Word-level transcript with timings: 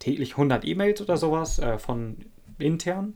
täglich 0.00 0.32
100 0.32 0.64
E-Mails 0.64 1.00
oder 1.00 1.16
sowas 1.16 1.60
äh, 1.60 1.78
von 1.78 2.16
intern. 2.58 3.14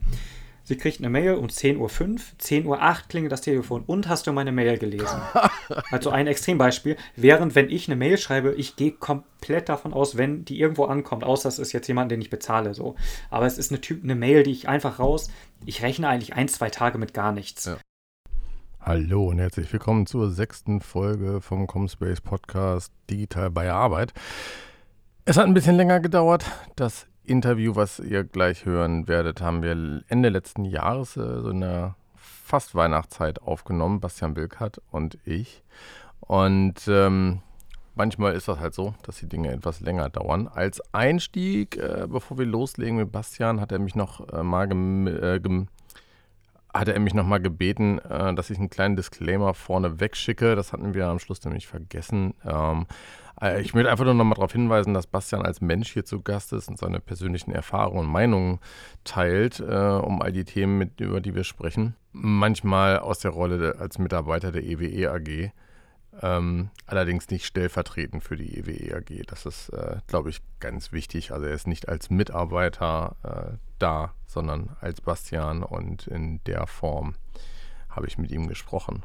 Sie 0.67 0.77
kriegt 0.77 0.97
eine 0.97 1.11
Mail 1.11 1.35
um 1.35 1.45
10.05 1.45 1.77
Uhr, 1.77 1.89
10.08 1.89 2.65
Uhr 2.65 2.97
klingelt 3.07 3.31
das 3.31 3.41
Telefon 3.41 3.83
und 3.85 4.07
hast 4.07 4.25
du 4.25 4.31
meine 4.31 4.51
Mail 4.51 4.79
gelesen? 4.79 5.21
also 5.91 6.09
ein 6.09 6.25
Extrembeispiel. 6.25 6.97
Während, 7.15 7.53
wenn 7.53 7.69
ich 7.69 7.87
eine 7.87 7.95
Mail 7.95 8.17
schreibe, 8.17 8.55
ich 8.55 8.75
gehe 8.75 8.91
komplett 8.91 9.69
davon 9.69 9.93
aus, 9.93 10.17
wenn 10.17 10.43
die 10.43 10.59
irgendwo 10.59 10.85
ankommt, 10.85 11.23
außer 11.23 11.49
es 11.49 11.59
ist 11.59 11.71
jetzt 11.71 11.87
jemand, 11.87 12.11
den 12.11 12.19
ich 12.19 12.31
bezahle. 12.31 12.73
so. 12.73 12.95
Aber 13.29 13.45
es 13.45 13.59
ist 13.59 13.71
eine, 13.71 13.79
typ, 13.79 14.03
eine 14.03 14.15
Mail, 14.15 14.41
die 14.41 14.51
ich 14.51 14.67
einfach 14.67 14.97
raus. 14.97 15.29
Ich 15.67 15.83
rechne 15.83 16.09
eigentlich 16.09 16.33
ein, 16.33 16.47
zwei 16.47 16.71
Tage 16.71 16.97
mit 16.97 17.13
gar 17.13 17.31
nichts. 17.31 17.65
Ja. 17.65 17.77
Hallo 18.81 19.27
und 19.29 19.37
herzlich 19.37 19.71
willkommen 19.71 20.07
zur 20.07 20.31
sechsten 20.31 20.81
Folge 20.81 21.41
vom 21.41 21.67
Comspace 21.67 22.21
Podcast 22.21 22.91
Digital 23.09 23.51
bei 23.51 23.71
Arbeit. 23.71 24.13
Es 25.27 25.37
hat 25.37 25.47
ein 25.47 25.55
bisschen 25.55 25.75
länger 25.75 25.99
gedauert. 26.01 26.45
Das 26.75 27.07
Interview, 27.23 27.75
was 27.75 27.97
ihr 27.97 28.23
gleich 28.23 28.63
hören 28.63 29.07
werdet, 29.07 29.41
haben 29.41 29.63
wir 29.63 30.03
Ende 30.07 30.29
letzten 30.29 30.65
Jahres, 30.65 31.17
äh, 31.17 31.41
so 31.41 31.49
in 31.49 31.61
der 31.61 31.95
fast 32.15 32.75
Weihnachtszeit 32.75 33.41
aufgenommen, 33.41 33.99
Bastian 33.99 34.35
Wilkert 34.35 34.83
und 34.91 35.17
ich. 35.25 35.63
Und 36.19 36.75
ähm, 36.87 37.41
manchmal 37.95 38.33
ist 38.33 38.47
das 38.47 38.59
halt 38.59 38.75
so, 38.75 38.93
dass 39.01 39.17
die 39.17 39.27
Dinge 39.27 39.51
etwas 39.51 39.79
länger 39.79 40.09
dauern. 40.09 40.47
Als 40.47 40.79
Einstieg, 40.93 41.75
äh, 41.77 42.05
bevor 42.07 42.37
wir 42.37 42.45
loslegen 42.45 42.97
mit 42.97 43.11
Bastian, 43.11 43.59
hat 43.59 43.71
er 43.71 43.79
mich 43.79 43.95
noch 43.95 44.31
äh, 44.31 44.43
mal 44.43 44.67
gem, 44.67 45.07
äh, 45.07 45.39
gem 45.39 45.69
hatte 46.71 46.93
er 46.93 46.99
mich 46.99 47.15
nochmal 47.15 47.41
gebeten, 47.41 47.97
äh, 47.97 48.35
dass 48.35 48.51
ich 48.51 48.59
einen 48.59 48.69
kleinen 48.69 48.95
Disclaimer 48.95 49.55
vorne 49.55 49.99
wegschicke. 49.99 50.55
Das 50.55 50.71
hatten 50.71 50.93
wir 50.93 51.07
am 51.07 51.17
Schluss 51.17 51.43
nämlich 51.43 51.65
vergessen. 51.65 52.35
Ähm, 52.45 52.85
äh, 52.89 53.24
ich 53.59 53.73
möchte 53.73 53.91
einfach 53.91 54.05
nur 54.05 54.13
noch 54.13 54.23
mal 54.23 54.35
darauf 54.35 54.53
hinweisen, 54.53 54.93
dass 54.93 55.07
Bastian 55.07 55.41
als 55.41 55.59
Mensch 55.59 55.91
hier 55.91 56.05
zu 56.05 56.21
Gast 56.21 56.53
ist 56.53 56.69
und 56.69 56.77
seine 56.77 56.99
persönlichen 56.99 57.51
Erfahrungen 57.51 58.05
und 58.05 58.11
Meinungen 58.11 58.59
teilt, 59.03 59.59
äh, 59.59 59.63
um 59.63 60.21
all 60.21 60.31
die 60.31 60.45
Themen, 60.45 60.77
mit, 60.77 61.01
über 61.01 61.19
die 61.19 61.35
wir 61.35 61.43
sprechen. 61.43 61.95
Manchmal 62.13 62.99
aus 62.99 63.19
der 63.19 63.31
Rolle 63.31 63.75
als 63.77 63.97
Mitarbeiter 63.97 64.51
der 64.51 64.63
EWE 64.63 65.11
AG. 65.11 65.51
Ähm, 66.21 66.69
allerdings 66.85 67.29
nicht 67.29 67.45
stellvertretend 67.45 68.23
für 68.23 68.37
die 68.37 68.57
EWE 68.57 68.95
AG. 68.95 69.25
Das 69.27 69.45
ist, 69.45 69.69
äh, 69.69 69.97
glaube 70.07 70.29
ich, 70.29 70.41
ganz 70.61 70.93
wichtig. 70.93 71.31
Also 71.31 71.45
er 71.45 71.53
ist 71.53 71.67
nicht 71.67 71.89
als 71.89 72.09
Mitarbeiter 72.09 73.17
äh, 73.23 73.57
da, 73.79 74.13
sondern 74.27 74.77
als 74.79 75.01
Bastian 75.01 75.61
und 75.61 76.07
in 76.07 76.41
der 76.45 76.67
Form 76.67 77.15
habe 77.89 78.07
ich 78.07 78.17
mit 78.17 78.31
ihm 78.31 78.47
gesprochen. 78.47 79.03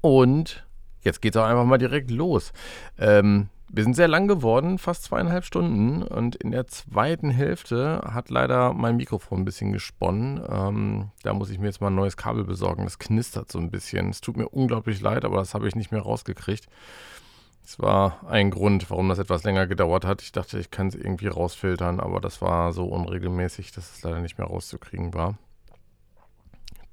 Und 0.00 0.66
jetzt 1.00 1.20
geht 1.20 1.34
es 1.34 1.40
auch 1.40 1.46
einfach 1.46 1.64
mal 1.64 1.78
direkt 1.78 2.12
los. 2.12 2.52
Ähm, 2.96 3.48
wir 3.74 3.84
sind 3.84 3.94
sehr 3.94 4.06
lang 4.06 4.28
geworden, 4.28 4.76
fast 4.76 5.04
zweieinhalb 5.04 5.44
Stunden. 5.46 6.02
Und 6.02 6.36
in 6.36 6.50
der 6.50 6.66
zweiten 6.66 7.30
Hälfte 7.30 8.02
hat 8.04 8.28
leider 8.28 8.74
mein 8.74 8.98
Mikrofon 8.98 9.40
ein 9.40 9.44
bisschen 9.46 9.72
gesponnen. 9.72 10.42
Ähm, 10.46 11.10
da 11.22 11.32
muss 11.32 11.48
ich 11.48 11.58
mir 11.58 11.66
jetzt 11.66 11.80
mal 11.80 11.86
ein 11.86 11.94
neues 11.94 12.18
Kabel 12.18 12.44
besorgen. 12.44 12.84
Das 12.84 12.98
knistert 12.98 13.50
so 13.50 13.58
ein 13.58 13.70
bisschen. 13.70 14.10
Es 14.10 14.20
tut 14.20 14.36
mir 14.36 14.48
unglaublich 14.48 15.00
leid, 15.00 15.24
aber 15.24 15.38
das 15.38 15.54
habe 15.54 15.66
ich 15.66 15.74
nicht 15.74 15.90
mehr 15.90 16.02
rausgekriegt. 16.02 16.66
Das 17.62 17.78
war 17.78 18.28
ein 18.28 18.50
Grund, 18.50 18.90
warum 18.90 19.08
das 19.08 19.18
etwas 19.18 19.42
länger 19.44 19.66
gedauert 19.66 20.04
hat. 20.04 20.20
Ich 20.20 20.32
dachte, 20.32 20.58
ich 20.58 20.70
kann 20.70 20.88
es 20.88 20.94
irgendwie 20.94 21.28
rausfiltern, 21.28 21.98
aber 21.98 22.20
das 22.20 22.42
war 22.42 22.74
so 22.74 22.84
unregelmäßig, 22.84 23.72
dass 23.72 23.96
es 23.96 24.02
leider 24.02 24.20
nicht 24.20 24.36
mehr 24.36 24.48
rauszukriegen 24.48 25.14
war. 25.14 25.38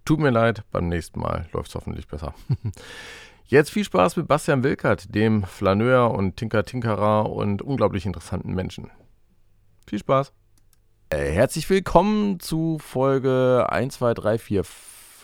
Tut 0.06 0.20
mir 0.20 0.30
leid, 0.30 0.64
beim 0.72 0.88
nächsten 0.88 1.20
Mal 1.20 1.50
läuft 1.52 1.70
es 1.70 1.76
hoffentlich 1.76 2.08
besser. 2.08 2.34
Jetzt 3.52 3.72
viel 3.72 3.84
Spaß 3.84 4.16
mit 4.16 4.28
Bastian 4.28 4.64
Wilkert, 4.64 5.16
dem 5.16 5.44
Flaneur 5.44 6.12
und 6.12 6.38
Tinker-Tinkerer 6.38 7.28
und 7.32 7.64
unglaublich 7.64 8.06
interessanten 8.06 8.54
Menschen. 8.54 8.92
Viel 9.88 9.98
Spaß. 9.98 10.32
Äh, 11.10 11.32
herzlich 11.32 11.68
willkommen 11.68 12.40
zu 12.40 12.78
Folge 12.78 13.66
1, 13.68 13.96
2, 13.96 14.14
3, 14.14 14.38
4, 14.38 14.64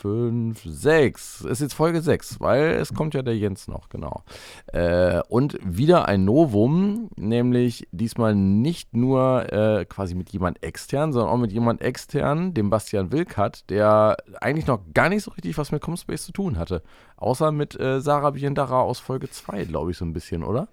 5, 0.06 0.62
6. 0.64 1.40
Ist 1.42 1.60
jetzt 1.60 1.74
Folge 1.74 2.00
6, 2.00 2.40
weil 2.40 2.74
es 2.74 2.94
kommt 2.94 3.14
ja 3.14 3.22
der 3.22 3.36
Jens 3.36 3.66
noch, 3.66 3.88
genau. 3.88 4.22
Äh, 4.66 5.20
und 5.28 5.58
wieder 5.64 6.06
ein 6.06 6.24
Novum, 6.24 7.10
nämlich 7.16 7.88
diesmal 7.90 8.36
nicht 8.36 8.94
nur 8.94 9.52
äh, 9.52 9.84
quasi 9.84 10.14
mit 10.14 10.30
jemand 10.30 10.62
extern, 10.62 11.12
sondern 11.12 11.32
auch 11.32 11.38
mit 11.38 11.50
jemand 11.50 11.80
extern, 11.82 12.54
dem 12.54 12.70
Bastian 12.70 13.10
Wilkert, 13.10 13.68
der 13.68 14.16
eigentlich 14.40 14.68
noch 14.68 14.80
gar 14.94 15.08
nicht 15.08 15.24
so 15.24 15.32
richtig 15.32 15.58
was 15.58 15.72
mit 15.72 15.82
Comspace 15.82 16.24
zu 16.24 16.32
tun 16.32 16.56
hatte. 16.56 16.82
Außer 17.16 17.50
mit 17.50 17.78
äh, 17.80 18.00
Sarah 18.00 18.30
Biendara 18.30 18.82
aus 18.82 19.00
Folge 19.00 19.28
2, 19.28 19.64
glaube 19.64 19.90
ich, 19.90 19.96
so 19.96 20.04
ein 20.04 20.12
bisschen, 20.12 20.44
oder? 20.44 20.68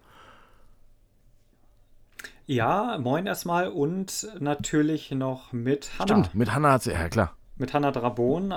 Ja, 2.46 3.00
moin 3.00 3.26
erstmal 3.26 3.70
und 3.70 4.28
natürlich 4.40 5.10
noch 5.10 5.54
mit 5.54 5.98
Hanna. 5.98 6.08
Stimmt, 6.08 6.36
mit 6.36 6.54
Hanna 6.54 6.74
hat 6.74 6.84
sie, 6.84 6.92
ja 6.92 7.10
klar. 7.10 7.36
Mit 7.56 7.74
Hanna 7.74 7.92
Drabon, 7.92 8.54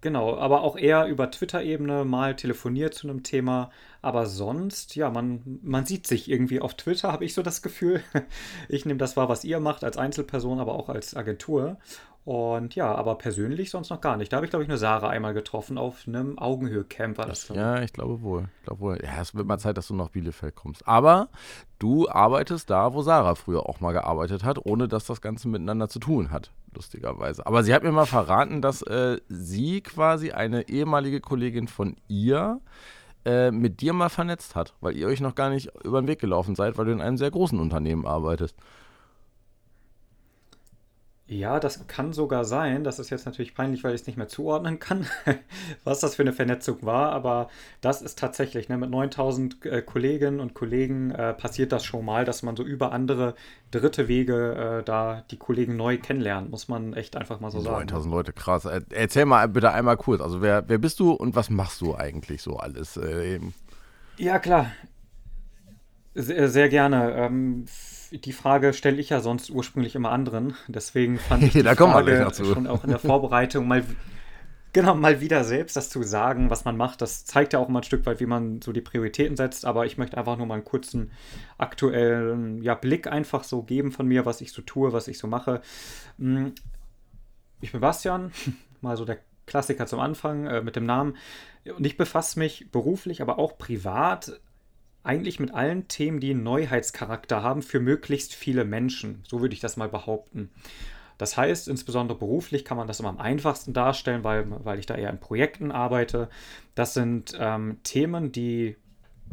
Genau, 0.00 0.36
aber 0.36 0.62
auch 0.62 0.76
eher 0.76 1.06
über 1.06 1.30
Twitter-Ebene 1.30 2.04
mal 2.04 2.36
telefoniert 2.36 2.94
zu 2.94 3.08
einem 3.08 3.22
Thema. 3.22 3.70
Aber 4.02 4.26
sonst, 4.26 4.96
ja, 4.96 5.10
man, 5.10 5.60
man 5.62 5.84
sieht 5.86 6.06
sich 6.06 6.30
irgendwie 6.30 6.60
auf 6.60 6.74
Twitter, 6.74 7.12
habe 7.12 7.24
ich 7.24 7.34
so 7.34 7.42
das 7.42 7.62
Gefühl. 7.62 8.02
Ich 8.68 8.84
nehme 8.86 8.98
das 8.98 9.16
wahr, 9.16 9.28
was 9.28 9.44
ihr 9.44 9.60
macht 9.60 9.84
als 9.84 9.96
Einzelperson, 9.96 10.60
aber 10.60 10.74
auch 10.74 10.88
als 10.88 11.16
Agentur. 11.16 11.78
Und 12.24 12.74
ja, 12.74 12.94
aber 12.94 13.16
persönlich 13.16 13.70
sonst 13.70 13.88
noch 13.88 14.02
gar 14.02 14.16
nicht. 14.18 14.30
Da 14.30 14.36
habe 14.36 14.46
ich, 14.46 14.50
glaube 14.50 14.62
ich, 14.62 14.68
nur 14.68 14.76
Sarah 14.76 15.08
einmal 15.08 15.32
getroffen 15.32 15.78
auf 15.78 16.06
einem 16.06 16.38
Augenhöhe-Camp. 16.38 17.16
War 17.16 17.26
das, 17.26 17.48
ja, 17.48 17.80
ich 17.82 17.92
glaube 17.92 18.20
wohl. 18.20 18.48
Ich 18.58 18.64
glaube 18.66 18.80
wohl. 18.80 18.98
Ja, 19.02 19.22
es 19.22 19.34
wird 19.34 19.46
mal 19.46 19.58
Zeit, 19.58 19.78
dass 19.78 19.88
du 19.88 19.94
nach 19.94 20.10
Bielefeld 20.10 20.54
kommst. 20.54 20.86
Aber 20.86 21.28
du 21.78 22.08
arbeitest 22.10 22.68
da, 22.68 22.92
wo 22.92 23.00
Sarah 23.00 23.34
früher 23.36 23.66
auch 23.66 23.80
mal 23.80 23.92
gearbeitet 23.92 24.44
hat, 24.44 24.64
ohne 24.64 24.86
dass 24.86 25.06
das 25.06 25.22
Ganze 25.22 25.48
miteinander 25.48 25.88
zu 25.88 25.98
tun 25.98 26.30
hat, 26.30 26.50
lustigerweise. 26.74 27.46
Aber 27.46 27.62
sie 27.62 27.72
hat 27.72 27.82
mir 27.82 27.92
mal 27.92 28.06
verraten, 28.06 28.60
dass 28.60 28.82
äh, 28.82 29.18
sie 29.28 29.80
quasi 29.80 30.32
eine 30.32 30.68
ehemalige 30.68 31.20
Kollegin 31.20 31.68
von 31.68 31.96
ihr 32.06 32.60
äh, 33.24 33.50
mit 33.50 33.80
dir 33.80 33.94
mal 33.94 34.10
vernetzt 34.10 34.54
hat, 34.54 34.74
weil 34.80 34.96
ihr 34.96 35.06
euch 35.06 35.20
noch 35.20 35.34
gar 35.34 35.48
nicht 35.48 35.70
über 35.84 36.02
den 36.02 36.08
Weg 36.08 36.20
gelaufen 36.20 36.54
seid, 36.54 36.76
weil 36.76 36.84
du 36.84 36.92
in 36.92 37.00
einem 37.00 37.16
sehr 37.16 37.30
großen 37.30 37.58
Unternehmen 37.58 38.06
arbeitest. 38.06 38.56
Ja, 41.30 41.60
das 41.60 41.86
kann 41.86 42.12
sogar 42.12 42.44
sein. 42.44 42.82
Das 42.82 42.98
ist 42.98 43.10
jetzt 43.10 43.24
natürlich 43.24 43.54
peinlich, 43.54 43.84
weil 43.84 43.94
ich 43.94 44.00
es 44.00 44.06
nicht 44.08 44.16
mehr 44.16 44.26
zuordnen 44.26 44.80
kann, 44.80 45.06
was 45.84 46.00
das 46.00 46.16
für 46.16 46.22
eine 46.22 46.32
Vernetzung 46.32 46.78
war. 46.82 47.12
Aber 47.12 47.48
das 47.80 48.02
ist 48.02 48.18
tatsächlich, 48.18 48.68
ne, 48.68 48.76
mit 48.76 48.90
9000 48.90 49.64
äh, 49.64 49.80
Kolleginnen 49.80 50.40
und 50.40 50.54
Kollegen 50.54 51.12
äh, 51.12 51.32
passiert 51.32 51.70
das 51.70 51.84
schon 51.84 52.04
mal, 52.04 52.24
dass 52.24 52.42
man 52.42 52.56
so 52.56 52.64
über 52.64 52.90
andere 52.90 53.36
dritte 53.70 54.08
Wege 54.08 54.80
äh, 54.80 54.82
da 54.82 55.22
die 55.30 55.36
Kollegen 55.36 55.76
neu 55.76 55.98
kennenlernt, 55.98 56.50
muss 56.50 56.66
man 56.66 56.94
echt 56.94 57.14
einfach 57.14 57.38
mal 57.38 57.52
so 57.52 57.60
sagen. 57.60 57.86
9000 57.86 58.12
Leute, 58.12 58.32
krass. 58.32 58.64
Erzähl 58.64 59.24
mal 59.24 59.46
bitte 59.46 59.70
einmal 59.70 59.98
kurz. 59.98 60.20
Also, 60.20 60.42
wer, 60.42 60.68
wer 60.68 60.78
bist 60.78 60.98
du 60.98 61.12
und 61.12 61.36
was 61.36 61.48
machst 61.48 61.80
du 61.80 61.94
eigentlich 61.94 62.42
so 62.42 62.56
alles? 62.56 62.96
Äh, 62.96 63.38
ja, 64.16 64.40
klar. 64.40 64.72
Sehr, 66.16 66.48
sehr 66.48 66.68
gerne. 66.68 67.12
Ähm, 67.14 67.66
die 68.10 68.32
Frage 68.32 68.72
stelle 68.72 69.00
ich 69.00 69.10
ja 69.10 69.20
sonst 69.20 69.50
ursprünglich 69.50 69.94
immer 69.94 70.10
anderen. 70.10 70.54
Deswegen 70.68 71.18
fand 71.18 71.42
ich 71.42 71.52
die 71.52 71.62
da 71.62 71.74
Frage 71.74 72.32
schon 72.44 72.66
auch 72.66 72.84
in 72.84 72.90
der 72.90 72.98
Vorbereitung 72.98 73.68
mal, 73.68 73.84
genau, 74.72 74.94
mal 74.94 75.20
wieder 75.20 75.44
selbst 75.44 75.76
das 75.76 75.90
zu 75.90 76.02
sagen, 76.02 76.50
was 76.50 76.64
man 76.64 76.76
macht. 76.76 77.02
Das 77.02 77.24
zeigt 77.24 77.52
ja 77.52 77.58
auch 77.58 77.68
mal 77.68 77.80
ein 77.80 77.84
Stück 77.84 78.04
weit, 78.06 78.20
wie 78.20 78.26
man 78.26 78.60
so 78.62 78.72
die 78.72 78.80
Prioritäten 78.80 79.36
setzt. 79.36 79.64
Aber 79.64 79.86
ich 79.86 79.98
möchte 79.98 80.18
einfach 80.18 80.36
nur 80.36 80.46
mal 80.46 80.54
einen 80.54 80.64
kurzen 80.64 81.12
aktuellen 81.58 82.62
ja, 82.62 82.74
Blick 82.74 83.06
einfach 83.06 83.44
so 83.44 83.62
geben 83.62 83.92
von 83.92 84.06
mir, 84.06 84.26
was 84.26 84.40
ich 84.40 84.52
so 84.52 84.62
tue, 84.62 84.92
was 84.92 85.08
ich 85.08 85.18
so 85.18 85.26
mache. 85.26 85.62
Hm, 86.18 86.54
ich 87.60 87.72
bin 87.72 87.80
Bastian, 87.80 88.32
mal 88.80 88.96
so 88.96 89.04
der 89.04 89.18
Klassiker 89.46 89.86
zum 89.86 90.00
Anfang 90.00 90.46
äh, 90.46 90.62
mit 90.62 90.76
dem 90.76 90.84
Namen. 90.84 91.16
Und 91.76 91.84
ich 91.84 91.96
befasse 91.96 92.38
mich 92.38 92.70
beruflich, 92.70 93.20
aber 93.20 93.38
auch 93.38 93.58
privat 93.58 94.40
eigentlich 95.02 95.40
mit 95.40 95.54
allen 95.54 95.88
Themen, 95.88 96.20
die 96.20 96.30
einen 96.30 96.42
Neuheitscharakter 96.42 97.42
haben, 97.42 97.62
für 97.62 97.80
möglichst 97.80 98.34
viele 98.34 98.64
Menschen. 98.64 99.22
So 99.26 99.40
würde 99.40 99.54
ich 99.54 99.60
das 99.60 99.76
mal 99.76 99.88
behaupten. 99.88 100.50
Das 101.18 101.36
heißt, 101.36 101.68
insbesondere 101.68 102.18
beruflich 102.18 102.64
kann 102.64 102.76
man 102.76 102.86
das 102.86 103.00
immer 103.00 103.10
am 103.10 103.18
einfachsten 103.18 103.72
darstellen, 103.72 104.24
weil, 104.24 104.46
weil 104.64 104.78
ich 104.78 104.86
da 104.86 104.94
eher 104.94 105.10
in 105.10 105.20
Projekten 105.20 105.70
arbeite. 105.70 106.28
Das 106.74 106.94
sind 106.94 107.36
ähm, 107.38 107.78
Themen, 107.82 108.32
die 108.32 108.76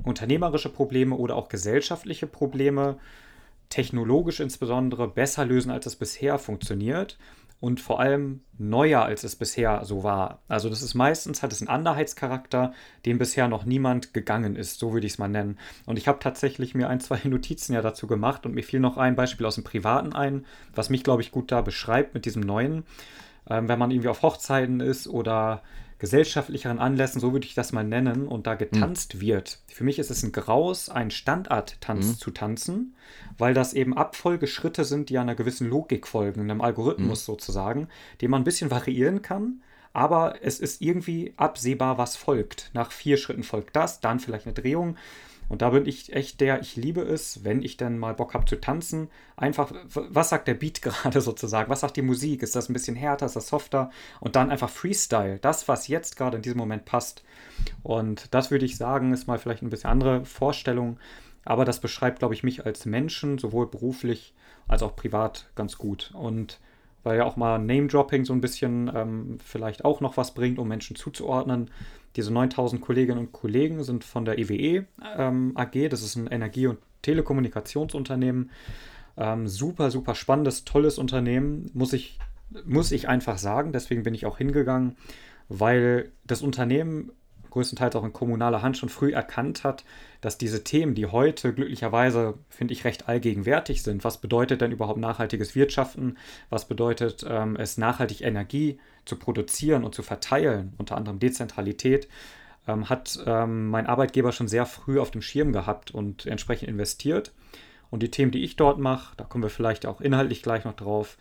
unternehmerische 0.04 0.70
Probleme 0.70 1.16
oder 1.16 1.36
auch 1.36 1.50
gesellschaftliche 1.50 2.28
Probleme 2.28 2.98
technologisch 3.70 4.40
insbesondere 4.40 5.08
besser 5.08 5.46
lösen, 5.46 5.72
als 5.72 5.86
es 5.86 5.96
bisher 5.96 6.40
funktioniert 6.40 7.18
und 7.60 7.82
vor 7.82 8.00
allem 8.00 8.42
neuer, 8.58 9.04
als 9.04 9.24
es 9.24 9.36
bisher 9.36 9.84
so 9.84 10.04
war. 10.04 10.42
Also 10.48 10.70
das 10.70 10.82
ist 10.82 10.94
meistens, 10.94 11.42
hat 11.42 11.52
es 11.52 11.62
einen 11.62 11.70
Anderheitscharakter, 11.70 12.74
den 13.06 13.18
bisher 13.18 13.48
noch 13.48 13.66
niemand 13.66 14.14
gegangen 14.14 14.56
ist, 14.56 14.80
so 14.80 14.94
würde 14.94 15.08
ich 15.08 15.14
es 15.14 15.20
mal 15.20 15.28
nennen. 15.28 15.58
Und 15.86 15.98
ich 15.98 16.08
habe 16.08 16.20
tatsächlich 16.20 16.76
mir 16.76 16.88
ein, 16.88 17.00
zwei 17.00 17.20
Notizen 17.24 17.74
ja 17.74 17.82
dazu 17.82 18.06
gemacht 18.08 18.46
und 18.46 18.54
mir 18.54 18.64
fiel 18.64 18.80
noch 18.80 18.98
ein 18.98 19.16
Beispiel 19.16 19.46
aus 19.46 19.56
dem 19.56 19.64
Privaten 19.64 20.14
ein, 20.14 20.46
was 20.76 20.90
mich, 20.90 21.04
glaube 21.04 21.22
ich, 21.22 21.32
gut 21.32 21.52
da 21.52 21.62
beschreibt 21.62 22.14
mit 22.14 22.26
diesem 22.26 22.42
Neuen. 22.44 22.84
Ähm, 23.50 23.68
wenn 23.68 23.80
man 23.80 23.92
irgendwie 23.92 24.10
auf 24.10 24.22
Hochzeiten 24.22 24.80
ist 24.80 25.08
oder 25.08 25.64
gesellschaftlicheren 26.00 26.80
Anlässen, 26.80 27.20
so 27.20 27.34
würde 27.34 27.48
ich 27.48 27.56
das 27.56 27.72
mal 27.72 27.84
nennen, 27.84 28.28
und 28.28 28.48
da 28.48 28.56
getanzt 28.56 29.16
mhm. 29.16 29.22
wird. 29.22 29.60
Für 29.68 29.84
mich 29.84 30.00
ist 30.00 30.12
es 30.12 30.24
ein 30.24 30.32
Graus, 30.32 30.90
einen 30.90 31.12
Standardtanz 31.12 32.08
mhm. 32.08 32.18
zu 32.18 32.32
tanzen, 32.32 32.96
weil 33.38 33.54
das 33.54 33.74
eben 33.74 33.98
Abfolgeschritte 33.98 34.84
sind, 34.84 35.10
die 35.10 35.18
einer 35.18 35.36
gewissen 35.36 35.70
Logik 35.70 36.08
folgen, 36.08 36.42
einem 36.42 36.62
Algorithmus 36.62 37.24
mhm. 37.24 37.32
sozusagen, 37.32 37.88
den 38.22 38.32
man 38.32 38.42
ein 38.42 38.46
bisschen 38.46 38.72
variieren 38.72 39.22
kann. 39.22 39.62
Aber 39.94 40.36
es 40.44 40.60
ist 40.60 40.82
irgendwie 40.82 41.34
absehbar, 41.38 41.98
was 41.98 42.16
folgt. 42.16 42.70
Nach 42.74 42.92
vier 42.92 43.18
Schritten 43.18 43.44
folgt 43.44 43.76
das, 43.76 44.00
dann 44.00 44.20
vielleicht 44.20 44.46
eine 44.46 44.54
Drehung, 44.54 44.96
und 45.50 45.62
da 45.62 45.70
bin 45.70 45.86
ich 45.86 46.14
echt 46.14 46.42
der, 46.42 46.60
ich 46.60 46.76
liebe 46.76 47.02
es, 47.02 47.44
wenn 47.44 47.62
ich 47.62 47.78
dann 47.78 47.98
mal 47.98 48.14
Bock 48.14 48.34
habe 48.34 48.46
zu 48.46 48.60
tanzen. 48.60 49.10
Einfach, 49.38 49.72
was 49.86 50.30
sagt 50.30 50.48
der 50.48 50.56
Beat 50.56 50.82
gerade 50.82 51.22
sozusagen? 51.22 51.70
Was 51.70 51.82
sagt 51.82 51.96
die 51.96 52.02
Musik? 52.02 52.44
Ist 52.44 52.56
das 52.56 52.70
ein 52.70 52.74
bisschen 52.74 52.96
härter? 52.96 53.26
Ist 53.26 53.36
das 53.36 53.48
softer? 53.48 53.90
Und 54.20 54.36
dann 54.36 54.52
einfach 54.52 54.70
Freestyle. 54.70 55.40
Das, 55.40 55.68
was 55.68 55.88
jetzt 55.88 56.18
gerade 56.18 56.38
in 56.38 56.44
diesem 56.44 56.58
Moment 56.58 56.86
passt. 56.86 57.24
Und 57.82 58.34
das 58.34 58.52
würde 58.52 58.66
ich 58.66 58.78
sagen, 58.78 59.14
ist 59.14 59.28
mal 59.28 59.40
vielleicht 59.40 59.64
ein 59.64 59.70
bisschen 59.70 59.90
andere 59.90 60.26
Vorstellung. 60.26 61.00
Aber 61.46 61.64
das 61.64 61.80
beschreibt, 61.80 62.20
glaube 62.20 62.34
ich, 62.34 62.44
mich 62.44 62.66
als 62.66 62.86
Menschen, 62.86 63.38
sowohl 63.38 63.68
beruflich 63.68 64.34
als 64.68 64.84
auch 64.84 64.98
privat 64.98 65.50
ganz 65.56 65.78
gut. 65.78 66.12
Und 66.14 66.60
weil 67.04 67.20
ja 67.20 67.24
auch 67.24 67.38
mal 67.38 67.58
Name-Dropping 67.58 68.26
so 68.26 68.34
ein 68.34 68.42
bisschen 68.42 68.92
ähm, 68.94 69.38
vielleicht 69.42 69.86
auch 69.86 70.02
noch 70.02 70.18
was 70.18 70.34
bringt, 70.34 70.60
um 70.60 70.68
Menschen 70.68 70.98
zuzuordnen. 70.98 71.72
Diese 72.18 72.34
9000 72.34 72.82
Kolleginnen 72.82 73.20
und 73.20 73.32
Kollegen 73.32 73.84
sind 73.84 74.04
von 74.04 74.26
der 74.26 74.40
EWE 74.40 74.56
e, 74.56 74.86
ähm, 75.18 75.54
AG, 75.56 75.90
das 75.90 76.02
ist 76.02 76.16
ein 76.16 76.28
Energie- 76.28 76.68
und 76.68 76.80
Telekommunikationsunternehmen. 77.04 78.50
Ähm, 79.18 79.48
super, 79.48 79.92
super 79.92 80.16
spannendes, 80.16 80.66
tolles 80.66 80.98
Unternehmen, 80.98 81.70
muss 81.74 81.94
ich, 81.94 82.20
muss 82.66 82.92
ich 82.92 83.08
einfach 83.08 83.38
sagen. 83.38 83.72
Deswegen 83.72 84.04
bin 84.04 84.16
ich 84.16 84.26
auch 84.26 84.40
hingegangen, 84.40 84.98
weil 85.48 86.12
das 86.26 86.42
Unternehmen 86.42 87.12
größtenteils 87.52 87.96
auch 87.96 88.04
in 88.04 88.14
kommunaler 88.14 88.62
Hand 88.62 88.78
schon 88.78 88.90
früh 88.90 89.14
erkannt 89.14 89.64
hat, 89.64 89.84
dass 90.22 90.38
diese 90.38 90.64
Themen, 90.64 90.96
die 90.96 91.08
heute 91.08 91.54
glücklicherweise, 91.54 92.36
finde 92.50 92.74
ich, 92.74 92.84
recht 92.84 93.08
allgegenwärtig 93.08 93.84
sind, 93.84 94.04
was 94.04 94.20
bedeutet 94.20 94.62
denn 94.62 94.72
überhaupt 94.72 95.00
nachhaltiges 95.00 95.56
Wirtschaften, 95.56 96.18
was 96.50 96.68
bedeutet 96.68 97.26
ähm, 97.28 97.56
es, 97.56 97.78
nachhaltig 97.78 98.22
Energie 98.22 98.80
zu 99.08 99.16
produzieren 99.16 99.84
und 99.84 99.96
zu 99.96 100.04
verteilen, 100.04 100.74
unter 100.78 100.98
anderem 100.98 101.20
Dezentralität, 101.20 102.08
ähm, 102.68 102.90
hat 102.90 103.20
ähm, 103.26 103.70
mein 103.70 103.88
Arbeitgeber 103.88 104.32
schon 104.32 104.48
sehr 104.48 104.66
früh 104.66 105.00
auf 105.00 105.12
dem 105.12 105.22
Schirm 105.22 105.54
gehabt 105.54 105.92
und 105.92 106.26
entsprechend 106.26 106.70
investiert. 106.70 107.34
Und 107.90 108.04
die 108.04 108.12
Themen, 108.12 108.32
die 108.32 108.44
ich 108.44 108.58
dort 108.58 108.80
mache, 108.80 109.16
da 109.16 109.24
kommen 109.24 109.44
wir 109.44 109.50
vielleicht 109.50 109.86
auch 109.86 110.02
inhaltlich 110.02 110.44
gleich 110.44 110.66
noch 110.66 110.74
drauf, 110.74 111.18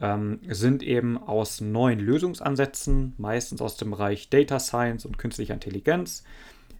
ähm, 0.00 0.40
sind 0.48 0.82
eben 0.82 1.16
aus 1.18 1.60
neuen 1.60 2.00
Lösungsansätzen, 2.00 3.14
meistens 3.18 3.60
aus 3.60 3.76
dem 3.76 3.90
Bereich 3.90 4.30
Data 4.30 4.58
Science 4.58 5.04
und 5.04 5.18
künstlicher 5.18 5.54
Intelligenz, 5.54 6.24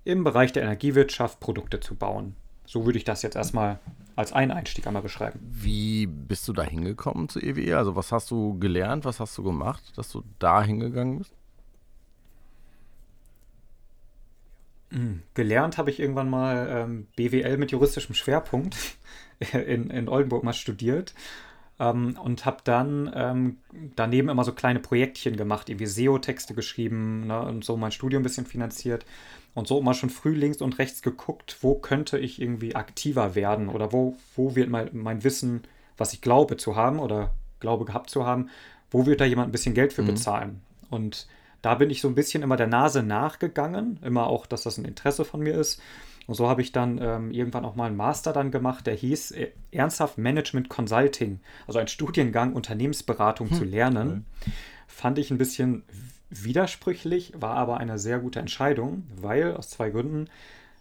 im 0.05 0.25
Bereich 0.25 0.52
der 0.52 0.62
Energiewirtschaft 0.62 1.40
Produkte 1.40 1.81
zu 1.81 1.94
bauen. 1.94 2.34
So 2.69 2.85
würde 2.85 2.99
ich 2.99 3.05
das 3.05 3.23
jetzt 3.23 3.35
erstmal 3.35 3.79
als 4.15 4.35
einen 4.35 4.50
Einstieg 4.50 4.87
einmal 4.87 5.00
beschreiben. 5.00 5.41
Wie 5.50 6.06
bist 6.06 6.47
du 6.47 6.53
da 6.53 6.62
hingekommen 6.62 7.31
zu 7.31 7.41
EWE? 7.41 7.62
E? 7.62 7.73
Also 7.73 7.97
was 7.97 8.12
hast 8.12 8.31
du 8.31 8.59
gelernt, 8.59 9.06
was 9.06 9.20
hast 9.20 9.38
du 9.38 9.43
gemacht, 9.43 9.97
dass 9.97 10.12
du 10.12 10.23
da 10.38 10.62
hingegangen 10.62 11.17
bist? 11.17 11.32
Hm, 14.91 15.23
gelernt 15.32 15.79
habe 15.79 15.88
ich 15.88 15.99
irgendwann 15.99 16.29
mal 16.29 16.69
ähm, 16.70 17.06
BWL 17.17 17.56
mit 17.56 17.70
juristischem 17.70 18.15
Schwerpunkt 18.15 18.76
in, 19.53 19.88
in 19.88 20.06
Oldenburg 20.11 20.44
mal 20.44 20.53
studiert 20.53 21.15
ähm, 21.79 22.19
und 22.23 22.44
habe 22.44 22.59
dann 22.65 23.11
ähm, 23.15 23.56
daneben 23.97 24.29
immer 24.29 24.44
so 24.44 24.53
kleine 24.53 24.81
Projektchen 24.81 25.37
gemacht, 25.37 25.70
irgendwie 25.70 25.87
SEO-Texte 25.87 26.53
geschrieben 26.53 27.29
ne, 27.29 27.41
und 27.41 27.65
so 27.65 27.79
mein 27.79 27.93
Studium 27.93 28.20
ein 28.20 28.25
bisschen 28.25 28.44
finanziert 28.44 29.06
und 29.58 29.66
so 29.66 29.81
immer 29.81 29.93
schon 29.93 30.08
früh 30.08 30.34
links 30.34 30.62
und 30.62 30.78
rechts 30.78 31.02
geguckt, 31.02 31.58
wo 31.62 31.75
könnte 31.75 32.16
ich 32.16 32.40
irgendwie 32.40 32.76
aktiver 32.76 33.34
werden 33.34 33.69
oder 33.69 33.93
wo, 33.93 34.16
wo 34.37 34.55
wird 34.55 34.70
mein, 34.70 34.90
mein 34.93 35.25
Wissen, 35.25 35.62
was 35.96 36.12
ich 36.12 36.20
glaube 36.20 36.56
zu 36.56 36.76
haben 36.76 37.00
oder 37.00 37.34
glaube 37.58 37.84
gehabt 37.84 38.08
zu 38.08 38.25
haben, 38.25 38.50
wo 38.88 39.05
wird 39.05 39.20
da 39.20 39.25
jemand 39.25 39.49
ein 39.49 39.52
bisschen 39.52 39.75
Geld 39.75 39.93
für 39.93 40.02
mhm. 40.02 40.06
bezahlen? 40.06 40.60
Und 40.90 41.26
da 41.60 41.75
bin 41.75 41.90
ich 41.90 42.00
so 42.00 42.06
ein 42.06 42.14
bisschen 42.14 42.44
immer 42.44 42.56
der 42.56 42.69
Nase 42.69 43.02
nachgegangen, 43.02 43.99
immer 44.05 44.28
auch, 44.28 44.46
dass 44.46 44.62
das 44.62 44.78
ein 44.78 44.84
Interesse 44.84 45.25
von 45.25 45.40
mir 45.40 45.55
ist. 45.55 45.82
Und 46.28 46.37
so 46.37 46.49
habe 46.49 46.62
ich 46.62 46.70
dann 46.70 47.00
ähm, 47.02 47.32
irgendwann 47.32 47.64
auch 47.64 47.75
mal 47.75 47.87
einen 47.87 47.96
Master 47.96 48.32
dann 48.32 48.52
gemacht, 48.52 48.87
der 48.87 48.94
hieß 48.94 49.32
äh, 49.32 49.50
Ernsthaft 49.72 50.19
Management 50.19 50.69
Consulting, 50.69 51.40
also 51.66 51.81
ein 51.81 51.88
Studiengang 51.88 52.52
Unternehmensberatung 52.52 53.50
hm. 53.50 53.56
zu 53.56 53.64
lernen. 53.64 54.25
Fand 54.87 55.19
ich 55.19 55.32
ein 55.32 55.38
bisschen 55.38 55.82
widersprüchlich, 56.31 57.33
war 57.37 57.57
aber 57.57 57.79
eine 57.79 57.99
sehr 57.99 58.19
gute 58.19 58.41
Entscheidung, 58.41 59.05
weil 59.17 59.55
aus 59.55 59.71
zwei 59.71 59.91
Gründen 59.91 60.29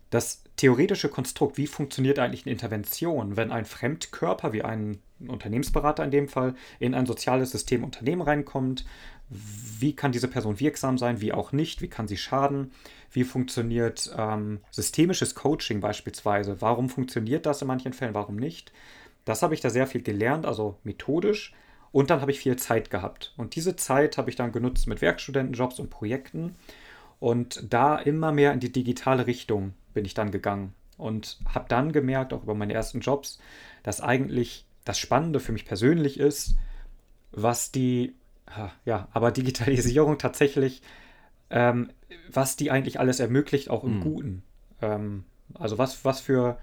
das 0.10 0.44
theoretische 0.56 1.10
Konstrukt, 1.10 1.58
wie 1.58 1.68
funktioniert 1.68 2.20
eigentlich 2.20 2.46
eine 2.46 2.54
Intervention, 2.54 3.36
wenn 3.36 3.52
ein 3.52 3.66
Fremdkörper, 3.66 4.54
wie 4.54 4.64
ein 4.64 5.00
Unternehmensberater 5.20 6.04
in 6.04 6.12
dem 6.12 6.28
Fall, 6.28 6.56
in 6.80 6.94
ein 6.94 7.06
soziales 7.06 7.52
System 7.52 7.84
Unternehmen 7.84 8.22
reinkommt, 8.22 8.86
wie 9.30 9.94
kann 9.94 10.14
diese 10.14 10.30
Person 10.30 10.60
wirksam 10.60 10.98
sein, 10.98 11.20
wie 11.20 11.34
auch 11.34 11.52
nicht, 11.52 11.82
wie 11.82 11.90
kann 11.90 12.08
sie 12.08 12.18
schaden, 12.18 12.72
wie 13.12 13.26
funktioniert 13.26 14.14
ähm, 14.18 14.62
systemisches 14.72 15.36
Coaching 15.36 15.82
beispielsweise, 15.82 16.62
warum 16.62 16.90
funktioniert 16.90 17.46
das 17.46 17.62
in 17.62 17.68
manchen 17.68 17.94
Fällen, 17.94 18.14
warum 18.14 18.38
nicht. 18.38 18.72
Das 19.26 19.42
habe 19.42 19.54
ich 19.54 19.60
da 19.60 19.70
sehr 19.70 19.88
viel 19.88 20.02
gelernt, 20.02 20.46
also 20.46 20.78
methodisch. 20.84 21.54
Und 21.98 22.12
dann 22.12 22.22
habe 22.22 22.30
ich 22.30 22.38
viel 22.38 22.58
Zeit 22.58 22.92
gehabt. 22.92 23.34
Und 23.38 23.56
diese 23.56 23.76
Zeit 23.76 24.20
habe 24.20 24.30
ich 24.30 24.36
dann 24.36 24.52
genutzt 24.52 24.86
mit 24.86 25.02
Werkstudentenjobs 25.02 25.80
und 25.80 25.90
Projekten. 25.90 26.54
Und 27.20 27.74
da 27.74 27.98
immer 27.98 28.32
mehr 28.32 28.54
in 28.54 28.60
die 28.60 28.72
digitale 28.72 29.26
Richtung 29.26 29.74
bin 29.96 30.06
ich 30.06 30.14
dann 30.14 30.30
gegangen. 30.30 30.76
Und 31.00 31.40
habe 31.52 31.66
dann 31.68 31.92
gemerkt, 31.92 32.34
auch 32.34 32.44
über 32.44 32.54
meine 32.54 32.76
ersten 32.76 33.00
Jobs, 33.00 33.40
dass 33.82 34.00
eigentlich 34.00 34.68
das 34.86 35.00
Spannende 35.00 35.40
für 35.40 35.52
mich 35.54 35.66
persönlich 35.66 36.20
ist, 36.20 36.56
was 37.32 37.72
die 37.72 38.14
ja, 38.86 39.08
aber 39.12 39.32
Digitalisierung 39.32 40.18
tatsächlich, 40.20 40.84
ähm, 41.50 41.90
was 42.32 42.56
die 42.58 42.70
eigentlich 42.70 43.00
alles 43.00 43.20
ermöglicht, 43.20 43.72
auch 43.72 43.84
im 43.84 43.96
mhm. 43.96 44.02
Guten. 44.02 44.44
Ähm, 44.84 45.24
also 45.56 45.80
was, 45.80 46.06
was 46.06 46.20
für, 46.20 46.60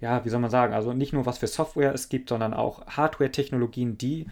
ja, 0.00 0.24
wie 0.24 0.28
soll 0.28 0.38
man 0.38 0.50
sagen, 0.52 0.74
also 0.74 0.92
nicht 0.92 1.12
nur 1.12 1.26
was 1.26 1.38
für 1.38 1.48
Software 1.48 1.92
es 1.92 2.08
gibt, 2.08 2.28
sondern 2.28 2.54
auch 2.54 2.86
Hardware-Technologien, 2.86 3.98
die 3.98 4.26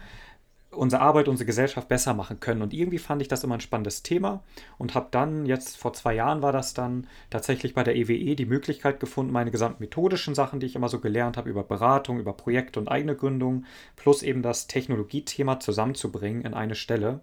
unsere 0.75 1.01
Arbeit, 1.01 1.27
unsere 1.27 1.45
Gesellschaft 1.45 1.87
besser 1.87 2.13
machen 2.13 2.39
können. 2.39 2.61
Und 2.61 2.73
irgendwie 2.73 2.97
fand 2.97 3.21
ich 3.21 3.27
das 3.27 3.43
immer 3.43 3.55
ein 3.55 3.61
spannendes 3.61 4.03
Thema 4.03 4.43
und 4.77 4.95
habe 4.95 5.07
dann, 5.11 5.45
jetzt 5.45 5.77
vor 5.77 5.93
zwei 5.93 6.13
Jahren 6.13 6.41
war 6.41 6.51
das 6.51 6.73
dann, 6.73 7.07
tatsächlich 7.29 7.73
bei 7.73 7.83
der 7.83 7.95
EWE 7.95 8.13
e 8.13 8.35
die 8.35 8.45
Möglichkeit 8.45 8.99
gefunden, 8.99 9.31
meine 9.31 9.51
gesamten 9.51 9.83
methodischen 9.83 10.35
Sachen, 10.35 10.59
die 10.59 10.65
ich 10.65 10.75
immer 10.75 10.89
so 10.89 10.99
gelernt 10.99 11.37
habe, 11.37 11.49
über 11.49 11.63
Beratung, 11.63 12.19
über 12.19 12.33
Projekte 12.33 12.79
und 12.79 12.87
eigene 12.87 13.15
Gründung, 13.15 13.65
plus 13.95 14.23
eben 14.23 14.41
das 14.41 14.67
Technologiethema 14.67 15.59
zusammenzubringen 15.59 16.43
in 16.43 16.53
eine 16.53 16.75
Stelle. 16.75 17.21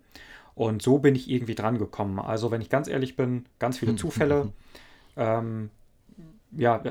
Und 0.54 0.82
so 0.82 0.98
bin 0.98 1.14
ich 1.14 1.30
irgendwie 1.30 1.54
dran 1.54 1.78
gekommen. 1.78 2.18
Also, 2.18 2.50
wenn 2.50 2.60
ich 2.60 2.68
ganz 2.68 2.88
ehrlich 2.88 3.16
bin, 3.16 3.46
ganz 3.58 3.78
viele 3.78 3.96
Zufälle. 3.96 4.52
ähm, 5.16 5.70
ja, 6.54 6.82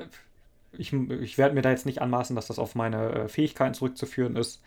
ich, 0.78 0.94
ich 0.94 1.38
werde 1.38 1.56
mir 1.56 1.62
da 1.62 1.70
jetzt 1.70 1.86
nicht 1.86 2.02
anmaßen, 2.02 2.36
dass 2.36 2.48
das 2.48 2.60
auf 2.60 2.76
meine 2.76 3.12
äh, 3.12 3.28
Fähigkeiten 3.28 3.74
zurückzuführen 3.74 4.36
ist, 4.36 4.62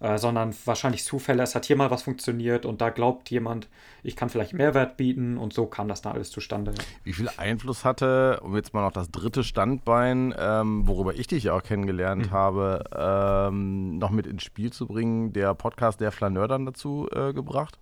äh, 0.00 0.16
sondern 0.16 0.54
wahrscheinlich 0.64 1.04
Zufälle. 1.04 1.42
Es 1.42 1.54
hat 1.54 1.66
hier 1.66 1.76
mal 1.76 1.90
was 1.90 2.02
funktioniert 2.02 2.64
und 2.64 2.80
da 2.80 2.90
glaubt 2.90 3.30
jemand, 3.30 3.68
ich 4.02 4.16
kann 4.16 4.30
vielleicht 4.30 4.54
Mehrwert 4.54 4.96
bieten 4.96 5.36
und 5.36 5.52
so 5.52 5.66
kam 5.66 5.88
das 5.88 6.00
dann 6.00 6.14
alles 6.14 6.30
zustande. 6.30 6.72
Wie 7.04 7.12
viel 7.12 7.28
Einfluss 7.36 7.84
hatte, 7.84 8.40
um 8.42 8.56
jetzt 8.56 8.72
mal 8.72 8.82
noch 8.82 8.92
das 8.92 9.10
dritte 9.10 9.44
Standbein, 9.44 10.34
ähm, 10.38 10.88
worüber 10.88 11.14
ich 11.14 11.26
dich 11.26 11.50
auch 11.50 11.62
kennengelernt 11.62 12.26
mhm. 12.26 12.30
habe, 12.30 12.84
ähm, 12.96 13.98
noch 13.98 14.10
mit 14.10 14.26
ins 14.26 14.42
Spiel 14.42 14.72
zu 14.72 14.86
bringen, 14.86 15.32
der 15.32 15.54
Podcast 15.54 16.00
der 16.00 16.12
Flaneur 16.12 16.48
dazu 16.48 17.08
äh, 17.12 17.32
gebracht? 17.34 17.78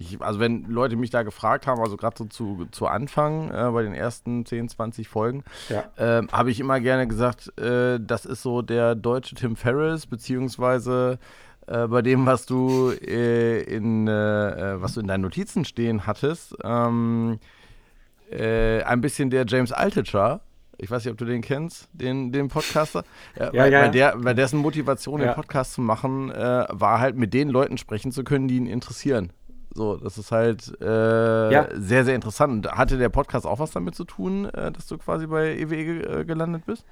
Ich, 0.00 0.20
also 0.22 0.40
wenn 0.40 0.64
Leute 0.64 0.96
mich 0.96 1.10
da 1.10 1.22
gefragt 1.24 1.66
haben, 1.66 1.78
also 1.82 1.98
gerade 1.98 2.16
so 2.16 2.24
zu, 2.24 2.66
zu 2.70 2.86
Anfang, 2.86 3.50
äh, 3.50 3.70
bei 3.70 3.82
den 3.82 3.92
ersten 3.92 4.46
10, 4.46 4.70
20 4.70 5.08
Folgen, 5.08 5.44
ja. 5.68 5.84
äh, 5.96 6.26
habe 6.32 6.50
ich 6.50 6.58
immer 6.58 6.80
gerne 6.80 7.06
gesagt, 7.06 7.52
äh, 7.60 8.00
das 8.00 8.24
ist 8.24 8.40
so 8.40 8.62
der 8.62 8.94
deutsche 8.94 9.34
Tim 9.34 9.56
Ferriss, 9.56 10.06
beziehungsweise 10.06 11.18
äh, 11.66 11.86
bei 11.86 12.00
dem, 12.00 12.24
was 12.24 12.46
du 12.46 12.92
äh, 12.92 13.62
in 13.62 14.08
äh, 14.08 14.80
was 14.80 14.94
du 14.94 15.00
in 15.00 15.06
deinen 15.06 15.20
Notizen 15.20 15.66
stehen 15.66 16.06
hattest, 16.06 16.56
ähm, 16.64 17.38
ein 18.32 19.00
bisschen 19.00 19.28
der 19.28 19.44
James 19.46 19.72
Altucher. 19.72 20.40
Ich 20.78 20.90
weiß 20.90 21.04
nicht, 21.04 21.12
ob 21.12 21.18
du 21.18 21.24
den 21.26 21.42
kennst, 21.42 21.88
den, 21.92 22.30
den 22.32 22.48
Podcaster. 22.48 23.04
Ja, 23.36 23.52
ja, 23.52 23.66
ja. 23.66 23.80
Bei, 23.82 23.88
der, 23.88 24.16
bei 24.16 24.34
dessen 24.34 24.60
Motivation, 24.60 25.20
ja. 25.20 25.26
den 25.26 25.34
Podcast 25.34 25.72
zu 25.72 25.80
machen, 25.80 26.30
war 26.30 27.00
halt 27.00 27.16
mit 27.16 27.34
den 27.34 27.48
Leuten 27.50 27.76
sprechen 27.76 28.12
zu 28.12 28.22
können, 28.22 28.46
die 28.46 28.56
ihn 28.56 28.66
interessieren. 28.66 29.32
So, 29.72 29.96
das 29.96 30.18
ist 30.18 30.32
halt 30.32 30.72
äh, 30.80 31.52
ja. 31.52 31.68
sehr, 31.72 32.04
sehr 32.04 32.14
interessant. 32.14 32.70
Hatte 32.70 32.98
der 32.98 33.08
Podcast 33.08 33.46
auch 33.46 33.60
was 33.60 33.70
damit 33.70 33.94
zu 33.94 34.04
tun, 34.04 34.46
äh, 34.46 34.72
dass 34.72 34.86
du 34.86 34.98
quasi 34.98 35.26
bei 35.26 35.56
EWE 35.56 35.76
e, 35.76 36.20
äh, 36.20 36.24
gelandet 36.24 36.66
bist? 36.66 36.84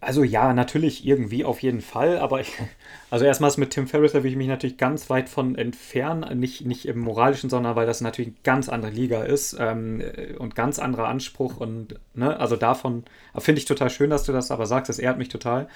Also 0.00 0.24
ja, 0.24 0.52
natürlich 0.52 1.06
irgendwie 1.06 1.44
auf 1.44 1.62
jeden 1.62 1.80
Fall, 1.80 2.18
aber 2.18 2.40
ich, 2.40 2.52
also 3.10 3.24
erstmals 3.24 3.58
mit 3.58 3.70
Tim 3.70 3.86
Ferriss, 3.86 4.12
will 4.12 4.26
ich 4.26 4.36
mich 4.36 4.48
natürlich 4.48 4.76
ganz 4.76 5.08
weit 5.08 5.28
von 5.28 5.54
entfernen, 5.54 6.38
nicht, 6.38 6.66
nicht 6.66 6.86
im 6.86 6.98
moralischen, 6.98 7.48
sondern 7.48 7.76
weil 7.76 7.86
das 7.86 8.00
natürlich 8.00 8.32
eine 8.32 8.42
ganz 8.42 8.68
andere 8.68 8.90
Liga 8.90 9.22
ist 9.22 9.56
ähm, 9.58 10.02
und 10.38 10.56
ganz 10.56 10.80
anderer 10.80 11.06
Anspruch 11.06 11.58
und 11.58 11.94
ne, 12.14 12.38
also 12.38 12.56
davon 12.56 13.04
finde 13.38 13.60
ich 13.60 13.66
total 13.66 13.90
schön, 13.90 14.10
dass 14.10 14.24
du 14.24 14.32
das 14.32 14.50
aber 14.50 14.66
sagst, 14.66 14.88
das 14.88 14.98
ehrt 14.98 15.18
mich 15.18 15.28
total. 15.28 15.68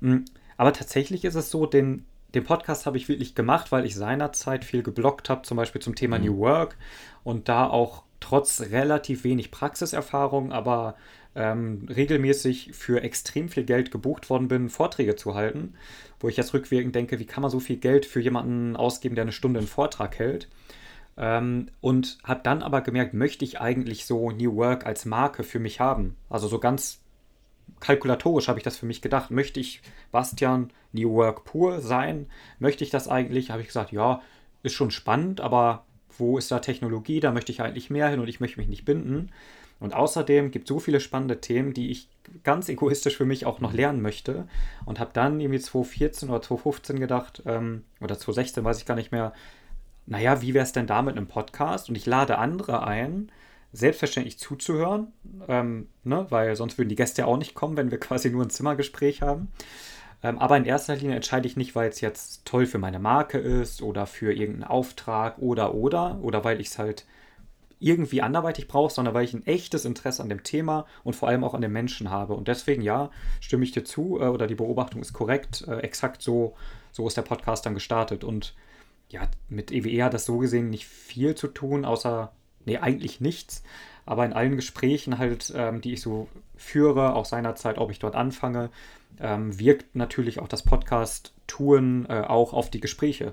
Mm, 0.00 0.24
aber 0.56 0.72
tatsächlich 0.72 1.24
ist 1.24 1.34
es 1.36 1.50
so, 1.50 1.66
den, 1.66 2.06
den 2.36 2.44
Podcast 2.44 2.86
habe 2.86 2.96
ich 2.96 3.08
wirklich 3.08 3.34
gemacht, 3.34 3.72
weil 3.72 3.86
ich 3.86 3.94
seinerzeit 3.94 4.64
viel 4.64 4.82
geblockt 4.82 5.30
habe, 5.30 5.42
zum 5.42 5.56
Beispiel 5.56 5.80
zum 5.80 5.94
Thema 5.94 6.18
mhm. 6.18 6.26
New 6.26 6.38
Work 6.38 6.76
und 7.24 7.48
da 7.48 7.66
auch 7.66 8.02
trotz 8.20 8.60
relativ 8.60 9.24
wenig 9.24 9.50
Praxiserfahrung, 9.50 10.52
aber 10.52 10.96
ähm, 11.34 11.86
regelmäßig 11.88 12.72
für 12.72 13.02
extrem 13.02 13.48
viel 13.48 13.64
Geld 13.64 13.90
gebucht 13.90 14.30
worden 14.30 14.48
bin, 14.48 14.70
Vorträge 14.70 15.16
zu 15.16 15.34
halten, 15.34 15.74
wo 16.20 16.28
ich 16.28 16.36
jetzt 16.36 16.54
rückwirkend 16.54 16.94
denke, 16.94 17.18
wie 17.18 17.26
kann 17.26 17.42
man 17.42 17.50
so 17.50 17.60
viel 17.60 17.76
Geld 17.76 18.06
für 18.06 18.20
jemanden 18.20 18.76
ausgeben, 18.76 19.14
der 19.14 19.22
eine 19.22 19.32
Stunde 19.32 19.58
einen 19.58 19.68
Vortrag 19.68 20.18
hält. 20.18 20.48
Ähm, 21.18 21.68
und 21.80 22.18
habe 22.24 22.40
dann 22.42 22.62
aber 22.62 22.82
gemerkt, 22.82 23.14
möchte 23.14 23.44
ich 23.44 23.60
eigentlich 23.60 24.06
so 24.06 24.30
New 24.30 24.56
Work 24.56 24.86
als 24.86 25.06
Marke 25.06 25.42
für 25.42 25.58
mich 25.58 25.80
haben? 25.80 26.16
Also 26.28 26.48
so 26.48 26.58
ganz 26.58 27.00
kalkulatorisch 27.80 28.48
habe 28.48 28.58
ich 28.58 28.64
das 28.64 28.76
für 28.76 28.86
mich 28.86 29.02
gedacht. 29.02 29.30
Möchte 29.30 29.60
ich 29.60 29.82
Bastian 30.12 30.70
New 30.92 31.12
Work 31.14 31.44
pur 31.44 31.80
sein? 31.80 32.26
Möchte 32.58 32.84
ich 32.84 32.90
das 32.90 33.08
eigentlich? 33.08 33.50
Habe 33.50 33.62
ich 33.62 33.68
gesagt, 33.68 33.92
ja, 33.92 34.20
ist 34.62 34.74
schon 34.74 34.90
spannend, 34.90 35.40
aber 35.40 35.84
wo 36.18 36.38
ist 36.38 36.50
da 36.50 36.58
Technologie? 36.58 37.20
Da 37.20 37.32
möchte 37.32 37.52
ich 37.52 37.60
eigentlich 37.62 37.90
mehr 37.90 38.08
hin 38.08 38.20
und 38.20 38.28
ich 38.28 38.40
möchte 38.40 38.58
mich 38.58 38.68
nicht 38.68 38.84
binden. 38.84 39.30
Und 39.78 39.94
außerdem 39.94 40.50
gibt 40.50 40.64
es 40.64 40.68
so 40.70 40.78
viele 40.78 41.00
spannende 41.00 41.40
Themen, 41.40 41.74
die 41.74 41.90
ich 41.90 42.08
ganz 42.44 42.68
egoistisch 42.68 43.16
für 43.16 43.26
mich 43.26 43.44
auch 43.44 43.60
noch 43.60 43.74
lernen 43.74 44.00
möchte. 44.00 44.48
Und 44.86 44.98
habe 44.98 45.10
dann 45.12 45.38
irgendwie 45.38 45.60
2014 45.60 46.30
oder 46.30 46.40
2015 46.40 46.98
gedacht, 46.98 47.42
ähm, 47.44 47.84
oder 48.00 48.18
2016 48.18 48.64
weiß 48.64 48.78
ich 48.78 48.86
gar 48.86 48.94
nicht 48.94 49.12
mehr, 49.12 49.32
naja, 50.06 50.40
wie 50.40 50.54
wäre 50.54 50.64
es 50.64 50.72
denn 50.72 50.86
da 50.86 51.02
mit 51.02 51.16
einem 51.16 51.26
Podcast? 51.26 51.88
Und 51.88 51.96
ich 51.96 52.06
lade 52.06 52.38
andere 52.38 52.86
ein, 52.86 53.30
selbstverständlich 53.76 54.38
zuzuhören, 54.38 55.12
ähm, 55.48 55.88
ne, 56.04 56.26
weil 56.30 56.56
sonst 56.56 56.78
würden 56.78 56.88
die 56.88 56.96
Gäste 56.96 57.22
ja 57.22 57.26
auch 57.26 57.36
nicht 57.36 57.54
kommen, 57.54 57.76
wenn 57.76 57.90
wir 57.90 57.98
quasi 58.00 58.30
nur 58.30 58.42
ein 58.42 58.50
Zimmergespräch 58.50 59.22
haben. 59.22 59.48
Ähm, 60.22 60.38
aber 60.38 60.56
in 60.56 60.64
erster 60.64 60.96
Linie 60.96 61.16
entscheide 61.16 61.46
ich 61.46 61.56
nicht, 61.56 61.74
weil 61.74 61.88
es 61.88 62.00
jetzt 62.00 62.44
toll 62.46 62.66
für 62.66 62.78
meine 62.78 62.98
Marke 62.98 63.38
ist 63.38 63.82
oder 63.82 64.06
für 64.06 64.32
irgendeinen 64.32 64.64
Auftrag 64.64 65.38
oder 65.38 65.74
oder 65.74 66.18
oder 66.22 66.42
weil 66.44 66.60
ich 66.60 66.68
es 66.68 66.78
halt 66.78 67.06
irgendwie 67.78 68.22
anderweitig 68.22 68.68
brauche, 68.68 68.92
sondern 68.92 69.14
weil 69.14 69.24
ich 69.24 69.34
ein 69.34 69.46
echtes 69.46 69.84
Interesse 69.84 70.22
an 70.22 70.30
dem 70.30 70.42
Thema 70.42 70.86
und 71.04 71.14
vor 71.14 71.28
allem 71.28 71.44
auch 71.44 71.54
an 71.54 71.60
den 71.60 71.72
Menschen 71.72 72.10
habe. 72.10 72.34
Und 72.34 72.48
deswegen, 72.48 72.82
ja, 72.82 73.10
stimme 73.40 73.64
ich 73.64 73.72
dir 73.72 73.84
zu 73.84 74.18
äh, 74.20 74.28
oder 74.28 74.46
die 74.46 74.54
Beobachtung 74.54 75.02
ist 75.02 75.12
korrekt. 75.12 75.64
Äh, 75.68 75.80
exakt 75.80 76.22
so, 76.22 76.54
so 76.92 77.06
ist 77.06 77.16
der 77.16 77.22
Podcast 77.22 77.66
dann 77.66 77.74
gestartet. 77.74 78.24
Und 78.24 78.54
ja, 79.10 79.28
mit 79.48 79.70
EWE 79.70 80.04
hat 80.04 80.14
das 80.14 80.24
so 80.24 80.38
gesehen 80.38 80.70
nicht 80.70 80.86
viel 80.86 81.34
zu 81.34 81.48
tun, 81.48 81.84
außer, 81.84 82.32
nee, 82.66 82.78
eigentlich 82.78 83.20
nichts. 83.20 83.62
Aber 84.04 84.24
in 84.24 84.32
allen 84.32 84.56
Gesprächen 84.56 85.18
halt, 85.18 85.52
ähm, 85.56 85.80
die 85.80 85.94
ich 85.94 86.00
so 86.00 86.28
führe, 86.56 87.14
auch 87.14 87.24
seinerzeit, 87.24 87.78
ob 87.78 87.90
ich 87.90 87.98
dort 87.98 88.14
anfange, 88.14 88.70
ähm, 89.18 89.58
wirkt 89.58 89.96
natürlich 89.96 90.38
auch 90.38 90.48
das 90.48 90.62
Podcast-Touren 90.62 92.06
äh, 92.08 92.20
auch 92.20 92.52
auf 92.52 92.70
die 92.70 92.80
Gespräche. 92.80 93.32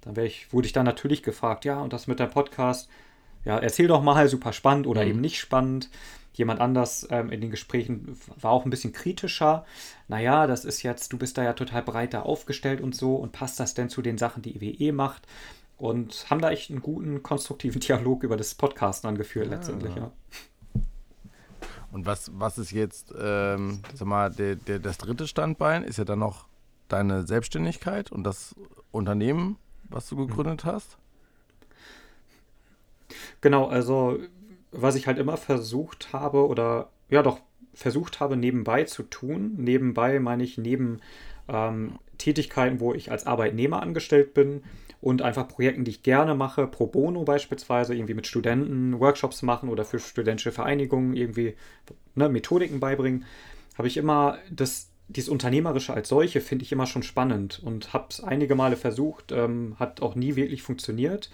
Dann 0.00 0.16
ich, 0.24 0.52
wurde 0.52 0.66
ich 0.66 0.72
dann 0.72 0.86
natürlich 0.86 1.22
gefragt, 1.22 1.64
ja, 1.64 1.80
und 1.80 1.92
das 1.92 2.06
mit 2.06 2.20
dem 2.20 2.30
Podcast, 2.30 2.88
ja, 3.44 3.58
erzähl 3.58 3.88
doch 3.88 4.02
mal, 4.02 4.28
super 4.28 4.52
spannend 4.52 4.86
oder 4.86 5.02
mhm. 5.02 5.10
eben 5.10 5.20
nicht 5.20 5.40
spannend. 5.40 5.90
Jemand 6.32 6.60
anders 6.60 7.06
ähm, 7.10 7.30
in 7.30 7.40
den 7.40 7.50
Gesprächen 7.50 8.18
war 8.40 8.50
auch 8.50 8.64
ein 8.64 8.70
bisschen 8.70 8.92
kritischer. 8.92 9.64
Naja, 10.08 10.46
das 10.46 10.64
ist 10.64 10.82
jetzt, 10.82 11.12
du 11.12 11.18
bist 11.18 11.38
da 11.38 11.44
ja 11.44 11.52
total 11.52 11.82
breiter 11.82 12.26
aufgestellt 12.26 12.80
und 12.80 12.94
so 12.94 13.14
und 13.14 13.32
passt 13.32 13.60
das 13.60 13.74
denn 13.74 13.88
zu 13.88 14.02
den 14.02 14.18
Sachen, 14.18 14.42
die 14.42 14.56
IWE 14.56 14.92
macht? 14.92 15.28
Und 15.76 16.30
haben 16.30 16.40
da 16.40 16.50
echt 16.50 16.70
einen 16.70 16.82
guten, 16.82 17.22
konstruktiven 17.22 17.80
Dialog 17.80 18.22
über 18.22 18.36
das 18.36 18.54
Podcasten 18.54 19.08
angeführt, 19.08 19.46
ja. 19.46 19.52
letztendlich, 19.52 19.94
ja. 19.96 20.12
Und 21.92 22.06
was, 22.06 22.32
was 22.34 22.58
ist 22.58 22.72
jetzt, 22.72 23.14
ähm, 23.16 23.82
sag 23.94 24.08
mal, 24.08 24.30
der, 24.30 24.56
der, 24.56 24.80
das 24.80 24.98
dritte 24.98 25.28
Standbein? 25.28 25.84
Ist 25.84 25.98
ja 25.98 26.04
dann 26.04 26.18
noch 26.18 26.48
deine 26.88 27.24
Selbstständigkeit 27.24 28.10
und 28.10 28.24
das 28.24 28.56
Unternehmen, 28.90 29.58
was 29.88 30.08
du 30.08 30.16
gegründet 30.16 30.64
hast? 30.64 30.98
Genau, 33.40 33.66
also 33.68 34.18
was 34.72 34.96
ich 34.96 35.06
halt 35.06 35.18
immer 35.18 35.36
versucht 35.36 36.12
habe 36.12 36.48
oder 36.48 36.90
ja 37.08 37.22
doch 37.22 37.38
versucht 37.74 38.20
habe 38.20 38.36
nebenbei 38.36 38.84
zu 38.84 39.04
tun. 39.04 39.54
Nebenbei 39.56 40.18
meine 40.18 40.42
ich 40.42 40.58
neben 40.58 41.00
ähm, 41.48 41.98
Tätigkeiten, 42.18 42.80
wo 42.80 42.92
ich 42.94 43.10
als 43.10 43.26
Arbeitnehmer 43.26 43.82
angestellt 43.82 44.34
bin 44.34 44.62
und 45.04 45.20
einfach 45.20 45.46
Projekten, 45.46 45.84
die 45.84 45.90
ich 45.90 46.02
gerne 46.02 46.34
mache, 46.34 46.66
pro 46.66 46.86
bono 46.86 47.24
beispielsweise, 47.24 47.94
irgendwie 47.94 48.14
mit 48.14 48.26
Studenten 48.26 48.98
Workshops 48.98 49.42
machen 49.42 49.68
oder 49.68 49.84
für 49.84 49.98
studentische 49.98 50.50
Vereinigungen 50.50 51.14
irgendwie 51.14 51.56
ne, 52.14 52.30
Methodiken 52.30 52.80
beibringen, 52.80 53.26
habe 53.76 53.86
ich 53.86 53.98
immer 53.98 54.38
das, 54.50 54.88
dieses 55.08 55.28
Unternehmerische 55.28 55.92
als 55.92 56.08
solche 56.08 56.40
finde 56.40 56.64
ich 56.64 56.72
immer 56.72 56.86
schon 56.86 57.02
spannend 57.02 57.60
und 57.62 57.92
habe 57.92 58.06
es 58.08 58.24
einige 58.24 58.54
Male 58.54 58.76
versucht, 58.76 59.30
ähm, 59.30 59.76
hat 59.78 60.00
auch 60.00 60.14
nie 60.14 60.36
wirklich 60.36 60.62
funktioniert. 60.62 61.30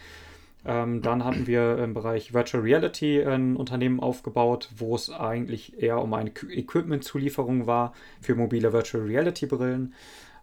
Ähm, 0.64 1.00
dann 1.00 1.24
hatten 1.24 1.46
wir 1.46 1.78
im 1.78 1.94
Bereich 1.94 2.34
Virtual 2.34 2.64
Reality 2.64 3.22
ein 3.22 3.54
Unternehmen 3.54 4.00
aufgebaut, 4.00 4.68
wo 4.76 4.96
es 4.96 5.10
eigentlich 5.10 5.80
eher 5.80 6.02
um 6.02 6.12
eine 6.12 6.30
Equipment-Zulieferung 6.30 7.68
war 7.68 7.94
für 8.20 8.34
mobile 8.34 8.72
Virtual 8.72 9.04
Reality 9.04 9.46
Brillen. 9.46 9.94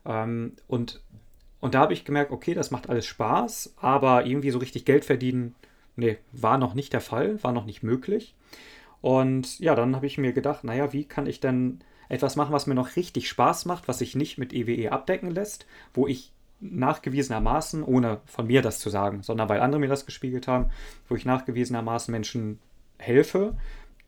Ähm, 0.06 0.54
und, 0.68 1.02
und 1.60 1.74
da 1.74 1.80
habe 1.80 1.94
ich 1.94 2.06
gemerkt, 2.06 2.32
okay, 2.32 2.54
das 2.54 2.72
macht 2.72 2.90
alles 2.90 3.06
Spaß, 3.06 3.76
aber 3.78 4.26
irgendwie 4.26 4.52
so 4.52 4.60
richtig 4.60 4.86
Geld 4.86 5.06
verdienen, 5.06 5.56
nee, 5.96 6.18
war 6.32 6.58
noch 6.58 6.74
nicht 6.74 6.94
der 6.94 7.02
Fall, 7.02 7.42
war 7.44 7.52
noch 7.52 7.66
nicht 7.66 7.84
möglich. 7.84 8.36
Und 9.02 9.60
ja, 9.60 9.76
dann 9.76 9.96
habe 9.96 10.06
ich 10.06 10.18
mir 10.18 10.34
gedacht, 10.34 10.64
naja, 10.64 10.94
wie 10.94 11.06
kann 11.06 11.28
ich 11.28 11.40
denn 11.40 11.80
etwas 12.10 12.36
machen, 12.36 12.54
was 12.54 12.68
mir 12.68 12.76
noch 12.76 12.96
richtig 12.96 13.28
Spaß 13.28 13.66
macht, 13.66 13.88
was 13.88 14.00
sich 14.00 14.16
nicht 14.16 14.38
mit 14.38 14.54
EWE 14.54 14.76
e 14.76 14.90
abdecken 14.90 15.32
lässt, 15.32 15.66
wo 15.94 16.08
ich 16.08 16.32
nachgewiesenermaßen, 16.60 17.84
ohne 17.84 18.22
von 18.26 18.48
mir 18.48 18.62
das 18.62 18.80
zu 18.80 18.90
sagen, 18.90 19.22
sondern 19.22 19.50
weil 19.50 19.60
andere 19.60 19.80
mir 19.80 19.90
das 19.90 20.06
gespiegelt 20.06 20.48
haben, 20.48 20.72
wo 21.08 21.16
ich 21.16 21.26
nachgewiesenermaßen 21.26 22.12
Menschen 22.12 22.60
helfe, 22.98 23.56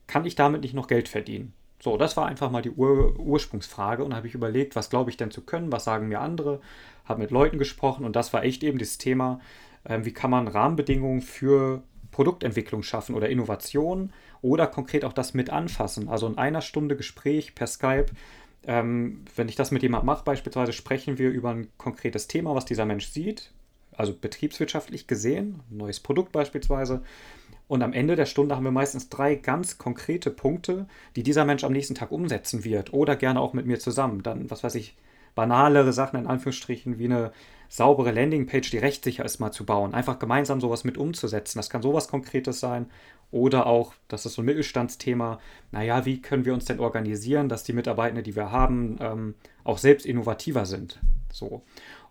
kann 0.08 0.26
ich 0.26 0.36
damit 0.36 0.62
nicht 0.62 0.74
noch 0.74 0.88
Geld 0.88 1.08
verdienen? 1.08 1.54
So, 1.82 1.98
das 1.98 2.18
war 2.18 2.28
einfach 2.28 2.52
mal 2.52 2.62
die 2.62 2.72
Ur 2.72 3.18
Ursprungsfrage 3.20 4.04
und 4.04 4.14
habe 4.14 4.28
ich 4.28 4.36
überlegt, 4.36 4.76
was 4.76 4.90
glaube 4.90 5.10
ich 5.10 5.18
denn 5.18 5.32
zu 5.32 5.42
können, 5.42 5.72
was 5.72 5.86
sagen 5.86 6.10
mir 6.10 6.20
andere, 6.20 6.60
habe 7.06 7.22
mit 7.22 7.32
Leuten 7.32 7.58
gesprochen 7.58 8.06
und 8.06 8.16
das 8.16 8.34
war 8.34 8.44
echt 8.44 8.64
eben 8.64 8.78
das 8.78 8.98
Thema, 8.98 9.40
äh, 9.86 10.00
wie 10.04 10.14
kann 10.14 10.32
man 10.32 10.48
Rahmenbedingungen 10.48 11.22
für 11.22 11.84
Produktentwicklung 12.12 12.84
schaffen 12.84 13.16
oder 13.16 13.30
Innovation 13.30 14.12
oder 14.42 14.68
konkret 14.68 15.06
auch 15.06 15.14
das 15.14 15.34
mit 15.34 15.50
anfassen. 15.50 16.10
Also 16.10 16.28
in 16.28 16.38
einer 16.38 16.62
Stunde 16.62 16.96
Gespräch 16.96 17.56
per 17.56 17.68
Skype 17.68 18.08
ähm, 18.68 19.24
wenn 19.36 19.50
ich 19.50 19.56
das 19.56 19.72
mit 19.72 19.84
jemandem 19.84 20.08
mache, 20.08 20.24
beispielsweise 20.24 20.74
sprechen 20.74 21.18
wir 21.18 21.30
über 21.30 21.50
ein 21.50 21.70
konkretes 21.78 22.28
Thema, 22.28 22.56
was 22.56 22.66
dieser 22.66 22.86
Mensch 22.86 23.08
sieht, 23.08 23.52
also 23.94 24.14
betriebswirtschaftlich 24.14 25.08
gesehen, 25.08 25.62
ein 25.72 25.78
neues 25.78 26.00
Produkt 26.00 26.32
beispielsweise. 26.32 27.04
Und 27.70 27.84
am 27.84 27.94
Ende 27.94 28.16
der 28.16 28.26
Stunde 28.26 28.56
haben 28.56 28.64
wir 28.64 28.72
meistens 28.72 29.10
drei 29.10 29.36
ganz 29.36 29.78
konkrete 29.78 30.32
Punkte, 30.32 30.88
die 31.16 31.22
dieser 31.22 31.46
Mensch 31.46 31.64
am 31.64 31.72
nächsten 31.72 31.94
Tag 31.94 32.12
umsetzen 32.12 32.64
wird 32.64 32.94
oder 32.94 33.16
gerne 33.16 33.40
auch 33.40 33.54
mit 33.54 33.68
mir 33.68 33.80
zusammen. 33.80 34.24
Dann, 34.24 34.50
was 34.50 34.64
weiß 34.64 34.74
ich, 34.74 34.98
banalere 35.36 35.94
Sachen 35.94 36.20
in 36.20 36.26
Anführungsstrichen 36.26 36.98
wie 36.98 37.06
eine 37.06 37.32
saubere 37.68 38.12
Landingpage, 38.12 38.72
die 38.72 38.80
rechtssicher 38.80 39.24
ist, 39.24 39.38
mal 39.38 39.52
zu 39.52 39.68
bauen. 39.68 39.94
Einfach 39.94 40.18
gemeinsam 40.18 40.60
sowas 40.60 40.84
mit 40.84 40.98
umzusetzen. 40.98 41.60
Das 41.60 41.70
kann 41.70 41.84
sowas 41.84 42.08
Konkretes 42.08 42.60
sein. 42.60 42.88
Oder 43.30 43.68
auch, 43.68 43.94
das 44.08 44.26
ist 44.26 44.34
so 44.34 44.42
ein 44.42 44.46
Mittelstandsthema, 44.46 45.40
naja, 45.72 46.06
wie 46.06 46.24
können 46.24 46.46
wir 46.46 46.56
uns 46.56 46.66
denn 46.66 46.80
organisieren, 46.80 47.50
dass 47.50 47.64
die 47.64 47.74
Mitarbeitenden, 47.74 48.24
die 48.24 48.36
wir 48.36 48.52
haben, 48.52 48.98
ähm, 49.00 49.36
auch 49.64 49.78
selbst 49.78 50.08
innovativer 50.08 50.66
sind. 50.66 51.00
So. 51.32 51.62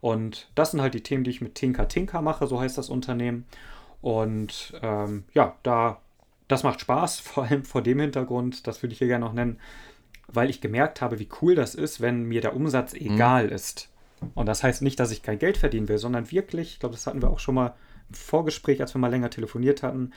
Und 0.00 0.48
das 0.54 0.70
sind 0.70 0.80
halt 0.80 0.94
die 0.94 1.02
Themen, 1.02 1.24
die 1.24 1.30
ich 1.30 1.40
mit 1.40 1.56
Tinker 1.56 1.88
Tinker 1.88 2.22
mache, 2.22 2.46
so 2.46 2.60
heißt 2.60 2.78
das 2.78 2.88
Unternehmen. 2.88 3.44
Und 4.00 4.78
ähm, 4.82 5.24
ja, 5.34 5.56
da, 5.62 6.00
das 6.46 6.62
macht 6.62 6.80
Spaß, 6.80 7.20
vor 7.20 7.44
allem 7.44 7.64
vor 7.64 7.82
dem 7.82 8.00
Hintergrund, 8.00 8.66
das 8.66 8.82
würde 8.82 8.92
ich 8.92 8.98
hier 8.98 9.08
gerne 9.08 9.24
noch 9.24 9.32
nennen, 9.32 9.58
weil 10.28 10.50
ich 10.50 10.60
gemerkt 10.60 11.00
habe, 11.00 11.18
wie 11.18 11.28
cool 11.40 11.54
das 11.54 11.74
ist, 11.74 12.00
wenn 12.00 12.24
mir 12.24 12.40
der 12.40 12.54
Umsatz 12.54 12.92
mhm. 12.92 13.14
egal 13.14 13.46
mhm. 13.46 13.52
ist. 13.52 13.90
Und 14.34 14.46
das 14.46 14.62
heißt 14.62 14.82
nicht, 14.82 14.98
dass 14.98 15.12
ich 15.12 15.22
kein 15.22 15.38
Geld 15.38 15.56
verdienen 15.56 15.88
will, 15.88 15.98
sondern 15.98 16.30
wirklich, 16.30 16.72
ich 16.72 16.80
glaube, 16.80 16.94
das 16.94 17.06
hatten 17.06 17.22
wir 17.22 17.30
auch 17.30 17.38
schon 17.38 17.54
mal 17.54 17.74
im 18.08 18.14
Vorgespräch, 18.14 18.80
als 18.80 18.94
wir 18.94 19.00
mal 19.00 19.10
länger 19.10 19.30
telefoniert 19.30 19.82
hatten. 19.82 20.12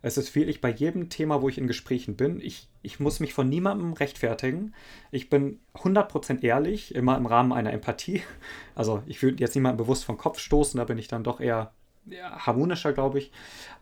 Es 0.00 0.16
ist 0.16 0.34
wirklich 0.34 0.60
bei 0.60 0.70
jedem 0.70 1.10
Thema, 1.10 1.42
wo 1.42 1.48
ich 1.48 1.58
in 1.58 1.68
Gesprächen 1.68 2.16
bin, 2.16 2.40
ich, 2.40 2.68
ich 2.82 2.98
muss 2.98 3.20
mich 3.20 3.34
von 3.34 3.48
niemandem 3.48 3.92
rechtfertigen. 3.92 4.74
Ich 5.12 5.30
bin 5.30 5.60
100% 5.74 6.42
ehrlich, 6.42 6.94
immer 6.94 7.16
im 7.16 7.26
Rahmen 7.26 7.52
einer 7.52 7.72
Empathie. 7.72 8.22
Also 8.74 9.02
ich 9.06 9.22
würde 9.22 9.38
jetzt 9.38 9.54
niemanden 9.54 9.76
bewusst 9.76 10.04
vom 10.04 10.16
Kopf 10.16 10.38
stoßen, 10.38 10.78
da 10.78 10.84
bin 10.84 10.98
ich 10.98 11.06
dann 11.06 11.24
doch 11.24 11.40
eher 11.40 11.72
harmonischer, 12.10 12.92
glaube 12.92 13.18
ich. 13.18 13.32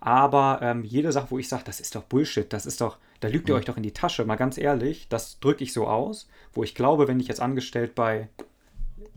Aber 0.00 0.60
ähm, 0.62 0.84
jede 0.84 1.12
Sache, 1.12 1.30
wo 1.30 1.38
ich 1.38 1.48
sage, 1.48 1.64
das 1.64 1.80
ist 1.80 1.94
doch 1.94 2.04
Bullshit, 2.04 2.52
das 2.52 2.66
ist 2.66 2.80
doch, 2.80 2.98
da 3.20 3.28
lügt 3.28 3.48
ihr 3.48 3.54
mhm. 3.54 3.60
euch 3.60 3.64
doch 3.64 3.76
in 3.76 3.82
die 3.82 3.92
Tasche, 3.92 4.24
mal 4.24 4.36
ganz 4.36 4.58
ehrlich, 4.58 5.08
das 5.08 5.40
drücke 5.40 5.64
ich 5.64 5.72
so 5.72 5.86
aus, 5.86 6.28
wo 6.52 6.62
ich 6.62 6.74
glaube, 6.74 7.08
wenn 7.08 7.20
ich 7.20 7.28
jetzt 7.28 7.40
angestellt 7.40 7.94
bei 7.94 8.28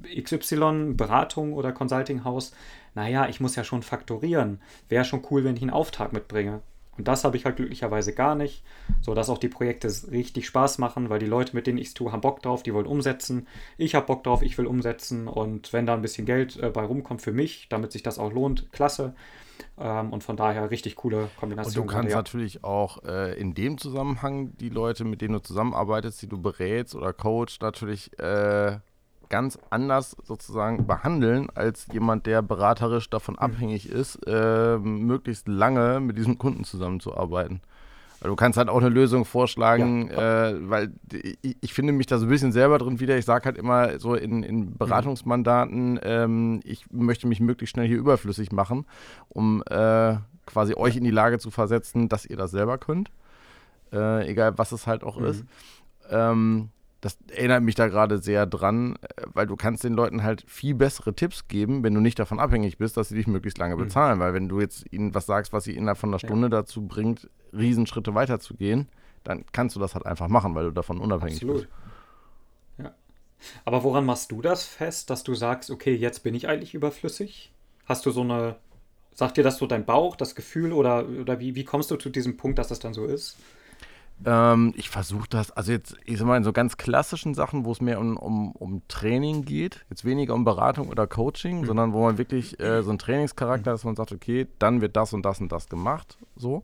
XY, 0.03 0.93
Beratung 0.95 1.53
oder 1.53 1.72
Consulting-Haus, 1.72 2.53
naja, 2.95 3.27
ich 3.27 3.39
muss 3.39 3.55
ja 3.55 3.63
schon 3.63 3.83
faktorieren. 3.83 4.62
Wäre 4.89 5.05
schon 5.05 5.25
cool, 5.31 5.43
wenn 5.43 5.55
ich 5.55 5.62
einen 5.62 5.72
Auftrag 5.72 6.13
mitbringe. 6.13 6.62
Und 6.98 7.08
das 7.08 7.24
habe 7.24 7.38
ich 7.38 7.46
halt 7.46 7.56
glücklicherweise 7.56 8.14
gar 8.14 8.36
nicht, 8.36 8.64
so 9.02 9.14
dass 9.14 9.30
auch 9.30 9.38
die 9.38 9.48
Projekte 9.48 9.88
richtig 10.12 10.46
Spaß 10.48 10.78
machen, 10.78 11.10
weil 11.10 11.20
die 11.20 11.26
Leute, 11.26 11.56
mit 11.56 11.66
denen 11.66 11.80
ich 11.80 11.88
es 11.88 11.94
tue, 11.94 12.12
haben 12.12 12.22
Bock 12.22 12.42
drauf, 12.42 12.64
die 12.64 12.74
wollen 12.74 12.86
umsetzen. 12.86 13.48
Ich 13.78 13.96
habe 13.96 14.06
Bock 14.06 14.24
drauf, 14.24 14.42
ich 14.42 14.58
will 14.58 14.68
umsetzen 14.68 15.28
und 15.28 15.74
wenn 15.74 15.86
da 15.86 15.94
ein 15.94 16.02
bisschen 16.02 16.26
Geld 16.26 16.58
äh, 16.58 16.70
bei 16.70 16.84
rumkommt 16.84 17.22
für 17.22 17.32
mich, 17.32 17.68
damit 17.70 17.92
sich 17.92 18.04
das 18.04 18.20
auch 18.20 18.32
lohnt, 18.32 18.72
klasse. 18.72 19.16
Ähm, 19.78 20.14
und 20.14 20.24
von 20.24 20.38
daher 20.38 20.70
richtig 20.70 20.96
coole 20.96 21.30
Kombination. 21.40 21.84
Und 21.84 21.88
du 21.90 21.96
kannst 21.96 22.12
ja. 22.12 22.18
natürlich 22.18 22.64
auch 22.64 23.04
äh, 23.04 23.40
in 23.40 23.54
dem 23.54 23.78
Zusammenhang 23.78 24.56
die 24.58 24.70
Leute, 24.70 25.04
mit 25.04 25.22
denen 25.22 25.34
du 25.34 25.42
zusammenarbeitest, 25.42 26.22
die 26.22 26.28
du 26.28 26.42
berätst 26.42 26.96
oder 26.96 27.14
coachst, 27.14 27.62
natürlich 27.62 28.18
äh, 28.20 28.78
ganz 29.30 29.58
anders 29.70 30.15
sozusagen 30.24 30.86
behandeln 30.86 31.50
als 31.56 31.88
jemand, 31.92 32.25
der 32.25 32.42
beraterisch 32.42 33.10
davon 33.10 33.36
mhm. 33.36 33.39
abhängig 33.39 33.89
ist, 33.89 34.20
äh, 34.27 34.77
möglichst 34.77 35.48
lange 35.48 36.00
mit 36.00 36.18
diesem 36.18 36.38
Kunden 36.38 36.63
zusammenzuarbeiten. 36.63 37.62
Du 38.24 38.38
kannst 38.38 38.58
halt 38.58 38.70
auch 38.70 38.77
eine 38.77 38.88
Lösung 38.88 39.25
vorschlagen, 39.25 40.10
ja. 40.10 40.50
äh, 40.50 40.70
weil 40.70 40.94
ich, 41.42 41.58
ich, 41.60 41.74
finde 41.74 41.92
mich 41.92 42.08
da 42.08 42.18
so 42.18 42.25
ein 42.25 42.30
bisschen 42.30 42.53
selber 42.53 42.77
drin 42.77 43.01
wieder. 43.01 43.18
Ich 43.18 43.25
sage 43.25 43.44
halt 43.46 43.58
immer 43.58 44.00
so 44.00 44.15
in, 44.15 44.44
in 44.44 44.60
mhm. 44.60 44.77
Beratungsmandaten, 44.77 46.00
ähm, 46.03 46.62
ich 46.63 46.89
möchte 46.89 47.27
mich 47.27 47.42
möglichst 47.42 47.74
schnell 47.74 47.88
hier 47.88 47.98
überflüssig 47.98 48.53
machen, 48.53 48.86
um 49.27 49.62
äh, 49.70 50.15
quasi 50.46 50.74
euch 50.75 50.96
in 50.96 51.03
die 51.03 51.12
Lage 51.12 51.38
zu 51.38 51.51
versetzen, 51.51 52.08
dass 52.08 52.25
ihr 52.25 52.38
das 52.38 52.51
selber 52.51 52.77
könnt. 52.77 53.12
Äh, 53.92 54.30
egal 54.30 54.58
was 54.58 54.72
es 54.72 54.88
halt 54.88 55.03
auch 55.03 55.20
mhm. 55.20 55.25
ist. 55.25 55.44
Ähm, 56.10 56.70
das 57.03 57.17
erinnert 57.27 57.63
mich 57.63 57.75
da 57.75 57.89
gerade 57.89 58.17
sehr 58.17 58.45
dran, 58.45 58.95
äh, 59.01 59.24
weil 59.33 59.45
du 59.45 59.57
kannst 59.57 59.83
den 59.83 59.93
Leuten 59.93 60.24
halt 60.24 60.45
viel 60.48 60.74
bessere 60.74 61.13
Tipps 61.13 61.50
geben, 61.50 61.83
wenn 61.83 61.93
du 61.93 62.00
nicht 62.00 62.17
davon 62.17 62.39
abhängig 62.39 62.77
bist, 62.77 62.95
dass 62.95 63.10
sie 63.10 63.15
dich 63.15 63.27
möglichst 63.27 63.57
lange 63.57 63.75
mhm. 63.75 63.81
bezahlen. 63.81 64.17
Mhm. 64.17 64.22
Weil 64.22 64.33
wenn 64.33 64.48
du 64.48 64.62
jetzt 64.62 64.86
ihnen 64.91 65.13
was 65.13 65.25
sagst, 65.25 65.51
was 65.51 65.65
sie 65.65 65.75
innerhalb 65.75 65.98
von 65.98 66.10
einer 66.10 66.19
Stunde 66.19 66.45
ja. 66.45 66.50
dazu 66.50 66.88
bringt, 66.88 67.29
Riesenschritte 67.51 68.15
weiterzugehen, 68.15 68.88
dann 69.25 69.43
kannst 69.51 69.75
du 69.75 69.81
das 69.81 69.95
halt 69.95 70.05
einfach 70.05 70.29
machen, 70.29 70.55
weil 70.55 70.65
du 70.65 70.72
davon 70.72 71.00
unabhängig 71.00 71.36
Absolut. 71.36 71.55
bist. 71.57 71.69
Ja. 72.77 72.95
Aber 73.65 73.83
woran 73.83 74.05
machst 74.05 74.31
du 74.31 74.41
das 74.41 74.63
fest, 74.63 75.10
dass 75.10 75.24
du 75.24 75.36
sagst, 75.36 75.72
okay, 75.72 75.93
jetzt 75.93 76.24
bin 76.24 76.36
ich 76.36 76.48
eigentlich 76.48 76.74
überflüssig? 76.74 77.51
Hast 77.86 78.05
du 78.05 78.12
so 78.12 78.22
eine, 78.22 78.55
sagt 79.13 79.36
dir 79.36 79.43
das 79.43 79.57
so 79.57 79.67
dein 79.67 79.83
Bauch, 79.83 80.15
das 80.15 80.36
Gefühl 80.36 80.72
oder, 80.72 81.05
oder 81.05 81.41
wie, 81.41 81.55
wie 81.55 81.65
kommst 81.65 81.91
du 81.91 81.98
zu 81.98 82.10
diesem 82.10 82.38
Punkt, 82.38 82.60
dass 82.60 82.69
das 82.69 82.79
dann 82.79 82.93
so 82.93 83.03
ist? 83.03 83.36
Ähm, 84.25 84.74
ich 84.75 84.89
versuche 84.89 85.27
das, 85.29 85.51
also 85.51 85.72
jetzt, 85.72 85.96
ich 86.05 86.17
sag 86.17 86.27
mal, 86.27 86.38
in 86.38 86.43
so 86.43 86.53
ganz 86.53 86.77
klassischen 86.77 87.34
Sachen, 87.34 87.65
wo 87.65 87.72
es 87.72 87.82
mehr 87.82 88.00
um, 88.00 88.17
um, 88.17 88.51
um 88.53 88.82
Training 88.88 89.43
geht, 89.43 89.86
jetzt 89.89 90.05
weniger 90.05 90.34
um 90.34 90.46
Beratung 90.46 90.89
oder 90.89 91.08
Coaching, 91.08 91.62
mhm. 91.62 91.65
sondern 91.65 91.93
wo 91.93 92.03
man 92.03 92.17
wirklich 92.17 92.60
äh, 92.60 92.84
so 92.84 92.89
einen 92.89 93.00
Trainingscharakter, 93.00 93.72
hat, 93.72 93.75
dass 93.75 93.84
man 93.84 93.96
sagt, 93.96 94.12
okay, 94.12 94.48
dann 94.60 94.82
wird 94.82 94.96
das 94.96 95.13
und 95.13 95.24
das 95.25 95.41
und 95.41 95.51
das 95.51 95.67
gemacht, 95.67 96.17
so. 96.36 96.63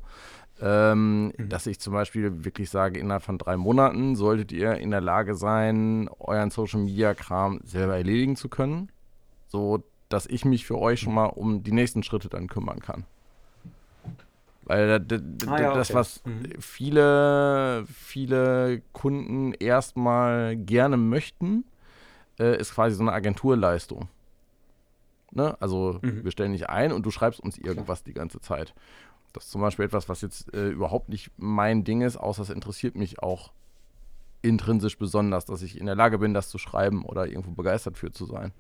Ähm, 0.62 1.28
mhm. 1.38 1.50
Dass 1.50 1.68
ich 1.68 1.80
zum 1.80 1.94
Beispiel 1.94 2.44
wirklich 2.44 2.70
sage, 2.70 3.00
innerhalb 3.00 3.24
von 3.24 3.38
drei 3.38 3.56
Monaten 3.56 4.16
solltet 4.16 4.52
ihr 4.52 4.76
in 4.76 4.92
der 4.92 5.02
Lage 5.02 5.36
sein, 5.36 6.10
euren 6.20 6.52
Social 6.52 6.82
Media 6.82 7.14
Kram 7.14 7.62
selber 7.64 7.96
erledigen 7.96 8.36
zu 8.36 8.50
können, 8.50 8.92
so 9.48 9.84
dass 10.10 10.26
ich 10.26 10.44
mich 10.44 10.66
für 10.66 10.78
euch 10.78 11.00
schon 11.00 11.14
mal 11.14 11.28
um 11.28 11.64
die 11.64 11.72
nächsten 11.72 12.04
Schritte 12.04 12.30
dann 12.30 12.48
kümmern 12.48 12.80
kann. 12.80 13.06
Weil 14.70 15.04
ah, 15.48 15.60
ja, 15.60 15.74
das, 15.74 15.90
okay. 15.90 15.98
was 15.98 16.24
mhm. 16.26 16.44
viele, 16.60 17.88
viele 17.92 18.84
Kunden 18.94 19.54
erstmal 19.54 20.56
gerne 20.58 20.96
möchten, 20.96 21.64
äh, 22.40 22.56
ist 22.56 22.76
quasi 22.76 22.96
so 22.96 23.02
eine 23.02 23.12
Agenturleistung. 23.12 24.10
Ne? 25.32 25.58
Also 25.60 25.98
mhm. 26.04 26.24
wir 26.24 26.30
stellen 26.30 26.52
nicht 26.52 26.70
ein 26.70 26.92
und 26.92 27.04
du 27.04 27.10
schreibst 27.10 27.40
uns 27.40 27.58
irgendwas 27.58 28.04
Klar. 28.04 28.14
die 28.14 28.14
ganze 28.14 28.42
Zeit. 28.42 28.76
Das 29.34 29.46
ist 29.46 29.52
zum 29.52 29.62
Beispiel 29.62 29.86
etwas, 29.86 30.08
was 30.08 30.22
jetzt 30.22 30.54
äh, 30.54 30.70
überhaupt 30.70 31.10
nicht 31.10 31.32
mein 31.38 31.84
Ding 31.84 32.02
ist, 32.02 32.18
außer 32.18 32.44
es 32.44 32.52
interessiert 32.52 32.96
mich 32.96 33.24
auch 33.24 33.52
intrinsisch 34.44 35.00
besonders, 35.00 35.46
dass 35.46 35.64
ich 35.64 35.80
in 35.80 35.88
der 35.88 35.96
Lage 35.96 36.20
bin, 36.20 36.36
das 36.36 36.50
zu 36.50 36.60
schreiben 36.60 37.06
oder 37.06 37.26
irgendwo 37.26 37.54
begeistert 37.54 37.98
für 37.98 38.12
zu 38.12 38.28
sein. 38.28 38.52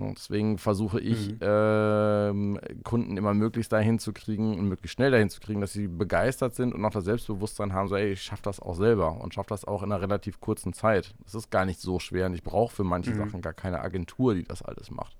Und 0.00 0.16
deswegen 0.16 0.56
versuche 0.56 1.00
ich, 1.00 1.32
mhm. 1.32 1.38
ähm, 1.42 2.60
Kunden 2.82 3.18
immer 3.18 3.34
möglichst 3.34 3.72
dahin 3.72 3.98
zu 3.98 4.14
kriegen 4.14 4.58
und 4.58 4.66
möglichst 4.68 4.94
schnell 4.94 5.10
dahin 5.10 5.28
zu 5.28 5.40
kriegen, 5.40 5.60
dass 5.60 5.74
sie 5.74 5.86
begeistert 5.86 6.54
sind 6.54 6.72
und 6.72 6.82
auch 6.84 6.90
das 6.90 7.04
Selbstbewusstsein 7.04 7.74
haben, 7.74 7.88
so, 7.88 7.96
ey, 7.96 8.12
ich 8.12 8.22
schaffe 8.22 8.42
das 8.42 8.58
auch 8.58 8.74
selber 8.74 9.20
und 9.20 9.34
schaffe 9.34 9.50
das 9.50 9.66
auch 9.66 9.82
in 9.82 9.92
einer 9.92 10.00
relativ 10.00 10.40
kurzen 10.40 10.72
Zeit. 10.72 11.14
Das 11.24 11.34
ist 11.34 11.50
gar 11.50 11.66
nicht 11.66 11.80
so 11.80 11.98
schwer 11.98 12.26
und 12.26 12.34
ich 12.34 12.42
brauche 12.42 12.74
für 12.74 12.84
manche 12.84 13.10
mhm. 13.10 13.16
Sachen 13.16 13.42
gar 13.42 13.52
keine 13.52 13.80
Agentur, 13.80 14.34
die 14.34 14.44
das 14.44 14.62
alles 14.62 14.90
macht. 14.90 15.14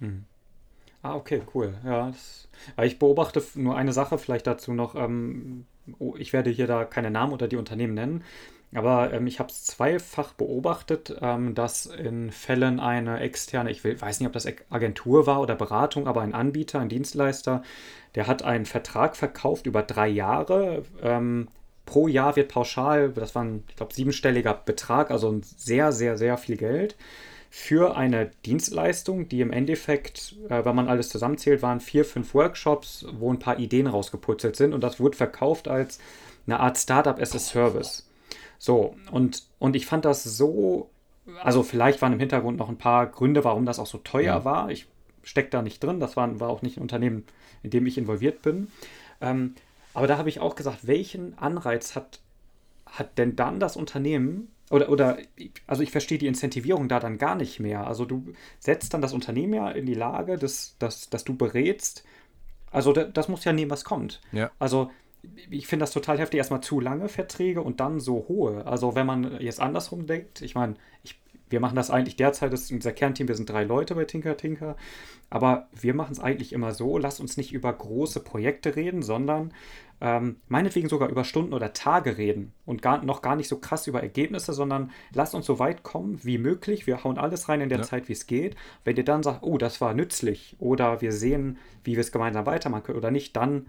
Mhm. 0.00 0.24
Ah, 1.00 1.14
okay, 1.14 1.42
cool. 1.54 1.74
Ja, 1.84 2.08
das, 2.08 2.48
ich 2.82 2.98
beobachte 2.98 3.42
nur 3.54 3.76
eine 3.76 3.92
Sache 3.92 4.18
vielleicht 4.18 4.46
dazu 4.46 4.74
noch. 4.74 4.94
Ähm, 4.94 5.64
oh, 5.98 6.16
ich 6.18 6.34
werde 6.34 6.50
hier 6.50 6.66
da 6.66 6.84
keine 6.84 7.10
Namen 7.10 7.32
oder 7.32 7.48
die 7.48 7.56
Unternehmen 7.56 7.94
nennen. 7.94 8.24
Aber 8.74 9.12
ähm, 9.12 9.26
ich 9.26 9.38
habe 9.38 9.50
es 9.50 9.64
zweifach 9.64 10.34
beobachtet, 10.34 11.16
ähm, 11.22 11.54
dass 11.54 11.86
in 11.86 12.30
Fällen 12.30 12.80
eine 12.80 13.20
externe, 13.20 13.70
ich 13.70 13.82
will, 13.82 14.00
weiß 14.00 14.20
nicht, 14.20 14.26
ob 14.26 14.34
das 14.34 14.46
Agentur 14.68 15.26
war 15.26 15.40
oder 15.40 15.54
Beratung, 15.54 16.06
aber 16.06 16.20
ein 16.20 16.34
Anbieter, 16.34 16.80
ein 16.80 16.90
Dienstleister, 16.90 17.62
der 18.14 18.26
hat 18.26 18.42
einen 18.42 18.66
Vertrag 18.66 19.16
verkauft 19.16 19.66
über 19.66 19.82
drei 19.82 20.08
Jahre. 20.08 20.82
Ähm, 21.02 21.48
pro 21.86 22.08
Jahr 22.08 22.36
wird 22.36 22.52
pauschal, 22.52 23.10
das 23.10 23.34
war 23.34 23.44
ein, 23.44 23.64
ich 23.68 23.76
glaube, 23.76 23.94
siebenstelliger 23.94 24.54
Betrag, 24.54 25.10
also 25.10 25.30
ein 25.30 25.42
sehr, 25.42 25.92
sehr, 25.92 26.18
sehr 26.18 26.36
viel 26.36 26.56
Geld 26.58 26.96
für 27.50 27.96
eine 27.96 28.30
Dienstleistung, 28.44 29.28
die 29.28 29.40
im 29.40 29.50
Endeffekt, 29.50 30.36
äh, 30.48 30.64
wenn 30.64 30.76
man 30.76 30.88
alles 30.88 31.08
zusammenzählt, 31.08 31.62
waren 31.62 31.80
vier, 31.80 32.04
fünf 32.04 32.34
Workshops, 32.34 33.06
wo 33.12 33.32
ein 33.32 33.38
paar 33.38 33.58
Ideen 33.58 33.86
rausgeputzelt 33.86 34.56
sind 34.56 34.74
und 34.74 34.82
das 34.82 35.00
wurde 35.00 35.16
verkauft 35.16 35.68
als 35.68 35.98
eine 36.46 36.60
Art 36.60 36.78
Startup 36.78 37.18
as 37.18 37.34
a 37.34 37.38
Service. 37.38 38.07
So, 38.58 38.96
und, 39.10 39.44
und 39.58 39.76
ich 39.76 39.86
fand 39.86 40.04
das 40.04 40.24
so, 40.24 40.90
also 41.42 41.62
vielleicht 41.62 42.02
waren 42.02 42.12
im 42.12 42.20
Hintergrund 42.20 42.58
noch 42.58 42.68
ein 42.68 42.78
paar 42.78 43.06
Gründe, 43.06 43.44
warum 43.44 43.64
das 43.64 43.78
auch 43.78 43.86
so 43.86 43.98
teuer 43.98 44.24
ja. 44.24 44.44
war. 44.44 44.70
Ich 44.70 44.88
stecke 45.22 45.50
da 45.50 45.62
nicht 45.62 45.82
drin, 45.82 46.00
das 46.00 46.16
war, 46.16 46.40
war 46.40 46.48
auch 46.48 46.62
nicht 46.62 46.76
ein 46.76 46.82
Unternehmen, 46.82 47.24
in 47.62 47.70
dem 47.70 47.86
ich 47.86 47.98
involviert 47.98 48.42
bin. 48.42 48.68
Ähm, 49.20 49.54
aber 49.94 50.06
da 50.06 50.18
habe 50.18 50.28
ich 50.28 50.40
auch 50.40 50.54
gesagt, 50.54 50.86
welchen 50.86 51.38
Anreiz 51.38 51.94
hat, 51.94 52.20
hat 52.86 53.18
denn 53.18 53.36
dann 53.36 53.60
das 53.60 53.76
Unternehmen, 53.76 54.50
oder, 54.70 54.90
oder, 54.90 55.18
also 55.66 55.82
ich 55.82 55.90
verstehe 55.90 56.18
die 56.18 56.26
Incentivierung 56.26 56.88
da 56.88 57.00
dann 57.00 57.18
gar 57.18 57.34
nicht 57.34 57.58
mehr. 57.58 57.86
Also 57.86 58.04
du 58.04 58.34
setzt 58.58 58.92
dann 58.92 59.00
das 59.00 59.14
Unternehmen 59.14 59.54
ja 59.54 59.70
in 59.70 59.86
die 59.86 59.94
Lage, 59.94 60.36
dass, 60.36 60.76
dass, 60.78 61.08
dass 61.08 61.24
du 61.24 61.34
berätst. 61.34 62.04
Also 62.70 62.92
das, 62.92 63.08
das 63.14 63.28
muss 63.28 63.44
ja 63.44 63.52
nehmen, 63.52 63.70
was 63.70 63.84
kommt. 63.84 64.20
Ja. 64.32 64.50
Also 64.58 64.90
ich 65.50 65.66
finde 65.66 65.82
das 65.82 65.92
total 65.92 66.18
heftig, 66.18 66.38
erstmal 66.38 66.62
zu 66.62 66.80
lange 66.80 67.08
Verträge 67.08 67.62
und 67.62 67.80
dann 67.80 68.00
so 68.00 68.26
hohe. 68.28 68.66
Also 68.66 68.94
wenn 68.94 69.06
man 69.06 69.40
jetzt 69.40 69.60
andersrum 69.60 70.06
denkt, 70.06 70.42
ich 70.42 70.54
meine, 70.54 70.74
wir 71.50 71.60
machen 71.60 71.76
das 71.76 71.90
eigentlich 71.90 72.16
derzeit, 72.16 72.52
das 72.52 72.62
ist 72.62 72.72
unser 72.72 72.92
Kernteam, 72.92 73.28
wir 73.28 73.34
sind 73.34 73.48
drei 73.48 73.64
Leute 73.64 73.94
bei 73.94 74.04
Tinker 74.04 74.36
Tinker, 74.36 74.76
aber 75.30 75.68
wir 75.72 75.94
machen 75.94 76.12
es 76.12 76.20
eigentlich 76.20 76.52
immer 76.52 76.72
so, 76.72 76.98
lass 76.98 77.20
uns 77.20 77.36
nicht 77.36 77.52
über 77.52 77.72
große 77.72 78.20
Projekte 78.20 78.76
reden, 78.76 79.02
sondern 79.02 79.52
ähm, 80.00 80.36
meinetwegen 80.46 80.88
sogar 80.88 81.08
über 81.08 81.24
Stunden 81.24 81.52
oder 81.52 81.72
Tage 81.72 82.18
reden 82.18 82.52
und 82.64 82.82
gar, 82.82 83.02
noch 83.04 83.20
gar 83.20 83.34
nicht 83.34 83.48
so 83.48 83.58
krass 83.58 83.86
über 83.86 84.00
Ergebnisse, 84.00 84.52
sondern 84.52 84.92
lasst 85.12 85.34
uns 85.34 85.46
so 85.46 85.58
weit 85.58 85.82
kommen 85.82 86.20
wie 86.22 86.38
möglich. 86.38 86.86
Wir 86.86 87.02
hauen 87.02 87.18
alles 87.18 87.48
rein 87.48 87.60
in 87.60 87.68
der 87.68 87.78
ja. 87.78 87.84
Zeit, 87.84 88.08
wie 88.08 88.12
es 88.12 88.26
geht. 88.26 88.54
Wenn 88.84 88.96
ihr 88.96 89.04
dann 89.04 89.24
sagt, 89.24 89.42
oh, 89.42 89.58
das 89.58 89.80
war 89.80 89.94
nützlich 89.94 90.56
oder 90.60 91.00
wir 91.00 91.12
sehen, 91.12 91.58
wie 91.82 91.96
wir 91.96 92.00
es 92.00 92.12
gemeinsam 92.12 92.46
weitermachen 92.46 92.84
können 92.84 92.98
oder 92.98 93.10
nicht, 93.10 93.36
dann 93.36 93.66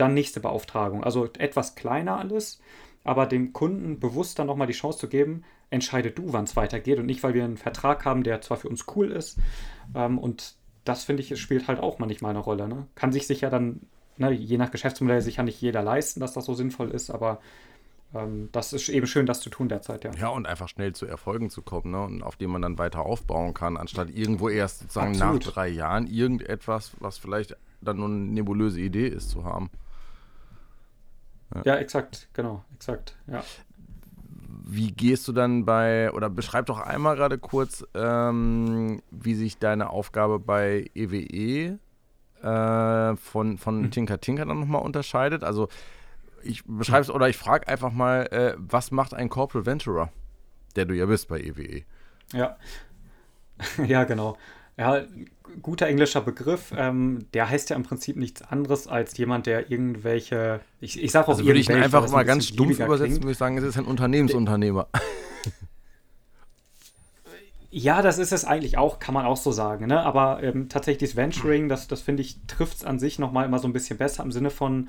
dann 0.00 0.14
nächste 0.14 0.40
Beauftragung. 0.40 1.04
Also 1.04 1.28
etwas 1.38 1.74
kleiner 1.74 2.18
alles, 2.18 2.60
aber 3.04 3.26
dem 3.26 3.52
Kunden 3.52 4.00
bewusst 4.00 4.38
dann 4.38 4.46
nochmal 4.46 4.66
die 4.66 4.72
Chance 4.72 4.98
zu 4.98 5.08
geben, 5.08 5.44
entscheide 5.70 6.10
du, 6.10 6.32
wann 6.32 6.44
es 6.44 6.56
weitergeht 6.56 6.98
und 6.98 7.06
nicht, 7.06 7.22
weil 7.22 7.34
wir 7.34 7.44
einen 7.44 7.58
Vertrag 7.58 8.04
haben, 8.04 8.22
der 8.22 8.40
zwar 8.40 8.56
für 8.56 8.68
uns 8.68 8.86
cool 8.96 9.10
ist 9.10 9.38
ähm, 9.94 10.18
und 10.18 10.56
das 10.84 11.04
finde 11.04 11.22
ich, 11.22 11.38
spielt 11.40 11.68
halt 11.68 11.80
auch 11.80 11.98
manchmal 11.98 12.30
eine 12.30 12.38
Rolle. 12.38 12.66
Ne? 12.66 12.86
Kann 12.94 13.12
sich 13.12 13.26
sicher 13.26 13.50
dann, 13.50 13.80
ne, 14.16 14.32
je 14.32 14.56
nach 14.56 14.70
Geschäftsmodell, 14.70 15.20
sicher 15.20 15.42
nicht 15.42 15.60
jeder 15.60 15.82
leisten, 15.82 16.20
dass 16.20 16.32
das 16.32 16.46
so 16.46 16.54
sinnvoll 16.54 16.90
ist, 16.90 17.10
aber 17.10 17.40
ähm, 18.14 18.48
das 18.52 18.72
ist 18.72 18.88
eben 18.88 19.06
schön, 19.06 19.26
das 19.26 19.40
zu 19.40 19.50
tun 19.50 19.68
derzeit, 19.68 20.04
ja. 20.04 20.12
Ja, 20.14 20.28
und 20.28 20.46
einfach 20.46 20.68
schnell 20.68 20.94
zu 20.94 21.04
Erfolgen 21.06 21.50
zu 21.50 21.60
kommen, 21.60 21.90
ne? 21.90 22.02
Und 22.02 22.22
auf 22.22 22.36
dem 22.36 22.50
man 22.50 22.62
dann 22.62 22.78
weiter 22.78 23.04
aufbauen 23.04 23.52
kann, 23.52 23.76
anstatt 23.76 24.08
irgendwo 24.10 24.48
erst 24.48 24.80
sozusagen 24.80 25.12
Absolut. 25.12 25.44
nach 25.44 25.52
drei 25.52 25.68
Jahren 25.68 26.06
irgendetwas, 26.06 26.92
was 27.00 27.18
vielleicht 27.18 27.56
dann 27.82 27.98
nur 27.98 28.06
eine 28.06 28.16
nebulöse 28.16 28.80
Idee 28.80 29.08
ist, 29.08 29.28
zu 29.30 29.44
haben. 29.44 29.70
Ja. 31.54 31.62
ja, 31.64 31.76
exakt, 31.76 32.28
genau, 32.34 32.64
exakt, 32.74 33.16
ja. 33.26 33.42
wie 34.64 34.92
gehst 34.92 35.26
du 35.28 35.32
dann 35.32 35.64
bei, 35.64 36.12
oder 36.12 36.28
beschreib 36.28 36.66
doch 36.66 36.78
einmal 36.78 37.16
gerade 37.16 37.38
kurz, 37.38 37.84
ähm, 37.94 39.00
wie 39.10 39.34
sich 39.34 39.58
deine 39.58 39.90
Aufgabe 39.90 40.38
bei 40.38 40.90
EWE 40.94 41.78
äh, 42.42 43.16
von, 43.16 43.58
von 43.58 43.82
mhm. 43.82 43.90
Tinker 43.90 44.20
Tinker 44.20 44.44
dann 44.44 44.60
nochmal 44.60 44.82
unterscheidet? 44.82 45.42
Also 45.42 45.68
ich 46.42 46.64
beschreibe 46.66 47.02
es 47.02 47.10
oder 47.10 47.28
ich 47.28 47.36
frage 47.36 47.66
einfach 47.68 47.92
mal, 47.92 48.26
äh, 48.26 48.54
was 48.58 48.90
macht 48.90 49.14
ein 49.14 49.28
Corporate 49.28 49.66
Venturer, 49.66 50.10
der 50.76 50.84
du 50.84 50.94
ja 50.94 51.06
bist 51.06 51.28
bei 51.28 51.40
EWE? 51.40 51.82
Ja, 52.32 52.56
ja 53.86 54.04
genau. 54.04 54.36
Ja, 54.78 55.02
guter 55.60 55.88
englischer 55.88 56.20
Begriff. 56.20 56.72
Ähm, 56.76 57.26
der 57.34 57.50
heißt 57.50 57.70
ja 57.70 57.76
im 57.76 57.82
Prinzip 57.82 58.16
nichts 58.16 58.42
anderes 58.42 58.86
als 58.86 59.16
jemand, 59.18 59.46
der 59.46 59.70
irgendwelche. 59.70 60.60
Ich, 60.80 61.02
ich 61.02 61.10
sage 61.10 61.26
auch 61.26 61.32
also 61.32 61.44
würde 61.44 61.58
ich 61.58 61.68
ihn 61.68 61.76
einfach 61.76 62.08
mal 62.10 62.24
ganz 62.24 62.46
stumpf 62.46 62.78
übersetzen, 62.78 63.22
würde 63.22 63.32
ich 63.32 63.38
sagen, 63.38 63.58
es 63.58 63.64
ist 63.64 63.76
ein 63.76 63.84
Unternehmensunternehmer. 63.84 64.88
Ja, 67.70 68.00
das 68.00 68.16
ist 68.16 68.32
es 68.32 68.46
eigentlich 68.46 68.78
auch, 68.78 68.98
kann 68.98 69.12
man 69.12 69.26
auch 69.26 69.36
so 69.36 69.52
sagen. 69.52 69.88
Ne? 69.88 70.00
Aber 70.00 70.42
ähm, 70.42 70.70
tatsächlich 70.70 71.10
das 71.10 71.16
Venturing, 71.16 71.68
das, 71.68 71.86
das 71.86 72.00
finde 72.00 72.22
ich, 72.22 72.38
trifft 72.46 72.78
es 72.78 72.84
an 72.84 72.98
sich 72.98 73.18
nochmal 73.18 73.44
immer 73.44 73.58
so 73.58 73.68
ein 73.68 73.74
bisschen 73.74 73.98
besser 73.98 74.22
im 74.22 74.32
Sinne 74.32 74.48
von, 74.48 74.88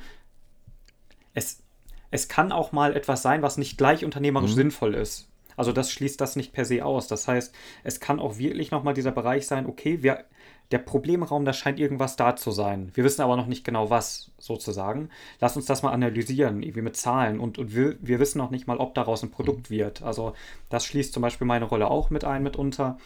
es, 1.34 1.62
es 2.10 2.30
kann 2.30 2.54
auch 2.54 2.72
mal 2.72 2.96
etwas 2.96 3.22
sein, 3.22 3.42
was 3.42 3.58
nicht 3.58 3.78
gleich 3.78 4.06
unternehmerisch 4.06 4.52
mhm. 4.52 4.56
sinnvoll 4.56 4.96
ist. 4.96 5.29
Also 5.60 5.74
das 5.74 5.92
schließt 5.92 6.22
das 6.22 6.38
nicht 6.38 6.54
per 6.54 6.64
se 6.64 6.86
aus. 6.86 7.08
Das 7.08 7.28
heißt, 7.28 7.54
es 7.84 8.00
kann 8.00 8.22
auch 8.22 8.38
wirklich 8.38 8.72
nochmal 8.72 8.94
dieser 8.94 9.12
Bereich 9.12 9.46
sein, 9.46 9.66
okay, 9.66 10.02
wir, 10.02 10.24
der 10.72 10.78
Problemraum, 10.78 11.44
da 11.44 11.52
scheint 11.52 11.80
irgendwas 11.80 12.16
da 12.16 12.38
zu 12.38 12.52
sein. 12.52 12.92
Wir 12.94 13.04
wissen 13.04 13.22
aber 13.22 13.36
noch 13.36 13.46
nicht 13.46 13.66
genau 13.66 13.90
was, 13.90 14.32
sozusagen. 14.38 15.10
Lass 15.42 15.58
uns 15.58 15.66
das 15.66 15.84
mal 15.84 15.92
analysieren, 15.92 16.64
irgendwie 16.64 16.82
mit 16.82 16.96
Zahlen. 16.96 17.42
Und, 17.42 17.58
und 17.58 17.76
wir, 17.76 17.98
wir 18.00 18.20
wissen 18.20 18.38
noch 18.38 18.52
nicht 18.52 18.68
mal, 18.68 18.78
ob 18.78 18.96
daraus 18.96 19.22
ein 19.22 19.32
Produkt 19.32 19.70
wird. 19.70 20.02
Also 20.02 20.32
das 20.70 20.86
schließt 20.86 21.12
zum 21.12 21.22
Beispiel 21.22 21.46
meine 21.46 21.66
Rolle 21.66 21.92
auch 21.92 22.10
mit 22.10 22.24
ein 22.24 22.42
mitunter. 22.42 22.98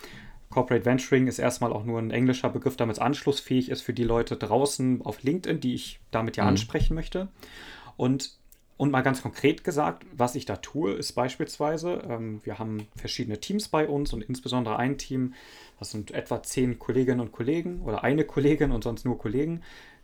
Corporate 0.51 0.85
Venturing 0.85 1.25
ist 1.25 1.39
erstmal 1.39 1.73
auch 1.73 1.85
nur 1.85 1.97
ein 1.97 2.11
englischer 2.11 2.49
Begriff, 2.49 2.77
damit 2.77 2.97
es 2.97 3.01
anschlussfähig 3.01 3.69
ist 3.69 3.81
für 3.81 3.93
die 3.93 4.03
Leute 4.03 4.37
draußen 4.37 5.01
auf 5.03 5.23
LinkedIn, 5.23 5.59
die 5.59 5.73
ich 5.73 5.99
damit 6.11 6.37
ja 6.37 6.43
mhm. 6.43 6.49
ansprechen 6.49 6.93
möchte. 6.93 7.29
Und 7.97 8.37
und 8.77 8.91
mal 8.91 9.01
ganz 9.01 9.21
konkret 9.21 9.63
gesagt, 9.63 10.05
was 10.11 10.35
ich 10.35 10.45
da 10.45 10.57
tue, 10.57 10.93
ist 10.93 11.13
beispielsweise, 11.13 12.03
ähm, 12.09 12.41
wir 12.43 12.59
haben 12.59 12.87
verschiedene 12.95 13.39
Teams 13.39 13.67
bei 13.67 13.87
uns 13.87 14.13
und 14.13 14.23
insbesondere 14.23 14.77
ein 14.77 14.97
Team, 14.97 15.33
das 15.79 15.91
sind 15.91 16.11
etwa 16.11 16.41
zehn 16.41 16.79
Kolleginnen 16.79 17.19
und 17.19 17.31
Kollegen 17.31 17.81
oder 17.81 18.03
eine 18.03 18.23
Kollegin 18.23 18.71
und 18.71 18.83
sonst 18.83 19.05
nur 19.05 19.17
Kollegen, 19.17 19.61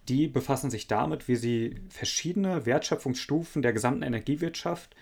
die 0.07 0.27
befassen 0.27 0.69
sich 0.69 0.87
damit, 0.87 1.27
wie 1.27 1.35
sie 1.35 1.75
verschiedene 1.89 2.65
Wertschöpfungsstufen 2.65 3.61
der 3.61 3.73
gesamten 3.73 4.03
Energiewirtschaft 4.03 4.95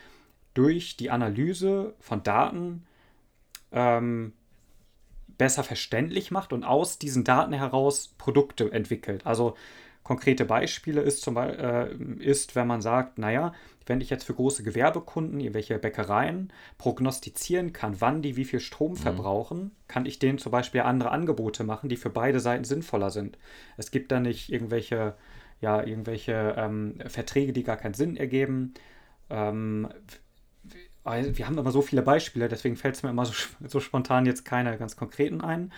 durch 0.53 0.97
die 0.97 1.11
Analyse 1.11 1.95
von 1.99 2.23
Daten 2.23 2.85
ähm, 3.71 4.33
besser 5.37 5.63
verständlich 5.63 6.31
macht 6.31 6.51
und 6.51 6.63
aus 6.63 6.99
diesen 6.99 7.23
Daten 7.23 7.53
heraus 7.53 8.13
Produkte 8.17 8.71
entwickelt. 8.71 9.25
Also 9.25 9.55
Konkrete 10.07 10.45
Beispiele 10.45 11.01
ist, 11.01 11.21
zum 11.21 11.33
Beispiel, 11.33 11.59
äh, 11.59 12.23
ist, 12.23 12.55
wenn 12.55 12.65
man 12.65 12.81
sagt, 12.81 13.17
naja, 13.17 13.53
wenn 13.87 13.99
ich 13.99 14.09
jetzt 14.09 14.23
für 14.23 14.35
große 14.35 14.63
Gewerbekunden, 14.63 15.41
irgendwelche 15.41 15.77
Bäckereien, 15.77 16.53
prognostizieren 16.77 17.73
kann, 17.73 17.99
wann 17.99 18.21
die 18.21 18.37
wie 18.37 18.45
viel 18.45 18.61
Strom 18.61 18.91
mhm. 18.91 18.95
verbrauchen, 18.95 19.71
kann 19.89 20.05
ich 20.05 20.17
denen 20.17 20.37
zum 20.37 20.53
Beispiel 20.53 20.79
andere 20.79 21.11
Angebote 21.11 21.65
machen, 21.65 21.89
die 21.89 21.97
für 21.97 22.09
beide 22.09 22.39
Seiten 22.39 22.63
sinnvoller 22.63 23.11
sind. 23.11 23.37
Es 23.75 23.91
gibt 23.91 24.13
da 24.13 24.21
nicht 24.21 24.49
irgendwelche, 24.49 25.13
ja, 25.59 25.83
irgendwelche 25.83 26.55
ähm, 26.57 26.99
Verträge, 27.07 27.51
die 27.51 27.63
gar 27.63 27.75
keinen 27.75 27.93
Sinn 27.93 28.15
ergeben. 28.15 28.75
Ähm, 29.29 29.89
wir 31.03 31.47
haben 31.47 31.57
immer 31.57 31.71
so 31.73 31.81
viele 31.81 32.01
Beispiele, 32.01 32.47
deswegen 32.47 32.77
fällt 32.77 32.95
es 32.95 33.03
mir 33.03 33.09
immer 33.09 33.25
so, 33.25 33.33
so 33.67 33.81
spontan 33.81 34.25
jetzt 34.25 34.45
keine 34.45 34.77
ganz 34.77 34.95
konkreten 34.95 35.41
ein. 35.41 35.73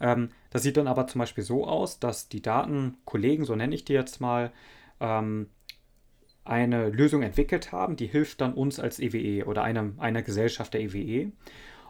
Ähm, 0.00 0.30
das 0.50 0.62
sieht 0.62 0.76
dann 0.76 0.86
aber 0.86 1.06
zum 1.06 1.18
Beispiel 1.20 1.44
so 1.44 1.66
aus, 1.66 1.98
dass 1.98 2.28
die 2.28 2.42
Datenkollegen, 2.42 3.44
so 3.44 3.54
nenne 3.56 3.74
ich 3.74 3.84
die 3.84 3.94
jetzt 3.94 4.20
mal, 4.20 4.52
ähm, 5.00 5.48
eine 6.44 6.88
Lösung 6.88 7.22
entwickelt 7.22 7.72
haben, 7.72 7.96
die 7.96 8.06
hilft 8.06 8.40
dann 8.40 8.54
uns 8.54 8.80
als 8.80 8.98
EWE 8.98 9.18
e 9.18 9.44
oder 9.44 9.62
einer, 9.62 9.92
einer 9.98 10.22
Gesellschaft 10.22 10.72
der 10.72 10.80
EWE. 10.80 10.98
E. 10.98 11.32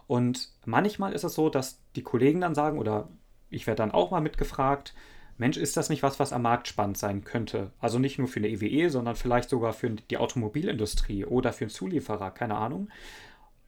Und 0.08 0.50
manchmal 0.64 1.12
ist 1.12 1.24
es 1.24 1.34
so, 1.34 1.48
dass 1.48 1.80
die 1.94 2.02
Kollegen 2.02 2.40
dann 2.40 2.54
sagen, 2.54 2.78
oder 2.78 3.08
ich 3.50 3.66
werde 3.66 3.82
dann 3.82 3.92
auch 3.92 4.10
mal 4.10 4.20
mitgefragt, 4.20 4.94
Mensch, 5.36 5.56
ist 5.56 5.76
das 5.76 5.88
nicht 5.88 6.02
was, 6.02 6.18
was 6.18 6.32
am 6.32 6.42
Markt 6.42 6.66
spannend 6.66 6.98
sein 6.98 7.22
könnte? 7.22 7.70
Also 7.78 8.00
nicht 8.00 8.18
nur 8.18 8.26
für 8.26 8.40
eine 8.40 8.48
EWE, 8.48 8.66
e, 8.66 8.88
sondern 8.88 9.14
vielleicht 9.14 9.48
sogar 9.48 9.72
für 9.72 9.90
die 9.90 10.16
Automobilindustrie 10.16 11.24
oder 11.24 11.52
für 11.52 11.64
einen 11.64 11.70
Zulieferer, 11.70 12.32
keine 12.32 12.56
Ahnung. 12.56 12.88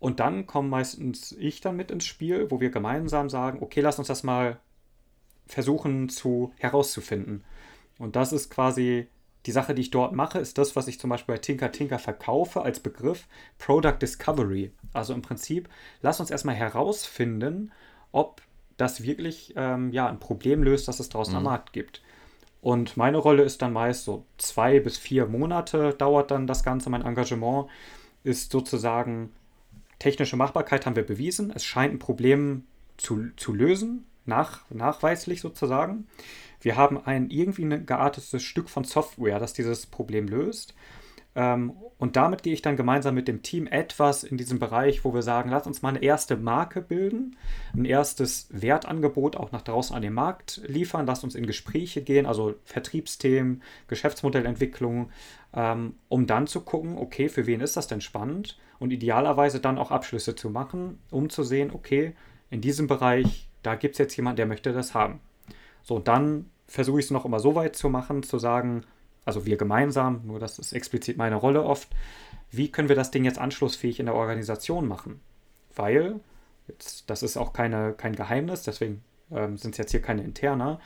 Und 0.00 0.18
dann 0.18 0.46
kommen 0.46 0.70
meistens 0.70 1.32
ich 1.32 1.60
dann 1.60 1.76
mit 1.76 1.90
ins 1.90 2.06
Spiel, 2.06 2.50
wo 2.50 2.60
wir 2.60 2.70
gemeinsam 2.70 3.28
sagen, 3.28 3.58
okay, 3.62 3.82
lass 3.82 3.98
uns 3.98 4.08
das 4.08 4.22
mal 4.22 4.58
versuchen 5.46 6.08
zu 6.08 6.52
herauszufinden. 6.56 7.44
Und 7.98 8.16
das 8.16 8.32
ist 8.32 8.50
quasi 8.50 9.08
die 9.46 9.52
Sache, 9.52 9.74
die 9.74 9.82
ich 9.82 9.90
dort 9.90 10.14
mache, 10.14 10.38
ist 10.38 10.58
das, 10.58 10.74
was 10.74 10.88
ich 10.88 10.98
zum 10.98 11.10
Beispiel 11.10 11.34
bei 11.34 11.38
Tinker 11.40 11.70
Tinker 11.70 11.98
verkaufe 11.98 12.62
als 12.62 12.80
Begriff 12.80 13.26
Product 13.58 13.96
Discovery. 14.00 14.72
Also 14.92 15.12
im 15.12 15.22
Prinzip, 15.22 15.68
lass 16.00 16.20
uns 16.20 16.30
erstmal 16.30 16.54
herausfinden, 16.54 17.72
ob 18.12 18.42
das 18.76 19.02
wirklich 19.02 19.52
ähm, 19.56 19.92
ja, 19.92 20.08
ein 20.08 20.18
Problem 20.18 20.62
löst, 20.62 20.88
das 20.88 21.00
es 21.00 21.10
draußen 21.10 21.32
mhm. 21.32 21.38
am 21.38 21.44
Markt 21.44 21.72
gibt. 21.72 22.02
Und 22.62 22.96
meine 22.96 23.18
Rolle 23.18 23.42
ist 23.42 23.62
dann 23.62 23.72
meist 23.72 24.04
so 24.04 24.24
zwei 24.36 24.80
bis 24.80 24.98
vier 24.98 25.26
Monate 25.26 25.94
dauert 25.94 26.30
dann 26.30 26.46
das 26.46 26.62
Ganze. 26.62 26.90
Mein 26.90 27.04
Engagement 27.04 27.68
ist 28.22 28.52
sozusagen 28.52 29.32
technische 30.00 30.36
Machbarkeit 30.36 30.84
haben 30.84 30.96
wir 30.96 31.06
bewiesen. 31.06 31.52
Es 31.54 31.64
scheint 31.64 31.94
ein 31.94 31.98
Problem 32.00 32.64
zu, 32.96 33.28
zu 33.36 33.54
lösen, 33.54 34.06
nach, 34.26 34.68
nachweislich 34.70 35.40
sozusagen. 35.40 36.08
Wir 36.60 36.76
haben 36.76 36.98
ein 37.02 37.30
irgendwie 37.30 37.64
ein 37.64 37.86
geartetes 37.86 38.42
Stück 38.42 38.68
von 38.68 38.84
Software, 38.84 39.38
das 39.38 39.52
dieses 39.52 39.86
Problem 39.86 40.26
löst. 40.26 40.74
Ähm, 41.36 41.72
und 41.98 42.16
damit 42.16 42.42
gehe 42.42 42.52
ich 42.52 42.62
dann 42.62 42.76
gemeinsam 42.76 43.14
mit 43.14 43.28
dem 43.28 43.42
Team 43.42 43.66
etwas 43.66 44.24
in 44.24 44.36
diesem 44.36 44.58
Bereich, 44.58 45.04
wo 45.04 45.14
wir 45.14 45.22
sagen, 45.22 45.50
lass 45.50 45.66
uns 45.66 45.80
mal 45.82 45.90
eine 45.90 46.02
erste 46.02 46.36
Marke 46.36 46.80
bilden, 46.80 47.36
ein 47.74 47.84
erstes 47.84 48.48
Wertangebot 48.50 49.36
auch 49.36 49.52
nach 49.52 49.62
draußen 49.62 49.94
an 49.94 50.02
den 50.02 50.14
Markt 50.14 50.60
liefern, 50.66 51.06
lass 51.06 51.22
uns 51.22 51.34
in 51.34 51.46
Gespräche 51.46 52.02
gehen, 52.02 52.26
also 52.26 52.54
Vertriebsthemen, 52.64 53.62
Geschäftsmodellentwicklung, 53.86 55.10
ähm, 55.54 55.94
um 56.08 56.26
dann 56.26 56.46
zu 56.46 56.60
gucken, 56.60 56.96
okay, 56.96 57.28
für 57.28 57.46
wen 57.46 57.60
ist 57.60 57.76
das 57.76 57.86
denn 57.86 58.00
spannend 58.00 58.58
und 58.78 58.92
idealerweise 58.92 59.60
dann 59.60 59.78
auch 59.78 59.90
Abschlüsse 59.90 60.34
zu 60.34 60.50
machen, 60.50 60.98
um 61.10 61.28
zu 61.28 61.42
sehen, 61.42 61.70
okay, 61.72 62.14
in 62.50 62.60
diesem 62.60 62.86
Bereich, 62.86 63.48
da 63.62 63.74
gibt 63.74 63.94
es 63.94 63.98
jetzt 63.98 64.16
jemanden, 64.16 64.36
der 64.36 64.46
möchte 64.46 64.72
das 64.72 64.94
haben. 64.94 65.20
So, 65.82 65.98
dann 65.98 66.50
versuche 66.66 67.00
ich 67.00 67.06
es 67.06 67.10
noch 67.10 67.24
immer 67.24 67.40
so 67.40 67.54
weit 67.54 67.76
zu 67.76 67.88
machen, 67.88 68.22
zu 68.22 68.38
sagen, 68.38 68.84
also 69.24 69.44
wir 69.44 69.56
gemeinsam, 69.56 70.22
nur 70.24 70.38
das 70.38 70.58
ist 70.58 70.72
explizit 70.72 71.16
meine 71.16 71.36
Rolle 71.36 71.64
oft, 71.64 71.88
wie 72.50 72.70
können 72.70 72.88
wir 72.88 72.96
das 72.96 73.10
Ding 73.10 73.24
jetzt 73.24 73.38
anschlussfähig 73.38 74.00
in 74.00 74.06
der 74.06 74.14
Organisation 74.14 74.88
machen? 74.88 75.20
Weil, 75.74 76.20
jetzt, 76.68 77.10
das 77.10 77.22
ist 77.22 77.36
auch 77.36 77.52
keine, 77.52 77.92
kein 77.92 78.14
Geheimnis, 78.14 78.62
deswegen 78.62 79.02
ähm, 79.30 79.56
sind 79.56 79.72
es 79.72 79.78
jetzt 79.78 79.90
hier 79.90 80.02
keine 80.02 80.22
Interner. 80.22 80.80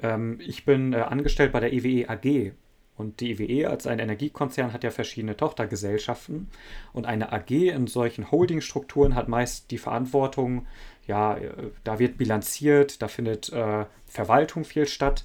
Ähm, 0.00 0.38
ich 0.40 0.64
bin 0.64 0.92
äh, 0.92 0.98
angestellt 0.98 1.52
bei 1.52 1.60
der 1.60 1.72
EWE 1.72 2.08
AG 2.08 2.52
und 2.96 3.20
die 3.20 3.32
EWE 3.32 3.44
e 3.44 3.66
als 3.66 3.86
ein 3.86 3.98
Energiekonzern 3.98 4.72
hat 4.72 4.84
ja 4.84 4.90
verschiedene 4.90 5.36
Tochtergesellschaften 5.36 6.48
und 6.92 7.06
eine 7.06 7.32
AG 7.32 7.50
in 7.50 7.86
solchen 7.86 8.30
Holdingstrukturen 8.30 9.14
hat 9.14 9.28
meist 9.28 9.70
die 9.70 9.78
Verantwortung, 9.78 10.66
ja, 11.06 11.36
äh, 11.36 11.50
da 11.84 11.98
wird 11.98 12.18
bilanziert, 12.18 13.02
da 13.02 13.08
findet 13.08 13.52
äh, 13.52 13.84
Verwaltung 14.06 14.64
viel 14.64 14.86
statt 14.86 15.24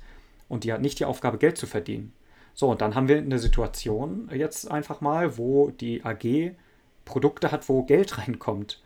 und 0.49 0.63
die 0.63 0.73
hat 0.73 0.81
nicht 0.81 0.99
die 0.99 1.05
Aufgabe, 1.05 1.37
Geld 1.37 1.57
zu 1.57 1.67
verdienen. 1.67 2.13
So, 2.53 2.69
und 2.69 2.81
dann 2.81 2.95
haben 2.95 3.07
wir 3.07 3.17
eine 3.17 3.39
Situation 3.39 4.29
jetzt 4.33 4.69
einfach 4.69 5.01
mal, 5.01 5.37
wo 5.37 5.71
die 5.71 6.03
AG 6.03 6.53
Produkte 7.05 7.51
hat, 7.51 7.69
wo 7.69 7.83
Geld 7.83 8.17
reinkommt. 8.17 8.81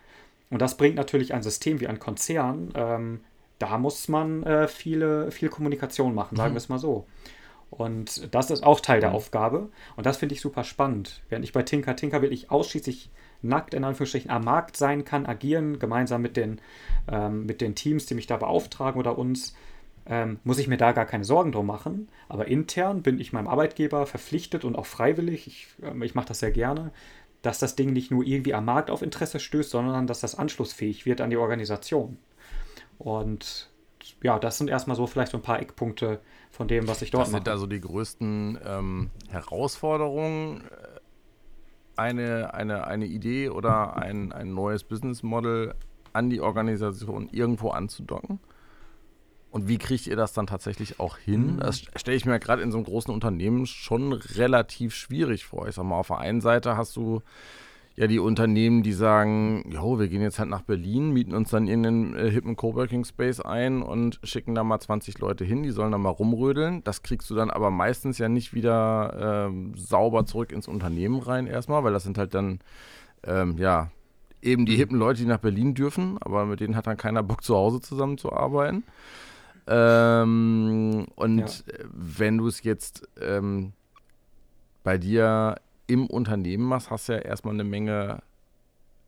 Und 0.49 0.61
das 0.61 0.77
bringt 0.77 0.95
natürlich 0.95 1.33
ein 1.33 1.43
System 1.43 1.79
wie 1.79 1.87
ein 1.87 1.99
Konzern. 1.99 2.71
Ähm, 2.75 3.21
da 3.57 3.77
muss 3.77 4.07
man 4.07 4.43
äh, 4.43 4.67
viele, 4.67 5.31
viel 5.31 5.49
Kommunikation 5.49 6.13
machen, 6.13 6.35
sagen 6.35 6.51
mhm. 6.51 6.55
wir 6.55 6.59
es 6.59 6.69
mal 6.69 6.79
so. 6.79 7.07
Und 7.77 8.33
das 8.33 8.51
ist 8.51 8.63
auch 8.63 8.79
Teil 8.79 9.01
der 9.01 9.09
mhm. 9.09 9.15
Aufgabe. 9.15 9.69
Und 9.97 10.05
das 10.05 10.17
finde 10.17 10.33
ich 10.33 10.41
super 10.41 10.63
spannend. 10.63 11.21
Während 11.27 11.43
ich 11.43 11.51
bei 11.51 11.63
Tinker 11.63 11.95
Tinker 11.95 12.21
wirklich 12.21 12.49
ausschließlich 12.49 13.09
nackt 13.41 13.73
in 13.73 13.83
Anführungsstrichen 13.83 14.31
am 14.31 14.43
Markt 14.43 14.77
sein 14.77 15.03
kann, 15.03 15.25
agieren, 15.25 15.77
gemeinsam 15.77 16.21
mit 16.21 16.37
den, 16.37 16.61
ähm, 17.11 17.45
mit 17.45 17.61
den 17.61 17.75
Teams, 17.75 18.05
die 18.05 18.15
mich 18.15 18.27
da 18.27 18.37
beauftragen 18.37 18.99
oder 18.99 19.17
uns, 19.17 19.55
ähm, 20.07 20.39
muss 20.43 20.57
ich 20.57 20.67
mir 20.67 20.77
da 20.77 20.93
gar 20.93 21.05
keine 21.05 21.25
Sorgen 21.25 21.51
drum 21.51 21.67
machen. 21.67 22.07
Aber 22.29 22.47
intern 22.47 23.01
bin 23.01 23.19
ich 23.19 23.33
meinem 23.33 23.47
Arbeitgeber 23.47 24.05
verpflichtet 24.05 24.63
und 24.63 24.77
auch 24.77 24.85
freiwillig, 24.85 25.45
ich, 25.45 25.67
äh, 25.83 26.05
ich 26.05 26.15
mache 26.15 26.27
das 26.27 26.39
sehr 26.39 26.51
gerne, 26.51 26.91
dass 27.41 27.59
das 27.59 27.75
Ding 27.75 27.91
nicht 27.91 28.09
nur 28.09 28.25
irgendwie 28.25 28.53
am 28.53 28.65
Markt 28.65 28.89
auf 28.89 29.01
Interesse 29.01 29.39
stößt, 29.39 29.69
sondern 29.69 30.07
dass 30.07 30.21
das 30.21 30.35
anschlussfähig 30.35 31.05
wird 31.05 31.21
an 31.21 31.29
die 31.29 31.37
Organisation. 31.37 32.17
Und 32.97 33.69
ja, 34.25 34.39
das 34.39 34.57
sind 34.57 34.69
erstmal 34.69 34.97
so 34.97 35.07
vielleicht 35.07 35.31
so 35.31 35.37
ein 35.37 35.43
paar 35.43 35.59
Eckpunkte 35.59 36.19
von 36.51 36.67
dem, 36.67 36.87
was 36.87 37.01
ich 37.01 37.11
dort 37.11 37.21
mache. 37.21 37.33
Was 37.33 37.37
sind 37.37 37.47
da 37.47 37.57
so 37.57 37.67
die 37.67 37.79
größten 37.79 38.59
ähm, 38.65 39.11
Herausforderungen? 39.29 40.63
eine, 41.97 42.53
eine, 42.53 42.87
eine 42.87 43.05
Idee 43.05 43.49
oder 43.49 43.97
ein, 43.97 44.31
ein 44.31 44.53
neues 44.53 44.83
Business 44.83 45.23
Model 45.23 45.75
an 46.13 46.29
die 46.29 46.41
Organisation 46.41 47.29
irgendwo 47.31 47.69
anzudocken? 47.69 48.39
Und 49.51 49.69
wie 49.69 49.77
kriegt 49.77 50.05
ihr 50.07 50.17
das 50.17 50.33
dann 50.33 50.47
tatsächlich 50.47 50.99
auch 50.99 51.17
hin? 51.17 51.53
Mhm. 51.53 51.59
Das 51.59 51.83
stelle 51.95 52.17
ich 52.17 52.25
mir 52.25 52.39
gerade 52.39 52.61
in 52.61 52.71
so 52.71 52.77
einem 52.77 52.85
großen 52.85 53.13
Unternehmen 53.13 53.65
schon 53.65 54.11
relativ 54.11 54.93
schwierig 54.93 55.45
vor. 55.45 55.67
Ich 55.67 55.75
sag 55.75 55.85
mal, 55.85 55.95
auf 55.95 56.07
der 56.07 56.17
einen 56.17 56.41
Seite 56.41 56.75
hast 56.75 56.95
du 56.97 57.21
ja 57.95 58.07
die 58.07 58.19
Unternehmen, 58.19 58.83
die 58.83 58.91
sagen, 58.91 59.63
jo, 59.71 59.99
wir 59.99 60.09
gehen 60.09 60.21
jetzt 60.21 60.37
halt 60.37 60.49
nach 60.49 60.63
Berlin, 60.63 61.11
mieten 61.11 61.33
uns 61.33 61.49
dann 61.49 61.67
in 61.67 61.83
den 61.83 62.15
äh, 62.15 62.29
hippen 62.29 62.55
Coworking 62.55 63.05
Space 63.05 63.39
ein 63.39 63.81
und 63.81 64.19
schicken 64.23 64.53
da 64.53 64.63
mal 64.63 64.79
20 64.79 65.17
Leute 65.19 65.45
hin, 65.45 65.63
die 65.63 65.71
sollen 65.71 65.93
da 65.93 65.97
mal 65.97 66.09
rumrödeln. 66.09 66.83
Das 66.83 67.03
kriegst 67.03 67.29
du 67.29 67.35
dann 67.35 67.49
aber 67.49 67.71
meistens 67.71 68.17
ja 68.17 68.27
nicht 68.27 68.53
wieder 68.53 69.47
ähm, 69.47 69.73
sauber 69.75 70.25
zurück 70.25 70.51
ins 70.51 70.67
Unternehmen 70.67 71.19
rein 71.19 71.47
erstmal, 71.47 71.83
weil 71.83 71.93
das 71.93 72.03
sind 72.03 72.17
halt 72.17 72.33
dann, 72.33 72.59
ähm, 73.23 73.57
ja, 73.57 73.91
eben 74.41 74.65
die 74.65 74.73
mhm. 74.73 74.77
hippen 74.77 74.99
Leute, 74.99 75.21
die 75.21 75.27
nach 75.27 75.39
Berlin 75.39 75.73
dürfen, 75.73 76.17
aber 76.19 76.45
mit 76.45 76.59
denen 76.59 76.75
hat 76.75 76.87
dann 76.87 76.97
keiner 76.97 77.23
Bock 77.23 77.43
zu 77.43 77.55
Hause 77.55 77.79
zusammenzuarbeiten. 77.79 78.83
Ähm, 79.67 81.07
und 81.15 81.39
ja. 81.39 81.73
wenn 81.91 82.37
du 82.37 82.47
es 82.47 82.61
jetzt 82.63 83.07
ähm, 83.21 83.71
bei 84.83 84.97
dir 84.97 85.55
im 85.87 86.07
Unternehmen 86.07 86.65
machst, 86.65 86.89
hast 86.89 87.09
du 87.09 87.13
ja 87.13 87.19
erstmal 87.19 87.53
eine 87.53 87.63
Menge 87.63 88.21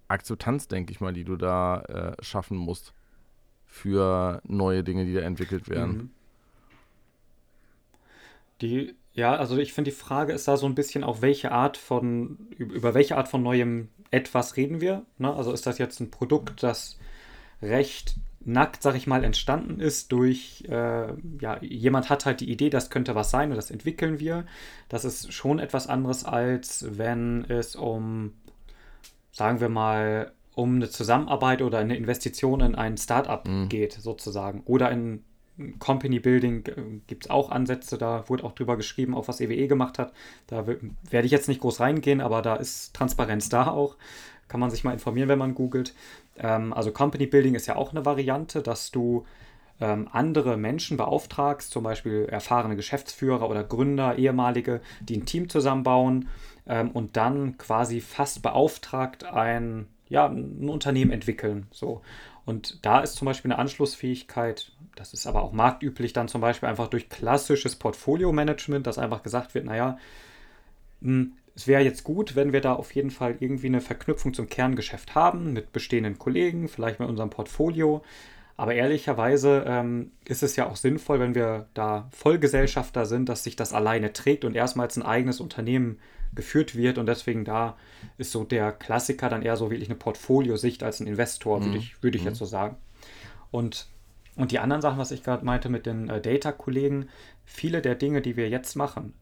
Akzeptanz, 0.08 0.68
denke 0.68 0.92
ich 0.92 1.02
mal, 1.02 1.14
die 1.14 1.24
du 1.24 1.36
da 1.36 1.82
äh, 1.82 2.24
schaffen 2.24 2.58
musst 2.58 2.94
für 3.66 4.42
neue 4.46 4.84
Dinge, 4.84 5.06
die 5.06 5.14
da 5.14 5.22
entwickelt 5.22 5.70
werden. 5.70 5.98
Mhm. 5.98 6.10
Die, 8.62 8.96
ja, 9.14 9.36
also 9.36 9.58
ich 9.58 9.74
finde, 9.74 9.92
die 9.92 9.98
Frage 9.98 10.34
ist 10.34 10.48
da 10.48 10.58
so 10.58 10.66
ein 10.66 10.76
bisschen 10.76 11.04
auch, 11.04 11.22
welche 11.22 11.52
Art 11.52 11.78
von, 11.78 12.38
über 12.58 12.94
welche 12.94 13.18
Art 13.18 13.28
von 13.28 13.44
neuem 13.44 13.90
etwas 14.10 14.56
reden 14.56 14.82
wir? 14.82 15.06
Ne? 15.18 15.34
Also 15.34 15.52
ist 15.52 15.68
das 15.68 15.78
jetzt 15.78 16.00
ein 16.00 16.10
Produkt, 16.10 16.64
das 16.64 16.98
recht 17.62 18.16
nackt, 18.48 18.82
sag 18.82 18.96
ich 18.96 19.08
mal, 19.08 19.24
entstanden 19.24 19.80
ist 19.80 20.12
durch, 20.12 20.64
äh, 20.70 21.08
ja, 21.42 21.62
jemand 21.62 22.10
hat 22.10 22.26
halt 22.26 22.40
die 22.40 22.50
Idee, 22.50 22.70
das 22.70 22.90
könnte 22.90 23.14
was 23.14 23.30
sein 23.30 23.52
und 23.52 23.58
das 23.58 23.72
entwickeln 23.72 24.20
wir. 24.20 24.46
Das 24.90 25.06
ist 25.06 25.34
schon 25.34 25.60
etwas 25.60 25.88
anderes, 25.88 26.24
als 26.24 26.86
wenn 26.98 27.46
es 27.50 27.76
um, 27.76 28.34
sagen 29.32 29.60
wir 29.60 29.70
mal, 29.70 30.32
um 30.56 30.76
eine 30.76 30.90
Zusammenarbeit 30.90 31.62
oder 31.62 31.78
eine 31.80 31.98
Investition 31.98 32.62
in 32.62 32.74
ein 32.74 32.98
Startup 32.98 33.48
mhm. 33.48 33.70
geht, 33.70 33.94
sozusagen. 33.94 34.64
Oder 34.66 34.92
in 34.92 35.24
Company 35.80 36.20
Building 36.20 36.66
äh, 36.68 37.02
gibt 37.08 37.26
es 37.26 37.30
auch 37.30 37.52
Ansätze, 37.52 37.98
da 37.98 38.28
wurde 38.30 38.44
auch 38.44 38.54
drüber 38.54 38.78
geschrieben, 38.78 39.14
auch 39.14 39.28
was 39.28 39.42
EWE 39.42 39.56
e 39.56 39.68
gemacht 39.68 40.00
hat. 40.00 40.14
Da 40.48 40.66
werde 40.68 41.26
ich 41.26 41.32
jetzt 41.32 41.48
nicht 41.48 41.62
groß 41.62 41.80
reingehen, 41.80 42.22
aber 42.22 42.42
da 42.42 42.56
ist 42.56 42.94
Transparenz 42.94 43.50
da 43.50 43.68
auch. 43.68 43.98
Kann 44.48 44.62
man 44.62 44.72
sich 44.72 44.86
mal 44.86 44.94
informieren, 44.94 45.28
wenn 45.28 45.40
man 45.40 45.56
googelt. 45.56 45.94
Ähm, 46.38 46.74
also 46.74 46.92
Company 46.92 47.28
Building 47.28 47.56
ist 47.56 47.68
ja 47.68 47.76
auch 47.76 47.92
eine 47.92 48.06
Variante, 48.06 48.62
dass 48.62 48.92
du 48.92 49.26
ähm, 49.80 50.08
andere 50.12 50.58
Menschen 50.58 50.98
beauftragst, 50.98 51.72
zum 51.72 51.84
Beispiel 51.84 52.28
erfahrene 52.30 52.76
Geschäftsführer 52.76 53.50
oder 53.50 53.64
Gründer, 53.64 54.18
ehemalige, 54.18 54.82
die 55.02 55.18
ein 55.18 55.26
Team 55.26 55.50
zusammenbauen 55.50 56.30
ähm, 56.68 56.92
und 56.92 57.18
dann 57.18 57.58
quasi 57.58 58.02
fast 58.02 58.42
beauftragt 58.42 59.24
ein, 59.24 59.88
ja, 60.10 60.28
ein 60.28 60.70
Unternehmen 60.70 61.12
entwickeln. 61.12 61.68
So. 61.72 62.02
Und 62.46 62.86
da 62.86 63.02
ist 63.02 63.16
zum 63.16 63.26
Beispiel 63.26 63.52
eine 63.52 63.60
Anschlussfähigkeit, 63.60 64.72
das 64.96 65.14
ist 65.14 65.28
aber 65.28 65.44
auch 65.44 65.52
marktüblich, 65.52 66.14
dann 66.14 66.28
zum 66.28 66.42
Beispiel 66.42 66.70
einfach 66.70 66.88
durch 66.88 67.10
klassisches 67.10 67.76
Portfolio-Management, 67.76 68.88
dass 68.88 68.98
einfach 68.98 69.22
gesagt 69.22 69.54
wird, 69.54 69.66
naja, 69.66 69.98
hm, 71.02 71.34
es 71.58 71.66
wäre 71.66 71.82
jetzt 71.82 72.04
gut, 72.04 72.36
wenn 72.36 72.54
wir 72.54 72.62
da 72.62 72.74
auf 72.74 72.94
jeden 72.94 73.10
Fall 73.10 73.38
irgendwie 73.40 73.66
eine 73.66 73.82
Verknüpfung 73.82 74.36
zum 74.36 74.48
Kerngeschäft 74.48 75.16
haben, 75.16 75.54
mit 75.54 75.74
bestehenden 75.74 76.20
Kollegen, 76.20 76.68
vielleicht 76.68 77.00
mit 77.00 77.10
unserem 77.10 77.32
Portfolio. 77.32 78.04
Aber 78.58 78.76
ehrlicherweise 78.76 79.66
ähm, 79.68 80.12
ist 80.26 80.44
es 80.44 80.56
ja 80.56 80.70
auch 80.70 80.76
sinnvoll, 80.76 81.20
wenn 81.20 81.34
wir 81.34 81.68
da 81.74 82.10
Vollgesellschafter 82.12 83.08
sind, 83.08 83.28
dass 83.28 83.44
sich 83.44 83.56
das 83.56 83.74
alleine 83.74 84.14
trägt 84.14 84.46
und 84.46 84.56
erstmals 84.56 84.98
ein 84.98 85.02
eigenes 85.02 85.40
Unternehmen 85.40 85.98
geführt 86.36 86.76
wird. 86.76 87.00
Und 87.00 87.08
deswegen 87.08 87.44
da 87.44 87.76
ist 88.20 88.32
so 88.32 88.44
der 88.44 88.72
Klassiker 88.72 89.28
dann 89.28 89.42
eher 89.42 89.58
so 89.58 89.72
wirklich 89.72 89.90
eine 89.90 89.98
Portfoliosicht 89.98 90.84
als 90.84 91.00
ein 91.00 91.08
Investor, 91.08 91.60
mhm. 91.60 91.66
würde 91.66 91.78
ich, 91.80 92.04
würd 92.04 92.16
ich 92.16 92.22
mhm. 92.22 92.28
jetzt 92.28 92.38
so 92.38 92.46
sagen. 92.46 92.78
Und, 93.50 93.88
und 94.36 94.52
die 94.52 94.60
anderen 94.60 94.84
Sachen, 94.84 95.00
was 95.00 95.10
ich 95.10 95.24
gerade 95.24 95.44
meinte 95.44 95.70
mit 95.70 95.88
den 95.88 96.08
äh, 96.08 96.22
Data-Kollegen, 96.22 97.10
viele 97.46 97.82
der 97.82 97.96
Dinge, 97.96 98.22
die 98.22 98.38
wir 98.38 98.48
jetzt 98.48 98.76
machen, 98.76 99.16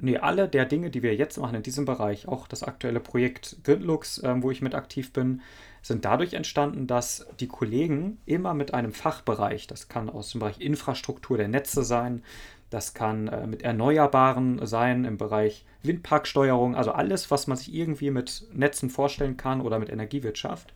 nee, 0.00 0.18
alle 0.18 0.48
der 0.48 0.64
Dinge, 0.64 0.90
die 0.90 1.02
wir 1.02 1.14
jetzt 1.14 1.38
machen 1.38 1.56
in 1.56 1.62
diesem 1.62 1.84
Bereich, 1.84 2.28
auch 2.28 2.46
das 2.46 2.62
aktuelle 2.62 3.00
Projekt 3.00 3.58
Gridlux, 3.64 4.18
äh, 4.18 4.34
wo 4.42 4.50
ich 4.50 4.62
mit 4.62 4.74
aktiv 4.74 5.12
bin, 5.12 5.42
sind 5.82 6.04
dadurch 6.04 6.34
entstanden, 6.34 6.86
dass 6.86 7.26
die 7.40 7.48
Kollegen 7.48 8.18
immer 8.26 8.54
mit 8.54 8.74
einem 8.74 8.92
Fachbereich, 8.92 9.66
das 9.66 9.88
kann 9.88 10.10
aus 10.10 10.30
dem 10.30 10.40
Bereich 10.40 10.60
Infrastruktur 10.60 11.36
der 11.38 11.48
Netze 11.48 11.84
sein, 11.84 12.22
das 12.70 12.94
kann 12.94 13.28
äh, 13.28 13.46
mit 13.46 13.62
Erneuerbaren 13.62 14.64
sein 14.66 15.04
im 15.04 15.16
Bereich 15.16 15.64
Windparksteuerung, 15.82 16.76
also 16.76 16.92
alles, 16.92 17.30
was 17.30 17.46
man 17.46 17.56
sich 17.56 17.74
irgendwie 17.74 18.10
mit 18.10 18.46
Netzen 18.52 18.90
vorstellen 18.90 19.36
kann 19.36 19.60
oder 19.60 19.78
mit 19.78 19.90
Energiewirtschaft. 19.90 20.72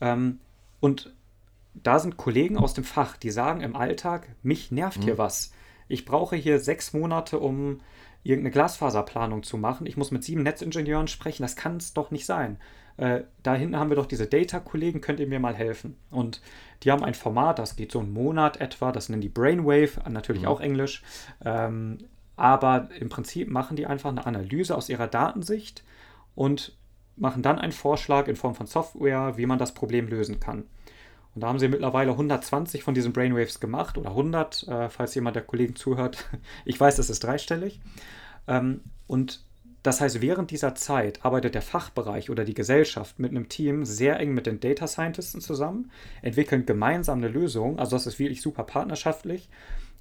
Ähm, 0.00 0.40
und 0.80 1.14
da 1.74 1.98
sind 1.98 2.16
Kollegen 2.16 2.56
aus 2.56 2.74
dem 2.74 2.84
Fach, 2.84 3.16
die 3.16 3.30
sagen 3.30 3.60
im 3.60 3.76
Alltag, 3.76 4.28
mich 4.42 4.70
nervt 4.70 5.00
mhm. 5.00 5.02
hier 5.02 5.18
was. 5.18 5.52
Ich 5.88 6.04
brauche 6.04 6.36
hier 6.36 6.60
sechs 6.60 6.92
Monate, 6.92 7.38
um 7.38 7.80
irgendeine 8.24 8.50
Glasfaserplanung 8.50 9.42
zu 9.42 9.56
machen. 9.56 9.86
Ich 9.86 9.96
muss 9.96 10.10
mit 10.10 10.24
sieben 10.24 10.42
Netzingenieuren 10.42 11.08
sprechen. 11.08 11.42
Das 11.42 11.56
kann 11.56 11.76
es 11.76 11.92
doch 11.92 12.10
nicht 12.10 12.26
sein. 12.26 12.58
Äh, 12.96 13.22
da 13.42 13.54
hinten 13.54 13.76
haben 13.76 13.90
wir 13.90 13.96
doch 13.96 14.06
diese 14.06 14.26
Data-Kollegen, 14.26 15.00
könnt 15.00 15.20
ihr 15.20 15.26
mir 15.26 15.40
mal 15.40 15.54
helfen? 15.54 15.96
Und 16.10 16.40
die 16.82 16.90
haben 16.90 17.04
ein 17.04 17.14
Format, 17.14 17.58
das 17.58 17.76
geht 17.76 17.92
so 17.92 18.00
einen 18.00 18.12
Monat 18.12 18.60
etwa, 18.60 18.92
das 18.92 19.08
nennen 19.08 19.22
die 19.22 19.28
Brainwave, 19.28 20.00
natürlich 20.08 20.42
mhm. 20.42 20.48
auch 20.48 20.60
Englisch. 20.60 21.02
Ähm, 21.44 21.98
aber 22.36 22.88
im 22.98 23.08
Prinzip 23.08 23.48
machen 23.50 23.76
die 23.76 23.86
einfach 23.86 24.10
eine 24.10 24.26
Analyse 24.26 24.76
aus 24.76 24.88
ihrer 24.88 25.06
Datensicht 25.06 25.84
und 26.34 26.76
machen 27.16 27.42
dann 27.42 27.58
einen 27.58 27.72
Vorschlag 27.72 28.26
in 28.26 28.36
Form 28.36 28.54
von 28.54 28.66
Software, 28.66 29.36
wie 29.36 29.46
man 29.46 29.58
das 29.58 29.74
Problem 29.74 30.08
lösen 30.08 30.40
kann. 30.40 30.64
Und 31.34 31.42
da 31.42 31.48
haben 31.48 31.58
sie 31.58 31.68
mittlerweile 31.68 32.12
120 32.12 32.82
von 32.82 32.94
diesen 32.94 33.12
Brainwaves 33.12 33.60
gemacht 33.60 33.98
oder 33.98 34.10
100, 34.10 34.68
äh, 34.68 34.88
falls 34.88 35.14
jemand 35.14 35.36
der 35.36 35.42
Kollegen 35.42 35.76
zuhört. 35.76 36.28
Ich 36.64 36.78
weiß, 36.78 36.96
das 36.96 37.10
ist 37.10 37.24
dreistellig. 37.24 37.80
Ähm, 38.46 38.80
und 39.06 39.44
das 39.84 40.00
heißt, 40.00 40.22
während 40.22 40.50
dieser 40.50 40.74
Zeit 40.74 41.24
arbeitet 41.26 41.54
der 41.54 41.62
Fachbereich 41.62 42.30
oder 42.30 42.44
die 42.44 42.54
Gesellschaft 42.54 43.18
mit 43.18 43.32
einem 43.32 43.50
Team 43.50 43.84
sehr 43.84 44.18
eng 44.18 44.32
mit 44.32 44.46
den 44.46 44.58
Data 44.58 44.86
Scientists 44.86 45.38
zusammen, 45.44 45.90
entwickeln 46.22 46.64
gemeinsam 46.64 47.18
eine 47.18 47.28
Lösung. 47.28 47.78
Also 47.78 47.96
das 47.96 48.06
ist 48.06 48.18
wirklich 48.18 48.40
super 48.40 48.62
partnerschaftlich. 48.62 49.50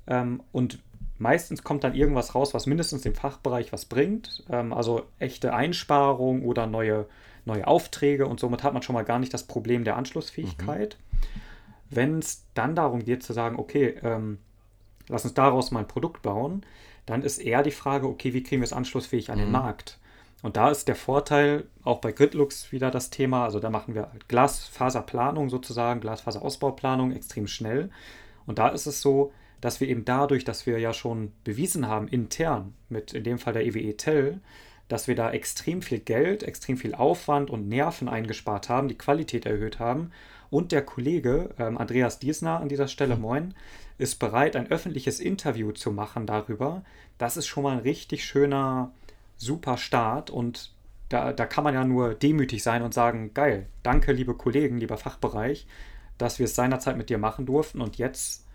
Ähm, 0.07 0.41
und 0.53 0.79
meistens 1.17 1.63
kommt 1.63 1.83
dann 1.83 1.95
irgendwas 1.95 2.33
raus, 2.33 2.53
was 2.53 2.65
mindestens 2.65 3.01
dem 3.01 3.13
Fachbereich 3.13 3.73
was 3.73 3.85
bringt. 3.85 4.45
Ähm, 4.49 4.71
also 4.71 5.03
echte 5.19 5.53
Einsparungen 5.53 6.43
oder 6.43 6.65
neue, 6.65 7.05
neue 7.43 7.67
Aufträge. 7.67 8.25
Und 8.27 8.39
somit 8.39 8.63
hat 8.63 8.73
man 8.73 8.83
schon 8.83 8.93
mal 8.93 9.03
gar 9.03 9.19
nicht 9.19 9.33
das 9.33 9.43
Problem 9.43 9.83
der 9.83 9.97
Anschlussfähigkeit. 9.97 10.97
Mhm. 10.97 11.12
Wenn 11.95 12.19
es 12.19 12.45
dann 12.53 12.75
darum 12.75 13.03
geht 13.03 13.23
zu 13.23 13.34
sagen, 13.34 13.58
okay, 13.58 13.95
ähm, 14.03 14.39
lass 15.08 15.25
uns 15.25 15.34
daraus 15.34 15.71
mal 15.71 15.82
ein 15.82 15.88
Produkt 15.88 16.21
bauen, 16.21 16.65
dann 17.06 17.21
ist 17.23 17.39
eher 17.39 17.63
die 17.63 17.71
Frage, 17.71 18.08
okay, 18.08 18.34
wie 18.34 18.43
kriegen 18.43 18.62
wir 18.62 18.65
es 18.65 18.73
anschlussfähig 18.73 19.32
an 19.32 19.39
den 19.39 19.47
mhm. 19.47 19.53
Markt? 19.53 19.99
Und 20.41 20.58
da 20.58 20.69
ist 20.69 20.89
der 20.89 20.95
Vorteil, 20.95 21.65
auch 21.84 21.99
bei 21.99 22.12
Gridlux 22.12 22.71
wieder 22.71 22.91
das 22.91 23.10
Thema, 23.10 23.45
also 23.45 23.60
da 23.60 23.69
machen 23.69 23.95
wir 23.95 24.12
Glasfaserplanung 24.27 25.49
sozusagen, 25.49 26.01
Glasfaserausbauplanung 26.01 27.13
extrem 27.13 27.47
schnell. 27.47 27.89
Und 28.45 28.60
da 28.60 28.67
ist 28.67 28.86
es 28.86 29.01
so, 29.01 29.32
dass 29.62 29.79
wir 29.79 29.88
eben 29.88 30.03
dadurch, 30.03 30.43
dass 30.43 30.65
wir 30.65 30.79
ja 30.79 30.91
schon 30.91 31.32
bewiesen 31.45 31.88
haben, 31.88 32.10
intern, 32.10 32.73
mit 32.89 33.13
in 33.13 33.23
dem 33.23 33.39
Fall 33.39 33.53
der 33.53 33.65
EWE 33.65 33.95
Tell, 33.95 34.41
dass 34.89 35.08
wir 35.08 35.15
da 35.15 35.32
extrem 35.32 35.82
viel 35.82 35.99
Geld, 35.99 36.43
extrem 36.43 36.75
viel 36.75 36.93
Aufwand 36.93 37.49
und 37.49 37.69
Nerven 37.69 38.10
eingespart 38.10 38.67
haben, 38.67 38.89
die 38.89 38.97
Qualität 38.97 39.45
erhöht 39.45 39.79
haben 39.79 40.12
und 40.53 40.71
der 40.71 40.85
Kollege, 40.85 41.49
ähm, 41.57 41.79
Andreas 41.79 42.19
Diesner 42.19 42.59
an 42.59 42.69
dieser 42.69 42.87
Stelle, 42.87 43.17
moin, 43.17 43.55
ist 43.97 44.19
bereit, 44.19 44.55
ein 44.55 44.69
öffentliches 44.69 45.19
Interview 45.19 45.71
zu 45.71 45.91
machen 45.91 46.27
darüber. 46.27 46.83
Das 47.17 47.37
ist 47.37 47.47
schon 47.47 47.63
mal 47.63 47.71
ein 47.71 47.79
richtig 47.79 48.23
schöner, 48.23 48.91
super 49.35 49.77
Start. 49.77 50.29
Und 50.29 50.71
da, 51.09 51.33
da 51.33 51.47
kann 51.47 51.63
man 51.63 51.73
ja 51.73 51.83
nur 51.83 52.13
demütig 52.13 52.61
sein 52.61 52.83
und 52.83 52.93
sagen, 52.93 53.33
geil, 53.33 53.65
danke, 53.81 54.11
liebe 54.13 54.35
Kollegen, 54.35 54.77
lieber 54.77 54.97
Fachbereich, 54.97 55.65
dass 56.19 56.37
wir 56.37 56.43
es 56.43 56.53
seinerzeit 56.53 56.97
mit 56.97 57.09
dir 57.09 57.17
machen 57.17 57.47
durften 57.47 57.81
und 57.81 57.97
jetzt 57.97 58.45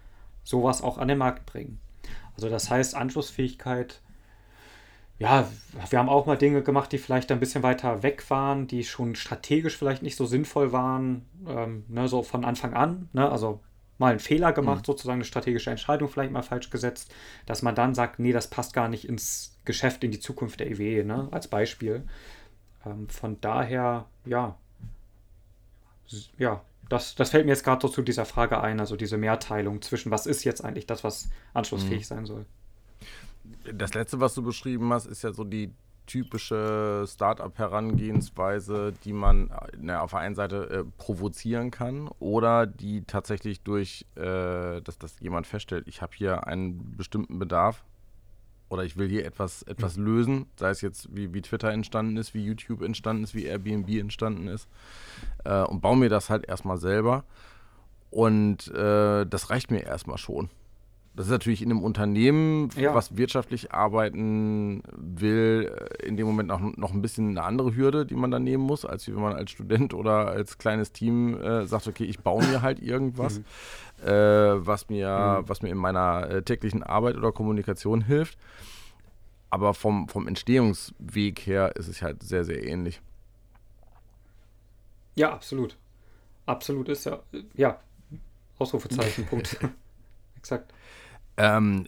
sowas 0.45 0.83
auch 0.83 0.99
an 0.99 1.09
den 1.09 1.19
Markt 1.19 1.47
bringen. 1.47 1.81
Also 2.37 2.49
das 2.49 2.71
heißt, 2.71 2.95
Anschlussfähigkeit 2.95 4.01
ja, 5.19 5.49
wir 5.91 5.99
haben 5.99 6.09
auch 6.09 6.27
mal 6.27 6.37
Dinge 6.37 6.63
gemacht, 6.63 6.93
die 6.93 6.99
vielleicht 6.99 7.33
ein 7.33 7.41
bisschen 7.41 7.65
weiter 7.65 8.03
weg 8.03 8.31
waren, 8.31 8.69
die 8.69 8.85
schon 8.85 9.17
strategisch 9.17 9.77
vielleicht 9.77 10.03
nicht 10.03 10.17
so 10.17 10.27
sinnvoll 10.27 10.73
waren, 10.73 11.27
ähm, 11.47 11.85
ne, 11.89 12.07
so 12.07 12.23
von 12.23 12.45
Anfang 12.45 12.75
an. 12.75 13.09
Ne, 13.13 13.29
also 13.29 13.61
mal 13.99 14.11
einen 14.11 14.21
Fehler 14.21 14.53
gemacht, 14.53 14.83
mhm. 14.83 14.93
sozusagen 14.93 15.17
eine 15.17 15.25
strategische 15.25 15.71
Entscheidung 15.71 16.09
vielleicht 16.09 16.31
mal 16.31 16.43
falsch 16.43 16.71
gesetzt, 16.71 17.13
dass 17.47 17.63
man 17.63 17.75
dann 17.75 17.95
sagt, 17.95 18.21
nee, 18.21 18.33
das 18.33 18.49
passt 18.49 18.73
gar 18.75 18.89
nicht 18.89 19.09
ins 19.09 19.59
Geschäft, 19.65 20.05
in 20.05 20.13
die 20.13 20.21
Zukunft 20.21 20.61
der 20.61 20.71
EWE, 20.71 21.05
ne, 21.05 21.27
als 21.33 21.49
Beispiel. 21.49 22.05
Ähm, 22.87 23.09
von 23.09 23.41
daher, 23.41 24.07
ja, 24.25 24.57
ja, 26.39 26.63
das, 26.89 27.17
das 27.17 27.31
fällt 27.31 27.45
mir 27.45 27.53
jetzt 27.53 27.65
gerade 27.65 27.83
so 27.83 27.89
zu 27.89 28.03
dieser 28.03 28.25
Frage 28.25 28.61
ein, 28.61 28.79
also 28.79 28.97
diese 28.97 29.19
Mehrteilung 29.19 29.83
zwischen, 29.83 30.11
was 30.13 30.27
ist 30.27 30.45
jetzt 30.45 30.65
eigentlich 30.65 30.87
das, 30.87 31.03
was 31.03 31.29
anschlussfähig 31.53 32.03
mhm. 32.03 32.05
sein 32.05 32.27
soll. 32.27 32.47
Das 33.73 33.95
letzte, 33.95 34.21
was 34.21 34.35
du 34.35 34.43
beschrieben 34.43 34.93
hast, 34.93 35.07
ist 35.07 35.23
ja 35.23 35.33
so 35.33 35.45
die 35.45 35.73
typische 36.09 37.05
Startup-Herangehensweise, 37.07 38.95
die 39.05 39.13
man 39.13 39.51
na, 39.79 40.01
auf 40.01 40.11
der 40.11 40.21
einen 40.21 40.35
Seite 40.35 40.71
äh, 40.71 40.85
provozieren 40.97 41.71
kann 41.71 42.09
oder 42.19 42.67
die 42.67 43.05
tatsächlich 43.05 43.61
durch, 43.61 44.07
äh, 44.17 44.81
dass 44.81 44.99
das 44.99 45.21
jemand 45.21 45.47
feststellt, 45.47 45.87
ich 45.87 46.03
habe 46.03 46.13
hier 46.17 46.47
einen 46.47 46.97
bestimmten 46.97 47.39
Bedarf 47.39 47.85
oder 48.71 48.85
ich 48.85 48.97
will 48.97 49.09
hier 49.09 49.25
etwas, 49.25 49.63
etwas 49.63 49.97
mhm. 49.97 50.05
lösen, 50.05 50.47
sei 50.57 50.71
es 50.71 50.81
jetzt 50.81 51.15
wie, 51.15 51.33
wie 51.35 51.43
Twitter 51.43 51.71
entstanden 51.71 52.17
ist, 52.17 52.35
wie 52.35 52.45
YouTube 52.45 52.83
entstanden 52.83 53.25
ist, 53.25 53.35
wie 53.35 53.45
Airbnb 53.45 53.89
entstanden 53.91 54.49
ist 54.49 54.69
äh, 55.45 55.63
und 55.63 55.81
baue 55.81 55.97
mir 55.97 56.09
das 56.09 56.31
halt 56.31 56.49
erstmal 56.49 56.79
selber 56.79 57.25
und 58.11 58.69
äh, 58.69 59.27
das 59.27 59.51
reicht 59.51 59.71
mir 59.71 59.85
erstmal 59.85 60.19
schon. 60.19 60.49
Das 61.19 61.27
ist 61.27 61.33
natürlich 61.33 61.63
in 61.63 61.73
einem 61.73 61.83
Unternehmen, 61.83 62.69
ja. 62.77 62.95
was 62.95 63.17
wirtschaftlich 63.17 63.73
arbeiten 63.73 64.85
will, 64.97 65.69
äh, 66.01 66.07
in 66.07 66.17
dem 66.17 66.29
Moment 66.29 66.49
noch, 66.49 66.61
noch 66.61 66.93
ein 66.93 67.03
bisschen 67.03 67.31
eine 67.31 67.43
andere 67.43 67.75
Hürde, 67.75 68.07
die 68.07 68.15
man 68.15 68.31
da 68.31 68.39
nehmen 68.39 68.63
muss, 68.63 68.85
als 68.85 69.09
wenn 69.09 69.17
man 69.17 69.33
als 69.33 69.51
Student 69.51 69.95
oder 69.95 70.29
als 70.29 70.59
kleines 70.59 70.93
Team 70.93 71.37
äh, 71.43 71.67
sagt, 71.67 71.89
okay, 71.89 72.05
ich 72.05 72.21
baue 72.21 72.47
mir 72.47 72.63
halt 72.63 72.79
irgendwas, 72.79 73.41
mhm. 73.41 74.09
äh, 74.09 74.65
was, 74.65 74.89
mir, 74.91 75.41
mhm. 75.43 75.49
was 75.49 75.61
mir 75.61 75.71
in 75.71 75.79
meiner 75.79 76.31
äh, 76.31 76.43
täglichen 76.45 76.85
Arbeit 76.85 77.17
oder 77.17 77.33
Kommunikation 77.33 78.03
hilft. 78.03 78.39
Aber 79.51 79.75
vom, 79.75 80.09
vom 80.09 80.29
Entstehungsweg 80.29 81.41
her 81.41 81.75
ist 81.75 81.89
es 81.89 82.01
halt 82.01 82.23
sehr, 82.23 82.45
sehr 82.45 82.65
ähnlich. 82.65 83.01
Ja, 85.17 85.33
absolut. 85.33 85.77
Absolut 86.47 86.89
ist 86.91 87.07
ja, 87.07 87.19
ja, 87.55 87.81
Ausrufezeichen, 88.61 89.27
Punkt. 89.27 89.59
Exakt. 90.37 90.73
Ähm, 91.39 91.87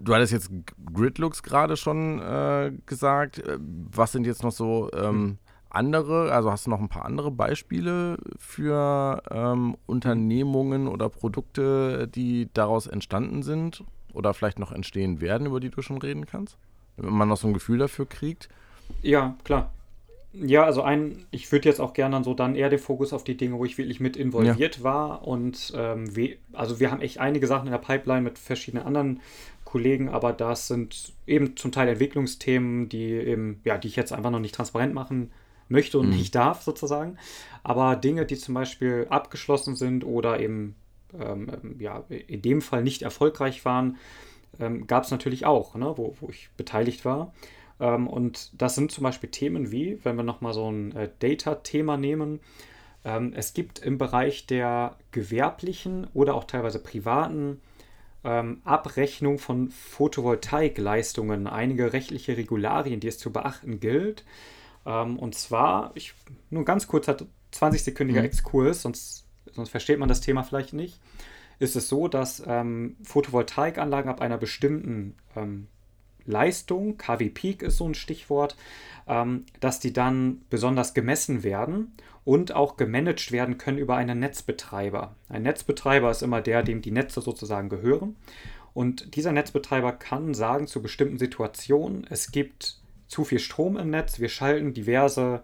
du 0.00 0.14
hattest 0.14 0.32
jetzt 0.32 0.50
Gridlooks 0.92 1.42
gerade 1.42 1.76
schon 1.76 2.20
äh, 2.20 2.72
gesagt. 2.86 3.38
Äh, 3.38 3.58
was 3.60 4.12
sind 4.12 4.26
jetzt 4.26 4.42
noch 4.42 4.52
so 4.52 4.90
ähm, 4.92 5.38
andere, 5.70 6.32
also 6.32 6.50
hast 6.50 6.66
du 6.66 6.70
noch 6.70 6.80
ein 6.80 6.88
paar 6.88 7.04
andere 7.04 7.30
Beispiele 7.30 8.18
für 8.38 9.22
ähm, 9.30 9.76
Unternehmungen 9.86 10.88
oder 10.88 11.08
Produkte, 11.08 12.08
die 12.08 12.48
daraus 12.54 12.86
entstanden 12.86 13.42
sind 13.42 13.84
oder 14.12 14.34
vielleicht 14.34 14.58
noch 14.58 14.72
entstehen 14.72 15.20
werden, 15.20 15.46
über 15.46 15.60
die 15.60 15.70
du 15.70 15.82
schon 15.82 15.98
reden 15.98 16.26
kannst? 16.26 16.56
Wenn 16.96 17.12
man 17.12 17.28
noch 17.28 17.36
so 17.36 17.46
ein 17.46 17.54
Gefühl 17.54 17.78
dafür 17.78 18.06
kriegt. 18.06 18.48
Ja, 19.02 19.36
klar. 19.44 19.70
Ja, 20.32 20.64
also 20.64 20.82
ein, 20.82 21.24
ich 21.30 21.50
würde 21.50 21.68
jetzt 21.68 21.80
auch 21.80 21.94
gerne 21.94 22.16
dann 22.16 22.24
so 22.24 22.34
dann 22.34 22.54
eher 22.54 22.68
den 22.68 22.78
Fokus 22.78 23.12
auf 23.12 23.24
die 23.24 23.36
Dinge, 23.36 23.58
wo 23.58 23.64
ich 23.64 23.78
wirklich 23.78 23.98
mit 23.98 24.16
involviert 24.16 24.78
ja. 24.78 24.82
war. 24.82 25.26
Und 25.26 25.72
ähm, 25.74 26.14
we, 26.14 26.36
also 26.52 26.80
wir 26.80 26.90
haben 26.90 27.00
echt 27.00 27.18
einige 27.18 27.46
Sachen 27.46 27.66
in 27.66 27.72
der 27.72 27.78
Pipeline 27.78 28.22
mit 28.22 28.38
verschiedenen 28.38 28.84
anderen 28.84 29.20
Kollegen, 29.64 30.08
aber 30.08 30.32
das 30.32 30.68
sind 30.68 31.12
eben 31.26 31.56
zum 31.56 31.72
Teil 31.72 31.88
Entwicklungsthemen, 31.88 32.88
die 32.88 33.10
eben, 33.10 33.60
ja, 33.64 33.78
die 33.78 33.88
ich 33.88 33.96
jetzt 33.96 34.12
einfach 34.12 34.30
noch 34.30 34.38
nicht 34.38 34.54
transparent 34.54 34.94
machen 34.94 35.30
möchte 35.68 35.98
und 35.98 36.10
mhm. 36.10 36.16
nicht 36.16 36.34
darf, 36.34 36.62
sozusagen. 36.62 37.18
Aber 37.62 37.96
Dinge, 37.96 38.26
die 38.26 38.36
zum 38.36 38.54
Beispiel 38.54 39.06
abgeschlossen 39.10 39.76
sind 39.76 40.04
oder 40.04 40.40
eben 40.40 40.74
ähm, 41.18 41.76
ja, 41.78 42.04
in 42.08 42.42
dem 42.42 42.62
Fall 42.62 42.82
nicht 42.82 43.02
erfolgreich 43.02 43.64
waren, 43.64 43.96
ähm, 44.60 44.86
gab 44.86 45.04
es 45.04 45.10
natürlich 45.10 45.46
auch, 45.46 45.74
ne, 45.74 45.92
wo, 45.96 46.16
wo 46.20 46.28
ich 46.28 46.50
beteiligt 46.56 47.04
war. 47.04 47.32
Ähm, 47.80 48.06
und 48.06 48.60
das 48.60 48.74
sind 48.74 48.92
zum 48.92 49.04
Beispiel 49.04 49.30
Themen 49.30 49.70
wie, 49.70 49.98
wenn 50.04 50.16
wir 50.16 50.22
nochmal 50.22 50.54
so 50.54 50.70
ein 50.70 50.94
äh, 50.94 51.08
Data-Thema 51.18 51.96
nehmen, 51.96 52.40
ähm, 53.04 53.32
es 53.34 53.54
gibt 53.54 53.78
im 53.78 53.98
Bereich 53.98 54.46
der 54.46 54.96
gewerblichen 55.12 56.06
oder 56.14 56.34
auch 56.34 56.44
teilweise 56.44 56.78
privaten 56.80 57.60
ähm, 58.24 58.60
Abrechnung 58.64 59.38
von 59.38 59.70
Photovoltaikleistungen 59.70 61.46
einige 61.46 61.92
rechtliche 61.92 62.36
Regularien, 62.36 63.00
die 63.00 63.08
es 63.08 63.18
zu 63.18 63.32
beachten 63.32 63.80
gilt. 63.80 64.24
Und 64.84 65.34
zwar, 65.34 65.90
ich, 65.96 66.14
nur 66.48 66.62
ein 66.62 66.64
ganz 66.64 66.86
kurzer 66.86 67.18
20-sekündiger 67.52 68.20
mhm. 68.20 68.24
Exkurs, 68.24 68.80
sonst, 68.80 69.26
sonst 69.52 69.68
versteht 69.68 69.98
man 69.98 70.08
das 70.08 70.22
Thema 70.22 70.44
vielleicht 70.44 70.72
nicht 70.72 70.98
ist 71.58 71.76
es 71.76 71.88
so, 71.88 72.08
dass 72.08 72.42
ähm, 72.46 72.96
Photovoltaikanlagen 73.02 74.10
ab 74.10 74.20
einer 74.20 74.38
bestimmten 74.38 75.16
ähm, 75.36 75.66
Leistung, 76.28 76.96
KW 76.98 77.30
Peak 77.30 77.62
ist 77.62 77.78
so 77.78 77.88
ein 77.88 77.94
Stichwort, 77.94 78.56
ähm, 79.08 79.46
dass 79.60 79.80
die 79.80 79.92
dann 79.92 80.42
besonders 80.50 80.94
gemessen 80.94 81.42
werden 81.42 81.92
und 82.24 82.54
auch 82.54 82.76
gemanagt 82.76 83.32
werden 83.32 83.58
können 83.58 83.78
über 83.78 83.96
einen 83.96 84.20
Netzbetreiber. 84.20 85.16
Ein 85.28 85.42
Netzbetreiber 85.42 86.10
ist 86.10 86.22
immer 86.22 86.42
der, 86.42 86.62
dem 86.62 86.82
die 86.82 86.90
Netze 86.90 87.20
sozusagen 87.20 87.70
gehören. 87.70 88.16
Und 88.74 89.16
dieser 89.16 89.32
Netzbetreiber 89.32 89.92
kann 89.92 90.34
sagen 90.34 90.66
zu 90.66 90.82
bestimmten 90.82 91.18
Situationen, 91.18 92.06
es 92.10 92.30
gibt 92.30 92.78
zu 93.08 93.24
viel 93.24 93.38
Strom 93.38 93.76
im 93.78 93.90
Netz, 93.90 94.20
wir 94.20 94.28
schalten 94.28 94.74
diverse 94.74 95.42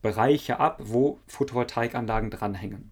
Bereiche 0.00 0.60
ab, 0.60 0.80
wo 0.82 1.18
Photovoltaikanlagen 1.26 2.30
dranhängen. 2.30 2.90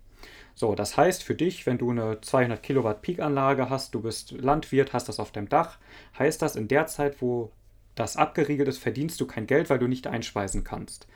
So, 0.59 0.75
das 0.75 0.97
heißt 0.97 1.23
für 1.23 1.37
dich, 1.37 1.67
wenn 1.67 1.79
du 1.79 1.93
eine 1.93 2.21
200 2.21 2.61
Kilowatt 2.61 3.01
Peak-Anlage 3.01 3.71
hast, 3.71 3.95
du 3.95 4.03
bist 4.03 4.33
Landwirt, 4.33 4.93
hast 4.93 5.09
das 5.09 5.21
auf 5.21 5.31
dem 5.31 5.49
Dach, 5.49 5.79
heißt 6.19 6.43
das 6.43 6.57
in 6.57 6.67
der 6.67 6.89
Zeit, 6.89 7.23
wo 7.23 7.53
das 7.95 8.17
abgeriegelt 8.17 8.67
ist, 8.67 8.79
verdienst 8.79 9.21
du 9.21 9.27
kein 9.29 9.47
Geld, 9.47 9.71
weil 9.71 9.79
du 9.79 9.87
nicht 9.87 10.09
einspeisen 10.09 10.65
kannst. 10.65 11.07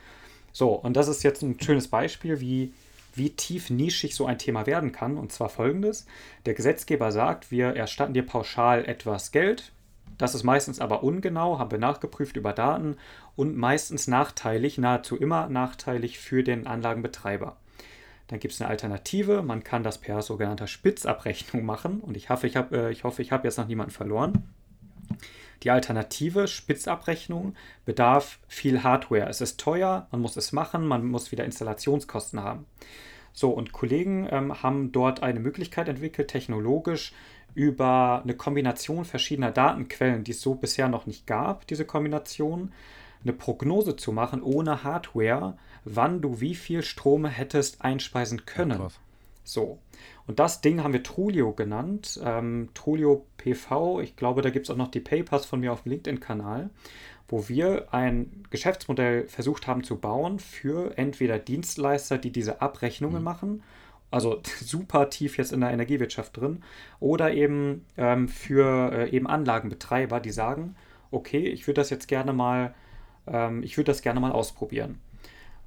So, 0.53 0.69
und 0.69 0.97
das 0.97 1.09
ist 1.09 1.25
jetzt 1.25 1.43
ein 1.43 1.59
schönes 1.61 1.89
Beispiel, 1.89 2.39
wie, 2.39 2.73
wie 3.17 3.31
tief 3.31 3.69
nischig 3.69 4.15
so 4.15 4.27
ein 4.27 4.39
Thema 4.39 4.67
werden 4.67 4.93
kann. 4.93 5.19
Und 5.19 5.33
zwar 5.33 5.49
folgendes: 5.49 6.07
Der 6.47 6.55
Gesetzgeber 6.55 7.11
sagt, 7.11 7.51
wir 7.51 7.75
erstatten 7.75 8.15
dir 8.15 8.25
pauschal 8.25 8.85
etwas 8.85 9.33
Geld. 9.33 9.73
Das 10.19 10.37
ist 10.37 10.45
meistens 10.45 10.79
aber 10.79 11.03
ungenau, 11.03 11.59
haben 11.59 11.73
wir 11.73 11.79
nachgeprüft 11.79 12.37
über 12.37 12.53
Daten 12.53 12.97
und 13.35 13.57
meistens 13.57 14.07
nachteilig, 14.07 14.79
nahezu 14.79 15.17
immer 15.17 15.49
nachteilig 15.49 16.21
für 16.21 16.45
den 16.45 16.69
Anlagenbetreiber. 16.69 17.57
Dann 18.29 18.41
gibt 18.41 18.55
es 18.55 18.61
eine 18.61 18.71
Alternative. 18.71 19.43
Man 19.43 19.65
kann 19.65 19.83
das 19.83 19.99
per 19.99 20.23
sogenannter 20.23 20.67
Spitzabrechnung 20.67 21.65
machen. 21.65 22.01
Und 22.01 22.17
ich 22.17 22.31
hoffe, 22.31 22.47
ich 22.47 22.57
habe 22.57 22.89
äh, 22.89 22.91
ich 22.93 23.05
ich 23.05 23.33
habe 23.33 23.47
jetzt 23.47 23.59
noch 23.59 23.67
niemanden 23.67 23.93
verloren. 23.93 24.49
Die 25.63 25.71
Alternative 25.71 26.49
Spitzabrechnung 26.49 27.55
bedarf 27.85 28.41
viel 28.49 28.83
Hardware. 28.83 29.29
Es 29.29 29.41
ist 29.41 29.61
teuer, 29.61 30.09
man 30.11 30.21
muss 30.21 30.37
es 30.37 30.53
machen, 30.53 30.87
man 30.87 31.07
muss 31.07 31.31
wieder 31.31 31.45
Installationskosten 31.45 32.41
haben. 32.41 32.67
So, 33.33 33.51
und 33.51 33.73
Kollegen 33.73 34.29
ähm, 34.31 34.63
haben 34.63 34.93
dort 34.93 35.23
eine 35.23 35.41
Möglichkeit 35.41 35.89
entwickelt, 35.89 36.29
technologisch 36.29 37.13
über 37.55 38.23
eine 38.23 38.35
Kombination 38.35 39.05
verschiedener 39.05 39.51
Datenquellen, 39.51 40.25
die 40.25 40.33
es 40.33 40.41
so 40.41 40.55
bisher 40.55 40.89
noch 40.89 41.07
nicht 41.07 41.27
gab, 41.27 41.67
diese 41.67 41.85
Kombination, 41.85 42.73
eine 43.23 43.33
Prognose 43.33 43.95
zu 43.97 44.13
machen 44.13 44.43
ohne 44.43 44.83
Hardware, 44.83 45.57
wann 45.85 46.21
du 46.21 46.41
wie 46.41 46.55
viel 46.55 46.83
Strom 46.83 47.25
hättest 47.25 47.83
einspeisen 47.83 48.47
können. 48.47 48.79
Ja, 48.79 48.89
so. 49.45 49.79
Und 50.27 50.39
das 50.39 50.61
Ding 50.61 50.83
haben 50.83 50.93
wir 50.93 51.03
Trulio 51.03 51.53
genannt. 51.53 52.21
Ähm, 52.25 52.69
Trulio 52.75 53.27
PV. 53.39 54.01
Ich 54.01 54.17
glaube, 54.17 54.43
da 54.43 54.51
gibt 54.51 54.67
es 54.67 54.71
auch 54.71 54.77
noch 54.77 54.91
die 54.91 55.01
Papers 55.01 55.47
von 55.47 55.61
mir 55.61 55.73
auf 55.73 55.83
dem 55.83 55.91
LinkedIn-Kanal, 55.91 56.71
wo 57.29 57.49
wir 57.49 57.93
ein 57.93 58.45
Geschäftsmodell 58.51 59.27
versucht 59.29 59.67
haben 59.67 59.83
zu 59.83 59.99
bauen 59.99 60.39
für 60.39 60.97
entweder 60.97 61.39
Dienstleister, 61.39 62.19
die 62.19 62.31
diese 62.31 62.63
Abrechnungen 62.63 63.19
mhm. 63.19 63.25
machen, 63.25 63.63
also 64.11 64.41
super 64.61 65.11
tief 65.11 65.39
jetzt 65.39 65.53
in 65.53 65.61
der 65.61 65.71
Energiewirtschaft 65.71 66.37
drin, 66.37 66.63
oder 67.01 67.33
eben 67.33 67.85
ähm, 67.97 68.29
für 68.29 68.93
äh, 68.93 69.11
eben 69.11 69.27
Anlagenbetreiber, 69.27 70.21
die 70.21 70.31
sagen, 70.31 70.77
okay, 71.11 71.49
ich 71.49 71.67
würde 71.67 71.81
das 71.81 71.91
jetzt 71.91 72.07
gerne 72.07 72.33
mal, 72.33 72.75
ähm, 73.27 73.65
ich 73.65 73.77
würde 73.77 73.91
das 73.91 74.03
gerne 74.03 74.21
mal 74.21 74.33
ausprobieren 74.33 75.01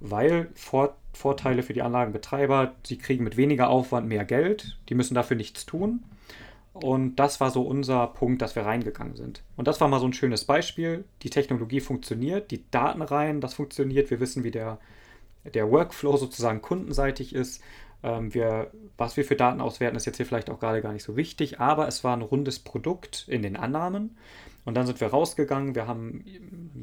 weil 0.09 0.49
Vor 0.55 0.95
Vorteile 1.13 1.63
für 1.63 1.73
die 1.73 1.81
Anlagenbetreiber, 1.81 2.73
sie 2.83 2.97
kriegen 2.97 3.23
mit 3.23 3.37
weniger 3.37 3.69
Aufwand 3.69 4.07
mehr 4.07 4.25
Geld, 4.25 4.77
die 4.89 4.95
müssen 4.95 5.15
dafür 5.15 5.37
nichts 5.37 5.65
tun. 5.65 6.03
Und 6.73 7.15
das 7.15 7.39
war 7.39 7.51
so 7.51 7.61
unser 7.61 8.05
Punkt, 8.07 8.41
dass 8.41 8.57
wir 8.57 8.65
reingegangen 8.65 9.15
sind. 9.15 9.43
Und 9.55 9.69
das 9.69 9.79
war 9.79 9.87
mal 9.87 10.01
so 10.01 10.07
ein 10.07 10.13
schönes 10.13 10.43
Beispiel. 10.43 11.05
Die 11.21 11.29
Technologie 11.29 11.79
funktioniert, 11.79 12.51
die 12.51 12.69
Datenreihen, 12.69 13.39
das 13.39 13.53
funktioniert. 13.53 14.11
Wir 14.11 14.19
wissen, 14.19 14.43
wie 14.43 14.51
der, 14.51 14.77
der 15.45 15.71
Workflow 15.71 16.17
sozusagen 16.17 16.61
kundenseitig 16.61 17.33
ist. 17.33 17.63
Ähm, 18.03 18.33
wir, 18.33 18.71
was 18.97 19.15
wir 19.15 19.23
für 19.23 19.37
Daten 19.37 19.61
auswerten, 19.61 19.95
ist 19.95 20.05
jetzt 20.05 20.17
hier 20.17 20.25
vielleicht 20.25 20.49
auch 20.49 20.59
gerade 20.59 20.81
gar 20.81 20.91
nicht 20.91 21.03
so 21.03 21.15
wichtig, 21.15 21.61
aber 21.61 21.87
es 21.87 22.03
war 22.03 22.15
ein 22.15 22.21
rundes 22.21 22.59
Produkt 22.59 23.25
in 23.29 23.41
den 23.41 23.55
Annahmen. 23.55 24.17
Und 24.65 24.73
dann 24.73 24.87
sind 24.87 24.99
wir 24.99 25.07
rausgegangen, 25.07 25.75
wir 25.75 25.87
haben 25.87 26.25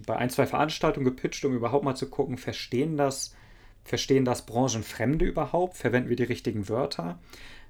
bei 0.07 0.17
ein, 0.17 0.31
zwei 0.31 0.47
Veranstaltungen 0.47 1.05
gepitcht, 1.05 1.45
um 1.45 1.55
überhaupt 1.55 1.85
mal 1.85 1.97
zu 1.97 2.09
gucken, 2.09 2.39
verstehen 2.39 2.97
das, 2.97 3.35
verstehen 3.85 4.25
das 4.25 4.47
Branchenfremde 4.47 5.25
überhaupt, 5.25 5.77
verwenden 5.77 6.09
wir 6.09 6.17
die 6.17 6.23
richtigen 6.23 6.69
Wörter, 6.69 7.19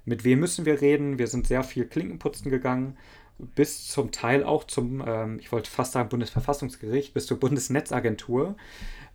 mit 0.05 0.23
wem 0.23 0.39
müssen 0.39 0.65
wir 0.65 0.81
reden, 0.81 1.17
wir 1.17 1.27
sind 1.27 1.47
sehr 1.47 1.63
viel 1.63 1.85
Klinkenputzen 1.85 2.51
gegangen. 2.51 2.97
Bis 3.37 3.87
zum 3.87 4.11
Teil 4.11 4.43
auch 4.43 4.63
zum, 4.65 5.03
ähm, 5.05 5.39
ich 5.39 5.51
wollte 5.51 5.69
fast 5.69 5.93
sagen 5.93 6.09
Bundesverfassungsgericht, 6.09 7.13
bis 7.13 7.25
zur 7.25 7.39
Bundesnetzagentur, 7.39 8.55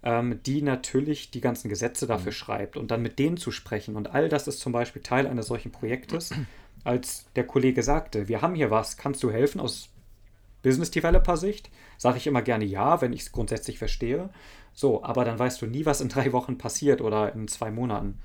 ähm, 0.03 0.41
die 0.45 0.63
natürlich 0.63 1.31
die 1.31 1.41
ganzen 1.41 1.69
Gesetze 1.69 2.07
dafür 2.07 2.33
mhm. 2.33 2.37
schreibt. 2.37 2.77
Und 2.77 2.91
dann 2.91 3.03
mit 3.03 3.19
denen 3.19 3.37
zu 3.37 3.51
sprechen. 3.51 3.97
Und 3.97 4.15
all 4.15 4.29
das 4.29 4.49
ist 4.49 4.61
zum 4.61 4.73
Beispiel 4.73 5.03
Teil 5.03 5.27
eines 5.27 5.47
solchen 5.47 5.71
Projektes. 5.71 6.31
Als 6.85 7.27
der 7.37 7.45
Kollege 7.45 7.83
sagte, 7.83 8.29
wir 8.29 8.41
haben 8.41 8.55
hier 8.55 8.71
was, 8.71 8.97
kannst 8.97 9.23
du 9.23 9.31
helfen? 9.31 9.61
Aus 9.61 9.91
Business 10.63 10.91
Developer 10.91 11.37
Sicht? 11.37 11.71
Sage 11.97 12.19
ich 12.19 12.27
immer 12.27 12.43
gerne 12.43 12.65
ja, 12.65 13.01
wenn 13.01 13.13
ich 13.13 13.23
es 13.23 13.33
grundsätzlich 13.33 13.79
verstehe. 13.79 14.31
So, 14.73 15.03
aber 15.03 15.25
dann 15.25 15.39
weißt 15.39 15.61
du 15.63 15.67
nie, 15.67 15.87
was 15.87 16.01
in 16.01 16.09
drei 16.11 16.33
Wochen 16.33 16.59
passiert 16.59 17.01
oder 17.01 17.33
in 17.35 17.49
zwei 17.49 17.71
Monaten. 17.71 18.19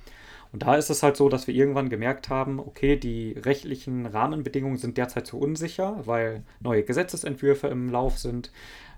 Und 0.52 0.62
da 0.62 0.76
ist 0.76 0.92
es 0.92 1.02
halt 1.02 1.18
so, 1.18 1.30
dass 1.30 1.48
wir 1.48 1.56
irgendwann 1.56 1.90
gemerkt 1.90 2.30
haben, 2.30 2.60
okay, 2.60 2.96
die 2.96 3.32
rechtlichen 3.32 4.06
Rahmenbedingungen 4.06 4.78
sind 4.78 4.98
derzeit 4.98 5.26
zu 5.26 5.40
unsicher, 5.40 6.00
weil 6.06 6.44
neue 6.60 6.84
Gesetzesentwürfe 6.84 7.68
im 7.70 7.90
Lauf 7.90 8.20
sind. 8.20 8.52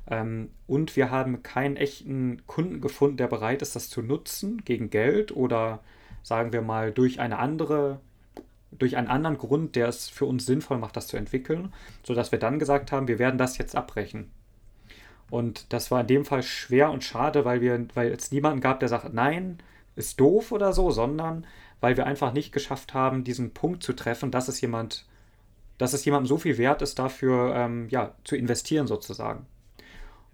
Ähm, 0.07 0.49
und 0.67 0.97
wir 0.97 1.11
haben 1.11 1.43
keinen 1.43 1.77
echten 1.77 2.45
Kunden 2.45 2.81
gefunden, 2.81 3.15
der 3.15 3.27
bereit 3.27 3.61
ist, 3.61 3.75
das 3.75 3.89
zu 3.89 4.01
nutzen 4.01 4.63
gegen 4.65 4.89
Geld 4.89 5.33
oder 5.35 5.79
sagen 6.23 6.51
wir 6.51 6.61
mal 6.61 6.91
durch 6.91 7.21
eine 7.21 7.39
andere 7.39 8.01
durch 8.79 8.97
einen 8.97 9.07
anderen 9.07 9.37
Grund, 9.37 9.75
der 9.75 9.87
es 9.87 10.09
für 10.09 10.25
uns 10.25 10.45
sinnvoll 10.45 10.77
macht, 10.77 10.97
das 10.97 11.07
zu 11.07 11.17
entwickeln, 11.17 11.73
sodass 12.03 12.31
wir 12.31 12.39
dann 12.39 12.59
gesagt 12.59 12.91
haben, 12.91 13.07
wir 13.07 13.19
werden 13.19 13.37
das 13.37 13.57
jetzt 13.57 13.75
abbrechen. 13.75 14.31
Und 15.29 15.73
das 15.73 15.91
war 15.91 16.01
in 16.01 16.07
dem 16.07 16.25
Fall 16.25 16.43
schwer 16.43 16.91
und 16.91 17.03
schade, 17.03 17.45
weil, 17.45 17.61
wir, 17.61 17.87
weil 17.95 18.11
es 18.11 18.31
niemanden 18.31 18.61
gab, 18.61 18.79
der 18.79 18.89
sagt, 18.89 19.13
nein, 19.13 19.57
ist 19.95 20.19
doof 20.19 20.51
oder 20.51 20.73
so, 20.73 20.91
sondern 20.91 21.45
weil 21.79 21.97
wir 21.97 22.05
einfach 22.05 22.33
nicht 22.33 22.51
geschafft 22.51 22.93
haben, 22.93 23.23
diesen 23.23 23.53
Punkt 23.53 23.83
zu 23.83 23.93
treffen, 23.93 24.31
dass 24.31 24.47
es 24.47 24.61
jemand, 24.61 25.05
dass 25.77 25.93
es 25.93 26.05
jemandem 26.05 26.27
so 26.27 26.37
viel 26.37 26.57
wert 26.57 26.81
ist, 26.81 26.99
dafür 26.99 27.55
ähm, 27.55 27.87
ja, 27.89 28.13
zu 28.23 28.35
investieren 28.35 28.87
sozusagen. 28.87 29.45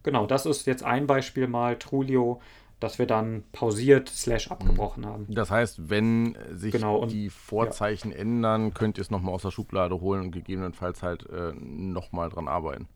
Genau, 0.03 0.25
das 0.25 0.45
ist 0.45 0.65
jetzt 0.65 0.83
ein 0.83 1.07
Beispiel 1.07 1.47
mal, 1.47 1.77
Trulio, 1.77 2.41
dass 2.81 2.99
wir 2.99 3.05
dann 3.05 3.43
pausiert 3.53 4.09
slash 4.09 4.51
abgebrochen 4.51 5.05
haben. 5.05 5.27
Das 5.29 5.51
heißt, 5.51 5.89
wenn 5.89 6.37
sich 6.51 6.73
genau, 6.73 6.97
und, 6.97 7.11
die 7.11 7.29
Vorzeichen 7.29 8.11
ja. 8.11 8.17
ändern, 8.17 8.73
könnt 8.73 8.97
ihr 8.97 9.03
es 9.03 9.11
nochmal 9.11 9.35
aus 9.35 9.43
der 9.43 9.51
Schublade 9.51 10.01
holen 10.01 10.23
und 10.23 10.31
gegebenenfalls 10.31 11.03
halt 11.03 11.29
äh, 11.29 11.53
nochmal 11.53 12.29
dran 12.29 12.47
arbeiten. 12.47 12.87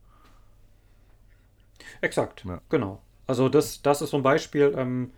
Exakt, 2.02 2.44
ja. 2.46 2.60
genau. 2.70 3.02
Also 3.28 3.48
das, 3.48 3.82
das 3.82 4.02
ist 4.02 4.10
so 4.10 4.18
ein 4.18 4.24
Beispiel, 4.24 4.74
ähm, 4.76 5.12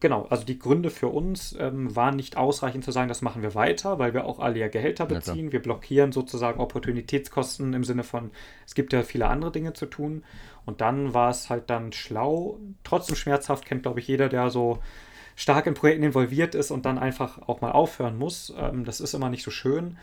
genau, 0.00 0.26
also 0.30 0.44
die 0.44 0.58
Gründe 0.58 0.90
für 0.90 1.08
uns 1.08 1.56
ähm, 1.58 1.94
waren 1.94 2.16
nicht 2.16 2.36
ausreichend 2.36 2.84
zu 2.84 2.92
sagen, 2.92 3.08
das 3.08 3.22
machen 3.22 3.42
wir 3.42 3.54
weiter, 3.54 3.98
weil 3.98 4.14
wir 4.14 4.24
auch 4.24 4.38
alle 4.38 4.58
ja 4.58 4.68
Gehälter 4.68 5.06
beziehen. 5.06 5.46
Ja, 5.46 5.52
wir 5.52 5.62
blockieren 5.62 6.12
sozusagen 6.12 6.60
Opportunitätskosten 6.60 7.72
im 7.74 7.84
Sinne 7.84 8.02
von, 8.02 8.30
es 8.66 8.74
gibt 8.74 8.92
ja 8.92 9.02
viele 9.02 9.28
andere 9.28 9.52
Dinge 9.52 9.72
zu 9.72 9.86
tun. 9.86 10.24
Und 10.64 10.80
dann 10.80 11.12
war 11.14 11.30
es 11.30 11.50
halt 11.50 11.70
dann 11.70 11.92
schlau, 11.92 12.58
trotzdem 12.84 13.16
schmerzhaft, 13.16 13.64
kennt 13.64 13.82
glaube 13.82 14.00
ich 14.00 14.08
jeder, 14.08 14.28
der 14.28 14.50
so 14.50 14.78
stark 15.34 15.66
in 15.66 15.74
Projekten 15.74 16.04
involviert 16.04 16.54
ist 16.54 16.70
und 16.70 16.86
dann 16.86 16.98
einfach 16.98 17.48
auch 17.48 17.60
mal 17.60 17.72
aufhören 17.72 18.18
muss. 18.18 18.52
Ähm, 18.56 18.84
das 18.84 19.00
ist 19.00 19.14
immer 19.14 19.30
nicht 19.30 19.42
so 19.42 19.50
schön. 19.50 19.98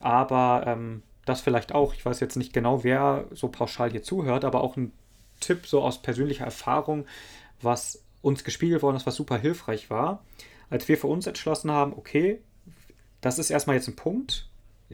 Aber 0.00 0.64
ähm, 0.66 1.02
das 1.24 1.40
vielleicht 1.40 1.74
auch, 1.74 1.94
ich 1.94 2.04
weiß 2.04 2.20
jetzt 2.20 2.36
nicht 2.36 2.52
genau, 2.52 2.84
wer 2.84 3.26
so 3.30 3.48
pauschal 3.48 3.90
hier 3.90 4.02
zuhört, 4.02 4.44
aber 4.44 4.62
auch 4.62 4.76
ein 4.76 4.92
Tipp 5.40 5.66
so 5.66 5.82
aus 5.82 6.02
persönlicher 6.02 6.44
Erfahrung, 6.44 7.06
was 7.60 8.02
uns 8.22 8.44
gespiegelt 8.44 8.82
worden 8.82 8.96
ist, 8.96 9.06
was 9.06 9.16
super 9.16 9.36
hilfreich 9.36 9.90
war, 9.90 10.24
als 10.70 10.88
wir 10.88 10.96
für 10.96 11.08
uns 11.08 11.26
entschlossen 11.26 11.70
haben, 11.70 11.92
okay, 11.92 12.40
das 13.20 13.38
ist 13.38 13.50
erstmal 13.50 13.76
jetzt 13.76 13.88
ein 13.88 13.96
Punkt, 13.96 14.48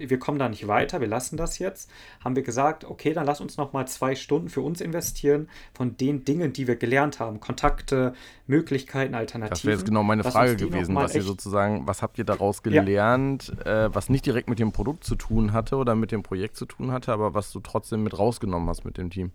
wir 0.07 0.18
kommen 0.18 0.39
da 0.39 0.49
nicht 0.49 0.68
weiter, 0.68 1.01
wir 1.01 1.09
lassen 1.09 1.37
das 1.37 1.59
jetzt, 1.59 1.91
haben 2.22 2.37
wir 2.37 2.43
gesagt, 2.43 2.85
okay, 2.85 3.12
dann 3.12 3.26
lass 3.26 3.41
uns 3.41 3.57
noch 3.57 3.72
mal 3.72 3.87
zwei 3.89 4.14
Stunden 4.14 4.49
für 4.49 4.61
uns 4.61 4.81
investieren 4.81 5.49
von 5.74 5.97
den 5.97 6.24
Dingen, 6.24 6.53
die 6.53 6.66
wir 6.66 6.76
gelernt 6.76 7.20
haben, 7.20 7.41
Kontakte, 7.41 8.14
Möglichkeiten, 8.47 9.14
Alternativen. 9.14 9.51
Das 9.51 9.64
wäre 9.64 9.76
jetzt 9.76 9.87
genau 9.87 10.03
meine 10.03 10.24
Frage 10.24 10.57
gewesen, 10.57 10.95
was 10.95 11.14
ihr 11.14 11.22
sozusagen, 11.22 11.87
was 11.87 12.03
habt 12.03 12.18
ihr 12.18 12.24
daraus 12.24 12.62
gelernt, 12.62 13.53
ja. 13.64 13.87
äh, 13.87 13.95
was 13.95 14.09
nicht 14.09 14.26
direkt 14.26 14.49
mit 14.49 14.59
dem 14.59 14.72
Produkt 14.72 15.05
zu 15.05 15.16
tun 15.16 15.53
hatte 15.53 15.76
oder 15.76 15.95
mit 15.95 16.12
dem 16.12 16.22
Projekt 16.22 16.57
zu 16.57 16.66
tun 16.66 16.93
hatte, 16.93 17.12
aber 17.12 17.35
was 17.35 17.51
du 17.53 17.61
trotzdem 17.61 18.03
mit 18.03 18.18
rausgenommen 18.18 18.68
hast 18.68 18.85
mit 18.85 18.99
dem 18.99 19.11
Team? 19.11 19.33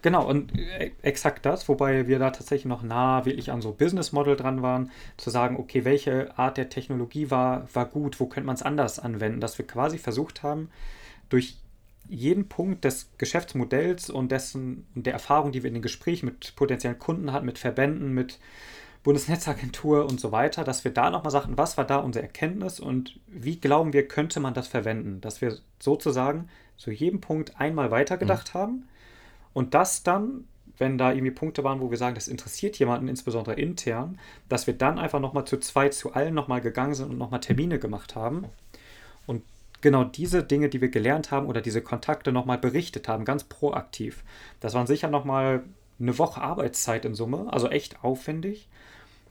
Genau, 0.00 0.26
und 0.26 0.58
äh, 0.58 0.92
exakt 1.02 1.44
das, 1.44 1.68
wobei 1.68 2.06
wir 2.06 2.18
da 2.18 2.30
tatsächlich 2.30 2.66
noch 2.66 2.82
nah 2.82 3.24
wirklich 3.24 3.50
an 3.52 3.60
so 3.60 3.72
Business 3.72 4.12
Model 4.12 4.36
dran 4.36 4.62
waren, 4.62 4.90
zu 5.16 5.30
sagen, 5.30 5.56
okay, 5.56 5.84
welche 5.84 6.36
Art 6.38 6.56
der 6.56 6.68
Technologie 6.68 7.30
war, 7.30 7.68
war 7.74 7.86
gut, 7.86 8.18
wo 8.18 8.26
könnte 8.26 8.46
man 8.46 8.54
es 8.54 8.62
anders 8.62 8.98
anwenden, 8.98 9.40
dass 9.40 9.58
wir 9.58 9.66
quasi 9.66 9.98
versucht 9.98 10.42
haben, 10.42 10.70
durch 11.28 11.56
jeden 12.08 12.48
Punkt 12.48 12.84
des 12.84 13.10
Geschäftsmodells 13.18 14.10
und 14.10 14.32
dessen 14.32 14.86
und 14.94 15.06
der 15.06 15.12
Erfahrung, 15.12 15.52
die 15.52 15.62
wir 15.62 15.68
in 15.68 15.74
den 15.74 15.82
Gesprächen 15.82 16.26
mit 16.26 16.54
potenziellen 16.56 16.98
Kunden 16.98 17.32
hatten, 17.32 17.46
mit 17.46 17.58
Verbänden, 17.58 18.12
mit 18.12 18.38
Bundesnetzagentur 19.02 20.06
und 20.06 20.20
so 20.20 20.30
weiter, 20.30 20.62
dass 20.62 20.84
wir 20.84 20.92
da 20.92 21.10
nochmal 21.10 21.32
sagten, 21.32 21.58
was 21.58 21.76
war 21.76 21.84
da 21.84 21.96
unsere 21.96 22.24
Erkenntnis 22.24 22.80
und 22.80 23.18
wie 23.26 23.58
glauben 23.58 23.92
wir, 23.92 24.06
könnte 24.06 24.40
man 24.40 24.54
das 24.54 24.68
verwenden, 24.68 25.20
dass 25.20 25.40
wir 25.40 25.58
sozusagen 25.80 26.48
zu 26.76 26.90
jedem 26.90 27.20
Punkt 27.20 27.60
einmal 27.60 27.90
weitergedacht 27.90 28.54
mhm. 28.54 28.58
haben 28.58 28.88
und 29.54 29.74
das 29.74 30.02
dann, 30.02 30.44
wenn 30.78 30.98
da 30.98 31.12
irgendwie 31.12 31.30
Punkte 31.30 31.64
waren, 31.64 31.80
wo 31.80 31.90
wir 31.90 31.98
sagen, 31.98 32.14
das 32.14 32.28
interessiert 32.28 32.78
jemanden, 32.78 33.08
insbesondere 33.08 33.54
intern, 33.54 34.18
dass 34.48 34.66
wir 34.66 34.74
dann 34.74 34.98
einfach 34.98 35.20
nochmal 35.20 35.44
zu 35.44 35.58
zweit 35.58 35.94
zu 35.94 36.14
allen 36.14 36.34
nochmal 36.34 36.60
gegangen 36.60 36.94
sind 36.94 37.10
und 37.10 37.18
nochmal 37.18 37.40
Termine 37.40 37.78
gemacht 37.78 38.16
haben. 38.16 38.46
Und 39.26 39.42
genau 39.80 40.04
diese 40.04 40.42
Dinge, 40.42 40.68
die 40.68 40.80
wir 40.80 40.88
gelernt 40.88 41.30
haben 41.30 41.46
oder 41.46 41.60
diese 41.60 41.82
Kontakte 41.82 42.32
nochmal 42.32 42.58
berichtet 42.58 43.08
haben, 43.08 43.24
ganz 43.24 43.44
proaktiv. 43.44 44.24
Das 44.60 44.74
waren 44.74 44.86
sicher 44.86 45.08
nochmal 45.08 45.62
eine 46.00 46.18
Woche 46.18 46.40
Arbeitszeit 46.40 47.04
in 47.04 47.14
Summe, 47.14 47.52
also 47.52 47.68
echt 47.68 48.02
aufwendig. 48.02 48.68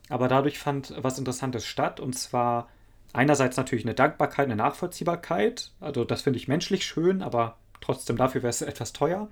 Aber 0.10 0.28
dadurch 0.28 0.60
fand 0.60 0.94
was 0.98 1.18
Interessantes 1.18 1.66
statt 1.66 2.00
und 2.00 2.18
zwar 2.18 2.68
einerseits 3.14 3.58
natürlich 3.58 3.86
eine 3.86 3.96
Dankbarkeit, 3.96 4.46
eine 4.46 4.56
Nachvollziehbarkeit. 4.56 5.72
Also 5.80 6.06
das 6.06 6.22
finde 6.22 6.38
ich 6.38 6.48
menschlich 6.48 6.86
schön, 6.86 7.22
aber 7.22 7.58
trotzdem 7.82 8.18
dafür 8.18 8.44
wäre 8.44 8.50
es 8.50 8.62
etwas 8.62 8.94
teuer. 8.94 9.28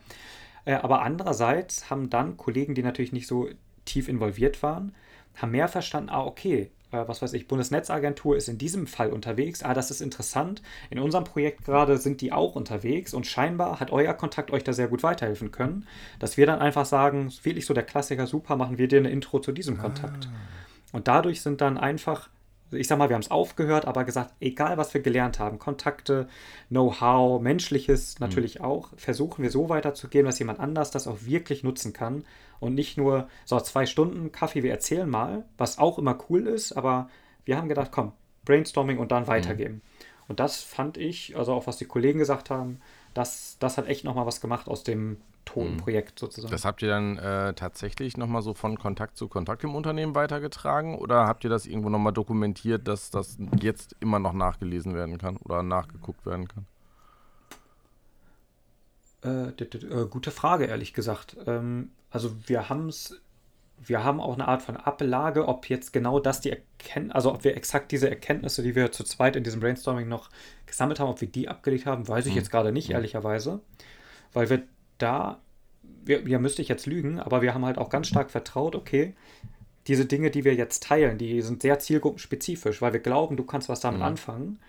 Äh, 0.70 0.76
aber 0.76 1.01
andererseits 1.01 1.89
haben 1.89 2.11
dann 2.11 2.38
Kollegen, 2.38 2.76
die 2.76 2.84
natürlich 2.84 3.11
nicht 3.11 3.26
so 3.26 3.49
tief 3.86 4.07
involviert 4.07 4.61
waren, 4.61 4.93
haben 5.36 5.51
mehr 5.51 5.67
verstanden, 5.67 6.11
ah, 6.11 6.24
okay, 6.24 6.70
äh, 6.91 7.07
was 7.07 7.24
weiß 7.24 7.34
ich, 7.34 7.47
Bundesnetzagentur 7.47 8.38
ist 8.38 8.49
in 8.49 8.59
diesem 8.59 8.86
Fall 8.86 9.11
unterwegs, 9.11 9.63
ah, 9.63 9.74
das 9.74 9.89
ist 9.89 9.99
interessant. 9.99 10.61
In 10.91 10.99
unserem 10.99 11.24
Projekt 11.24 11.65
gerade 11.65 11.97
sind 11.97 12.22
die 12.22 12.32
auch 12.32 12.55
unterwegs 12.55 13.15
und 13.15 13.26
scheinbar 13.26 13.80
hat 13.80 13.89
euer 13.91 14.13
Kontakt 14.13 14.51
euch 14.51 14.63
da 14.63 14.72
sehr 14.72 14.88
gut 14.88 15.01
weiterhelfen 15.01 15.51
können, 15.51 15.88
dass 16.20 16.38
wir 16.38 16.45
dann 16.45 16.59
einfach 16.59 16.86
sagen, 16.86 17.34
wirklich 17.41 17.65
so 17.65 17.74
der 17.74 17.82
Klassiker, 17.82 18.28
super, 18.28 18.55
machen 18.55 18.78
wir 18.78 18.88
dir 18.88 18.99
eine 18.99 19.09
Intro 19.09 19.39
zu 19.39 19.51
diesem 19.51 19.80
Kontakt. 19.80 20.28
Ah. 20.28 20.95
Und 20.97 21.07
dadurch 21.07 21.41
sind 21.41 21.61
dann 21.61 21.80
einfach 21.80 22.30
ich 22.72 22.88
sag 22.88 22.97
mal, 22.97 23.09
wir 23.09 23.15
haben 23.15 23.22
es 23.22 23.32
aufgehört, 23.32 23.86
aber 23.86 24.03
gesagt, 24.03 24.34
egal 24.39 24.78
was 24.78 24.93
wir 24.93 25.01
gelernt 25.01 25.39
haben, 25.39 25.59
Kontakte, 25.59 26.28
Know-how, 26.70 27.41
Menschliches 27.41 28.20
natürlich 28.20 28.59
mhm. 28.59 28.65
auch, 28.65 28.89
versuchen 28.97 29.43
wir 29.43 29.49
so 29.49 29.70
weiterzugehen, 29.70 30.26
dass 30.26 30.39
jemand 30.39 30.59
anders 30.59 30.91
das 30.91 31.07
auch 31.07 31.17
wirklich 31.26 31.63
nutzen 31.63 31.93
kann 31.93 32.24
und 32.59 32.76
nicht 32.76 32.97
nur 32.97 33.28
so 33.45 33.59
zwei 33.59 33.86
Stunden 33.86 34.32
Kaffee, 34.32 34.63
wir 34.63 34.72
erzählen 34.72 35.09
mal, 35.09 35.45
was 35.57 35.78
auch 35.78 35.97
immer 35.97 36.17
cool 36.30 36.47
ist, 36.47 36.74
aber 36.74 37.09
wir 37.45 37.57
haben 37.57 37.70
gedacht, 37.70 37.91
komm, 37.91 38.13
Brainstorming 38.45 38.97
und 38.97 39.11
dann 39.11 39.24
mhm. 39.24 39.28
weitergeben. 39.28 39.76
Mhm. 39.76 39.82
Und 40.28 40.39
das 40.39 40.61
fand 40.61 40.97
ich, 40.97 41.36
also 41.36 41.53
auch 41.53 41.65
was 41.65 41.78
die 41.78 41.86
Kollegen 41.86 42.20
gesagt 42.20 42.49
haben, 42.51 42.80
das, 43.15 43.57
das 43.59 43.78
hat 43.78 43.88
echt 43.88 44.03
nochmal 44.03 44.28
was 44.28 44.41
gemacht 44.41 44.67
aus 44.67 44.84
dem 44.84 45.17
Tonprojekt 45.53 46.15
mhm. 46.15 46.19
sozusagen. 46.19 46.51
Das 46.51 46.65
habt 46.65 46.81
ihr 46.81 46.89
dann 46.89 47.17
äh, 47.17 47.53
tatsächlich 47.53 48.17
nochmal 48.17 48.41
so 48.41 48.53
von 48.53 48.77
Kontakt 48.77 49.17
zu 49.17 49.27
Kontakt 49.27 49.63
im 49.63 49.75
Unternehmen 49.75 50.15
weitergetragen 50.15 50.95
oder 50.97 51.27
habt 51.27 51.43
ihr 51.43 51.49
das 51.49 51.65
irgendwo 51.65 51.89
nochmal 51.89 52.13
dokumentiert, 52.13 52.87
dass 52.87 53.09
das 53.09 53.37
jetzt 53.59 53.95
immer 53.99 54.19
noch 54.19 54.33
nachgelesen 54.33 54.95
werden 54.95 55.17
kann 55.17 55.37
oder 55.37 55.63
nachgeguckt 55.63 56.25
werden 56.25 56.47
kann? 56.47 56.65
Äh, 59.23 59.49
äh, 59.49 60.07
gute 60.07 60.31
Frage, 60.31 60.65
ehrlich 60.65 60.93
gesagt. 60.93 61.35
Ähm, 61.45 61.91
also 62.09 62.31
wir 62.47 62.69
haben 62.69 62.87
es 62.87 63.19
wir 63.81 64.03
haben 64.03 64.19
auch 64.19 64.33
eine 64.33 64.47
Art 64.47 64.61
von 64.61 64.75
Ablage, 64.75 65.47
ob 65.47 65.69
jetzt 65.69 65.93
genau 65.93 66.19
das 66.19 66.41
die 66.41 66.49
Erkenntnisse, 66.49 67.15
also 67.15 67.33
ob 67.33 67.45
wir 67.45 67.55
exakt 67.55 67.93
diese 67.93 68.09
Erkenntnisse, 68.09 68.61
die 68.61 68.75
wir 68.75 68.91
zu 68.91 69.05
zweit 69.05 69.37
in 69.37 69.43
diesem 69.43 69.61
Brainstorming 69.61 70.07
noch 70.07 70.29
gesammelt 70.65 70.99
haben, 70.99 71.07
ob 71.09 71.21
wir 71.21 71.29
die 71.29 71.47
abgelegt 71.47 71.85
haben, 71.85 72.05
weiß 72.05 72.25
ich 72.25 72.33
mhm. 72.33 72.39
jetzt 72.39 72.51
gerade 72.51 72.73
nicht, 72.73 72.89
mhm. 72.89 72.95
ehrlicherweise. 72.95 73.61
Weil 74.33 74.49
wir 74.49 74.63
da, 75.01 75.39
wir, 76.05 76.27
ja, 76.27 76.39
müsste 76.39 76.61
ich 76.61 76.67
jetzt 76.67 76.85
lügen, 76.85 77.19
aber 77.19 77.41
wir 77.41 77.53
haben 77.53 77.65
halt 77.65 77.77
auch 77.77 77.89
ganz 77.89 78.07
stark 78.07 78.29
vertraut, 78.31 78.75
okay, 78.75 79.15
diese 79.87 80.05
Dinge, 80.05 80.29
die 80.29 80.43
wir 80.43 80.53
jetzt 80.53 80.83
teilen, 80.83 81.17
die 81.17 81.41
sind 81.41 81.61
sehr 81.61 81.79
zielgruppenspezifisch, 81.79 82.81
weil 82.81 82.93
wir 82.93 82.99
glauben, 82.99 83.37
du 83.37 83.43
kannst 83.43 83.69
was 83.69 83.79
damit 83.79 83.99
mhm. 83.99 84.05
anfangen. 84.05 84.59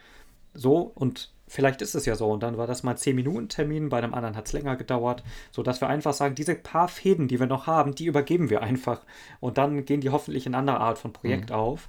So, 0.54 0.90
und 0.94 1.30
vielleicht 1.46 1.82
ist 1.82 1.94
es 1.94 2.06
ja 2.06 2.14
so. 2.14 2.30
Und 2.30 2.42
dann 2.42 2.56
war 2.56 2.66
das 2.66 2.82
mal 2.82 2.94
10-Minuten-Termin, 2.94 3.88
bei 3.88 3.98
einem 3.98 4.14
anderen 4.14 4.36
hat 4.36 4.46
es 4.46 4.52
länger 4.52 4.76
gedauert, 4.76 5.22
sodass 5.50 5.80
wir 5.80 5.88
einfach 5.88 6.14
sagen, 6.14 6.34
diese 6.34 6.54
paar 6.54 6.88
Fäden, 6.88 7.28
die 7.28 7.38
wir 7.38 7.46
noch 7.46 7.66
haben, 7.66 7.94
die 7.94 8.06
übergeben 8.06 8.50
wir 8.50 8.62
einfach. 8.62 9.02
Und 9.40 9.58
dann 9.58 9.84
gehen 9.84 10.00
die 10.00 10.10
hoffentlich 10.10 10.46
in 10.46 10.54
anderer 10.54 10.80
Art 10.80 10.98
von 10.98 11.12
Projekt 11.12 11.50
mhm. 11.50 11.56
auf. 11.56 11.88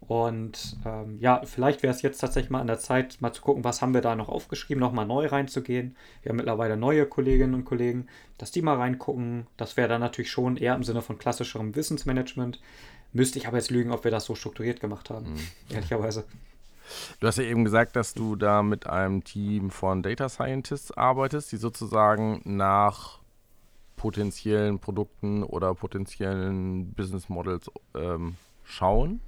Und 0.00 0.76
ähm, 0.84 1.18
ja, 1.20 1.42
vielleicht 1.44 1.82
wäre 1.82 1.92
es 1.92 2.02
jetzt 2.02 2.18
tatsächlich 2.18 2.50
mal 2.50 2.60
an 2.60 2.68
der 2.68 2.78
Zeit, 2.78 3.20
mal 3.20 3.32
zu 3.32 3.42
gucken, 3.42 3.64
was 3.64 3.82
haben 3.82 3.94
wir 3.94 4.02
da 4.02 4.14
noch 4.14 4.28
aufgeschrieben, 4.28 4.80
nochmal 4.80 5.06
neu 5.06 5.26
reinzugehen. 5.26 5.96
Wir 6.22 6.30
haben 6.30 6.36
mittlerweile 6.36 6.76
neue 6.76 7.06
Kolleginnen 7.06 7.54
und 7.54 7.64
Kollegen, 7.64 8.06
dass 8.38 8.52
die 8.52 8.62
mal 8.62 8.76
reingucken. 8.76 9.46
Das 9.56 9.76
wäre 9.76 9.88
dann 9.88 10.00
natürlich 10.00 10.30
schon 10.30 10.56
eher 10.56 10.74
im 10.74 10.84
Sinne 10.84 11.02
von 11.02 11.18
klassischerem 11.18 11.74
Wissensmanagement. 11.74 12.60
Müsste 13.12 13.38
ich 13.38 13.48
aber 13.48 13.56
jetzt 13.56 13.70
lügen, 13.70 13.90
ob 13.90 14.04
wir 14.04 14.10
das 14.10 14.26
so 14.26 14.34
strukturiert 14.34 14.80
gemacht 14.80 15.10
haben, 15.10 15.32
mhm. 15.32 15.40
ehrlicherweise. 15.70 16.24
Du 17.18 17.26
hast 17.26 17.38
ja 17.38 17.44
eben 17.44 17.64
gesagt, 17.64 17.96
dass 17.96 18.14
du 18.14 18.36
da 18.36 18.62
mit 18.62 18.86
einem 18.86 19.24
Team 19.24 19.70
von 19.70 20.04
Data 20.04 20.28
Scientists 20.28 20.92
arbeitest, 20.92 21.50
die 21.50 21.56
sozusagen 21.56 22.42
nach 22.44 23.18
potenziellen 23.96 24.78
Produkten 24.78 25.42
oder 25.42 25.74
potenziellen 25.74 26.92
Business 26.92 27.28
Models 27.28 27.70
ähm, 27.94 28.36
schauen. 28.62 29.20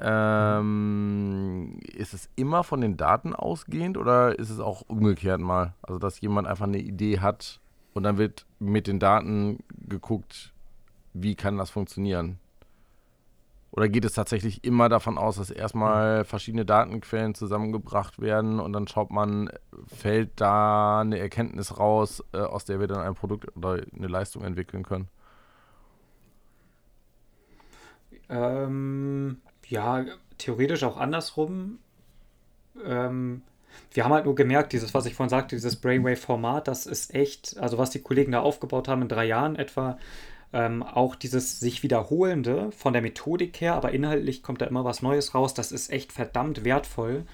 Ähm, 0.00 1.78
ist 1.94 2.14
es 2.14 2.28
immer 2.34 2.64
von 2.64 2.80
den 2.80 2.96
Daten 2.96 3.34
ausgehend 3.34 3.96
oder 3.96 4.38
ist 4.38 4.50
es 4.50 4.58
auch 4.58 4.82
umgekehrt 4.88 5.40
mal? 5.40 5.74
Also, 5.82 5.98
dass 5.98 6.20
jemand 6.20 6.48
einfach 6.48 6.66
eine 6.66 6.78
Idee 6.78 7.20
hat 7.20 7.60
und 7.92 8.02
dann 8.02 8.18
wird 8.18 8.44
mit 8.58 8.86
den 8.86 8.98
Daten 8.98 9.60
geguckt, 9.88 10.52
wie 11.12 11.36
kann 11.36 11.58
das 11.58 11.70
funktionieren? 11.70 12.38
Oder 13.70 13.88
geht 13.88 14.04
es 14.04 14.12
tatsächlich 14.12 14.62
immer 14.62 14.88
davon 14.88 15.18
aus, 15.18 15.36
dass 15.36 15.50
erstmal 15.50 16.24
verschiedene 16.24 16.64
Datenquellen 16.64 17.34
zusammengebracht 17.34 18.20
werden 18.20 18.60
und 18.60 18.72
dann 18.72 18.86
schaut 18.86 19.10
man, 19.10 19.50
fällt 19.88 20.40
da 20.40 21.00
eine 21.00 21.18
Erkenntnis 21.18 21.76
raus, 21.76 22.22
äh, 22.32 22.38
aus 22.38 22.64
der 22.64 22.78
wir 22.78 22.86
dann 22.86 23.00
ein 23.00 23.14
Produkt 23.14 23.56
oder 23.56 23.82
eine 23.96 24.06
Leistung 24.06 24.44
entwickeln 24.44 24.84
können? 24.84 25.08
Ähm, 28.28 29.38
ja, 29.74 30.04
theoretisch 30.38 30.84
auch 30.84 30.96
andersrum. 30.96 31.78
Ähm, 32.84 33.42
wir 33.92 34.04
haben 34.04 34.12
halt 34.12 34.24
nur 34.24 34.34
gemerkt, 34.34 34.72
dieses, 34.72 34.94
was 34.94 35.06
ich 35.06 35.14
vorhin 35.14 35.30
sagte, 35.30 35.56
dieses 35.56 35.76
Brainwave-Format, 35.76 36.68
das 36.68 36.86
ist 36.86 37.14
echt, 37.14 37.58
also 37.58 37.76
was 37.76 37.90
die 37.90 38.02
Kollegen 38.02 38.32
da 38.32 38.40
aufgebaut 38.40 38.88
haben 38.88 39.02
in 39.02 39.08
drei 39.08 39.24
Jahren 39.24 39.56
etwa, 39.56 39.98
ähm, 40.52 40.84
auch 40.84 41.16
dieses 41.16 41.58
sich 41.58 41.82
wiederholende 41.82 42.70
von 42.70 42.92
der 42.92 43.02
Methodik 43.02 43.60
her, 43.60 43.74
aber 43.74 43.90
inhaltlich 43.90 44.42
kommt 44.44 44.60
da 44.60 44.66
immer 44.66 44.84
was 44.84 45.02
Neues 45.02 45.34
raus. 45.34 45.54
Das 45.54 45.72
ist 45.72 45.90
echt 45.90 46.12
verdammt 46.12 46.64
wertvoll. 46.64 47.24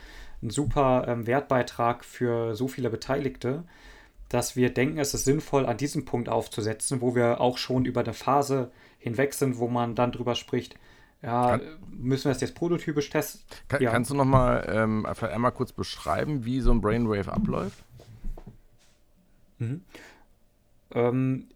Ein 0.42 0.48
super 0.48 1.04
ähm, 1.06 1.26
Wertbeitrag 1.26 2.04
für 2.04 2.54
so 2.56 2.66
viele 2.66 2.88
Beteiligte, 2.88 3.64
dass 4.30 4.56
wir 4.56 4.72
denken, 4.72 4.98
es 4.98 5.12
ist 5.12 5.26
sinnvoll, 5.26 5.66
an 5.66 5.76
diesem 5.76 6.06
Punkt 6.06 6.30
aufzusetzen, 6.30 7.02
wo 7.02 7.14
wir 7.14 7.42
auch 7.42 7.58
schon 7.58 7.84
über 7.84 8.00
eine 8.00 8.14
Phase 8.14 8.70
hinweg 8.98 9.34
sind, 9.34 9.58
wo 9.58 9.68
man 9.68 9.94
dann 9.94 10.12
drüber 10.12 10.34
spricht, 10.34 10.76
ja, 11.22 11.58
kann, 11.58 11.62
müssen 11.90 12.24
wir 12.24 12.32
das 12.32 12.40
jetzt 12.40 12.54
prototypisch 12.54 13.10
testen? 13.10 13.42
Kann, 13.68 13.82
ja. 13.82 13.90
Kannst 13.90 14.10
du 14.10 14.14
noch 14.14 14.24
mal 14.24 14.66
ähm, 14.72 15.06
einmal 15.06 15.52
kurz 15.52 15.72
beschreiben, 15.72 16.44
wie 16.44 16.60
so 16.60 16.70
ein 16.70 16.80
Brainwave 16.80 17.32
abläuft? 17.32 17.84
Mhm. 19.58 19.82
Ähm, 20.92 21.48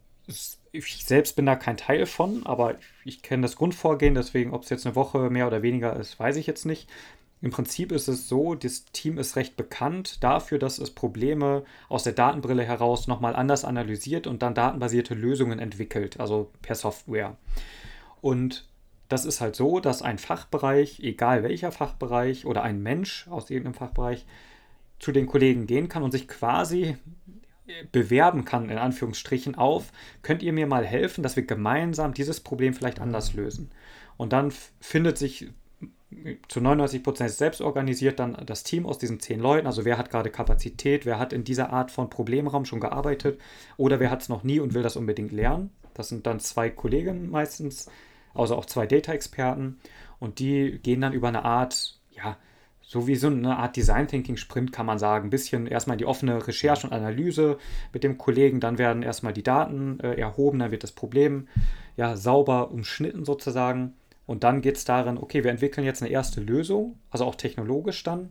ich 0.73 1.05
selbst 1.05 1.37
bin 1.37 1.47
da 1.47 1.57
kein 1.57 1.77
Teil 1.77 2.07
von, 2.07 2.45
aber 2.47 2.77
ich 3.05 3.23
kenne 3.23 3.43
das 3.43 3.57
Grundvorgehen, 3.57 4.15
deswegen, 4.15 4.53
ob 4.53 4.65
es 4.65 4.71
jetzt 4.71 4.87
eine 4.87 4.97
Woche 4.97 5.31
mehr 5.31 5.47
oder 5.47 5.63
weniger 5.63 5.97
ist, 5.97 6.19
weiß 6.19 6.37
ich 6.37 6.47
jetzt 6.47 6.67
nicht. 6.67 6.91
Im 7.41 7.51
Prinzip 7.51 7.93
ist 7.93 8.09
es 8.09 8.27
so, 8.27 8.55
das 8.55 8.87
Team 8.87 9.19
ist 9.19 9.37
recht 9.37 9.57
bekannt 9.57 10.25
dafür, 10.25 10.59
dass 10.59 10.79
es 10.79 10.91
Probleme 10.91 11.65
aus 11.91 12.03
der 12.03 12.15
Datenbrille 12.15 12.65
heraus 12.65 13.07
nochmal 13.07 13.37
anders 13.37 13.67
analysiert 13.67 14.27
und 14.27 14.43
dann 14.43 14.55
datenbasierte 14.55 15.15
Lösungen 15.15 15.59
entwickelt, 15.59 16.19
also 16.19 16.51
per 16.63 16.75
Software. 16.75 17.37
Und 18.23 18.67
das 19.15 19.25
ist 19.25 19.41
halt 19.41 19.55
so, 19.55 19.79
dass 19.79 20.03
ein 20.03 20.19
Fachbereich, 20.19 20.99
egal 21.01 21.45
welcher 21.45 21.71
Fachbereich 21.71 22.47
oder 22.47 22.65
ein 22.65 22.83
Mensch 22.83 23.29
aus 23.29 23.49
irgendeinem 23.49 23.75
Fachbereich, 23.75 24.27
zu 24.99 25.13
den 25.13 25.27
Kollegen 25.27 25.67
gehen 25.67 25.89
kann 25.89 26.03
und 26.03 26.11
sich 26.11 26.27
quasi 26.27 26.97
bewerben 27.93 28.45
kann, 28.45 28.71
in 28.71 28.79
Anführungsstrichen, 28.79 29.55
auf, 29.55 29.93
könnt 30.23 30.43
ihr 30.43 30.53
mir 30.53 30.67
mal 30.67 30.85
helfen, 30.85 31.23
dass 31.23 31.37
wir 31.37 31.47
gemeinsam 31.47 32.13
dieses 32.13 32.41
Problem 32.41 32.75
vielleicht 32.75 33.01
anders 33.01 33.35
lösen. 33.35 33.71
Und 34.17 34.33
dann 34.33 34.53
findet 34.81 35.17
sich 35.17 35.49
zu 36.49 36.61
99 36.61 37.03
Prozent 37.03 37.31
selbst 37.31 37.61
organisiert 37.61 38.19
dann 38.19 38.37
das 38.47 38.65
Team 38.65 38.85
aus 38.85 38.99
diesen 38.99 39.21
zehn 39.21 39.39
Leuten. 39.39 39.67
Also 39.67 39.85
wer 39.85 39.97
hat 39.97 40.11
gerade 40.11 40.31
Kapazität, 40.31 41.07
wer 41.07 41.21
hat 41.21 41.33
in 41.33 41.45
dieser 41.45 41.73
Art 41.73 41.93
von 41.93 42.11
Problemraum 42.11 42.65
schon 42.65 42.81
gearbeitet 42.81 43.41
oder 43.77 44.01
wer 44.01 44.11
hat 44.11 44.23
es 44.23 44.29
noch 44.29 44.43
nie 44.43 44.59
und 44.59 44.75
will 44.75 44.83
das 44.83 44.97
unbedingt 44.97 45.33
lernen. 45.33 45.71
Das 45.95 46.09
sind 46.09 46.27
dann 46.27 46.41
zwei 46.41 46.71
Kollegen 46.71 47.31
meistens, 47.31 47.89
also 48.35 48.57
auch 48.57 48.67
zwei 48.67 48.87
Data-Experten 48.87 49.79
und 50.19 50.39
die 50.39 50.79
gehen 50.83 51.01
dann 51.01 51.13
über 51.13 51.29
eine 51.29 51.45
Art, 51.45 51.99
ja, 52.13 52.37
so 52.81 53.07
wie 53.07 53.17
so 53.17 53.29
eine 53.29 53.57
Art 53.57 53.77
Design 53.77 54.07
Thinking 54.09 54.37
Sprint 54.37 54.73
kann 54.73 54.87
man 54.87 54.99
sagen. 54.99 55.27
Ein 55.27 55.31
bisschen 55.31 55.67
erstmal 55.67 55.97
die 55.97 56.05
offene 56.05 56.47
Recherche 56.47 56.87
und 56.87 56.93
Analyse 56.93 57.59
mit 57.93 58.05
dem 58.05 58.19
Kollegen, 58.19 58.61
dann 58.61 58.79
werden 58.79 59.03
erstmal 59.03 59.33
die 59.33 59.43
Daten 59.43 59.99
äh, 60.01 60.15
erhoben, 60.15 60.59
dann 60.59 60.71
wird 60.71 60.83
das 60.83 60.93
Problem 60.93 61.49
ja 61.97 62.17
sauber 62.17 62.71
umschnitten 62.71 63.25
sozusagen. 63.25 63.95
Und 64.27 64.45
dann 64.45 64.61
geht 64.63 64.77
es 64.77 64.85
darin, 64.85 65.19
okay, 65.19 65.45
wir 65.45 65.51
entwickeln 65.51 65.85
jetzt 65.85 66.03
eine 66.03 66.11
erste 66.11 66.41
Lösung, 66.41 66.99
also 67.11 67.25
auch 67.25 67.35
technologisch 67.35 68.03
dann. 68.03 68.31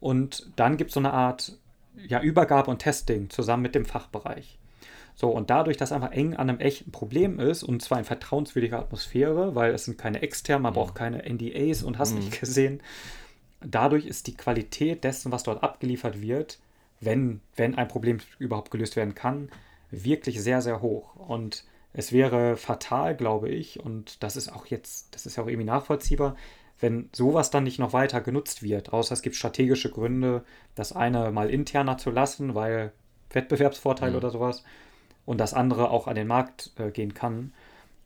Und 0.00 0.50
dann 0.56 0.76
gibt 0.76 0.90
es 0.90 0.94
so 0.94 1.00
eine 1.00 1.12
Art 1.12 1.56
ja, 1.96 2.20
Übergabe 2.20 2.70
und 2.70 2.80
Testing 2.80 3.30
zusammen 3.30 3.62
mit 3.62 3.74
dem 3.74 3.84
Fachbereich. 3.84 4.58
So, 5.18 5.30
und 5.30 5.48
dadurch, 5.48 5.78
dass 5.78 5.92
einfach 5.92 6.12
eng 6.12 6.34
an 6.34 6.50
einem 6.50 6.60
echten 6.60 6.92
Problem 6.92 7.40
ist, 7.40 7.62
und 7.62 7.82
zwar 7.82 7.98
in 7.98 8.04
vertrauenswürdiger 8.04 8.78
Atmosphäre, 8.78 9.54
weil 9.54 9.72
es 9.72 9.86
sind 9.86 9.96
keine 9.96 10.20
externen, 10.20 10.62
man 10.62 10.74
braucht 10.74 10.94
keine 10.94 11.22
NDAs 11.24 11.82
und 11.82 11.98
hast 11.98 12.12
mhm. 12.12 12.18
nicht 12.18 12.38
gesehen, 12.38 12.82
dadurch 13.60 14.04
ist 14.04 14.26
die 14.26 14.36
Qualität 14.36 15.04
dessen, 15.04 15.32
was 15.32 15.42
dort 15.42 15.62
abgeliefert 15.62 16.20
wird, 16.20 16.58
wenn, 17.00 17.40
wenn 17.56 17.76
ein 17.76 17.88
Problem 17.88 18.18
überhaupt 18.38 18.70
gelöst 18.70 18.94
werden 18.94 19.14
kann, 19.14 19.48
wirklich 19.90 20.42
sehr, 20.42 20.60
sehr 20.60 20.82
hoch. 20.82 21.16
Und 21.16 21.64
es 21.94 22.12
wäre 22.12 22.58
fatal, 22.58 23.16
glaube 23.16 23.48
ich, 23.48 23.80
und 23.80 24.22
das 24.22 24.36
ist 24.36 24.50
auch 24.50 24.66
jetzt, 24.66 25.14
das 25.14 25.24
ist 25.24 25.36
ja 25.36 25.42
auch 25.42 25.48
irgendwie 25.48 25.64
nachvollziehbar, 25.64 26.36
wenn 26.78 27.08
sowas 27.12 27.48
dann 27.48 27.64
nicht 27.64 27.78
noch 27.78 27.94
weiter 27.94 28.20
genutzt 28.20 28.62
wird, 28.62 28.92
außer 28.92 29.14
es 29.14 29.22
gibt 29.22 29.36
strategische 29.36 29.90
Gründe, 29.90 30.44
das 30.74 30.92
eine 30.92 31.30
mal 31.32 31.48
interner 31.48 31.96
zu 31.96 32.10
lassen, 32.10 32.54
weil 32.54 32.92
Wettbewerbsvorteil 33.30 34.10
mhm. 34.10 34.16
oder 34.16 34.30
sowas, 34.30 34.62
und 35.26 35.38
das 35.38 35.52
andere 35.52 35.90
auch 35.90 36.06
an 36.06 36.14
den 36.14 36.26
Markt 36.26 36.72
äh, 36.78 36.90
gehen 36.90 37.12
kann, 37.12 37.52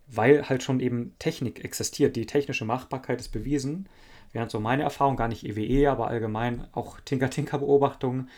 weil 0.09 0.49
halt 0.49 0.65
schon 0.65 0.81
eben 0.81 1.15
Technik 1.21 1.65
existiert. 1.65 2.17
Die 2.17 2.27
technische 2.27 2.65
Machbarkeit 2.65 3.21
ist 3.21 3.29
bewiesen 3.29 3.89
während 4.33 4.51
so 4.51 4.61
meine 4.61 4.83
Erfahrung, 4.83 5.17
gar 5.17 5.29
nicht 5.29 5.45
EWE, 5.45 5.61
e, 5.61 5.87
aber 5.87 6.09
allgemein 6.09 6.67
auch 6.73 7.01
Tinker-Tinker-Beobachtungen, 7.01 8.29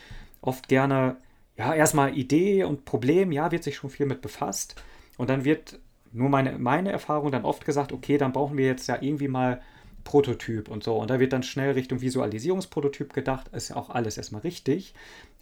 oft 0.41 0.67
gerne, 0.67 1.17
ja, 1.57 1.73
erstmal 1.73 2.17
Idee 2.17 2.63
und 2.63 2.85
Problem, 2.85 3.31
ja, 3.31 3.51
wird 3.51 3.63
sich 3.63 3.75
schon 3.75 3.89
viel 3.89 4.05
mit 4.05 4.21
befasst. 4.21 4.75
Und 5.17 5.29
dann 5.29 5.45
wird 5.45 5.79
nur 6.11 6.29
meine, 6.29 6.57
meine 6.57 6.91
Erfahrung 6.91 7.31
dann 7.31 7.45
oft 7.45 7.65
gesagt, 7.65 7.91
okay, 7.91 8.17
dann 8.17 8.33
brauchen 8.33 8.57
wir 8.57 8.65
jetzt 8.65 8.87
ja 8.87 8.97
irgendwie 8.99 9.27
mal 9.27 9.61
Prototyp 10.03 10.67
und 10.67 10.83
so. 10.83 10.97
Und 10.97 11.09
da 11.09 11.19
wird 11.19 11.33
dann 11.33 11.43
schnell 11.43 11.71
Richtung 11.71 12.01
Visualisierungsprototyp 12.01 13.13
gedacht, 13.13 13.49
ist 13.49 13.69
ja 13.69 13.75
auch 13.75 13.89
alles 13.89 14.17
erstmal 14.17 14.41
richtig. 14.41 14.93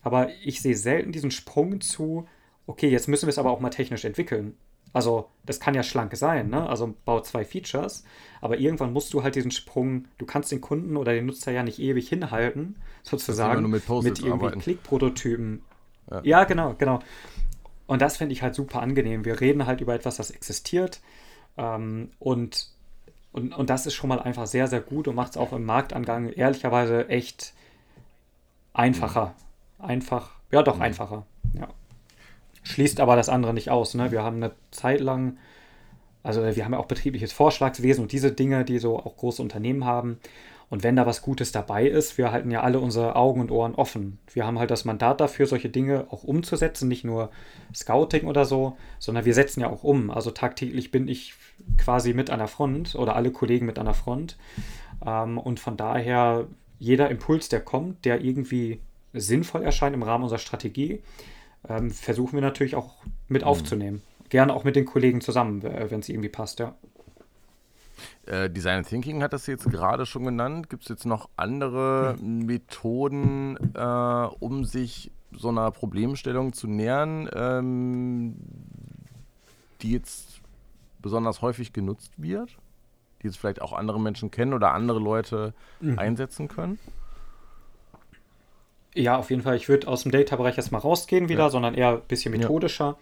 Aber 0.02 0.30
ich 0.44 0.62
sehe 0.62 0.76
selten 0.76 1.12
diesen 1.12 1.32
Sprung 1.32 1.82
zu, 1.82 2.28
okay, 2.72 2.90
jetzt 2.90 3.10
müssen 3.10 3.28
wir 3.28 3.32
es 3.32 3.38
aber 3.38 3.52
auch 3.52 3.60
mal 3.60 3.70
technisch 3.70 4.06
entwickeln. 4.06 4.56
Also, 4.94 5.30
das 5.46 5.60
kann 5.60 5.74
ja 5.74 5.84
schlank 5.84 6.16
sein, 6.16 6.50
ne? 6.50 6.68
Also 6.68 6.94
bau 7.06 7.22
zwei 7.22 7.46
Features, 7.46 8.04
aber 8.42 8.60
irgendwann 8.60 8.94
musst 8.94 9.14
du 9.14 9.24
halt 9.24 9.36
diesen 9.36 9.52
Sprung, 9.52 10.06
du 10.18 10.26
kannst 10.26 10.52
den 10.52 10.62
Kunden 10.62 10.98
oder 10.98 11.14
den 11.14 11.26
Nutzer 11.26 11.52
ja 11.52 11.64
nicht 11.64 11.80
ewig 11.80 12.10
hinhalten, 12.10 12.76
sozusagen, 13.04 13.70
mit, 13.70 13.88
mit 13.90 14.20
irgendwie 14.20 14.60
Klickprototypen. 14.60 15.62
Ja. 16.10 16.22
ja, 16.24 16.44
genau, 16.46 16.76
genau. 16.78 17.00
Und 17.88 18.02
das 18.02 18.18
finde 18.18 18.34
ich 18.34 18.42
halt 18.42 18.56
super 18.56 18.82
angenehm. 18.82 19.26
Wir 19.26 19.40
reden 19.42 19.66
halt 19.66 19.82
über 19.82 19.94
etwas, 19.94 20.16
das 20.18 20.32
existiert. 20.32 21.02
Ähm, 21.58 22.12
und, 22.20 22.70
und, 23.34 23.54
und 23.54 23.70
das 23.70 23.86
ist 23.86 23.96
schon 23.96 24.10
mal 24.10 24.20
einfach 24.20 24.48
sehr, 24.48 24.68
sehr 24.68 24.82
gut 24.82 25.08
und 25.08 25.16
macht 25.16 25.32
es 25.32 25.38
auch 25.38 25.52
im 25.54 25.66
Marktangang 25.66 26.30
ehrlicherweise 26.30 27.08
echt 27.10 27.54
einfacher. 28.74 29.36
Mhm. 29.78 29.86
Einfach, 29.86 30.32
ja 30.52 30.64
doch, 30.64 30.78
mhm. 30.78 30.84
einfacher. 30.84 31.26
Ja. 31.54 31.70
Schließt 32.64 33.00
aber 33.00 33.16
das 33.16 33.30
andere 33.30 33.54
nicht 33.54 33.70
aus. 33.70 33.94
Ne? 33.96 34.12
Wir 34.12 34.24
haben 34.24 34.38
eine 34.38 34.52
Zeit 34.72 35.02
lang, 35.02 35.38
also 36.24 36.44
wir 36.44 36.66
haben 36.66 36.74
ja 36.74 36.80
auch 36.80 36.86
betriebliches 36.86 37.34
Vorschlagswesen 37.34 38.04
und 38.04 38.12
diese 38.12 38.32
Dinge, 38.32 38.66
die 38.66 38.80
so 38.80 38.98
auch 39.00 39.18
große 39.18 39.42
Unternehmen 39.42 39.86
haben. 39.86 40.20
Und 40.72 40.84
wenn 40.84 40.96
da 40.96 41.06
was 41.06 41.22
Gutes 41.22 41.52
dabei 41.52 41.86
ist, 41.86 42.18
wir 42.18 42.32
halten 42.32 42.50
ja 42.50 42.62
alle 42.62 42.80
unsere 42.80 43.18
Augen 43.18 43.42
und 43.42 43.52
Ohren 43.52 43.76
offen. 43.76 44.20
Wir 44.34 44.46
haben 44.46 44.58
halt 44.58 44.72
das 44.72 44.86
Mandat 44.86 45.20
dafür, 45.20 45.46
solche 45.46 45.68
Dinge 45.68 46.06
auch 46.12 46.24
umzusetzen, 46.24 46.88
nicht 46.88 47.04
nur 47.04 47.30
Scouting 47.76 48.26
oder 48.26 48.46
so, 48.46 48.78
sondern 48.98 49.26
wir 49.26 49.34
setzen 49.34 49.60
ja 49.60 49.70
auch 49.70 49.84
um. 49.84 50.10
Also 50.10 50.32
tagtäglich 50.32 50.90
bin 50.90 51.10
ich 51.10 51.34
quasi 51.78 52.14
mit 52.14 52.30
an 52.30 52.40
der 52.40 52.48
Front 52.48 52.96
oder 52.96 53.18
alle 53.18 53.32
Kollegen 53.32 53.66
mit 53.66 53.80
an 53.80 53.86
der 53.86 53.96
Front. 53.96 54.38
Ähm, 55.06 55.38
und 55.38 55.60
von 55.60 55.76
daher, 55.76 56.48
jeder 56.80 57.10
Impuls, 57.10 57.50
der 57.50 57.60
kommt, 57.60 58.06
der 58.06 58.22
irgendwie 58.22 58.80
sinnvoll 59.12 59.64
erscheint 59.64 59.94
im 59.94 60.04
Rahmen 60.04 60.24
unserer 60.24 60.40
Strategie, 60.40 61.02
ähm, 61.68 61.92
versuchen 61.92 62.34
wir 62.34 62.42
natürlich 62.42 62.76
auch 62.76 62.96
mit 63.28 63.44
mhm. 63.44 63.48
aufzunehmen. 63.48 64.02
Gerne 64.30 64.54
auch 64.54 64.64
mit 64.64 64.76
den 64.76 64.86
Kollegen 64.86 65.22
zusammen, 65.22 65.62
wenn 65.64 66.00
es 66.00 66.08
irgendwie 66.08 66.30
passt, 66.30 66.60
ja. 66.60 66.76
Äh, 68.26 68.50
Design 68.50 68.84
Thinking 68.84 69.24
hat 69.24 69.34
das 69.34 69.48
jetzt 69.48 69.70
gerade 69.70 70.06
schon 70.06 70.24
genannt. 70.24 70.70
Gibt 70.70 70.84
es 70.84 70.90
jetzt 70.90 71.06
noch 71.06 71.30
andere 71.38 72.16
hm. 72.18 72.46
Methoden, 72.46 73.58
äh, 73.74 74.28
um 74.40 74.66
sich 74.66 75.12
so 75.32 75.50
einer 75.50 75.72
Problemstellung 75.72 76.54
zu 76.54 76.68
nähern, 76.68 77.30
ähm, 77.34 78.36
die 79.82 79.92
jetzt 79.92 80.42
besonders 81.02 81.42
häufig 81.42 81.74
genutzt 81.74 82.12
wird? 82.18 82.58
Die 83.22 83.28
jetzt 83.28 83.38
vielleicht 83.38 83.62
auch 83.62 83.74
andere 83.74 84.00
Menschen 84.00 84.32
kennen 84.32 84.54
oder 84.54 84.74
andere 84.74 85.00
Leute 85.00 85.54
mhm. 85.80 85.98
einsetzen 85.98 86.48
können? 86.48 86.80
Ja, 88.94 89.18
auf 89.18 89.30
jeden 89.30 89.42
Fall. 89.42 89.56
Ich 89.56 89.70
würde 89.70 89.88
aus 89.88 90.04
dem 90.04 90.12
Data-Bereich 90.12 90.58
erstmal 90.58 90.82
rausgehen 90.82 91.30
wieder, 91.30 91.44
ja. 91.44 91.50
sondern 91.50 91.76
eher 91.76 91.94
ein 91.94 92.02
bisschen 92.08 92.32
methodischer. 92.32 92.98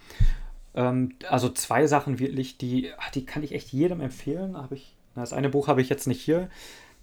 Ja. 0.75 0.89
Ähm, 0.89 1.13
also 1.27 1.49
zwei 1.49 1.87
Sachen 1.87 2.19
wirklich, 2.19 2.57
die, 2.57 2.91
ach, 2.97 3.09
die 3.09 3.25
kann 3.25 3.43
ich 3.43 3.53
echt 3.53 3.69
jedem 3.69 4.01
empfehlen. 4.01 4.55
Hab 4.55 4.71
ich, 4.71 4.95
das 5.15 5.33
eine 5.33 5.49
Buch 5.49 5.67
habe 5.67 5.81
ich 5.81 5.89
jetzt 5.89 6.07
nicht 6.07 6.21
hier. 6.21 6.49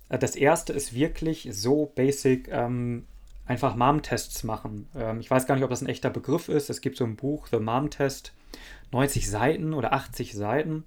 Äh, 0.09 0.19
das 0.19 0.37
erste 0.37 0.73
ist 0.73 0.95
wirklich 0.95 1.49
so 1.51 1.91
basic, 1.95 2.49
ähm, 2.49 3.07
einfach 3.47 3.75
Mom-Tests 3.75 4.45
machen. 4.45 4.89
Ähm, 4.97 5.21
ich 5.21 5.31
weiß 5.31 5.47
gar 5.47 5.57
nicht, 5.57 5.65
ob 5.65 5.71
das 5.71 5.83
ein 5.83 5.89
echter 5.89 6.11
Begriff 6.11 6.49
ist. 6.49 6.71
Es 6.71 6.81
gibt 6.81 6.97
so 6.97 7.05
ein 7.05 7.17
Buch, 7.17 7.49
The 7.51 7.59
Mom-Test, 7.59 8.33
90 8.93 9.29
Seiten 9.29 9.75
oder 9.75 9.93
80 9.93 10.35
Seiten 10.35 10.85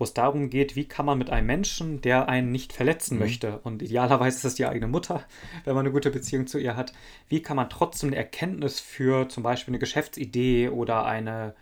wo 0.00 0.04
es 0.04 0.14
darum 0.14 0.48
geht, 0.48 0.76
wie 0.76 0.86
kann 0.86 1.04
man 1.04 1.18
mit 1.18 1.28
einem 1.28 1.46
Menschen, 1.46 2.00
der 2.00 2.30
einen 2.30 2.50
nicht 2.50 2.72
verletzen 2.72 3.14
mhm. 3.14 3.20
möchte, 3.20 3.60
und 3.64 3.82
idealerweise 3.82 4.38
ist 4.38 4.44
es 4.44 4.54
die 4.54 4.64
eigene 4.64 4.88
Mutter, 4.88 5.24
wenn 5.64 5.74
man 5.74 5.84
eine 5.84 5.92
gute 5.92 6.10
Beziehung 6.10 6.46
zu 6.46 6.58
ihr 6.58 6.74
hat, 6.74 6.94
wie 7.28 7.42
kann 7.42 7.56
man 7.56 7.68
trotzdem 7.68 8.08
eine 8.08 8.16
Erkenntnis 8.16 8.80
für 8.80 9.28
zum 9.28 9.42
Beispiel 9.42 9.72
eine 9.72 9.78
Geschäftsidee 9.78 10.70
oder 10.70 11.04
eine 11.04 11.54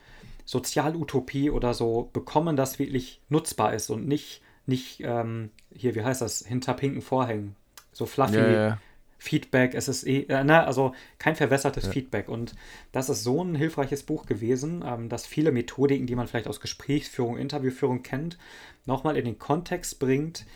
Sozialutopie 0.44 1.50
oder 1.50 1.74
so 1.74 2.10
bekommen, 2.12 2.54
das 2.54 2.78
wirklich 2.78 3.20
nutzbar 3.28 3.74
ist 3.74 3.90
und 3.90 4.06
nicht, 4.06 4.40
nicht 4.66 5.00
ähm, 5.00 5.50
hier, 5.74 5.96
wie 5.96 6.04
heißt 6.04 6.22
das, 6.22 6.46
hinter 6.46 6.74
pinken 6.74 7.02
Vorhängen. 7.02 7.56
So 7.92 8.06
fluffy, 8.06 8.36
ja, 8.36 8.50
ja. 8.50 8.78
Feedback, 9.18 9.74
es 9.74 9.88
ist 9.88 10.06
eh, 10.06 10.22
äh, 10.28 10.44
ne, 10.44 10.64
also 10.64 10.94
kein 11.18 11.34
verwässertes 11.34 11.86
ja. 11.86 11.90
Feedback. 11.90 12.28
Und 12.28 12.54
das 12.92 13.08
ist 13.08 13.24
so 13.24 13.42
ein 13.42 13.56
hilfreiches 13.56 14.04
Buch 14.04 14.26
gewesen, 14.26 14.84
ähm, 14.86 15.08
dass 15.08 15.26
viele 15.26 15.50
Methodiken, 15.50 16.06
die 16.06 16.14
man 16.14 16.28
vielleicht 16.28 16.46
aus 16.46 16.60
Gesprächsführung, 16.60 17.36
Interviewführung 17.36 18.02
kennt, 18.02 18.38
nochmal 18.86 19.16
in 19.16 19.24
den 19.24 19.38
Kontext 19.38 19.98
bringt, 19.98 20.46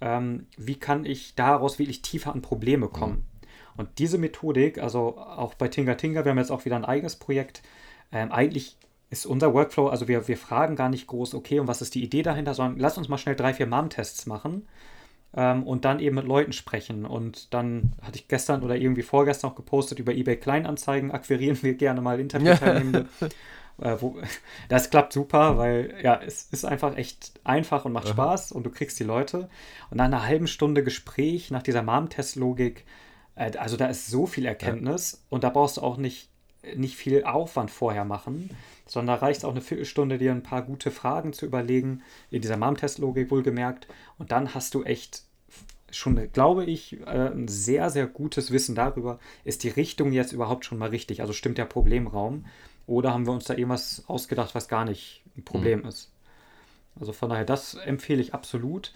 ähm, 0.00 0.46
wie 0.56 0.76
kann 0.76 1.04
ich 1.04 1.34
daraus 1.34 1.78
wirklich 1.80 2.02
tiefer 2.02 2.32
an 2.32 2.42
Probleme 2.42 2.86
mhm. 2.86 2.92
kommen. 2.92 3.14
Mhm. 3.14 3.48
Und 3.76 3.98
diese 3.98 4.18
Methodik, 4.18 4.78
also 4.78 5.18
auch 5.18 5.54
bei 5.54 5.68
Tinga 5.68 5.94
Tinga, 5.96 6.24
wir 6.24 6.30
haben 6.30 6.38
jetzt 6.38 6.52
auch 6.52 6.64
wieder 6.64 6.76
ein 6.76 6.84
eigenes 6.84 7.16
Projekt, 7.16 7.62
ähm, 8.12 8.30
eigentlich 8.30 8.76
ist 9.10 9.26
unser 9.26 9.52
Workflow, 9.52 9.88
also 9.88 10.08
wir, 10.08 10.28
wir 10.28 10.36
fragen 10.36 10.76
gar 10.76 10.88
nicht 10.88 11.06
groß, 11.06 11.34
okay, 11.34 11.58
und 11.58 11.66
was 11.66 11.82
ist 11.82 11.94
die 11.94 12.04
Idee 12.04 12.22
dahinter, 12.22 12.54
sondern 12.54 12.78
lass 12.78 12.96
uns 12.96 13.08
mal 13.08 13.18
schnell 13.18 13.36
drei, 13.36 13.52
vier 13.52 13.66
Mom-Tests 13.66 14.26
machen 14.26 14.66
ähm, 15.34 15.62
und 15.64 15.84
dann 15.84 16.00
eben 16.00 16.16
mit 16.16 16.26
Leuten 16.26 16.52
sprechen. 16.52 17.06
Und 17.06 17.52
dann 17.54 17.92
hatte 18.02 18.18
ich 18.18 18.28
gestern 18.28 18.62
oder 18.62 18.76
irgendwie 18.76 19.02
vorgestern 19.02 19.50
auch 19.50 19.54
gepostet 19.54 19.98
über 19.98 20.12
eBay 20.12 20.36
Kleinanzeigen, 20.36 21.10
akquirieren 21.10 21.58
wir 21.62 21.74
gerne 21.74 22.00
mal 22.00 22.20
Interviewteilnehmende. 22.20 23.06
äh, 23.80 23.96
wo, 24.00 24.16
das 24.68 24.90
klappt 24.90 25.12
super, 25.12 25.58
weil 25.58 25.94
ja, 26.02 26.20
es 26.24 26.44
ist 26.50 26.64
einfach 26.64 26.96
echt 26.96 27.32
einfach 27.44 27.84
und 27.84 27.92
macht 27.92 28.06
Aha. 28.06 28.12
Spaß 28.12 28.52
und 28.52 28.64
du 28.64 28.70
kriegst 28.70 28.98
die 29.00 29.04
Leute. 29.04 29.48
Und 29.90 29.98
nach 29.98 30.06
einer 30.06 30.26
halben 30.26 30.46
Stunde 30.46 30.84
Gespräch, 30.84 31.50
nach 31.50 31.62
dieser 31.62 31.82
Mom-Test-Logik, 31.82 32.84
äh, 33.34 33.56
also 33.56 33.76
da 33.76 33.86
ist 33.86 34.08
so 34.08 34.26
viel 34.26 34.46
Erkenntnis 34.46 35.12
ja. 35.12 35.18
und 35.30 35.44
da 35.44 35.50
brauchst 35.50 35.78
du 35.78 35.82
auch 35.82 35.96
nicht, 35.96 36.28
nicht 36.76 36.96
viel 36.96 37.24
Aufwand 37.24 37.70
vorher 37.70 38.04
machen 38.04 38.50
sondern 38.92 39.18
da 39.18 39.26
reicht 39.26 39.44
auch 39.44 39.50
eine 39.50 39.60
Viertelstunde, 39.60 40.18
dir 40.18 40.32
ein 40.32 40.42
paar 40.42 40.62
gute 40.62 40.90
Fragen 40.90 41.32
zu 41.32 41.46
überlegen, 41.46 42.02
in 42.30 42.42
dieser 42.42 42.58
Mom-Test-Logik 42.58 43.30
wohlgemerkt. 43.30 43.86
Und 44.18 44.32
dann 44.32 44.54
hast 44.54 44.74
du 44.74 44.82
echt 44.82 45.22
schon, 45.90 46.30
glaube 46.32 46.64
ich, 46.64 47.00
äh, 47.00 47.30
ein 47.30 47.48
sehr, 47.48 47.90
sehr 47.90 48.06
gutes 48.06 48.50
Wissen 48.50 48.74
darüber, 48.74 49.18
ist 49.44 49.62
die 49.62 49.68
Richtung 49.68 50.12
jetzt 50.12 50.32
überhaupt 50.32 50.64
schon 50.64 50.78
mal 50.78 50.90
richtig? 50.90 51.20
Also 51.20 51.32
stimmt 51.32 51.58
der 51.58 51.64
Problemraum? 51.64 52.46
Oder 52.86 53.14
haben 53.14 53.26
wir 53.26 53.32
uns 53.32 53.44
da 53.44 53.54
irgendwas 53.54 54.04
ausgedacht, 54.08 54.54
was 54.54 54.68
gar 54.68 54.84
nicht 54.84 55.22
ein 55.36 55.44
Problem 55.44 55.80
mhm. 55.80 55.88
ist? 55.88 56.10
Also 57.00 57.12
von 57.12 57.30
daher, 57.30 57.44
das 57.44 57.74
empfehle 57.74 58.20
ich 58.20 58.34
absolut. 58.34 58.92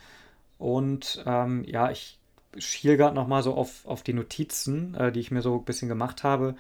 Und 0.59 1.23
ähm, 1.27 1.65
ja, 1.67 1.91
ich 1.91 2.19
schiel 2.59 2.97
gerade 2.97 3.15
nochmal 3.15 3.43
so 3.43 3.55
auf, 3.55 3.87
auf 3.87 4.03
die 4.03 4.15
Notizen, 4.15 4.95
äh, 4.95 5.13
die 5.13 5.21
ich 5.21 5.31
mir 5.31 5.43
so 5.43 5.55
ein 5.57 5.65
bisschen 5.65 5.89
gemacht 5.89 6.23
habe 6.23 6.57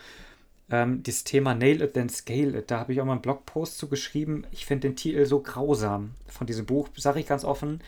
ähm, 0.70 1.02
das 1.02 1.24
Thema 1.24 1.54
Nail 1.54 1.82
It, 1.82 1.94
Then 1.94 2.08
Scale 2.08 2.58
It. 2.58 2.70
Da 2.70 2.80
habe 2.80 2.92
ich 2.92 3.00
auch 3.00 3.04
mal 3.04 3.12
einen 3.12 3.22
Blogpost 3.22 3.78
zu 3.78 3.88
geschrieben. 3.88 4.44
Ich 4.50 4.66
finde 4.66 4.88
den 4.88 4.96
Titel 4.96 5.24
so 5.26 5.40
grausam 5.40 6.12
von 6.26 6.46
diesem 6.46 6.66
Buch, 6.66 6.88
sage 6.96 7.20
ich 7.20 7.26
ganz 7.26 7.44
offen. 7.44 7.80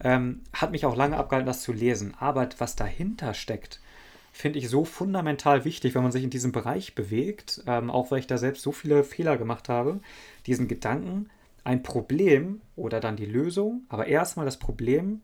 Ähm, 0.00 0.42
hat 0.52 0.70
mich 0.70 0.86
auch 0.86 0.96
lange 0.96 1.16
abgehalten, 1.16 1.46
das 1.46 1.62
zu 1.62 1.72
lesen. 1.72 2.14
Aber 2.18 2.48
was 2.58 2.76
dahinter 2.76 3.34
steckt, 3.34 3.80
finde 4.32 4.58
ich 4.60 4.68
so 4.68 4.84
fundamental 4.84 5.64
wichtig, 5.64 5.94
wenn 5.94 6.02
man 6.02 6.12
sich 6.12 6.22
in 6.22 6.30
diesem 6.30 6.52
Bereich 6.52 6.94
bewegt, 6.94 7.62
ähm, 7.66 7.90
auch 7.90 8.10
weil 8.10 8.20
ich 8.20 8.26
da 8.26 8.38
selbst 8.38 8.62
so 8.62 8.70
viele 8.70 9.02
Fehler 9.02 9.36
gemacht 9.36 9.68
habe, 9.68 10.00
diesen 10.46 10.68
Gedanken, 10.68 11.28
ein 11.64 11.82
Problem 11.82 12.60
oder 12.76 13.00
dann 13.00 13.16
die 13.16 13.26
Lösung, 13.26 13.82
aber 13.88 14.06
erstmal 14.06 14.46
das 14.46 14.58
Problem 14.58 15.22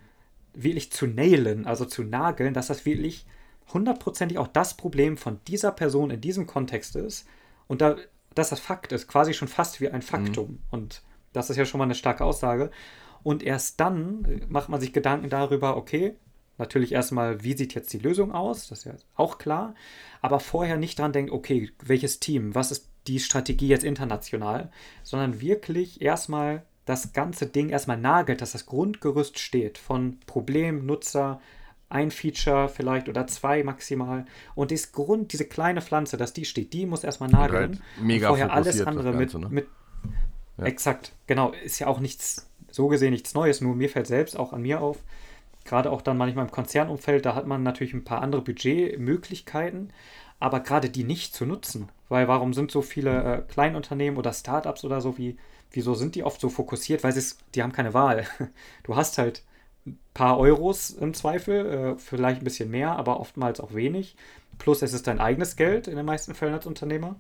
wirklich 0.53 0.93
zu 0.93 1.07
nailen, 1.07 1.67
also 1.67 1.85
zu 1.85 2.03
nageln, 2.03 2.55
dass 2.55 2.67
das 2.67 2.85
wirklich 2.87 3.27
hundertprozentig 3.73 4.39
auch 4.39 4.49
das 4.49 4.77
Problem 4.77 5.17
von 5.17 5.41
dieser 5.47 5.73
Person 5.73 6.11
in 6.11 6.21
diesem 6.21 6.47
Kontext 6.47 6.97
ist 6.97 7.27
und 7.67 7.81
da, 7.81 7.97
dass 8.35 8.51
das 8.51 8.61
Fakt 8.61 8.93
ist, 8.93 9.09
quasi 9.09 9.35
schon 9.35 9.49
fast 9.49 9.81
wie 9.81 9.89
ein 9.89 10.03
Faktum. 10.03 10.51
Mhm. 10.51 10.59
Und 10.71 11.03
das 11.33 11.51
ist 11.51 11.57
ja 11.57 11.65
schon 11.65 11.79
mal 11.79 11.85
eine 11.85 11.95
starke 11.95 12.25
Aussage. 12.25 12.71
Und 13.23 13.43
erst 13.43 13.81
dann 13.81 14.43
macht 14.49 14.69
man 14.69 14.81
sich 14.81 14.93
Gedanken 14.93 15.31
darüber, 15.31 15.77
okay, 15.77 16.17
natürlich 16.59 16.93
erstmal, 16.93 17.43
wie 17.43 17.57
sieht 17.57 17.75
jetzt 17.75 17.93
die 17.93 17.99
Lösung 17.99 18.33
aus, 18.33 18.69
das 18.69 18.81
ist 18.81 18.85
ja 18.85 18.95
auch 19.17 19.39
klar, 19.39 19.75
aber 20.21 20.41
vorher 20.41 20.77
nicht 20.77 20.99
dran 20.99 21.13
denkt, 21.13 21.33
okay, 21.33 21.73
welches 21.83 22.21
Team, 22.21 22.55
was 22.55 22.71
ist 22.71 22.89
die 23.07 23.19
Strategie 23.19 23.69
jetzt 23.69 23.85
international, 23.85 24.71
sondern 25.03 25.41
wirklich 25.41 26.01
erstmal 26.01 26.65
das 26.85 27.13
ganze 27.13 27.47
Ding 27.47 27.71
erstmal 27.71 27.97
nagelt, 27.97 28.41
dass 28.41 28.53
das 28.53 28.67
Grundgerüst 28.67 29.39
steht 29.39 29.79
von 29.79 30.21
Problem, 30.27 30.85
Nutzer, 30.87 31.41
ein 31.89 32.11
Feature 32.11 32.69
vielleicht 32.69 33.09
oder 33.09 33.27
zwei 33.27 33.63
maximal. 33.63 34.25
Und 34.55 34.71
das 34.71 34.93
Grund, 34.93 35.33
diese 35.33 35.45
kleine 35.45 35.81
Pflanze, 35.81 36.17
dass 36.17 36.33
die 36.33 36.45
steht, 36.45 36.73
die 36.73 36.87
muss 36.87 37.05
erstmal 37.05 37.29
nageln. 37.29 37.81
Halt 37.97 38.05
mega 38.05 38.29
vorher 38.29 38.53
alles 38.53 38.81
andere 38.81 39.13
Ganze, 39.13 39.39
mit, 39.39 39.45
ne? 39.45 39.49
mit 39.51 39.69
ja. 40.59 40.65
exakt, 40.65 41.13
genau, 41.27 41.53
ist 41.65 41.79
ja 41.79 41.87
auch 41.87 42.01
nichts, 42.01 42.51
so 42.71 42.89
gesehen 42.89 43.13
nichts 43.13 43.35
Neues, 43.35 43.61
nur 43.61 43.75
mir 43.75 43.89
fällt 43.89 44.07
selbst 44.07 44.37
auch 44.39 44.53
an 44.53 44.63
mir 44.63 44.81
auf, 44.81 44.99
gerade 45.65 45.91
auch 45.91 46.03
dann 46.03 46.17
manchmal 46.17 46.45
im 46.45 46.51
Konzernumfeld, 46.51 47.25
da 47.27 47.35
hat 47.35 47.47
man 47.47 47.63
natürlich 47.63 47.95
ein 47.95 48.05
paar 48.05 48.23
andere 48.23 48.43
Budgetmöglichkeiten, 48.43 49.93
aber 50.41 50.61
gerade 50.61 50.91
die 50.91 51.05
nicht 51.05 51.35
zu 51.35 51.47
nutzen. 51.47 51.89
Weil 52.09 52.29
warum 52.29 52.53
sind 52.53 52.71
so 52.71 52.83
viele 52.83 53.23
äh, 53.23 53.43
Kleinunternehmen 53.43 54.19
oder 54.19 54.33
Startups 54.33 54.85
oder 54.85 55.01
so, 55.01 55.17
wie, 55.17 55.37
wieso 55.71 55.95
sind 55.95 56.15
die 56.15 56.23
oft 56.23 56.41
so 56.41 56.49
fokussiert? 56.49 57.03
Weil 57.03 57.13
sie 57.13 57.35
die 57.55 57.63
haben 57.63 57.73
keine 57.73 57.95
Wahl. 57.95 58.27
Du 58.83 58.95
hast 58.95 59.19
halt 59.19 59.43
paar 60.15 60.39
Euros 60.39 60.91
im 60.91 61.15
Zweifel, 61.15 61.67
äh, 61.67 61.99
vielleicht 61.99 62.41
ein 62.41 62.45
bisschen 62.45 62.71
mehr, 62.71 62.97
aber 62.97 63.21
oftmals 63.21 63.61
auch 63.61 63.75
wenig. 63.75 64.17
Plus 64.59 64.83
es 64.83 64.93
ist 64.93 65.07
dein 65.07 65.21
eigenes 65.21 65.57
Geld 65.57 65.89
in 65.89 65.97
den 65.97 66.07
meisten 66.07 66.35
Fällen 66.35 66.55
als 66.55 66.67
Unternehmer. 66.67 67.17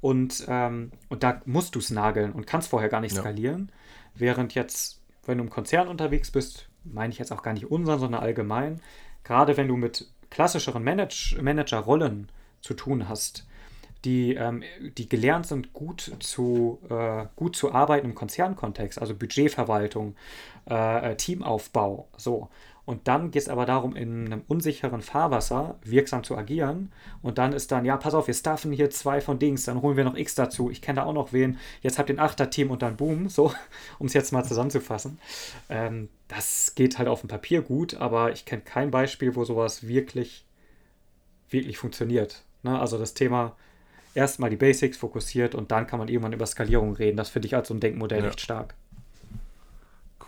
Und, 0.00 0.44
ähm, 0.48 0.92
und 1.08 1.22
da 1.22 1.42
musst 1.44 1.74
du 1.74 1.80
es 1.80 1.90
nageln 1.90 2.32
und 2.32 2.46
kannst 2.46 2.68
vorher 2.68 2.88
gar 2.88 3.00
nicht 3.00 3.16
ja. 3.16 3.20
skalieren. 3.20 3.72
Während 4.14 4.54
jetzt, 4.54 5.00
wenn 5.26 5.38
du 5.38 5.44
im 5.44 5.50
Konzern 5.50 5.88
unterwegs 5.88 6.30
bist, 6.30 6.68
meine 6.84 7.12
ich 7.12 7.18
jetzt 7.18 7.32
auch 7.32 7.42
gar 7.42 7.52
nicht 7.52 7.70
unseren, 7.70 7.98
sondern 7.98 8.22
allgemein, 8.22 8.80
gerade 9.24 9.56
wenn 9.56 9.68
du 9.68 9.76
mit 9.76 10.08
klassischeren 10.30 10.84
Manage 10.84 11.38
Manager-Rollen 11.40 12.30
zu 12.60 12.74
tun 12.74 13.08
hast, 13.08 13.47
die, 14.04 14.34
ähm, 14.34 14.62
die 14.96 15.08
gelernt 15.08 15.46
sind, 15.46 15.72
gut 15.72 16.12
zu, 16.20 16.78
äh, 16.88 17.26
gut 17.36 17.56
zu 17.56 17.72
arbeiten 17.72 18.06
im 18.06 18.14
Konzernkontext, 18.14 19.00
also 19.00 19.14
Budgetverwaltung, 19.14 20.14
äh, 20.68 21.12
äh, 21.12 21.16
Teamaufbau, 21.16 22.08
so. 22.16 22.48
Und 22.84 23.06
dann 23.06 23.30
geht 23.30 23.42
es 23.42 23.50
aber 23.50 23.66
darum, 23.66 23.94
in 23.94 24.32
einem 24.32 24.44
unsicheren 24.48 25.02
Fahrwasser 25.02 25.78
wirksam 25.84 26.24
zu 26.24 26.38
agieren. 26.38 26.90
Und 27.20 27.36
dann 27.36 27.52
ist 27.52 27.70
dann, 27.70 27.84
ja, 27.84 27.98
pass 27.98 28.14
auf, 28.14 28.28
wir 28.28 28.34
staffen 28.34 28.72
hier 28.72 28.88
zwei 28.88 29.20
von 29.20 29.38
Dings, 29.38 29.64
dann 29.64 29.82
holen 29.82 29.98
wir 29.98 30.04
noch 30.04 30.16
X 30.16 30.34
dazu. 30.36 30.70
Ich 30.70 30.80
kenne 30.80 31.00
da 31.00 31.04
auch 31.04 31.12
noch 31.12 31.34
wen. 31.34 31.58
Jetzt 31.82 31.98
habt 31.98 32.08
ihr 32.08 32.16
ein 32.16 32.18
Achter-Team 32.18 32.70
und 32.70 32.80
dann 32.80 32.96
boom, 32.96 33.28
so, 33.28 33.52
um 33.98 34.06
es 34.06 34.14
jetzt 34.14 34.32
mal 34.32 34.42
zusammenzufassen. 34.42 35.18
Ähm, 35.68 36.08
das 36.28 36.74
geht 36.76 36.96
halt 36.96 37.08
auf 37.08 37.20
dem 37.20 37.28
Papier 37.28 37.60
gut, 37.60 37.92
aber 37.92 38.32
ich 38.32 38.46
kenne 38.46 38.62
kein 38.62 38.90
Beispiel, 38.90 39.36
wo 39.36 39.44
sowas 39.44 39.86
wirklich, 39.86 40.46
wirklich 41.50 41.76
funktioniert. 41.76 42.42
Ne? 42.62 42.80
Also 42.80 42.96
das 42.96 43.12
Thema 43.12 43.54
erstmal 44.14 44.50
die 44.50 44.56
Basics 44.56 44.96
fokussiert 44.96 45.54
und 45.54 45.70
dann 45.70 45.86
kann 45.86 45.98
man 45.98 46.08
irgendwann 46.08 46.32
über 46.32 46.46
Skalierung 46.46 46.94
reden. 46.94 47.16
Das 47.16 47.28
finde 47.28 47.46
ich 47.46 47.54
als 47.54 47.68
so 47.68 47.74
ein 47.74 47.80
Denkmodell 47.80 48.22
ja. 48.22 48.28
echt 48.28 48.40
stark. 48.40 48.74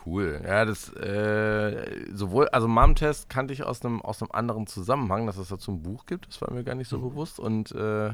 Cool. 0.05 0.41
Ja, 0.43 0.65
das 0.65 0.91
äh, 0.95 1.85
sowohl, 2.13 2.49
also 2.49 2.67
Mom-Test 2.67 3.29
kannte 3.29 3.53
ich 3.53 3.63
aus 3.63 3.85
einem 3.85 4.01
aus 4.01 4.21
einem 4.21 4.31
anderen 4.31 4.65
Zusammenhang, 4.65 5.27
dass 5.27 5.37
es 5.37 5.49
dazu 5.49 5.71
ein 5.71 5.83
Buch 5.83 6.05
gibt, 6.05 6.27
das 6.27 6.41
war 6.41 6.51
mir 6.51 6.63
gar 6.63 6.75
nicht 6.75 6.89
so 6.89 6.97
mhm. 6.97 7.09
bewusst. 7.09 7.39
Und 7.39 7.71
äh, 7.73 8.13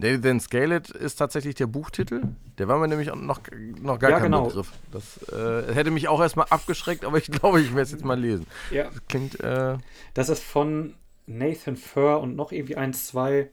Then 0.00 0.38
Scale 0.38 0.76
It 0.76 0.90
ist 0.90 1.16
tatsächlich 1.16 1.56
der 1.56 1.66
Buchtitel. 1.66 2.22
Der 2.58 2.68
war 2.68 2.78
mir 2.78 2.88
nämlich 2.88 3.08
noch, 3.08 3.40
noch 3.80 3.98
gar 3.98 4.10
ja, 4.10 4.18
kein 4.18 4.30
genau. 4.30 4.46
Begriff. 4.46 4.72
Das 4.92 5.22
äh, 5.32 5.74
hätte 5.74 5.90
mich 5.90 6.08
auch 6.08 6.20
erstmal 6.20 6.46
abgeschreckt, 6.50 7.04
aber 7.04 7.18
ich 7.18 7.26
glaube, 7.30 7.60
ich 7.60 7.70
werde 7.70 7.82
es 7.82 7.92
jetzt 7.92 8.04
mal 8.04 8.18
lesen. 8.18 8.46
Ja. 8.70 8.84
Das 8.84 9.06
klingt. 9.08 9.40
Äh, 9.40 9.78
das 10.14 10.28
ist 10.28 10.42
von 10.42 10.94
Nathan 11.26 11.76
Furr 11.76 12.20
und 12.20 12.36
noch 12.36 12.52
irgendwie 12.52 12.76
ein, 12.76 12.94
zwei. 12.94 13.50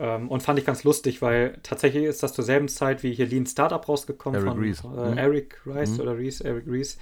Ähm, 0.00 0.28
und 0.28 0.42
fand 0.42 0.58
ich 0.58 0.64
ganz 0.64 0.82
lustig, 0.82 1.20
weil 1.20 1.58
tatsächlich 1.62 2.04
ist 2.04 2.22
das 2.22 2.32
zur 2.32 2.42
selben 2.42 2.68
Zeit 2.68 3.02
wie 3.02 3.12
hier 3.12 3.26
Lean 3.26 3.44
Startup 3.44 3.86
rausgekommen 3.86 4.40
Eric 4.40 4.50
von 4.50 4.58
Rees. 4.58 4.82
Äh, 4.82 5.10
mhm. 5.10 5.18
Eric 5.18 5.60
Rice 5.66 5.90
mhm. 5.90 6.00
oder 6.00 6.16
Rees, 6.16 6.40
Eric 6.40 6.66
Rees. 6.66 6.98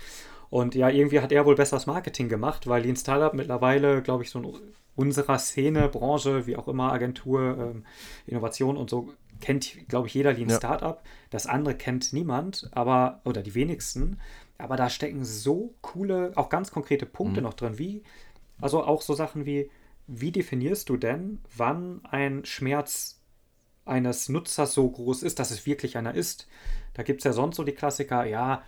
Und 0.51 0.75
ja, 0.75 0.89
irgendwie 0.89 1.21
hat 1.21 1.31
er 1.31 1.47
wohl 1.47 1.55
besseres 1.55 1.87
Marketing 1.87 2.29
gemacht, 2.29 2.67
weil 2.67 2.83
Lean 2.83 2.97
Startup 2.97 3.33
mittlerweile, 3.35 4.03
glaube 4.03 4.25
ich, 4.25 4.31
so 4.31 4.41
ein 4.41 4.53
unserer 4.97 5.39
Szene, 5.39 5.89
Branche, 5.89 6.49
wie 6.49 6.57
auch 6.57 6.67
immer, 6.67 6.93
Agentur, 6.93 7.57
ähm, 7.57 7.85
Innovation 8.27 8.77
und 8.77 8.91
so, 8.91 9.11
kennt, 9.41 9.89
glaube 9.89 10.09
ich, 10.09 10.15
jeder 10.15 10.33
Lean 10.33 10.49
ja. 10.49 10.57
Startup. 10.57 11.01
Das 11.31 11.47
andere 11.47 11.77
kennt 11.77 12.13
niemand, 12.13 12.69
aber, 12.73 13.21
oder 13.25 13.43
die 13.43 13.55
wenigsten. 13.55 14.19
Aber 14.57 14.75
da 14.75 14.91
stecken 14.91 15.25
so 15.25 15.73
coole, 15.83 16.33
auch 16.35 16.49
ganz 16.49 16.73
konkrete 16.73 17.07
Punkte 17.07 17.41
mhm. 17.41 17.47
noch 17.47 17.55
drin, 17.55 17.79
wie, 17.79 18.03
also 18.61 18.83
auch 18.83 19.03
so 19.03 19.15
Sachen 19.15 19.47
wie, 19.47 19.71
wie 20.09 20.33
definierst 20.33 20.89
du 20.89 20.97
denn, 20.97 21.41
wann 21.57 22.01
ein 22.05 22.45
Schmerz 22.45 23.21
eines 23.85 24.29
Nutzers 24.29 24.75
so 24.75 24.91
groß 24.91 25.23
ist, 25.23 25.39
dass 25.39 25.51
es 25.51 25.67
wirklich 25.67 25.97
einer 25.97 26.15
ist? 26.15 26.49
Da 26.95 27.03
gibt 27.03 27.21
es 27.21 27.25
ja 27.25 27.33
sonst 27.33 27.57
so 27.57 27.65
die 27.65 27.73
Klassiker, 27.73 28.25
ja, 28.25 28.63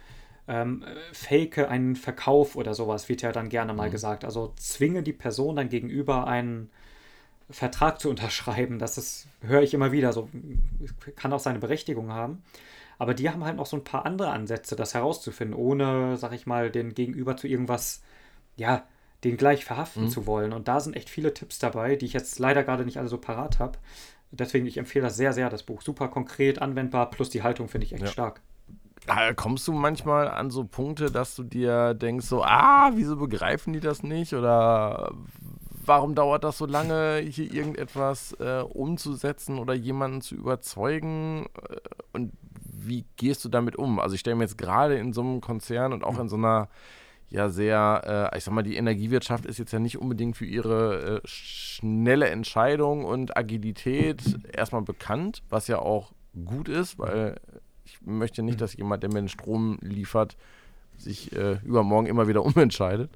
ähm, 0.46 0.84
fake 1.12 1.58
einen 1.58 1.96
Verkauf 1.96 2.56
oder 2.56 2.74
sowas, 2.74 3.08
wird 3.08 3.22
ja 3.22 3.32
dann 3.32 3.48
gerne 3.48 3.72
mal 3.72 3.88
mhm. 3.88 3.92
gesagt. 3.92 4.24
Also 4.24 4.52
zwinge 4.56 5.02
die 5.02 5.12
Person 5.12 5.56
dann 5.56 5.68
gegenüber 5.68 6.26
einen 6.26 6.70
Vertrag 7.48 8.00
zu 8.00 8.10
unterschreiben. 8.10 8.78
Das 8.78 8.98
ist, 8.98 9.26
höre 9.40 9.62
ich 9.62 9.74
immer 9.74 9.92
wieder, 9.92 10.12
so 10.12 10.28
kann 11.16 11.32
auch 11.32 11.40
seine 11.40 11.58
Berechtigung 11.58 12.12
haben. 12.12 12.42
Aber 12.98 13.14
die 13.14 13.30
haben 13.30 13.44
halt 13.44 13.56
noch 13.56 13.66
so 13.66 13.78
ein 13.78 13.84
paar 13.84 14.04
andere 14.04 14.30
Ansätze, 14.30 14.76
das 14.76 14.92
herauszufinden, 14.92 15.56
ohne, 15.56 16.18
sag 16.18 16.32
ich 16.32 16.46
mal, 16.46 16.70
den 16.70 16.94
Gegenüber 16.94 17.34
zu 17.36 17.48
irgendwas, 17.48 18.02
ja, 18.56 18.84
den 19.24 19.36
gleich 19.36 19.64
verhaften 19.64 20.04
mhm. 20.04 20.10
zu 20.10 20.26
wollen. 20.26 20.52
Und 20.52 20.68
da 20.68 20.80
sind 20.80 20.96
echt 20.96 21.10
viele 21.10 21.34
Tipps 21.34 21.58
dabei, 21.58 21.96
die 21.96 22.06
ich 22.06 22.12
jetzt 22.12 22.38
leider 22.38 22.62
gerade 22.62 22.84
nicht 22.84 22.98
alle 22.98 23.08
so 23.08 23.18
parat 23.18 23.58
habe. 23.58 23.78
Deswegen, 24.32 24.66
ich 24.66 24.78
empfehle 24.78 25.04
das 25.04 25.16
sehr, 25.16 25.32
sehr, 25.32 25.50
das 25.50 25.64
Buch. 25.64 25.82
Super 25.82 26.08
konkret, 26.08 26.62
anwendbar, 26.62 27.10
plus 27.10 27.30
die 27.30 27.42
Haltung 27.42 27.68
finde 27.68 27.86
ich 27.86 27.92
echt 27.92 28.02
ja. 28.02 28.08
stark 28.08 28.40
kommst 29.36 29.66
du 29.66 29.72
manchmal 29.72 30.28
an 30.28 30.50
so 30.50 30.64
Punkte, 30.64 31.10
dass 31.10 31.34
du 31.34 31.42
dir 31.42 31.94
denkst, 31.94 32.26
so, 32.26 32.44
ah, 32.44 32.90
wieso 32.94 33.16
begreifen 33.16 33.72
die 33.72 33.80
das 33.80 34.02
nicht? 34.02 34.34
Oder 34.34 35.12
warum 35.84 36.14
dauert 36.14 36.44
das 36.44 36.58
so 36.58 36.66
lange, 36.66 37.18
hier 37.18 37.52
irgendetwas 37.52 38.32
äh, 38.40 38.62
umzusetzen 38.62 39.58
oder 39.58 39.74
jemanden 39.74 40.20
zu 40.20 40.34
überzeugen? 40.34 41.46
Äh, 41.68 41.76
und 42.12 42.32
wie 42.62 43.04
gehst 43.16 43.44
du 43.44 43.48
damit 43.48 43.76
um? 43.76 43.98
Also 43.98 44.14
ich 44.14 44.20
stelle 44.20 44.36
mir 44.36 44.44
jetzt 44.44 44.58
gerade 44.58 44.96
in 44.96 45.12
so 45.12 45.22
einem 45.22 45.40
Konzern 45.40 45.92
und 45.92 46.04
auch 46.04 46.18
in 46.18 46.28
so 46.28 46.36
einer 46.36 46.68
ja 47.30 47.48
sehr, 47.48 48.30
äh, 48.32 48.38
ich 48.38 48.44
sag 48.44 48.52
mal, 48.52 48.62
die 48.62 48.76
Energiewirtschaft 48.76 49.46
ist 49.46 49.58
jetzt 49.58 49.72
ja 49.72 49.78
nicht 49.78 49.98
unbedingt 49.98 50.36
für 50.36 50.46
ihre 50.46 51.16
äh, 51.16 51.20
schnelle 51.24 52.28
Entscheidung 52.28 53.04
und 53.04 53.36
Agilität 53.36 54.22
erstmal 54.52 54.82
bekannt, 54.82 55.42
was 55.48 55.68
ja 55.68 55.78
auch 55.78 56.12
gut 56.44 56.68
ist, 56.68 56.98
weil 56.98 57.36
ich 57.84 58.00
möchte 58.02 58.42
nicht, 58.42 58.56
mhm. 58.56 58.60
dass 58.60 58.76
jemand, 58.76 59.02
der 59.02 59.10
mir 59.10 59.20
den 59.20 59.28
Strom 59.28 59.78
liefert, 59.80 60.36
sich 60.98 61.34
äh, 61.34 61.58
übermorgen 61.64 62.06
immer 62.06 62.28
wieder 62.28 62.44
umentscheidet. 62.44 63.10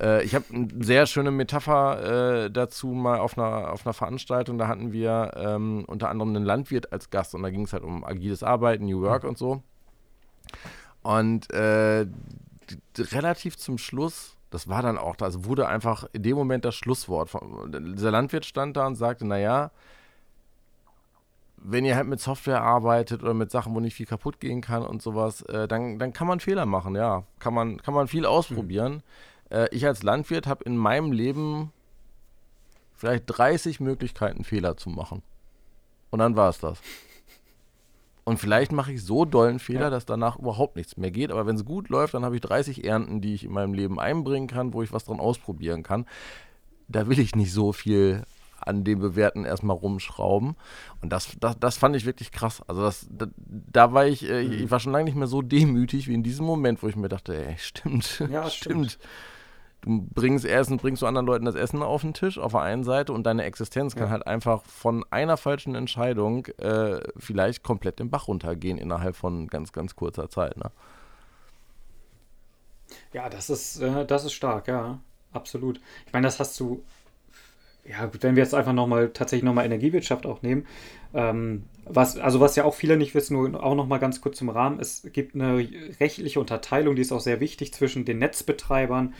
Äh, 0.00 0.24
ich 0.24 0.34
habe 0.34 0.44
eine 0.52 0.68
sehr 0.80 1.06
schöne 1.06 1.30
Metapher 1.30 2.44
äh, 2.44 2.50
dazu 2.50 2.88
mal 2.88 3.18
auf 3.18 3.36
einer, 3.36 3.72
auf 3.72 3.84
einer 3.84 3.92
Veranstaltung. 3.92 4.58
Da 4.58 4.68
hatten 4.68 4.92
wir 4.92 5.32
ähm, 5.36 5.84
unter 5.86 6.08
anderem 6.08 6.34
einen 6.34 6.44
Landwirt 6.44 6.92
als 6.92 7.10
Gast 7.10 7.34
und 7.34 7.42
da 7.42 7.50
ging 7.50 7.62
es 7.62 7.72
halt 7.72 7.82
um 7.82 8.04
agiles 8.04 8.42
Arbeiten, 8.42 8.86
New 8.86 9.02
Work 9.02 9.24
mhm. 9.24 9.30
und 9.30 9.38
so. 9.38 9.62
Und 11.02 11.52
äh, 11.52 12.06
relativ 12.98 13.56
zum 13.56 13.78
Schluss 13.78 14.38
das 14.50 14.68
war 14.68 14.82
dann 14.82 14.96
auch, 14.96 15.16
also 15.20 15.44
wurde 15.44 15.68
einfach 15.68 16.08
in 16.12 16.22
dem 16.22 16.36
Moment 16.36 16.64
das 16.64 16.74
Schlusswort. 16.74 17.30
Dieser 17.68 18.10
Landwirt 18.10 18.46
stand 18.46 18.76
da 18.76 18.86
und 18.86 18.94
sagte, 18.94 19.26
naja, 19.26 19.70
wenn 21.58 21.84
ihr 21.84 21.96
halt 21.96 22.06
mit 22.06 22.20
Software 22.20 22.62
arbeitet 22.62 23.22
oder 23.22 23.34
mit 23.34 23.50
Sachen, 23.50 23.74
wo 23.74 23.80
nicht 23.80 23.94
viel 23.94 24.06
kaputt 24.06 24.40
gehen 24.40 24.60
kann 24.60 24.82
und 24.82 25.02
sowas, 25.02 25.42
äh, 25.42 25.68
dann, 25.68 25.98
dann 25.98 26.12
kann 26.12 26.26
man 26.26 26.40
Fehler 26.40 26.66
machen, 26.66 26.94
ja. 26.94 27.24
Kann 27.40 27.52
man, 27.52 27.82
kann 27.82 27.94
man 27.94 28.08
viel 28.08 28.24
ausprobieren. 28.24 29.02
Mhm. 29.50 29.56
Äh, 29.56 29.68
ich 29.74 29.84
als 29.84 30.02
Landwirt 30.02 30.46
habe 30.46 30.64
in 30.64 30.76
meinem 30.76 31.12
Leben 31.12 31.72
vielleicht 32.94 33.24
30 33.26 33.80
Möglichkeiten, 33.80 34.44
Fehler 34.44 34.76
zu 34.76 34.88
machen. 34.88 35.22
Und 36.10 36.20
dann 36.20 36.36
war 36.36 36.48
es 36.48 36.58
das. 36.58 36.80
Und 38.28 38.36
vielleicht 38.36 38.72
mache 38.72 38.92
ich 38.92 39.02
so 39.02 39.24
dollen 39.24 39.58
Fehler, 39.58 39.84
ja. 39.84 39.90
dass 39.90 40.04
danach 40.04 40.38
überhaupt 40.38 40.76
nichts 40.76 40.98
mehr 40.98 41.10
geht. 41.10 41.30
Aber 41.30 41.46
wenn 41.46 41.56
es 41.56 41.64
gut 41.64 41.88
läuft, 41.88 42.12
dann 42.12 42.26
habe 42.26 42.34
ich 42.34 42.42
30 42.42 42.84
Ernten, 42.84 43.22
die 43.22 43.32
ich 43.32 43.44
in 43.44 43.52
meinem 43.52 43.72
Leben 43.72 43.98
einbringen 43.98 44.48
kann, 44.48 44.74
wo 44.74 44.82
ich 44.82 44.92
was 44.92 45.06
dran 45.06 45.18
ausprobieren 45.18 45.82
kann. 45.82 46.04
Da 46.88 47.08
will 47.08 47.18
ich 47.20 47.34
nicht 47.34 47.54
so 47.54 47.72
viel 47.72 48.24
an 48.60 48.84
dem 48.84 48.98
Bewerten 48.98 49.46
erstmal 49.46 49.78
rumschrauben. 49.78 50.56
Und 51.00 51.10
das, 51.10 51.38
das, 51.40 51.58
das 51.58 51.78
fand 51.78 51.96
ich 51.96 52.04
wirklich 52.04 52.30
krass. 52.30 52.60
Also 52.66 52.82
das, 52.82 53.06
da, 53.10 53.28
da 53.38 53.94
war 53.94 54.06
ich, 54.06 54.28
äh, 54.28 54.42
ich 54.42 54.64
mhm. 54.64 54.70
war 54.72 54.80
schon 54.80 54.92
lange 54.92 55.06
nicht 55.06 55.16
mehr 55.16 55.26
so 55.26 55.40
demütig 55.40 56.06
wie 56.06 56.12
in 56.12 56.22
diesem 56.22 56.44
Moment, 56.44 56.82
wo 56.82 56.88
ich 56.88 56.96
mir 56.96 57.08
dachte, 57.08 57.34
ey, 57.34 57.56
stimmt, 57.56 58.22
ja, 58.30 58.50
stimmt. 58.50 58.90
stimmt. 58.90 58.98
Du 59.80 60.06
bringst 60.12 60.44
Essen, 60.44 60.76
bringst 60.76 61.02
du 61.02 61.06
anderen 61.06 61.26
Leuten 61.26 61.44
das 61.44 61.54
Essen 61.54 61.82
auf 61.82 62.02
den 62.02 62.12
Tisch 62.12 62.38
auf 62.38 62.52
der 62.52 62.62
einen 62.62 62.82
Seite 62.82 63.12
und 63.12 63.24
deine 63.24 63.44
Existenz 63.44 63.94
kann 63.94 64.06
ja. 64.06 64.10
halt 64.10 64.26
einfach 64.26 64.64
von 64.64 65.04
einer 65.10 65.36
falschen 65.36 65.74
Entscheidung 65.74 66.46
äh, 66.58 67.00
vielleicht 67.16 67.62
komplett 67.62 68.00
den 68.00 68.10
Bach 68.10 68.26
runtergehen 68.26 68.76
innerhalb 68.76 69.14
von 69.14 69.46
ganz, 69.46 69.72
ganz 69.72 69.94
kurzer 69.94 70.28
Zeit. 70.28 70.56
Ne? 70.56 70.70
Ja, 73.12 73.28
das 73.28 73.50
ist, 73.50 73.80
äh, 73.80 74.04
das 74.04 74.24
ist 74.24 74.32
stark, 74.32 74.66
ja, 74.66 74.98
absolut. 75.32 75.80
Ich 76.06 76.12
meine, 76.12 76.26
das 76.26 76.40
hast 76.40 76.58
du 76.58 76.82
ja, 77.88 78.10
wenn 78.20 78.36
wir 78.36 78.42
jetzt 78.42 78.54
einfach 78.54 78.72
nochmal 78.72 79.10
tatsächlich 79.10 79.44
nochmal 79.44 79.64
Energiewirtschaft 79.64 80.26
auch 80.26 80.42
nehmen, 80.42 80.66
ähm, 81.14 81.64
was, 81.84 82.18
also 82.18 82.38
was 82.38 82.54
ja 82.54 82.64
auch 82.64 82.74
viele 82.74 82.96
nicht 82.96 83.14
wissen, 83.14 83.34
nur 83.34 83.62
auch 83.62 83.74
nochmal 83.74 83.98
ganz 83.98 84.20
kurz 84.20 84.36
zum 84.36 84.50
Rahmen, 84.50 84.78
es 84.78 85.08
gibt 85.12 85.34
eine 85.34 85.66
rechtliche 85.98 86.38
Unterteilung, 86.38 86.96
die 86.96 87.02
ist 87.02 87.12
auch 87.12 87.20
sehr 87.20 87.40
wichtig 87.40 87.72
zwischen 87.72 88.04
den 88.04 88.18
Netzbetreibern, 88.18 89.14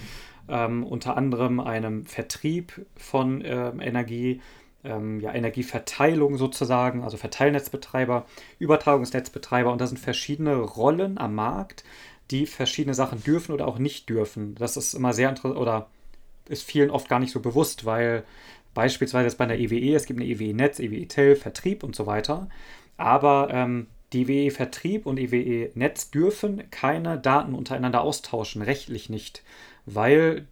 ähm, 0.49 0.85
unter 0.85 1.17
anderem 1.17 1.61
einem 1.61 2.07
Vertrieb 2.07 2.87
von 2.97 3.43
ähm, 3.45 3.81
Energie, 3.81 4.41
ähm, 4.85 5.21
ja, 5.21 5.35
Energieverteilung 5.35 6.37
sozusagen, 6.37 7.03
also 7.03 7.17
Verteilnetzbetreiber, 7.17 8.27
Übertragungsnetzbetreiber 8.59 9.73
und 9.73 9.81
da 9.81 9.87
sind 9.87 9.99
verschiedene 9.99 10.57
Rollen 10.57 11.19
am 11.19 11.35
Markt, 11.35 11.85
die 12.31 12.47
verschiedene 12.47 12.95
Sachen 12.95 13.23
dürfen 13.23 13.53
oder 13.53 13.67
auch 13.67 13.79
nicht 13.79 14.09
dürfen. 14.09 14.55
Das 14.55 14.77
ist 14.77 14.95
immer 14.95 15.13
sehr 15.13 15.29
interessant 15.29 15.61
oder 15.61 15.89
ist 16.49 16.63
vielen 16.63 16.91
oft 16.91 17.09
gar 17.09 17.19
nicht 17.19 17.33
so 17.33 17.41
bewusst, 17.41 17.85
weil 17.85 18.25
Beispielsweise 18.79 19.25
jetzt 19.25 19.39
bei 19.39 19.45
einer 19.45 19.57
EWE, 19.57 19.97
es 19.97 20.07
gibt 20.07 20.21
eine 20.21 20.29
EWE-Netz, 20.29 20.79
EWE-Tel, 20.79 21.35
Vertrieb 21.35 21.83
und 21.83 21.97
so 21.97 22.07
weiter. 22.07 22.49
Aber 22.97 23.49
ähm, 23.51 23.89
die 24.13 24.23
EWE-Vertrieb 24.23 25.05
und 25.05 25.19
EWE-Netz 25.19 26.13
dürfen 26.13 26.71
keine 26.71 27.19
Daten 27.19 27.55
untereinander 27.55 28.03
austauschen, 28.03 28.63
rechtlich 28.63 29.11
nicht. 29.11 29.43
Weil 29.95 30.47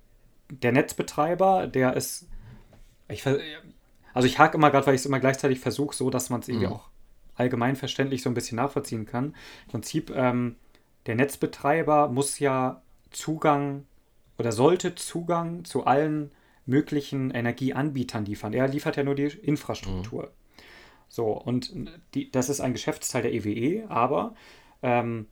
der 0.50 0.72
Netzbetreiber, 0.72 1.66
der 1.66 1.94
ist. 1.94 2.28
Ich, 3.08 3.24
also 3.26 4.26
ich 4.26 4.38
hake 4.38 4.56
immer 4.56 4.70
gerade, 4.70 4.86
weil 4.86 4.94
ich 4.94 5.02
es 5.02 5.06
immer 5.06 5.20
gleichzeitig 5.20 5.60
versuche, 5.60 5.94
so 5.94 6.10
dass 6.10 6.30
man 6.30 6.40
es 6.40 6.48
irgendwie 6.48 6.66
mhm. 6.66 6.72
auch 6.72 6.88
allgemein 7.36 7.76
verständlich 7.76 8.22
so 8.22 8.30
ein 8.30 8.34
bisschen 8.34 8.56
nachvollziehen 8.56 9.06
kann. 9.06 9.34
Im 9.66 9.70
Prinzip, 9.70 10.10
ähm, 10.10 10.56
der 11.06 11.14
Netzbetreiber 11.14 12.08
muss 12.08 12.38
ja 12.38 12.82
Zugang 13.10 13.84
oder 14.38 14.52
sollte 14.52 14.94
Zugang 14.94 15.64
zu 15.64 15.84
allen 15.84 16.32
möglichen 16.66 17.30
Energieanbietern 17.30 18.24
liefern. 18.24 18.52
Er 18.52 18.68
liefert 18.68 18.96
ja 18.96 19.04
nur 19.04 19.14
die 19.14 19.26
Infrastruktur. 19.26 20.24
Mhm. 20.24 20.30
So, 21.08 21.28
und 21.28 21.72
die, 22.14 22.30
das 22.30 22.48
ist 22.48 22.60
ein 22.60 22.72
Geschäftsteil 22.72 23.22
der 23.22 23.32
EWE, 23.32 23.50
e, 23.50 23.84
aber 23.88 24.34
ähm, 24.82 25.26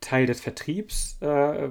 Teil 0.00 0.26
des 0.26 0.40
Vertriebs 0.40 1.18
äh, 1.20 1.68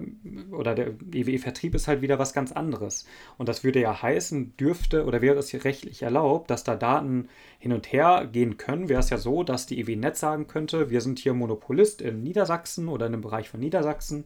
oder 0.51 0.75
der 0.75 0.93
EWE-Vertrieb 1.13 1.73
ist 1.73 1.88
halt 1.88 2.01
wieder 2.01 2.19
was 2.19 2.34
ganz 2.34 2.51
anderes. 2.51 3.05
Und 3.38 3.49
das 3.49 3.63
würde 3.63 3.82
ja 3.82 4.01
heißen, 4.01 4.55
dürfte 4.57 5.05
oder 5.05 5.21
wäre 5.21 5.39
es 5.39 5.53
rechtlich 5.63 6.03
erlaubt, 6.03 6.49
dass 6.49 6.63
da 6.63 6.75
Daten 6.75 7.30
hin 7.57 7.73
und 7.73 7.91
her 7.91 8.30
gehen 8.32 8.57
können, 8.57 8.88
wäre 8.88 8.99
es 8.99 9.09
ja 9.09 9.17
so, 9.17 9.43
dass 9.43 9.65
die 9.65 9.80
EWE-Netz 9.80 10.19
sagen 10.19 10.47
könnte, 10.47 10.89
wir 10.89 11.01
sind 11.01 11.19
hier 11.19 11.34
Monopolist 11.34 12.01
in 12.01 12.23
Niedersachsen 12.23 12.88
oder 12.88 13.07
in 13.07 13.13
einem 13.13 13.21
Bereich 13.21 13.49
von 13.49 13.59
Niedersachsen 13.59 14.25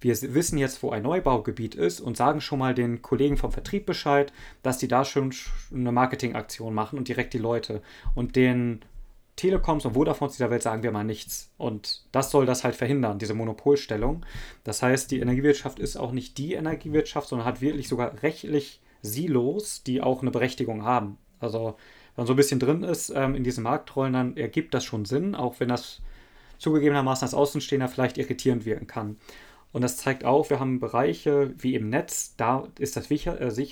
wir 0.00 0.16
wissen 0.34 0.58
jetzt, 0.58 0.82
wo 0.82 0.90
ein 0.90 1.02
Neubaugebiet 1.02 1.74
ist 1.74 2.00
und 2.00 2.16
sagen 2.16 2.40
schon 2.40 2.58
mal 2.58 2.74
den 2.74 3.02
Kollegen 3.02 3.36
vom 3.36 3.52
Vertrieb 3.52 3.86
Bescheid, 3.86 4.32
dass 4.62 4.78
die 4.78 4.88
da 4.88 5.04
schon 5.04 5.32
eine 5.74 5.92
Marketingaktion 5.92 6.74
machen 6.74 6.98
und 6.98 7.08
direkt 7.08 7.34
die 7.34 7.38
Leute. 7.38 7.82
Und 8.14 8.36
den 8.36 8.80
Telekoms 9.38 9.84
und 9.84 9.94
Vodafons 9.94 10.34
dieser 10.34 10.50
Welt 10.50 10.62
sagen 10.62 10.82
wir 10.82 10.90
mal 10.90 11.04
nichts. 11.04 11.50
Und 11.56 12.04
das 12.12 12.30
soll 12.30 12.44
das 12.44 12.64
halt 12.64 12.74
verhindern, 12.74 13.18
diese 13.18 13.34
Monopolstellung. 13.34 14.26
Das 14.64 14.82
heißt, 14.82 15.10
die 15.10 15.20
Energiewirtschaft 15.20 15.78
ist 15.78 15.96
auch 15.96 16.12
nicht 16.12 16.36
die 16.38 16.54
Energiewirtschaft, 16.54 17.28
sondern 17.28 17.46
hat 17.46 17.60
wirklich 17.60 17.88
sogar 17.88 18.22
rechtlich 18.22 18.82
Silos, 19.00 19.82
die 19.84 20.02
auch 20.02 20.22
eine 20.22 20.30
Berechtigung 20.30 20.84
haben. 20.84 21.18
Also 21.40 21.76
man 22.16 22.26
so 22.26 22.32
ein 22.32 22.36
bisschen 22.36 22.58
drin 22.58 22.82
ist 22.82 23.10
ähm, 23.14 23.36
in 23.36 23.44
diesen 23.44 23.62
Marktrollen, 23.62 24.12
dann 24.12 24.36
ergibt 24.36 24.74
das 24.74 24.84
schon 24.84 25.04
Sinn, 25.04 25.36
auch 25.36 25.60
wenn 25.60 25.68
das 25.68 26.02
zugegebenermaßen 26.58 27.24
als 27.24 27.34
Außenstehender 27.34 27.88
vielleicht 27.88 28.18
irritierend 28.18 28.64
wirken 28.64 28.88
kann. 28.88 29.16
Und 29.70 29.82
das 29.82 29.98
zeigt 29.98 30.24
auch, 30.24 30.50
wir 30.50 30.58
haben 30.58 30.80
Bereiche 30.80 31.54
wie 31.56 31.76
im 31.76 31.90
Netz, 31.90 32.34
da 32.36 32.66
ist 32.78 32.96
das 32.96 33.10
äh, 33.10 33.66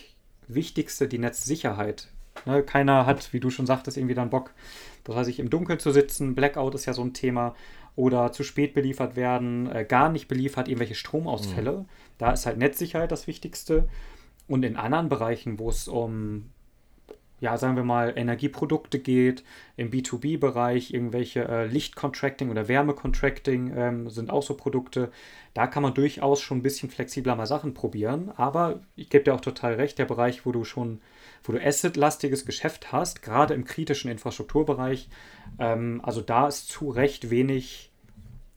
Wichtigste 0.47 1.09
die 1.09 1.19
Netzsicherheit. 1.19 2.09
Ne, 2.45 2.63
keiner 2.63 3.07
hat, 3.07 3.33
wie 3.33 3.41
du 3.41 3.51
schon 3.51 3.67
sagtest, 3.67 3.97
irgendwie 3.97 4.15
dann 4.15 4.31
Bock, 4.31 4.53
das 5.07 5.17
heißt, 5.17 5.39
im 5.39 5.51
Dunkeln 5.51 5.79
zu 5.79 5.91
sitzen. 5.91 6.35
Blackout 6.35 6.75
ist 6.75 6.87
ja 6.87 6.93
so 6.93 7.03
ein 7.03 7.15
Thema. 7.15 7.55
Oder 7.95 8.31
zu 8.31 8.43
spät 8.43 8.75
beliefert 8.75 9.17
werden, 9.17 9.71
äh, 9.71 9.87
gar 9.89 10.11
nicht 10.11 10.29
beliefert, 10.29 10.69
irgendwelche 10.69 10.95
Stromausfälle. 10.95 11.73
Mhm. 11.73 11.85
Da 12.19 12.33
ist 12.33 12.45
halt 12.45 12.59
Netzsicherheit 12.59 13.11
das 13.11 13.27
Wichtigste. 13.27 13.89
Und 14.49 14.65
in 14.65 14.77
anderen 14.77 15.09
Bereichen, 15.09 15.59
wo 15.59 15.71
es 15.71 15.89
um 15.89 16.51
ja, 17.41 17.59
sagen 17.59 17.77
wir 17.77 17.85
mal, 17.85 18.15
Energieprodukte 18.17 18.99
geht, 18.99 19.45
im 19.77 19.91
B2B-Bereich, 19.91 20.93
irgendwelche 20.93 21.47
äh, 21.47 21.67
Lichtcontracting 21.67 22.51
oder 22.51 22.67
Wärmecontracting 22.69 23.73
ähm, 23.77 24.09
sind 24.09 24.31
auch 24.31 24.43
so 24.43 24.55
Produkte. 24.55 25.11
Da 25.53 25.67
kann 25.67 25.83
man 25.83 25.93
durchaus 25.93 26.41
schon 26.41 26.59
ein 26.59 26.63
bisschen 26.63 26.89
flexibler 26.89 27.37
mal 27.37 27.47
Sachen 27.47 27.75
probieren. 27.75 28.31
Aber 28.37 28.81
ich 28.95 29.11
gebe 29.11 29.25
dir 29.25 29.35
auch 29.35 29.41
total 29.41 29.75
recht, 29.75 29.99
der 29.99 30.07
Bereich, 30.07 30.47
wo 30.47 30.53
du 30.53 30.65
schon, 30.65 31.01
wo 31.49 31.53
du 31.53 31.65
asset-lastiges 31.65 32.45
Geschäft 32.45 32.93
hast, 32.93 33.23
gerade 33.23 33.55
im 33.55 33.65
kritischen 33.65 34.11
Infrastrukturbereich, 34.11 35.09
ähm, 35.59 36.01
also 36.03 36.21
da 36.21 36.49
ist 36.49 36.69
zu 36.69 36.91
Recht 36.91 37.31
wenig 37.31 37.91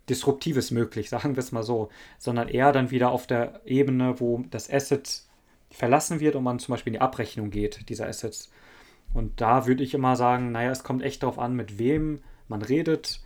Disruptives 0.10 0.72
möglich, 0.72 1.10
sagen 1.10 1.36
wir 1.36 1.42
es 1.42 1.52
mal 1.52 1.64
so, 1.64 1.90
sondern 2.18 2.48
eher 2.48 2.72
dann 2.72 2.92
wieder 2.92 3.12
auf 3.12 3.28
der 3.28 3.62
Ebene, 3.66 4.20
wo 4.20 4.44
das 4.50 4.72
Asset 4.72 5.24
verlassen 5.72 6.20
wird 6.20 6.36
und 6.36 6.44
man 6.44 6.60
zum 6.60 6.74
Beispiel 6.74 6.92
in 6.92 7.00
die 7.00 7.02
Abrechnung 7.02 7.52
geht, 7.52 7.90
dieser 7.90 8.08
Assets. 8.08 8.52
Und 9.14 9.42
da 9.42 9.66
würde 9.68 9.84
ich 9.84 9.94
immer 9.94 10.16
sagen, 10.16 10.52
naja, 10.52 10.72
es 10.72 10.84
kommt 10.84 11.04
echt 11.04 11.24
darauf 11.24 11.40
an, 11.40 11.56
mit 11.56 11.80
wem 11.80 12.20
man 12.48 12.62
redet, 12.62 13.22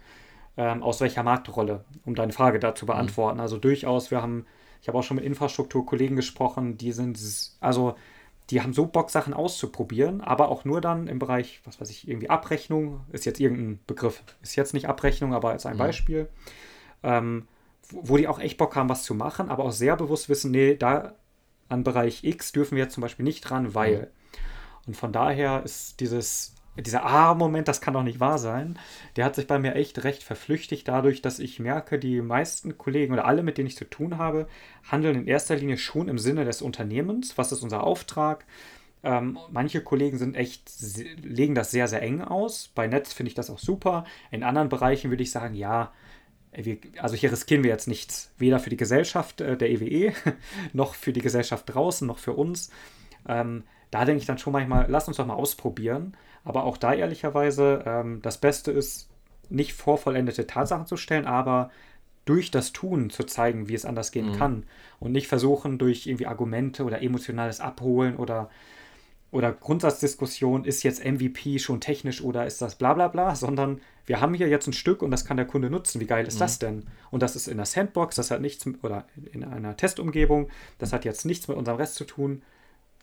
ähm, 0.58 0.84
aus 0.84 1.02
welcher 1.02 1.24
Marktrolle, 1.24 1.84
um 2.06 2.16
deine 2.16 2.34
Frage 2.34 2.60
da 2.60 2.76
zu 2.76 2.86
beantworten. 2.86 3.38
Mhm. 3.38 3.42
Also 3.42 3.58
durchaus, 3.58 4.12
wir 4.12 4.22
haben, 4.22 4.46
ich 4.82 4.88
habe 4.88 4.98
auch 4.98 5.04
schon 5.04 5.16
mit 5.16 5.26
Infrastrukturkollegen 5.26 6.16
gesprochen, 6.16 6.78
die 6.78 6.92
sind, 6.92 7.20
also 7.60 7.96
die 8.50 8.62
haben 8.62 8.74
so 8.74 8.86
Bock, 8.86 9.10
Sachen 9.10 9.34
auszuprobieren, 9.34 10.22
aber 10.22 10.50
auch 10.50 10.66
nur 10.66 10.82
dann 10.82 11.08
im 11.08 11.20
Bereich, 11.20 11.62
was 11.64 11.80
weiß 11.80 11.90
ich, 11.90 12.08
irgendwie 12.08 12.30
Abrechnung, 12.30 13.02
ist 13.12 13.26
jetzt 13.26 13.40
irgendein 13.40 13.80
Begriff, 13.88 14.22
ist 14.42 14.56
jetzt 14.56 14.74
nicht 14.74 14.88
Abrechnung, 14.88 15.34
aber 15.34 15.52
als 15.52 15.66
ein 15.66 15.76
mhm. 15.76 15.80
Beispiel, 15.80 16.30
ähm, 17.04 17.48
wo 17.90 18.18
die 18.18 18.28
auch 18.28 18.40
echt 18.40 18.58
Bock 18.58 18.76
haben, 18.76 18.90
was 18.90 19.04
zu 19.04 19.16
machen, 19.16 19.50
aber 19.50 19.64
auch 19.64 19.72
sehr 19.72 19.96
bewusst 19.96 20.30
wissen, 20.30 20.52
nee, 20.52 20.76
da 20.76 21.16
an 21.70 21.84
Bereich 21.84 22.24
X 22.24 22.52
dürfen 22.52 22.76
wir 22.76 22.84
jetzt 22.84 22.94
zum 22.94 23.02
Beispiel 23.02 23.24
nicht 23.24 23.42
dran, 23.42 23.74
weil. 23.74 23.98
Mhm. 23.98 24.08
Und 24.86 24.98
von 24.98 25.14
daher 25.14 25.64
ist 25.64 26.02
dieses, 26.02 26.53
dieser 26.78 27.06
Ah-Moment, 27.06 27.68
das 27.68 27.82
kann 27.82 27.94
doch 27.94 28.04
nicht 28.04 28.20
wahr 28.20 28.40
sein, 28.40 28.80
der 29.16 29.26
hat 29.26 29.36
sich 29.36 29.46
bei 29.46 29.60
mir 29.60 29.76
echt 29.76 30.04
recht 30.04 30.24
verflüchtigt, 30.24 30.88
dadurch, 30.88 31.22
dass 31.22 31.40
ich 31.40 31.60
merke, 31.60 32.00
die 32.00 32.22
meisten 32.22 32.78
Kollegen 32.78 33.14
oder 33.14 33.26
alle, 33.26 33.44
mit 33.44 33.58
denen 33.58 33.68
ich 33.68 33.78
zu 33.78 33.86
tun 33.86 34.18
habe, 34.18 34.48
handeln 34.90 35.16
in 35.16 35.28
erster 35.28 35.56
Linie 35.56 35.78
schon 35.78 36.08
im 36.08 36.18
Sinne 36.18 36.46
des 36.46 36.62
Unternehmens. 36.62 37.38
Was 37.38 37.52
ist 37.52 37.62
unser 37.62 37.84
Auftrag? 37.84 38.46
Ähm, 39.04 39.38
manche 39.52 39.82
Kollegen 39.82 40.18
sind 40.18 40.36
echt, 40.36 40.72
legen 41.22 41.56
das 41.56 41.72
sehr, 41.72 41.88
sehr 41.88 42.02
eng 42.02 42.22
aus. 42.22 42.70
Bei 42.74 42.88
Netz 42.88 43.14
finde 43.14 43.28
ich 43.28 43.36
das 43.36 43.50
auch 43.50 43.60
super. 43.60 44.06
In 44.32 44.44
anderen 44.44 44.70
Bereichen 44.70 45.12
würde 45.12 45.24
ich 45.24 45.32
sagen, 45.32 45.56
ja, 45.56 45.92
wir, 46.54 46.78
also 47.00 47.16
hier 47.16 47.32
riskieren 47.32 47.64
wir 47.64 47.72
jetzt 47.72 47.88
nichts, 47.88 48.32
weder 48.38 48.60
für 48.60 48.70
die 48.70 48.78
Gesellschaft 48.78 49.42
äh, 49.42 49.58
der 49.58 49.70
EWE, 49.72 50.08
e, 50.08 50.14
noch 50.74 50.96
für 50.96 51.12
die 51.12 51.22
Gesellschaft 51.22 51.66
draußen, 51.74 52.08
noch 52.08 52.20
für 52.20 52.34
uns. 52.34 52.72
Ähm, 53.28 53.64
da 53.92 54.06
denke 54.06 54.22
ich 54.22 54.26
dann 54.26 54.38
schon 54.38 54.54
manchmal, 54.54 54.86
lass 54.90 55.08
uns 55.08 55.18
doch 55.18 55.26
mal 55.26 55.36
ausprobieren. 55.36 56.16
Aber 56.44 56.64
auch 56.66 56.78
da 56.78 56.94
ehrlicherweise, 56.94 57.84
ähm, 57.86 58.22
das 58.22 58.38
Beste 58.38 58.72
ist, 58.72 59.10
nicht 59.50 59.74
vorvollendete 59.74 60.48
Tatsachen 60.48 60.88
zu 60.88 60.98
stellen, 60.98 61.26
aber 61.26 61.70
durch 62.26 62.52
das 62.52 62.72
Tun 62.72 63.10
zu 63.10 63.24
zeigen, 63.24 63.68
wie 63.68 63.74
es 63.74 63.86
anders 63.86 64.12
gehen 64.12 64.32
mhm. 64.32 64.38
kann. 64.38 64.64
Und 65.00 65.12
nicht 65.12 65.28
versuchen, 65.28 65.78
durch 65.78 66.08
irgendwie 66.08 66.28
Argumente 66.28 66.86
oder 66.86 67.02
emotionales 67.02 67.60
Abholen 67.60 68.16
oder, 68.16 68.50
oder 69.32 69.52
Grundsatzdiskussion, 69.52 70.64
ist 70.64 70.84
jetzt 70.84 71.04
MVP 71.04 71.60
schon 71.60 71.82
technisch 71.82 72.24
oder 72.24 72.46
ist 72.46 72.62
das 72.62 72.76
bla 72.76 72.94
bla 72.94 73.10
bla, 73.10 73.36
sondern 73.36 73.82
wir 74.06 74.22
haben 74.22 74.34
hier 74.34 74.48
jetzt 74.48 74.68
ein 74.68 74.74
Stück 74.74 75.02
und 75.02 75.12
das 75.12 75.26
kann 75.26 75.38
der 75.38 75.46
Kunde 75.46 75.70
nutzen. 75.70 76.00
Wie 76.00 76.08
geil 76.08 76.26
ist 76.26 76.36
mhm. 76.36 76.40
das 76.40 76.60
denn? 76.60 76.86
Und 77.12 77.22
das 77.22 77.36
ist 77.36 77.48
in 77.48 77.58
der 77.58 77.66
Sandbox, 77.66 78.16
das 78.16 78.32
hat 78.32 78.42
nichts, 78.42 78.66
oder 78.82 79.06
in 79.32 79.44
einer 79.44 79.76
Testumgebung, 79.76 80.50
das 80.78 80.94
hat 80.94 81.04
jetzt 81.06 81.26
nichts 81.26 81.48
mit 81.50 81.58
unserem 81.58 81.78
Rest 81.78 81.96
zu 81.96 82.06
tun 82.06 82.42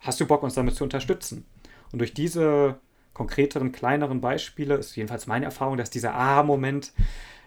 hast 0.00 0.20
du 0.20 0.26
Bock, 0.26 0.42
uns 0.42 0.54
damit 0.54 0.74
zu 0.74 0.84
unterstützen? 0.84 1.44
Und 1.92 2.00
durch 2.00 2.14
diese 2.14 2.78
konkreteren, 3.20 3.70
kleineren 3.70 4.22
Beispiele 4.22 4.76
ist 4.76 4.96
jedenfalls 4.96 5.26
meine 5.26 5.44
Erfahrung, 5.44 5.76
dass 5.76 5.90
dieser 5.90 6.14
Ah-Moment, 6.14 6.94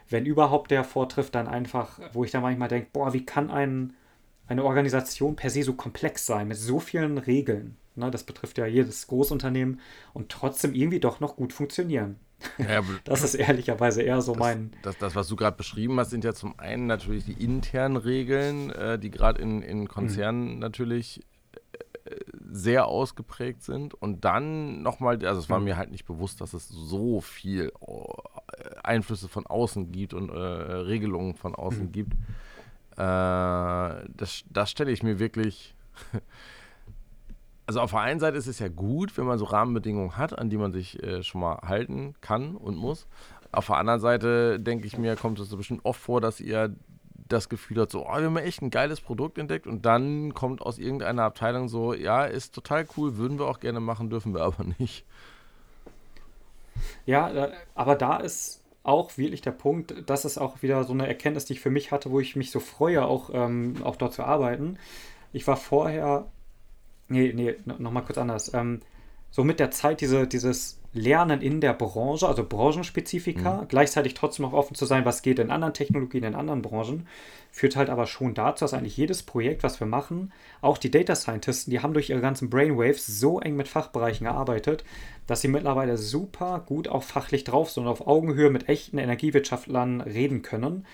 wenn 0.08 0.24
überhaupt 0.24 0.70
der 0.70 0.84
vortrifft, 0.84 1.34
dann 1.34 1.48
einfach, 1.48 2.00
wo 2.14 2.24
ich 2.24 2.30
dann 2.30 2.44
manchmal 2.44 2.68
denke, 2.68 2.90
boah, 2.94 3.12
wie 3.12 3.26
kann 3.26 3.50
ein, 3.50 3.94
eine 4.46 4.66
Organisation 4.66 5.36
per 5.36 5.50
se 5.50 5.64
so 5.64 5.74
komplex 5.74 6.28
sein, 6.28 6.48
mit 6.48 6.58
so 6.58 6.80
vielen 6.80 7.18
Regeln? 7.18 7.76
Ne, 7.96 8.12
das 8.12 8.24
betrifft 8.24 8.60
ja 8.60 8.68
jedes 8.68 9.08
Großunternehmen 9.08 9.80
und 10.14 10.30
trotzdem 10.30 10.76
irgendwie 10.76 11.00
doch 11.00 11.20
noch 11.20 11.36
gut 11.36 11.54
funktionieren. 11.54 12.20
Ja, 12.60 12.84
das 13.04 13.24
ist 13.24 13.34
ehrlicherweise 13.34 14.04
eher 14.04 14.22
so 14.22 14.34
das, 14.34 14.40
mein. 14.40 14.74
Das, 14.84 15.00
das, 15.00 15.16
was 15.16 15.28
du 15.28 15.36
gerade 15.36 15.58
beschrieben 15.58 16.00
hast, 16.00 16.12
sind 16.12 16.24
ja 16.24 16.36
zum 16.36 16.60
einen 16.60 16.86
natürlich 16.86 17.26
die 17.26 17.44
internen 17.44 17.98
Regeln, 17.98 18.70
äh, 18.70 19.00
die 19.00 19.10
gerade 19.10 19.42
in, 19.42 19.64
in 19.64 19.88
Konzernen 19.88 20.54
mhm. 20.54 20.60
natürlich 20.60 21.22
sehr 22.52 22.88
ausgeprägt 22.88 23.64
sind 23.64 23.94
und 23.94 24.26
dann 24.26 24.82
nochmal, 24.82 25.24
also 25.26 25.40
es 25.40 25.50
war 25.50 25.60
mhm. 25.60 25.66
mir 25.66 25.78
halt 25.78 25.92
nicht 25.92 26.06
bewusst, 26.06 26.42
dass 26.42 26.54
es 26.54 26.68
so 26.68 27.22
viel 27.22 27.72
äh, 27.82 28.76
Einflüsse 28.84 29.28
von 29.28 29.46
außen 29.46 29.92
gibt 29.92 30.14
und 30.14 30.30
äh, 30.30 30.34
Regelungen 30.34 31.36
von 31.36 31.56
außen 31.56 31.88
mhm. 31.88 31.92
gibt. 31.92 32.14
Äh, 32.94 32.98
das, 32.98 34.44
das 34.50 34.70
stelle 34.70 34.92
ich 34.92 35.04
mir 35.04 35.20
wirklich. 35.20 35.76
also 37.66 37.82
auf 37.82 37.92
der 37.92 38.02
einen 38.02 38.20
Seite 38.20 38.38
ist 38.38 38.48
es 38.48 38.60
ja 38.60 38.68
gut, 38.68 39.18
wenn 39.18 39.26
man 39.26 39.40
so 39.40 39.46
Rahmenbedingungen 39.46 40.18
hat, 40.18 40.38
an 40.38 40.50
die 40.50 40.58
man 40.58 40.72
sich 40.72 41.02
äh, 41.02 41.24
schon 41.24 41.42
mal 41.42 41.58
halten 41.64 42.16
kann 42.22 42.56
und 42.56 42.76
muss. 42.76 43.08
Auf 43.52 43.68
der 43.68 43.78
anderen 43.78 44.00
Seite 44.00 44.60
denke 44.60 44.88
ich 44.88 44.98
mir, 44.98 45.16
kommt 45.16 45.40
es 45.40 45.50
so 45.50 45.58
bestimmt 45.58 45.86
oft 45.86 46.02
vor, 46.02 46.22
dass 46.22 46.40
ihr 46.40 46.76
das 47.16 47.50
Gefühl 47.50 47.82
hat, 47.82 47.92
so, 47.92 48.06
oh, 48.06 48.18
wir 48.18 48.26
haben 48.26 48.38
echt 48.38 48.62
ein 48.62 48.70
geiles 48.70 49.02
Produkt 49.02 49.38
entdeckt 49.38 49.68
und 49.68 49.86
dann 49.86 50.34
kommt 50.34 50.62
aus 50.62 50.78
irgendeiner 50.78 51.24
Abteilung 51.24 51.68
so, 51.70 51.94
ja, 51.94 52.26
ist 52.26 52.54
total 52.54 52.86
cool, 52.98 53.18
würden 53.18 53.40
wir 53.40 53.46
auch 53.48 53.60
gerne 53.60 53.80
machen, 53.80 54.10
dürfen 54.10 54.34
wir 54.34 54.42
aber 54.44 54.66
nicht. 54.78 55.06
Ja, 57.06 57.52
aber 57.76 57.96
da 57.96 58.18
ist 58.18 58.64
auch 58.84 59.18
wirklich 59.18 59.42
der 59.42 59.52
Punkt, 59.52 59.96
das 60.08 60.26
ist 60.26 60.38
auch 60.38 60.62
wieder 60.62 60.84
so 60.84 60.94
eine 60.94 61.08
Erkenntnis, 61.08 61.46
die 61.46 61.54
ich 61.54 61.62
für 61.62 61.70
mich 61.70 61.92
hatte, 61.92 62.12
wo 62.12 62.20
ich 62.20 62.36
mich 62.36 62.52
so 62.52 62.60
freue, 62.60 63.06
auch, 63.06 63.30
ähm, 63.34 63.76
auch 63.84 63.96
dort 63.96 64.14
zu 64.14 64.24
arbeiten. 64.24 64.78
Ich 65.32 65.48
war 65.48 65.56
vorher, 65.56 66.26
nee, 67.08 67.32
nee, 67.34 67.56
nochmal 67.66 68.04
kurz 68.04 68.18
anders. 68.18 68.54
Ähm, 68.54 68.82
so 69.32 69.44
mit 69.44 69.60
der 69.60 69.72
Zeit 69.72 70.02
diese, 70.02 70.28
dieses 70.28 70.80
Lernen 70.94 71.42
in 71.42 71.60
der 71.60 71.74
Branche, 71.74 72.28
also 72.28 72.46
Branchenspezifika, 72.46 73.62
mhm. 73.62 73.68
gleichzeitig 73.68 74.14
trotzdem 74.14 74.46
auch 74.46 74.54
offen 74.54 74.76
zu 74.76 74.86
sein, 74.86 75.06
was 75.06 75.24
geht 75.24 75.40
in 75.40 75.50
anderen 75.50 75.74
Technologien, 75.74 76.24
in 76.24 76.36
anderen 76.36 76.62
Branchen, 76.62 77.08
führt 77.52 77.76
halt 77.76 77.90
aber 77.90 78.06
schon 78.06 78.34
dazu, 78.34 78.64
dass 78.64 78.74
eigentlich 78.74 78.98
jedes 78.98 79.24
Projekt, 79.24 79.64
was 79.64 79.80
wir 79.80 79.88
machen, 79.88 80.32
auch 80.62 80.78
die 80.78 80.92
Data 80.92 81.16
Scientisten, 81.16 81.72
die 81.72 81.82
haben 81.82 81.94
durch 81.94 82.10
ihre 82.10 82.22
ganzen 82.22 82.50
Brainwaves 82.50 83.06
so 83.06 83.40
eng 83.40 83.56
mit 83.56 83.68
Fachbereichen 83.68 84.26
gearbeitet, 84.26 84.84
dass 85.28 85.42
sie 85.42 85.48
mittlerweile 85.48 85.98
super 85.98 86.64
gut 86.66 86.88
auch 86.88 87.04
fachlich 87.04 87.44
drauf 87.44 87.72
sind 87.72 87.84
und 87.84 87.90
auf 87.90 88.08
Augenhöhe 88.08 88.50
mit 88.50 88.70
echten 88.70 88.98
Energiewirtschaftlern 88.98 90.02
reden 90.02 90.42
können 90.42 90.86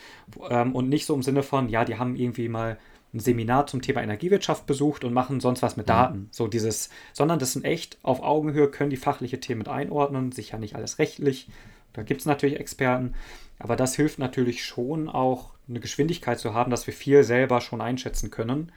ähm, 0.50 0.76
und 0.76 0.90
nicht 0.90 1.06
so 1.06 1.14
im 1.14 1.24
Sinne 1.24 1.44
von, 1.44 1.70
ja, 1.70 1.84
die 1.86 1.98
haben 1.98 2.16
irgendwie 2.16 2.50
mal 2.50 2.78
ein 3.14 3.20
Seminar 3.20 3.68
zum 3.68 3.82
Thema 3.82 4.02
Energiewirtschaft 4.02 4.66
besucht 4.66 5.04
und 5.04 5.14
machen 5.14 5.40
sonst 5.40 5.62
was 5.62 5.78
mit 5.78 5.88
mhm. 5.88 5.92
Daten. 5.92 6.30
So 6.32 6.48
dieses, 6.48 6.90
sondern 7.14 7.40
das 7.40 7.54
sind 7.54 7.66
echt 7.66 7.98
auf 8.04 8.22
Augenhöhe, 8.22 8.70
können 8.70 8.90
die 8.90 8.98
fachliche 8.98 9.40
Themen 9.40 9.60
mit 9.60 9.70
einordnen, 9.70 10.32
sicher 10.32 10.58
nicht 10.58 10.76
alles 10.76 11.00
rechtlich. 11.00 11.50
Da 11.94 12.04
gibt 12.04 12.22
es 12.22 12.26
natürlich 12.26 12.60
Experten, 12.60 13.16
aber 13.58 13.76
das 13.76 13.96
hilft 13.96 14.20
natürlich 14.20 14.64
schon 14.64 15.10
auch 15.10 15.52
eine 15.68 15.80
Geschwindigkeit 15.80 16.40
zu 16.40 16.54
haben, 16.54 16.72
dass 16.72 16.88
wir 16.88 16.94
viel 16.94 17.24
selber 17.24 17.62
schon 17.62 17.82
einschätzen 17.82 18.30
können, 18.30 18.72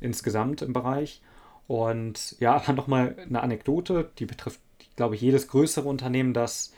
insgesamt 0.00 0.62
im 0.62 0.72
Bereich. 0.72 1.20
Und 1.66 2.36
ja, 2.38 2.54
aber 2.56 2.72
nochmal 2.72 3.16
eine 3.18 3.42
Anekdote, 3.42 4.10
die 4.18 4.26
betrifft, 4.26 4.60
glaube 4.96 5.16
ich, 5.16 5.20
jedes 5.20 5.48
größere 5.48 5.88
Unternehmen, 5.88 6.32
das 6.32 6.72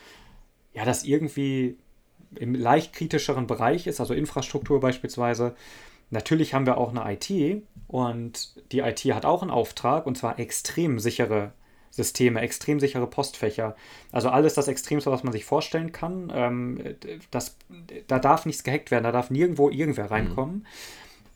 ja, 0.76 0.84
das 0.84 1.04
irgendwie 1.04 1.78
im 2.34 2.54
leicht 2.54 2.92
kritischeren 2.92 3.46
Bereich 3.46 3.86
ist, 3.86 3.98
also 3.98 4.12
Infrastruktur 4.12 4.78
beispielsweise, 4.78 5.56
Natürlich 6.10 6.54
haben 6.54 6.66
wir 6.66 6.78
auch 6.78 6.94
eine 6.94 7.12
IT 7.12 7.62
und 7.88 8.72
die 8.72 8.80
IT 8.80 9.00
hat 9.06 9.24
auch 9.24 9.42
einen 9.42 9.50
Auftrag 9.50 10.06
und 10.06 10.16
zwar 10.16 10.38
extrem 10.38 10.98
sichere 10.98 11.52
Systeme, 11.90 12.40
extrem 12.40 12.78
sichere 12.78 13.06
Postfächer. 13.06 13.74
Also 14.12 14.28
alles 14.28 14.54
das 14.54 14.68
Extremste, 14.68 15.10
was 15.10 15.24
man 15.24 15.32
sich 15.32 15.44
vorstellen 15.44 15.92
kann. 15.92 16.30
Ähm, 16.34 16.96
das, 17.30 17.56
da 18.06 18.18
darf 18.18 18.46
nichts 18.46 18.64
gehackt 18.64 18.90
werden, 18.90 19.04
da 19.04 19.12
darf 19.12 19.30
nirgendwo 19.30 19.70
irgendwer 19.70 20.04
mhm. 20.04 20.10
reinkommen. 20.10 20.54
Mhm. 20.54 20.66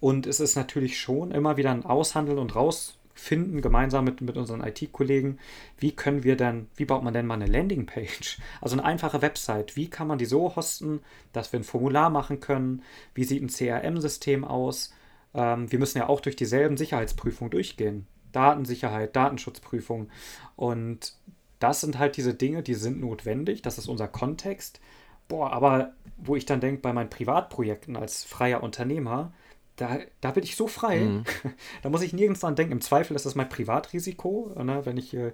Und 0.01 0.27
es 0.27 0.41
ist 0.41 0.57
natürlich 0.57 0.99
schon 0.99 1.31
immer 1.31 1.57
wieder 1.57 1.71
ein 1.71 1.85
Aushandeln 1.85 2.39
und 2.39 2.55
raus 2.55 2.99
finden, 3.21 3.61
gemeinsam 3.61 4.05
mit, 4.05 4.21
mit 4.23 4.37
unseren 4.37 4.63
IT-Kollegen, 4.63 5.39
wie 5.79 5.93
können 5.93 6.25
wir 6.25 6.37
denn, 6.37 6.69
wie 6.77 6.87
baut 6.87 7.05
man 7.05 7.13
denn 7.13 7.27
mal 7.27 7.35
eine 7.35 7.47
Landingpage? 7.47 8.39
Also 8.61 8.77
eine 8.77 8.85
einfache 8.85 9.23
Website, 9.23 9.77
wie 9.77 9.89
kann 9.89 10.07
man 10.07 10.19
die 10.19 10.25
so 10.25 10.57
hosten, 10.57 11.01
dass 11.33 11.53
wir 11.53 11.61
ein 11.61 11.65
Formular 11.65 12.11
machen 12.11 12.41
können? 12.41 12.83
Wie 13.15 13.25
sieht 13.25 13.43
ein 13.43 13.49
CRM-System 13.49 14.45
aus? 14.45 14.93
Ähm, 15.35 15.71
wir 15.71 15.79
müssen 15.79 15.99
ja 15.99 16.09
auch 16.09 16.21
durch 16.21 16.37
dieselben 16.37 16.77
Sicherheitsprüfungen 16.77 17.51
durchgehen. 17.51 18.07
Datensicherheit, 18.33 19.15
Datenschutzprüfung. 19.15 20.09
Und 20.57 21.15
das 21.59 21.81
sind 21.81 21.99
halt 21.99 22.17
diese 22.17 22.35
Dinge, 22.35 22.63
die 22.63 22.75
sind 22.75 23.01
notwendig, 23.01 23.63
das 23.63 23.79
ist 23.79 23.89
unser 23.89 24.09
Kontext. 24.09 24.81
Boah, 25.29 25.53
aber 25.53 25.93
wo 26.17 26.37
ich 26.37 26.47
dann 26.47 26.61
denke, 26.61 26.81
bei 26.81 26.93
meinen 26.93 27.11
Privatprojekten 27.11 27.97
als 27.97 28.25
freier 28.25 28.63
Unternehmer, 28.63 29.33
da, 29.81 29.99
da 30.21 30.31
bin 30.33 30.45
ich 30.45 30.57
so 30.57 30.67
frei, 30.67 31.01
mhm. 31.01 31.25
da 31.83 31.89
muss 31.89 32.03
ich 32.03 32.13
nirgends 32.13 32.41
dran 32.41 32.57
denken. 32.57 32.73
Im 32.73 32.81
Zweifel 32.81 33.17
ist 33.17 33.27
das 33.27 33.35
mein 33.35 33.49
Privatrisiko, 33.49 34.53
ne, 34.63 34.85
wenn 34.85 34.97
ich 34.97 35.15
äh, 35.15 35.33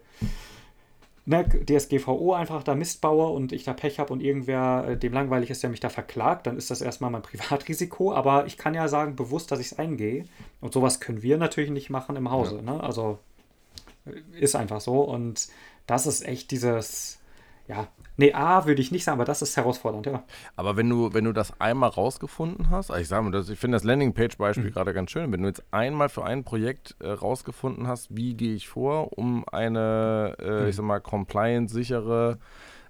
ne, 1.27 1.45
DSGVO 1.45 2.33
einfach 2.33 2.63
da 2.63 2.75
Mist 2.75 3.01
baue 3.01 3.29
und 3.31 3.53
ich 3.53 3.65
da 3.65 3.75
Pech 3.75 3.99
habe 3.99 4.13
und 4.13 4.23
irgendwer 4.23 4.87
äh, 4.89 4.97
dem 4.97 5.13
langweilig 5.13 5.51
ist, 5.51 5.63
der 5.63 5.71
mich 5.71 5.81
da 5.81 5.89
verklagt, 5.89 6.47
dann 6.47 6.57
ist 6.57 6.71
das 6.71 6.81
erstmal 6.81 7.11
mein 7.11 7.23
Privatrisiko. 7.23 8.13
Aber 8.13 8.47
ich 8.47 8.57
kann 8.57 8.75
ja 8.75 8.89
sagen, 8.89 9.17
bewusst, 9.17 9.51
dass 9.51 9.61
ich 9.61 9.73
es 9.73 9.79
eingehe. 9.79 10.25
Und 10.61 10.73
sowas 10.73 11.01
können 11.01 11.23
wir 11.23 11.37
natürlich 11.37 11.71
nicht 11.71 11.91
machen 11.91 12.17
im 12.17 12.31
Hause. 12.31 12.57
Ja. 12.65 12.73
Ne? 12.75 12.83
Also 12.83 13.19
äh, 14.07 14.41
ist 14.41 14.55
einfach 14.55 14.81
so. 14.81 15.03
Und 15.03 15.49
das 15.87 16.07
ist 16.07 16.27
echt 16.27 16.51
dieses, 16.53 17.19
ja, 17.69 17.89
Nee, 18.19 18.33
A 18.33 18.65
würde 18.65 18.81
ich 18.81 18.93
nicht 18.93 19.05
sagen, 19.05 19.19
aber 19.19 19.27
das 19.27 19.43
ist 19.43 19.57
herausfordernd, 19.57 20.07
ja. 20.07 20.25
Aber 20.57 20.77
wenn 20.77 20.89
du, 20.89 21.13
wenn 21.13 21.25
du 21.25 21.33
das 21.33 21.61
einmal 21.61 21.91
rausgefunden 21.91 22.71
hast, 22.71 22.91
also 22.91 23.03
ich 23.03 23.09
sage 23.09 23.25
mal, 23.25 23.31
das, 23.31 23.51
ich 23.51 23.59
finde 23.59 23.77
das 23.77 23.85
Landingpage-Beispiel 23.85 24.71
mhm. 24.71 24.73
gerade 24.73 24.95
ganz 24.95 25.11
schön, 25.11 25.31
wenn 25.33 25.43
du 25.43 25.49
jetzt 25.49 25.63
einmal 25.71 26.09
für 26.09 26.25
ein 26.25 26.43
Projekt 26.43 26.97
äh, 27.01 27.11
rausgefunden 27.11 27.87
hast, 27.87 28.17
wie 28.17 28.35
gehe 28.35 28.55
ich 28.55 28.69
vor, 28.69 29.19
um 29.19 29.47
eine, 29.49 30.35
äh, 30.39 30.63
mhm. 30.63 30.69
ich 30.69 30.77
sag 30.77 30.85
mal, 30.85 31.01
compliance-sichere 31.01 32.39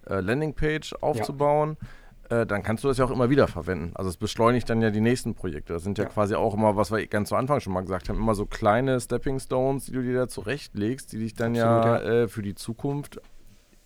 äh, 0.09 0.21
Landingpage 0.21 0.95
aufzubauen, 1.01 1.77
ja. 1.81 1.89
Äh, 2.29 2.45
dann 2.45 2.65
kannst 2.65 2.83
du 2.83 2.89
das 2.89 2.99
ja 2.99 3.05
auch 3.05 3.13
immer 3.13 3.31
wieder 3.31 3.47
verwenden. 3.47 3.93
Also 3.95 4.11
es 4.11 4.17
beschleunigt 4.17 4.69
dann 4.69 4.83
ja 4.83 4.91
die 4.91 5.01
nächsten 5.01 5.37
Projekte. 5.37 5.73
Das 5.73 5.85
sind 5.85 5.97
ja, 5.97 6.05
ja, 6.05 6.11
quasi 6.11 6.35
auch 6.35 6.55
immer, 6.55 6.77
was 6.77 6.91
wir 6.91 7.07
ganz 7.07 7.29
zu 7.29 7.37
Anfang 7.37 7.61
schon 7.61 7.73
mal 7.73 7.83
gesagt 7.83 8.09
haben, 8.09 8.17
immer 8.17 8.35
so 8.35 8.47
kleine 8.47 9.01
Stepping 9.01 9.39
Stones, 9.39 9.87
die 9.87 9.93
du 9.93 10.03
dir 10.03 10.15
da 10.15 10.27
zurechtlegst, 10.27 11.13
die 11.13 11.19
dich 11.19 11.35
dann 11.35 11.57
Absolut, 11.57 11.85
ja, 11.85 12.03
ja. 12.03 12.23
Äh, 12.23 12.29
für 12.29 12.43
die 12.43 12.57
Zukunft 12.57 13.21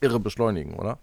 irre 0.00 0.20
beschleunigen, 0.20 0.74
oder? 0.74 0.98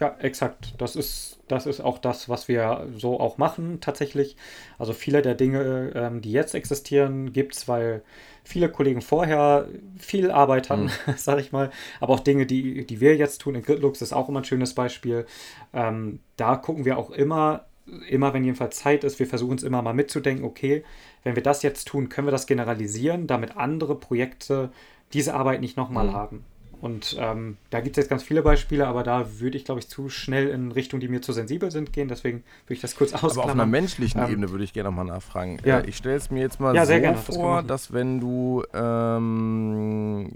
Ja, 0.00 0.16
exakt. 0.20 0.74
Das 0.78 0.94
ist, 0.94 1.40
das 1.48 1.66
ist 1.66 1.80
auch 1.80 1.98
das, 1.98 2.28
was 2.28 2.46
wir 2.46 2.86
so 2.96 3.18
auch 3.18 3.36
machen 3.36 3.80
tatsächlich. 3.80 4.36
Also 4.78 4.92
viele 4.92 5.22
der 5.22 5.34
Dinge, 5.34 5.90
ähm, 5.94 6.20
die 6.20 6.30
jetzt 6.30 6.54
existieren, 6.54 7.32
gibt 7.32 7.56
es, 7.56 7.66
weil 7.66 8.02
viele 8.44 8.70
Kollegen 8.70 9.02
vorher 9.02 9.66
viel 9.98 10.30
Arbeit 10.30 10.70
hatten, 10.70 10.84
mhm. 10.84 10.90
sage 11.16 11.40
ich 11.40 11.50
mal. 11.50 11.70
Aber 12.00 12.14
auch 12.14 12.20
Dinge, 12.20 12.46
die, 12.46 12.86
die 12.86 13.00
wir 13.00 13.16
jetzt 13.16 13.38
tun, 13.38 13.56
in 13.56 13.62
Gridlux 13.62 14.00
ist 14.00 14.12
auch 14.12 14.28
immer 14.28 14.40
ein 14.40 14.44
schönes 14.44 14.72
Beispiel. 14.72 15.26
Ähm, 15.72 16.20
da 16.36 16.54
gucken 16.54 16.84
wir 16.84 16.96
auch 16.96 17.10
immer, 17.10 17.64
immer 18.08 18.32
wenn 18.34 18.44
jedenfalls 18.44 18.76
Zeit 18.76 19.02
ist, 19.02 19.18
wir 19.18 19.26
versuchen 19.26 19.56
es 19.56 19.64
immer 19.64 19.82
mal 19.82 19.94
mitzudenken, 19.94 20.44
okay, 20.44 20.84
wenn 21.24 21.34
wir 21.34 21.42
das 21.42 21.62
jetzt 21.62 21.88
tun, 21.88 22.08
können 22.08 22.28
wir 22.28 22.32
das 22.32 22.46
generalisieren, 22.46 23.26
damit 23.26 23.56
andere 23.56 23.96
Projekte 23.96 24.70
diese 25.12 25.34
Arbeit 25.34 25.60
nicht 25.60 25.76
nochmal 25.76 26.08
mhm. 26.08 26.12
haben. 26.12 26.44
Und 26.80 27.16
ähm, 27.18 27.56
da 27.70 27.80
gibt 27.80 27.96
es 27.96 28.02
jetzt 28.02 28.10
ganz 28.10 28.22
viele 28.22 28.42
Beispiele, 28.42 28.86
aber 28.86 29.02
da 29.02 29.40
würde 29.40 29.56
ich, 29.56 29.64
glaube 29.64 29.80
ich, 29.80 29.88
zu 29.88 30.08
schnell 30.08 30.48
in 30.48 30.70
Richtungen, 30.70 31.00
die 31.00 31.08
mir 31.08 31.20
zu 31.20 31.32
sensibel 31.32 31.70
sind, 31.70 31.92
gehen. 31.92 32.08
Deswegen 32.08 32.44
würde 32.66 32.74
ich 32.74 32.80
das 32.80 32.94
kurz 32.94 33.12
ausklammern. 33.12 33.38
Aber 33.38 33.44
auf 33.46 33.52
einer 33.52 33.66
menschlichen 33.66 34.22
ähm, 34.22 34.30
Ebene 34.30 34.50
würde 34.50 34.64
ich 34.64 34.72
gerne 34.72 34.90
nochmal 34.90 35.06
nachfragen. 35.06 35.58
Ja. 35.64 35.80
Äh, 35.80 35.88
ich 35.88 35.96
stelle 35.96 36.16
es 36.16 36.30
mir 36.30 36.40
jetzt 36.40 36.60
mal 36.60 36.74
ja, 36.74 36.86
so 36.86 36.92
gerne, 36.92 37.18
vor, 37.18 37.62
das 37.62 37.88
dass 37.88 37.92
wenn 37.92 38.20
du, 38.20 38.62
ähm, 38.72 40.30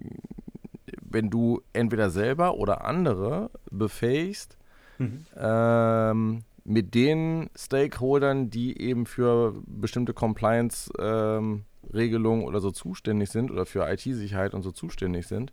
wenn 1.01 1.31
du 1.31 1.63
entweder 1.73 2.11
selber 2.11 2.57
oder 2.57 2.85
andere 2.85 3.51
befähigst, 3.71 4.57
mhm. 4.99 5.27
ähm, 5.37 6.43
mit 6.65 6.95
den 6.95 7.51
Stakeholdern, 7.57 8.51
die 8.51 8.81
eben 8.81 9.07
für 9.07 9.55
bestimmte 9.67 10.15
Compliance-Regelungen 10.15 12.43
ähm, 12.43 12.47
oder 12.47 12.61
so 12.61 12.71
zuständig 12.71 13.31
sind 13.31 13.51
oder 13.51 13.67
für 13.67 13.91
IT-Sicherheit 13.91 14.55
und 14.55 14.63
so 14.63 14.71
zuständig 14.71 15.27
sind, 15.27 15.53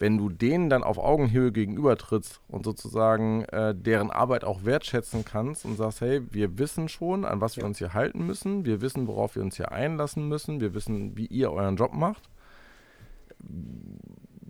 wenn 0.00 0.16
du 0.16 0.30
denen 0.30 0.70
dann 0.70 0.82
auf 0.82 0.98
Augenhöhe 0.98 1.52
gegenübertrittst 1.52 2.40
und 2.48 2.64
sozusagen 2.64 3.44
äh, 3.44 3.74
deren 3.74 4.10
Arbeit 4.10 4.44
auch 4.44 4.64
wertschätzen 4.64 5.26
kannst 5.26 5.66
und 5.66 5.76
sagst, 5.76 6.00
hey, 6.00 6.22
wir 6.30 6.58
wissen 6.58 6.88
schon, 6.88 7.26
an 7.26 7.42
was 7.42 7.58
wir 7.58 7.66
uns 7.66 7.78
hier 7.78 7.92
halten 7.92 8.26
müssen, 8.26 8.64
wir 8.64 8.80
wissen, 8.80 9.06
worauf 9.06 9.36
wir 9.36 9.42
uns 9.42 9.56
hier 9.56 9.72
einlassen 9.72 10.26
müssen, 10.26 10.60
wir 10.60 10.74
wissen, 10.74 11.18
wie 11.18 11.26
ihr 11.26 11.52
euren 11.52 11.76
Job 11.76 11.92
macht, 11.92 12.30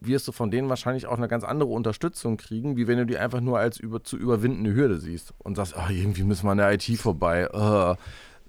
wirst 0.00 0.28
du 0.28 0.32
von 0.32 0.52
denen 0.52 0.68
wahrscheinlich 0.68 1.06
auch 1.06 1.18
eine 1.18 1.28
ganz 1.28 1.42
andere 1.42 1.70
Unterstützung 1.70 2.36
kriegen, 2.36 2.76
wie 2.76 2.86
wenn 2.86 2.98
du 2.98 3.06
die 3.06 3.18
einfach 3.18 3.40
nur 3.40 3.58
als 3.58 3.78
über, 3.80 4.04
zu 4.04 4.16
überwindende 4.16 4.72
Hürde 4.72 5.00
siehst 5.00 5.34
und 5.38 5.56
sagst, 5.56 5.74
oh, 5.76 5.90
irgendwie 5.90 6.22
müssen 6.22 6.46
wir 6.46 6.52
an 6.52 6.58
der 6.58 6.72
IT 6.72 6.84
vorbei. 6.96 7.48
Uh 7.52 7.96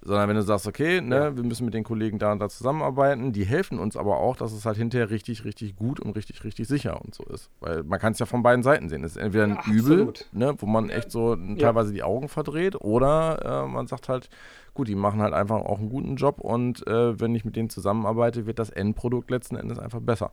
sondern 0.04 0.30
wenn 0.30 0.36
du 0.36 0.41
sagst, 0.41 0.68
okay, 0.68 0.99
ne, 0.99 1.16
ja. 1.16 1.36
wir 1.36 1.43
müssen 1.43 1.66
mit 1.66 1.74
den 1.74 1.84
Kollegen 1.84 2.18
da 2.18 2.32
und 2.32 2.39
da 2.39 2.49
zusammenarbeiten, 2.49 3.34
die 3.34 3.45
helfen 3.45 3.78
uns 3.78 3.95
aber 3.95 4.18
auch, 4.18 4.36
dass 4.36 4.52
es 4.52 4.66
halt 4.66 4.78
hinterher 4.78 5.12
richtig, 5.12 5.45
richtig 5.45 5.76
gut 5.76 5.99
und 5.99 6.16
richtig, 6.16 6.43
richtig 6.43 6.68
sicher 6.68 6.99
und 7.02 7.14
so 7.14 7.24
ist. 7.26 7.49
Weil 7.60 7.84
man 7.84 7.99
kann 7.99 8.14
es 8.14 8.20
ja 8.20 8.26
von 8.26 8.41
beiden 8.41 8.64
Seiten 8.64 8.89
sehen. 8.89 9.04
Es 9.04 9.12
ist 9.12 9.18
entweder 9.18 9.43
ein 9.43 9.60
ja, 9.66 9.72
Übel, 9.72 10.14
ne, 10.32 10.56
wo 10.58 10.66
man 10.66 10.89
echt 10.89 11.12
so 11.12 11.36
teilweise 11.36 11.93
die 11.93 12.04
Augen 12.04 12.30
verdreht, 12.30 12.76
oder 12.82 13.64
äh, 13.66 13.68
man 13.68 13.88
sagt 13.88 14.10
halt, 14.10 14.30
gut, 14.74 14.88
die 14.88 14.95
machen 14.95 15.22
halt 15.22 15.34
einfach 15.34 15.58
auch 15.58 15.80
einen 15.80 15.89
guten 15.89 16.16
Job 16.16 16.39
und 16.39 16.86
äh, 16.88 17.20
wenn 17.20 17.36
ich 17.36 17.45
mit 17.45 17.56
denen 17.56 17.70
zusammenarbeite, 17.70 18.47
wird 18.47 18.58
das 18.58 18.70
Endprodukt 18.70 19.30
letzten 19.30 19.56
Endes 19.56 19.78
einfach 19.78 19.99
besser. 19.99 20.32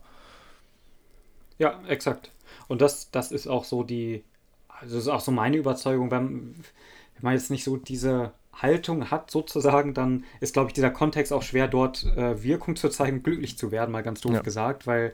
Ja, 1.59 1.79
exakt. 1.87 2.31
Und 2.67 2.81
das, 2.81 3.11
das 3.11 3.31
ist 3.31 3.47
auch 3.47 3.65
so 3.65 3.83
die, 3.83 4.23
also 4.67 4.95
das 4.95 5.03
ist 5.03 5.09
auch 5.09 5.19
so 5.19 5.31
meine 5.31 5.57
Überzeugung, 5.57 6.09
wenn, 6.09 6.55
wenn 6.55 7.21
man 7.21 7.33
jetzt 7.33 7.51
nicht 7.51 7.63
so 7.63 7.77
diese 7.77 8.31
Haltung 8.61 9.11
hat, 9.11 9.31
sozusagen, 9.31 9.93
dann 9.93 10.25
ist, 10.39 10.53
glaube 10.53 10.69
ich, 10.69 10.73
dieser 10.73 10.91
Kontext 10.91 11.33
auch 11.33 11.43
schwer, 11.43 11.67
dort 11.67 12.05
äh, 12.15 12.43
Wirkung 12.43 12.75
zu 12.75 12.89
zeigen, 12.89 13.23
glücklich 13.23 13.57
zu 13.57 13.71
werden, 13.71 13.91
mal 13.91 14.03
ganz 14.03 14.21
doof 14.21 14.33
ja. 14.33 14.41
gesagt, 14.41 14.87
weil, 14.87 15.13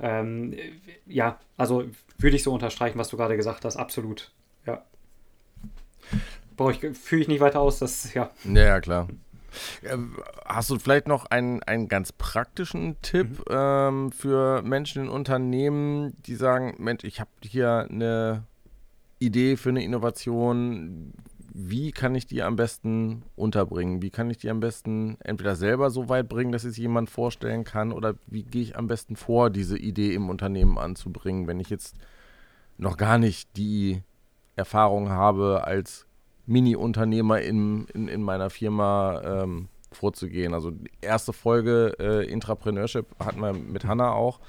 ähm, 0.00 0.54
ja, 1.06 1.38
also 1.56 1.84
würde 2.18 2.36
ich 2.36 2.42
so 2.42 2.52
unterstreichen, 2.52 2.98
was 2.98 3.08
du 3.08 3.16
gerade 3.16 3.36
gesagt 3.36 3.64
hast, 3.64 3.76
absolut, 3.76 4.32
ja. 4.66 4.82
Brauche 6.56 6.72
ich, 6.72 6.96
fühle 6.96 7.22
ich 7.22 7.28
nicht 7.28 7.40
weiter 7.40 7.60
aus, 7.60 7.78
das, 7.78 8.14
ja. 8.14 8.30
Ja, 8.44 8.80
klar. 8.80 9.08
Ähm, 9.82 10.16
hast 10.44 10.70
du 10.70 10.78
vielleicht 10.78 11.08
noch 11.08 11.26
einen, 11.26 11.62
einen 11.62 11.88
ganz 11.88 12.12
praktischen 12.12 13.00
Tipp 13.02 13.38
mhm. 13.38 13.44
ähm, 13.50 14.12
für 14.12 14.62
Menschen 14.62 15.04
in 15.04 15.08
Unternehmen, 15.08 16.14
die 16.26 16.34
sagen, 16.34 16.74
Mensch, 16.78 17.04
ich 17.04 17.20
habe 17.20 17.30
hier 17.42 17.86
eine 17.90 18.44
Idee 19.18 19.56
für 19.56 19.70
eine 19.70 19.82
Innovation, 19.82 21.12
wie 21.58 21.90
kann 21.90 22.14
ich 22.14 22.26
die 22.26 22.42
am 22.42 22.54
besten 22.54 23.22
unterbringen? 23.34 24.02
Wie 24.02 24.10
kann 24.10 24.28
ich 24.28 24.36
die 24.36 24.50
am 24.50 24.60
besten 24.60 25.16
entweder 25.20 25.56
selber 25.56 25.88
so 25.88 26.10
weit 26.10 26.28
bringen, 26.28 26.52
dass 26.52 26.64
es 26.64 26.76
jemand 26.76 27.08
vorstellen 27.08 27.64
kann, 27.64 27.92
oder 27.92 28.14
wie 28.26 28.42
gehe 28.42 28.60
ich 28.60 28.76
am 28.76 28.88
besten 28.88 29.16
vor, 29.16 29.48
diese 29.48 29.78
Idee 29.78 30.12
im 30.12 30.28
Unternehmen 30.28 30.76
anzubringen, 30.76 31.46
wenn 31.46 31.58
ich 31.58 31.70
jetzt 31.70 31.96
noch 32.76 32.98
gar 32.98 33.16
nicht 33.16 33.56
die 33.56 34.02
Erfahrung 34.54 35.08
habe, 35.08 35.64
als 35.64 36.06
Mini-Unternehmer 36.44 37.40
in, 37.40 37.86
in, 37.86 38.08
in, 38.08 38.22
meiner 38.22 38.50
Firma 38.50 39.22
ähm, 39.24 39.68
vorzugehen. 39.92 40.52
Also 40.52 40.72
die 40.72 40.90
erste 41.00 41.32
Folge 41.32 41.96
äh, 41.98 42.30
Intrapreneurship 42.30 43.06
hatten 43.18 43.40
wir 43.40 43.54
mit 43.54 43.86
Hanna 43.86 44.12
auch. 44.12 44.40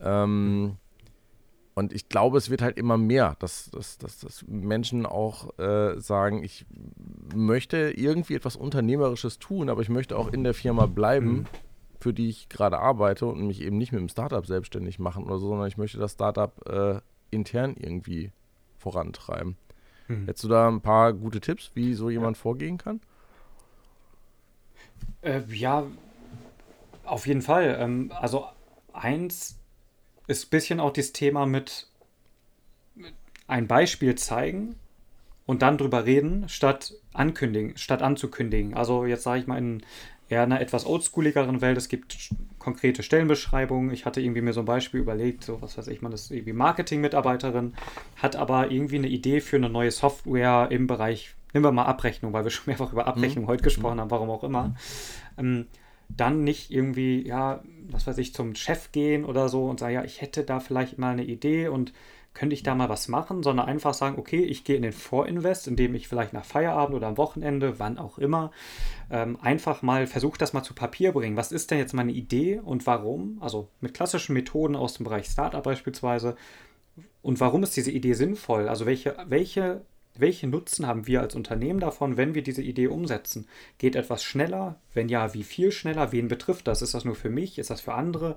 Ähm, 0.00 0.76
und 1.78 1.92
ich 1.92 2.08
glaube, 2.08 2.38
es 2.38 2.50
wird 2.50 2.60
halt 2.60 2.76
immer 2.76 2.98
mehr, 2.98 3.36
dass, 3.38 3.70
dass, 3.70 3.98
dass, 3.98 4.18
dass 4.18 4.44
Menschen 4.48 5.06
auch 5.06 5.56
äh, 5.60 6.00
sagen, 6.00 6.42
ich 6.42 6.66
möchte 7.32 7.92
irgendwie 7.96 8.34
etwas 8.34 8.56
Unternehmerisches 8.56 9.38
tun, 9.38 9.68
aber 9.68 9.80
ich 9.80 9.88
möchte 9.88 10.18
auch 10.18 10.32
in 10.32 10.42
der 10.42 10.54
Firma 10.54 10.86
bleiben, 10.86 11.30
mhm. 11.30 11.46
für 12.00 12.12
die 12.12 12.30
ich 12.30 12.48
gerade 12.48 12.80
arbeite 12.80 13.26
und 13.26 13.46
mich 13.46 13.62
eben 13.62 13.78
nicht 13.78 13.92
mit 13.92 14.00
dem 14.00 14.08
Startup 14.08 14.44
selbstständig 14.44 14.98
machen 14.98 15.22
oder 15.22 15.38
so, 15.38 15.50
sondern 15.50 15.68
ich 15.68 15.76
möchte 15.76 15.98
das 15.98 16.14
Startup 16.14 16.52
äh, 16.68 17.00
intern 17.30 17.76
irgendwie 17.78 18.32
vorantreiben. 18.76 19.56
Mhm. 20.08 20.24
Hättest 20.26 20.42
du 20.42 20.48
da 20.48 20.66
ein 20.66 20.80
paar 20.80 21.12
gute 21.12 21.40
Tipps, 21.40 21.70
wie 21.74 21.94
so 21.94 22.10
jemand 22.10 22.38
ja. 22.38 22.42
vorgehen 22.42 22.78
kann? 22.78 23.00
Äh, 25.22 25.42
ja, 25.46 25.84
auf 27.04 27.24
jeden 27.28 27.42
Fall. 27.42 27.76
Ähm, 27.78 28.10
also 28.18 28.46
eins 28.92 29.57
ist 30.28 30.46
ein 30.46 30.50
bisschen 30.50 30.78
auch 30.78 30.92
das 30.92 31.12
Thema 31.12 31.46
mit 31.46 31.88
ein 33.48 33.66
Beispiel 33.66 34.14
zeigen 34.14 34.76
und 35.46 35.62
dann 35.62 35.78
drüber 35.78 36.04
reden, 36.04 36.48
statt 36.48 36.94
ankündigen, 37.14 37.76
statt 37.76 38.02
anzukündigen. 38.02 38.74
Also 38.74 39.06
jetzt 39.06 39.22
sage 39.22 39.40
ich 39.40 39.46
mal 39.46 39.58
in 39.58 39.82
eher 40.28 40.42
einer 40.42 40.60
etwas 40.60 40.84
oldschooligeren 40.84 41.62
Welt, 41.62 41.78
es 41.78 41.88
gibt 41.88 42.30
konkrete 42.58 43.02
Stellenbeschreibungen. 43.02 43.90
Ich 43.90 44.04
hatte 44.04 44.20
irgendwie 44.20 44.42
mir 44.42 44.52
so 44.52 44.60
ein 44.60 44.66
Beispiel 44.66 45.00
überlegt, 45.00 45.42
so 45.42 45.62
was 45.62 45.78
weiß 45.78 45.88
ich, 45.88 46.02
man 46.02 46.12
ist 46.12 46.30
irgendwie 46.30 46.52
Marketing-Mitarbeiterin, 46.52 47.74
hat 48.16 48.36
aber 48.36 48.70
irgendwie 48.70 48.96
eine 48.96 49.08
Idee 49.08 49.40
für 49.40 49.56
eine 49.56 49.70
neue 49.70 49.90
Software 49.90 50.68
im 50.70 50.86
Bereich, 50.86 51.34
nehmen 51.54 51.64
wir 51.64 51.72
mal 51.72 51.86
Abrechnung, 51.86 52.34
weil 52.34 52.44
wir 52.44 52.50
schon 52.50 52.64
mehrfach 52.66 52.92
über 52.92 53.06
Abrechnung 53.06 53.44
mhm. 53.44 53.48
heute 53.48 53.64
gesprochen 53.64 53.98
haben, 53.98 54.10
warum 54.10 54.28
auch 54.28 54.44
immer. 54.44 54.74
Ähm, 55.38 55.66
dann 56.08 56.44
nicht 56.44 56.70
irgendwie, 56.70 57.26
ja, 57.26 57.62
was 57.90 58.06
weiß 58.06 58.18
ich, 58.18 58.34
zum 58.34 58.54
Chef 58.54 58.92
gehen 58.92 59.24
oder 59.24 59.48
so 59.48 59.66
und 59.66 59.80
sagen, 59.80 59.94
ja, 59.94 60.04
ich 60.04 60.20
hätte 60.20 60.44
da 60.44 60.60
vielleicht 60.60 60.98
mal 60.98 61.12
eine 61.12 61.24
Idee 61.24 61.68
und 61.68 61.92
könnte 62.34 62.54
ich 62.54 62.62
da 62.62 62.74
mal 62.74 62.88
was 62.88 63.08
machen, 63.08 63.42
sondern 63.42 63.66
einfach 63.66 63.94
sagen, 63.94 64.16
okay, 64.16 64.44
ich 64.44 64.62
gehe 64.62 64.76
in 64.76 64.82
den 64.82 64.92
Vorinvest, 64.92 65.66
indem 65.66 65.94
ich 65.94 66.06
vielleicht 66.06 66.32
nach 66.32 66.44
Feierabend 66.44 66.94
oder 66.94 67.08
am 67.08 67.16
Wochenende, 67.16 67.80
wann 67.80 67.98
auch 67.98 68.18
immer, 68.18 68.52
ähm, 69.10 69.38
einfach 69.40 69.82
mal 69.82 70.06
versuche, 70.06 70.38
das 70.38 70.52
mal 70.52 70.62
zu 70.62 70.74
Papier 70.74 71.12
bringen. 71.12 71.36
Was 71.36 71.50
ist 71.50 71.70
denn 71.70 71.78
jetzt 71.78 71.94
meine 71.94 72.12
Idee 72.12 72.60
und 72.60 72.86
warum? 72.86 73.38
Also 73.40 73.68
mit 73.80 73.92
klassischen 73.92 74.34
Methoden 74.34 74.76
aus 74.76 74.94
dem 74.94 75.04
Bereich 75.04 75.26
Startup 75.26 75.64
beispielsweise. 75.64 76.36
Und 77.22 77.40
warum 77.40 77.64
ist 77.64 77.76
diese 77.76 77.90
Idee 77.90 78.12
sinnvoll? 78.12 78.68
Also 78.68 78.86
welche, 78.86 79.16
welche, 79.26 79.84
welche 80.20 80.46
Nutzen 80.46 80.86
haben 80.86 81.06
wir 81.06 81.20
als 81.20 81.34
Unternehmen 81.34 81.80
davon, 81.80 82.16
wenn 82.16 82.34
wir 82.34 82.42
diese 82.42 82.62
Idee 82.62 82.88
umsetzen? 82.88 83.46
Geht 83.78 83.96
etwas 83.96 84.24
schneller? 84.24 84.80
Wenn 84.92 85.08
ja, 85.08 85.34
wie 85.34 85.44
viel 85.44 85.72
schneller? 85.72 86.12
Wen 86.12 86.28
betrifft 86.28 86.66
das? 86.66 86.82
Ist 86.82 86.94
das 86.94 87.04
nur 87.04 87.14
für 87.14 87.30
mich? 87.30 87.58
Ist 87.58 87.70
das 87.70 87.80
für 87.80 87.94
andere? 87.94 88.36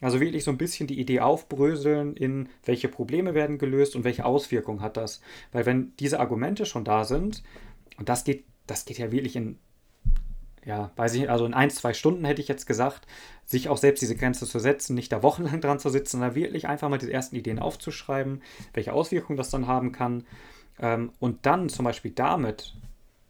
Also 0.00 0.20
wirklich 0.20 0.44
so 0.44 0.50
ein 0.50 0.58
bisschen 0.58 0.86
die 0.86 0.98
Idee 0.98 1.20
aufbröseln 1.20 2.16
in 2.16 2.48
welche 2.64 2.88
Probleme 2.88 3.34
werden 3.34 3.58
gelöst 3.58 3.96
und 3.96 4.04
welche 4.04 4.24
Auswirkungen 4.24 4.80
hat 4.80 4.96
das. 4.96 5.20
Weil 5.52 5.66
wenn 5.66 5.92
diese 5.98 6.20
Argumente 6.20 6.66
schon 6.66 6.84
da 6.84 7.04
sind, 7.04 7.42
und 7.98 8.08
das 8.08 8.24
geht, 8.24 8.44
das 8.66 8.86
geht 8.86 8.98
ja 8.98 9.12
wirklich 9.12 9.36
in, 9.36 9.58
ja, 10.64 10.90
weiß 10.96 11.14
ich 11.14 11.28
also 11.28 11.44
in 11.44 11.54
ein, 11.54 11.70
zwei 11.70 11.92
Stunden 11.92 12.24
hätte 12.24 12.40
ich 12.40 12.48
jetzt 12.48 12.66
gesagt, 12.66 13.06
sich 13.44 13.68
auch 13.68 13.76
selbst 13.76 14.00
diese 14.00 14.16
Grenze 14.16 14.46
zu 14.46 14.58
setzen, 14.58 14.94
nicht 14.94 15.12
da 15.12 15.22
wochenlang 15.22 15.60
dran 15.60 15.78
zu 15.78 15.90
sitzen, 15.90 16.12
sondern 16.12 16.34
wirklich 16.34 16.66
einfach 16.66 16.88
mal 16.88 16.98
diese 16.98 17.12
ersten 17.12 17.36
Ideen 17.36 17.58
aufzuschreiben, 17.58 18.42
welche 18.72 18.92
Auswirkungen 18.92 19.36
das 19.36 19.50
dann 19.50 19.66
haben 19.66 19.92
kann. 19.92 20.24
Ähm, 20.78 21.12
und 21.18 21.46
dann 21.46 21.68
zum 21.68 21.84
Beispiel 21.84 22.12
damit 22.12 22.74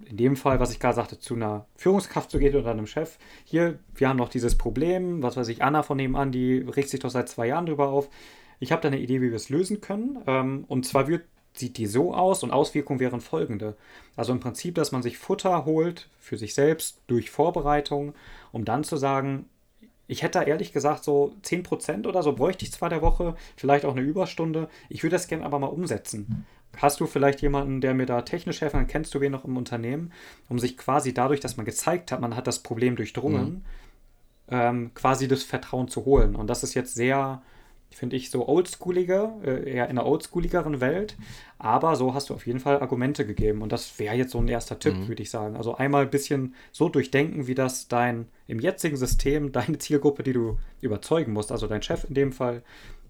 in 0.05 0.17
dem 0.17 0.37
Fall, 0.37 0.61
was 0.61 0.73
ich 0.73 0.81
gerade 0.81 0.95
sagte, 0.97 1.19
zu 1.19 1.35
einer 1.35 1.67
Führungskraft 1.77 2.31
zu 2.31 2.39
gehen 2.39 2.57
oder 2.57 2.71
einem 2.71 2.87
Chef. 2.87 3.19
Hier, 3.45 3.79
wir 3.95 4.09
haben 4.09 4.17
noch 4.17 4.29
dieses 4.29 4.57
Problem, 4.57 5.23
was 5.23 5.37
weiß 5.37 5.49
ich, 5.49 5.63
Anna 5.63 5.83
von 5.83 5.97
nebenan, 5.97 6.33
die 6.33 6.59
regt 6.59 6.89
sich 6.89 7.01
doch 7.01 7.11
seit 7.11 7.29
zwei 7.29 7.47
Jahren 7.47 7.67
drüber 7.67 7.89
auf. 7.89 8.09
Ich 8.61 8.73
habe 8.73 8.83
da 8.83 8.89
eine 8.89 8.99
Idee, 8.99 9.21
wie 9.21 9.31
wir 9.31 9.37
es 9.37 9.49
lösen 9.49 9.81
können. 9.81 10.19
Ähm, 10.27 10.65
und 10.69 10.87
zwar 10.87 11.09
wird, 11.09 11.25
sieht 11.53 11.79
die 11.79 11.87
so 11.87 12.15
aus 12.15 12.43
und 12.43 12.51
Auswirkungen 12.51 13.01
wären 13.01 13.21
folgende. 13.21 13.77
Also 14.17 14.33
im 14.33 14.41
Prinzip, 14.41 14.75
dass 14.75 14.93
man 14.93 15.03
sich 15.03 15.19
Futter 15.19 15.65
holt 15.65 16.09
für 16.19 16.37
sich 16.37 16.55
selbst 16.55 17.01
durch 17.07 17.31
Vorbereitung, 17.31 18.15
um 18.53 18.65
dann 18.65 18.85
zu 18.85 18.97
sagen, 18.97 19.47
ich 20.07 20.23
hätte 20.23 20.41
da 20.41 20.45
ehrlich 20.45 20.73
gesagt 20.73 21.05
so 21.05 21.35
10% 21.45 22.07
oder 22.07 22.23
so 22.23 22.33
bräuchte 22.33 22.65
ich 22.65 22.73
zwar 22.73 22.89
der 22.89 23.01
Woche, 23.01 23.37
vielleicht 23.57 23.85
auch 23.85 23.93
eine 23.93 24.01
Überstunde. 24.01 24.69
Ich 24.89 25.05
würde 25.05 25.15
das 25.15 25.29
gerne 25.29 25.45
aber 25.45 25.61
mal 25.61 25.69
umsetzen. 25.69 26.47
Hast 26.77 27.01
du 27.01 27.07
vielleicht 27.07 27.43
jemanden, 27.43 27.81
der 27.81 27.95
mir 27.95 28.07
da 28.07 28.23
technisch 28.23 28.61
helfen 28.61 28.79
kann? 28.79 28.87
Kennst 28.87 29.15
du 29.15 29.21
wen 29.21 29.33
noch 29.33 29.45
im 29.45 29.57
Unternehmen? 29.57 30.13
Um 30.49 30.59
sich 30.59 30.77
quasi 30.77 31.13
dadurch, 31.13 31.41
dass 31.41 31.57
man 31.57 31.67
gezeigt 31.67 32.13
hat, 32.13 32.21
man 32.21 32.37
hat 32.37 32.47
das 32.47 32.61
Problem 32.61 32.97
durchdrungen, 32.97 33.45
mhm. 33.47 33.63
ähm, 34.49 34.91
quasi 34.95 35.29
das 35.29 35.43
Vertrauen 35.43 35.89
zu 35.89 36.05
holen. 36.05 36.37
Und 36.37 36.47
das 36.47 36.63
ist 36.63 36.75
jetzt 36.75 36.95
sehr, 36.95 37.43
finde 37.91 38.17
ich, 38.17 38.31
so 38.31 38.49
oldschooliger, 38.49 39.35
äh, 39.45 39.69
eher 39.69 39.89
in 39.89 39.99
einer 39.99 40.07
oldschooligeren 40.07 40.81
Welt. 40.81 41.17
Aber 41.59 41.97
so 41.97 42.15
hast 42.15 42.31
du 42.31 42.35
auf 42.35 42.47
jeden 42.47 42.61
Fall 42.61 42.81
Argumente 42.81 43.27
gegeben. 43.27 43.63
Und 43.63 43.73
das 43.73 43.99
wäre 43.99 44.15
jetzt 44.15 44.31
so 44.31 44.39
ein 44.39 44.49
erster 44.49 44.79
Tipp, 44.79 44.95
mhm. 44.95 45.09
würde 45.09 45.23
ich 45.23 45.31
sagen. 45.31 45.57
Also 45.57 45.75
einmal 45.75 46.03
ein 46.03 46.11
bisschen 46.11 46.55
so 46.71 46.89
durchdenken, 46.89 47.49
wie 47.49 47.57
das 47.57 47.89
dein, 47.89 48.29
im 48.47 48.61
jetzigen 48.61 48.97
System, 48.97 49.51
deine 49.53 49.79
Zielgruppe, 49.79 50.23
die 50.23 50.33
du 50.33 50.57
überzeugen 50.81 51.33
musst, 51.33 51.51
also 51.51 51.67
dein 51.67 51.83
Chef 51.83 52.05
in 52.05 52.15
dem 52.15 52.33
Fall, 52.33 52.63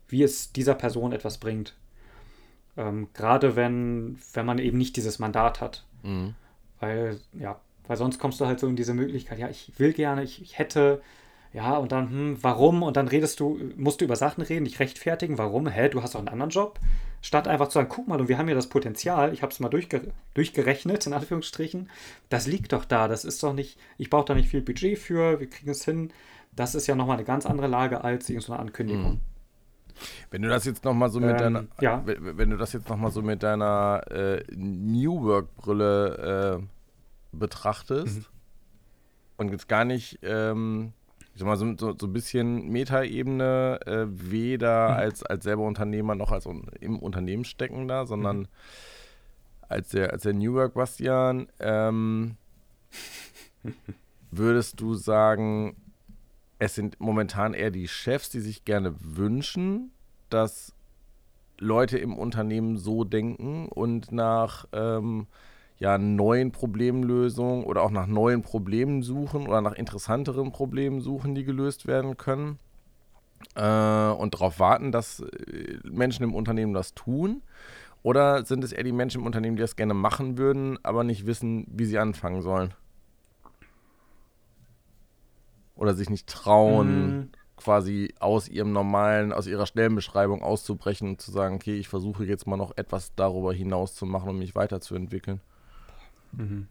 wie 0.08 0.22
es 0.22 0.50
dieser 0.52 0.74
Person 0.74 1.12
etwas 1.12 1.38
bringt. 1.38 1.76
Ähm, 2.80 3.08
Gerade 3.12 3.56
wenn, 3.56 4.18
wenn 4.32 4.46
man 4.46 4.58
eben 4.58 4.78
nicht 4.78 4.96
dieses 4.96 5.18
Mandat 5.18 5.60
hat. 5.60 5.84
Mhm. 6.02 6.34
Weil, 6.80 7.20
ja, 7.34 7.60
weil 7.86 7.96
sonst 7.96 8.18
kommst 8.18 8.40
du 8.40 8.46
halt 8.46 8.58
so 8.58 8.66
in 8.68 8.76
diese 8.76 8.94
Möglichkeit, 8.94 9.38
ja, 9.38 9.48
ich 9.48 9.72
will 9.76 9.92
gerne, 9.92 10.22
ich, 10.22 10.40
ich 10.40 10.58
hätte, 10.58 11.02
ja, 11.52 11.76
und 11.76 11.92
dann, 11.92 12.08
hm, 12.08 12.38
warum? 12.40 12.82
Und 12.82 12.96
dann 12.96 13.08
redest 13.08 13.38
du, 13.38 13.60
musst 13.76 14.00
du 14.00 14.06
über 14.06 14.16
Sachen 14.16 14.42
reden, 14.42 14.64
dich 14.64 14.80
rechtfertigen, 14.80 15.36
warum? 15.36 15.66
Hä, 15.66 15.90
du 15.90 16.02
hast 16.02 16.14
doch 16.14 16.20
einen 16.20 16.28
anderen 16.28 16.50
Job? 16.50 16.80
Statt 17.20 17.48
einfach 17.48 17.68
zu 17.68 17.74
sagen, 17.74 17.90
guck 17.90 18.08
mal, 18.08 18.18
und 18.18 18.28
wir 18.28 18.38
haben 18.38 18.48
ja 18.48 18.54
das 18.54 18.68
Potenzial, 18.68 19.34
ich 19.34 19.42
habe 19.42 19.52
es 19.52 19.60
mal 19.60 19.68
durchge 19.68 20.12
durchgerechnet, 20.32 21.06
in 21.06 21.12
Anführungsstrichen, 21.12 21.90
das 22.30 22.46
liegt 22.46 22.72
doch 22.72 22.86
da, 22.86 23.08
das 23.08 23.26
ist 23.26 23.42
doch 23.42 23.52
nicht, 23.52 23.78
ich 23.98 24.08
brauche 24.08 24.24
da 24.24 24.34
nicht 24.34 24.48
viel 24.48 24.62
Budget 24.62 24.98
für, 24.98 25.38
wir 25.38 25.50
kriegen 25.50 25.70
es 25.70 25.84
hin. 25.84 26.12
Das 26.56 26.74
ist 26.74 26.86
ja 26.86 26.94
nochmal 26.94 27.16
eine 27.16 27.26
ganz 27.26 27.44
andere 27.44 27.66
Lage 27.66 28.02
als 28.02 28.30
irgendeine 28.30 28.58
Ankündigung. 28.58 29.12
Mhm. 29.12 29.20
Wenn 30.30 30.42
du 30.42 30.48
das 30.48 30.64
jetzt 30.64 30.84
noch 30.84 30.94
mal 30.94 31.10
so 31.10 31.20
mit 31.20 31.30
ähm, 31.30 31.36
deiner, 31.38 31.64
ja. 31.80 32.02
wenn 32.04 32.50
du 32.50 32.56
das 32.56 32.72
jetzt 32.72 32.88
noch 32.88 32.96
mal 32.96 33.10
so 33.10 33.22
mit 33.22 33.42
deiner 33.42 34.02
äh, 34.10 34.42
New 34.54 35.22
Work 35.24 35.54
Brille 35.56 36.60
äh, 36.60 37.36
betrachtest 37.36 38.18
mhm. 38.18 38.24
und 39.36 39.50
jetzt 39.50 39.68
gar 39.68 39.84
nicht, 39.84 40.18
ähm, 40.22 40.92
ich 41.34 41.40
sag 41.40 41.46
mal 41.46 41.56
so, 41.56 41.74
so, 41.78 41.94
so 41.98 42.06
ein 42.06 42.12
bisschen 42.12 42.68
Metaebene, 42.68 43.80
äh, 43.86 44.06
weder 44.08 44.90
mhm. 44.90 44.96
als 44.96 45.22
als 45.22 45.44
selber 45.44 45.64
Unternehmer 45.64 46.14
noch 46.14 46.32
als 46.32 46.46
un, 46.46 46.66
im 46.80 46.98
Unternehmen 46.98 47.44
steckender, 47.44 48.06
sondern 48.06 48.38
mhm. 48.38 48.48
als 49.68 49.90
der 49.90 50.12
als 50.12 50.22
der 50.22 50.34
New 50.34 50.54
Work 50.54 50.74
Bastian, 50.74 51.48
ähm, 51.60 52.36
würdest 54.30 54.80
du 54.80 54.94
sagen, 54.94 55.76
es 56.60 56.74
sind 56.74 57.00
momentan 57.00 57.54
eher 57.54 57.70
die 57.70 57.88
Chefs, 57.88 58.28
die 58.28 58.38
sich 58.38 58.66
gerne 58.66 58.94
wünschen, 59.00 59.90
dass 60.28 60.74
Leute 61.58 61.98
im 61.98 62.16
Unternehmen 62.16 62.76
so 62.76 63.04
denken 63.04 63.66
und 63.66 64.12
nach 64.12 64.66
ähm, 64.72 65.26
ja, 65.78 65.96
neuen 65.96 66.52
Problemlösungen 66.52 67.64
oder 67.64 67.82
auch 67.82 67.90
nach 67.90 68.06
neuen 68.06 68.42
Problemen 68.42 69.02
suchen 69.02 69.48
oder 69.48 69.62
nach 69.62 69.72
interessanteren 69.72 70.52
Problemen 70.52 71.00
suchen, 71.00 71.34
die 71.34 71.44
gelöst 71.44 71.86
werden 71.86 72.18
können. 72.18 72.58
Äh, 73.54 74.10
und 74.10 74.34
darauf 74.34 74.60
warten, 74.60 74.92
dass 74.92 75.20
äh, 75.20 75.78
Menschen 75.84 76.24
im 76.24 76.34
Unternehmen 76.34 76.74
das 76.74 76.94
tun. 76.94 77.40
Oder 78.02 78.44
sind 78.44 78.62
es 78.64 78.72
eher 78.72 78.84
die 78.84 78.92
Menschen 78.92 79.22
im 79.22 79.26
Unternehmen, 79.26 79.56
die 79.56 79.62
das 79.62 79.76
gerne 79.76 79.94
machen 79.94 80.36
würden, 80.36 80.78
aber 80.82 81.04
nicht 81.04 81.24
wissen, 81.24 81.66
wie 81.70 81.86
sie 81.86 81.98
anfangen 81.98 82.42
sollen? 82.42 82.74
Oder 85.80 85.94
sich 85.94 86.10
nicht 86.10 86.26
trauen, 86.26 87.16
mhm. 87.16 87.28
quasi 87.56 88.14
aus 88.20 88.48
ihrem 88.48 88.72
normalen, 88.72 89.32
aus 89.32 89.46
ihrer 89.46 89.66
Stellenbeschreibung 89.66 90.42
auszubrechen 90.42 91.08
und 91.08 91.20
zu 91.20 91.32
sagen, 91.32 91.56
okay, 91.56 91.76
ich 91.76 91.88
versuche 91.88 92.24
jetzt 92.24 92.46
mal 92.46 92.58
noch 92.58 92.76
etwas 92.76 93.14
darüber 93.16 93.52
hinaus 93.52 93.94
zu 93.94 94.04
machen, 94.06 94.28
um 94.28 94.38
mich 94.38 94.54
weiterzuentwickeln. 94.54 95.40
Mhm. 96.32 96.68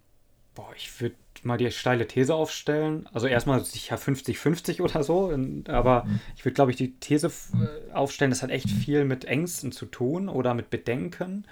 Boah, 0.53 0.69
ich 0.75 1.01
würde 1.01 1.15
mal 1.41 1.57
die 1.57 1.71
steile 1.71 2.05
These 2.05 2.35
aufstellen. 2.35 3.07
Also 3.11 3.27
erstmal 3.27 3.63
sicher 3.65 3.97
50-50 3.97 4.81
oder 4.81 5.03
so, 5.03 5.33
aber 5.67 6.05
ich 6.35 6.45
würde, 6.45 6.55
glaube 6.55 6.71
ich, 6.71 6.77
die 6.77 6.93
These 6.99 7.27
äh, 7.27 7.91
aufstellen, 7.93 8.29
das 8.29 8.43
hat 8.43 8.51
echt 8.51 8.69
viel 8.69 9.05
mit 9.05 9.25
Ängsten 9.25 9.71
zu 9.71 9.85
tun 9.87 10.29
oder 10.29 10.53
mit 10.53 10.69
Bedenken, 10.69 11.45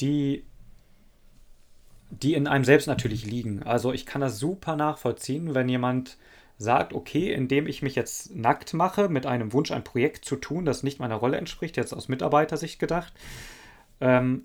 die 0.00 0.44
die 2.10 2.34
in 2.34 2.48
einem 2.48 2.64
selbst 2.64 2.88
natürlich 2.88 3.24
liegen. 3.24 3.62
Also 3.62 3.92
ich 3.92 4.04
kann 4.04 4.20
das 4.20 4.38
super 4.38 4.74
nachvollziehen, 4.74 5.54
wenn 5.54 5.68
jemand 5.68 6.16
sagt, 6.60 6.92
okay, 6.92 7.32
indem 7.32 7.66
ich 7.66 7.80
mich 7.80 7.94
jetzt 7.94 8.36
nackt 8.36 8.74
mache, 8.74 9.08
mit 9.08 9.24
einem 9.24 9.54
Wunsch, 9.54 9.70
ein 9.70 9.82
Projekt 9.82 10.26
zu 10.26 10.36
tun, 10.36 10.66
das 10.66 10.82
nicht 10.82 11.00
meiner 11.00 11.14
Rolle 11.14 11.38
entspricht, 11.38 11.78
jetzt 11.78 11.94
aus 11.94 12.08
Mitarbeitersicht 12.08 12.78
gedacht, 12.78 13.14
ähm, 14.02 14.44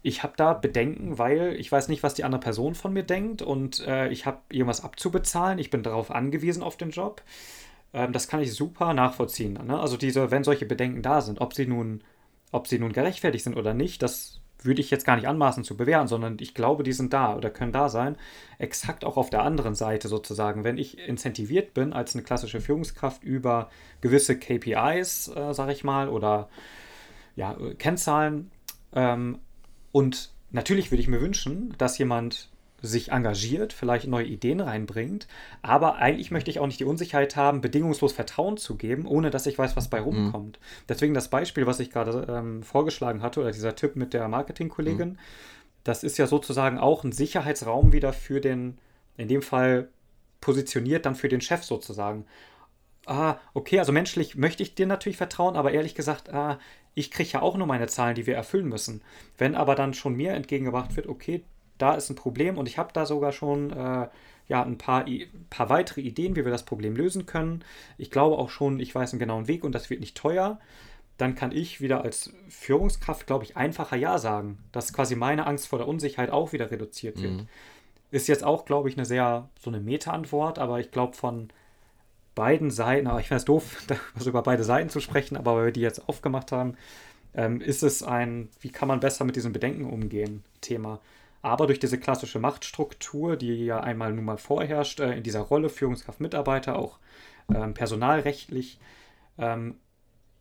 ich 0.00 0.22
habe 0.22 0.32
da 0.38 0.54
Bedenken, 0.54 1.18
weil 1.18 1.54
ich 1.58 1.70
weiß 1.70 1.88
nicht, 1.88 2.02
was 2.02 2.14
die 2.14 2.24
andere 2.24 2.40
Person 2.40 2.74
von 2.74 2.94
mir 2.94 3.02
denkt 3.02 3.42
und 3.42 3.86
äh, 3.86 4.08
ich 4.08 4.24
habe 4.24 4.38
irgendwas 4.48 4.82
abzubezahlen, 4.82 5.58
ich 5.58 5.68
bin 5.68 5.82
darauf 5.82 6.10
angewiesen 6.10 6.62
auf 6.62 6.78
den 6.78 6.90
Job. 6.90 7.22
Ähm, 7.92 8.14
das 8.14 8.28
kann 8.28 8.40
ich 8.40 8.54
super 8.54 8.94
nachvollziehen. 8.94 9.58
Ne? 9.62 9.78
Also 9.78 9.98
diese, 9.98 10.30
wenn 10.30 10.42
solche 10.42 10.64
Bedenken 10.64 11.02
da 11.02 11.20
sind, 11.20 11.42
ob 11.42 11.52
sie 11.52 11.66
nun, 11.66 12.02
ob 12.50 12.66
sie 12.66 12.78
nun 12.78 12.92
gerechtfertigt 12.92 13.44
sind 13.44 13.56
oder 13.58 13.74
nicht, 13.74 14.00
das 14.02 14.40
würde 14.62 14.80
ich 14.80 14.90
jetzt 14.90 15.04
gar 15.04 15.16
nicht 15.16 15.28
anmaßen 15.28 15.64
zu 15.64 15.76
bewerten, 15.76 16.08
sondern 16.08 16.36
ich 16.40 16.54
glaube, 16.54 16.82
die 16.82 16.92
sind 16.92 17.12
da 17.12 17.36
oder 17.36 17.50
können 17.50 17.72
da 17.72 17.88
sein. 17.88 18.16
Exakt 18.58 19.04
auch 19.04 19.16
auf 19.16 19.30
der 19.30 19.42
anderen 19.42 19.74
Seite 19.74 20.08
sozusagen. 20.08 20.64
Wenn 20.64 20.78
ich 20.78 20.98
incentiviert 20.98 21.74
bin 21.74 21.92
als 21.92 22.14
eine 22.14 22.24
klassische 22.24 22.60
Führungskraft 22.60 23.22
über 23.22 23.70
gewisse 24.00 24.38
KPIs, 24.38 25.28
äh, 25.28 25.52
sage 25.52 25.72
ich 25.72 25.84
mal, 25.84 26.08
oder 26.08 26.48
ja, 27.36 27.56
Kennzahlen. 27.78 28.50
Ähm, 28.92 29.38
und 29.92 30.30
natürlich 30.50 30.90
würde 30.90 31.02
ich 31.02 31.08
mir 31.08 31.20
wünschen, 31.20 31.74
dass 31.78 31.98
jemand 31.98 32.48
sich 32.86 33.12
engagiert, 33.12 33.72
vielleicht 33.72 34.06
neue 34.06 34.26
Ideen 34.26 34.60
reinbringt. 34.60 35.26
Aber 35.62 35.96
eigentlich 35.96 36.30
möchte 36.30 36.50
ich 36.50 36.58
auch 36.58 36.66
nicht 36.66 36.80
die 36.80 36.84
Unsicherheit 36.84 37.36
haben, 37.36 37.60
bedingungslos 37.60 38.12
Vertrauen 38.12 38.56
zu 38.56 38.76
geben, 38.76 39.06
ohne 39.06 39.30
dass 39.30 39.46
ich 39.46 39.58
weiß, 39.58 39.76
was 39.76 39.88
bei 39.88 40.00
rumkommt. 40.00 40.58
Mhm. 40.58 40.84
Deswegen 40.88 41.14
das 41.14 41.28
Beispiel, 41.28 41.66
was 41.66 41.80
ich 41.80 41.90
gerade 41.90 42.26
ähm, 42.28 42.62
vorgeschlagen 42.62 43.22
hatte, 43.22 43.40
oder 43.40 43.50
dieser 43.50 43.76
Tipp 43.76 43.96
mit 43.96 44.14
der 44.14 44.28
Marketingkollegin, 44.28 45.10
mhm. 45.10 45.18
das 45.84 46.02
ist 46.04 46.18
ja 46.18 46.26
sozusagen 46.26 46.78
auch 46.78 47.04
ein 47.04 47.12
Sicherheitsraum 47.12 47.92
wieder 47.92 48.12
für 48.12 48.40
den, 48.40 48.78
in 49.16 49.28
dem 49.28 49.42
Fall 49.42 49.88
positioniert 50.40 51.06
dann 51.06 51.14
für 51.14 51.28
den 51.28 51.40
Chef 51.40 51.64
sozusagen. 51.64 52.24
Ah, 53.06 53.36
okay, 53.54 53.78
also 53.78 53.92
menschlich 53.92 54.36
möchte 54.36 54.62
ich 54.62 54.74
dir 54.74 54.86
natürlich 54.86 55.16
vertrauen, 55.16 55.56
aber 55.56 55.72
ehrlich 55.72 55.94
gesagt, 55.94 56.32
ah, 56.32 56.58
ich 56.94 57.10
kriege 57.10 57.30
ja 57.30 57.42
auch 57.42 57.56
nur 57.56 57.66
meine 57.66 57.86
Zahlen, 57.86 58.14
die 58.14 58.26
wir 58.26 58.34
erfüllen 58.34 58.68
müssen. 58.68 59.02
Wenn 59.38 59.54
aber 59.54 59.74
dann 59.74 59.94
schon 59.94 60.14
mir 60.14 60.32
entgegengebracht 60.32 60.96
wird, 60.96 61.06
okay, 61.06 61.44
da 61.78 61.94
ist 61.94 62.10
ein 62.10 62.16
Problem 62.16 62.58
und 62.58 62.66
ich 62.68 62.78
habe 62.78 62.92
da 62.92 63.06
sogar 63.06 63.32
schon 63.32 63.70
äh, 63.70 64.08
ja, 64.48 64.62
ein 64.62 64.78
paar, 64.78 65.04
paar 65.50 65.68
weitere 65.68 66.00
Ideen, 66.00 66.36
wie 66.36 66.44
wir 66.44 66.52
das 66.52 66.64
Problem 66.64 66.94
lösen 66.96 67.26
können. 67.26 67.64
Ich 67.98 68.10
glaube 68.10 68.38
auch 68.38 68.50
schon, 68.50 68.78
ich 68.78 68.94
weiß 68.94 69.12
einen 69.12 69.20
genauen 69.20 69.48
Weg 69.48 69.64
und 69.64 69.74
das 69.74 69.90
wird 69.90 70.00
nicht 70.00 70.16
teuer. 70.16 70.58
Dann 71.18 71.34
kann 71.34 71.50
ich 71.50 71.80
wieder 71.80 72.02
als 72.02 72.32
Führungskraft, 72.48 73.26
glaube 73.26 73.44
ich, 73.44 73.56
einfacher 73.56 73.96
Ja 73.96 74.18
sagen, 74.18 74.58
dass 74.72 74.92
quasi 74.92 75.16
meine 75.16 75.46
Angst 75.46 75.66
vor 75.66 75.78
der 75.78 75.88
Unsicherheit 75.88 76.30
auch 76.30 76.52
wieder 76.52 76.70
reduziert 76.70 77.20
wird. 77.22 77.32
Mhm. 77.32 77.48
Ist 78.10 78.28
jetzt 78.28 78.44
auch, 78.44 78.66
glaube 78.66 78.88
ich, 78.88 78.96
eine 78.96 79.06
sehr, 79.06 79.48
so 79.58 79.70
eine 79.70 79.80
Meta-Antwort, 79.80 80.58
aber 80.58 80.78
ich 80.78 80.90
glaube 80.90 81.14
von 81.14 81.48
beiden 82.34 82.70
Seiten, 82.70 83.08
aber 83.08 83.18
ich 83.18 83.28
finde 83.28 83.38
es 83.38 83.44
doof, 83.46 83.82
also 84.14 84.30
über 84.30 84.42
beide 84.42 84.62
Seiten 84.62 84.90
zu 84.90 85.00
sprechen, 85.00 85.36
aber 85.36 85.56
weil 85.56 85.64
wir 85.66 85.72
die 85.72 85.80
jetzt 85.80 86.08
aufgemacht 86.08 86.52
haben, 86.52 86.76
ähm, 87.34 87.60
ist 87.60 87.82
es 87.82 88.04
ein, 88.04 88.48
wie 88.60 88.70
kann 88.70 88.86
man 88.86 89.00
besser 89.00 89.24
mit 89.24 89.34
diesen 89.34 89.52
Bedenken 89.52 89.84
umgehen, 89.84 90.44
Thema. 90.60 91.00
Aber 91.42 91.66
durch 91.66 91.78
diese 91.78 91.98
klassische 91.98 92.38
Machtstruktur, 92.38 93.36
die 93.36 93.66
ja 93.66 93.80
einmal 93.80 94.12
nun 94.12 94.24
mal 94.24 94.38
vorherrscht, 94.38 95.00
äh, 95.00 95.16
in 95.16 95.22
dieser 95.22 95.40
Rolle 95.40 95.68
Führungskraft, 95.68 96.20
Mitarbeiter, 96.20 96.78
auch 96.78 96.98
ähm, 97.54 97.74
personalrechtlich, 97.74 98.80
ähm, 99.38 99.76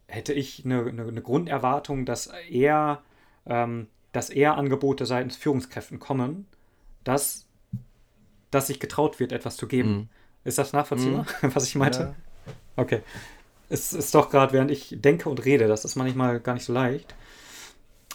hätte 0.07 0.33
ich 0.33 0.65
eine, 0.65 0.85
eine, 0.85 1.03
eine, 1.03 1.21
Grunderwartung, 1.21 2.05
dass 2.05 2.27
eher, 2.49 3.01
ähm, 3.45 3.87
dass 4.11 4.29
eher 4.29 4.57
Angebote 4.57 5.05
seitens 5.05 5.35
Führungskräften 5.35 5.99
kommen, 5.99 6.47
dass, 7.03 7.47
dass 8.51 8.67
sich 8.67 8.79
getraut 8.79 9.19
wird, 9.19 9.31
etwas 9.31 9.57
zu 9.57 9.67
geben. 9.67 9.89
Mhm. 9.89 10.09
Ist 10.43 10.57
das 10.57 10.73
nachvollziehbar, 10.73 11.25
mhm. 11.41 11.55
was 11.55 11.67
ich 11.67 11.75
meinte? 11.75 11.99
Ja. 11.99 12.53
Okay. 12.75 13.01
Es 13.67 13.93
ist 13.93 14.13
doch 14.13 14.29
gerade, 14.29 14.53
während 14.53 14.69
ich 14.69 14.95
denke 14.99 15.27
und 15.27 15.43
rede, 15.43 15.67
das 15.67 15.85
ist 15.85 15.95
manchmal 15.95 16.39
gar 16.39 16.53
nicht 16.53 16.65
so 16.65 16.73
leicht. 16.73 17.15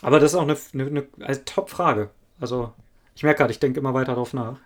Aber 0.01 0.21
das 0.21 0.33
ist 0.33 0.39
auch 0.39 0.43
eine, 0.43 0.57
eine, 0.73 0.87
eine 0.87 1.27
also 1.27 1.41
Top-Frage. 1.45 2.11
Also, 2.41 2.73
ich 3.15 3.23
merke 3.23 3.39
gerade, 3.39 3.53
ich 3.53 3.61
denke 3.61 3.81
immer 3.81 3.95
weiter 3.95 4.13
darauf 4.13 4.33
nach. 4.33 4.59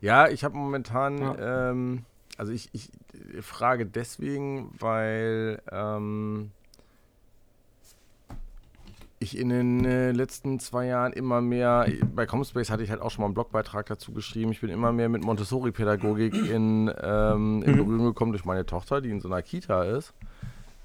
Ja, 0.00 0.28
ich 0.28 0.44
habe 0.44 0.56
momentan, 0.56 1.18
ja. 1.18 1.70
ähm, 1.70 2.04
also 2.36 2.52
ich, 2.52 2.68
ich 2.72 2.90
frage 3.40 3.86
deswegen, 3.86 4.70
weil 4.78 5.62
ähm, 5.70 6.50
ich 9.18 9.38
in 9.38 9.48
den 9.48 9.84
äh, 9.84 10.12
letzten 10.12 10.58
zwei 10.60 10.86
Jahren 10.86 11.12
immer 11.12 11.40
mehr, 11.40 11.86
bei 12.14 12.26
Comspace 12.26 12.70
hatte 12.70 12.82
ich 12.82 12.90
halt 12.90 13.00
auch 13.00 13.10
schon 13.10 13.22
mal 13.22 13.26
einen 13.26 13.34
Blogbeitrag 13.34 13.86
dazu 13.86 14.12
geschrieben, 14.12 14.50
ich 14.50 14.60
bin 14.60 14.70
immer 14.70 14.92
mehr 14.92 15.08
mit 15.08 15.22
Montessori-Pädagogik 15.22 16.34
in, 16.34 16.92
ähm, 17.02 17.62
in 17.62 17.72
mhm. 17.72 17.76
Berührung 17.76 18.06
gekommen 18.06 18.32
durch 18.32 18.44
meine 18.44 18.66
Tochter, 18.66 19.00
die 19.00 19.10
in 19.10 19.20
so 19.20 19.28
einer 19.28 19.42
Kita 19.42 19.84
ist 19.84 20.12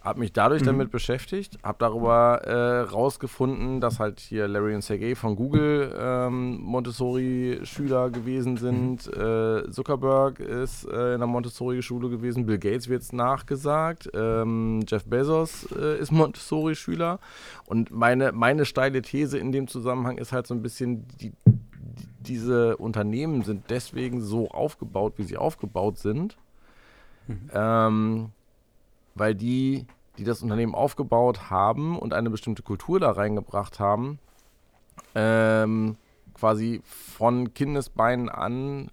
habe 0.10 0.20
mich 0.20 0.34
dadurch 0.34 0.64
mhm. 0.64 0.68
damit 0.68 0.92
beschäftigt, 0.92 1.60
habe 1.64 1.78
darüber 1.80 2.42
äh, 2.44 2.82
rausgefunden, 2.82 3.80
dass 3.80 4.00
halt 4.00 4.20
hier 4.20 4.48
Larry 4.48 4.74
und 4.74 4.82
Sergey 4.82 5.14
von 5.14 5.36
Google 5.36 5.96
ähm, 5.98 6.60
Montessori-Schüler 6.62 8.10
gewesen 8.10 8.58
sind. 8.58 9.06
Mhm. 9.06 9.22
Äh, 9.22 9.72
Zuckerberg 9.72 10.40
ist 10.40 10.86
äh, 10.86 11.14
in 11.14 11.20
der 11.20 11.28
Montessori-Schule 11.28 12.10
gewesen. 12.10 12.48
Bill 12.48 12.58
Gates 12.58 12.90
wird 12.90 13.04
es 13.04 13.14
nachgesagt. 13.14 14.10
Ähm, 14.16 14.84
Jeff 14.88 15.06
Bezos 15.06 15.72
äh, 15.72 16.00
ist 16.00 16.12
Montessori-Schüler. 16.12 17.20
Und 17.68 17.92
meine, 17.92 18.32
meine 18.32 18.66
steile 18.66 19.04
These 19.04 19.38
in 19.38 19.52
dem 19.52 19.68
Zusammenhang 19.68 20.18
ist 20.18 20.32
halt 20.32 20.48
so 20.48 20.56
ein 20.56 20.64
bisschen, 20.64 21.06
die, 21.22 21.34
diese 22.20 22.78
Unternehmen 22.78 23.44
sind 23.44 23.66
deswegen 23.70 24.22
so 24.22 24.50
aufgebaut, 24.50 25.14
wie 25.18 25.24
sie 25.24 25.38
aufgebaut 25.38 26.00
sind. 26.00 26.36
Mhm. 27.28 27.50
Ähm, 27.54 28.30
weil 29.14 29.36
die, 29.36 29.86
die 30.20 30.26
das 30.26 30.44
Unternehmen 30.44 30.76
aufgebaut 30.76 31.50
haben 31.50 31.98
und 31.98 32.14
eine 32.14 32.30
bestimmte 32.30 32.62
Kultur 32.62 33.00
da 33.00 33.12
reingebracht 33.12 33.80
haben, 33.80 34.20
ähm, 35.16 35.96
quasi 36.34 36.82
von 36.84 37.54
Kindesbeinen 37.54 38.28
an 38.28 38.92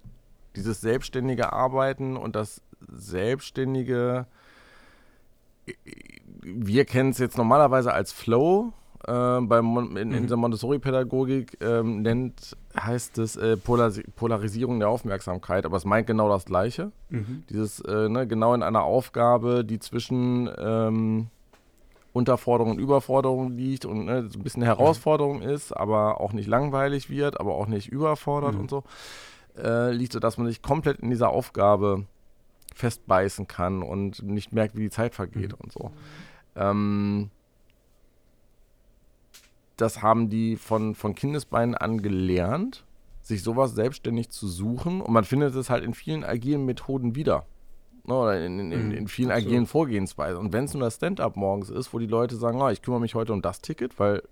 dieses 0.55 0.81
selbstständige 0.81 1.53
Arbeiten 1.53 2.17
und 2.17 2.37
das 2.37 2.63
selbstständige, 2.81 4.27
wir 6.43 6.85
kennen 6.85 7.11
es 7.11 7.19
jetzt 7.19 7.37
normalerweise 7.37 7.93
als 7.93 8.13
Flow, 8.13 8.73
äh, 9.07 9.41
beim, 9.41 9.97
in, 9.97 10.13
in 10.13 10.23
mhm. 10.23 10.27
der 10.27 10.37
Montessori-Pädagogik 10.37 11.59
ähm, 11.61 12.03
nennt, 12.03 12.57
heißt 12.79 13.19
es 13.19 13.37
äh, 13.37 13.57
Polaris 13.57 14.03
Polarisierung 14.17 14.81
der 14.81 14.89
Aufmerksamkeit, 14.89 15.65
aber 15.65 15.77
es 15.77 15.85
meint 15.85 16.07
genau 16.07 16.29
das 16.29 16.45
Gleiche. 16.45 16.91
Mhm. 17.11 17.45
Dieses, 17.49 17.81
äh, 17.81 18.09
ne, 18.09 18.27
genau 18.27 18.55
in 18.55 18.63
einer 18.63 18.83
Aufgabe, 18.83 19.65
die 19.65 19.79
zwischen 19.79 20.51
ähm, 20.59 21.29
Unterforderung 22.13 22.73
und 22.73 22.81
Überforderung 22.81 23.57
liegt 23.57 23.85
und 23.85 24.07
ne, 24.07 24.29
so 24.29 24.39
ein 24.39 24.43
bisschen 24.43 24.63
Herausforderung 24.63 25.39
mhm. 25.39 25.51
ist, 25.51 25.73
aber 25.73 26.21
auch 26.21 26.33
nicht 26.33 26.49
langweilig 26.49 27.09
wird, 27.09 27.39
aber 27.39 27.55
auch 27.55 27.69
nicht 27.69 27.89
überfordert 27.89 28.55
mhm. 28.55 28.61
und 28.61 28.71
so, 28.71 28.85
äh, 29.57 29.93
liegt 29.93 30.15
so, 30.15 30.19
dass 30.19 30.37
man 30.37 30.49
sich 30.49 30.63
komplett 30.63 30.99
in 30.99 31.11
dieser 31.11 31.31
Aufgabe 31.31 32.07
festbeißen 32.75 33.47
kann 33.47 33.83
und 33.83 34.23
nicht 34.23 34.53
merkt, 34.53 34.77
wie 34.77 34.83
die 34.83 34.91
Zeit 34.91 35.15
vergeht 35.15 35.53
mhm. 35.53 35.59
und 35.63 35.73
so. 35.73 35.93
Ähm, 36.57 37.31
das 39.77 40.03
haben 40.03 40.29
die 40.29 40.57
von, 40.57 40.95
von 40.95 41.15
Kindesbeinen 41.15 41.75
an 41.75 42.03
gelernt, 42.03 42.85
sich 43.21 43.43
sowas 43.43 43.75
selbstständig 43.75 44.31
zu 44.31 44.49
suchen. 44.49 45.01
Und 45.01 45.13
man 45.13 45.25
findet 45.25 45.55
es 45.55 45.71
halt 45.71 45.85
in 45.85 45.95
vielen 45.95 46.25
agilen 46.25 46.65
Methoden 46.65 47.15
wieder. 47.15 47.45
Ne, 48.05 48.15
oder 48.15 48.45
in, 48.45 48.59
in, 48.59 48.73
in, 48.73 48.87
mhm, 48.87 48.93
in 48.93 49.09
vielen 49.09 49.31
Absolut. 49.31 49.49
agilen 49.49 49.67
Vorgehensweisen. 49.67 50.39
Und 50.39 50.53
wenn 50.53 50.65
es 50.65 50.75
nur 50.75 50.85
das 50.85 50.97
Stand-up 50.97 51.37
morgens 51.37 51.71
ist, 51.71 51.93
wo 51.93 51.99
die 51.99 52.07
Leute 52.07 52.37
sagen, 52.37 52.61
oh, 52.61 52.69
ich 52.69 52.83
kümmere 52.83 53.01
mich 53.01 53.15
heute 53.15 53.33
um 53.33 53.43
das 53.43 53.61
Ticket, 53.61 53.99
weil 53.99 54.23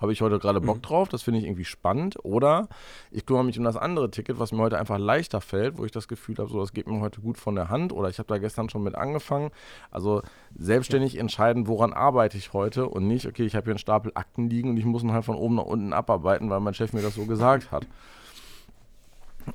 habe 0.00 0.12
ich 0.12 0.22
heute 0.22 0.38
gerade 0.38 0.60
Bock 0.60 0.78
mhm. 0.78 0.82
drauf, 0.82 1.08
das 1.08 1.22
finde 1.22 1.40
ich 1.40 1.46
irgendwie 1.46 1.64
spannend. 1.64 2.16
Oder 2.24 2.68
ich 3.10 3.26
kümmere 3.26 3.44
mich 3.44 3.58
um 3.58 3.64
das 3.64 3.76
andere 3.76 4.10
Ticket, 4.10 4.38
was 4.38 4.52
mir 4.52 4.62
heute 4.62 4.78
einfach 4.78 4.98
leichter 4.98 5.40
fällt, 5.40 5.78
wo 5.78 5.84
ich 5.84 5.92
das 5.92 6.08
Gefühl 6.08 6.36
habe, 6.38 6.48
so 6.48 6.60
das 6.60 6.72
geht 6.72 6.86
mir 6.86 7.00
heute 7.00 7.20
gut 7.20 7.38
von 7.38 7.54
der 7.54 7.68
Hand. 7.68 7.92
Oder 7.92 8.08
ich 8.08 8.18
habe 8.18 8.28
da 8.28 8.38
gestern 8.38 8.70
schon 8.70 8.82
mit 8.82 8.94
angefangen. 8.94 9.50
Also 9.90 10.22
selbstständig 10.56 11.14
ja. 11.14 11.20
entscheiden, 11.20 11.66
woran 11.66 11.92
arbeite 11.92 12.38
ich 12.38 12.52
heute 12.52 12.88
und 12.88 13.06
nicht, 13.06 13.26
okay, 13.26 13.44
ich 13.44 13.54
habe 13.54 13.64
hier 13.64 13.72
einen 13.72 13.78
Stapel 13.78 14.12
Akten 14.14 14.48
liegen 14.48 14.70
und 14.70 14.76
ich 14.76 14.84
muss 14.84 15.02
ihn 15.02 15.12
halt 15.12 15.24
von 15.24 15.36
oben 15.36 15.56
nach 15.56 15.64
unten 15.64 15.92
abarbeiten, 15.92 16.48
weil 16.48 16.60
mein 16.60 16.74
Chef 16.74 16.92
mir 16.92 17.02
das 17.02 17.14
so 17.14 17.26
gesagt 17.26 17.70
hat. 17.70 17.86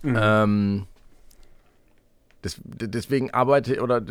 Mhm. 0.02 0.18
Ähm, 0.20 0.88
des, 2.46 2.62
deswegen 2.64 3.32
arbeite 3.32 3.82
oder 3.82 4.02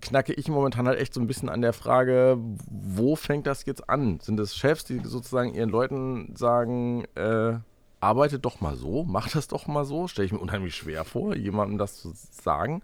knacke 0.00 0.32
ich 0.32 0.48
momentan 0.48 0.86
halt 0.86 0.98
echt 0.98 1.12
so 1.12 1.20
ein 1.20 1.26
bisschen 1.26 1.48
an 1.48 1.60
der 1.60 1.72
Frage, 1.72 2.38
wo 2.70 3.16
fängt 3.16 3.46
das 3.46 3.66
jetzt 3.66 3.90
an? 3.90 4.20
Sind 4.20 4.40
es 4.40 4.56
Chefs, 4.56 4.84
die 4.84 5.00
sozusagen 5.02 5.52
ihren 5.52 5.68
Leuten 5.68 6.34
sagen, 6.36 7.04
äh, 7.16 7.58
arbeitet 7.98 8.44
doch 8.44 8.60
mal 8.60 8.76
so, 8.76 9.04
macht 9.04 9.34
das 9.34 9.48
doch 9.48 9.66
mal 9.66 9.84
so? 9.84 10.06
Stelle 10.06 10.26
ich 10.26 10.32
mir 10.32 10.38
unheimlich 10.38 10.74
schwer 10.74 11.04
vor, 11.04 11.34
jemandem 11.34 11.78
das 11.78 11.96
zu 11.96 12.12
sagen. 12.14 12.82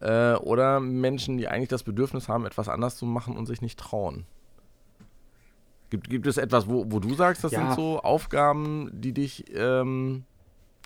Äh, 0.00 0.34
oder 0.34 0.80
Menschen, 0.80 1.38
die 1.38 1.48
eigentlich 1.48 1.68
das 1.68 1.82
Bedürfnis 1.82 2.28
haben, 2.28 2.46
etwas 2.46 2.68
anders 2.68 2.96
zu 2.96 3.06
machen 3.06 3.36
und 3.36 3.46
sich 3.46 3.62
nicht 3.62 3.78
trauen. 3.78 4.26
Gibt, 5.88 6.08
gibt 6.08 6.26
es 6.26 6.36
etwas, 6.36 6.68
wo, 6.68 6.84
wo 6.88 7.00
du 7.00 7.14
sagst, 7.14 7.42
das 7.42 7.52
ja. 7.52 7.58
sind 7.58 7.74
so 7.74 8.00
Aufgaben, 8.00 8.90
die 8.92 9.12
dich 9.12 9.44
ähm, 9.54 10.24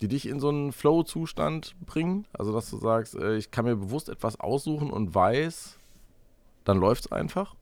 die 0.01 0.07
dich 0.07 0.27
in 0.27 0.39
so 0.39 0.49
einen 0.49 0.71
Flow-Zustand 0.71 1.75
bringen? 1.85 2.25
Also, 2.33 2.51
dass 2.51 2.69
du 2.69 2.77
sagst, 2.77 3.15
äh, 3.15 3.37
ich 3.37 3.51
kann 3.51 3.65
mir 3.65 3.75
bewusst 3.75 4.09
etwas 4.09 4.39
aussuchen 4.39 4.91
und 4.91 5.15
weiß, 5.15 5.77
dann 6.63 6.77
läuft 6.77 7.05
es 7.05 7.11
einfach? 7.11 7.55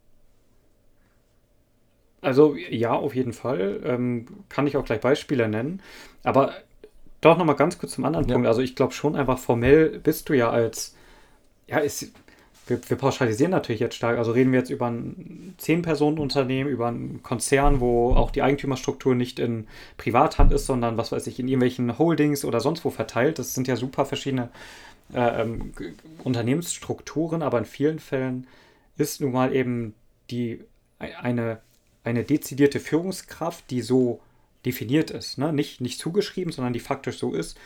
Also, 2.22 2.55
ja, 2.55 2.93
auf 2.93 3.15
jeden 3.15 3.34
Fall. 3.34 3.81
Ähm, 3.84 4.26
kann 4.49 4.65
ich 4.65 4.77
auch 4.77 4.85
gleich 4.85 5.01
Beispiele 5.01 5.47
nennen. 5.49 5.81
Aber 6.23 6.53
doch 7.22 7.38
nochmal 7.38 7.55
ganz 7.55 7.77
kurz 7.77 7.93
zum 7.93 8.05
anderen 8.05 8.27
ja. 8.27 8.35
Punkt. 8.35 8.47
Also, 8.47 8.61
ich 8.61 8.76
glaube 8.76 8.93
schon 8.93 9.15
einfach 9.15 9.38
formell 9.38 9.99
bist 9.99 10.30
du 10.30 10.34
ja 10.34 10.49
als, 10.49 10.95
ja, 11.68 11.80
ist, 11.80 12.14
wir, 12.68 12.80
wir, 12.90 12.98
pauschalisieren 12.98 13.52
natürlich 13.52 13.81
jetzt 13.81 13.95
stark. 13.95 14.18
Also 14.18 14.31
reden 14.31 14.52
wir 14.52 14.60
jetzt 14.60 14.69
über 14.69 14.88
ein 14.88 15.56
Zehn-Personen-Unternehmen, 15.57 16.69
über 16.69 16.88
einen 16.88 17.22
Konzern, 17.23 17.80
wo 17.80 18.14
auch 18.14 18.31
die 18.31 18.41
Eigentümerstruktur 18.41 19.15
nicht 19.15 19.40
in 19.40 19.68
Privathand 19.98 20.53
ist, 20.53 20.65
sondern 20.65 20.98
was 20.98 21.11
weiß 21.11 21.27
ich, 21.27 21.40
in 21.40 21.48
irgendwelchen 21.48 21.98
Holdings 21.98 22.45
oder 22.45 22.60
sonst 22.60 22.85
wo 22.85 22.90
verteilt. 22.90 23.40
Das 23.40 23.53
sind 23.53 23.68
ja 23.68 23.76
super 23.76 24.06
verschiedene 24.06 24.49
äh, 25.14 25.41
ähm, 25.41 25.73
Unternehmensstrukturen, 26.23 27.41
aber 27.41 27.57
in 27.60 27.65
vielen 27.65 27.99
Fällen 27.99 28.48
ist 28.98 29.22
nun 29.22 29.31
mal 29.31 29.53
eben 29.53 29.94
die 30.30 30.61
eine, 30.99 31.60
eine 32.03 32.23
dezidierte 32.23 32.80
Führungskraft, 32.80 33.69
die 33.69 33.81
so 33.81 34.22
definiert 34.65 35.11
ist, 35.11 35.38
ne? 35.38 35.52
nicht, 35.52 35.81
nicht 35.81 35.99
zugeschrieben, 35.99 36.53
sondern 36.53 36.73
die 36.73 36.80
faktisch 36.80 37.18
so 37.18 37.34
ist, 37.34 37.57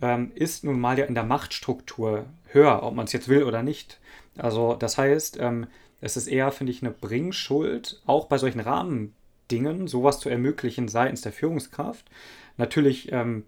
ähm, 0.00 0.32
ist 0.34 0.64
nun 0.64 0.80
mal 0.80 0.98
ja 0.98 1.04
in 1.04 1.14
der 1.14 1.24
Machtstruktur 1.24 2.26
höher, 2.48 2.82
ob 2.82 2.94
man 2.94 3.06
es 3.06 3.12
jetzt 3.12 3.28
will 3.28 3.44
oder 3.44 3.62
nicht. 3.62 3.98
Also 4.38 4.74
das 4.74 4.98
heißt, 4.98 5.38
ähm, 5.40 5.66
es 6.00 6.16
ist 6.16 6.26
eher, 6.26 6.52
finde 6.52 6.72
ich, 6.72 6.82
eine 6.82 6.92
Bringschuld, 6.92 8.00
auch 8.06 8.26
bei 8.26 8.38
solchen 8.38 8.60
Rahmendingen 8.60 9.86
sowas 9.86 10.20
zu 10.20 10.28
ermöglichen 10.28 10.88
seitens 10.88 11.22
der 11.22 11.32
Führungskraft. 11.32 12.06
Natürlich 12.56 13.12
ähm, 13.12 13.44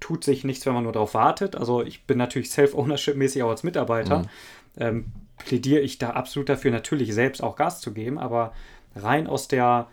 tut 0.00 0.24
sich 0.24 0.44
nichts, 0.44 0.66
wenn 0.66 0.74
man 0.74 0.84
nur 0.84 0.92
darauf 0.92 1.14
wartet. 1.14 1.56
Also 1.56 1.82
ich 1.82 2.04
bin 2.04 2.18
natürlich 2.18 2.50
Self-Ownership-mäßig 2.50 3.42
auch 3.42 3.50
als 3.50 3.62
Mitarbeiter. 3.62 4.20
Mhm. 4.20 4.28
Ähm, 4.76 5.12
plädiere 5.38 5.80
ich 5.80 5.98
da 5.98 6.10
absolut 6.10 6.48
dafür, 6.48 6.70
natürlich 6.70 7.14
selbst 7.14 7.42
auch 7.42 7.56
Gas 7.56 7.80
zu 7.80 7.92
geben, 7.92 8.18
aber 8.18 8.52
rein 8.94 9.26
aus 9.26 9.48
der 9.48 9.88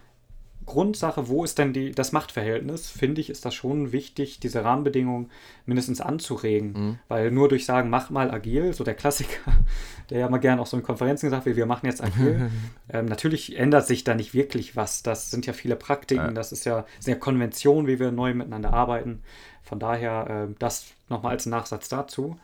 Grundsache, 0.66 1.28
wo 1.28 1.44
ist 1.44 1.58
denn 1.58 1.74
die, 1.74 1.92
das 1.92 2.12
Machtverhältnis, 2.12 2.90
finde 2.90 3.22
ich, 3.22 3.30
ist 3.30 3.46
das 3.46 3.54
schon 3.54 3.92
wichtig, 3.92 4.40
diese 4.40 4.64
Rahmenbedingungen 4.64 5.32
mindestens 5.66 6.02
anzuregen. 6.02 6.74
Mhm. 6.74 7.00
Weil 7.08 7.32
nur 7.32 7.50
durch 7.50 7.66
sagen, 7.66 7.90
mach 7.90 8.10
mal 8.10 8.32
agil, 8.32 8.74
so 8.74 8.84
der 8.84 8.94
Klassiker, 8.94 9.52
der 10.10 10.20
ja 10.20 10.30
mal 10.30 10.38
gerne 10.38 10.62
auch 10.62 10.68
so 10.68 10.78
in 10.78 10.84
Konferenzen 10.84 11.28
gesagt 11.28 11.46
wird, 11.46 11.56
wir 11.56 11.66
machen 11.66 11.86
jetzt 11.86 12.04
agil. 12.04 12.52
ähm, 12.90 13.06
natürlich 13.06 13.58
ändert 13.58 13.88
sich 13.88 14.04
da 14.04 14.14
nicht 14.14 14.34
wirklich 14.34 14.76
was. 14.76 15.04
Das 15.04 15.32
sind 15.32 15.46
ja 15.46 15.54
viele 15.54 15.76
Praktiken, 15.76 16.26
ja. 16.26 16.32
das 16.32 16.52
ist 16.52 16.66
ja, 16.66 16.86
sind 17.00 17.14
ja 17.14 17.20
Konventionen, 17.20 17.88
wie 17.88 18.00
wir 18.00 18.12
neu 18.12 18.34
miteinander 18.34 18.74
arbeiten. 18.74 19.24
Von 19.64 19.80
daher 19.80 20.48
äh, 20.50 20.56
das 20.60 20.88
nochmal 21.10 21.34
als 21.34 21.46
Nachsatz 21.46 21.90
dazu. 21.90 22.38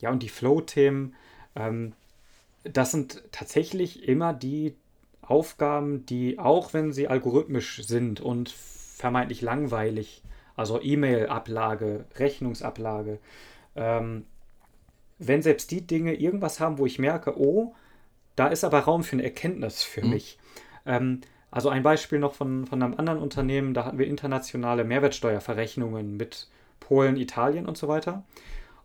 Ja, 0.00 0.10
und 0.10 0.22
die 0.22 0.28
Flow-Themen, 0.28 1.14
ähm, 1.54 1.92
das 2.64 2.90
sind 2.90 3.22
tatsächlich 3.32 4.08
immer 4.08 4.32
die 4.32 4.74
Aufgaben, 5.30 6.06
die 6.06 6.38
auch 6.38 6.72
wenn 6.74 6.92
sie 6.92 7.08
algorithmisch 7.08 7.82
sind 7.82 8.20
und 8.20 8.50
vermeintlich 8.50 9.42
langweilig, 9.42 10.22
also 10.56 10.80
E-Mail-Ablage, 10.82 12.04
Rechnungsablage, 12.16 13.18
ähm, 13.76 14.24
wenn 15.18 15.42
selbst 15.42 15.70
die 15.70 15.86
Dinge 15.86 16.14
irgendwas 16.14 16.60
haben, 16.60 16.78
wo 16.78 16.86
ich 16.86 16.98
merke, 16.98 17.38
oh, 17.38 17.74
da 18.36 18.48
ist 18.48 18.64
aber 18.64 18.80
Raum 18.80 19.04
für 19.04 19.16
eine 19.16 19.24
Erkenntnis 19.24 19.82
für 19.82 20.02
mhm. 20.02 20.10
mich. 20.10 20.38
Ähm, 20.86 21.20
also 21.50 21.68
ein 21.68 21.82
Beispiel 21.82 22.18
noch 22.18 22.34
von, 22.34 22.66
von 22.66 22.82
einem 22.82 22.94
anderen 22.94 23.20
Unternehmen, 23.20 23.74
da 23.74 23.84
hatten 23.84 23.98
wir 23.98 24.06
internationale 24.06 24.84
Mehrwertsteuerverrechnungen 24.84 26.16
mit 26.16 26.48
Polen, 26.78 27.16
Italien 27.16 27.66
und 27.66 27.76
so 27.76 27.88
weiter. 27.88 28.24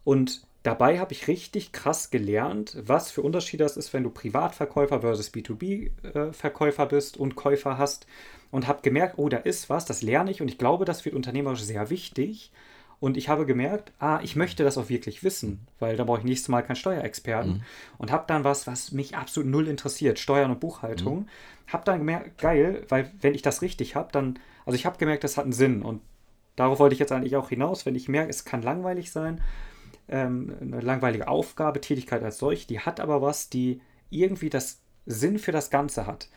Und 0.03 0.45
Dabei 0.65 0.97
habe 0.97 1.13
ich 1.13 1.27
richtig 1.27 1.73
krass 1.73 2.09
gelernt, 2.09 2.75
was 2.81 3.11
für 3.11 3.21
Unterschiede 3.21 3.63
das 3.63 3.77
ist, 3.77 3.93
wenn 3.93 4.01
du 4.01 4.09
Privatverkäufer 4.09 5.01
versus 5.01 5.31
B2B-Verkäufer 5.31 6.83
äh, 6.83 6.87
bist 6.87 7.17
und 7.17 7.35
Käufer 7.35 7.77
hast. 7.77 8.07
Und 8.49 8.65
habe 8.65 8.81
gemerkt, 8.81 9.19
oh, 9.19 9.29
da 9.29 9.37
ist 9.37 9.69
was, 9.69 9.85
das 9.85 10.01
lerne 10.01 10.31
ich 10.31 10.41
und 10.41 10.47
ich 10.47 10.57
glaube, 10.57 10.85
das 10.85 11.05
wird 11.05 11.13
unternehmerisch 11.13 11.61
sehr 11.61 11.91
wichtig. 11.91 12.51
Und 12.99 13.15
ich 13.15 13.29
habe 13.29 13.45
gemerkt, 13.45 13.91
ah, 13.99 14.19
ich 14.23 14.35
möchte 14.35 14.63
das 14.63 14.79
auch 14.79 14.89
wirklich 14.89 15.23
wissen, 15.23 15.67
weil 15.77 15.97
da 15.97 16.03
brauche 16.03 16.21
ich 16.21 16.25
nächstes 16.25 16.49
Mal 16.49 16.63
keinen 16.63 16.77
Steuerexperten. 16.77 17.57
Mhm. 17.57 17.63
Und 17.99 18.11
habe 18.11 18.23
dann 18.25 18.43
was, 18.43 18.65
was 18.65 18.91
mich 18.91 19.15
absolut 19.15 19.47
null 19.47 19.67
interessiert, 19.67 20.17
Steuern 20.17 20.49
und 20.49 20.61
Buchhaltung. 20.61 21.19
Mhm. 21.19 21.27
Habe 21.67 21.85
dann 21.85 21.99
gemerkt, 21.99 22.39
geil, 22.39 22.85
weil 22.89 23.11
wenn 23.21 23.35
ich 23.35 23.43
das 23.43 23.61
richtig 23.61 23.95
habe, 23.95 24.11
dann, 24.11 24.39
also 24.65 24.75
ich 24.75 24.87
habe 24.87 24.97
gemerkt, 24.97 25.25
das 25.25 25.37
hat 25.37 25.43
einen 25.43 25.53
Sinn. 25.53 25.83
Und 25.83 26.01
darauf 26.55 26.79
wollte 26.79 26.93
ich 26.93 26.99
jetzt 26.99 27.11
eigentlich 27.11 27.35
auch 27.35 27.49
hinaus, 27.49 27.85
wenn 27.85 27.93
ich 27.93 28.09
merke, 28.09 28.31
es 28.31 28.45
kann 28.45 28.63
langweilig 28.63 29.11
sein 29.11 29.41
ähm, 30.07 30.55
eine 30.61 30.81
langweilige 30.81 31.27
Aufgabe, 31.27 31.81
Tätigkeit 31.81 32.23
als 32.23 32.37
solch, 32.37 32.67
die 32.67 32.79
hat 32.79 32.99
aber 32.99 33.21
was, 33.21 33.49
die 33.49 33.81
irgendwie 34.09 34.49
das 34.49 34.81
Sinn 35.05 35.39
für 35.39 35.51
das 35.51 35.69
Ganze 35.69 36.05
hat. 36.05 36.29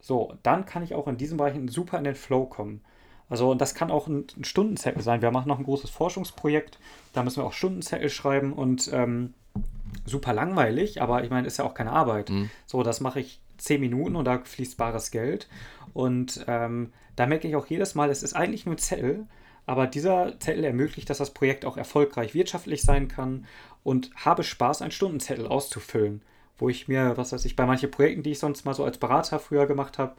So, 0.00 0.34
dann 0.42 0.64
kann 0.64 0.82
ich 0.82 0.94
auch 0.94 1.08
in 1.08 1.16
diesem 1.16 1.38
Bereich 1.38 1.54
super 1.70 1.98
in 1.98 2.04
den 2.04 2.14
Flow 2.14 2.46
kommen. 2.46 2.82
Also, 3.28 3.50
und 3.50 3.60
das 3.60 3.74
kann 3.74 3.90
auch 3.90 4.06
ein, 4.06 4.26
ein 4.36 4.44
Stundenzettel 4.44 5.02
sein. 5.02 5.20
Wir 5.20 5.30
machen 5.30 5.48
noch 5.48 5.58
ein 5.58 5.64
großes 5.64 5.90
Forschungsprojekt, 5.90 6.78
da 7.12 7.22
müssen 7.22 7.42
wir 7.42 7.46
auch 7.46 7.52
Stundenzettel 7.52 8.08
schreiben 8.08 8.52
und 8.52 8.90
ähm, 8.92 9.34
super 10.06 10.32
langweilig, 10.32 11.02
aber 11.02 11.24
ich 11.24 11.30
meine, 11.30 11.46
ist 11.46 11.58
ja 11.58 11.64
auch 11.64 11.74
keine 11.74 11.92
Arbeit. 11.92 12.30
Mhm. 12.30 12.50
So, 12.66 12.82
das 12.82 13.00
mache 13.00 13.20
ich 13.20 13.40
zehn 13.58 13.80
Minuten 13.80 14.16
und 14.16 14.24
da 14.24 14.38
fließt 14.38 14.76
bares 14.76 15.10
Geld. 15.10 15.48
Und 15.92 16.44
ähm, 16.46 16.92
da 17.16 17.26
merke 17.26 17.48
ich 17.48 17.56
auch 17.56 17.66
jedes 17.66 17.94
Mal, 17.94 18.10
es 18.10 18.22
ist 18.22 18.34
eigentlich 18.34 18.64
nur 18.64 18.76
ein 18.76 18.78
Zettel, 18.78 19.26
aber 19.68 19.86
dieser 19.86 20.40
Zettel 20.40 20.64
ermöglicht, 20.64 21.10
dass 21.10 21.18
das 21.18 21.34
Projekt 21.34 21.66
auch 21.66 21.76
erfolgreich 21.76 22.32
wirtschaftlich 22.32 22.80
sein 22.80 23.06
kann 23.06 23.44
und 23.84 24.10
habe 24.16 24.42
Spaß, 24.42 24.80
einen 24.80 24.92
Stundenzettel 24.92 25.46
auszufüllen, 25.46 26.22
wo 26.56 26.70
ich 26.70 26.88
mir, 26.88 27.18
was 27.18 27.32
weiß 27.32 27.44
ich, 27.44 27.54
bei 27.54 27.66
manchen 27.66 27.90
Projekten, 27.90 28.22
die 28.22 28.30
ich 28.30 28.38
sonst 28.38 28.64
mal 28.64 28.72
so 28.72 28.82
als 28.82 28.96
Berater 28.96 29.38
früher 29.38 29.66
gemacht 29.66 29.98
habe, 29.98 30.16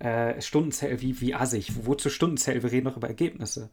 äh, 0.00 0.38
Stundenzettel 0.42 1.00
wie, 1.00 1.18
wie 1.22 1.34
assig, 1.34 1.86
wozu 1.86 2.10
Stundenzettel, 2.10 2.62
wir 2.62 2.72
reden 2.72 2.84
noch 2.84 2.98
über 2.98 3.08
Ergebnisse. 3.08 3.70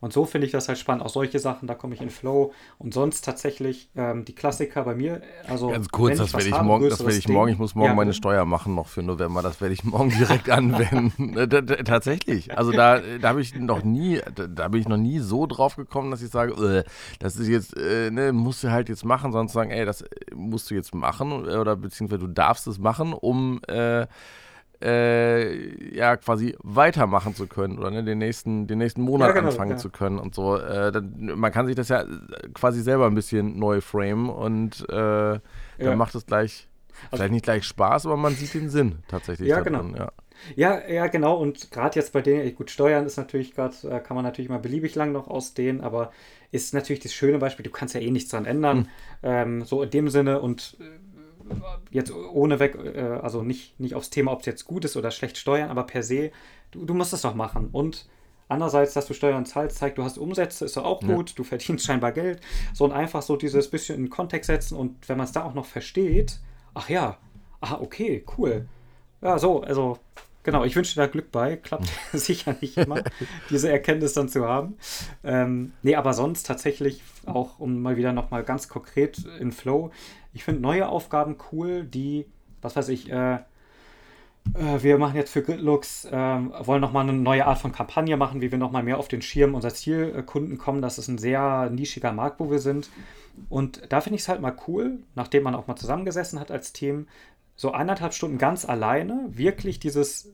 Und 0.00 0.12
so 0.12 0.24
finde 0.24 0.46
ich 0.46 0.52
das 0.52 0.68
halt 0.68 0.78
spannend. 0.78 1.04
Auch 1.04 1.10
solche 1.10 1.38
Sachen, 1.38 1.66
da 1.66 1.74
komme 1.74 1.94
ich 1.94 2.00
in 2.00 2.10
Flow. 2.10 2.52
Und 2.78 2.94
sonst 2.94 3.24
tatsächlich 3.24 3.90
ähm, 3.96 4.24
die 4.24 4.34
Klassiker 4.34 4.82
bei 4.84 4.94
mir. 4.94 5.20
Also 5.46 5.68
ganz 5.68 5.88
kurz, 5.88 6.18
das 6.18 6.32
werde 6.32 6.48
ich 6.48 6.62
morgen. 6.62 6.88
Das 6.88 7.00
werde 7.00 7.16
ich 7.16 7.28
morgen. 7.28 7.52
Ich 7.52 7.58
muss 7.58 7.74
morgen 7.74 7.90
ja, 7.90 7.94
meine 7.94 8.12
Steuer 8.12 8.44
machen 8.44 8.74
noch 8.74 8.86
für 8.88 9.02
November. 9.02 9.42
Das 9.42 9.60
werde 9.60 9.74
ich 9.74 9.84
morgen 9.84 10.10
direkt 10.10 10.48
anwenden. 10.50 11.36
Äh, 11.36 11.48
tatsächlich. 11.84 12.56
Also 12.56 12.72
da, 12.72 13.00
da 13.00 13.28
habe 13.28 13.40
ich 13.40 13.54
noch 13.54 13.82
nie, 13.82 14.20
da, 14.34 14.46
da, 14.46 14.68
bin 14.68 14.80
ich 14.80 14.88
noch 14.88 14.96
nie 14.96 15.18
so 15.18 15.46
drauf 15.46 15.76
gekommen, 15.76 16.10
dass 16.10 16.22
ich 16.22 16.30
sage, 16.30 16.52
äh, 16.52 16.84
das 17.18 17.36
ist 17.36 17.48
jetzt, 17.48 17.76
äh, 17.76 18.10
ne, 18.10 18.32
musst 18.32 18.64
du 18.64 18.70
halt 18.70 18.88
jetzt 18.88 19.04
machen, 19.04 19.32
sonst 19.32 19.52
sagen, 19.52 19.70
ey, 19.70 19.84
das 19.84 20.04
musst 20.34 20.70
du 20.70 20.74
jetzt 20.74 20.94
machen 20.94 21.32
oder 21.32 21.76
beziehungsweise 21.76 22.20
du 22.20 22.28
darfst 22.28 22.66
es 22.66 22.78
machen, 22.78 23.12
um 23.12 23.60
äh, 23.68 24.06
äh, 24.82 25.94
ja 25.94 26.16
quasi 26.16 26.56
weitermachen 26.62 27.34
zu 27.34 27.46
können 27.46 27.78
oder 27.78 27.90
ne, 27.90 28.04
den 28.04 28.18
nächsten, 28.18 28.66
den 28.66 28.78
nächsten 28.78 29.02
Monat 29.02 29.28
ja, 29.28 29.34
genau, 29.34 29.48
anfangen 29.48 29.72
ja. 29.72 29.76
zu 29.76 29.90
können 29.90 30.18
und 30.18 30.34
so. 30.34 30.56
Äh, 30.56 30.92
dann, 30.92 31.32
man 31.36 31.52
kann 31.52 31.66
sich 31.66 31.76
das 31.76 31.88
ja 31.88 32.04
quasi 32.54 32.82
selber 32.82 33.06
ein 33.06 33.14
bisschen 33.14 33.58
neu 33.58 33.80
framen 33.80 34.30
und 34.30 34.80
äh, 34.88 34.92
dann 34.92 35.40
ja. 35.78 35.96
macht 35.96 36.14
es 36.14 36.26
gleich, 36.26 36.68
also, 37.10 37.16
vielleicht 37.16 37.32
nicht 37.32 37.44
gleich 37.44 37.64
Spaß, 37.64 38.06
aber 38.06 38.16
man 38.16 38.34
sieht 38.34 38.54
den 38.54 38.70
Sinn 38.70 38.98
tatsächlich. 39.08 39.48
Ja, 39.48 39.60
genau. 39.60 39.84
ja. 39.96 40.12
Ja, 40.56 40.88
ja, 40.88 41.06
genau. 41.08 41.36
Und 41.36 41.70
gerade 41.70 41.98
jetzt 41.98 42.12
bei 42.14 42.22
denen, 42.22 42.54
gut, 42.54 42.70
Steuern 42.70 43.04
ist 43.04 43.16
natürlich 43.18 43.54
gerade, 43.54 43.76
äh, 43.88 44.00
kann 44.00 44.14
man 44.14 44.24
natürlich 44.24 44.48
mal 44.48 44.58
beliebig 44.58 44.94
lang 44.94 45.12
noch 45.12 45.28
ausdehnen, 45.28 45.82
aber 45.82 46.12
ist 46.50 46.74
natürlich 46.74 47.02
das 47.02 47.12
schöne 47.12 47.38
Beispiel, 47.38 47.62
du 47.62 47.70
kannst 47.70 47.94
ja 47.94 48.00
eh 48.00 48.10
nichts 48.10 48.30
dran 48.30 48.46
ändern. 48.46 48.78
Hm. 48.78 48.86
Ähm, 49.22 49.64
so 49.64 49.82
in 49.82 49.90
dem 49.90 50.08
Sinne 50.08 50.40
und 50.40 50.76
äh, 50.80 50.84
jetzt 51.90 52.12
ohne 52.12 52.60
weg, 52.60 52.76
äh, 52.76 53.00
also 53.00 53.42
nicht, 53.42 53.78
nicht 53.80 53.94
aufs 53.94 54.10
Thema, 54.10 54.32
ob 54.32 54.40
es 54.40 54.46
jetzt 54.46 54.64
gut 54.64 54.84
ist 54.84 54.96
oder 54.96 55.10
schlecht 55.10 55.38
steuern, 55.38 55.70
aber 55.70 55.84
per 55.84 56.02
se, 56.02 56.30
du, 56.70 56.84
du 56.84 56.94
musst 56.94 57.12
es 57.12 57.22
doch 57.22 57.34
machen. 57.34 57.68
Und 57.72 58.08
andererseits, 58.48 58.94
dass 58.94 59.06
du 59.06 59.14
Steuern 59.14 59.46
zahlst, 59.46 59.78
zeigt, 59.78 59.98
du 59.98 60.04
hast 60.04 60.18
Umsätze, 60.18 60.64
ist 60.64 60.76
doch 60.76 60.84
auch 60.84 61.00
gut, 61.00 61.30
ja. 61.30 61.36
du 61.36 61.44
verdienst 61.44 61.84
scheinbar 61.86 62.12
Geld. 62.12 62.40
So 62.74 62.84
und 62.84 62.92
einfach 62.92 63.22
so 63.22 63.36
dieses 63.36 63.70
bisschen 63.70 63.96
in 63.96 64.10
Kontext 64.10 64.48
setzen 64.48 64.76
und 64.76 65.08
wenn 65.08 65.16
man 65.16 65.24
es 65.24 65.32
da 65.32 65.44
auch 65.44 65.54
noch 65.54 65.66
versteht, 65.66 66.40
ach 66.74 66.88
ja, 66.88 67.18
ah, 67.60 67.78
okay, 67.80 68.24
cool. 68.36 68.68
Ja, 69.22 69.38
so, 69.38 69.62
also 69.62 69.98
Genau, 70.42 70.64
ich 70.64 70.74
wünsche 70.74 70.94
dir 70.94 71.02
da 71.02 71.06
Glück 71.06 71.30
bei. 71.30 71.56
Klappt 71.56 71.88
sicher 72.12 72.56
nicht 72.60 72.76
immer, 72.76 73.02
diese 73.50 73.70
Erkenntnis 73.70 74.14
dann 74.14 74.28
zu 74.28 74.46
haben. 74.46 74.76
Ähm, 75.22 75.72
nee, 75.82 75.96
aber 75.96 76.14
sonst 76.14 76.44
tatsächlich 76.44 77.02
auch, 77.26 77.58
um 77.58 77.82
mal 77.82 77.96
wieder 77.96 78.12
nochmal 78.12 78.42
ganz 78.42 78.68
konkret 78.68 79.18
in 79.38 79.52
Flow. 79.52 79.90
Ich 80.32 80.44
finde 80.44 80.60
neue 80.60 80.88
Aufgaben 80.88 81.36
cool, 81.52 81.84
die, 81.84 82.26
was 82.62 82.76
weiß 82.76 82.88
ich, 82.88 83.10
äh, 83.10 83.38
äh, 84.54 84.82
wir 84.82 84.98
machen 84.98 85.16
jetzt 85.16 85.32
für 85.32 85.42
Gridlooks, 85.42 86.06
äh, 86.06 86.10
wollen 86.12 86.80
nochmal 86.80 87.08
eine 87.08 87.12
neue 87.12 87.46
Art 87.46 87.58
von 87.58 87.72
Kampagne 87.72 88.16
machen, 88.16 88.40
wie 88.40 88.50
wir 88.50 88.58
nochmal 88.58 88.82
mehr 88.82 88.98
auf 88.98 89.08
den 89.08 89.22
Schirm 89.22 89.54
unserer 89.54 89.74
Zielkunden 89.74 90.58
kommen. 90.58 90.82
Das 90.82 90.98
ist 90.98 91.08
ein 91.08 91.18
sehr 91.18 91.70
nischiger 91.70 92.12
Markt, 92.12 92.40
wo 92.40 92.50
wir 92.50 92.58
sind. 92.58 92.90
Und 93.48 93.82
da 93.90 94.00
finde 94.00 94.16
ich 94.16 94.22
es 94.22 94.28
halt 94.28 94.40
mal 94.40 94.56
cool, 94.66 94.98
nachdem 95.14 95.44
man 95.44 95.54
auch 95.54 95.66
mal 95.66 95.76
zusammengesessen 95.76 96.40
hat 96.40 96.50
als 96.50 96.72
Team, 96.72 97.06
so 97.60 97.72
eineinhalb 97.72 98.14
Stunden 98.14 98.38
ganz 98.38 98.64
alleine 98.64 99.26
wirklich 99.28 99.78
dieses 99.78 100.32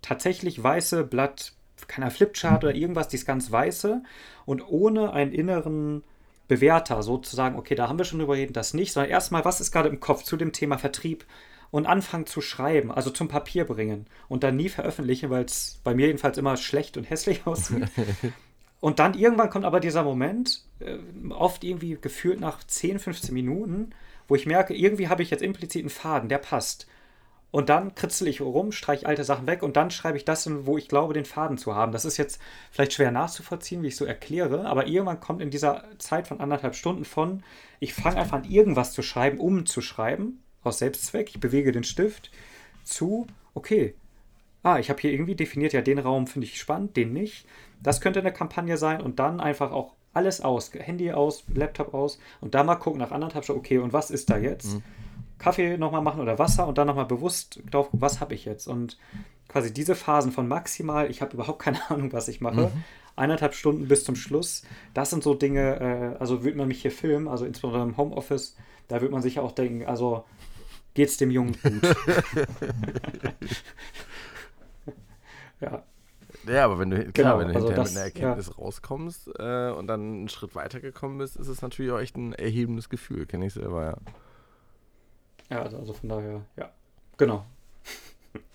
tatsächlich 0.00 0.62
weiße 0.62 1.02
Blatt, 1.02 1.54
keiner 1.88 2.12
Flipchart 2.12 2.62
oder 2.62 2.72
irgendwas, 2.72 3.08
dieses 3.08 3.26
ganz 3.26 3.50
weiße 3.50 4.00
und 4.46 4.62
ohne 4.68 5.12
einen 5.12 5.32
inneren 5.32 6.04
Bewerter 6.46 7.02
sozusagen, 7.02 7.58
okay, 7.58 7.74
da 7.74 7.88
haben 7.88 7.98
wir 7.98 8.04
schon 8.04 8.20
drüber 8.20 8.36
reden, 8.36 8.52
das 8.52 8.74
nicht, 8.74 8.92
sondern 8.92 9.10
erstmal, 9.10 9.44
was 9.44 9.60
ist 9.60 9.72
gerade 9.72 9.88
im 9.88 9.98
Kopf 9.98 10.22
zu 10.22 10.36
dem 10.36 10.52
Thema 10.52 10.78
Vertrieb 10.78 11.26
und 11.72 11.86
anfangen 11.86 12.26
zu 12.26 12.40
schreiben, 12.40 12.92
also 12.92 13.10
zum 13.10 13.26
Papier 13.26 13.64
bringen 13.64 14.06
und 14.28 14.44
dann 14.44 14.54
nie 14.54 14.68
veröffentlichen, 14.68 15.30
weil 15.30 15.46
es 15.46 15.80
bei 15.82 15.96
mir 15.96 16.06
jedenfalls 16.06 16.38
immer 16.38 16.56
schlecht 16.56 16.96
und 16.96 17.10
hässlich 17.10 17.40
aussieht. 17.44 17.88
und 18.78 19.00
dann 19.00 19.14
irgendwann 19.14 19.50
kommt 19.50 19.64
aber 19.64 19.80
dieser 19.80 20.04
Moment, 20.04 20.62
äh, 20.78 20.98
oft 21.30 21.64
irgendwie 21.64 21.98
gefühlt 22.00 22.38
nach 22.38 22.62
10, 22.62 23.00
15 23.00 23.34
Minuten, 23.34 23.90
wo 24.28 24.34
ich 24.34 24.46
merke, 24.46 24.74
irgendwie 24.74 25.08
habe 25.08 25.22
ich 25.22 25.30
jetzt 25.30 25.42
implizit 25.42 25.82
einen 25.82 25.90
Faden, 25.90 26.28
der 26.28 26.38
passt. 26.38 26.86
Und 27.50 27.70
dann 27.70 27.94
kritzel 27.94 28.28
ich 28.28 28.42
rum, 28.42 28.72
streiche 28.72 29.06
alte 29.06 29.24
Sachen 29.24 29.46
weg 29.46 29.62
und 29.62 29.76
dann 29.76 29.90
schreibe 29.90 30.18
ich 30.18 30.26
das, 30.26 30.48
wo 30.66 30.76
ich 30.76 30.86
glaube, 30.86 31.14
den 31.14 31.24
Faden 31.24 31.56
zu 31.56 31.74
haben. 31.74 31.92
Das 31.92 32.04
ist 32.04 32.18
jetzt 32.18 32.40
vielleicht 32.70 32.92
schwer 32.92 33.10
nachzuvollziehen, 33.10 33.82
wie 33.82 33.88
ich 33.88 33.96
so 33.96 34.04
erkläre, 34.04 34.66
aber 34.66 34.86
irgendwann 34.86 35.20
kommt 35.20 35.40
in 35.40 35.50
dieser 35.50 35.84
Zeit 35.96 36.28
von 36.28 36.40
anderthalb 36.40 36.74
Stunden 36.74 37.06
von, 37.06 37.42
ich 37.80 37.94
fange 37.94 38.18
einfach 38.18 38.36
an, 38.36 38.44
irgendwas 38.44 38.92
zu 38.92 39.00
schreiben, 39.00 39.38
um 39.38 39.64
zu 39.64 39.80
schreiben, 39.80 40.42
aus 40.62 40.78
Selbstzweck, 40.78 41.30
ich 41.30 41.40
bewege 41.40 41.72
den 41.72 41.84
Stift, 41.84 42.30
zu, 42.84 43.26
okay, 43.54 43.94
ah, 44.62 44.78
ich 44.78 44.90
habe 44.90 45.00
hier 45.00 45.12
irgendwie 45.12 45.34
definiert, 45.34 45.72
ja, 45.72 45.80
den 45.80 45.98
Raum 45.98 46.26
finde 46.26 46.46
ich 46.46 46.60
spannend, 46.60 46.96
den 46.96 47.12
nicht. 47.12 47.46
Das 47.82 48.00
könnte 48.00 48.20
eine 48.20 48.32
Kampagne 48.32 48.76
sein 48.76 49.00
und 49.00 49.18
dann 49.18 49.40
einfach 49.40 49.72
auch 49.72 49.94
alles 50.12 50.40
aus. 50.40 50.72
Handy 50.74 51.12
aus, 51.12 51.44
Laptop 51.54 51.94
aus 51.94 52.18
und 52.40 52.54
da 52.54 52.64
mal 52.64 52.76
gucken 52.76 53.00
nach 53.00 53.10
anderthalb 53.10 53.44
Stunden, 53.44 53.60
okay, 53.60 53.78
und 53.78 53.92
was 53.92 54.10
ist 54.10 54.30
da 54.30 54.38
jetzt? 54.38 54.74
Mhm. 54.74 54.82
Kaffee 55.38 55.78
nochmal 55.78 56.02
machen 56.02 56.20
oder 56.20 56.38
Wasser 56.38 56.66
und 56.66 56.78
dann 56.78 56.88
nochmal 56.88 57.06
bewusst 57.06 57.60
drauf, 57.70 57.88
was 57.92 58.20
habe 58.20 58.34
ich 58.34 58.44
jetzt? 58.44 58.66
Und 58.66 58.98
quasi 59.48 59.72
diese 59.72 59.94
Phasen 59.94 60.32
von 60.32 60.48
maximal, 60.48 61.10
ich 61.10 61.22
habe 61.22 61.34
überhaupt 61.34 61.60
keine 61.60 61.78
Ahnung, 61.90 62.12
was 62.12 62.28
ich 62.28 62.40
mache, 62.40 62.62
mhm. 62.62 62.84
eineinhalb 63.16 63.54
Stunden 63.54 63.88
bis 63.88 64.04
zum 64.04 64.16
Schluss, 64.16 64.62
das 64.94 65.10
sind 65.10 65.22
so 65.22 65.34
Dinge, 65.34 65.80
äh, 65.80 66.16
also 66.20 66.42
würde 66.44 66.58
man 66.58 66.68
mich 66.68 66.82
hier 66.82 66.90
filmen, 66.90 67.28
also 67.28 67.44
insbesondere 67.44 67.84
im 67.84 67.96
Homeoffice, 67.96 68.56
da 68.88 69.00
würde 69.00 69.12
man 69.12 69.22
sich 69.22 69.38
auch 69.38 69.52
denken, 69.52 69.86
also 69.86 70.24
geht's 70.94 71.16
dem 71.16 71.30
Jungen 71.30 71.56
gut? 71.62 71.82
ja. 75.60 75.84
Ja, 76.48 76.64
aber 76.64 76.78
wenn 76.78 76.90
du, 76.90 76.96
klar, 77.12 77.12
Genau, 77.12 77.38
wenn 77.40 77.48
du 77.48 77.54
also 77.54 77.68
hinterher 77.68 77.84
das- 77.84 77.90
mit 77.92 77.96
einer 77.98 78.04
Erkenntnis 78.06 78.58
rauskommst 78.58 79.28
äh, 79.38 79.70
und 79.70 79.86
dann 79.86 80.00
einen 80.00 80.28
Schritt 80.28 80.54
weitergekommen 80.54 81.18
bist, 81.18 81.36
ist 81.36 81.48
es 81.48 81.60
natürlich 81.62 81.92
auch 81.92 81.98
echt 82.00 82.16
ein 82.16 82.32
erhebendes 82.32 82.88
Gefühl, 82.88 83.26
kenne 83.26 83.46
ich 83.46 83.54
selber, 83.54 83.84
ja. 83.84 83.96
Ja, 85.50 85.62
also 85.62 85.78
also 85.78 85.92
von 85.92 86.08
daher, 86.08 86.42
ja. 86.56 86.70
Genau. 87.16 87.44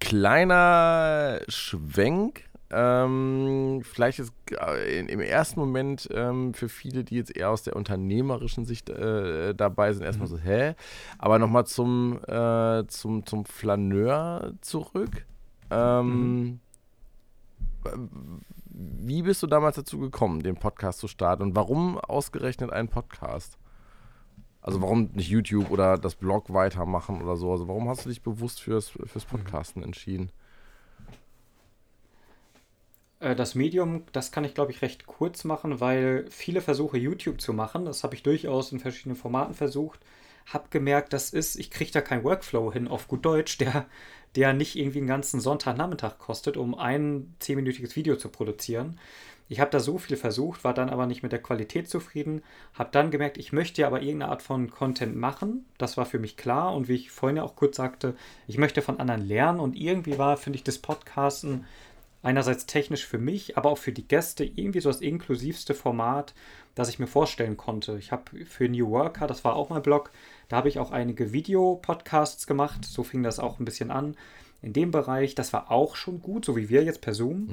Kleiner 0.00 1.40
Schwenk. 1.48 2.42
Ähm, 2.70 3.82
vielleicht 3.84 4.18
ist 4.18 4.32
äh, 4.50 4.98
in- 4.98 5.08
im 5.08 5.20
ersten 5.20 5.60
Moment 5.60 6.08
ähm, 6.12 6.54
für 6.54 6.68
viele, 6.68 7.04
die 7.04 7.14
jetzt 7.16 7.34
eher 7.36 7.50
aus 7.50 7.62
der 7.62 7.76
unternehmerischen 7.76 8.64
Sicht 8.64 8.90
äh, 8.90 9.54
dabei 9.54 9.92
sind, 9.92 10.02
erstmal 10.04 10.26
so, 10.28 10.38
hä? 10.38 10.74
Aber 11.18 11.38
nochmal 11.38 11.66
zum, 11.66 12.18
äh, 12.26 12.84
zum, 12.88 13.24
zum 13.26 13.44
Flaneur 13.44 14.52
zurück. 14.60 15.24
Ähm, 15.70 16.60
Wie 18.70 19.22
bist 19.22 19.42
du 19.42 19.46
damals 19.46 19.76
dazu 19.76 19.98
gekommen, 19.98 20.42
den 20.42 20.56
Podcast 20.56 20.98
zu 21.00 21.08
starten? 21.08 21.42
Und 21.42 21.56
warum 21.56 21.98
ausgerechnet 21.98 22.70
einen 22.72 22.88
Podcast? 22.88 23.58
Also 24.60 24.80
warum 24.80 25.10
nicht 25.12 25.28
YouTube 25.28 25.70
oder 25.70 25.98
das 25.98 26.14
Blog 26.16 26.52
weitermachen 26.52 27.22
oder 27.22 27.36
so? 27.36 27.52
Also 27.52 27.68
warum 27.68 27.88
hast 27.88 28.04
du 28.04 28.08
dich 28.08 28.22
bewusst 28.22 28.60
fürs, 28.62 28.88
fürs 28.88 29.26
Podcasten 29.26 29.82
entschieden? 29.82 30.32
Äh, 33.20 33.34
Das 33.36 33.54
Medium, 33.54 34.04
das 34.12 34.32
kann 34.32 34.44
ich 34.44 34.54
glaube 34.54 34.72
ich 34.72 34.82
recht 34.82 35.06
kurz 35.06 35.44
machen, 35.44 35.80
weil 35.80 36.26
viele 36.30 36.60
Versuche 36.60 36.98
YouTube 36.98 37.40
zu 37.40 37.52
machen, 37.52 37.84
das 37.84 38.04
habe 38.04 38.14
ich 38.14 38.22
durchaus 38.22 38.72
in 38.72 38.80
verschiedenen 38.80 39.16
Formaten 39.16 39.54
versucht, 39.54 40.00
habe 40.46 40.68
gemerkt, 40.70 41.12
das 41.12 41.30
ist, 41.30 41.56
ich 41.56 41.70
kriege 41.70 41.90
da 41.92 42.00
keinen 42.00 42.24
Workflow 42.24 42.72
hin 42.72 42.88
auf 42.88 43.08
gut 43.08 43.24
Deutsch, 43.24 43.58
der, 43.58 43.86
der 44.36 44.52
nicht 44.52 44.76
irgendwie 44.76 44.98
einen 44.98 45.06
ganzen 45.06 45.40
Sonntagnachmittag 45.40 46.18
kostet, 46.18 46.56
um 46.56 46.74
ein 46.74 47.34
zehnminütiges 47.38 47.96
Video 47.96 48.16
zu 48.16 48.28
produzieren. 48.28 48.98
Ich 49.48 49.60
habe 49.60 49.70
da 49.70 49.78
so 49.78 49.98
viel 49.98 50.16
versucht, 50.16 50.64
war 50.64 50.72
dann 50.72 50.88
aber 50.88 51.06
nicht 51.06 51.22
mit 51.22 51.30
der 51.30 51.42
Qualität 51.42 51.88
zufrieden, 51.88 52.42
habe 52.72 52.88
dann 52.92 53.10
gemerkt, 53.10 53.36
ich 53.36 53.52
möchte 53.52 53.86
aber 53.86 54.00
irgendeine 54.00 54.30
Art 54.30 54.42
von 54.42 54.70
Content 54.70 55.16
machen. 55.16 55.66
Das 55.76 55.96
war 55.98 56.06
für 56.06 56.18
mich 56.18 56.36
klar 56.38 56.74
und 56.74 56.88
wie 56.88 56.94
ich 56.94 57.10
vorhin 57.10 57.36
ja 57.36 57.42
auch 57.42 57.54
kurz 57.54 57.76
sagte, 57.76 58.16
ich 58.46 58.56
möchte 58.56 58.80
von 58.80 59.00
anderen 59.00 59.26
lernen 59.26 59.60
und 59.60 59.76
irgendwie 59.76 60.16
war, 60.16 60.38
finde 60.38 60.56
ich, 60.56 60.64
das 60.64 60.78
Podcasten 60.78 61.66
einerseits 62.22 62.64
technisch 62.64 63.06
für 63.06 63.18
mich, 63.18 63.58
aber 63.58 63.70
auch 63.70 63.78
für 63.78 63.92
die 63.92 64.08
Gäste 64.08 64.44
irgendwie 64.44 64.80
so 64.80 64.88
das 64.88 65.02
inklusivste 65.02 65.74
Format, 65.74 66.34
das 66.74 66.88
ich 66.88 66.98
mir 66.98 67.06
vorstellen 67.06 67.58
konnte. 67.58 67.98
Ich 67.98 68.12
habe 68.12 68.46
für 68.46 68.66
New 68.66 68.90
Worker, 68.90 69.26
das 69.26 69.44
war 69.44 69.56
auch 69.56 69.68
mein 69.68 69.82
Blog, 69.82 70.10
da 70.48 70.56
habe 70.56 70.68
ich 70.68 70.78
auch 70.78 70.90
einige 70.90 71.32
Videopodcasts 71.32 72.46
gemacht. 72.46 72.84
So 72.84 73.02
fing 73.02 73.22
das 73.22 73.38
auch 73.38 73.58
ein 73.58 73.64
bisschen 73.64 73.90
an. 73.90 74.16
In 74.62 74.72
dem 74.72 74.90
Bereich, 74.90 75.34
das 75.34 75.52
war 75.52 75.70
auch 75.70 75.96
schon 75.96 76.22
gut, 76.22 76.44
so 76.44 76.56
wie 76.56 76.68
wir 76.68 76.84
jetzt 76.84 77.00
per 77.00 77.14
Zoom. 77.14 77.48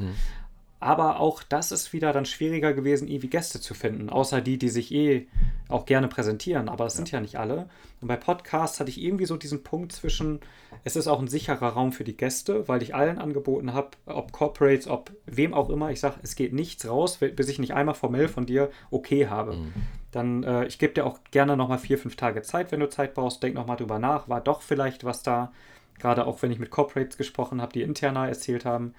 Aber 0.82 1.20
auch 1.20 1.44
das 1.44 1.72
ist 1.72 1.94
wieder 1.94 2.12
dann 2.12 2.26
schwieriger 2.26 2.74
gewesen, 2.74 3.08
irgendwie 3.08 3.30
Gäste 3.30 3.62
zu 3.62 3.76
finden, 3.76 4.10
außer 4.10 4.42
die, 4.42 4.58
die 4.58 4.70
sich 4.70 4.92
eh 4.92 5.28
auch 5.70 5.86
gerne 5.86 6.08
präsentieren. 6.08 6.70
Aber 6.70 6.86
das 6.86 6.96
sind 6.96 7.12
ja 7.12 7.22
nicht 7.22 7.36
alle. 7.38 7.70
Und 8.02 8.08
bei 8.08 8.16
Podcasts 8.16 8.80
hatte 8.80 8.90
ich 8.90 9.00
irgendwie 9.00 9.28
so 9.28 9.38
diesen 9.38 9.62
Punkt 9.62 9.92
zwischen, 9.92 10.40
es 10.84 10.96
ist 10.96 11.08
auch 11.08 11.20
ein 11.20 11.28
sicherer 11.28 11.68
Raum 11.68 11.92
für 11.92 12.04
die 12.04 12.18
Gäste, 12.18 12.68
weil 12.68 12.82
ich 12.82 12.96
allen 12.96 13.20
angeboten 13.20 13.74
habe, 13.74 13.92
ob 14.08 14.32
Corporates, 14.32 14.88
ob 14.88 15.12
wem 15.28 15.54
auch 15.54 15.70
immer, 15.70 15.92
ich 15.92 16.00
sage, 16.00 16.16
es 16.24 16.36
geht 16.36 16.52
nichts 16.52 16.88
raus, 16.88 17.20
bis 17.20 17.48
ich 17.48 17.60
nicht 17.60 17.76
einmal 17.76 17.94
formell 17.94 18.28
von 18.28 18.48
dir 18.48 18.72
okay 18.90 19.28
habe. 19.28 19.56
Dann, 20.12 20.44
äh, 20.44 20.66
ich 20.66 20.80
gebe 20.80 20.94
dir 20.94 21.06
auch 21.06 21.20
gerne 21.32 21.56
nochmal 21.58 21.80
vier, 21.80 21.98
fünf 21.98 22.16
Tage 22.16 22.42
Zeit, 22.42 22.72
wenn 22.72 22.80
du 22.80 22.90
Zeit 22.90 23.14
brauchst, 23.14 23.42
denk 23.42 23.56
nochmal 23.56 23.78
drüber 23.78 24.00
nach, 24.00 24.28
war 24.28 24.42
doch 24.42 24.62
vielleicht 24.62 25.04
was 25.04 25.24
da, 25.24 25.52
gerade 26.00 26.26
auch 26.26 26.42
wenn 26.42 26.52
ich 26.52 26.60
mit 26.60 26.70
Corporates 26.70 27.18
gesprochen 27.18 27.62
habe, 27.62 27.74
die 27.74 27.82
interner 27.82 28.28
erzählt 28.28 28.66
haben, 28.66 28.94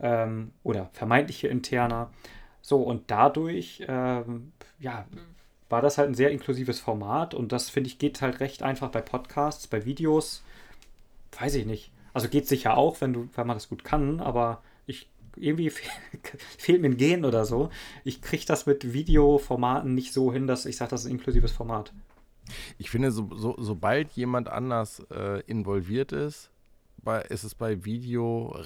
ähm, 0.00 0.52
oder 0.62 0.90
vermeintliche 0.92 1.48
interner. 1.48 2.10
So, 2.60 2.82
und 2.82 3.10
dadurch, 3.10 3.84
ähm, 3.88 4.52
ja, 4.78 5.06
war 5.68 5.80
das 5.80 5.98
halt 5.98 6.10
ein 6.10 6.14
sehr 6.14 6.30
inklusives 6.30 6.80
Format. 6.80 7.34
Und 7.34 7.50
das, 7.50 7.70
finde 7.70 7.88
ich, 7.88 7.98
geht 7.98 8.20
halt 8.20 8.40
recht 8.40 8.62
einfach 8.62 8.90
bei 8.90 9.00
Podcasts, 9.00 9.66
bei 9.66 9.84
Videos, 9.84 10.44
weiß 11.38 11.54
ich 11.54 11.66
nicht. 11.66 11.92
Also 12.12 12.28
geht 12.28 12.46
sicher 12.46 12.76
auch, 12.76 13.00
wenn 13.00 13.12
du, 13.12 13.28
wenn 13.34 13.46
man 13.46 13.56
das 13.56 13.68
gut 13.68 13.84
kann, 13.84 14.20
aber 14.20 14.62
ich 14.86 15.08
irgendwie 15.36 15.70
fe 15.70 15.88
fehlt 16.58 16.80
mir 16.80 16.88
ein 16.88 16.96
Gen 16.96 17.24
oder 17.24 17.44
so. 17.44 17.70
Ich 18.04 18.22
kriege 18.22 18.44
das 18.46 18.66
mit 18.66 18.92
Videoformaten 18.92 19.94
nicht 19.94 20.12
so 20.12 20.32
hin, 20.32 20.46
dass 20.46 20.66
ich 20.66 20.76
sage, 20.76 20.90
das 20.90 21.02
ist 21.02 21.06
ein 21.06 21.12
inklusives 21.12 21.52
Format. 21.52 21.92
Ich 22.78 22.90
finde, 22.90 23.12
so, 23.12 23.30
so, 23.34 23.54
sobald 23.58 24.12
jemand 24.12 24.48
anders 24.48 25.00
äh, 25.10 25.40
involviert 25.46 26.12
ist, 26.12 26.50
bei, 26.98 27.22
ist 27.22 27.44
es 27.44 27.54
bei 27.54 27.84
Video 27.84 28.56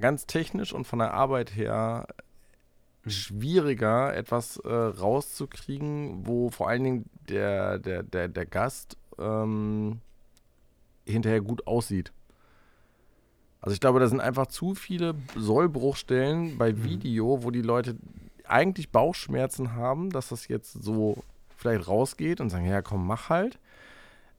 ganz 0.00 0.26
technisch 0.26 0.72
und 0.72 0.86
von 0.86 0.98
der 0.98 1.14
Arbeit 1.14 1.54
her 1.56 2.06
schwieriger, 3.06 4.14
etwas 4.14 4.58
äh, 4.58 4.68
rauszukriegen, 4.72 6.26
wo 6.26 6.50
vor 6.50 6.68
allen 6.68 6.84
Dingen 6.84 7.10
der, 7.28 7.78
der, 7.78 8.02
der, 8.02 8.28
der 8.28 8.46
Gast 8.46 8.96
ähm, 9.18 10.00
hinterher 11.06 11.40
gut 11.40 11.66
aussieht. 11.66 12.12
Also 13.60 13.74
ich 13.74 13.80
glaube, 13.80 14.00
da 14.00 14.06
sind 14.06 14.20
einfach 14.20 14.46
zu 14.46 14.74
viele 14.74 15.14
Sollbruchstellen 15.36 16.56
bei 16.56 16.82
Video, 16.82 17.42
wo 17.42 17.50
die 17.50 17.62
Leute 17.62 17.96
eigentlich 18.46 18.90
Bauchschmerzen 18.90 19.74
haben, 19.74 20.10
dass 20.10 20.30
das 20.30 20.48
jetzt 20.48 20.72
so 20.82 21.22
vielleicht 21.56 21.86
rausgeht 21.86 22.40
und 22.40 22.50
sagen, 22.50 22.66
ja 22.66 22.82
komm, 22.82 23.06
mach 23.06 23.28
halt. 23.28 23.58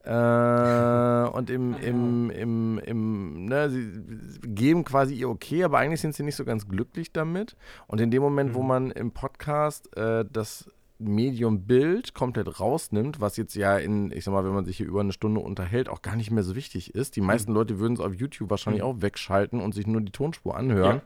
Äh, 0.04 1.28
und 1.28 1.48
im, 1.48 1.74
im, 1.74 2.30
im, 2.30 2.78
im, 2.78 3.44
ne, 3.44 3.70
sie 3.70 4.02
geben 4.42 4.82
quasi 4.82 5.14
ihr 5.14 5.28
okay, 5.28 5.62
aber 5.62 5.78
eigentlich 5.78 6.00
sind 6.00 6.16
sie 6.16 6.24
nicht 6.24 6.34
so 6.34 6.44
ganz 6.44 6.66
glücklich 6.66 7.12
damit. 7.12 7.56
Und 7.86 8.00
in 8.00 8.10
dem 8.10 8.22
Moment, 8.22 8.54
wo 8.54 8.62
man 8.62 8.90
im 8.90 9.12
Podcast 9.12 9.96
äh, 9.96 10.24
das 10.30 10.68
Medium 11.02 11.66
Bild 11.66 12.14
komplett 12.14 12.60
rausnimmt, 12.60 13.20
was 13.20 13.36
jetzt 13.36 13.54
ja 13.54 13.78
in, 13.78 14.10
ich 14.12 14.24
sag 14.24 14.32
mal, 14.32 14.44
wenn 14.44 14.54
man 14.54 14.64
sich 14.64 14.76
hier 14.76 14.86
über 14.86 15.00
eine 15.00 15.12
Stunde 15.12 15.40
unterhält, 15.40 15.88
auch 15.88 16.02
gar 16.02 16.16
nicht 16.16 16.30
mehr 16.30 16.42
so 16.42 16.54
wichtig 16.54 16.94
ist. 16.94 17.16
Die 17.16 17.20
meisten 17.20 17.52
Leute 17.52 17.78
würden 17.78 17.94
es 17.94 18.00
auf 18.00 18.14
YouTube 18.14 18.50
wahrscheinlich 18.50 18.82
auch 18.82 19.02
wegschalten 19.02 19.60
und 19.60 19.74
sich 19.74 19.86
nur 19.86 20.00
die 20.00 20.12
Tonspur 20.12 20.56
anhören. 20.56 21.02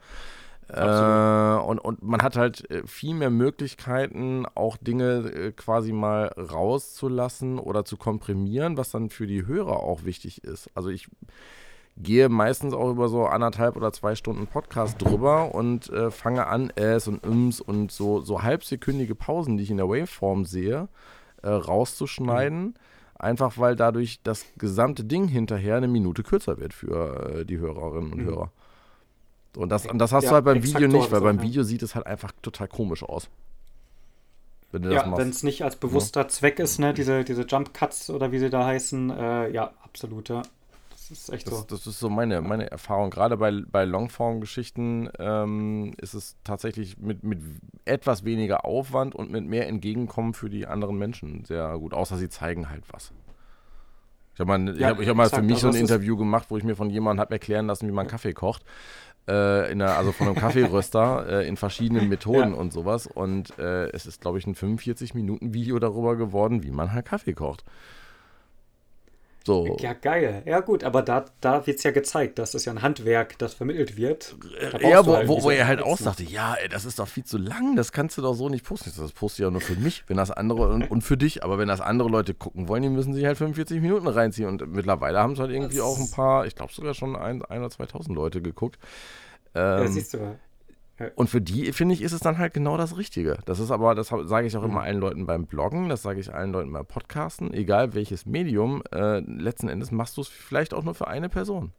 Äh, 0.68 1.64
und, 1.64 1.78
und 1.78 2.02
man 2.02 2.22
hat 2.22 2.36
halt 2.36 2.68
äh, 2.70 2.86
viel 2.86 3.14
mehr 3.14 3.30
Möglichkeiten, 3.30 4.46
auch 4.54 4.76
Dinge 4.76 5.30
äh, 5.32 5.52
quasi 5.52 5.92
mal 5.92 6.26
rauszulassen 6.26 7.58
oder 7.58 7.84
zu 7.84 7.96
komprimieren, 7.96 8.76
was 8.76 8.90
dann 8.90 9.08
für 9.10 9.28
die 9.28 9.46
Hörer 9.46 9.78
auch 9.78 10.04
wichtig 10.04 10.42
ist. 10.42 10.68
Also 10.74 10.88
ich 10.88 11.08
gehe 11.96 12.28
meistens 12.28 12.74
auch 12.74 12.90
über 12.90 13.08
so 13.08 13.26
anderthalb 13.26 13.76
oder 13.76 13.92
zwei 13.92 14.14
Stunden 14.14 14.46
Podcast 14.46 15.00
drüber 15.00 15.54
und 15.54 15.88
äh, 15.90 16.10
fange 16.10 16.46
an, 16.46 16.70
es 16.76 17.08
und 17.08 17.24
ims 17.24 17.60
und 17.60 17.90
so, 17.90 18.20
so 18.20 18.42
halbsekündige 18.42 19.14
Pausen, 19.14 19.56
die 19.56 19.62
ich 19.64 19.70
in 19.70 19.78
der 19.78 19.88
Waveform 19.88 20.44
sehe, 20.44 20.88
äh, 21.42 21.48
rauszuschneiden. 21.48 22.74
Einfach 23.18 23.56
weil 23.56 23.76
dadurch 23.76 24.20
das 24.24 24.44
gesamte 24.58 25.02
Ding 25.04 25.26
hinterher 25.26 25.76
eine 25.76 25.88
Minute 25.88 26.22
kürzer 26.22 26.58
wird 26.58 26.74
für 26.74 27.38
äh, 27.40 27.44
die 27.46 27.56
Hörerinnen 27.58 28.12
und 28.12 28.20
Hörer. 28.22 28.50
Und 29.56 29.70
das, 29.70 29.86
und 29.86 29.98
das 29.98 30.12
hast 30.12 30.24
Ja, 30.24 30.30
du 30.30 30.34
halt 30.34 30.44
beim 30.44 30.62
Video 30.62 30.86
nicht, 30.86 31.10
weil 31.10 31.22
beim 31.22 31.38
ja. 31.38 31.42
Video 31.42 31.62
sieht 31.62 31.82
es 31.82 31.94
halt 31.94 32.06
einfach 32.06 32.32
total 32.42 32.68
komisch 32.68 33.02
aus. 33.02 33.30
Wenn 34.70 34.82
du 34.82 34.90
das 34.90 35.06
Ja, 35.06 35.16
wenn 35.16 35.30
es 35.30 35.42
nicht 35.42 35.64
als 35.64 35.76
bewusster 35.76 36.28
Zweck 36.28 36.58
ist, 36.58 36.78
ne, 36.78 36.92
diese, 36.92 37.24
diese 37.24 37.46
Jump 37.46 37.72
Cuts 37.72 38.10
oder 38.10 38.32
wie 38.32 38.38
sie 38.38 38.50
da 38.50 38.66
heißen, 38.66 39.08
äh, 39.10 39.50
ja, 39.50 39.72
absolut, 39.82 40.28
ja. 40.28 40.42
Das 41.08 41.18
ist 41.18 41.30
echt 41.32 41.48
so. 41.48 41.56
Das, 41.56 41.66
das 41.66 41.86
ist 41.86 42.00
so 42.00 42.08
meine, 42.10 42.40
meine 42.40 42.70
Erfahrung. 42.70 43.10
Gerade 43.10 43.36
bei, 43.36 43.52
bei 43.70 43.84
Longform-Geschichten 43.84 45.08
ähm, 45.18 45.92
ist 46.00 46.14
es 46.14 46.36
tatsächlich 46.44 46.98
mit, 46.98 47.22
mit 47.22 47.40
etwas 47.84 48.24
weniger 48.24 48.64
Aufwand 48.64 49.14
und 49.14 49.30
mit 49.30 49.44
mehr 49.44 49.68
Entgegenkommen 49.68 50.34
für 50.34 50.50
die 50.50 50.66
anderen 50.66 50.98
Menschen 50.98 51.44
sehr 51.44 51.78
gut. 51.78 51.94
Außer 51.94 52.16
sie 52.16 52.28
zeigen 52.28 52.68
halt 52.70 52.84
was. 52.90 53.12
Ich 54.34 54.40
habe 54.40 54.58
mal, 54.58 54.74
ich 54.74 54.80
Ja, 54.80 54.88
hab, 54.90 54.98
hab 55.04 55.16
mal 55.16 55.30
für 55.30 55.42
mich 55.42 55.58
so 55.60 55.68
Also 55.68 55.68
ein 55.68 55.72
das 55.72 55.76
ist- 55.76 55.90
Interview 55.90 56.16
gemacht, 56.16 56.46
wo 56.50 56.56
ich 56.58 56.64
mir 56.64 56.76
von 56.76 56.90
jemandem 56.90 57.20
habe 57.20 57.32
erklären 57.32 57.66
lassen, 57.66 57.86
wie 57.88 57.92
man 57.92 58.06
Kaffee 58.06 58.32
kocht. 58.34 58.64
Äh, 59.28 59.72
in 59.72 59.78
der, 59.80 59.96
also 59.98 60.12
von 60.12 60.28
einem 60.28 60.36
Kaffeeröster 60.36 61.26
äh, 61.42 61.48
in 61.48 61.56
verschiedenen 61.56 62.08
Methoden 62.08 62.52
Ja. 62.52 62.58
und 62.58 62.72
sowas. 62.72 63.06
Und 63.06 63.58
äh, 63.58 63.88
es 63.90 64.06
ist, 64.06 64.20
glaube 64.20 64.38
ich, 64.38 64.46
ein 64.46 64.54
45-Minuten-Video 64.54 65.78
darüber 65.78 66.16
geworden, 66.16 66.62
wie 66.62 66.70
man 66.70 66.92
halt 66.92 67.06
Kaffee 67.06 67.32
kocht. 67.32 67.64
So. 69.46 69.76
Ja, 69.78 69.92
geil. 69.92 70.42
Ja, 70.44 70.58
gut, 70.58 70.82
aber 70.82 71.02
da, 71.02 71.24
da 71.40 71.64
wird 71.68 71.78
es 71.78 71.84
ja 71.84 71.92
gezeigt, 71.92 72.40
dass 72.40 72.50
das 72.50 72.64
ja 72.64 72.72
ein 72.72 72.82
Handwerk, 72.82 73.38
das 73.38 73.54
vermittelt 73.54 73.96
wird. 73.96 74.34
Ja, 74.80 75.06
wo, 75.06 75.14
halt 75.14 75.28
wo, 75.28 75.40
wo 75.44 75.50
er 75.50 75.68
halt 75.68 75.80
auch 75.82 75.98
sagte, 75.98 76.24
ja, 76.24 76.54
ey, 76.54 76.68
das 76.68 76.84
ist 76.84 76.98
doch 76.98 77.06
viel 77.06 77.22
zu 77.22 77.38
lang, 77.38 77.76
das 77.76 77.92
kannst 77.92 78.18
du 78.18 78.22
doch 78.22 78.34
so 78.34 78.48
nicht 78.48 78.64
posten. 78.64 78.90
Das 78.96 79.12
poste 79.12 79.42
ich 79.42 79.46
ja 79.46 79.50
nur 79.52 79.60
für 79.60 79.76
mich, 79.76 80.02
wenn 80.08 80.16
das 80.16 80.32
andere 80.32 80.68
und, 80.70 80.90
und 80.90 81.02
für 81.02 81.16
dich, 81.16 81.44
aber 81.44 81.58
wenn 81.58 81.68
das 81.68 81.80
andere 81.80 82.08
Leute 82.08 82.34
gucken 82.34 82.66
wollen, 82.66 82.82
die 82.82 82.88
müssen 82.88 83.14
sich 83.14 83.24
halt 83.24 83.38
45 83.38 83.80
Minuten 83.80 84.08
reinziehen 84.08 84.48
und 84.48 84.66
mittlerweile 84.72 85.20
haben 85.20 85.34
es 85.34 85.38
halt 85.38 85.52
irgendwie 85.52 85.80
auch 85.80 85.96
ein 85.96 86.10
paar, 86.10 86.44
ich 86.46 86.56
glaube 86.56 86.72
sogar 86.72 86.94
schon 86.94 87.14
ein, 87.14 87.44
ein 87.44 87.60
oder 87.60 87.70
2000 87.70 88.16
Leute 88.16 88.42
geguckt. 88.42 88.80
Ja, 89.54 89.82
Ähm, 89.82 89.88
siehst 89.88 90.12
du. 90.14 90.36
Und 91.14 91.28
für 91.28 91.40
die, 91.40 91.72
finde 91.72 91.94
ich, 91.94 92.02
ist 92.02 92.12
es 92.12 92.20
dann 92.20 92.38
halt 92.38 92.54
genau 92.54 92.76
das 92.76 92.96
Richtige. 92.96 93.38
Das 93.44 93.58
ist 93.60 93.70
aber, 93.70 93.94
das 93.94 94.08
sage 94.08 94.46
ich 94.46 94.56
auch 94.56 94.62
Mhm. 94.62 94.70
immer 94.70 94.80
allen 94.82 94.98
Leuten 95.00 95.26
beim 95.26 95.46
Bloggen, 95.46 95.88
das 95.88 96.02
sage 96.02 96.20
ich 96.20 96.32
allen 96.34 96.52
Leuten 96.52 96.72
beim 96.72 96.86
Podcasten, 96.86 97.52
egal 97.52 97.94
welches 97.94 98.24
Medium, 98.26 98.82
äh, 98.94 99.20
letzten 99.20 99.68
Endes 99.68 99.90
machst 99.90 100.16
du 100.16 100.22
es 100.22 100.28
vielleicht 100.28 100.72
auch 100.74 100.84
nur 100.84 100.94
für 100.94 101.06
eine 101.08 101.28
Person. 101.28 101.72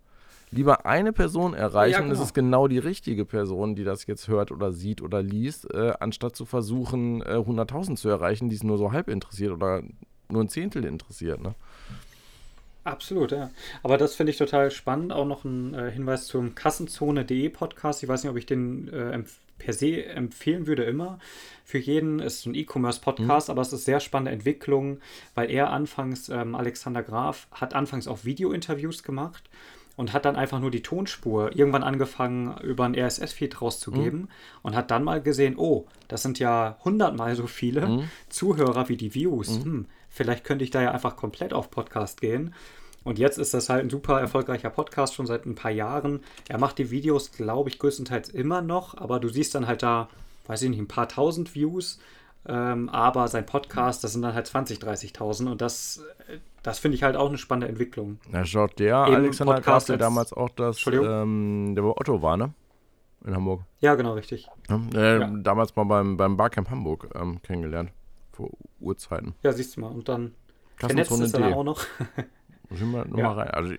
lieber 0.50 0.86
eine 0.86 1.12
Person 1.12 1.54
erreichen, 1.54 1.92
Ja, 1.94 2.00
und 2.06 2.06
es 2.12 2.20
genau. 2.20 2.24
ist 2.26 2.34
genau 2.34 2.68
die 2.70 2.78
richtige 2.78 3.26
Person, 3.26 3.76
die 3.76 3.84
das 3.84 4.06
jetzt 4.08 4.30
hört 4.30 4.50
oder 4.50 4.72
sieht 4.72 5.02
oder 5.02 5.22
liest, 5.22 5.70
äh, 5.74 5.92
anstatt 6.00 6.38
zu 6.38 6.46
versuchen, 6.46 7.22
äh, 7.22 7.36
100.000 7.46 7.98
zu 8.00 8.08
erreichen, 8.08 8.48
die 8.48 8.56
es 8.56 8.64
nur 8.64 8.78
so 8.78 8.94
halb 8.94 9.10
interessiert 9.10 9.52
oder 9.52 9.84
nur 10.30 10.42
ein 10.42 10.48
Zehntel 10.48 10.86
interessiert. 10.86 11.42
Ne? 11.42 11.54
Absolut, 12.88 13.34
ja. 13.34 13.52
Aber 13.84 13.98
das 13.98 14.16
finde 14.16 14.32
ich 14.32 14.38
total 14.38 14.72
spannend. 14.72 15.12
Auch 15.12 15.26
noch 15.26 15.44
ein 15.44 15.74
äh, 15.74 15.92
Hinweis 15.92 16.26
zum 16.26 16.56
Kassenzone.de 16.56 17.50
Podcast. 17.50 18.02
Ich 18.02 18.08
weiß 18.08 18.24
nicht, 18.24 18.32
ob 18.32 18.38
ich 18.38 18.46
den 18.46 18.88
äh, 18.94 19.22
per 19.58 19.74
se 19.74 20.06
empfehlen 20.06 20.68
würde 20.68 20.84
immer. 20.84 21.20
Für 21.66 21.80
jeden 21.80 22.20
ist 22.20 22.46
ein 22.46 22.56
E-Commerce-Podcast, 22.56 23.50
aber 23.50 23.62
es 23.62 23.74
ist 23.74 23.84
sehr 23.84 24.00
spannende 24.00 24.32
Entwicklung, 24.32 25.00
weil 25.36 25.52
er 25.52 25.72
anfangs, 25.72 26.30
ähm, 26.30 26.56
Alexander 26.56 27.04
Graf, 27.04 27.48
hat 27.52 27.74
anfangs 27.74 28.08
auch 28.08 28.24
Video-Interviews 28.24 29.04
gemacht 29.04 29.50
und 29.98 30.14
hat 30.14 30.24
dann 30.24 30.38
einfach 30.38 30.62
nur 30.62 30.72
die 30.72 30.84
Tonspur 30.84 31.58
irgendwann 31.58 31.84
angefangen, 31.84 32.58
über 32.62 32.86
einen 32.86 32.96
RSS-Feed 32.96 33.62
rauszugeben 33.62 34.30
und 34.62 34.76
hat 34.76 34.92
dann 34.92 35.04
mal 35.04 35.22
gesehen, 35.22 35.56
oh, 35.58 35.88
das 36.08 36.22
sind 36.22 36.40
ja 36.40 36.78
hundertmal 36.86 37.36
so 37.36 37.48
viele 37.48 38.08
Zuhörer 38.30 38.88
wie 38.88 38.96
die 38.96 39.14
Views. 39.14 39.62
Hm, 39.64 39.88
vielleicht 40.10 40.46
könnte 40.46 40.64
ich 40.64 40.72
da 40.72 40.82
ja 40.82 40.92
einfach 40.92 41.18
komplett 41.18 41.52
auf 41.52 41.70
Podcast 41.70 42.22
gehen. 42.22 42.54
Und 43.08 43.18
jetzt 43.20 43.38
ist 43.38 43.54
das 43.54 43.70
halt 43.70 43.84
ein 43.86 43.90
super 43.90 44.20
erfolgreicher 44.20 44.70
Podcast, 44.70 45.16
schon 45.16 45.26
seit 45.28 45.46
ein 45.46 45.56
paar 45.56 45.72
Jahren. 45.72 46.20
Er 46.50 46.58
macht 46.60 46.78
die 46.78 46.92
Videos, 46.92 47.32
glaube 47.32 47.70
ich, 47.70 47.80
größtenteils 47.80 48.30
immer 48.30 48.62
noch, 48.62 48.98
aber 48.98 49.20
du 49.20 49.30
siehst 49.30 49.56
dann 49.56 49.66
halt 49.66 49.82
da, 49.82 50.10
weiß 50.48 50.62
ich 50.64 50.70
nicht, 50.70 50.80
ein 50.80 50.88
paar 50.88 51.08
tausend 51.08 51.56
Views. 51.56 52.00
Ähm, 52.50 52.88
aber 52.90 53.28
sein 53.28 53.46
Podcast, 53.46 54.04
das 54.04 54.14
sind 54.14 54.22
dann 54.22 54.34
halt 54.34 54.48
20, 54.48 54.80
30.000 54.80 55.48
und 55.52 55.62
das, 55.62 56.02
äh, 56.30 56.38
das 56.64 56.80
finde 56.80 56.96
ich 56.96 57.04
halt 57.04 57.16
auch 57.18 57.28
eine 57.30 57.38
spannende 57.38 57.68
Entwicklung. 57.68 58.20
Na, 58.30 58.46
schaut 58.46 58.80
der 58.80 59.06
Eben 59.08 59.16
Alexander 59.16 59.56
Graf, 59.56 59.64
Podcast 59.66 59.90
der 59.90 59.94
als- 59.96 60.02
damals 60.02 60.34
auch 60.34 60.50
das, 60.50 60.86
ähm, 60.88 61.74
der 61.76 61.84
wo 61.84 61.92
Otto 61.92 62.22
war, 62.22 62.38
ne? 62.38 62.54
In 63.26 63.36
Hamburg. 63.36 63.62
Ja, 63.80 63.96
genau, 63.96 64.14
richtig. 64.14 64.48
Ja, 64.70 64.80
äh, 64.96 65.20
Ja. 65.20 65.28
Damals 65.28 65.76
mal 65.76 65.84
beim, 65.86 66.16
beim 66.18 66.38
Barcamp 66.38 66.70
Hamburg 66.70 67.10
ähm, 67.16 67.42
kennengelernt. 67.42 67.92
Vor 68.32 68.50
Urzeiten. 68.80 69.34
Ja, 69.44 69.52
siehst 69.52 69.76
du 69.76 69.82
mal. 69.82 69.92
Und 69.92 70.08
dann 70.08 70.34
vernetzt 70.78 71.12
es 71.12 71.32
dann 71.32 71.54
auch 71.54 71.64
noch. 71.64 71.82
Muss 72.70 72.80
ich 72.82 72.86
mal, 72.86 73.08
Ja. 73.16 73.32
rein. 73.32 73.50
Also, 73.50 73.74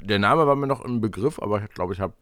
der 0.00 0.18
Name 0.18 0.46
war 0.46 0.56
mir 0.56 0.66
noch 0.66 0.84
im 0.84 1.00
Begriff, 1.00 1.38
aber 1.40 1.62
ich 1.62 1.70
glaube, 1.70 1.94
ich 1.94 2.00
habe, 2.00 2.12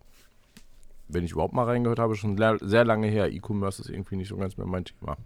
wenn 1.09 1.24
ich 1.24 1.32
überhaupt 1.32 1.55
mal 1.55 1.65
reingehört 1.65 1.99
habe, 1.99 2.15
schon 2.16 2.36
sehr, 2.61 2.85
lange 2.85 3.09
her. 3.09 3.32
E-Commerce 3.32 3.82
ist 3.82 3.89
irgendwie 3.91 4.16
nicht 4.16 4.28
so 4.28 4.36
ganz 4.36 4.57
mehr 4.57 4.66
mein 4.66 4.85
Thema. 4.85 5.16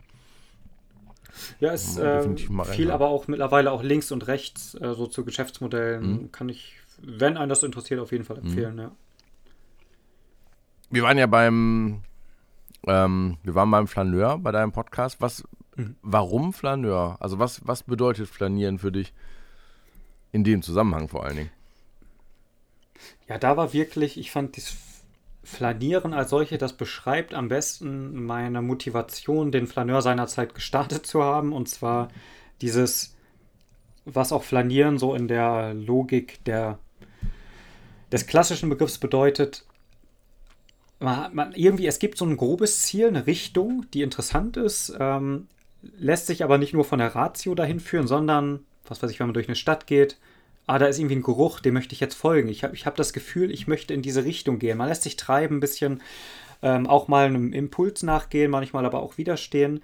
Ja, 1.61 1.71
ist 1.73 1.99
äh, 1.99 2.17
definitiv 2.19 2.51
mal 2.51 2.65
viel, 2.65 2.91
aber 2.91 3.09
auch 3.09 3.29
mittlerweile 3.29 3.71
auch 3.71 3.83
links 3.83 4.11
und 4.11 4.27
rechts, 4.27 4.75
äh, 4.75 4.95
so 4.95 5.07
zu 5.07 5.25
Geschäftsmodellen, 5.25 6.11
Mhm. 6.23 6.33
kann 6.33 6.49
ich, 6.49 6.77
wenn 7.01 7.37
einen 7.37 7.49
das 7.51 7.63
interessiert, 7.63 8.01
auf 8.01 8.11
jeden 8.11 8.25
Fall 8.25 8.39
empfehlen. 8.39 8.79
Ja. 8.79 8.91
Wir 10.91 11.03
waren 11.03 11.19
ja 11.19 11.27
beim, 11.27 12.01
ähm, 12.87 13.37
wir 13.43 13.55
waren 13.55 13.71
beim 13.71 13.87
Flaneur 13.87 14.39
bei 14.39 14.53
deinem 14.53 14.73
Podcast. 14.73 15.21
Was, 15.21 15.45
Mhm. 15.77 15.97
warum 16.03 16.53
Flaneur? 16.53 17.17
Also 17.21 17.39
was, 17.39 17.67
was 17.67 17.83
bedeutet 17.83 18.29
Flanieren 18.29 18.79
für 18.79 18.91
dich? 18.91 19.13
In 20.33 20.45
dem 20.45 20.63
Zusammenhang 20.63 21.09
vor 21.09 21.25
allen 21.25 21.37
Dingen. 21.37 21.51
ja, 23.29 23.39
da 23.39 23.57
war 23.57 23.73
wirklich, 23.73 24.19
ich 24.19 24.31
fand 24.31 24.57
das 24.57 24.77
Flanieren 25.49 26.13
als 26.13 26.29
solche, 26.29 26.59
das 26.59 26.75
beschreibt 26.75 27.33
am 27.33 27.49
besten 27.49 28.27
meine 28.27 28.61
Motivation, 28.61 29.51
den 29.51 29.67
Flaneur 29.67 30.03
seinerzeit 30.03 30.55
gestartet 30.55 31.07
zu 31.07 31.23
haben. 31.23 31.55
Und 31.55 31.71
zwar 31.71 32.09
dieses, 32.61 33.17
was 34.05 34.31
auch 34.31 34.43
Flanieren 34.43 34.99
so 34.99 35.15
in 35.15 35.27
der 35.27 35.73
Logik 35.73 36.45
der, 36.45 36.79
des 38.13 38.27
klassischen 38.27 38.69
Begriffs 38.69 38.99
bedeutet, 38.99 39.65
man, 40.99 41.35
man, 41.35 41.53
irgendwie, 41.53 41.87
es 41.87 41.99
gibt 41.99 42.19
so 42.19 42.27
ein 42.27 42.37
grobes 42.37 42.83
Ziel, 42.83 43.09
eine 43.09 43.27
Richtung, 43.27 43.87
die 43.95 44.03
interessant 44.03 44.59
ist, 44.59 44.95
ähm, 45.01 45.49
lässt 45.81 46.27
sich 46.27 46.45
aber 46.45 46.59
nicht 46.59 46.75
nur 46.75 46.85
von 46.85 46.99
der 46.99 47.15
Ratio 47.15 47.55
dahin 47.55 47.81
führen, 47.81 48.07
sondern, 48.07 48.67
was 48.91 49.03
weiß 49.03 49.11
ich, 49.11 49.21
wenn 49.21 49.27
man 49.27 49.35
durch 49.35 49.49
eine 49.49 49.57
Stadt 49.57 49.87
geht, 49.87 50.19
ah, 50.67 50.79
da 50.79 50.87
ist 50.87 50.99
irgendwie 50.99 51.17
ein 51.17 51.23
Geruch, 51.23 51.61
dem 51.61 51.75
möchte 51.75 51.95
ich 51.95 52.01
jetzt 52.01 52.15
folgen. 52.15 52.49
Ich 52.49 52.63
habe 52.63 52.75
ich 52.75 52.87
hab 52.87 52.97
das 52.97 53.13
Gefühl, 53.13 53.51
ich 53.51 53.67
möchte 53.67 53.95
in 53.95 54.03
diese 54.03 54.25
Richtung 54.25 54.59
gehen. 54.59 54.79
Man 54.79 54.89
lässt 54.89 55.03
sich 55.03 55.17
treiben, 55.17 55.57
ein 55.57 55.61
bisschen 55.61 56.03
ähm, 56.63 56.87
auch 56.87 57.09
mal 57.09 57.27
einem 57.27 57.53
Impuls 57.53 58.03
nachgehen, 58.03 58.51
manchmal 58.51 58.85
aber 58.85 59.01
auch 59.01 59.19
widerstehen. 59.19 59.83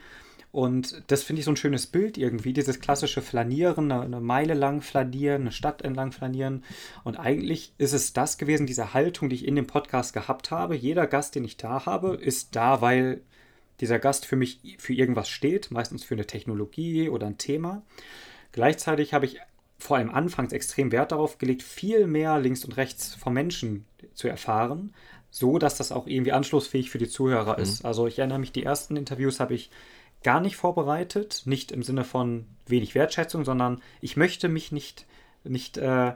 Und 0.52 1.02
das 1.08 1.24
finde 1.24 1.40
ich 1.40 1.46
so 1.46 1.50
ein 1.50 1.56
schönes 1.56 1.88
Bild 1.88 2.16
irgendwie, 2.16 2.52
dieses 2.52 2.78
klassische 2.78 3.22
Flanieren, 3.22 3.90
eine, 3.90 4.02
eine 4.02 4.20
Meile 4.20 4.54
lang 4.54 4.82
flanieren, 4.82 5.42
eine 5.42 5.52
Stadt 5.52 5.82
entlang 5.82 6.12
flanieren. 6.12 6.62
Und 7.02 7.16
eigentlich 7.16 7.72
ist 7.76 7.92
es 7.92 8.12
das 8.12 8.38
gewesen, 8.38 8.66
diese 8.66 8.94
Haltung, 8.94 9.28
die 9.28 9.34
ich 9.34 9.48
in 9.48 9.56
dem 9.56 9.66
Podcast 9.66 10.12
gehabt 10.12 10.52
habe. 10.52 10.76
Jeder 10.76 11.08
Gast, 11.08 11.34
den 11.34 11.44
ich 11.44 11.56
da 11.56 11.86
habe, 11.86 12.14
ist 12.14 12.54
da, 12.54 12.80
weil 12.80 13.22
dieser 13.80 13.98
Gast 13.98 14.26
für 14.26 14.36
mich 14.36 14.76
für 14.78 14.92
irgendwas 14.92 15.28
steht, 15.28 15.72
meistens 15.72 16.04
für 16.04 16.14
eine 16.14 16.26
Technologie 16.26 17.08
oder 17.08 17.26
ein 17.26 17.38
Thema. 17.38 17.82
Gleichzeitig 18.54 19.12
habe 19.12 19.26
ich 19.26 19.40
vor 19.78 19.96
allem 19.96 20.10
anfangs 20.10 20.52
extrem 20.52 20.92
Wert 20.92 21.10
darauf 21.10 21.38
gelegt, 21.38 21.64
viel 21.64 22.06
mehr 22.06 22.38
links 22.38 22.64
und 22.64 22.76
rechts 22.76 23.16
vom 23.16 23.34
Menschen 23.34 23.84
zu 24.14 24.28
erfahren, 24.28 24.94
so 25.28 25.58
dass 25.58 25.76
das 25.76 25.90
auch 25.90 26.06
irgendwie 26.06 26.30
anschlussfähig 26.30 26.88
für 26.88 26.98
die 26.98 27.08
Zuhörer 27.08 27.58
ist. 27.58 27.84
Also 27.84 28.06
ich 28.06 28.20
erinnere 28.20 28.38
mich, 28.38 28.52
die 28.52 28.62
ersten 28.62 28.94
Interviews 28.94 29.40
habe 29.40 29.54
ich 29.54 29.70
gar 30.22 30.38
nicht 30.38 30.54
vorbereitet, 30.54 31.42
nicht 31.46 31.72
im 31.72 31.82
Sinne 31.82 32.04
von 32.04 32.46
wenig 32.68 32.94
Wertschätzung, 32.94 33.44
sondern 33.44 33.82
ich 34.00 34.16
möchte 34.16 34.48
mich 34.48 34.70
nicht, 34.70 35.04
nicht, 35.42 35.76
äh, 35.76 36.12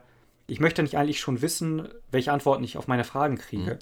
ich 0.47 0.61
möchte 0.61 0.85
nicht 0.85 0.97
eigentlich 0.97 1.19
schon 1.19 1.43
wissen, 1.43 1.89
welche 2.13 2.33
Antworten 2.33 2.63
ich 2.63 2.77
auf 2.77 2.87
meine 2.87 3.03
Fragen 3.03 3.37
kriege. 3.37 3.81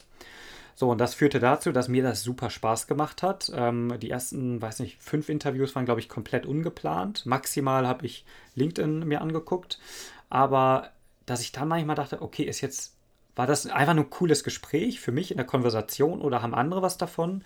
So, 0.79 0.91
und 0.91 0.99
das 0.99 1.15
führte 1.15 1.41
dazu, 1.41 1.73
dass 1.73 1.89
mir 1.89 2.03
das 2.03 2.23
super 2.23 2.51
Spaß 2.51 2.87
gemacht 2.87 3.23
hat. 3.23 3.51
Ähm, 3.55 3.99
die 3.99 4.11
ersten, 4.11 4.61
weiß 4.61 4.81
nicht, 4.81 5.03
fünf 5.03 5.31
Interviews 5.31 5.75
waren, 5.75 5.87
glaube 5.87 6.01
ich, 6.01 6.09
komplett 6.11 6.45
ungeplant. 6.45 7.25
Maximal 7.25 7.89
habe 7.89 8.05
ich 8.05 8.27
LinkedIn 8.57 9.09
mir 9.09 9.23
angeguckt. 9.23 9.81
Aber 10.29 10.91
dass 11.25 11.41
ich 11.41 11.51
dann 11.51 11.69
manchmal 11.69 11.97
dachte, 11.97 12.21
okay, 12.21 12.43
ist 12.43 12.61
jetzt, 12.61 12.95
war 13.35 13.47
das 13.47 13.67
einfach 13.67 13.95
nur 13.95 14.05
ein 14.05 14.11
cooles 14.11 14.45
Gespräch 14.45 15.01
für 15.01 15.13
mich 15.13 15.31
in 15.31 15.39
der 15.39 15.47
Konversation 15.47 16.21
oder 16.21 16.43
haben 16.43 16.55
andere 16.55 16.83
was 16.83 16.99
davon? 16.99 17.43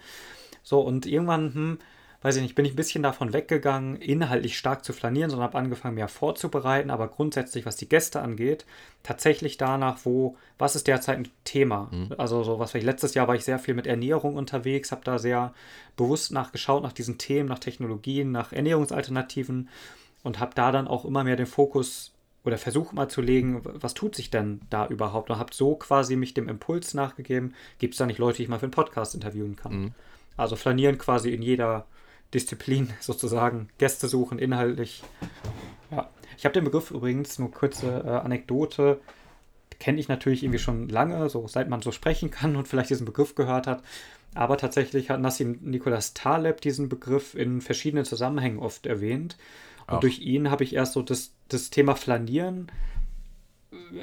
So, 0.65 0.81
und 0.81 1.07
irgendwann, 1.07 1.55
hm, 1.55 1.79
weiß 2.23 2.37
ich 2.37 2.43
nicht, 2.43 2.55
bin 2.55 2.67
ich 2.67 2.73
ein 2.73 2.77
bisschen 2.77 3.03
davon 3.03 3.33
weggegangen, 3.33 3.97
inhaltlich 3.97 4.59
stark 4.59 4.85
zu 4.85 4.93
flanieren, 4.93 5.31
sondern 5.31 5.49
habe 5.49 5.59
angefangen, 5.59 5.95
mehr 5.95 6.09
vorzubereiten, 6.09 6.91
aber 6.91 7.09
grundsätzlich, 7.09 7.65
was 7.65 7.77
die 7.77 7.89
Gäste 7.89 8.21
angeht, 8.21 8.67
tatsächlich 9.03 9.57
danach, 9.57 10.01
wo, 10.05 10.37
was 10.59 10.77
ist 10.77 10.87
derzeit 10.87 11.17
ein 11.19 11.29
Thema? 11.45 11.91
Also 12.19 12.43
so 12.45 12.59
was, 12.59 12.75
ich 12.75 12.85
letztes 12.85 13.15
Jahr 13.15 13.27
war 13.27 13.35
ich 13.37 13.45
sehr 13.45 13.59
viel 13.59 13.75
mit 13.75 13.87
Ernährung 13.87 14.37
unterwegs, 14.37 14.93
habe 14.93 15.05
da 15.05 15.19
sehr 15.19 15.55
bewusst 15.97 16.33
nachgeschaut 16.33 16.83
nach 16.83 16.93
diesen 16.93 17.17
Themen, 17.17 17.49
nach 17.49 17.59
Technologien, 17.59 18.33
nach 18.33 18.53
Ernährungsalternativen 18.53 19.69
und 20.23 20.41
habe 20.41 20.53
da 20.55 20.73
dann 20.73 20.89
auch 20.89 21.07
immer 21.07 21.25
mehr 21.25 21.37
den 21.37 21.47
Fokus 21.47 22.13
oder 22.45 22.59
versucht 22.59 22.95
mal 22.95 23.09
zu 23.09 23.21
legen, 23.21 23.63
was 23.65 23.93
tut 23.95 24.15
sich 24.15 24.31
denn 24.31 24.61
da 24.71 24.87
überhaupt? 24.87 25.31
Und 25.31 25.39
habe 25.39 25.55
so 25.55 25.75
quasi 25.75 26.17
mich 26.17 26.33
dem 26.33 26.49
Impuls 26.49 26.95
nachgegeben, 26.95 27.55
gibt 27.79 27.95
es 27.95 27.99
da 27.99 28.07
nicht 28.07 28.19
Leute, 28.19 28.39
die 28.39 28.45
ich 28.45 28.49
mal 28.49 28.59
für 28.59 28.65
einen 28.65 28.73
Podcast 28.73 29.15
interviewen 29.15 29.57
kann? 29.57 29.95
Also 30.39 30.57
flanieren 30.57 30.97
quasi 30.97 31.35
in 31.35 31.43
jeder 31.43 31.87
Disziplin 32.35 32.91
sozusagen, 33.01 33.69
Gäste 33.79 34.09
suchen, 34.09 34.39
inhaltlich. 34.39 35.03
Ja. 35.91 36.09
Ich 36.37 36.45
habe 36.45 36.55
den 36.55 36.65
Begriff 36.65 36.91
übrigens, 36.91 37.39
nur 37.39 37.51
kurze 37.51 38.03
äh, 38.05 38.09
Anekdote, 38.09 39.01
kenne 39.79 39.99
ich 39.99 40.09
natürlich 40.09 40.43
irgendwie 40.43 40.59
schon 40.59 40.89
lange, 40.89 41.29
so 41.29 41.47
seit 41.49 41.69
man 41.69 41.83
so 41.83 41.91
sprechen 41.93 42.31
kann 42.31 42.57
und 42.57 42.69
vielleicht 42.69 42.91
diesen 42.91 43.07
Begriff 43.07 43.35
gehört 43.35 43.67
hat. 43.67 43.83
Aber 44.35 44.57
tatsächlich 44.57 45.11
hat 45.11 45.21
Nassim 45.21 45.59
Nicolas 45.63 46.15
Taleb 46.15 46.61
diesen 46.61 46.89
Begriff 46.89 47.35
in 47.35 47.61
verschiedenen 47.61 48.05
Zusammenhängen 48.05 48.59
oft 48.59 48.87
erwähnt. 48.87 49.37
Und 49.87 49.97
Ach. 49.97 50.01
durch 50.01 50.21
ihn 50.21 50.51
habe 50.51 50.63
ich 50.65 50.75
erst 50.75 50.93
so 50.93 51.03
das, 51.03 51.33
das 51.49 51.71
Thema 51.71 51.97
Flanieren 51.97 52.71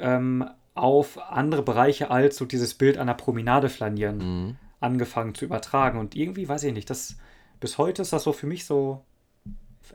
ähm, 0.00 0.44
auf 0.74 1.18
andere 1.30 1.62
Bereiche 1.62 2.10
als 2.10 2.36
so 2.36 2.44
dieses 2.44 2.74
Bild 2.74 2.98
einer 2.98 3.14
Promenade 3.14 3.68
flanieren 3.68 4.18
Mhm. 4.18 4.56
angefangen 4.80 5.34
zu 5.34 5.44
übertragen. 5.44 5.98
Und 5.98 6.14
irgendwie, 6.14 6.48
weiß 6.48 6.64
ich 6.64 6.72
nicht, 6.72 6.90
das 6.90 7.16
bis 7.60 7.78
heute 7.78 8.02
ist 8.02 8.12
das 8.12 8.24
so 8.24 8.32
für 8.32 8.46
mich 8.46 8.64
so. 8.64 9.04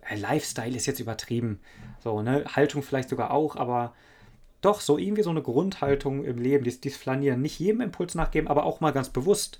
äh, 0.09 0.15
Lifestyle 0.15 0.75
ist 0.75 0.85
jetzt 0.85 0.99
übertrieben. 0.99 1.59
So, 1.99 2.21
ne? 2.21 2.43
Haltung 2.55 2.83
vielleicht 2.83 3.09
sogar 3.09 3.31
auch, 3.31 3.55
aber 3.55 3.93
doch 4.61 4.79
so 4.79 4.97
irgendwie 4.97 5.23
so 5.23 5.29
eine 5.29 5.41
Grundhaltung 5.41 6.23
im 6.23 6.37
Leben, 6.37 6.63
dies, 6.63 6.79
dies 6.79 6.97
Flanieren. 6.97 7.41
Nicht 7.41 7.59
jedem 7.59 7.81
Impuls 7.81 8.15
nachgeben, 8.15 8.47
aber 8.47 8.63
auch 8.63 8.79
mal 8.79 8.91
ganz 8.91 9.09
bewusst 9.09 9.59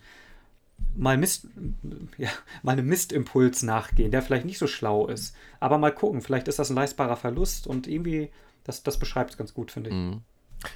mal 0.96 1.18
Mist, 1.18 1.48
ja, 2.18 2.30
mal 2.62 2.74
einem 2.74 2.88
Mistimpuls 2.88 3.64
nachgehen, 3.64 4.12
der 4.12 4.22
vielleicht 4.22 4.46
nicht 4.46 4.58
so 4.58 4.68
schlau 4.68 5.08
ist. 5.08 5.36
Aber 5.60 5.78
mal 5.78 5.94
gucken, 5.94 6.22
vielleicht 6.22 6.48
ist 6.48 6.60
das 6.60 6.70
ein 6.70 6.76
leistbarer 6.76 7.16
Verlust 7.16 7.68
und 7.68 7.88
irgendwie, 7.88 8.32
das, 8.64 8.84
das 8.84 8.98
beschreibt 8.98 9.32
es 9.32 9.38
ganz 9.38 9.54
gut, 9.54 9.72
finde 9.72 9.90
ich. 9.90 9.96
Mhm. 9.96 10.22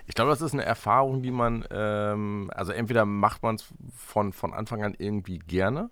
Ich 0.06 0.16
glaube, 0.16 0.32
das 0.32 0.42
ist 0.42 0.54
eine 0.54 0.66
Erfahrung, 0.66 1.22
die 1.22 1.32
man, 1.32 1.66
ähm, 1.72 2.52
also 2.54 2.74
entweder 2.74 3.06
macht 3.06 3.42
man 3.42 3.56
es 3.56 3.66
von, 3.96 4.34
von 4.34 4.54
Anfang 4.54 4.84
an 4.84 4.96
irgendwie 4.98 5.40
gerne. 5.40 5.90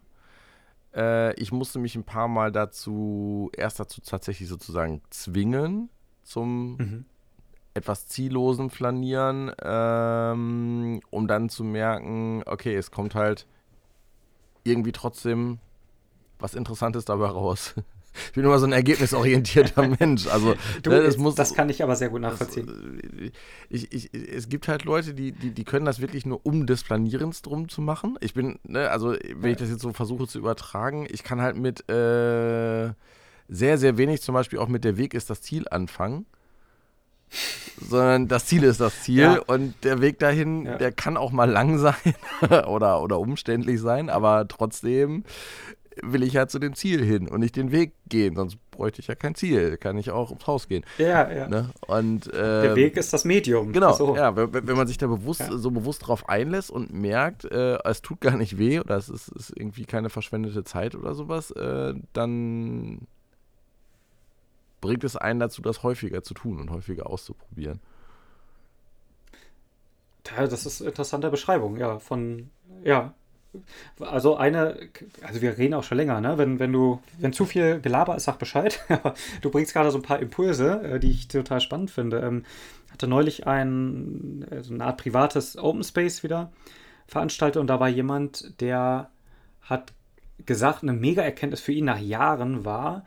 Äh, 0.95 1.33
ich 1.39 1.51
musste 1.51 1.79
mich 1.79 1.95
ein 1.95 2.03
paar 2.03 2.27
Mal 2.27 2.51
dazu, 2.51 3.49
erst 3.55 3.79
dazu 3.79 4.01
tatsächlich 4.01 4.47
sozusagen 4.47 5.01
zwingen, 5.09 5.89
zum 6.23 6.77
Mhm. 6.77 7.05
etwas 7.73 8.07
ziellosen 8.07 8.69
Flanieren. 8.69 9.51
Ähm, 9.61 11.01
um 11.09 11.27
dann 11.27 11.49
zu 11.49 11.63
merken, 11.63 12.43
okay, 12.45 12.75
es 12.75 12.91
kommt 12.91 13.15
halt 13.15 13.45
irgendwie 14.63 14.91
trotzdem 14.93 15.59
was 16.39 16.55
Interessantes 16.55 17.05
dabei 17.05 17.27
raus. 17.27 17.75
Ich 18.27 18.33
bin 18.33 18.43
immer 18.43 18.59
so 18.59 18.65
ein 18.65 18.71
ergebnisorientierter 18.71 19.87
Mensch. 19.99 20.27
Also, 20.27 20.55
du, 20.83 20.89
ne, 20.89 21.03
das, 21.03 21.17
muss, 21.17 21.35
das 21.35 21.53
kann 21.53 21.69
ich 21.69 21.83
aber 21.83 21.95
sehr 21.95 22.09
gut 22.09 22.21
nachvollziehen. 22.21 22.65
Das, 22.67 23.21
äh, 23.21 23.31
ich, 23.69 23.91
ich, 23.91 24.13
es 24.13 24.49
gibt 24.49 24.67
halt 24.67 24.83
Leute, 24.83 25.13
die, 25.13 25.31
die, 25.31 25.51
die 25.51 25.63
können 25.63 25.85
das 25.85 25.99
wirklich 25.99 26.25
nur 26.25 26.45
um 26.45 26.65
des 26.67 26.83
Planierens 26.83 27.41
drum 27.41 27.69
zu 27.69 27.81
machen. 27.81 28.17
Ich 28.21 28.33
bin, 28.33 28.59
ne, 28.63 28.89
also 28.89 29.15
wenn 29.35 29.51
ich 29.51 29.57
das 29.57 29.69
jetzt 29.69 29.81
so 29.81 29.93
versuche 29.93 30.27
zu 30.27 30.39
übertragen, 30.39 31.07
ich 31.09 31.23
kann 31.23 31.41
halt 31.41 31.57
mit 31.57 31.89
äh, 31.89 32.93
sehr, 33.47 33.77
sehr 33.77 33.97
wenig, 33.97 34.21
zum 34.21 34.33
Beispiel 34.33 34.59
auch 34.59 34.67
mit 34.67 34.83
der 34.83 34.97
Weg 34.97 35.13
ist 35.13 35.29
das 35.29 35.41
Ziel 35.41 35.67
anfangen 35.69 36.25
sondern 37.81 38.27
das 38.27 38.45
Ziel 38.45 38.63
ist 38.63 38.79
das 38.79 39.03
Ziel 39.03 39.21
ja. 39.21 39.39
und 39.47 39.73
der 39.83 40.01
Weg 40.01 40.19
dahin, 40.19 40.65
ja. 40.65 40.77
der 40.77 40.91
kann 40.91 41.17
auch 41.17 41.31
mal 41.31 41.49
lang 41.49 41.77
sein 41.79 42.15
oder, 42.67 43.01
oder 43.01 43.19
umständlich 43.19 43.81
sein, 43.81 44.09
aber 44.09 44.47
trotzdem 44.47 45.23
will 46.01 46.23
ich 46.23 46.33
ja 46.33 46.47
zu 46.47 46.59
dem 46.59 46.75
Ziel 46.75 47.03
hin 47.03 47.27
und 47.27 47.39
nicht 47.39 47.55
den 47.55 47.71
Weg 47.71 47.93
gehen, 48.07 48.35
sonst 48.35 48.57
bräuchte 48.71 49.01
ich 49.01 49.07
ja 49.07 49.15
kein 49.15 49.35
Ziel, 49.35 49.77
kann 49.77 49.97
ich 49.97 50.11
auch 50.11 50.29
ums 50.29 50.47
Haus 50.47 50.67
gehen. 50.67 50.85
Ja, 50.97 51.31
ja. 51.31 51.47
Ne? 51.47 51.69
Und, 51.87 52.27
äh, 52.27 52.61
der 52.61 52.75
Weg 52.75 52.97
ist 52.97 53.13
das 53.13 53.25
Medium. 53.25 53.71
Genau, 53.71 53.93
so. 53.93 54.15
ja, 54.15 54.35
wenn, 54.35 54.53
wenn, 54.53 54.75
man 54.75 54.87
sich 54.87 54.97
da 54.97 55.07
bewusst, 55.07 55.41
ja. 55.41 55.57
so 55.57 55.71
bewusst 55.71 56.07
drauf 56.07 56.27
einlässt 56.29 56.71
und 56.71 56.93
merkt, 56.93 57.45
äh, 57.45 57.77
es 57.83 58.01
tut 58.01 58.21
gar 58.21 58.37
nicht 58.37 58.57
weh 58.57 58.79
oder 58.79 58.97
es 58.97 59.09
ist, 59.09 59.29
ist 59.29 59.53
irgendwie 59.55 59.85
keine 59.85 60.09
verschwendete 60.09 60.63
Zeit 60.63 60.95
oder 60.95 61.13
sowas, 61.13 61.51
äh, 61.51 61.93
dann 62.13 63.07
bringt 64.81 65.03
es 65.03 65.15
einen 65.15 65.39
dazu, 65.39 65.61
das 65.61 65.83
häufiger 65.83 66.23
zu 66.23 66.33
tun 66.33 66.59
und 66.59 66.69
häufiger 66.69 67.09
auszuprobieren. 67.09 67.79
Das 70.23 70.65
ist 70.65 70.81
eine 70.81 70.89
interessante 70.89 71.29
Beschreibung, 71.29 71.77
ja, 71.77 71.99
von, 71.99 72.49
ja. 72.83 73.13
Also 73.99 74.35
eine, 74.35 74.77
also 75.21 75.41
wir 75.41 75.57
reden 75.57 75.73
auch 75.73 75.83
schon 75.83 75.97
länger, 75.97 76.21
ne? 76.21 76.37
Wenn, 76.37 76.59
wenn 76.59 76.71
du, 76.71 77.01
wenn 77.19 77.33
zu 77.33 77.45
viel 77.45 77.79
Gelaber 77.81 78.15
ist, 78.15 78.25
sag 78.25 78.39
Bescheid. 78.39 78.79
du 79.41 79.49
bringst 79.49 79.73
gerade 79.73 79.91
so 79.91 79.97
ein 79.97 80.03
paar 80.03 80.19
Impulse, 80.19 80.81
äh, 80.83 80.99
die 80.99 81.11
ich 81.11 81.27
total 81.27 81.61
spannend 81.61 81.91
finde. 81.91 82.19
Ähm, 82.19 82.45
hatte 82.91 83.07
neulich 83.07 83.45
ein, 83.45 84.45
so 84.61 84.73
eine 84.73 84.85
Art 84.85 84.97
privates 84.97 85.57
Open 85.57 85.83
Space 85.83 86.23
wieder 86.23 86.51
veranstaltet 87.07 87.59
und 87.59 87.67
da 87.67 87.79
war 87.79 87.89
jemand, 87.89 88.61
der 88.61 89.09
hat 89.61 89.93
gesagt, 90.45 90.83
eine 90.83 90.93
Mega-Erkenntnis 90.93 91.61
für 91.61 91.71
ihn 91.71 91.85
nach 91.85 91.99
Jahren 91.99 92.65
war, 92.65 93.05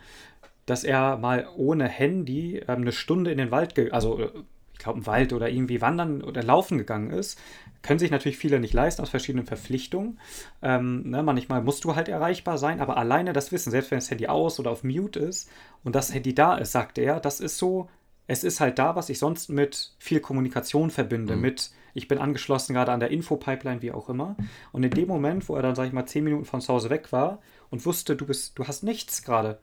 dass 0.66 0.84
er 0.84 1.16
mal 1.16 1.48
ohne 1.56 1.88
Handy 1.88 2.58
ähm, 2.58 2.82
eine 2.82 2.92
Stunde 2.92 3.30
in 3.32 3.38
den 3.38 3.50
Wald, 3.50 3.78
also 3.92 4.20
äh, 4.20 4.30
ich 4.78 4.84
glaube 4.84 5.00
im 5.00 5.06
Wald 5.06 5.32
oder 5.32 5.48
irgendwie 5.48 5.80
wandern 5.80 6.22
oder 6.22 6.42
laufen 6.42 6.78
gegangen 6.78 7.10
ist. 7.10 7.38
Können 7.82 7.98
sich 7.98 8.12
natürlich 8.12 8.38
viele 8.38 8.60
nicht 8.60 8.72
leisten 8.72 9.02
aus 9.02 9.10
verschiedenen 9.10 9.44
Verpflichtungen. 9.44 10.20
Ähm, 10.62 11.10
ne, 11.10 11.22
manchmal 11.24 11.62
musst 11.62 11.84
du 11.84 11.96
halt 11.96 12.08
erreichbar 12.08 12.58
sein, 12.58 12.80
aber 12.80 12.96
alleine 12.96 13.32
das 13.32 13.50
Wissen, 13.50 13.72
selbst 13.72 13.90
wenn 13.90 13.98
das 13.98 14.10
Handy 14.10 14.28
aus 14.28 14.60
oder 14.60 14.70
auf 14.70 14.84
Mute 14.84 15.18
ist 15.18 15.50
und 15.82 15.96
das 15.96 16.14
Handy 16.14 16.32
da 16.32 16.56
ist, 16.56 16.72
sagte 16.72 17.00
er, 17.00 17.18
das 17.18 17.40
ist 17.40 17.58
so, 17.58 17.88
es 18.28 18.44
ist 18.44 18.60
halt 18.60 18.78
da, 18.78 18.94
was 18.94 19.08
ich 19.08 19.18
sonst 19.18 19.48
mit 19.48 19.94
viel 19.98 20.20
Kommunikation 20.20 20.90
verbinde, 20.90 21.34
mhm. 21.34 21.42
mit 21.42 21.70
ich 21.94 22.06
bin 22.06 22.18
angeschlossen 22.18 22.74
gerade 22.74 22.92
an 22.92 23.00
der 23.00 23.10
Infopipeline, 23.10 23.82
wie 23.82 23.90
auch 23.90 24.08
immer. 24.08 24.36
Und 24.70 24.84
in 24.84 24.90
dem 24.90 25.08
Moment, 25.08 25.48
wo 25.48 25.56
er 25.56 25.62
dann, 25.62 25.74
sag 25.74 25.88
ich 25.88 25.92
mal, 25.92 26.06
zehn 26.06 26.22
Minuten 26.22 26.44
von 26.44 26.60
zu 26.60 26.72
Hause 26.72 26.90
weg 26.90 27.10
war 27.10 27.40
und 27.70 27.84
wusste, 27.84 28.14
du 28.14 28.26
bist, 28.26 28.56
du 28.56 28.68
hast 28.68 28.84
nichts 28.84 29.24
gerade, 29.24 29.58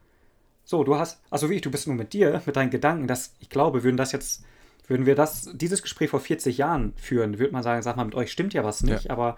so, 0.65 0.83
du 0.83 0.97
hast, 0.97 1.21
also 1.29 1.49
wie 1.49 1.55
ich, 1.55 1.61
du 1.61 1.69
bist 1.69 1.85
nur 1.85 1.95
mit 1.95 2.11
dir, 2.11 2.41
mit 2.45 2.55
deinen 2.55 2.71
Gedanken, 2.71 3.07
das, 3.07 3.35
ich 3.39 3.49
glaube, 3.49 3.83
würden 3.83 3.97
das 3.97 4.11
jetzt, 4.11 4.43
würden 4.87 5.05
wir 5.05 5.15
das, 5.15 5.49
dieses 5.53 5.81
Gespräch 5.81 6.09
vor 6.09 6.19
40 6.19 6.57
Jahren 6.57 6.93
führen, 6.97 7.39
würde 7.39 7.53
man 7.53 7.63
sagen, 7.63 7.81
sag 7.81 7.97
mal, 7.97 8.05
mit 8.05 8.15
euch 8.15 8.31
stimmt 8.31 8.53
ja 8.53 8.63
was 8.63 8.83
nicht, 8.83 9.05
ja. 9.05 9.11
aber, 9.11 9.35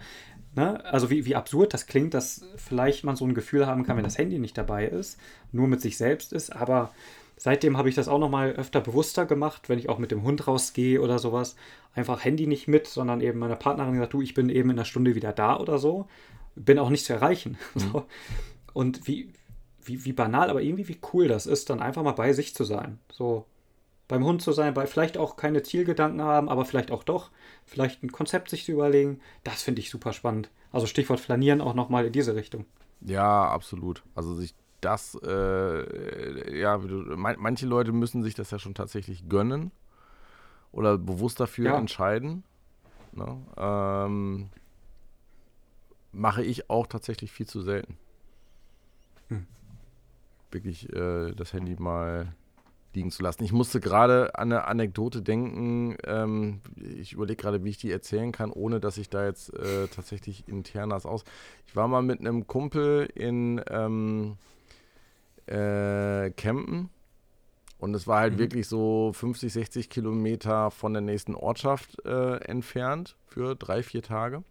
ne, 0.56 0.84
also 0.86 1.10
wie, 1.10 1.26
wie 1.26 1.36
absurd 1.36 1.74
das 1.74 1.88
klingt, 1.88 2.14
dass 2.14 2.45
vielleicht 2.56 3.03
man 3.03 3.15
so 3.15 3.26
ein 3.26 3.34
Gefühl 3.34 3.65
haben 3.65 3.84
kann, 3.84 3.98
wenn 3.98 4.03
das 4.03 4.18
Handy 4.18 4.40
nicht 4.40 4.57
dabei 4.57 4.86
ist, 4.88 5.19
nur 5.52 5.68
mit 5.68 5.82
sich 5.82 5.98
selbst 5.98 6.34
ist, 6.34 6.56
aber 6.56 6.91
seitdem 7.38 7.78
habe 7.78 7.90
ich 7.90 7.95
das 7.95 8.07
auch 8.07 8.19
nochmal 8.19 8.52
öfter 8.53 8.82
bewusster 8.82 9.26
gemacht, 9.26 9.69
wenn 9.69 9.80
ich 9.80 9.90
auch 9.90 9.99
mit 9.99 10.11
dem 10.11 10.24
Hund 10.24 10.48
rausgehe 10.48 11.02
oder 11.02 11.19
sowas, 11.19 11.56
einfach 11.94 12.26
Handy 12.26 12.48
nicht 12.48 12.68
mit, 12.68 12.88
sondern 12.88 13.22
eben 13.22 13.40
meiner 13.40 13.56
Partnerin 13.56 13.94
gesagt, 13.94 14.14
du, 14.14 14.22
ich 14.22 14.34
bin 14.34 14.49
eben 14.49 14.69
in 14.69 14.78
einer 14.78 14.86
Stunde 14.86 15.15
wieder 15.15 15.34
da 15.34 15.57
oder 15.57 15.78
so, 15.78 16.07
bin 16.56 16.80
auch 16.80 16.90
nicht 16.90 17.06
zu 17.06 17.14
erreichen. 17.14 17.57
Mhm. 17.76 17.80
So. 17.80 18.06
Und 18.74 19.07
wie, 19.07 19.34
wie, 19.84 20.06
wie 20.06 20.14
banal, 20.14 20.52
aber 20.52 20.61
irgendwie 20.61 20.88
wie 20.88 20.99
cool 21.14 21.28
das 21.28 21.48
ist, 21.48 21.69
dann 21.69 21.80
einfach 21.80 22.03
mal 22.03 22.11
bei 22.11 22.34
sich 22.34 22.53
zu 22.53 22.64
sein. 22.64 22.99
So 23.11 23.45
beim 24.07 24.23
Hund 24.23 24.41
zu 24.41 24.51
sein, 24.51 24.73
bei 24.73 24.88
vielleicht 24.88 25.17
auch 25.17 25.35
keine 25.35 25.63
Zielgedanken 25.63 26.21
haben, 26.21 26.49
aber 26.49 26.65
vielleicht 26.65 26.91
auch 26.91 27.03
doch, 27.03 27.29
vielleicht 27.65 28.03
ein 28.03 28.11
Konzept 28.11 28.49
sich 28.49 28.65
zu 28.65 28.71
überlegen, 28.71 29.19
das 29.43 29.63
finde 29.63 29.81
ich 29.81 29.89
super 29.89 30.13
spannend. 30.13 30.49
Also 30.71 30.88
Stichwort 30.88 31.19
Flanieren 31.19 31.61
auch 31.61 31.73
nochmal 31.73 32.05
in 32.05 32.13
diese 32.13 32.35
Richtung. 32.35 32.65
Ja, 33.01 33.49
absolut. 33.49 34.03
Also 34.15 34.34
sich 34.35 34.55
das, 34.81 35.17
äh, 35.23 36.59
ja, 36.59 36.77
manche 36.77 37.65
Leute 37.65 37.91
müssen 37.91 38.23
sich 38.23 38.35
das 38.35 38.51
ja 38.51 38.59
schon 38.59 38.75
tatsächlich 38.75 39.27
gönnen 39.27 39.71
oder 40.71 40.97
bewusst 40.97 41.39
dafür 41.39 41.71
ja. 41.71 41.77
entscheiden. 41.77 42.43
Ne? 43.11 43.38
Ähm, 43.57 44.49
mache 46.11 46.43
ich 46.43 46.69
auch 46.69 46.88
tatsächlich 46.88 47.31
viel 47.31 47.47
zu 47.47 47.61
selten. 47.61 47.97
Hm 49.29 49.47
wirklich 50.51 50.91
äh, 50.93 51.34
das 51.34 51.53
Handy 51.53 51.75
mal 51.77 52.34
liegen 52.98 53.11
zu 53.11 53.24
lassen. 53.24 53.44
Ich 53.44 53.53
musste 53.53 53.80
gerade 53.80 54.38
an 54.38 54.52
eine 54.52 54.65
Anekdote 54.65 55.22
denken. 55.22 55.98
Ähm, 56.06 56.61
ich 56.76 57.14
überlege 57.14 57.41
gerade, 57.41 57.64
wie 57.64 57.69
ich 57.69 57.78
die 57.78 57.91
erzählen 57.91 58.32
kann, 58.32 58.52
ohne 58.52 58.80
dass 58.80 58.98
ich 58.98 59.10
da 59.10 59.26
jetzt 59.26 59.53
äh, 59.53 59.88
tatsächlich 59.88 60.48
internas 60.48 61.06
aus. 61.06 61.24
Ich 61.68 61.76
war 61.76 61.88
mal 61.88 62.02
mit 62.02 62.19
einem 62.19 62.48
Kumpel 62.48 63.07
in 63.14 63.61
ähm, 63.69 64.38
äh, 65.45 66.32
Campen 66.32 66.90
und 67.80 67.94
es 67.94 68.07
war 68.07 68.19
halt 68.19 68.34
mhm. 68.34 68.40
wirklich 68.40 68.68
so 68.68 69.11
50, 69.14 69.53
60 69.53 69.90
Kilometer 69.90 70.72
von 70.72 70.94
der 70.94 71.02
nächsten 71.02 71.36
Ortschaft 71.36 72.03
äh, 72.06 72.38
entfernt 72.38 73.15
für 73.28 73.56
drei, 73.56 73.84
vier 73.84 74.02
Tage. 74.02 74.44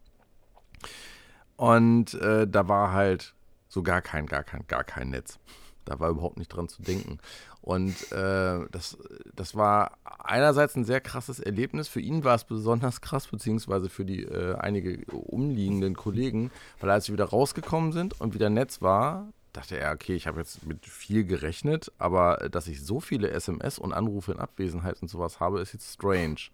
Und 1.57 2.15
äh, 2.15 2.47
da 2.47 2.69
war 2.69 2.93
halt 2.93 3.35
so 3.69 3.83
gar 3.83 4.03
kein, 4.03 4.27
gar 4.27 4.45
kein, 4.45 4.65
gar 4.69 4.85
kein 4.85 5.11
Netz. 5.11 5.39
Da 5.87 5.99
war 5.99 6.11
überhaupt 6.11 6.37
nicht 6.37 6.49
dran 6.49 6.69
zu 6.69 6.83
denken. 6.83 7.19
Und 7.63 8.13
äh, 8.13 8.67
das, 8.71 8.99
das 9.35 9.55
war 9.55 9.99
einerseits 10.23 10.77
ein 10.77 10.85
sehr 10.85 11.01
krasses 11.01 11.41
Erlebnis. 11.41 11.89
Für 11.89 12.01
ihn 12.01 12.23
war 12.23 12.35
es 12.35 12.45
besonders 12.45 13.01
krass, 13.01 13.27
beziehungsweise 13.29 13.89
für 13.89 14.05
die 14.05 14.25
äh, 14.25 14.57
einige 14.57 15.05
umliegenden 15.07 15.97
Kollegen, 15.97 16.51
weil 16.81 16.91
als 16.91 17.09
wir 17.09 17.15
wieder 17.15 17.25
rausgekommen 17.31 17.93
sind 17.93 18.21
und 18.21 18.35
wieder 18.35 18.51
Netz 18.51 18.83
war, 18.83 19.29
dachte 19.53 19.79
er, 19.79 19.93
okay, 19.93 20.15
ich 20.15 20.27
habe 20.27 20.41
jetzt 20.41 20.67
mit 20.67 20.85
viel 20.85 21.25
gerechnet, 21.25 21.91
aber 21.99 22.49
dass 22.51 22.69
ich 22.69 22.85
so 22.85 23.01
viele 23.01 23.31
SMS 23.31 23.79
und 23.79 23.93
Anrufe 23.93 24.33
in 24.33 24.39
Abwesenheit 24.39 25.01
und 25.01 25.09
sowas 25.09 25.41
habe, 25.41 25.61
ist 25.61 25.73
jetzt 25.73 25.95
strange. 25.95 26.51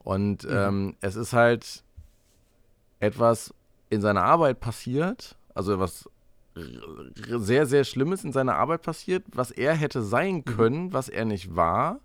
Und 0.00 0.44
mhm. 0.44 0.50
ähm, 0.50 0.96
es 1.00 1.16
ist 1.16 1.32
halt 1.32 1.82
etwas 3.00 3.54
in 3.88 4.00
seiner 4.00 4.24
Arbeit 4.24 4.60
passiert, 4.60 5.36
also 5.54 5.78
was 5.78 6.08
sehr, 6.54 7.66
sehr 7.66 7.84
Schlimmes 7.84 8.24
in 8.24 8.32
seiner 8.32 8.56
Arbeit 8.56 8.82
passiert, 8.82 9.24
was 9.32 9.50
er 9.50 9.74
hätte 9.74 10.02
sein 10.02 10.36
mhm. 10.36 10.44
können, 10.44 10.92
was 10.92 11.08
er 11.08 11.24
nicht 11.24 11.56
war. 11.56 12.00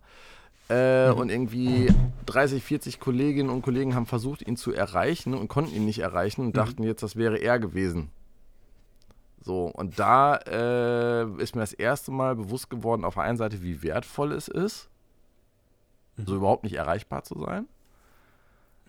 Äh, 0.70 1.12
mhm. 1.12 1.18
Und 1.18 1.30
irgendwie 1.30 1.90
30, 2.26 2.64
40 2.64 3.00
Kolleginnen 3.00 3.50
und 3.50 3.62
Kollegen 3.62 3.96
haben 3.96 4.06
versucht, 4.06 4.46
ihn 4.46 4.58
zu 4.58 4.74
erreichen 4.74 5.34
und 5.34 5.48
konnten 5.48 5.76
ihn 5.76 5.86
nicht 5.86 6.00
erreichen 6.00 6.42
und 6.42 6.48
mhm. 6.48 6.54
dachten 6.54 6.84
jetzt, 6.84 7.04
das 7.04 7.16
wäre 7.16 7.38
er 7.38 7.60
gewesen. 7.60 8.10
So, 9.42 9.68
und 9.68 9.98
da 9.98 10.36
äh, 10.36 11.42
ist 11.42 11.56
mir 11.56 11.62
das 11.62 11.72
erste 11.72 12.12
Mal 12.12 12.36
bewusst 12.36 12.70
geworden, 12.70 13.06
auf 13.06 13.14
der 13.14 13.24
einen 13.24 13.38
Seite, 13.38 13.62
wie 13.62 13.82
wertvoll 13.82 14.34
es 14.34 14.50
ist, 14.50 14.90
so 16.18 16.36
überhaupt 16.36 16.64
nicht 16.64 16.76
erreichbar 16.76 17.24
zu 17.24 17.40
sein. 17.40 17.66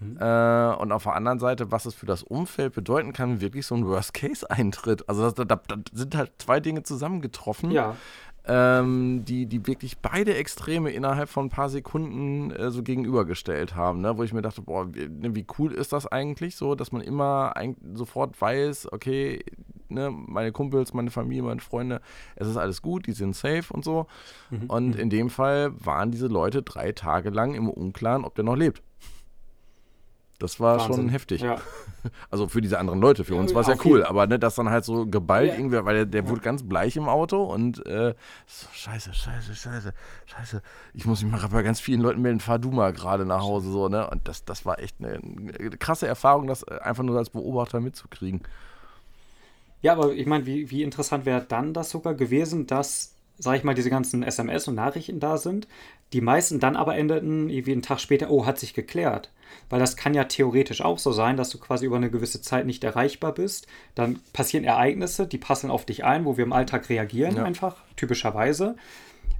Mhm. 0.01 0.17
Äh, 0.21 0.75
und 0.77 0.93
auf 0.93 1.05
der 1.05 1.15
anderen 1.15 1.39
Seite, 1.39 1.71
was 1.71 1.87
es 1.87 1.95
für 1.95 2.07
das 2.07 2.23
Umfeld 2.23 2.75
bedeuten 2.75 3.13
kann, 3.13 3.41
wirklich 3.41 3.67
so 3.67 3.75
ein 3.75 3.87
Worst-Case-Eintritt. 3.87 5.09
Also 5.09 5.31
da, 5.31 5.45
da, 5.45 5.57
da, 5.57 5.77
sind 5.93 6.17
halt 6.17 6.33
zwei 6.39 6.61
Dinge 6.61 6.83
zusammengetroffen, 6.83 7.71
ja. 7.71 7.97
ähm, 8.47 9.25
die, 9.25 9.47
die 9.47 9.67
wirklich 9.67 9.99
beide 9.99 10.35
Extreme 10.35 10.91
innerhalb 10.91 11.29
von 11.29 11.47
ein 11.47 11.51
paar 11.51 11.69
Sekunden 11.69 12.51
äh, 12.53 12.71
so 12.71 12.83
gegenübergestellt 12.83 13.75
haben. 13.75 14.01
Ne? 14.01 14.17
Wo 14.17 14.23
ich 14.23 14.33
mir 14.33 14.43
dachte, 14.43 14.63
boah, 14.63 14.95
wie, 14.95 15.09
ne, 15.09 15.35
wie, 15.35 15.47
cool 15.59 15.73
ist 15.73 15.93
das 15.93 16.07
eigentlich 16.07 16.57
so, 16.57 16.75
dass 16.75 16.93
man 16.93 17.03
immer 17.03 17.57
ein, 17.57 17.77
sofort 17.95 18.41
weiß, 18.41 18.93
okay, 18.93 19.45
ne, 19.89 20.11
meine 20.11 20.53
Kumpels, 20.53 20.95
meine 20.95 21.11
Familie, 21.11 21.43
meine 21.43 21.61
Freunde, 21.61 22.01
es 22.37 22.47
ist 22.47 22.57
alles 22.57 22.83
gut, 22.83 23.07
die 23.07 23.13
sind 23.13 23.35
safe 23.35 23.73
und 23.73 23.85
so. 23.85 24.07
Mhm. 24.51 24.67
Und 24.71 24.89
mhm. 24.95 25.01
in 25.01 25.11
dem 25.11 25.31
Fall 25.31 25.73
waren 25.85 26.13
diese 26.13 26.29
Leute 26.29 26.63
drei 26.63 26.93
Tage 26.93 27.31
lang 27.31 27.55
im 27.55 27.69
Unklaren, 27.69 28.25
ob 28.25 28.37
der 28.37 28.45
noch 28.45 28.57
lebt. 28.57 28.83
Das 30.39 30.61
war 30.61 30.79
Wahnsinn. 30.79 30.95
schon 30.95 31.09
heftig. 31.09 31.43
Ja. 31.43 31.61
Also 32.31 32.47
für 32.47 32.61
diese 32.61 32.79
anderen 32.79 33.01
Leute, 33.01 33.25
für 33.25 33.35
uns 33.35 33.53
war 33.55 33.63
es 33.63 33.67
ja 33.67 33.75
cool, 33.85 34.05
aber 34.05 34.27
ne, 34.27 34.39
das 34.39 34.55
dann 34.55 34.71
halt 34.71 34.85
so 34.85 35.05
geballt 35.05 35.49
ja. 35.49 35.57
irgendwie, 35.57 35.85
weil 35.85 35.97
der, 35.97 36.07
der 36.07 36.29
wurde 36.29 36.41
ganz 36.41 36.63
bleich 36.63 36.97
im 36.97 37.09
Auto 37.09 37.43
und 37.43 37.85
äh, 37.87 38.15
so, 38.47 38.69
scheiße, 38.73 39.13
scheiße, 39.13 39.55
scheiße, 39.55 39.93
scheiße. 40.27 40.63
Ich 40.95 41.05
muss 41.07 41.23
mich 41.23 41.31
mal 41.31 41.47
bei 41.49 41.63
ganz 41.63 41.81
vielen 41.81 42.01
Leuten 42.01 42.23
melden, 42.23 42.41
fahr 42.41 42.61
du 42.61 42.71
mal 42.71 42.93
gerade 42.93 43.27
nach 43.27 43.43
Hause 43.43 43.73
so, 43.73 43.89
ne? 43.89 44.09
Und 44.09 44.29
das, 44.29 44.45
das 44.45 44.65
war 44.65 44.79
echt 44.79 44.97
eine, 45.01 45.15
eine 45.15 45.77
krasse 45.77 46.07
Erfahrung, 46.07 46.47
das 46.47 46.65
einfach 46.65 47.03
nur 47.03 47.19
als 47.19 47.31
Beobachter 47.31 47.81
mitzukriegen. 47.81 48.43
Ja, 49.83 49.93
aber 49.93 50.13
ich 50.13 50.27
meine, 50.27 50.47
wie, 50.47 50.71
wie 50.71 50.85
interessant 50.85 51.27
wäre 51.27 51.45
dann 51.47 51.75
das 51.75 51.91
sogar 51.91 52.15
gewesen, 52.15 52.67
dass, 52.67 53.17
sag 53.39 53.57
ich 53.57 53.65
mal, 53.65 53.75
diese 53.75 53.91
ganzen 53.91 54.23
SMS 54.23 54.69
und 54.69 54.77
Nachrichten 54.77 55.21
da 55.21 55.37
sind, 55.37 55.67
die 56.13 56.21
meisten 56.21 56.61
dann 56.61 56.77
aber 56.77 56.97
endeten 56.97 57.51
irgendwie 57.51 57.73
einen 57.73 57.83
Tag 57.83 58.01
später, 58.01 58.31
oh, 58.31 58.47
hat 58.47 58.59
sich 58.59 58.75
geklärt. 58.75 59.31
Weil 59.71 59.81
das 59.81 59.97
kann 59.97 60.15
ja 60.15 60.25
theoretisch 60.25 60.83
auch 60.83 60.99
so 60.99 61.13
sein, 61.13 61.37
dass 61.37 61.51
du 61.51 61.59
quasi 61.59 61.87
über 61.87 61.97
eine 61.97 62.11
gewisse 62.11 62.41
Zeit 62.41 62.67
nicht 62.67 62.85
erreichbar 62.85 63.33
bist. 63.33 63.67
Dann 63.95 64.21
passieren 64.33 64.65
Ereignisse, 64.65 65.27
die 65.27 65.39
passen 65.39 65.71
auf 65.71 65.85
dich 65.85 66.05
ein, 66.05 66.25
wo 66.25 66.37
wir 66.37 66.45
im 66.45 66.53
Alltag 66.53 66.89
reagieren, 66.89 67.37
ja. 67.37 67.45
einfach, 67.45 67.77
typischerweise. 67.97 68.77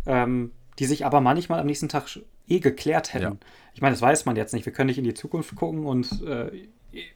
Ähm, 0.07 0.53
die 0.79 0.85
sich 0.85 1.05
aber 1.05 1.21
manchmal 1.21 1.61
am 1.61 1.67
nächsten 1.67 1.89
Tag 1.89 2.09
eh 2.47 2.61
geklärt 2.61 3.13
hätten. 3.13 3.25
Ja. 3.25 3.37
Ich 3.75 3.81
meine, 3.81 3.95
das 3.95 4.03
weiß 4.03 4.27
man 4.27 4.37
jetzt 4.37 4.55
nicht. 4.55 4.65
Wir 4.65 4.73
können 4.73 4.89
nicht 4.89 4.99
in 4.99 5.05
die 5.05 5.15
Zukunft 5.15 5.55
gucken 5.57 5.85
und 5.85 6.23
äh, 6.23 6.69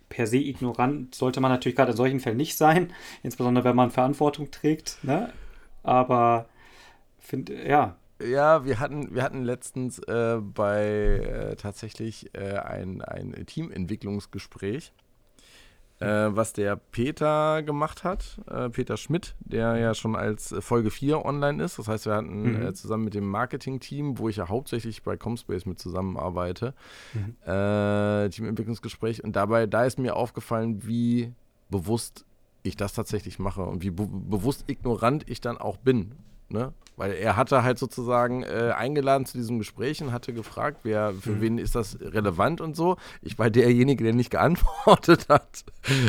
per 0.09 0.27
se 0.27 0.39
ignorant 0.39 1.15
sollte 1.15 1.41
man 1.41 1.51
natürlich 1.51 1.77
gerade 1.77 1.93
in 1.93 1.97
solchen 1.97 2.21
Fällen 2.21 2.37
nicht 2.37 2.57
sein, 2.57 2.93
insbesondere 3.23 3.65
wenn 3.65 3.77
man 3.77 3.91
Verantwortung 3.91 4.51
trägt. 4.51 4.99
Ne? 5.03 5.33
Aber 5.83 6.47
finde, 7.19 7.67
ja. 7.67 7.97
Ja, 8.25 8.65
wir 8.65 8.79
hatten, 8.79 9.15
wir 9.15 9.23
hatten 9.23 9.43
letztens 9.43 9.99
äh, 10.01 10.39
bei 10.41 10.85
äh, 10.85 11.57
tatsächlich 11.57 12.35
äh, 12.35 12.59
ein, 12.59 13.03
ein 13.03 13.35
Teamentwicklungsgespräch 13.47 14.93
äh, 16.03 16.35
was 16.35 16.53
der 16.53 16.75
Peter 16.75 17.63
gemacht 17.63 18.03
hat, 18.03 18.41
äh, 18.51 18.69
Peter 18.71 18.97
Schmidt, 18.97 19.37
der 19.39 19.77
ja 19.77 19.95
schon 19.95 20.17
als 20.17 20.53
Folge 20.59 20.91
4 20.91 21.25
online 21.25 21.63
ist. 21.63 21.79
Das 21.79 21.87
heißt, 21.87 22.07
wir 22.07 22.17
hatten 22.17 22.43
mhm. 22.43 22.63
äh, 22.63 22.75
zusammen 22.75 23.05
mit 23.05 23.15
dem 23.15 23.29
Marketing-Team, 23.29 24.19
wo 24.19 24.29
ich 24.29 24.37
ja 24.37 24.49
hauptsächlich 24.49 25.05
bei 25.05 25.17
Comspace 25.17 25.65
mit 25.65 25.79
zusammenarbeite, 25.79 26.75
mhm. 27.15 27.37
Teamentwicklungsgespräch. 28.31 29.23
Und 29.23 29.37
dabei, 29.37 29.67
da 29.67 29.85
ist 29.85 30.01
mir 30.01 30.17
aufgefallen, 30.17 30.85
wie 30.85 31.33
bewusst 31.71 32.25
ich 32.65 32.77
das 32.77 32.95
tatsächlich 32.95 33.39
mache 33.39 33.63
und 33.63 33.83
wie 33.83 33.91
be 33.91 34.09
bewusst 34.09 34.65
ignorant 34.69 35.29
ich 35.29 35.41
dann 35.41 35.57
auch 35.57 35.77
bin. 35.77 36.17
Ne? 36.53 36.73
Weil 36.97 37.13
er 37.13 37.37
hatte 37.37 37.63
halt 37.63 37.79
sozusagen 37.79 38.43
äh, 38.43 38.73
eingeladen 38.77 39.25
zu 39.25 39.39
diesem 39.39 39.59
Gespräch 39.59 40.03
und 40.03 40.13
hatte 40.13 40.35
gefragt, 40.35 40.81
wer, 40.83 41.15
für 41.15 41.31
mhm. 41.31 41.41
wen 41.41 41.59
ist 41.59 41.75
das 41.75 41.99
relevant 42.01 42.61
und 42.61 42.77
so. 42.77 42.97
Ich 43.23 43.39
war 43.39 43.51
derjenige, 43.51 44.05
der 44.05 44.13
nicht 44.13 44.31
geantwortet 44.31 45.29
hat, 45.29 45.65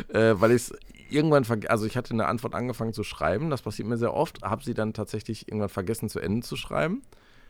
äh, 0.10 0.36
weil 0.36 0.52
ich 0.52 0.70
es 0.70 0.74
irgendwann, 1.10 1.46
also 1.68 1.86
ich 1.86 1.96
hatte 1.96 2.14
eine 2.14 2.28
Antwort 2.28 2.54
angefangen 2.54 2.94
zu 2.94 3.04
schreiben, 3.04 3.50
das 3.50 3.62
passiert 3.62 3.88
mir 3.88 3.98
sehr 3.98 4.14
oft, 4.14 4.42
habe 4.42 4.64
sie 4.64 4.74
dann 4.74 4.94
tatsächlich 4.94 5.48
irgendwann 5.48 5.70
vergessen 5.70 6.10
zu 6.10 6.20
Ende 6.20 6.46
zu 6.46 6.56
schreiben. 6.58 7.04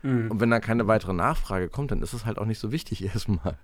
Mhm. 0.03 0.29
Und 0.29 0.39
wenn 0.39 0.51
dann 0.51 0.61
keine 0.61 0.85
weitere 0.87 1.13
Nachfrage 1.13 1.69
kommt, 1.69 1.91
dann 1.91 2.01
ist 2.01 2.13
es 2.13 2.25
halt 2.25 2.37
auch 2.37 2.45
nicht 2.45 2.59
so 2.59 2.71
wichtig 2.71 3.03
erstmal. 3.13 3.57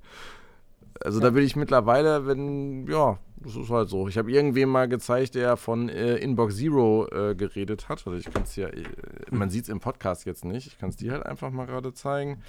Also 1.04 1.20
ja. 1.20 1.26
da 1.26 1.32
bin 1.32 1.44
ich 1.44 1.56
mittlerweile, 1.56 2.26
wenn, 2.28 2.88
ja, 2.88 3.18
das 3.38 3.56
ist 3.56 3.70
halt 3.70 3.90
so. 3.90 4.08
Ich 4.08 4.18
habe 4.18 4.32
irgendwem 4.32 4.70
mal 4.70 4.88
gezeigt, 4.88 5.36
der 5.36 5.56
von 5.56 5.90
äh, 5.90 6.18
Inbox 6.18 6.58
Zero 6.58 7.08
äh, 7.08 7.36
geredet 7.36 7.88
hat. 7.88 8.06
Also 8.06 8.14
ich 8.18 8.32
kann 8.34 8.44
es 8.44 8.56
ja, 8.56 8.68
äh, 8.68 8.84
man 9.32 9.50
sieht 9.50 9.64
es 9.64 9.70
im 9.70 9.80
Podcast 9.80 10.26
jetzt 10.26 10.44
nicht. 10.44 10.68
Ich 10.68 10.78
kann 10.78 10.90
es 10.90 10.98
dir 10.98 11.14
halt 11.14 11.26
einfach 11.26 11.50
mal 11.50 11.66
gerade 11.66 11.94
zeigen. 11.94 12.42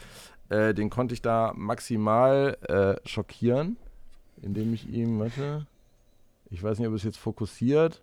Äh, 0.49 0.75
den 0.75 0.91
konnte 0.91 1.15
ich 1.15 1.23
da 1.23 1.53
maximal 1.57 2.57
äh, 2.63 3.09
schockieren, 3.09 3.77
indem 4.43 4.75
ich 4.75 4.89
ihm, 4.89 5.21
warte, 5.21 5.67
ich 6.51 6.63
weiß 6.63 6.79
nicht, 6.79 6.89
ob 6.89 6.95
es 6.95 7.05
jetzt 7.05 7.19
fokussiert. 7.19 8.03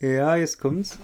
Ja, 0.00 0.34
jetzt 0.34 0.58
kommt's. 0.58 0.98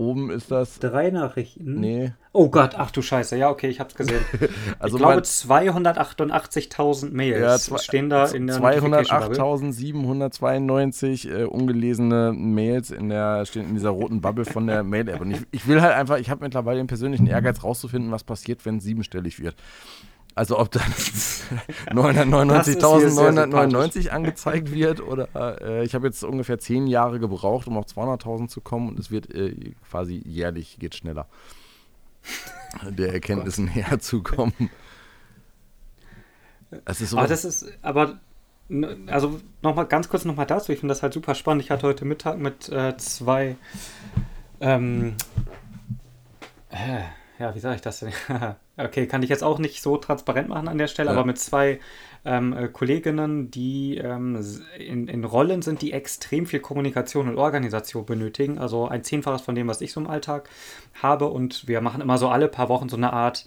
Oben 0.00 0.30
ist 0.30 0.50
das. 0.50 0.78
Drei 0.78 1.10
Nachrichten. 1.10 1.78
Nee. 1.78 2.12
Oh 2.32 2.48
Gott, 2.48 2.76
ach 2.78 2.90
du 2.90 3.02
Scheiße. 3.02 3.36
Ja, 3.36 3.50
okay, 3.50 3.68
ich 3.68 3.80
hab's 3.80 3.94
gesehen. 3.94 4.24
also 4.78 4.96
ich 4.96 5.02
glaube, 5.02 5.20
288.000 5.20 7.10
Mails 7.10 7.66
ja, 7.66 7.78
stehen 7.78 8.08
da 8.08 8.24
in 8.24 8.46
der 8.46 8.56
208.792 8.56 11.30
äh, 11.30 11.44
ungelesene 11.44 12.32
Mails 12.34 12.90
in 12.90 13.10
der, 13.10 13.44
stehen 13.44 13.68
in 13.68 13.74
dieser 13.74 13.90
roten 13.90 14.22
Bubble 14.22 14.46
von 14.46 14.66
der 14.66 14.84
Mail-App. 14.84 15.20
Und 15.20 15.32
ich, 15.32 15.40
ich 15.50 15.68
will 15.68 15.82
halt 15.82 15.94
einfach, 15.94 16.16
ich 16.16 16.30
habe 16.30 16.44
mittlerweile 16.44 16.78
den 16.78 16.86
persönlichen 16.86 17.26
Ehrgeiz 17.26 17.62
rauszufinden, 17.62 18.10
was 18.10 18.24
passiert, 18.24 18.64
wenn 18.64 18.78
es 18.78 18.84
siebenstellig 18.84 19.38
wird. 19.38 19.56
Also 20.34 20.58
ob 20.58 20.70
dann 20.70 20.82
999.999 21.90 24.10
angezeigt 24.10 24.72
wird 24.72 25.00
oder 25.00 25.60
äh, 25.60 25.84
ich 25.84 25.94
habe 25.94 26.06
jetzt 26.06 26.22
ungefähr 26.22 26.58
zehn 26.58 26.86
Jahre 26.86 27.18
gebraucht, 27.18 27.66
um 27.66 27.76
auf 27.76 27.86
200.000 27.86 28.48
zu 28.48 28.60
kommen 28.60 28.90
und 28.90 28.98
es 28.98 29.10
wird 29.10 29.34
äh, 29.34 29.74
quasi 29.88 30.22
jährlich 30.24 30.78
geht 30.78 30.94
schneller, 30.94 31.26
der 32.88 33.12
Erkenntnissen 33.12 33.70
oh 33.70 33.74
näher 33.74 33.98
zu 33.98 34.22
kommen. 34.22 34.70
Das 36.84 37.00
ist 37.00 37.14
aber 37.14 37.26
das 37.26 37.44
ist, 37.44 37.66
aber 37.82 38.20
also 39.08 39.40
nochmal 39.62 39.86
ganz 39.86 40.08
kurz 40.08 40.24
nochmal 40.24 40.46
dazu, 40.46 40.70
ich 40.70 40.78
finde 40.78 40.92
das 40.92 41.02
halt 41.02 41.12
super 41.12 41.34
spannend. 41.34 41.64
Ich 41.64 41.72
hatte 41.72 41.88
heute 41.88 42.04
Mittag 42.04 42.38
mit 42.38 42.68
äh, 42.68 42.96
zwei 42.96 43.56
ähm, 44.60 45.16
äh, 46.68 47.02
ja, 47.40 47.54
wie 47.54 47.58
sage 47.58 47.76
ich 47.76 47.80
das 47.80 48.00
denn? 48.00 48.12
okay, 48.76 49.06
kann 49.06 49.22
ich 49.22 49.30
jetzt 49.30 49.42
auch 49.42 49.58
nicht 49.58 49.80
so 49.80 49.96
transparent 49.96 50.50
machen 50.50 50.68
an 50.68 50.76
der 50.76 50.88
Stelle, 50.88 51.08
ja. 51.08 51.16
aber 51.16 51.24
mit 51.24 51.38
zwei 51.38 51.80
ähm, 52.26 52.52
äh, 52.52 52.68
Kolleginnen, 52.68 53.50
die 53.50 53.96
ähm, 53.96 54.38
in, 54.78 55.08
in, 55.08 55.24
Rollen 55.24 55.62
sind, 55.62 55.80
die 55.80 55.92
extrem 55.92 56.44
viel 56.44 56.60
Kommunikation 56.60 57.28
und 57.28 57.38
Organisation 57.38 58.04
benötigen. 58.04 58.58
Also 58.58 58.88
ein 58.88 59.04
Zehnfaches 59.04 59.40
von 59.40 59.54
dem, 59.54 59.68
was 59.68 59.80
ich 59.80 59.92
so 59.92 60.00
im 60.00 60.06
Alltag 60.06 60.50
habe. 61.02 61.28
Und 61.28 61.66
wir 61.66 61.80
machen 61.80 62.02
immer 62.02 62.18
so 62.18 62.28
alle 62.28 62.46
paar 62.46 62.68
Wochen 62.68 62.90
so 62.90 62.96
eine 62.96 63.14
Art, 63.14 63.46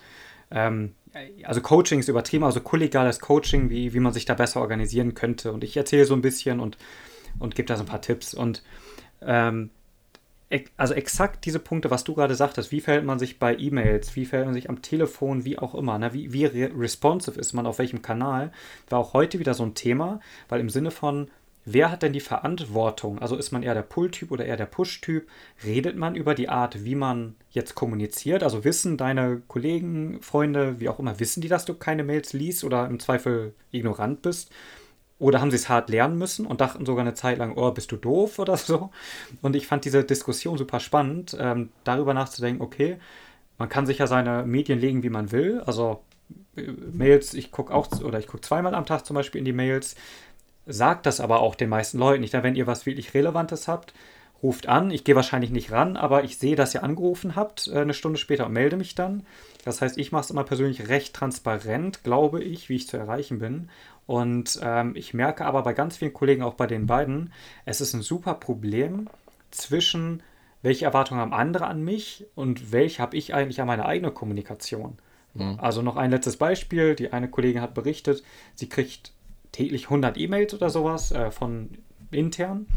ähm, 0.50 0.96
also 1.44 1.62
Coaching 1.62 2.00
ist 2.00 2.10
übertrieben, 2.10 2.44
also 2.44 2.62
kollegiales 2.62 3.20
Coaching, 3.20 3.70
wie, 3.70 3.94
wie 3.94 4.00
man 4.00 4.12
sich 4.12 4.26
da 4.26 4.34
besser 4.34 4.60
organisieren 4.60 5.14
könnte. 5.14 5.54
Und 5.54 5.64
ich 5.64 5.78
erzähle 5.78 6.06
so 6.06 6.16
ein 6.16 6.24
bisschen 6.24 6.60
und, 6.60 6.80
und 7.38 7.54
gebe 7.54 7.68
da 7.68 7.76
so 7.76 7.84
ein 7.84 7.88
paar 7.88 8.02
Tipps. 8.02 8.34
Und 8.34 8.64
ähm, 9.22 9.70
also 10.78 10.94
exakt 10.94 11.46
diese 11.46 11.60
Punkte, 11.60 11.90
was 11.92 12.04
du 12.04 12.14
gerade 12.14 12.36
sagtest, 12.36 12.72
wie 12.72 12.82
verhält 12.82 13.06
man 13.06 13.20
sich 13.20 13.40
bei 13.40 13.56
E-Mails, 13.58 14.16
wie 14.16 14.26
verhält 14.26 14.48
man 14.48 14.54
sich 14.54 14.70
am 14.70 14.82
Telefon, 14.82 15.46
wie 15.46 15.58
auch 15.58 15.76
immer, 15.76 15.98
ne? 15.98 16.14
wie, 16.14 16.34
wie 16.34 16.46
responsive 16.46 17.40
ist 17.40 17.54
man 17.54 17.66
auf 17.66 17.80
welchem 17.80 18.02
Kanal, 18.02 18.52
war 18.90 19.00
auch 19.00 19.14
heute 19.14 19.40
wieder 19.40 19.54
so 19.54 19.64
ein 19.64 19.76
Thema, 19.76 20.20
weil 20.50 20.60
im 20.60 20.70
Sinne 20.70 20.92
von, 20.92 21.30
wer 21.66 21.92
hat 21.92 22.04
denn 22.04 22.14
die 22.14 22.20
Verantwortung? 22.20 23.20
Also 23.20 23.36
ist 23.36 23.52
man 23.52 23.64
eher 23.64 23.74
der 23.74 23.82
Pull-Typ 23.84 24.32
oder 24.32 24.46
eher 24.46 24.58
der 24.58 24.66
Push-Typ? 24.66 25.28
Redet 25.64 25.96
man 25.96 26.16
über 26.16 26.36
die 26.36 26.50
Art, 26.50 26.84
wie 26.84 26.96
man 26.96 27.36
jetzt 27.52 27.76
kommuniziert? 27.76 28.44
Also 28.44 28.64
wissen 28.64 28.98
deine 28.98 29.42
Kollegen, 29.48 30.22
Freunde, 30.22 30.80
wie 30.80 30.90
auch 30.90 31.00
immer, 31.00 31.20
wissen 31.20 31.42
die, 31.42 31.48
dass 31.48 31.66
du 31.66 31.74
keine 31.74 32.04
Mails 32.04 32.34
liest 32.34 32.64
oder 32.64 32.88
im 32.88 33.00
Zweifel 33.00 33.54
ignorant 33.72 34.22
bist? 34.22 34.52
Oder 35.20 35.42
haben 35.42 35.52
sie 35.52 35.58
es 35.58 35.70
hart 35.70 35.90
lernen 35.90 36.18
müssen 36.18 36.46
und 36.46 36.60
dachten 36.60 36.86
sogar 36.86 37.06
eine 37.06 37.14
Zeit 37.14 37.38
lang, 37.38 37.54
oh, 37.56 37.72
bist 37.72 37.92
du 37.92 37.98
doof 37.98 38.40
oder 38.40 38.58
so. 38.58 38.90
Und 39.42 39.56
ich 39.56 39.68
fand 39.68 39.86
diese 39.86 40.04
Diskussion 40.04 40.58
super 40.58 40.80
spannend, 40.80 41.38
ähm, 41.40 41.70
darüber 41.84 42.14
nachzudenken, 42.14 42.62
okay, 42.62 42.98
man 43.58 43.70
kann 43.70 43.86
sich 43.86 44.00
ja 44.00 44.08
seine 44.08 44.44
Medien 44.44 44.80
legen, 44.80 45.04
wie 45.04 45.10
man 45.10 45.32
will. 45.32 45.62
Also 45.66 46.02
äh, 46.56 46.64
Mails, 46.92 47.34
ich 47.34 47.52
gucke 47.52 47.74
auch, 47.74 47.88
oder 48.02 48.20
ich 48.20 48.28
gucke 48.28 48.42
zweimal 48.42 48.76
am 48.76 48.86
Tag 48.86 49.06
zum 49.06 49.16
Beispiel 49.16 49.40
in 49.40 49.46
die 49.46 49.54
Mails, 49.54 49.96
sagt 50.66 51.06
das 51.06 51.20
aber 51.20 51.42
auch 51.42 51.56
den 51.56 51.70
meisten 51.70 51.98
Leuten 51.98 52.22
nicht. 52.22 52.34
wenn 52.34 52.56
ihr 52.56 52.68
was 52.68 52.86
wirklich 52.86 53.14
Relevantes 53.14 53.68
habt, 53.68 53.94
ruft 54.44 54.68
an. 54.68 54.92
Ich 54.92 55.04
gehe 55.04 55.16
wahrscheinlich 55.16 55.52
nicht 55.52 55.72
ran, 55.72 55.96
aber 55.96 56.26
ich 56.26 56.38
sehe, 56.38 56.56
dass 56.56 56.74
ihr 56.74 56.84
angerufen 56.84 57.36
habt, 57.36 57.68
äh, 57.68 57.80
eine 57.80 57.94
Stunde 57.94 58.20
später 58.20 58.46
und 58.46 58.54
melde 58.54 58.76
mich 58.76 58.94
dann. 58.94 59.26
Das 59.64 59.82
heißt, 59.82 59.98
ich 59.98 60.12
mache 60.12 60.26
es 60.26 60.30
immer 60.30 60.44
persönlich 60.44 60.90
recht 60.90 61.16
transparent, 61.16 62.04
glaube 62.04 62.44
ich, 62.44 62.68
wie 62.68 62.76
ich 62.76 62.88
zu 62.88 62.98
erreichen 62.98 63.40
bin. 63.40 63.70
Und 64.06 64.60
ähm, 64.62 64.96
ich 64.96 65.14
merke 65.14 65.46
aber 65.46 65.64
bei 65.64 65.74
ganz 65.74 65.98
vielen 65.98 66.14
Kollegen, 66.14 66.44
auch 66.44 66.56
bei 66.56 66.68
den 66.68 66.88
beiden, 66.88 67.32
es 67.66 67.82
ist 67.82 67.94
ein 67.94 68.02
super 68.02 68.34
Problem 68.36 69.10
zwischen, 69.52 70.22
welche 70.62 70.86
Erwartungen 70.86 71.22
haben 71.22 71.34
andere 71.34 71.68
an 71.68 71.84
mich 71.84 72.26
und 72.36 72.72
welche 72.72 73.02
habe 73.02 73.16
ich 73.16 73.34
eigentlich 73.34 73.62
an 73.62 73.68
meine 73.68 73.86
eigene 73.86 74.12
Kommunikation. 74.12 74.98
Mhm. 75.34 75.58
Also 75.60 75.82
noch 75.82 75.96
ein 75.96 76.12
letztes 76.12 76.38
Beispiel. 76.38 76.96
Die 76.96 77.14
eine 77.14 77.30
Kollegin 77.30 77.62
hat 77.62 77.74
berichtet, 77.74 78.24
sie 78.56 78.70
kriegt 78.70 79.14
täglich 79.52 79.86
100 79.86 80.18
E-Mails 80.18 80.54
oder 80.54 80.70
sowas 80.70 81.12
äh, 81.12 81.32
von 81.32 81.70
intern. 82.12 82.68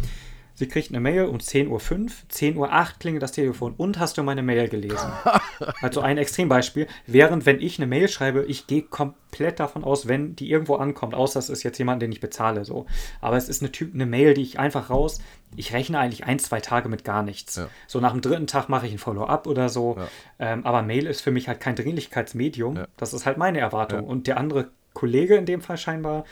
Sie 0.56 0.66
kriegt 0.66 0.88
eine 0.88 1.00
Mail 1.00 1.26
um 1.26 1.36
10.05 1.36 1.68
Uhr, 1.68 1.78
10.08 1.78 2.56
Uhr 2.56 2.86
klingelt 2.98 3.22
das 3.22 3.32
Telefon 3.32 3.74
und 3.76 3.98
hast 3.98 4.16
du 4.16 4.22
meine 4.22 4.42
Mail 4.42 4.68
gelesen? 4.70 5.12
also 5.82 6.00
ein 6.00 6.16
Extrembeispiel. 6.16 6.86
Während, 7.06 7.44
wenn 7.44 7.60
ich 7.60 7.78
eine 7.78 7.86
Mail 7.86 8.08
schreibe, 8.08 8.42
ich 8.46 8.66
gehe 8.66 8.80
komplett 8.80 9.60
davon 9.60 9.84
aus, 9.84 10.08
wenn 10.08 10.34
die 10.34 10.50
irgendwo 10.50 10.76
ankommt, 10.76 11.14
außer 11.14 11.38
es 11.38 11.50
ist 11.50 11.62
jetzt 11.62 11.76
jemand, 11.76 12.00
den 12.00 12.10
ich 12.10 12.20
bezahle. 12.20 12.64
So. 12.64 12.86
Aber 13.20 13.36
es 13.36 13.50
ist 13.50 13.60
eine, 13.60 13.70
typ, 13.70 13.92
eine 13.92 14.06
Mail, 14.06 14.32
die 14.32 14.40
ich 14.40 14.58
einfach 14.58 14.88
raus, 14.88 15.20
ich 15.56 15.74
rechne 15.74 15.98
eigentlich 15.98 16.24
ein, 16.24 16.38
zwei 16.38 16.60
Tage 16.60 16.88
mit 16.88 17.04
gar 17.04 17.22
nichts. 17.22 17.56
Ja. 17.56 17.68
So 17.86 18.00
nach 18.00 18.12
dem 18.12 18.22
dritten 18.22 18.46
Tag 18.46 18.70
mache 18.70 18.86
ich 18.86 18.92
ein 18.92 18.98
Follow-up 18.98 19.46
oder 19.46 19.68
so. 19.68 19.96
Ja. 19.98 20.08
Ähm, 20.38 20.64
aber 20.64 20.80
Mail 20.80 21.06
ist 21.06 21.20
für 21.20 21.32
mich 21.32 21.48
halt 21.48 21.60
kein 21.60 21.76
Dringlichkeitsmedium. 21.76 22.76
Ja. 22.76 22.88
Das 22.96 23.12
ist 23.12 23.26
halt 23.26 23.36
meine 23.36 23.60
Erwartung. 23.60 24.04
Und 24.04 24.26
der 24.26 24.38
andere 24.38 24.70
Kollege 24.94 25.36
in 25.36 25.44
dem 25.44 25.60
Fall 25.60 25.76
scheinbar, 25.76 26.24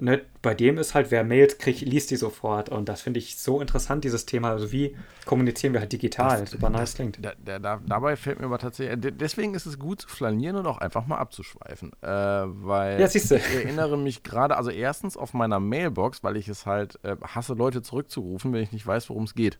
ne, 0.00 0.22
bei 0.42 0.54
dem 0.54 0.78
ist 0.78 0.94
halt, 0.94 1.10
wer 1.10 1.24
Mails 1.24 1.58
kriegt, 1.58 1.80
liest 1.82 2.10
die 2.10 2.16
sofort. 2.16 2.68
Und 2.68 2.88
das 2.88 3.02
finde 3.02 3.18
ich 3.18 3.36
so 3.36 3.60
interessant, 3.60 4.04
dieses 4.04 4.26
Thema. 4.26 4.50
Also 4.50 4.72
wie 4.72 4.96
kommunizieren 5.26 5.72
wir 5.72 5.80
halt 5.80 5.92
digital? 5.92 6.40
Das, 6.40 6.50
Super 6.50 6.70
nice 6.70 6.94
klingt. 6.94 7.18
Da, 7.20 7.58
da, 7.58 7.80
dabei 7.86 8.16
fällt 8.16 8.40
mir 8.40 8.46
aber 8.46 8.58
tatsächlich, 8.58 9.12
deswegen 9.16 9.54
ist 9.54 9.66
es 9.66 9.78
gut 9.78 10.02
zu 10.02 10.08
flanieren 10.08 10.56
und 10.56 10.66
auch 10.66 10.78
einfach 10.78 11.06
mal 11.06 11.18
abzuschweifen. 11.18 11.92
Äh, 12.02 12.08
weil 12.08 13.00
ja, 13.00 13.06
ich 13.12 13.30
erinnere 13.30 13.98
mich 13.98 14.22
gerade, 14.22 14.56
also 14.56 14.70
erstens 14.70 15.16
auf 15.16 15.34
meiner 15.34 15.60
Mailbox, 15.60 16.24
weil 16.24 16.36
ich 16.36 16.48
es 16.48 16.66
halt 16.66 16.98
äh, 17.02 17.16
hasse, 17.22 17.54
Leute 17.54 17.82
zurückzurufen, 17.82 18.52
wenn 18.52 18.62
ich 18.62 18.72
nicht 18.72 18.86
weiß, 18.86 19.10
worum 19.10 19.24
es 19.24 19.34
geht. 19.34 19.58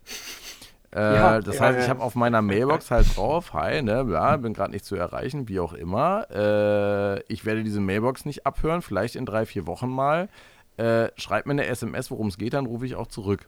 Äh, 0.92 1.14
ja, 1.14 1.40
das 1.40 1.56
ja, 1.56 1.62
heißt, 1.62 1.80
ich 1.80 1.88
habe 1.88 2.02
auf 2.02 2.16
meiner 2.16 2.42
Mailbox 2.42 2.90
halt 2.90 3.16
drauf, 3.16 3.52
hi, 3.52 3.80
ne, 3.80 4.04
ja, 4.10 4.36
bin 4.36 4.52
gerade 4.52 4.72
nicht 4.72 4.84
zu 4.84 4.96
erreichen, 4.96 5.48
wie 5.48 5.60
auch 5.60 5.72
immer. 5.72 6.26
Äh, 6.30 7.20
ich 7.32 7.44
werde 7.44 7.62
diese 7.62 7.80
Mailbox 7.80 8.24
nicht 8.24 8.44
abhören, 8.44 8.82
vielleicht 8.82 9.14
in 9.14 9.24
drei, 9.24 9.46
vier 9.46 9.66
Wochen 9.66 9.88
mal. 9.88 10.28
Äh, 10.76 11.10
schreibt 11.16 11.46
mir 11.46 11.52
eine 11.52 11.66
SMS, 11.66 12.10
worum 12.10 12.26
es 12.28 12.38
geht, 12.38 12.54
dann 12.54 12.66
rufe 12.66 12.86
ich 12.86 12.96
auch 12.96 13.06
zurück. 13.06 13.46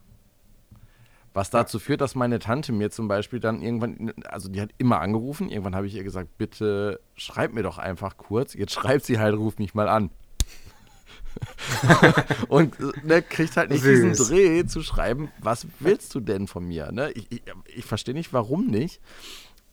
Was 1.35 1.51
dazu 1.51 1.79
führt, 1.79 2.03
dass 2.03 2.15
meine 2.15 2.39
Tante 2.39 2.73
mir 2.73 2.91
zum 2.91 3.09
Beispiel 3.09 3.41
dann 3.41 3.63
irgendwann, 3.63 4.13
also 4.29 4.51
die 4.51 4.61
hat 4.61 4.71
immer 4.77 5.01
angerufen, 5.01 5.49
irgendwann 5.49 5.75
habe 5.75 5.87
ich 5.87 5.95
ihr 5.95 6.05
gesagt, 6.05 6.37
bitte 6.37 7.01
schreib 7.15 7.55
mir 7.55 7.63
doch 7.63 7.79
einfach 7.79 8.19
kurz. 8.19 8.53
Jetzt 8.55 8.73
schreibt 8.73 9.05
sie 9.07 9.19
halt, 9.19 9.35
ruf 9.35 9.59
mich 9.59 9.75
mal 9.75 9.89
an. 9.89 10.11
und 12.49 12.77
ne, 13.05 13.23
kriegt 13.23 13.57
halt 13.57 13.71
nicht 13.71 13.83
Süß. 13.83 14.17
diesen 14.17 14.27
Dreh 14.27 14.67
zu 14.67 14.83
schreiben, 14.83 15.31
was 15.41 15.67
willst 15.81 16.15
du 16.15 16.21
denn 16.21 16.47
von 16.47 16.67
mir? 16.67 16.93
Ne? 16.93 17.11
Ich, 17.13 17.31
ich, 17.31 17.43
ich 17.75 17.85
verstehe 17.85 18.15
nicht, 18.15 18.33
warum 18.33 18.67
nicht. 18.67 19.01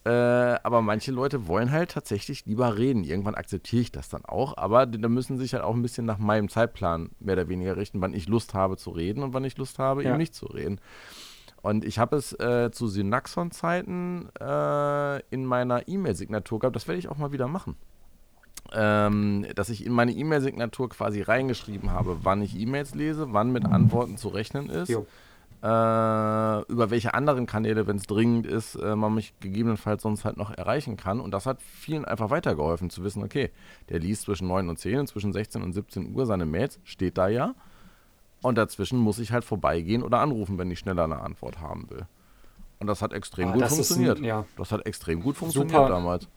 Äh, 0.05 0.09
aber 0.09 0.81
manche 0.81 1.11
Leute 1.11 1.47
wollen 1.47 1.71
halt 1.71 1.91
tatsächlich 1.91 2.45
lieber 2.45 2.77
reden. 2.77 3.03
Irgendwann 3.03 3.35
akzeptiere 3.35 3.81
ich 3.81 3.91
das 3.91 4.07
dann 4.09 4.23
auch, 4.25 4.57
aber 4.57 4.85
da 4.85 5.09
müssen 5.09 5.37
sich 5.37 5.53
halt 5.53 5.63
auch 5.63 5.75
ein 5.75 5.81
bisschen 5.81 6.05
nach 6.05 6.17
meinem 6.17 6.47
Zeitplan 6.47 7.09
mehr 7.19 7.33
oder 7.33 7.49
weniger 7.49 7.75
richten, 7.75 7.99
wann 8.01 8.13
ich 8.13 8.27
Lust 8.27 8.53
habe 8.53 8.77
zu 8.77 8.91
reden 8.91 9.23
und 9.23 9.33
wann 9.33 9.43
ich 9.43 9.57
Lust 9.57 9.77
habe, 9.77 10.03
ja. 10.03 10.09
eben 10.09 10.17
nicht 10.17 10.33
zu 10.33 10.45
reden. 10.45 10.79
Und 11.61 11.83
ich 11.83 11.99
habe 11.99 12.15
es 12.15 12.31
äh, 12.39 12.71
zu 12.71 12.87
Synaxon-Zeiten 12.87 14.29
äh, 14.39 15.19
in 15.29 15.45
meiner 15.45 15.89
E-Mail-Signatur 15.89 16.59
gehabt. 16.59 16.75
Das 16.77 16.87
werde 16.87 16.99
ich 16.99 17.09
auch 17.09 17.17
mal 17.17 17.33
wieder 17.33 17.49
machen 17.49 17.75
ähm, 18.73 19.45
dass 19.55 19.69
ich 19.69 19.85
in 19.85 19.93
meine 19.93 20.11
E-Mail-Signatur 20.11 20.89
quasi 20.89 21.21
reingeschrieben 21.21 21.91
habe, 21.91 22.17
wann 22.23 22.41
ich 22.41 22.59
E-Mails 22.59 22.95
lese, 22.95 23.33
wann 23.33 23.51
mit 23.51 23.65
Antworten 23.65 24.17
zu 24.17 24.29
rechnen 24.29 24.69
ist. 24.69 24.89
Äh, 25.61 26.61
über 26.71 26.89
welche 26.89 27.13
anderen 27.13 27.45
Kanäle, 27.45 27.85
wenn 27.85 27.97
es 27.97 28.03
dringend 28.03 28.47
ist, 28.47 28.75
äh, 28.75 28.95
man 28.95 29.13
mich 29.13 29.33
gegebenenfalls 29.41 30.03
sonst 30.03 30.23
halt 30.23 30.37
noch 30.37 30.51
erreichen 30.51 30.95
kann. 30.95 31.19
Und 31.19 31.31
das 31.31 31.45
hat 31.45 31.61
vielen 31.61 32.05
einfach 32.05 32.29
weitergeholfen, 32.29 32.89
zu 32.89 33.03
wissen, 33.03 33.23
okay, 33.23 33.51
der 33.89 33.99
liest 33.99 34.21
zwischen 34.21 34.47
9 34.47 34.69
und 34.69 34.79
10 34.79 34.99
und 34.99 35.07
zwischen 35.07 35.33
16 35.33 35.61
und 35.61 35.73
17 35.73 36.15
Uhr 36.15 36.25
seine 36.25 36.45
Mails, 36.45 36.79
steht 36.85 37.17
da 37.17 37.27
ja. 37.27 37.55
Und 38.41 38.57
dazwischen 38.57 38.99
muss 38.99 39.19
ich 39.19 39.33
halt 39.33 39.43
vorbeigehen 39.43 40.01
oder 40.01 40.21
anrufen, 40.21 40.57
wenn 40.57 40.71
ich 40.71 40.79
schneller 40.79 41.03
eine 41.03 41.19
Antwort 41.19 41.59
haben 41.59 41.89
will. 41.89 42.07
Und 42.79 42.87
das 42.87 43.01
hat 43.01 43.11
extrem 43.11 43.49
ah, 43.49 43.53
gut 43.53 43.65
funktioniert. 43.65 44.19
Ein, 44.19 44.23
ja. 44.23 44.45
Das 44.55 44.71
hat 44.71 44.85
extrem 44.85 45.21
gut 45.21 45.35
funktioniert 45.35 45.75
Super. 45.75 45.89
damals. 45.89 46.29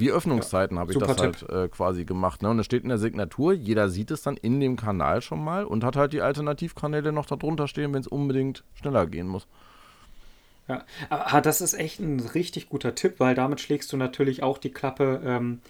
Wie 0.00 0.10
Öffnungszeiten 0.10 0.76
ja, 0.76 0.80
habe 0.80 0.92
ich 0.92 0.98
das 0.98 1.18
halt 1.18 1.48
äh, 1.48 1.68
quasi 1.68 2.04
gemacht. 2.04 2.42
Ne? 2.42 2.50
Und 2.50 2.58
es 2.58 2.66
steht 2.66 2.82
in 2.82 2.88
der 2.88 2.98
Signatur, 2.98 3.52
jeder 3.52 3.88
sieht 3.88 4.10
es 4.10 4.22
dann 4.22 4.36
in 4.36 4.60
dem 4.60 4.76
Kanal 4.76 5.22
schon 5.22 5.42
mal 5.42 5.64
und 5.64 5.84
hat 5.84 5.96
halt 5.96 6.12
die 6.12 6.22
Alternativkanäle 6.22 7.12
noch 7.12 7.26
darunter 7.26 7.68
stehen, 7.68 7.92
wenn 7.92 8.00
es 8.00 8.08
unbedingt 8.08 8.64
schneller 8.74 9.06
gehen 9.06 9.28
muss. 9.28 9.46
Ja, 10.68 10.84
aber 11.08 11.40
das 11.40 11.60
ist 11.60 11.74
echt 11.74 11.98
ein 11.98 12.20
richtig 12.20 12.68
guter 12.68 12.94
Tipp, 12.94 13.14
weil 13.18 13.34
damit 13.34 13.60
schlägst 13.60 13.92
du 13.92 13.96
natürlich 13.96 14.42
auch 14.42 14.58
die 14.58 14.70
Klappe 14.70 15.20
ähm, 15.24 15.60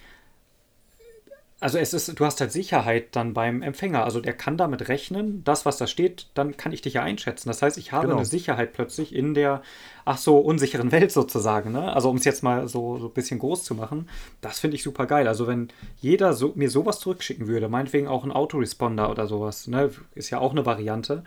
also 1.61 1.77
es 1.77 1.93
ist, 1.93 2.19
du 2.19 2.25
hast 2.25 2.41
halt 2.41 2.53
Sicherheit 2.53 3.15
dann 3.15 3.35
beim 3.35 3.61
Empfänger. 3.61 4.03
Also 4.05 4.21
der 4.21 4.33
kann 4.33 4.57
damit 4.57 4.89
rechnen, 4.89 5.45
das, 5.45 5.67
was 5.67 5.77
da 5.77 5.87
steht, 5.87 6.29
dann 6.33 6.57
kann 6.57 6.73
ich 6.73 6.81
dich 6.81 6.95
ja 6.95 7.03
einschätzen. 7.03 7.51
Das 7.51 7.61
heißt, 7.61 7.77
ich 7.77 7.93
habe 7.93 8.07
genau. 8.07 8.17
eine 8.17 8.25
Sicherheit 8.25 8.73
plötzlich 8.73 9.15
in 9.15 9.35
der, 9.35 9.63
ach 10.07 10.17
so, 10.17 10.39
unsicheren 10.39 10.91
Welt 10.93 11.13
sozusagen. 11.13 11.73
Ne? 11.73 11.93
Also 11.93 12.09
um 12.09 12.17
es 12.17 12.25
jetzt 12.25 12.43
mal 12.43 12.67
so, 12.67 12.99
so 12.99 13.09
ein 13.09 13.13
bisschen 13.13 13.39
groß 13.39 13.63
zu 13.63 13.75
machen, 13.75 14.09
das 14.41 14.59
finde 14.59 14.77
ich 14.77 14.83
super 14.83 15.05
geil. 15.07 15.29
Also 15.29 15.47
wenn 15.47 15.69
jeder 15.99 16.33
so, 16.33 16.53
mir 16.55 16.71
sowas 16.71 16.99
zurückschicken 16.99 17.47
würde, 17.47 17.69
meinetwegen 17.69 18.09
auch 18.09 18.25
ein 18.25 18.33
Autoresponder 18.33 19.11
oder 19.11 19.27
sowas, 19.27 19.67
ne? 19.67 19.91
ist 20.15 20.31
ja 20.31 20.39
auch 20.39 20.53
eine 20.53 20.65
Variante. 20.65 21.25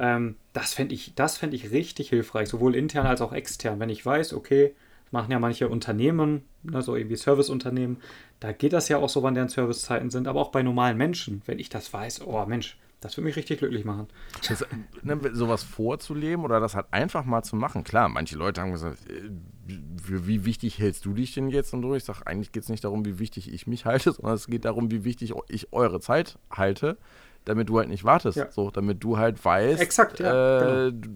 Ähm, 0.00 0.34
das 0.52 0.74
fände 0.74 0.94
ich, 0.94 1.14
das 1.14 1.40
ich 1.40 1.70
richtig 1.70 2.08
hilfreich, 2.08 2.48
sowohl 2.48 2.74
intern 2.74 3.06
als 3.06 3.20
auch 3.20 3.32
extern. 3.32 3.78
Wenn 3.78 3.90
ich 3.90 4.04
weiß, 4.04 4.32
okay, 4.32 4.74
machen 5.10 5.30
ja 5.30 5.38
manche 5.38 5.68
Unternehmen, 5.68 6.42
ne, 6.62 6.82
so 6.82 6.96
irgendwie 6.96 7.16
Serviceunternehmen, 7.16 7.98
da 8.40 8.52
geht 8.52 8.72
das 8.72 8.88
ja 8.88 8.98
auch 8.98 9.08
so, 9.08 9.22
wann 9.22 9.34
deren 9.34 9.48
Servicezeiten 9.48 10.10
sind, 10.10 10.28
aber 10.28 10.40
auch 10.40 10.50
bei 10.50 10.62
normalen 10.62 10.96
Menschen, 10.96 11.42
wenn 11.46 11.58
ich 11.58 11.68
das 11.68 11.92
weiß, 11.92 12.26
oh 12.26 12.44
Mensch, 12.46 12.78
das 13.00 13.16
würde 13.16 13.26
mich 13.26 13.36
richtig 13.36 13.60
glücklich 13.60 13.84
machen. 13.84 14.08
Das, 14.48 14.66
ne, 15.02 15.18
sowas 15.32 15.62
vorzuleben 15.62 16.44
oder 16.44 16.58
das 16.58 16.74
halt 16.74 16.86
einfach 16.90 17.24
mal 17.24 17.44
zu 17.44 17.54
machen. 17.54 17.84
Klar, 17.84 18.08
manche 18.08 18.36
Leute 18.36 18.60
haben 18.60 18.72
gesagt, 18.72 18.98
äh, 19.08 19.30
wie 19.66 20.44
wichtig 20.44 20.80
hältst 20.80 21.04
du 21.04 21.12
dich 21.12 21.32
denn 21.32 21.48
jetzt 21.48 21.72
und 21.72 21.82
so? 21.82 21.94
Ich 21.94 22.02
sage, 22.02 22.26
eigentlich 22.26 22.50
geht 22.50 22.64
es 22.64 22.68
nicht 22.68 22.82
darum, 22.82 23.04
wie 23.04 23.20
wichtig 23.20 23.52
ich 23.52 23.68
mich 23.68 23.84
halte, 23.84 24.12
sondern 24.14 24.34
es 24.34 24.48
geht 24.48 24.64
darum, 24.64 24.90
wie 24.90 25.04
wichtig 25.04 25.32
ich 25.48 25.72
eure 25.72 26.00
Zeit 26.00 26.38
halte, 26.50 26.98
damit 27.44 27.68
du 27.68 27.78
halt 27.78 27.88
nicht 27.88 28.02
wartest. 28.02 28.36
Ja. 28.36 28.50
So, 28.50 28.72
damit 28.72 29.04
du 29.04 29.16
halt 29.16 29.44
weißt, 29.44 29.80
Exakt, 29.80 30.18
ja, 30.18 30.86
äh, 30.86 30.92
genau 30.92 31.08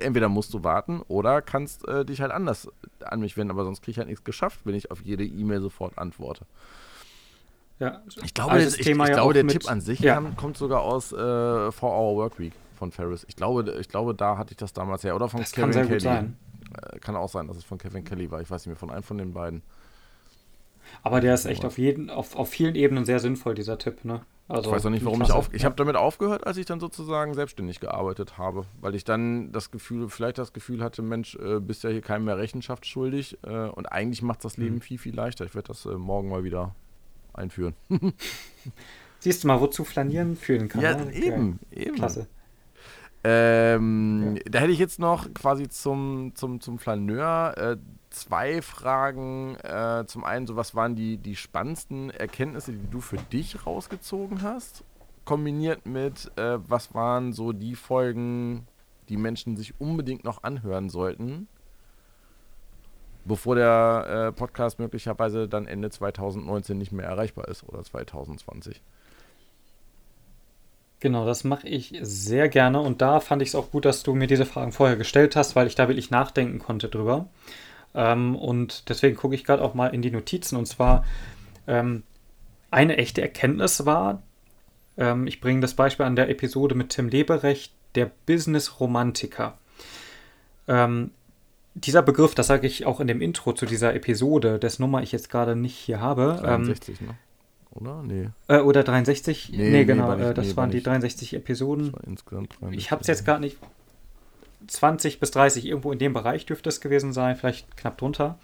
entweder 0.00 0.28
musst 0.28 0.54
du 0.54 0.64
warten 0.64 1.02
oder 1.08 1.42
kannst 1.42 1.86
äh, 1.88 2.04
dich 2.04 2.20
halt 2.20 2.32
anders 2.32 2.68
an 3.02 3.20
mich 3.20 3.36
wenden, 3.36 3.50
aber 3.50 3.64
sonst 3.64 3.82
kriege 3.82 3.92
ich 3.92 3.98
halt 3.98 4.08
nichts 4.08 4.24
geschafft, 4.24 4.60
wenn 4.64 4.74
ich 4.74 4.90
auf 4.90 5.00
jede 5.02 5.24
E-Mail 5.24 5.60
sofort 5.60 5.98
antworte. 5.98 6.46
Ja, 7.78 8.02
ich 8.24 8.34
glaube, 8.34 8.52
also 8.52 8.76
ich, 8.76 8.80
ich 8.80 8.96
ja 8.96 9.04
glaube 9.04 9.34
der 9.34 9.46
Tipp 9.46 9.70
an 9.70 9.80
sich 9.80 10.00
ja. 10.00 10.14
kam, 10.14 10.36
kommt 10.36 10.56
sogar 10.56 10.80
aus 10.82 11.12
äh, 11.12 11.16
4 11.16 11.72
Hour 11.82 12.16
Workweek 12.16 12.52
von 12.74 12.90
Ferris. 12.90 13.24
Ich 13.28 13.36
glaube, 13.36 13.76
ich 13.78 13.88
glaube, 13.88 14.14
da 14.14 14.36
hatte 14.36 14.52
ich 14.52 14.56
das 14.56 14.72
damals 14.72 15.04
her. 15.04 15.14
Oder 15.14 15.28
von 15.28 15.40
das 15.40 15.52
Kevin 15.52 15.72
kann 15.72 15.86
Kelly. 15.86 16.00
Sein. 16.00 16.36
Äh, 16.82 16.98
kann 16.98 17.14
auch 17.16 17.28
sein, 17.28 17.46
dass 17.46 17.56
es 17.56 17.64
von 17.64 17.78
Kevin 17.78 18.04
Kelly 18.04 18.30
war. 18.30 18.40
Ich 18.40 18.50
weiß 18.50 18.62
nicht 18.62 18.68
mehr, 18.68 18.76
von 18.76 18.90
einem 18.90 19.02
von 19.02 19.18
den 19.18 19.32
beiden. 19.32 19.62
Aber 21.02 21.20
der 21.20 21.34
ist 21.34 21.44
echt 21.44 21.64
auf 21.64 21.78
jeden, 21.78 22.10
auf, 22.10 22.34
auf 22.34 22.48
vielen 22.48 22.74
Ebenen 22.74 23.04
sehr 23.04 23.20
sinnvoll, 23.20 23.54
dieser 23.54 23.78
Tipp, 23.78 24.04
ne? 24.04 24.22
Also, 24.48 24.70
ich 24.70 24.76
weiß 24.76 24.86
auch 24.86 24.90
nicht, 24.90 25.04
warum 25.04 25.20
ich 25.20 25.30
auf. 25.30 25.50
Ich 25.52 25.66
habe 25.66 25.74
damit 25.74 25.96
aufgehört, 25.96 26.46
als 26.46 26.56
ich 26.56 26.64
dann 26.64 26.80
sozusagen 26.80 27.34
selbstständig 27.34 27.80
gearbeitet 27.80 28.38
habe, 28.38 28.64
weil 28.80 28.94
ich 28.94 29.04
dann 29.04 29.52
das 29.52 29.70
Gefühl, 29.70 30.08
vielleicht 30.08 30.38
das 30.38 30.54
Gefühl 30.54 30.82
hatte, 30.82 31.02
Mensch, 31.02 31.34
äh, 31.36 31.60
bist 31.60 31.84
ja 31.84 31.90
hier 31.90 32.00
keinem 32.00 32.24
mehr 32.24 32.38
Rechenschaft 32.38 32.86
schuldig 32.86 33.36
äh, 33.42 33.68
und 33.68 33.86
eigentlich 33.86 34.22
macht 34.22 34.44
das 34.44 34.56
Leben 34.56 34.76
mhm. 34.76 34.80
viel, 34.80 34.98
viel 34.98 35.14
leichter. 35.14 35.44
Ich 35.44 35.54
werde 35.54 35.68
das 35.68 35.84
äh, 35.84 35.90
morgen 35.90 36.30
mal 36.30 36.44
wieder 36.44 36.74
einführen. 37.34 37.74
Siehst 39.20 39.44
du 39.44 39.48
mal, 39.48 39.60
wozu 39.60 39.84
flanieren 39.84 40.34
führen 40.34 40.68
kann. 40.68 40.80
Ja, 40.80 40.96
ne? 40.96 41.12
eben, 41.12 41.60
ja. 41.70 41.82
eben. 41.82 41.96
Klasse. 41.96 42.26
Ähm, 43.24 44.36
ja. 44.36 44.42
Da 44.50 44.60
hätte 44.60 44.72
ich 44.72 44.78
jetzt 44.78 44.98
noch 44.98 45.32
quasi 45.34 45.68
zum, 45.68 46.32
zum, 46.34 46.60
zum 46.60 46.78
Flaneur 46.78 47.54
äh, 47.58 47.76
zwei 48.10 48.62
Fragen. 48.62 49.56
Äh, 49.56 50.04
zum 50.06 50.24
einen, 50.24 50.46
so 50.46 50.56
was 50.56 50.74
waren 50.74 50.94
die, 50.94 51.16
die 51.18 51.36
spannendsten 51.36 52.10
Erkenntnisse, 52.10 52.72
die 52.72 52.90
du 52.90 53.00
für 53.00 53.18
dich 53.18 53.66
rausgezogen 53.66 54.42
hast? 54.42 54.84
Kombiniert 55.24 55.86
mit, 55.86 56.30
äh, 56.36 56.58
was 56.68 56.94
waren 56.94 57.32
so 57.32 57.52
die 57.52 57.74
Folgen, 57.74 58.66
die 59.08 59.16
Menschen 59.16 59.56
sich 59.56 59.80
unbedingt 59.80 60.24
noch 60.24 60.42
anhören 60.42 60.88
sollten, 60.88 61.48
bevor 63.24 63.54
der 63.54 64.28
äh, 64.28 64.32
Podcast 64.32 64.78
möglicherweise 64.78 65.48
dann 65.48 65.66
Ende 65.66 65.90
2019 65.90 66.78
nicht 66.78 66.92
mehr 66.92 67.06
erreichbar 67.06 67.48
ist 67.48 67.68
oder 67.68 67.82
2020? 67.82 68.80
Genau, 71.00 71.26
das 71.26 71.44
mache 71.44 71.68
ich 71.68 71.96
sehr 72.02 72.48
gerne 72.48 72.80
und 72.80 73.00
da 73.02 73.20
fand 73.20 73.40
ich 73.40 73.50
es 73.50 73.54
auch 73.54 73.70
gut, 73.70 73.84
dass 73.84 74.02
du 74.02 74.14
mir 74.14 74.26
diese 74.26 74.46
Fragen 74.46 74.72
vorher 74.72 74.96
gestellt 74.96 75.36
hast, 75.36 75.54
weil 75.54 75.68
ich 75.68 75.76
da 75.76 75.86
wirklich 75.86 76.10
nachdenken 76.10 76.58
konnte 76.58 76.88
drüber. 76.88 77.28
Ähm, 77.98 78.36
und 78.36 78.88
deswegen 78.88 79.16
gucke 79.16 79.34
ich 79.34 79.44
gerade 79.44 79.62
auch 79.62 79.74
mal 79.74 79.88
in 79.88 80.02
die 80.02 80.12
Notizen. 80.12 80.56
Und 80.56 80.66
zwar 80.66 81.04
ähm, 81.66 82.04
eine 82.70 82.96
echte 82.96 83.20
Erkenntnis 83.20 83.84
war, 83.86 84.22
ähm, 84.96 85.26
ich 85.26 85.40
bringe 85.40 85.60
das 85.60 85.74
Beispiel 85.74 86.06
an 86.06 86.14
der 86.14 86.30
Episode 86.30 86.76
mit 86.76 86.90
Tim 86.90 87.08
Leberecht, 87.08 87.72
der 87.96 88.10
Business-Romantiker. 88.26 89.58
Ähm, 90.68 91.10
dieser 91.74 92.02
Begriff, 92.02 92.36
das 92.36 92.46
sage 92.46 92.68
ich 92.68 92.86
auch 92.86 93.00
in 93.00 93.08
dem 93.08 93.20
Intro 93.20 93.52
zu 93.52 93.66
dieser 93.66 93.94
Episode, 93.94 94.60
dessen 94.60 94.82
Nummer 94.82 95.02
ich 95.02 95.10
jetzt 95.10 95.28
gerade 95.28 95.56
nicht 95.56 95.76
hier 95.76 96.00
habe. 96.00 96.38
63, 96.40 97.00
ähm, 97.00 97.06
ne? 97.08 97.14
Oder? 97.72 98.02
Nee. 98.04 98.28
Äh, 98.46 98.60
oder 98.60 98.84
63? 98.84 99.50
Nee, 99.50 99.56
nee, 99.56 99.70
nee 99.70 99.84
genau. 99.84 100.14
Nicht, 100.14 100.24
äh, 100.24 100.34
das 100.34 100.46
nee, 100.46 100.56
waren 100.56 100.70
die 100.70 100.82
63 100.82 101.34
Episoden. 101.34 101.94
insgesamt 102.06 102.52
63. 102.60 102.78
Ich 102.78 102.90
habe 102.92 103.00
es 103.00 103.08
jetzt 103.08 103.24
gar 103.24 103.40
nicht 103.40 103.56
20 104.68 105.20
bis 105.20 105.30
30, 105.32 105.66
irgendwo 105.66 105.92
in 105.92 105.98
dem 105.98 106.12
Bereich 106.12 106.46
dürfte 106.46 106.68
es 106.68 106.80
gewesen 106.80 107.12
sein, 107.12 107.36
vielleicht 107.36 107.76
knapp 107.76 107.98
drunter. 107.98 108.38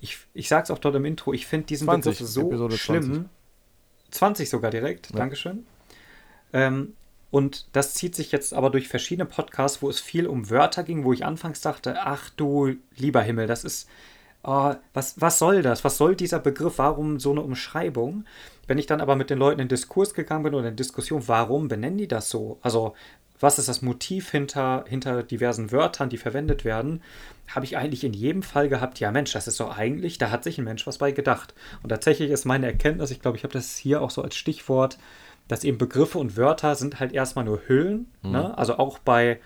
Ich, 0.00 0.18
ich 0.34 0.48
sage 0.48 0.64
es 0.64 0.70
auch 0.70 0.78
dort 0.78 0.94
im 0.94 1.04
Intro, 1.04 1.32
ich 1.32 1.46
finde 1.46 1.66
diesen 1.66 1.86
20, 1.86 2.12
Begriff 2.12 2.28
so 2.28 2.46
Episode 2.48 2.78
schlimm. 2.78 3.02
20. 3.02 3.30
20 4.10 4.50
sogar 4.50 4.70
direkt, 4.70 5.10
ja. 5.10 5.16
Dankeschön. 5.16 5.66
Ähm, 6.52 6.94
und 7.30 7.66
das 7.72 7.94
zieht 7.94 8.14
sich 8.14 8.32
jetzt 8.32 8.54
aber 8.54 8.70
durch 8.70 8.88
verschiedene 8.88 9.26
Podcasts, 9.26 9.82
wo 9.82 9.90
es 9.90 10.00
viel 10.00 10.26
um 10.26 10.48
Wörter 10.48 10.84
ging, 10.84 11.04
wo 11.04 11.12
ich 11.12 11.24
anfangs 11.24 11.60
dachte, 11.60 11.96
ach 12.00 12.30
du 12.30 12.76
lieber 12.96 13.22
Himmel, 13.22 13.46
das 13.46 13.64
ist 13.64 13.88
oh, 14.46 14.74
was, 14.94 15.20
was 15.20 15.38
soll 15.38 15.62
das? 15.62 15.84
Was 15.84 15.98
soll 15.98 16.16
dieser 16.16 16.38
Begriff? 16.38 16.78
Warum 16.78 17.20
so 17.20 17.32
eine 17.32 17.42
Umschreibung? 17.42 18.24
Wenn 18.66 18.78
ich 18.78 18.86
dann 18.86 19.00
aber 19.00 19.16
mit 19.16 19.28
den 19.28 19.38
Leuten 19.38 19.60
in 19.60 19.68
Diskurs 19.68 20.14
gegangen 20.14 20.44
bin 20.44 20.54
oder 20.54 20.68
in 20.68 20.76
Diskussion, 20.76 21.28
warum 21.28 21.68
benennen 21.68 21.98
die 21.98 22.08
das 22.08 22.30
so? 22.30 22.58
Also, 22.62 22.94
was 23.40 23.58
ist 23.58 23.68
das 23.68 23.82
Motiv 23.82 24.30
hinter, 24.30 24.84
hinter 24.88 25.22
diversen 25.22 25.72
Wörtern, 25.72 26.08
die 26.08 26.18
verwendet 26.18 26.64
werden, 26.64 27.02
habe 27.48 27.64
ich 27.64 27.76
eigentlich 27.76 28.04
in 28.04 28.12
jedem 28.12 28.42
Fall 28.42 28.68
gehabt, 28.68 28.98
ja 28.98 29.10
Mensch, 29.10 29.32
das 29.32 29.46
ist 29.46 29.60
doch 29.60 29.76
eigentlich, 29.76 30.18
da 30.18 30.30
hat 30.30 30.44
sich 30.44 30.58
ein 30.58 30.64
Mensch 30.64 30.86
was 30.86 30.98
bei 30.98 31.12
gedacht. 31.12 31.54
Und 31.82 31.90
tatsächlich 31.90 32.30
ist 32.30 32.44
meine 32.44 32.66
Erkenntnis, 32.66 33.10
ich 33.10 33.20
glaube, 33.20 33.36
ich 33.36 33.44
habe 33.44 33.52
das 33.52 33.76
hier 33.76 34.02
auch 34.02 34.10
so 34.10 34.22
als 34.22 34.36
Stichwort, 34.36 34.98
dass 35.48 35.64
eben 35.64 35.78
Begriffe 35.78 36.18
und 36.18 36.36
Wörter 36.36 36.74
sind 36.74 36.98
halt 36.98 37.12
erstmal 37.12 37.44
nur 37.44 37.62
Hüllen. 37.66 38.10
Mhm. 38.22 38.30
Ne? 38.32 38.58
Also 38.58 38.78
auch 38.78 38.98
bei, 38.98 39.40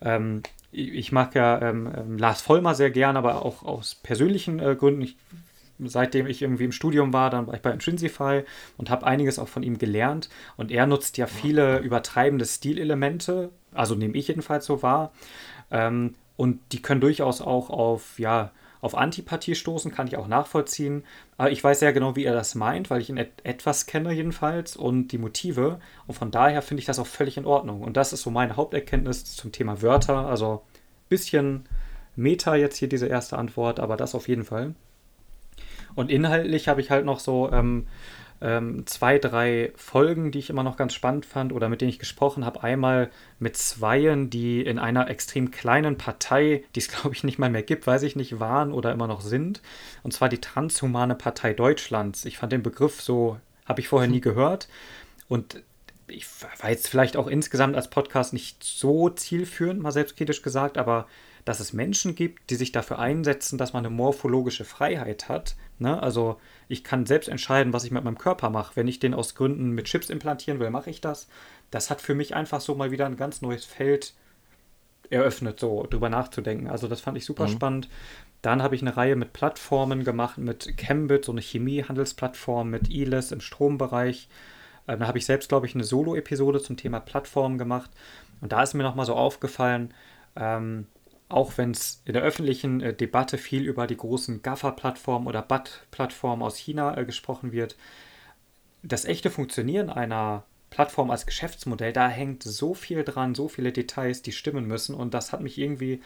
ähm, 0.00 0.42
ich 0.72 1.10
mag 1.10 1.34
ja 1.34 1.60
ähm, 1.60 1.92
ähm, 1.96 2.18
Lars 2.18 2.42
Vollmer 2.42 2.74
sehr 2.74 2.90
gern, 2.90 3.16
aber 3.16 3.44
auch 3.44 3.64
aus 3.64 3.96
persönlichen 3.96 4.60
äh, 4.60 4.76
Gründen. 4.76 5.02
Ich, 5.02 5.16
seitdem 5.86 6.26
ich 6.26 6.42
irgendwie 6.42 6.64
im 6.64 6.72
Studium 6.72 7.12
war, 7.12 7.30
dann 7.30 7.46
war 7.46 7.54
ich 7.54 7.62
bei 7.62 7.70
Intrinsify 7.70 8.42
und 8.76 8.90
habe 8.90 9.06
einiges 9.06 9.38
auch 9.38 9.48
von 9.48 9.62
ihm 9.62 9.78
gelernt. 9.78 10.28
Und 10.56 10.70
er 10.70 10.86
nutzt 10.86 11.18
ja 11.18 11.26
viele 11.26 11.78
übertreibende 11.78 12.44
Stilelemente, 12.44 13.50
also 13.72 13.94
nehme 13.94 14.16
ich 14.16 14.28
jedenfalls 14.28 14.66
so 14.66 14.82
wahr. 14.82 15.12
Ähm, 15.70 16.14
und 16.36 16.60
die 16.72 16.82
können 16.82 17.00
durchaus 17.00 17.40
auch 17.40 17.70
auf, 17.70 18.18
ja, 18.18 18.52
auf 18.80 18.96
Antipathie 18.96 19.54
stoßen, 19.54 19.92
kann 19.92 20.06
ich 20.06 20.16
auch 20.16 20.26
nachvollziehen. 20.26 21.04
Aber 21.36 21.50
ich 21.50 21.62
weiß 21.62 21.80
sehr 21.80 21.92
genau, 21.92 22.16
wie 22.16 22.24
er 22.24 22.32
das 22.32 22.54
meint, 22.54 22.90
weil 22.90 23.00
ich 23.00 23.10
ihn 23.10 23.18
et 23.18 23.30
etwas 23.44 23.86
kenne 23.86 24.12
jedenfalls 24.12 24.76
und 24.76 25.08
die 25.08 25.18
Motive. 25.18 25.80
Und 26.06 26.14
von 26.14 26.30
daher 26.30 26.62
finde 26.62 26.80
ich 26.80 26.86
das 26.86 26.98
auch 26.98 27.06
völlig 27.06 27.36
in 27.36 27.44
Ordnung. 27.44 27.82
Und 27.82 27.96
das 27.96 28.12
ist 28.12 28.22
so 28.22 28.30
meine 28.30 28.56
Haupterkenntnis 28.56 29.24
zum 29.36 29.52
Thema 29.52 29.82
Wörter. 29.82 30.26
Also 30.26 30.62
ein 30.64 31.08
bisschen 31.08 31.68
Meta 32.16 32.54
jetzt 32.54 32.76
hier 32.76 32.88
diese 32.88 33.06
erste 33.06 33.38
Antwort, 33.38 33.80
aber 33.80 33.96
das 33.96 34.14
auf 34.14 34.28
jeden 34.28 34.44
Fall. 34.44 34.74
Und 35.94 36.10
inhaltlich 36.10 36.68
habe 36.68 36.80
ich 36.80 36.90
halt 36.90 37.04
noch 37.04 37.20
so 37.20 37.50
ähm, 37.52 37.86
ähm, 38.42 38.86
zwei, 38.86 39.18
drei 39.18 39.72
Folgen, 39.76 40.30
die 40.30 40.38
ich 40.38 40.50
immer 40.50 40.62
noch 40.62 40.76
ganz 40.76 40.94
spannend 40.94 41.26
fand 41.26 41.52
oder 41.52 41.68
mit 41.68 41.80
denen 41.80 41.90
ich 41.90 41.98
gesprochen 41.98 42.44
habe. 42.44 42.62
Einmal 42.62 43.10
mit 43.38 43.56
Zweien, 43.56 44.30
die 44.30 44.62
in 44.62 44.78
einer 44.78 45.10
extrem 45.10 45.50
kleinen 45.50 45.98
Partei, 45.98 46.64
die 46.74 46.80
es 46.80 46.88
glaube 46.90 47.14
ich 47.14 47.24
nicht 47.24 47.38
mal 47.38 47.50
mehr 47.50 47.62
gibt, 47.62 47.86
weiß 47.86 48.02
ich 48.02 48.16
nicht, 48.16 48.40
waren 48.40 48.72
oder 48.72 48.92
immer 48.92 49.06
noch 49.06 49.20
sind. 49.20 49.60
Und 50.02 50.12
zwar 50.12 50.28
die 50.28 50.40
Transhumane 50.40 51.14
Partei 51.14 51.52
Deutschlands. 51.52 52.24
Ich 52.24 52.38
fand 52.38 52.52
den 52.52 52.62
Begriff 52.62 53.00
so, 53.02 53.38
habe 53.66 53.80
ich 53.80 53.88
vorher 53.88 54.08
nie 54.08 54.20
gehört. 54.20 54.68
Und 55.28 55.62
ich 56.06 56.26
war 56.60 56.70
jetzt 56.70 56.88
vielleicht 56.88 57.16
auch 57.16 57.26
insgesamt 57.26 57.76
als 57.76 57.88
Podcast 57.88 58.32
nicht 58.32 58.64
so 58.64 59.10
zielführend, 59.10 59.80
mal 59.80 59.92
selbstkritisch 59.92 60.42
gesagt, 60.42 60.78
aber 60.78 61.06
dass 61.44 61.60
es 61.60 61.72
Menschen 61.72 62.14
gibt, 62.14 62.50
die 62.50 62.56
sich 62.56 62.72
dafür 62.72 62.98
einsetzen, 62.98 63.58
dass 63.58 63.72
man 63.72 63.84
eine 63.84 63.94
morphologische 63.94 64.64
Freiheit 64.64 65.28
hat. 65.28 65.56
Ne? 65.78 66.02
Also 66.02 66.38
ich 66.68 66.84
kann 66.84 67.06
selbst 67.06 67.28
entscheiden, 67.28 67.72
was 67.72 67.84
ich 67.84 67.90
mit 67.90 68.04
meinem 68.04 68.18
Körper 68.18 68.50
mache. 68.50 68.76
Wenn 68.76 68.88
ich 68.88 68.98
den 68.98 69.14
aus 69.14 69.34
Gründen 69.34 69.70
mit 69.70 69.86
Chips 69.86 70.10
implantieren 70.10 70.60
will, 70.60 70.70
mache 70.70 70.90
ich 70.90 71.00
das. 71.00 71.28
Das 71.70 71.90
hat 71.90 72.00
für 72.00 72.14
mich 72.14 72.34
einfach 72.34 72.60
so 72.60 72.74
mal 72.74 72.90
wieder 72.90 73.06
ein 73.06 73.16
ganz 73.16 73.42
neues 73.42 73.64
Feld 73.64 74.14
eröffnet, 75.08 75.58
so 75.58 75.86
drüber 75.88 76.08
nachzudenken. 76.08 76.68
Also 76.68 76.88
das 76.88 77.00
fand 77.00 77.16
ich 77.16 77.24
super 77.24 77.46
mhm. 77.48 77.52
spannend. 77.52 77.88
Dann 78.42 78.62
habe 78.62 78.74
ich 78.74 78.82
eine 78.82 78.96
Reihe 78.96 79.16
mit 79.16 79.32
Plattformen 79.32 80.04
gemacht, 80.04 80.38
mit 80.38 80.76
Cambit, 80.78 81.24
so 81.24 81.32
eine 81.32 81.40
Chemiehandelsplattform, 81.40 82.70
mit 82.70 82.90
ELIS 82.90 83.32
im 83.32 83.40
Strombereich. 83.40 84.28
Äh, 84.86 84.96
da 84.96 85.06
habe 85.06 85.18
ich 85.18 85.26
selbst, 85.26 85.48
glaube 85.48 85.66
ich, 85.66 85.74
eine 85.74 85.84
Solo-Episode 85.84 86.62
zum 86.62 86.76
Thema 86.76 87.00
Plattformen 87.00 87.58
gemacht. 87.58 87.90
Und 88.40 88.52
da 88.52 88.62
ist 88.62 88.74
mir 88.74 88.82
nochmal 88.82 89.06
so 89.06 89.14
aufgefallen, 89.14 89.92
ähm, 90.36 90.86
auch 91.30 91.56
wenn 91.56 91.70
es 91.70 92.02
in 92.04 92.12
der 92.12 92.22
öffentlichen 92.22 92.80
äh, 92.80 92.92
Debatte 92.92 93.38
viel 93.38 93.62
über 93.62 93.86
die 93.86 93.96
großen 93.96 94.42
GAFA-Plattformen 94.42 95.26
oder 95.26 95.42
BAT-Plattformen 95.42 96.42
aus 96.42 96.56
China 96.56 96.96
äh, 96.96 97.04
gesprochen 97.04 97.52
wird, 97.52 97.76
das 98.82 99.04
echte 99.04 99.30
Funktionieren 99.30 99.90
einer 99.90 100.44
Plattform 100.70 101.10
als 101.10 101.26
Geschäftsmodell, 101.26 101.92
da 101.92 102.08
hängt 102.08 102.42
so 102.42 102.74
viel 102.74 103.04
dran, 103.04 103.34
so 103.34 103.48
viele 103.48 103.72
Details, 103.72 104.22
die 104.22 104.32
stimmen 104.32 104.66
müssen 104.66 104.94
und 104.94 105.14
das 105.14 105.32
hat 105.32 105.40
mich 105.40 105.56
irgendwie, 105.56 106.00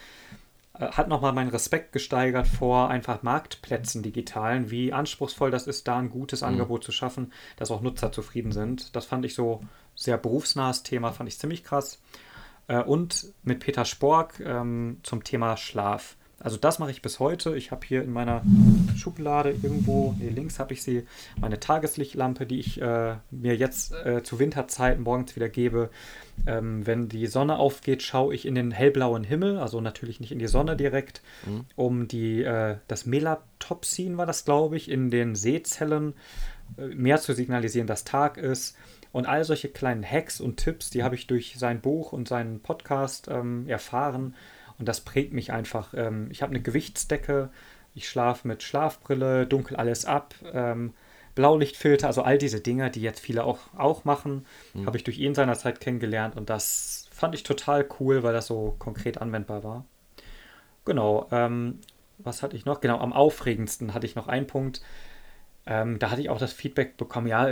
äh, 0.73 0.87
hat 0.89 1.07
nochmal 1.07 1.33
meinen 1.33 1.49
Respekt 1.49 1.91
gesteigert 1.91 2.47
vor 2.47 2.89
einfach 2.89 3.23
Marktplätzen 3.23 4.03
digitalen, 4.03 4.69
wie 4.69 4.93
anspruchsvoll 4.93 5.49
das 5.49 5.65
ist, 5.65 5.87
da 5.87 5.97
ein 5.97 6.11
gutes 6.11 6.41
mhm. 6.41 6.49
Angebot 6.49 6.83
zu 6.83 6.91
schaffen, 6.91 7.33
dass 7.57 7.71
auch 7.71 7.81
Nutzer 7.81 8.11
zufrieden 8.11 8.51
sind. 8.51 8.95
Das 8.95 9.05
fand 9.05 9.25
ich 9.25 9.33
so 9.33 9.63
sehr 9.95 10.17
berufsnahes 10.17 10.83
Thema, 10.83 11.11
fand 11.13 11.29
ich 11.29 11.39
ziemlich 11.39 11.63
krass. 11.63 11.99
Äh, 12.67 12.81
und 12.81 13.33
mit 13.43 13.59
Peter 13.59 13.85
Spork 13.85 14.39
ähm, 14.39 14.97
zum 15.03 15.23
Thema 15.23 15.57
Schlaf. 15.57 16.17
Also 16.39 16.57
das 16.57 16.79
mache 16.79 16.91
ich 16.91 17.01
bis 17.01 17.19
heute. 17.19 17.55
Ich 17.55 17.71
habe 17.71 17.87
hier 17.87 18.03
in 18.03 18.11
meiner 18.11 18.43
Schublade 18.95 19.51
irgendwo, 19.63 20.13
hier 20.19 20.31
links 20.31 20.59
habe 20.59 20.73
ich 20.73 20.83
sie, 20.83 21.07
meine 21.39 21.59
Tageslichtlampe, 21.59 22.45
die 22.45 22.59
ich 22.59 22.79
äh, 22.81 23.15
mir 23.31 23.55
jetzt 23.55 23.93
äh, 23.93 24.21
zu 24.21 24.37
Winterzeiten 24.37 25.03
morgens 25.03 25.35
wieder 25.35 25.49
gebe. 25.49 25.89
Ähm, 26.45 26.85
wenn 26.85 27.07
die 27.07 27.27
Sonne 27.27 27.57
aufgeht, 27.57 28.03
schaue 28.03 28.35
ich 28.35 28.45
in 28.45 28.53
den 28.53 28.71
hellblauen 28.71 29.23
Himmel, 29.23 29.57
also 29.57 29.79
natürlich 29.79 30.19
nicht 30.19 30.33
in 30.33 30.39
die 30.39 30.47
Sonne 30.47 30.75
direkt, 30.75 31.21
mhm. 31.47 31.65
um 31.75 32.07
die, 32.07 32.43
äh, 32.43 32.77
das 32.87 33.05
Melatopsin 33.05 34.17
war 34.17 34.25
das, 34.25 34.43
glaube 34.43 34.75
ich, 34.75 34.91
in 34.91 35.09
den 35.09 35.35
Sehzellen 35.35 36.13
äh, 36.77 36.87
mehr 36.87 37.19
zu 37.19 37.33
signalisieren, 37.33 37.87
dass 37.87 38.03
Tag 38.03 38.37
ist. 38.37 38.75
Und 39.15 39.27
all 39.27 39.45
solche 39.45 39.69
kleinen 39.69 40.03
Hacks 40.03 40.41
und 40.41 40.57
Tipps, 40.57 40.89
die 40.89 41.01
habe 41.01 41.15
ich 41.15 41.25
durch 41.25 41.55
sein 41.57 41.79
Buch 41.79 42.11
und 42.11 42.27
seinen 42.27 42.59
Podcast 42.59 43.29
ähm, 43.31 43.65
erfahren. 43.65 44.35
Und 44.77 44.89
das 44.89 44.99
prägt 44.99 45.31
mich 45.31 45.53
einfach. 45.53 45.93
Ähm, 45.95 46.27
ich 46.31 46.41
habe 46.41 46.49
eine 46.49 46.61
Gewichtsdecke, 46.61 47.49
ich 47.93 48.09
schlafe 48.09 48.45
mit 48.45 48.61
Schlafbrille, 48.61 49.47
dunkel 49.47 49.77
alles 49.77 50.03
ab, 50.03 50.35
ähm, 50.51 50.93
Blaulichtfilter, 51.33 52.07
also 52.07 52.23
all 52.23 52.37
diese 52.37 52.59
Dinge, 52.59 52.91
die 52.91 52.99
jetzt 52.99 53.21
viele 53.21 53.45
auch, 53.45 53.59
auch 53.77 54.03
machen, 54.03 54.45
mhm. 54.73 54.85
habe 54.85 54.97
ich 54.97 55.05
durch 55.05 55.17
ihn 55.17 55.33
seinerzeit 55.33 55.79
kennengelernt. 55.79 56.35
Und 56.35 56.49
das 56.49 57.07
fand 57.09 57.35
ich 57.35 57.43
total 57.43 57.87
cool, 58.01 58.21
weil 58.21 58.33
das 58.33 58.47
so 58.47 58.75
konkret 58.79 59.21
anwendbar 59.21 59.63
war. 59.63 59.85
Genau. 60.83 61.29
Ähm, 61.31 61.79
was 62.17 62.43
hatte 62.43 62.57
ich 62.57 62.65
noch? 62.65 62.81
Genau, 62.81 62.99
am 62.99 63.13
aufregendsten 63.13 63.93
hatte 63.93 64.07
ich 64.07 64.15
noch 64.15 64.27
einen 64.27 64.47
Punkt. 64.47 64.81
Ähm, 65.65 65.99
da 65.99 66.11
hatte 66.11 66.19
ich 66.19 66.29
auch 66.29 66.37
das 66.37 66.51
Feedback 66.51 66.97
bekommen, 66.97 67.27
ja, 67.27 67.47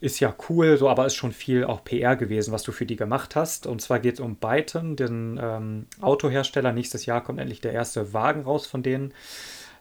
ist 0.00 0.20
ja 0.20 0.34
cool, 0.48 0.76
so, 0.76 0.88
aber 0.88 1.06
ist 1.06 1.14
schon 1.14 1.32
viel 1.32 1.64
auch 1.64 1.82
PR 1.82 2.16
gewesen, 2.16 2.52
was 2.52 2.62
du 2.62 2.72
für 2.72 2.84
die 2.84 2.96
gemacht 2.96 3.34
hast. 3.34 3.66
Und 3.66 3.80
zwar 3.80 3.98
geht 3.98 4.14
es 4.14 4.20
um 4.20 4.36
Byton, 4.36 4.96
den 4.96 5.40
ähm, 5.42 5.86
Autohersteller. 6.00 6.72
Nächstes 6.72 7.06
Jahr 7.06 7.24
kommt 7.24 7.40
endlich 7.40 7.60
der 7.60 7.72
erste 7.72 8.12
Wagen 8.12 8.42
raus 8.42 8.66
von 8.66 8.82
denen. 8.82 9.14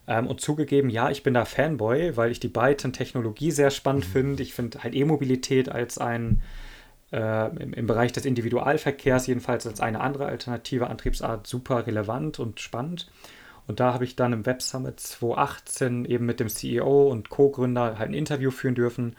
Ähm, 0.08 0.28
und 0.28 0.40
zugegeben, 0.40 0.90
ja, 0.90 1.10
ich 1.10 1.24
bin 1.24 1.34
da 1.34 1.44
Fanboy, 1.44 2.16
weil 2.16 2.32
ich 2.32 2.40
die 2.40 2.48
Byton-Technologie 2.48 3.52
sehr 3.52 3.72
spannend 3.72 4.08
mhm. 4.08 4.12
finde. 4.12 4.44
Ich 4.44 4.54
finde 4.54 4.84
halt 4.84 4.96
E-Mobilität 4.96 5.70
als 5.70 5.98
ein 5.98 6.42
äh, 7.12 7.48
im, 7.62 7.74
im, 7.74 7.88
Bereich 7.88 8.14
des 8.14 8.26
Individualverkehrs 8.26 9.28
jedenfalls 9.28 9.68
als 9.68 9.82
eine 9.82 10.00
andere 10.00 10.28
alternative 10.28 10.88
Antriebsart 10.88 11.46
super 11.46 11.88
relevant 11.88 12.40
und 12.40 12.60
spannend. 12.60 13.12
Und 13.68 13.80
da 13.80 13.94
habe 13.94 14.04
ich 14.04 14.16
dann 14.16 14.34
im 14.34 14.46
Web 14.46 14.62
Summit 14.62 15.00
2018 15.00 16.06
eben 16.06 16.26
mit 16.26 16.40
dem 16.40 16.50
CEO 16.50 17.10
und 17.10 17.30
Co-Gründer 17.30 17.98
halt 17.98 18.10
ein 18.10 18.14
Interview 18.14 18.52
führen 18.52 18.76
dürfen. 18.76 19.16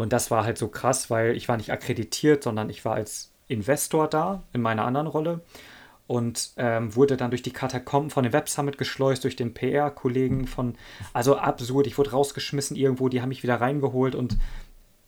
Und 0.00 0.14
das 0.14 0.30
war 0.30 0.44
halt 0.44 0.56
so 0.56 0.68
krass, 0.68 1.10
weil 1.10 1.36
ich 1.36 1.46
war 1.46 1.58
nicht 1.58 1.72
akkreditiert, 1.72 2.42
sondern 2.42 2.70
ich 2.70 2.86
war 2.86 2.94
als 2.94 3.32
Investor 3.48 4.08
da 4.08 4.42
in 4.54 4.62
meiner 4.62 4.86
anderen 4.86 5.06
Rolle 5.06 5.42
und 6.06 6.52
ähm, 6.56 6.96
wurde 6.96 7.18
dann 7.18 7.28
durch 7.28 7.42
die 7.42 7.50
Katakomben 7.52 8.08
von 8.08 8.24
dem 8.24 8.32
Web 8.32 8.48
Summit 8.48 8.78
geschleust, 8.78 9.24
durch 9.24 9.36
den 9.36 9.52
PR-Kollegen 9.52 10.46
von, 10.46 10.74
also 11.12 11.36
absurd, 11.36 11.86
ich 11.86 11.98
wurde 11.98 12.12
rausgeschmissen 12.12 12.78
irgendwo, 12.78 13.10
die 13.10 13.20
haben 13.20 13.28
mich 13.28 13.42
wieder 13.42 13.60
reingeholt 13.60 14.14
und 14.14 14.38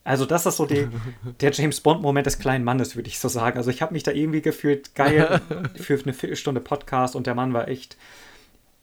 also 0.03 0.27
das 0.27 0.45
ist 0.45 0.57
so 0.57 0.67
die, 0.67 0.87
der 1.41 1.51
James 1.53 1.81
Bond-Moment 1.81 2.27
des 2.27 2.37
kleinen 2.37 2.63
Mannes, 2.63 2.95
würde 2.95 3.09
ich 3.09 3.17
so 3.17 3.29
sagen. 3.29 3.57
Also 3.57 3.71
ich 3.71 3.81
habe 3.81 3.93
mich 3.93 4.03
da 4.03 4.11
irgendwie 4.11 4.43
gefühlt 4.43 4.93
geil 4.93 5.41
für 5.73 5.99
eine 5.99 6.13
Viertelstunde 6.13 6.61
Podcast 6.61 7.15
und 7.15 7.25
der 7.25 7.33
Mann 7.33 7.51
war 7.51 7.67
echt 7.67 7.97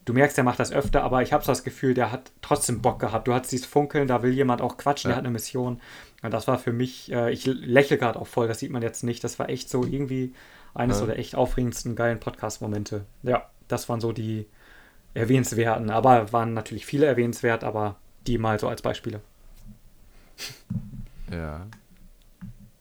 du 0.04 0.12
merkst, 0.12 0.36
der 0.36 0.44
macht 0.44 0.58
das 0.58 0.72
öfter, 0.72 1.02
aber 1.02 1.22
ich 1.22 1.32
habe 1.32 1.44
so 1.44 1.52
das 1.52 1.64
Gefühl, 1.64 1.94
der 1.94 2.10
hat 2.10 2.32
trotzdem 2.42 2.82
Bock 2.82 3.00
gehabt. 3.00 3.28
Du 3.28 3.34
hast 3.34 3.50
dieses 3.50 3.66
Funkeln, 3.66 4.08
da 4.08 4.22
will 4.22 4.32
jemand 4.32 4.62
auch 4.62 4.76
quatschen, 4.76 5.10
ja. 5.10 5.14
der 5.14 5.16
hat 5.18 5.24
eine 5.24 5.32
Mission. 5.32 5.80
Und 6.22 6.30
das 6.32 6.48
war 6.48 6.58
für 6.58 6.72
mich, 6.72 7.10
äh, 7.12 7.30
ich 7.30 7.46
lächle 7.46 7.98
gerade 7.98 8.18
auch 8.18 8.26
voll, 8.26 8.48
das 8.48 8.58
sieht 8.58 8.70
man 8.70 8.82
jetzt 8.82 9.02
nicht. 9.04 9.24
Das 9.24 9.38
war 9.38 9.48
echt 9.48 9.70
so 9.70 9.84
irgendwie 9.84 10.34
eines 10.74 11.00
ja. 11.00 11.06
der 11.06 11.18
echt 11.18 11.34
aufregendsten 11.34 11.96
geilen 11.96 12.20
Podcast-Momente. 12.20 13.04
Ja, 13.22 13.48
das 13.68 13.88
waren 13.88 14.00
so 14.00 14.12
die 14.12 14.46
erwähnenswerten. 15.14 15.90
Aber 15.90 16.32
waren 16.32 16.54
natürlich 16.54 16.86
viele 16.86 17.06
erwähnenswert, 17.06 17.64
aber 17.64 17.96
die 18.26 18.38
mal 18.38 18.58
so 18.58 18.68
als 18.68 18.82
Beispiele. 18.82 19.20
Ja. 21.30 21.66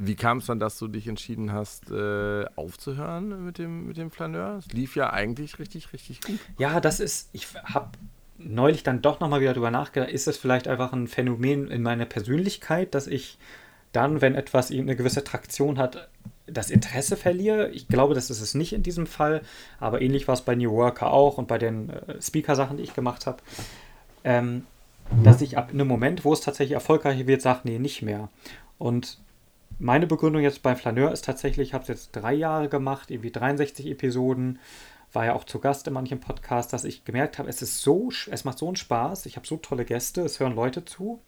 Wie 0.02 0.16
kam 0.16 0.38
es 0.38 0.46
dann, 0.46 0.62
dass 0.62 0.80
du 0.80 0.88
dich 0.88 1.08
entschieden 1.08 1.52
hast, 1.52 1.92
äh, 1.92 2.46
aufzuhören 2.56 3.44
mit 3.44 3.58
dem, 3.58 3.86
mit 3.88 3.98
dem 3.98 4.12
Flaneur? 4.12 4.58
Es 4.58 4.72
lief 4.72 4.96
ja 4.96 5.12
eigentlich 5.12 5.60
richtig, 5.60 5.92
richtig 5.92 6.22
gut. 6.22 6.40
Ja, 6.58 6.80
das 6.80 7.02
ist, 7.02 7.30
ich 7.34 7.48
habe 7.66 7.90
neulich 8.38 8.84
dann 8.84 9.02
doch 9.02 9.20
nochmal 9.20 9.42
wieder 9.42 9.54
drüber 9.54 9.72
nachgedacht, 9.72 10.10
ist 10.10 10.30
es 10.30 10.38
vielleicht 10.38 10.70
einfach 10.70 10.94
ein 10.94 11.08
Phänomen 11.08 11.70
in 11.70 11.82
meiner 11.82 12.06
Persönlichkeit, 12.06 12.96
dass 12.96 13.08
ich 13.08 13.38
dann, 13.92 14.22
wenn 14.22 14.36
etwas 14.36 14.72
eine 14.72 14.96
gewisse 14.96 15.26
Traktion 15.26 15.78
hat, 15.78 16.08
das 16.48 16.70
Interesse 16.70 17.18
verliere. 17.18 17.70
Ich 17.72 17.90
glaube, 17.90 18.16
das 18.16 18.30
ist 18.30 18.40
es 18.40 18.56
nicht 18.56 18.72
in 18.72 18.84
diesem 18.84 19.06
Fall, 19.06 19.42
aber 19.82 20.02
ähnlich 20.02 20.30
war 20.30 20.34
es 20.34 20.42
bei 20.42 20.56
New 20.56 20.72
Worker 20.72 21.12
auch 21.12 21.38
und 21.38 21.50
bei 21.50 21.58
den 21.58 21.90
äh, 21.90 22.22
Speaker-Sachen, 22.22 22.78
die 22.78 22.84
ich 22.84 22.94
gemacht 22.94 23.28
habe, 23.28 23.40
ähm, 24.24 24.66
dass 25.24 25.42
ich 25.42 25.58
ab 25.58 25.72
einem 25.72 25.88
Moment, 25.88 26.24
wo 26.24 26.32
es 26.32 26.40
tatsächlich 26.40 26.76
erfolgreich 26.76 27.28
wird, 27.28 27.42
sage, 27.42 27.62
nee, 27.64 27.80
nicht 27.80 28.02
mehr. 28.02 28.30
Und 28.78 29.18
meine 29.80 30.07
Begründung 30.07 30.41
jetzt 30.41 30.61
beim 30.61 30.76
Flaneur 30.76 31.11
ist 31.11 31.26
tatsächlich, 31.26 31.69
ich 31.69 31.73
habe 31.73 31.84
es 31.84 31.88
jetzt 31.88 32.11
drei 32.11 32.34
Jahre 32.34 32.69
gemacht, 32.69 33.10
irgendwie 33.11 33.31
63 33.31 33.88
Episoden, 33.88 34.60
war 35.14 35.26
ja 35.26 35.34
auch 35.34 35.43
zu 35.43 35.60
Gast 35.60 35.88
in 35.88 35.93
manchen 35.93 36.19
Podcasts, 36.19 36.72
dass 36.72 36.84
ich 36.84 37.06
gemerkt 37.06 37.39
habe, 37.39 37.49
es 37.49 37.61
ist 37.61 37.81
so, 37.81 38.11
es 38.30 38.43
macht 38.43 38.60
so 38.60 38.68
einen 38.68 38.76
Spaß, 38.76 39.26
ich 39.26 39.38
habe 39.38 39.47
so 39.47 39.57
tolle 39.57 39.85
Gäste, 39.85 40.22
es 40.22 40.39
hören 40.39 40.53
Leute 40.53 40.85
zu, 40.85 41.19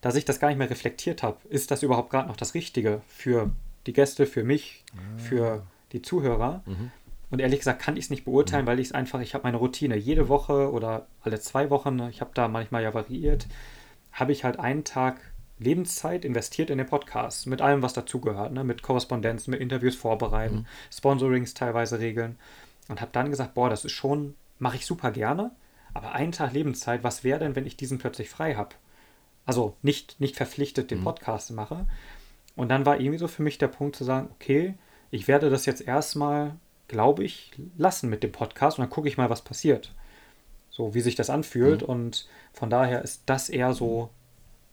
dass 0.00 0.16
ich 0.16 0.24
das 0.24 0.40
gar 0.40 0.48
nicht 0.48 0.58
mehr 0.58 0.68
reflektiert 0.68 1.22
habe. 1.22 1.38
Ist 1.48 1.70
das 1.70 1.82
überhaupt 1.82 2.10
gerade 2.10 2.28
noch 2.28 2.36
das 2.36 2.52
Richtige 2.54 3.00
für 3.08 3.50
die 3.86 3.94
Gäste, 3.94 4.26
für 4.26 4.44
mich, 4.44 4.84
für 5.16 5.46
ah. 5.46 5.66
die 5.92 6.02
Zuhörer. 6.02 6.62
Mhm. 6.66 6.90
Und 7.30 7.40
ehrlich 7.40 7.60
gesagt 7.60 7.80
kann 7.80 7.96
ich 7.96 8.04
es 8.04 8.10
nicht 8.10 8.24
beurteilen, 8.24 8.64
mhm. 8.64 8.68
weil 8.68 8.80
ich 8.80 8.88
es 8.88 8.92
einfach, 8.92 9.20
ich 9.20 9.34
habe 9.34 9.44
meine 9.44 9.56
Routine. 9.56 9.96
Jede 9.96 10.28
Woche 10.28 10.70
oder 10.70 11.06
alle 11.22 11.40
zwei 11.40 11.70
Wochen, 11.70 12.00
ich 12.10 12.20
habe 12.20 12.32
da 12.34 12.48
manchmal 12.48 12.82
ja 12.82 12.92
variiert, 12.92 13.46
habe 14.12 14.32
ich 14.32 14.44
halt 14.44 14.58
einen 14.58 14.84
Tag 14.84 15.20
Lebenszeit 15.64 16.24
investiert 16.24 16.70
in 16.70 16.78
den 16.78 16.86
Podcast. 16.86 17.46
Mit 17.46 17.60
allem, 17.60 17.82
was 17.82 17.92
dazugehört. 17.92 18.52
Ne? 18.52 18.64
Mit 18.64 18.82
Korrespondenzen, 18.82 19.50
mit 19.50 19.60
Interviews 19.60 19.96
vorbereiten, 19.96 20.56
mhm. 20.56 20.66
Sponsorings 20.92 21.54
teilweise 21.54 21.98
regeln. 21.98 22.36
Und 22.88 23.00
habe 23.00 23.10
dann 23.12 23.30
gesagt, 23.30 23.54
boah, 23.54 23.70
das 23.70 23.84
ist 23.84 23.92
schon, 23.92 24.34
mache 24.58 24.76
ich 24.76 24.86
super 24.86 25.10
gerne. 25.10 25.50
Aber 25.94 26.12
einen 26.12 26.32
Tag 26.32 26.52
Lebenszeit, 26.52 27.02
was 27.02 27.24
wäre 27.24 27.38
denn, 27.38 27.56
wenn 27.56 27.66
ich 27.66 27.76
diesen 27.76 27.98
plötzlich 27.98 28.28
frei 28.28 28.54
habe? 28.54 28.76
Also 29.46 29.76
nicht, 29.82 30.20
nicht 30.20 30.36
verpflichtet 30.36 30.90
den 30.90 31.00
mhm. 31.00 31.04
Podcast 31.04 31.50
mache, 31.52 31.86
und 32.56 32.68
dann 32.68 32.86
war 32.86 33.00
irgendwie 33.00 33.18
so 33.18 33.28
für 33.28 33.42
mich 33.42 33.58
der 33.58 33.68
Punkt 33.68 33.96
zu 33.96 34.04
sagen, 34.04 34.28
okay, 34.32 34.74
ich 35.10 35.28
werde 35.28 35.50
das 35.50 35.66
jetzt 35.66 35.80
erstmal, 35.80 36.56
glaube 36.88 37.24
ich, 37.24 37.52
lassen 37.76 38.08
mit 38.08 38.22
dem 38.22 38.32
Podcast 38.32 38.78
und 38.78 38.82
dann 38.82 38.90
gucke 38.90 39.08
ich 39.08 39.16
mal, 39.16 39.30
was 39.30 39.42
passiert. 39.42 39.92
So, 40.70 40.94
wie 40.94 41.00
sich 41.00 41.14
das 41.14 41.30
anfühlt. 41.30 41.82
Mhm. 41.82 41.88
Und 41.88 42.28
von 42.52 42.70
daher 42.70 43.02
ist 43.02 43.22
das 43.26 43.48
eher 43.48 43.72
so 43.72 44.10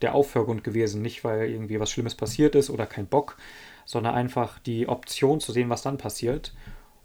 der 0.02 0.16
Aufhörgrund 0.16 0.64
gewesen. 0.64 1.02
Nicht, 1.02 1.24
weil 1.24 1.50
irgendwie 1.50 1.80
was 1.80 1.92
Schlimmes 1.92 2.16
passiert 2.16 2.56
ist 2.56 2.70
oder 2.70 2.86
kein 2.86 3.08
Bock, 3.08 3.38
sondern 3.86 4.16
einfach 4.16 4.60
die 4.60 4.88
Option 4.88 5.40
zu 5.40 5.52
sehen, 5.52 5.70
was 5.70 5.82
dann 5.82 5.98
passiert. 5.98 6.54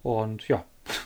Und 0.03 0.47
ja, 0.49 0.65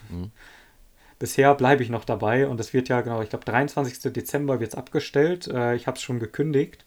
mhm. 0.08 0.30
bisher 1.18 1.54
bleibe 1.54 1.82
ich 1.82 1.90
noch 1.90 2.04
dabei 2.04 2.48
und 2.48 2.60
es 2.60 2.72
wird 2.72 2.88
ja, 2.88 3.00
genau, 3.00 3.22
ich 3.22 3.30
glaube, 3.30 3.44
23. 3.44 4.12
Dezember 4.12 4.60
wird 4.60 4.72
es 4.72 4.78
abgestellt. 4.78 5.48
Äh, 5.48 5.74
ich 5.74 5.86
habe 5.86 5.96
es 5.96 6.02
schon 6.02 6.18
gekündigt. 6.18 6.84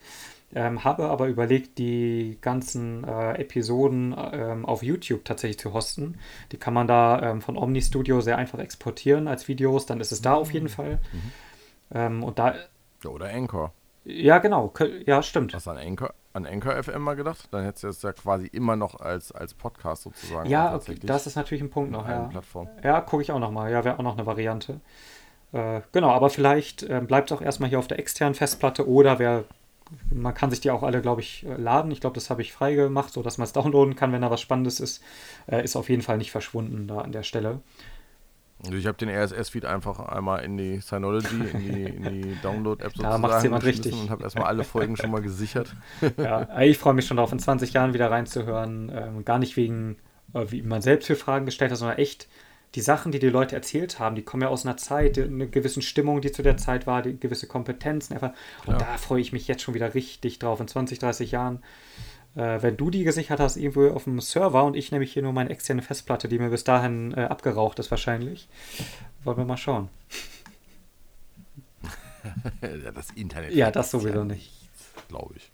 Ähm, 0.56 0.84
habe 0.84 1.06
aber 1.06 1.28
überlegt, 1.28 1.80
die 1.80 2.38
ganzen 2.42 3.04
äh, 3.06 3.34
Episoden 3.40 4.16
ähm, 4.34 4.66
auf 4.66 4.84
YouTube 4.84 5.26
tatsächlich 5.26 5.58
zu 5.58 5.74
hosten. 5.74 6.20
Die 6.52 6.58
kann 6.58 6.76
man 6.76 6.88
da 6.88 7.32
ähm, 7.32 7.42
von 7.42 7.58
Omni 7.58 7.82
Studio 7.82 8.22
sehr 8.22 8.38
einfach 8.38 8.60
exportieren 8.60 9.28
als 9.28 9.48
Videos. 9.48 9.88
Dann 9.88 10.00
ist 10.00 10.12
es 10.12 10.22
da 10.22 10.36
auf 10.36 10.54
jeden 10.54 10.66
mhm. 10.66 10.70
Fall. 10.70 11.00
Mhm. 11.12 11.32
Ähm, 11.96 12.24
und 12.24 12.38
da. 12.38 12.54
Oder 13.04 13.30
Anchor. 13.34 13.74
Ja, 14.06 14.40
genau. 14.40 14.74
Ja, 15.06 15.24
stimmt. 15.24 15.54
Hast 15.54 15.68
du 15.68 15.72
an 15.72 15.78
Anchor, 15.78 16.14
an 16.34 16.46
Anchor 16.46 16.82
FM 16.82 17.02
mal 17.02 17.16
gedacht? 17.16 17.48
Dann 17.52 17.64
hättest 17.64 17.84
du 17.84 17.88
es 17.88 18.02
ja 18.02 18.12
quasi 18.14 18.48
immer 18.48 18.76
noch 18.76 19.00
als, 19.00 19.32
als 19.32 19.54
Podcast 19.54 20.04
sozusagen. 20.04 20.50
Ja, 20.50 20.76
okay, 20.76 20.98
das 21.02 21.28
ist 21.28 21.36
natürlich 21.36 21.64
ein 21.64 21.70
Punkt 21.70 21.92
noch. 21.92 22.08
Ja, 22.08 22.22
Plattform. 22.26 22.68
ja 22.84 23.00
gucke 23.02 23.24
ich 23.24 23.32
auch 23.32 23.40
noch 23.40 23.52
mal. 23.52 23.72
Ja, 23.72 23.84
wäre 23.84 23.98
auch 23.98 24.04
noch 24.04 24.18
eine 24.18 24.26
Variante. 24.26 24.82
Äh, 25.54 25.82
genau, 25.92 26.10
aber 26.10 26.30
vielleicht 26.30 26.84
äh, 26.84 27.02
bleibt 27.02 27.32
es 27.32 27.38
auch 27.38 27.42
erstmal 27.42 27.70
hier 27.70 27.80
auf 27.80 27.88
der 27.88 28.00
externen 28.00 28.36
Festplatte 28.36 28.88
oder 28.88 29.20
wer 29.20 29.46
man 30.12 30.34
kann 30.34 30.50
sich 30.50 30.62
die 30.62 30.72
auch 30.72 30.84
alle, 30.84 31.02
glaube 31.02 31.22
ich, 31.22 31.46
äh, 31.46 31.56
laden. 31.56 31.92
Ich 31.92 32.02
glaube, 32.02 32.16
das 32.16 32.30
habe 32.30 32.42
ich 32.42 32.54
frei 32.54 32.74
gemacht, 32.74 33.14
sodass 33.14 33.38
man 33.38 33.46
es 33.46 33.54
downloaden 33.54 33.96
kann, 33.96 34.12
wenn 34.12 34.22
da 34.22 34.32
was 34.32 34.42
Spannendes 34.42 34.80
ist. 34.80 35.04
Äh, 35.48 35.64
ist 35.64 35.76
auf 35.76 35.90
jeden 35.90 36.02
Fall 36.02 36.18
nicht 36.18 36.32
verschwunden 36.32 36.88
da 36.88 37.00
an 37.00 37.12
der 37.12 37.24
Stelle. 37.24 37.62
Also 38.66 38.78
ich 38.78 38.88
habe 38.88 38.98
den 38.98 39.10
RSS-Feed 39.10 39.66
einfach 39.66 40.00
einmal 40.00 40.44
in 40.44 40.56
die 40.56 40.80
Synology, 40.80 41.36
in 41.36 41.60
die, 41.60 42.22
die 42.22 42.38
Download-App 42.42 42.92
sozusagen 42.92 43.22
da 43.22 43.28
macht 43.28 43.44
jemand 43.44 43.66
richtig. 43.66 43.94
und 43.94 44.10
habe 44.10 44.24
erstmal 44.24 44.46
alle 44.46 44.64
Folgen 44.64 44.96
schon 44.96 45.12
mal 45.12 45.22
gesichert. 45.22 45.76
ja, 46.18 46.62
ich 46.62 46.78
freue 46.78 46.94
mich 46.94 47.06
schon 47.06 47.18
darauf, 47.18 47.32
in 47.34 47.40
20 47.40 47.74
Jahren 47.74 47.94
wieder 47.94 48.10
reinzuhören. 48.10 48.92
Ähm, 48.94 49.26
gar 49.26 49.40
nicht 49.40 49.58
wegen, 49.58 49.98
äh, 50.34 50.46
wie 50.50 50.62
man 50.62 50.82
selbst 50.82 51.08
für 51.08 51.16
Fragen 51.16 51.46
gestellt 51.46 51.72
hat, 51.72 51.78
sondern 51.78 51.98
echt 51.98 52.30
die 52.76 52.82
Sachen, 52.82 53.12
die 53.12 53.20
die 53.20 53.30
Leute 53.30 53.56
erzählt 53.56 54.00
haben, 54.00 54.16
die 54.16 54.24
kommen 54.24 54.44
ja 54.44 54.50
aus 54.50 54.66
einer 54.66 54.78
Zeit, 54.78 55.20
einer 55.20 55.46
gewissen 55.46 55.82
Stimmung, 55.82 56.22
die 56.22 56.32
zu 56.32 56.42
der 56.42 56.58
Zeit 56.58 56.88
war, 56.88 57.02
die 57.02 57.20
gewisse 57.20 57.48
Kompetenzen 57.48 58.14
einfach. 58.14 58.32
Und 58.66 58.74
ja. 58.74 58.80
da 58.80 58.98
freue 58.98 59.22
ich 59.22 59.32
mich 59.32 59.48
jetzt 59.48 59.62
schon 59.62 59.74
wieder 59.76 59.94
richtig 59.94 60.40
drauf. 60.40 60.60
In 60.60 60.68
20, 60.68 61.00
30 61.00 61.32
Jahren, 61.32 61.62
äh, 62.36 62.62
wenn 62.62 62.78
du 62.78 62.90
die 62.90 63.04
gesichert 63.04 63.40
hast, 63.40 63.58
irgendwo 63.58 63.90
auf 63.90 64.06
dem 64.06 64.20
Server 64.20 64.64
und 64.64 64.76
ich 64.76 64.92
nämlich 64.92 65.14
hier 65.14 65.22
nur 65.22 65.34
meine 65.34 65.50
externe 65.50 65.82
Festplatte, 65.82 66.28
die 66.28 66.40
mir 66.40 66.50
bis 66.50 66.64
dahin 66.64 67.14
äh, 67.14 67.22
abgeraucht 67.22 67.80
ist 67.80 67.92
wahrscheinlich. 67.92 68.48
Wollen 69.24 69.38
wir 69.38 69.46
mal 69.46 69.58
schauen. 69.58 69.90
das 72.96 73.12
Internet. 73.12 73.54
Ja, 73.54 73.72
das 73.72 73.92
sowieso 73.92 74.20
ja 74.20 74.26
nicht. 74.26 74.52
Glaube 75.08 75.36
ich. 75.38 75.52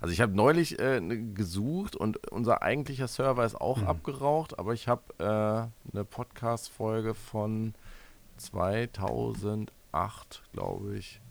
Also 0.00 0.12
ich 0.12 0.20
habe 0.20 0.34
neulich 0.34 0.80
äh, 0.80 1.00
ne, 1.00 1.32
gesucht 1.32 1.94
und 1.94 2.26
unser 2.32 2.62
eigentlicher 2.62 3.06
Server 3.06 3.44
ist 3.44 3.54
auch 3.54 3.78
mhm. 3.78 3.86
abgeraucht, 3.86 4.58
aber 4.58 4.72
ich 4.72 4.88
habe 4.88 5.02
äh, 5.18 5.92
eine 5.92 6.04
Podcast-Folge 6.04 7.14
von 7.14 7.74
2008, 8.36 10.42
glaube 10.52 10.96
ich. 10.96 11.21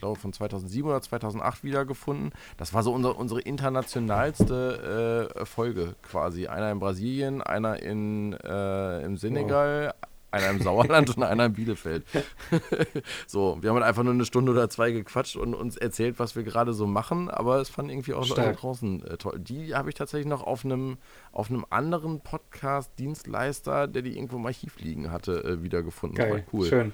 Ich 0.00 0.02
glaube 0.02 0.18
von 0.18 0.32
2007 0.32 0.88
oder 0.88 1.02
2008 1.02 1.62
wiedergefunden. 1.62 2.32
Das 2.56 2.72
war 2.72 2.82
so 2.82 2.90
unser, 2.90 3.18
unsere 3.18 3.42
internationalste 3.42 5.28
äh, 5.36 5.44
Folge 5.44 5.94
quasi. 6.00 6.46
Einer 6.46 6.72
in 6.72 6.78
Brasilien, 6.78 7.42
einer 7.42 7.82
in, 7.82 8.32
äh, 8.32 9.04
im 9.04 9.18
Senegal, 9.18 9.88
wow 9.88 10.10
einer 10.30 10.48
im 10.48 10.62
Sauerland 10.62 11.14
und 11.14 11.22
einer 11.22 11.44
in 11.44 11.52
Bielefeld. 11.52 12.06
so, 13.26 13.58
wir 13.60 13.68
haben 13.68 13.76
halt 13.76 13.84
einfach 13.84 14.02
nur 14.02 14.14
eine 14.14 14.24
Stunde 14.24 14.52
oder 14.52 14.70
zwei 14.70 14.90
gequatscht 14.90 15.36
und 15.36 15.54
uns 15.54 15.76
erzählt, 15.76 16.18
was 16.18 16.34
wir 16.34 16.44
gerade 16.44 16.72
so 16.72 16.86
machen, 16.86 17.28
aber 17.28 17.60
es 17.60 17.68
fanden 17.68 17.90
irgendwie 17.90 18.14
auch 18.14 18.26
Leute 18.26 18.52
draußen 18.52 19.04
äh, 19.04 19.16
toll. 19.18 19.38
Die 19.38 19.74
habe 19.74 19.90
ich 19.90 19.96
tatsächlich 19.96 20.28
noch 20.28 20.42
auf 20.42 20.64
einem 20.64 20.96
auf 21.32 21.50
einem 21.50 21.66
anderen 21.68 22.20
Podcast-Dienstleister, 22.20 23.86
der 23.86 24.00
die 24.00 24.16
irgendwo 24.16 24.36
im 24.36 24.46
Archiv 24.46 24.78
liegen 24.78 25.10
hatte, 25.10 25.44
äh, 25.44 25.62
wiedergefunden. 25.62 26.16
Geil, 26.16 26.46
cool. 26.54 26.66
Schön. 26.66 26.92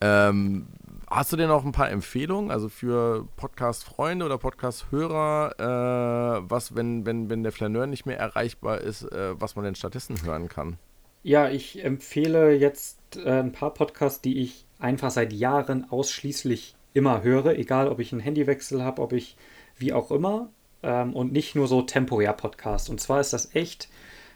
Ähm, 0.00 0.66
hast 1.10 1.32
du 1.32 1.36
denn 1.36 1.48
noch 1.48 1.64
ein 1.64 1.72
paar 1.72 1.90
Empfehlungen, 1.90 2.50
also 2.50 2.68
für 2.68 3.26
Podcast-Freunde 3.36 4.24
oder 4.24 4.38
Podcast-Hörer, 4.38 5.54
äh, 5.58 6.42
was, 6.48 6.76
wenn, 6.76 7.04
wenn, 7.04 7.28
wenn 7.28 7.42
der 7.42 7.52
Flaneur 7.52 7.86
nicht 7.86 8.06
mehr 8.06 8.18
erreichbar 8.18 8.80
ist, 8.80 9.02
äh, 9.02 9.38
was 9.40 9.56
man 9.56 9.64
denn 9.64 9.74
stattdessen 9.74 10.22
hören 10.24 10.48
kann? 10.48 10.78
Ja, 11.22 11.50
ich 11.50 11.84
empfehle 11.84 12.54
jetzt 12.54 13.16
äh, 13.16 13.40
ein 13.40 13.52
paar 13.52 13.74
Podcasts, 13.74 14.20
die 14.20 14.38
ich 14.38 14.64
einfach 14.78 15.10
seit 15.10 15.32
Jahren 15.32 15.90
ausschließlich 15.90 16.76
immer 16.94 17.22
höre, 17.22 17.58
egal 17.58 17.88
ob 17.88 17.98
ich 17.98 18.12
einen 18.12 18.20
Handywechsel 18.20 18.82
habe, 18.82 19.02
ob 19.02 19.12
ich 19.12 19.36
wie 19.76 19.92
auch 19.92 20.10
immer 20.10 20.48
ähm, 20.82 21.14
und 21.14 21.32
nicht 21.32 21.54
nur 21.56 21.66
so 21.66 21.82
temporär 21.82 22.32
Podcast. 22.32 22.88
Und 22.88 23.00
zwar 23.00 23.20
ist 23.20 23.32
das 23.32 23.54
echt, 23.54 23.88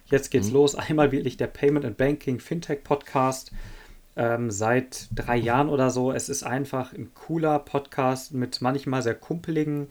jetzt 0.06 0.30
geht's 0.30 0.48
mhm. 0.48 0.54
los, 0.54 0.74
einmal 0.74 1.12
wirklich 1.12 1.36
der 1.36 1.46
Payment 1.46 1.84
and 1.84 1.96
Banking 1.96 2.40
Fintech 2.40 2.82
Podcast 2.82 3.52
ähm, 4.16 4.50
seit 4.50 5.08
drei 5.14 5.36
Jahren 5.36 5.68
oder 5.68 5.90
so. 5.90 6.12
Es 6.12 6.28
ist 6.28 6.42
einfach 6.42 6.92
ein 6.92 7.12
cooler 7.14 7.58
Podcast 7.58 8.32
mit 8.32 8.60
manchmal 8.60 9.02
sehr 9.02 9.14
kumpeligen 9.14 9.88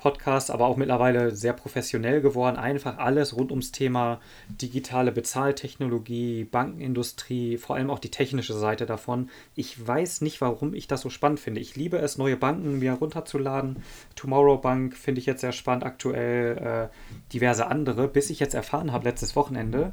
Podcast, 0.00 0.50
aber 0.50 0.66
auch 0.66 0.78
mittlerweile 0.78 1.36
sehr 1.36 1.52
professionell 1.52 2.22
geworden. 2.22 2.56
Einfach 2.56 2.96
alles 2.96 3.36
rund 3.36 3.50
ums 3.50 3.70
Thema 3.70 4.18
digitale 4.48 5.12
Bezahltechnologie, 5.12 6.44
Bankenindustrie, 6.44 7.58
vor 7.58 7.76
allem 7.76 7.90
auch 7.90 7.98
die 7.98 8.10
technische 8.10 8.54
Seite 8.54 8.86
davon. 8.86 9.28
Ich 9.54 9.86
weiß 9.86 10.22
nicht, 10.22 10.40
warum 10.40 10.72
ich 10.72 10.88
das 10.88 11.02
so 11.02 11.10
spannend 11.10 11.38
finde. 11.38 11.60
Ich 11.60 11.76
liebe 11.76 11.98
es, 11.98 12.16
neue 12.16 12.38
Banken 12.38 12.78
mir 12.78 12.94
runterzuladen. 12.94 13.82
Tomorrow 14.16 14.56
Bank 14.56 14.96
finde 14.96 15.20
ich 15.20 15.26
jetzt 15.26 15.42
sehr 15.42 15.52
spannend, 15.52 15.84
aktuell 15.84 16.56
äh, 16.56 16.88
diverse 17.34 17.66
andere, 17.66 18.08
bis 18.08 18.30
ich 18.30 18.40
jetzt 18.40 18.54
erfahren 18.54 18.92
habe, 18.92 19.04
letztes 19.04 19.36
Wochenende, 19.36 19.92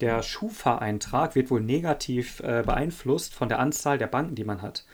der 0.00 0.22
Schufa-Eintrag 0.22 1.34
wird 1.34 1.50
wohl 1.50 1.60
negativ 1.60 2.40
äh, 2.40 2.62
beeinflusst 2.64 3.34
von 3.34 3.48
der 3.48 3.58
Anzahl 3.58 3.98
der 3.98 4.06
Banken, 4.06 4.34
die 4.34 4.44
man 4.44 4.62
hat. 4.62 4.84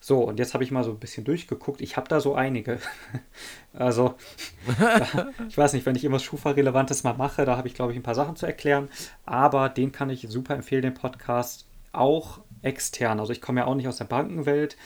So, 0.00 0.20
und 0.20 0.38
jetzt 0.38 0.54
habe 0.54 0.64
ich 0.64 0.70
mal 0.70 0.84
so 0.84 0.92
ein 0.92 0.98
bisschen 0.98 1.24
durchgeguckt. 1.24 1.80
Ich 1.80 1.96
habe 1.96 2.08
da 2.08 2.20
so 2.20 2.34
einige. 2.34 2.78
also, 3.72 4.14
ich 5.48 5.58
weiß 5.58 5.72
nicht, 5.72 5.84
wenn 5.84 5.96
ich 5.96 6.04
irgendwas 6.04 6.22
Schufa-Relevantes 6.22 7.04
mal 7.04 7.14
mache, 7.14 7.44
da 7.44 7.56
habe 7.56 7.68
ich, 7.68 7.74
glaube 7.74 7.92
ich, 7.92 7.98
ein 7.98 8.02
paar 8.02 8.14
Sachen 8.14 8.36
zu 8.36 8.46
erklären. 8.46 8.88
Aber 9.24 9.68
den 9.68 9.92
kann 9.92 10.10
ich 10.10 10.26
super 10.28 10.54
empfehlen, 10.54 10.82
den 10.82 10.94
Podcast. 10.94 11.66
Auch 11.92 12.40
extern. 12.62 13.20
Also 13.20 13.32
ich 13.32 13.40
komme 13.40 13.60
ja 13.60 13.66
auch 13.66 13.74
nicht 13.74 13.88
aus 13.88 13.98
der 13.98 14.04
Bankenwelt, 14.04 14.76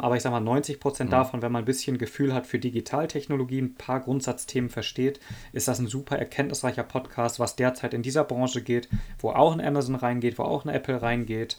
aber 0.00 0.16
ich 0.16 0.22
sage 0.22 0.34
mal 0.34 0.40
90 0.40 0.80
Prozent 0.80 1.10
mhm. 1.10 1.12
davon, 1.12 1.42
wenn 1.42 1.52
man 1.52 1.62
ein 1.62 1.66
bisschen 1.66 1.98
Gefühl 1.98 2.34
hat 2.34 2.46
für 2.46 2.58
Digitaltechnologie, 2.58 3.60
ein 3.60 3.74
paar 3.74 4.00
Grundsatzthemen 4.00 4.70
versteht, 4.70 5.20
ist 5.52 5.68
das 5.68 5.78
ein 5.78 5.86
super 5.86 6.18
erkenntnisreicher 6.18 6.82
Podcast, 6.82 7.40
was 7.40 7.56
derzeit 7.56 7.94
in 7.94 8.02
dieser 8.02 8.24
Branche 8.24 8.62
geht, 8.62 8.88
wo 9.18 9.30
auch 9.30 9.52
ein 9.52 9.60
Amazon 9.60 9.94
reingeht, 9.94 10.38
wo 10.38 10.42
auch 10.42 10.64
ein 10.64 10.68
Apple 10.68 11.00
reingeht 11.00 11.58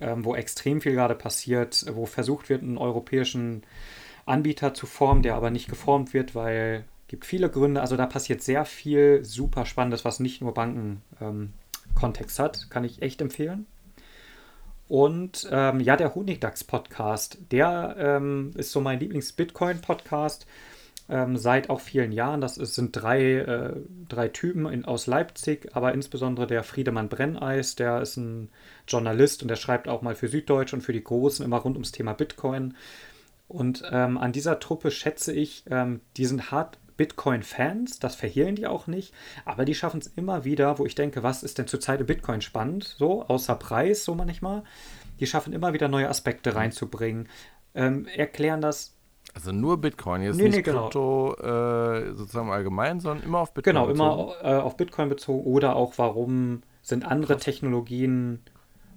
ähm, 0.00 0.24
wo 0.24 0.34
extrem 0.34 0.80
viel 0.80 0.92
gerade 0.92 1.14
passiert, 1.14 1.84
wo 1.94 2.06
versucht 2.06 2.48
wird, 2.48 2.62
einen 2.62 2.78
europäischen 2.78 3.62
Anbieter 4.26 4.74
zu 4.74 4.86
formen, 4.86 5.22
der 5.22 5.36
aber 5.36 5.50
nicht 5.50 5.68
geformt 5.68 6.12
wird, 6.12 6.34
weil 6.34 6.84
Gibt 7.12 7.26
viele 7.26 7.50
Gründe. 7.50 7.82
Also 7.82 7.98
da 7.98 8.06
passiert 8.06 8.40
sehr 8.40 8.64
viel 8.64 9.22
super 9.22 9.66
Spannendes, 9.66 10.02
was 10.06 10.18
nicht 10.18 10.40
nur 10.40 10.54
Banken-Kontext 10.54 12.38
ähm, 12.38 12.44
hat. 12.46 12.70
Kann 12.70 12.84
ich 12.84 13.02
echt 13.02 13.20
empfehlen. 13.20 13.66
Und 14.92 15.48
ähm, 15.50 15.80
ja, 15.80 15.96
der 15.96 16.14
Honigdachs-Podcast, 16.14 17.38
der 17.50 17.96
ähm, 17.98 18.50
ist 18.58 18.72
so 18.72 18.82
mein 18.82 19.00
Lieblings-Bitcoin-Podcast 19.00 20.44
ähm, 21.08 21.38
seit 21.38 21.70
auch 21.70 21.80
vielen 21.80 22.12
Jahren. 22.12 22.42
Das 22.42 22.58
ist, 22.58 22.74
sind 22.74 22.94
drei, 22.94 23.36
äh, 23.36 23.72
drei 24.10 24.28
Typen 24.28 24.66
in, 24.66 24.84
aus 24.84 25.06
Leipzig, 25.06 25.70
aber 25.74 25.94
insbesondere 25.94 26.46
der 26.46 26.62
Friedemann 26.62 27.08
Brenneis, 27.08 27.74
der 27.74 28.02
ist 28.02 28.18
ein 28.18 28.50
Journalist 28.86 29.40
und 29.40 29.48
der 29.48 29.56
schreibt 29.56 29.88
auch 29.88 30.02
mal 30.02 30.14
für 30.14 30.28
Süddeutsch 30.28 30.74
und 30.74 30.82
für 30.82 30.92
die 30.92 31.02
Großen 31.02 31.42
immer 31.42 31.56
rund 31.56 31.76
ums 31.76 31.92
Thema 31.92 32.12
Bitcoin. 32.12 32.74
Und 33.48 33.84
ähm, 33.90 34.18
an 34.18 34.32
dieser 34.32 34.60
Truppe 34.60 34.90
schätze 34.90 35.32
ich, 35.32 35.64
ähm, 35.70 36.02
die 36.18 36.26
sind 36.26 36.50
hart 36.50 36.76
Bitcoin-Fans, 36.96 37.98
das 37.98 38.14
verhehlen 38.14 38.54
die 38.54 38.66
auch 38.66 38.86
nicht, 38.86 39.14
aber 39.44 39.64
die 39.64 39.74
schaffen 39.74 40.00
es 40.00 40.06
immer 40.08 40.44
wieder, 40.44 40.78
wo 40.78 40.86
ich 40.86 40.94
denke, 40.94 41.22
was 41.22 41.42
ist 41.42 41.58
denn 41.58 41.66
zurzeit 41.66 42.00
im 42.00 42.06
Bitcoin 42.06 42.40
spannend, 42.40 42.84
so 42.84 43.22
außer 43.24 43.54
Preis, 43.56 44.04
so 44.04 44.14
manchmal. 44.14 44.62
Die 45.20 45.26
schaffen 45.26 45.52
immer 45.52 45.72
wieder 45.72 45.88
neue 45.88 46.08
Aspekte 46.08 46.50
mhm. 46.50 46.56
reinzubringen, 46.56 47.28
ähm, 47.74 48.06
erklären 48.06 48.60
das 48.60 48.94
also 49.34 49.50
nur 49.50 49.80
Bitcoin, 49.80 50.22
jetzt 50.22 50.36
nee, 50.36 50.44
nicht 50.44 50.56
nee, 50.56 50.62
genau. 50.62 50.82
Krypto 50.82 51.34
äh, 51.36 52.14
sozusagen 52.14 52.50
allgemein, 52.50 53.00
sondern 53.00 53.24
immer 53.24 53.38
auf 53.38 53.54
Bitcoin 53.54 53.74
Genau, 53.74 53.86
bezogen. 53.86 54.42
immer 54.42 54.56
äh, 54.58 54.60
auf 54.60 54.76
Bitcoin 54.76 55.08
bezogen 55.08 55.44
oder 55.44 55.74
auch 55.74 55.94
warum 55.96 56.62
sind 56.82 57.06
andere 57.06 57.34
Krass. 57.34 57.44
Technologien 57.44 58.40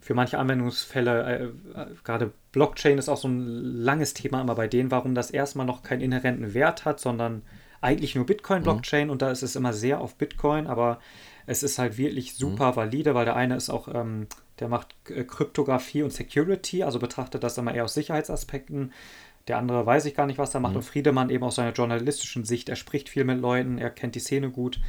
für 0.01 0.13
manche 0.13 0.37
Anwendungsfälle, 0.37 1.23
äh, 1.23 1.43
äh, 1.79 1.87
gerade 2.03 2.31
Blockchain 2.51 2.97
ist 2.97 3.09
auch 3.09 3.17
so 3.17 3.27
ein 3.27 3.45
langes 3.47 4.13
Thema 4.13 4.41
immer 4.41 4.55
bei 4.55 4.67
denen, 4.67 4.91
warum 4.91 5.15
das 5.15 5.31
erstmal 5.31 5.65
noch 5.65 5.83
keinen 5.83 6.01
inhärenten 6.01 6.53
Wert 6.53 6.85
hat, 6.85 6.99
sondern 6.99 7.41
eigentlich 7.85 8.15
nur 8.15 8.25
Bitcoin-Blockchain 8.25 9.07
mhm. 9.07 9.11
und 9.11 9.21
da 9.21 9.31
ist 9.31 9.43
es 9.43 9.55
immer 9.55 9.71
sehr 9.71 10.01
auf 10.01 10.15
Bitcoin, 10.15 10.67
aber 10.67 10.99
es 11.45 11.63
ist 11.63 11.77
halt 11.77 11.97
wirklich 11.97 12.33
mhm. 12.33 12.37
super 12.37 12.71
mhm. 12.71 12.75
valide, 12.75 13.15
weil 13.15 13.25
der 13.25 13.35
eine 13.35 13.55
ist 13.55 13.69
auch, 13.69 13.87
ähm, 13.93 14.27
der 14.59 14.67
macht 14.67 14.95
äh, 15.09 15.23
Kryptographie 15.23 16.03
und 16.03 16.11
Security, 16.11 16.83
also 16.83 16.99
betrachtet 16.99 17.43
das 17.43 17.57
immer 17.57 17.73
eher 17.73 17.85
aus 17.85 17.93
Sicherheitsaspekten. 17.93 18.91
Der 19.47 19.57
andere 19.57 19.85
weiß 19.85 20.05
ich 20.05 20.15
gar 20.15 20.25
nicht, 20.25 20.39
was 20.39 20.55
er 20.55 20.59
macht. 20.59 20.71
Mhm. 20.71 20.77
Und 20.77 20.83
Friedemann 20.83 21.29
eben 21.29 21.43
aus 21.43 21.55
seiner 21.55 21.73
journalistischen 21.73 22.45
Sicht. 22.45 22.67
Er 22.67 22.75
spricht 22.75 23.09
viel 23.09 23.25
mit 23.25 23.39
Leuten, 23.39 23.77
er 23.77 23.91
kennt 23.91 24.15
die 24.15 24.19
Szene 24.19 24.49
gut. 24.49 24.79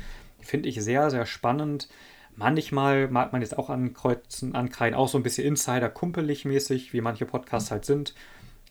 Finde 0.41 0.69
ich 0.71 0.83
sehr, 0.83 1.11
sehr 1.11 1.27
spannend. 1.27 1.89
Manchmal 2.37 3.09
mag 3.09 3.33
man 3.33 3.43
jetzt 3.43 3.59
auch 3.59 3.69
ankreuzen, 3.69 4.55
ankreien, 4.55 4.95
auch 4.95 5.09
so 5.09 5.19
ein 5.19 5.23
bisschen 5.23 5.47
Insider-kumpelig 5.47 6.47
mäßig, 6.47 6.93
wie 6.95 7.01
manche 7.03 7.27
Podcasts 7.27 7.71
halt 7.71 7.85
sind. 7.85 8.15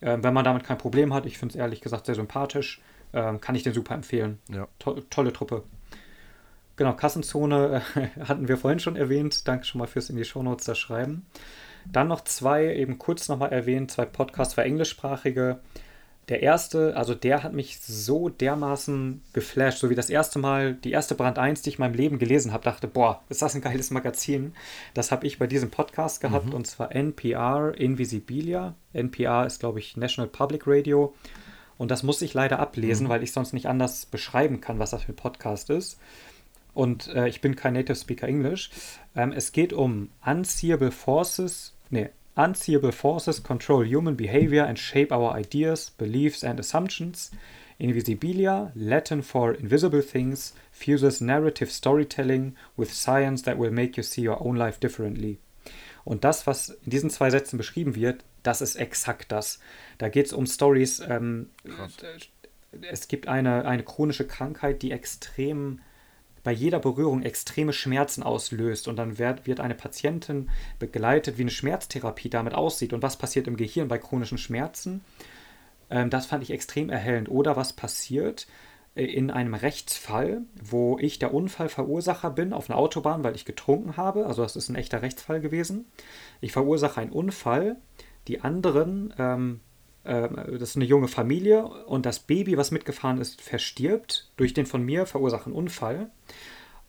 Ähm, 0.01 0.23
wenn 0.23 0.33
man 0.33 0.43
damit 0.43 0.63
kein 0.63 0.77
Problem 0.77 1.13
hat, 1.13 1.25
ich 1.27 1.37
finde 1.37 1.53
es 1.53 1.59
ehrlich 1.59 1.81
gesagt 1.81 2.07
sehr 2.07 2.15
sympathisch, 2.15 2.81
ähm, 3.15 3.41
kann 3.41 3.55
ich 3.55 3.63
den 3.63 3.73
super 3.73 3.95
empfehlen. 3.95 4.39
Ja. 4.49 4.67
To 4.79 4.99
tolle 5.09 5.33
Truppe. 5.33 5.63
Genau, 6.75 6.93
Kassenzone 6.93 7.81
äh, 7.95 8.19
hatten 8.25 8.47
wir 8.47 8.57
vorhin 8.57 8.79
schon 8.79 8.95
erwähnt. 8.95 9.47
Danke 9.47 9.65
schon 9.65 9.79
mal 9.79 9.87
fürs 9.87 10.09
in 10.09 10.17
die 10.17 10.25
Shownotes 10.25 10.65
da 10.65 10.75
schreiben. 10.75 11.25
Dann 11.91 12.07
noch 12.07 12.21
zwei, 12.21 12.75
eben 12.75 12.97
kurz 12.97 13.29
nochmal 13.29 13.51
erwähnt, 13.51 13.91
zwei 13.91 14.05
Podcasts 14.05 14.55
für 14.55 14.63
Englischsprachige. 14.63 15.59
Der 16.27 16.41
erste, 16.41 16.97
also 16.97 17.13
der 17.13 17.43
hat 17.43 17.53
mich 17.53 17.79
so 17.81 18.29
dermaßen 18.29 19.21
geflasht, 19.33 19.77
so 19.77 19.91
wie 19.91 19.95
das 19.95 20.09
erste 20.09 20.39
Mal, 20.39 20.73
die 20.73 20.91
erste 20.91 21.13
Brand 21.13 21.37
1, 21.37 21.61
die 21.61 21.69
ich 21.69 21.75
in 21.75 21.81
meinem 21.81 21.93
Leben 21.93 22.17
gelesen 22.17 22.51
habe, 22.51 22.63
dachte, 22.63 22.87
boah, 22.87 23.21
ist 23.29 23.43
das 23.43 23.53
ein 23.53 23.61
geiles 23.61 23.91
Magazin. 23.91 24.55
Das 24.95 25.11
habe 25.11 25.27
ich 25.27 25.37
bei 25.37 25.45
diesem 25.45 25.69
Podcast 25.69 26.21
gehabt 26.21 26.47
mhm. 26.47 26.53
und 26.53 26.65
zwar 26.65 26.95
NPR 26.95 27.75
Invisibilia. 27.77 28.73
NPR 28.91 29.45
ist, 29.45 29.59
glaube 29.59 29.77
ich, 29.77 29.97
National 29.97 30.27
Public 30.27 30.63
Radio. 30.65 31.13
Und 31.77 31.91
das 31.91 32.03
muss 32.03 32.21
ich 32.21 32.33
leider 32.33 32.59
ablesen, 32.59 33.07
mhm. 33.07 33.09
weil 33.09 33.23
ich 33.23 33.31
sonst 33.31 33.53
nicht 33.53 33.67
anders 33.67 34.05
beschreiben 34.05 34.61
kann, 34.61 34.79
was 34.79 34.91
das 34.91 35.03
für 35.03 35.11
ein 35.11 35.17
Podcast 35.17 35.69
ist. 35.69 35.99
Und 36.73 37.07
äh, 37.07 37.27
ich 37.27 37.41
bin 37.41 37.55
kein 37.55 37.73
Native 37.73 37.95
Speaker 37.95 38.27
English. 38.27 38.69
Ähm, 39.15 39.31
es 39.31 39.51
geht 39.51 39.73
um 39.73 40.09
Unseeable 40.25 40.91
Forces 40.91 41.75
nee, 41.89 42.09
unseeable 42.35 42.91
forces 42.91 43.41
control 43.41 43.85
human 43.85 44.15
behavior 44.15 44.65
and 44.65 44.77
shape 44.77 45.11
our 45.11 45.33
ideas, 45.33 45.89
beliefs 45.89 46.43
and 46.43 46.59
assumptions. 46.59 47.31
Invisibilia, 47.79 48.71
Latin 48.73 49.21
for 49.21 49.53
invisible 49.53 50.01
things, 50.01 50.53
fuses 50.71 51.19
narrative 51.19 51.69
storytelling 51.69 52.55
with 52.77 52.93
science 52.93 53.41
that 53.41 53.57
will 53.57 53.71
make 53.71 53.97
you 53.97 54.03
see 54.03 54.21
your 54.21 54.41
own 54.41 54.55
life 54.55 54.79
differently. 54.79 55.39
Und 56.05 56.23
das, 56.23 56.47
was 56.47 56.69
in 56.69 56.91
diesen 56.91 57.09
zwei 57.09 57.29
Sätzen 57.29 57.57
beschrieben 57.57 57.95
wird, 57.95 58.23
das 58.43 58.61
ist 58.61 58.75
exakt 58.75 59.31
das. 59.31 59.59
Da 59.97 60.07
geht 60.07 60.27
es 60.27 60.33
um 60.33 60.45
Stories. 60.45 60.99
Ähm, 60.99 61.49
es 62.81 63.07
gibt 63.07 63.27
eine, 63.27 63.65
eine 63.65 63.83
chronische 63.83 64.27
Krankheit, 64.27 64.83
die 64.83 64.91
extrem 64.91 65.81
bei 66.43 66.51
jeder 66.51 66.79
Berührung 66.79 67.23
extreme 67.23 67.73
Schmerzen 67.73 68.21
auslöst 68.21 68.87
und 68.87 68.97
dann 68.97 69.17
wird, 69.17 69.47
wird 69.47 69.59
eine 69.59 69.73
Patientin 69.73 70.51
begleitet, 70.77 71.39
wie 71.39 71.41
eine 71.41 71.49
Schmerztherapie 71.49 72.29
damit 72.29 72.53
aussieht 72.53 72.93
und 72.93 73.01
was 73.01 73.17
passiert 73.17 73.47
im 73.47 73.57
Gehirn 73.57 73.87
bei 73.87 73.97
chronischen 73.97 74.37
Schmerzen. 74.37 75.01
Ähm, 75.89 76.11
das 76.11 76.27
fand 76.27 76.43
ich 76.43 76.51
extrem 76.51 76.91
erhellend. 76.91 77.29
Oder 77.29 77.55
was 77.55 77.73
passiert 77.73 78.45
in 78.95 79.29
einem 79.29 79.53
Rechtsfall, 79.53 80.41
wo 80.61 80.97
ich 80.99 81.19
der 81.19 81.33
Unfallverursacher 81.33 82.29
bin 82.29 82.53
auf 82.53 82.69
einer 82.69 82.79
Autobahn, 82.79 83.23
weil 83.23 83.35
ich 83.35 83.45
getrunken 83.45 83.97
habe. 83.97 84.25
Also 84.25 84.41
das 84.41 84.55
ist 84.55 84.69
ein 84.69 84.75
echter 84.75 85.01
Rechtsfall 85.01 85.41
gewesen. 85.41 85.85
Ich 86.41 86.53
verursache 86.53 87.01
einen 87.01 87.11
Unfall. 87.11 87.75
Die 88.27 88.41
anderen 88.41 89.13
ähm, 89.17 89.59
ähm, 90.05 90.35
das 90.59 90.69
ist 90.69 90.75
eine 90.75 90.85
junge 90.85 91.07
Familie 91.07 91.65
und 91.65 92.05
das 92.05 92.19
Baby, 92.19 92.57
was 92.57 92.71
mitgefahren 92.71 93.19
ist, 93.19 93.41
verstirbt 93.41 94.31
durch 94.37 94.53
den 94.53 94.65
von 94.65 94.83
mir 94.83 95.05
verursachten 95.05 95.51
Unfall. 95.51 96.11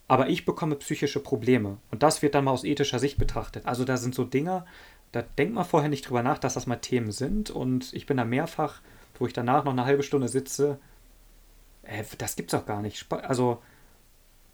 Aber 0.09 0.29
ich 0.29 0.45
bekomme 0.45 0.77
psychische 0.77 1.19
Probleme. 1.19 1.79
Und 1.91 2.03
das 2.03 2.23
wird 2.23 2.35
dann 2.35 2.45
mal 2.45 2.53
aus 2.53 2.63
ethischer 2.63 3.01
Sicht 3.01 3.19
betrachtet. 3.19 3.67
Also 3.67 3.85
da 3.85 3.97
sind 3.97 4.15
so 4.15 4.23
Dinge, 4.23 4.65
da 5.11 5.23
denkt 5.23 5.55
man 5.55 5.65
vorher 5.65 5.89
nicht 5.89 6.09
drüber 6.09 6.23
nach, 6.23 6.39
dass 6.39 6.55
das 6.55 6.67
mal 6.67 6.77
Themen 6.77 7.11
sind. 7.11 7.51
Und 7.51 7.93
ich 7.93 8.07
bin 8.07 8.17
da 8.17 8.25
mehrfach, 8.25 8.83
wo 9.19 9.27
ich 9.27 9.33
danach 9.33 9.65
noch 9.65 9.73
eine 9.73 9.85
halbe 9.85 10.05
Stunde 10.05 10.29
sitze, 10.29 10.79
äh, 11.89 12.05
das 12.19 12.37
gibt's 12.37 12.55
auch 12.55 12.67
gar 12.67 12.83
nicht. 12.83 13.07
Also 13.11 13.63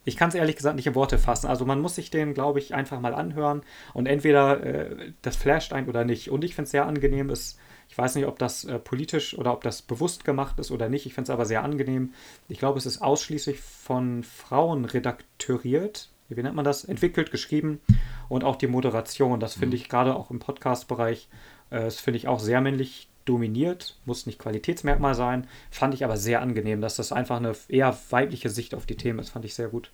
ich 0.04 0.16
kann 0.16 0.28
es 0.28 0.34
ehrlich 0.34 0.56
gesagt 0.56 0.76
nicht 0.76 0.86
in 0.86 0.94
Worte 0.94 1.18
fassen. 1.18 1.46
Also 1.46 1.64
man 1.64 1.80
muss 1.80 1.94
sich 1.94 2.10
den, 2.10 2.34
glaube 2.34 2.58
ich, 2.58 2.74
einfach 2.74 3.00
mal 3.00 3.14
anhören 3.14 3.62
und 3.94 4.06
entweder 4.06 4.62
äh, 4.64 5.12
das 5.22 5.36
flasht 5.36 5.72
ein 5.72 5.88
oder 5.88 6.04
nicht. 6.04 6.30
Und 6.30 6.44
ich 6.44 6.54
finde 6.54 6.64
es 6.66 6.72
sehr 6.72 6.86
angenehm, 6.86 7.30
es 7.30 7.58
ich 7.92 7.98
weiß 7.98 8.14
nicht, 8.14 8.26
ob 8.26 8.38
das 8.38 8.64
äh, 8.64 8.78
politisch 8.78 9.36
oder 9.36 9.52
ob 9.52 9.62
das 9.62 9.82
bewusst 9.82 10.24
gemacht 10.24 10.58
ist 10.58 10.70
oder 10.70 10.88
nicht. 10.88 11.04
Ich 11.04 11.12
finde 11.12 11.26
es 11.26 11.30
aber 11.30 11.44
sehr 11.44 11.62
angenehm. 11.62 12.14
Ich 12.48 12.58
glaube, 12.58 12.78
es 12.78 12.86
ist 12.86 13.02
ausschließlich 13.02 13.60
von 13.60 14.22
Frauen 14.22 14.86
redakteuriert. 14.86 16.08
Wie 16.30 16.42
nennt 16.42 16.54
man 16.54 16.64
das? 16.64 16.84
Entwickelt, 16.84 17.30
geschrieben 17.30 17.82
und 18.30 18.44
auch 18.44 18.56
die 18.56 18.66
Moderation. 18.66 19.40
Das 19.40 19.52
finde 19.52 19.76
mhm. 19.76 19.82
ich 19.82 19.88
gerade 19.90 20.16
auch 20.16 20.30
im 20.30 20.38
Podcast-Bereich, 20.38 21.28
äh, 21.68 21.80
das 21.80 22.00
finde 22.00 22.16
ich 22.16 22.28
auch 22.28 22.40
sehr 22.40 22.62
männlich 22.62 23.10
dominiert. 23.24 23.96
Muss 24.04 24.26
nicht 24.26 24.38
Qualitätsmerkmal 24.38 25.14
sein. 25.14 25.46
Fand 25.70 25.94
ich 25.94 26.04
aber 26.04 26.16
sehr 26.16 26.40
angenehm, 26.40 26.80
dass 26.80 26.96
das 26.96 27.12
einfach 27.12 27.36
eine 27.36 27.54
eher 27.68 27.96
weibliche 28.10 28.50
Sicht 28.50 28.74
auf 28.74 28.86
die 28.86 28.96
Themen 28.96 29.18
ist. 29.18 29.30
Fand 29.30 29.44
ich 29.44 29.54
sehr 29.54 29.68
gut. 29.68 29.90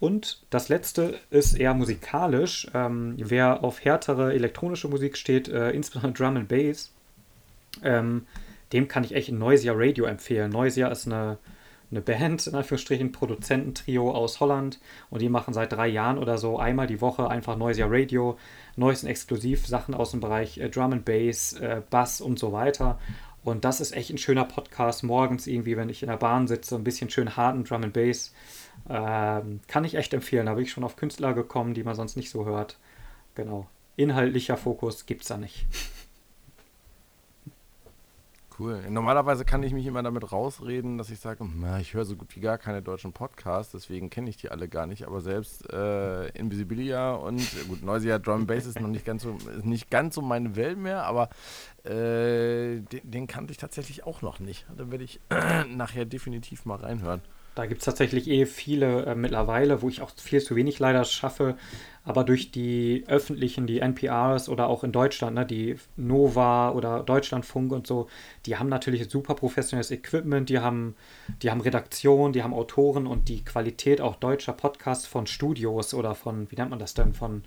Und 0.00 0.42
das 0.50 0.68
letzte 0.68 1.18
ist 1.30 1.54
eher 1.54 1.74
musikalisch. 1.74 2.68
Ähm, 2.72 3.14
wer 3.18 3.64
auf 3.64 3.84
härtere 3.84 4.32
elektronische 4.32 4.88
Musik 4.88 5.16
steht, 5.16 5.48
äh, 5.48 5.70
insbesondere 5.70 6.12
Drum 6.12 6.36
and 6.36 6.48
Bass, 6.48 6.92
ähm, 7.82 8.26
dem 8.72 8.86
kann 8.86 9.04
ich 9.04 9.14
echt 9.14 9.32
Noisia 9.32 9.72
Radio 9.74 10.04
empfehlen. 10.04 10.52
Noisia 10.52 10.88
ist 10.88 11.06
eine, 11.06 11.38
eine 11.90 12.00
Band, 12.00 12.46
in 12.46 12.54
Anführungsstrichen, 12.54 13.12
Produzententrio 13.12 14.10
aus 14.10 14.40
Holland 14.40 14.78
und 15.10 15.22
die 15.22 15.28
machen 15.28 15.54
seit 15.54 15.72
drei 15.72 15.88
Jahren 15.88 16.18
oder 16.18 16.36
so 16.38 16.58
einmal 16.58 16.86
die 16.86 17.00
Woche 17.00 17.28
einfach 17.28 17.56
Noisia 17.56 17.86
Radio, 17.88 18.38
neuesten 18.76 19.06
Exklusivsachen 19.06 19.94
aus 19.94 20.10
dem 20.10 20.20
Bereich 20.20 20.58
äh, 20.58 20.68
Drum 20.68 20.92
and 20.92 21.04
Bass, 21.04 21.54
äh, 21.54 21.82
Bass 21.88 22.20
und 22.20 22.38
so 22.38 22.52
weiter. 22.52 22.98
Und 23.42 23.64
das 23.64 23.80
ist 23.80 23.96
echt 23.96 24.10
ein 24.10 24.18
schöner 24.18 24.44
Podcast. 24.44 25.04
Morgens 25.04 25.46
irgendwie, 25.46 25.76
wenn 25.76 25.88
ich 25.88 26.02
in 26.02 26.08
der 26.08 26.16
Bahn 26.16 26.46
sitze, 26.48 26.74
ein 26.74 26.84
bisschen 26.84 27.08
schön 27.08 27.36
harten 27.36 27.64
Drum 27.64 27.84
and 27.84 27.92
Bass. 27.94 28.34
Ähm, 28.90 29.60
kann 29.66 29.84
ich 29.84 29.94
echt 29.94 30.12
empfehlen. 30.12 30.46
Da 30.46 30.54
bin 30.54 30.64
ich 30.64 30.70
schon 30.70 30.84
auf 30.84 30.96
Künstler 30.96 31.32
gekommen, 31.32 31.72
die 31.74 31.84
man 31.84 31.94
sonst 31.94 32.16
nicht 32.16 32.30
so 32.30 32.44
hört. 32.44 32.78
Genau. 33.34 33.66
Inhaltlicher 33.96 34.56
Fokus 34.56 35.06
gibt 35.06 35.22
es 35.22 35.28
da 35.28 35.38
nicht. 35.38 35.66
Cool. 38.58 38.82
Normalerweise 38.90 39.44
kann 39.44 39.62
ich 39.62 39.72
mich 39.72 39.86
immer 39.86 40.02
damit 40.02 40.32
rausreden, 40.32 40.98
dass 40.98 41.10
ich 41.10 41.20
sage, 41.20 41.48
ich 41.80 41.94
höre 41.94 42.04
so 42.04 42.16
gut 42.16 42.34
wie 42.34 42.40
gar 42.40 42.58
keine 42.58 42.82
deutschen 42.82 43.12
Podcasts, 43.12 43.70
deswegen 43.70 44.10
kenne 44.10 44.28
ich 44.30 44.36
die 44.36 44.50
alle 44.50 44.68
gar 44.68 44.86
nicht. 44.86 45.06
Aber 45.06 45.20
selbst 45.20 45.72
äh, 45.72 46.26
Invisibilia 46.30 47.12
und 47.12 47.40
gut, 47.68 47.84
Noisia 47.84 48.18
Drum 48.18 48.48
Bass 48.48 48.66
ist 48.66 48.80
noch 48.80 48.88
nicht 48.88 49.04
ganz 49.04 49.22
so, 49.22 49.38
nicht 49.62 49.90
ganz 49.90 50.16
so 50.16 50.22
meine 50.22 50.56
Welt 50.56 50.76
mehr, 50.76 51.04
aber 51.04 51.28
äh, 51.84 52.80
den, 52.80 53.00
den, 53.04 53.26
kannte 53.28 53.52
ich 53.52 53.58
tatsächlich 53.58 54.04
auch 54.04 54.22
noch 54.22 54.40
nicht. 54.40 54.66
Da 54.76 54.90
werde 54.90 55.04
ich 55.04 55.20
nachher 55.68 56.04
definitiv 56.04 56.64
mal 56.64 56.78
reinhören. 56.78 57.22
Da 57.58 57.66
gibt 57.66 57.80
es 57.80 57.86
tatsächlich 57.86 58.28
eh 58.28 58.46
viele 58.46 59.04
äh, 59.04 59.14
mittlerweile, 59.16 59.82
wo 59.82 59.88
ich 59.88 60.00
auch 60.00 60.12
viel 60.16 60.40
zu 60.40 60.54
wenig 60.54 60.78
leider 60.78 61.02
schaffe. 61.02 61.56
Aber 62.04 62.22
durch 62.22 62.52
die 62.52 63.02
öffentlichen, 63.08 63.66
die 63.66 63.80
NPRs 63.80 64.48
oder 64.48 64.68
auch 64.68 64.84
in 64.84 64.92
Deutschland, 64.92 65.34
ne, 65.34 65.44
die 65.44 65.74
Nova 65.96 66.70
oder 66.70 67.02
Deutschlandfunk 67.02 67.72
und 67.72 67.88
so, 67.88 68.08
die 68.46 68.56
haben 68.56 68.68
natürlich 68.68 69.10
super 69.10 69.34
professionelles 69.34 69.90
Equipment, 69.90 70.48
die 70.48 70.60
haben, 70.60 70.94
die 71.42 71.50
haben 71.50 71.60
Redaktion, 71.60 72.32
die 72.32 72.44
haben 72.44 72.54
Autoren 72.54 73.08
und 73.08 73.28
die 73.28 73.44
Qualität 73.44 74.00
auch 74.00 74.14
deutscher 74.14 74.52
Podcasts 74.52 75.08
von 75.08 75.26
Studios 75.26 75.94
oder 75.94 76.14
von, 76.14 76.48
wie 76.52 76.56
nennt 76.56 76.70
man 76.70 76.78
das 76.78 76.94
denn, 76.94 77.12
von 77.12 77.42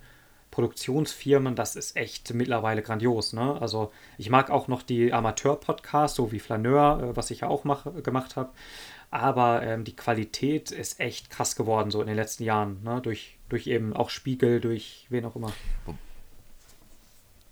Produktionsfirmen, 0.51 1.55
das 1.55 1.77
ist 1.77 1.95
echt 1.95 2.33
mittlerweile 2.33 2.81
grandios. 2.81 3.31
Ne? 3.31 3.59
Also 3.61 3.91
ich 4.17 4.29
mag 4.29 4.49
auch 4.49 4.67
noch 4.67 4.83
die 4.83 5.13
Amateur-Podcasts, 5.13 6.17
so 6.17 6.33
wie 6.33 6.39
Flaneur, 6.39 7.01
äh, 7.01 7.15
was 7.15 7.31
ich 7.31 7.39
ja 7.39 7.47
auch 7.47 7.63
mach, 7.63 7.85
gemacht 8.03 8.35
habe. 8.35 8.51
Aber 9.11 9.61
ähm, 9.61 9.83
die 9.83 9.95
Qualität 9.95 10.71
ist 10.71 11.01
echt 11.01 11.29
krass 11.29 11.57
geworden, 11.57 11.91
so 11.91 11.99
in 11.99 12.07
den 12.07 12.15
letzten 12.15 12.43
Jahren, 12.43 12.81
ne? 12.81 13.01
durch, 13.01 13.37
durch 13.49 13.67
eben 13.67 13.93
auch 13.93 14.09
Spiegel, 14.09 14.61
durch 14.61 15.05
wen 15.09 15.25
auch 15.25 15.35
immer. 15.35 15.51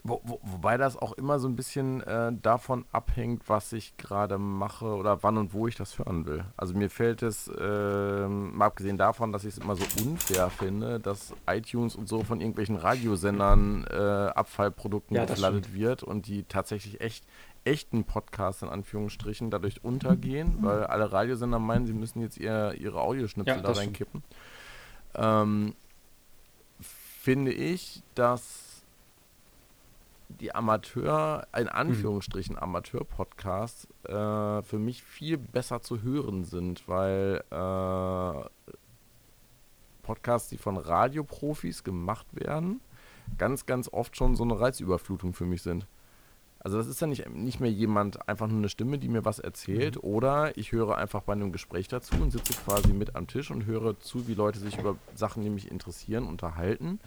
Wo, 0.03 0.21
wo, 0.23 0.39
wobei 0.41 0.77
das 0.77 0.95
auch 0.95 1.11
immer 1.13 1.39
so 1.39 1.49
ein 1.49 1.57
bisschen 1.57 2.01
äh, 2.03 2.31
davon 2.41 2.85
abhängt, 2.93 3.43
was 3.47 3.73
ich 3.73 3.97
gerade 3.97 4.37
mache 4.37 4.85
oder 4.85 5.21
wann 5.23 5.37
und 5.37 5.53
wo 5.53 5.67
ich 5.67 5.75
das 5.75 5.99
hören 5.99 6.25
will. 6.25 6.45
Also 6.55 6.73
mir 6.73 6.89
fällt 6.89 7.21
es, 7.21 7.49
äh, 7.49 8.27
mal 8.27 8.67
abgesehen 8.67 8.97
davon, 8.97 9.33
dass 9.33 9.43
ich 9.43 9.55
es 9.55 9.57
immer 9.57 9.75
so 9.75 9.83
unfair 10.01 10.49
finde, 10.49 11.01
dass 11.01 11.33
iTunes 11.45 11.97
und 11.97 12.07
so 12.07 12.23
von 12.23 12.39
irgendwelchen 12.39 12.77
Radiosendern 12.77 13.85
äh, 13.91 13.97
Abfallprodukten 13.97 15.17
ja, 15.17 15.25
geflattert 15.25 15.73
wird 15.73 16.03
und 16.03 16.27
die 16.27 16.43
tatsächlich 16.43 17.01
echt 17.01 17.25
echten 17.65 18.03
Podcasts 18.03 18.61
in 18.61 18.69
Anführungsstrichen 18.69 19.51
dadurch 19.51 19.83
untergehen, 19.83 20.57
mhm. 20.57 20.65
weil 20.65 20.83
alle 20.85 21.11
Radiosender 21.11 21.59
meinen, 21.59 21.85
sie 21.85 21.93
müssen 21.93 22.21
jetzt 22.21 22.37
ihr, 22.37 22.73
ihre 22.77 23.01
Audioschnipsel 23.01 23.57
ja, 23.57 23.61
da 23.61 23.71
reinkippen. 23.71 24.23
Ähm, 25.15 25.75
finde 26.81 27.51
ich, 27.51 28.03
dass 28.15 28.69
die 30.29 30.53
Amateur, 30.53 31.47
in 31.55 31.67
hm. 31.67 31.69
Anführungsstrichen 31.69 32.57
Amateur-Podcasts, 32.57 33.87
äh, 34.03 34.61
für 34.61 34.79
mich 34.79 35.03
viel 35.03 35.37
besser 35.37 35.81
zu 35.81 36.01
hören 36.01 36.43
sind, 36.43 36.87
weil 36.87 37.43
äh, 37.49 38.73
Podcasts, 40.03 40.49
die 40.49 40.57
von 40.57 40.77
Radioprofis 40.77 41.83
gemacht 41.83 42.27
werden, 42.31 42.79
ganz, 43.37 43.65
ganz 43.65 43.89
oft 43.91 44.15
schon 44.15 44.35
so 44.35 44.43
eine 44.43 44.59
Reizüberflutung 44.59 45.33
für 45.33 45.45
mich 45.45 45.61
sind. 45.61 45.85
Also 46.59 46.77
das 46.77 46.87
ist 46.87 46.99
ja 46.99 47.07
nicht, 47.07 47.29
nicht 47.29 47.59
mehr 47.59 47.71
jemand, 47.71 48.27
einfach 48.27 48.47
nur 48.47 48.57
eine 48.57 48.69
Stimme, 48.69 48.97
die 48.99 49.07
mir 49.07 49.23
was 49.23 49.39
erzählt, 49.39 49.95
mhm. 49.95 50.01
oder 50.09 50.57
ich 50.57 50.71
höre 50.71 50.97
einfach 50.97 51.21
bei 51.21 51.33
einem 51.33 51.51
Gespräch 51.51 51.87
dazu 51.87 52.15
und 52.21 52.31
sitze 52.31 52.53
quasi 52.53 52.91
mit 52.93 53.15
am 53.15 53.27
Tisch 53.27 53.49
und 53.49 53.65
höre 53.65 53.99
zu, 53.99 54.27
wie 54.27 54.33
Leute 54.33 54.59
sich 54.59 54.77
über 54.77 54.95
Sachen, 55.15 55.43
die 55.43 55.49
mich 55.49 55.71
interessieren, 55.71 56.25
unterhalten 56.25 56.99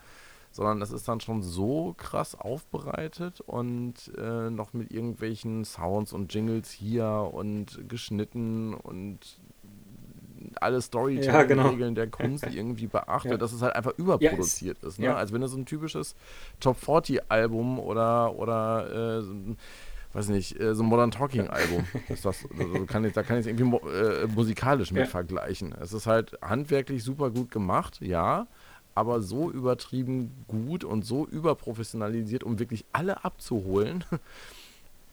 sondern 0.52 0.80
das 0.80 0.92
ist 0.92 1.08
dann 1.08 1.20
schon 1.20 1.42
so 1.42 1.94
krass 1.96 2.34
aufbereitet 2.34 3.40
und 3.40 4.12
äh, 4.18 4.50
noch 4.50 4.74
mit 4.74 4.92
irgendwelchen 4.92 5.64
Sounds 5.64 6.12
und 6.12 6.32
Jingles 6.32 6.70
hier 6.70 7.30
und 7.32 7.88
geschnitten 7.88 8.74
und 8.74 9.40
alle 10.60 10.80
Storytelling-Regeln 10.80 11.58
ja, 11.58 11.74
genau. 11.74 11.90
der 11.94 12.06
Kunst 12.08 12.46
irgendwie 12.52 12.86
beachtet, 12.86 13.32
ja. 13.32 13.36
dass 13.36 13.52
es 13.52 13.62
halt 13.62 13.74
einfach 13.74 13.92
überproduziert 13.96 14.78
ja, 14.82 14.88
ist. 14.88 14.98
Ne? 14.98 15.14
Als 15.14 15.32
wenn 15.32 15.42
es 15.42 15.50
so 15.50 15.58
ein 15.58 15.66
typisches 15.66 16.14
Top 16.60 16.76
40-Album 16.78 17.78
oder, 17.78 18.34
oder 18.34 19.20
äh, 19.20 20.14
weiß 20.14 20.28
nicht, 20.28 20.60
äh, 20.60 20.74
so 20.74 20.82
ein 20.82 20.88
Modern 20.88 21.10
Talking-Album 21.10 21.84
ist 22.08 22.24
das. 22.24 22.46
Also 22.58 22.86
kann 22.86 23.04
ich, 23.04 23.12
da 23.12 23.22
kann 23.22 23.38
ich 23.38 23.46
es 23.46 23.46
irgendwie 23.46 23.76
äh, 23.88 24.26
musikalisch 24.26 24.92
mit 24.92 25.08
vergleichen. 25.08 25.74
Es 25.80 25.92
ist 25.92 26.06
halt 26.06 26.38
handwerklich 26.42 27.02
super 27.02 27.30
gut 27.30 27.50
gemacht, 27.50 28.00
ja 28.00 28.46
aber 28.94 29.22
so 29.22 29.50
übertrieben 29.50 30.44
gut 30.48 30.84
und 30.84 31.04
so 31.04 31.26
überprofessionalisiert, 31.26 32.44
um 32.44 32.58
wirklich 32.58 32.84
alle 32.92 33.24
abzuholen, 33.24 34.04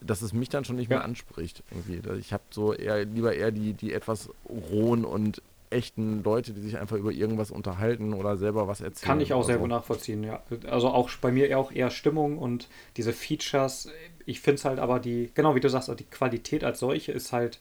dass 0.01 0.21
es 0.21 0.33
mich 0.33 0.49
dann 0.49 0.65
schon 0.65 0.75
nicht 0.75 0.89
ja. 0.89 0.97
mehr 0.97 1.05
anspricht. 1.05 1.63
Irgendwie. 1.71 2.01
Ich 2.19 2.33
habe 2.33 2.43
so 2.49 2.73
eher 2.73 3.05
lieber 3.05 3.33
eher 3.33 3.51
die, 3.51 3.73
die 3.73 3.93
etwas 3.93 4.29
rohen 4.47 5.05
und 5.05 5.41
echten 5.69 6.23
Leute, 6.23 6.53
die 6.53 6.61
sich 6.61 6.77
einfach 6.77 6.97
über 6.97 7.11
irgendwas 7.11 7.51
unterhalten 7.51 8.13
oder 8.13 8.37
selber 8.37 8.67
was 8.67 8.81
erzählen. 8.81 9.07
Kann 9.07 9.21
ich 9.21 9.33
auch 9.33 9.43
sehr 9.43 9.59
so. 9.59 9.67
nachvollziehen, 9.67 10.23
ja. 10.23 10.41
Also 10.67 10.89
auch 10.89 11.09
bei 11.21 11.31
mir 11.31 11.57
auch 11.57 11.71
eher 11.71 11.91
Stimmung 11.91 12.37
und 12.37 12.67
diese 12.97 13.13
Features. 13.13 13.89
Ich 14.25 14.41
finde 14.41 14.55
es 14.55 14.65
halt 14.65 14.79
aber 14.79 14.99
die, 14.99 15.29
genau 15.33 15.55
wie 15.55 15.59
du 15.59 15.69
sagst, 15.69 15.91
die 15.99 16.05
Qualität 16.05 16.63
als 16.63 16.79
solche 16.79 17.11
ist 17.11 17.31
halt 17.31 17.59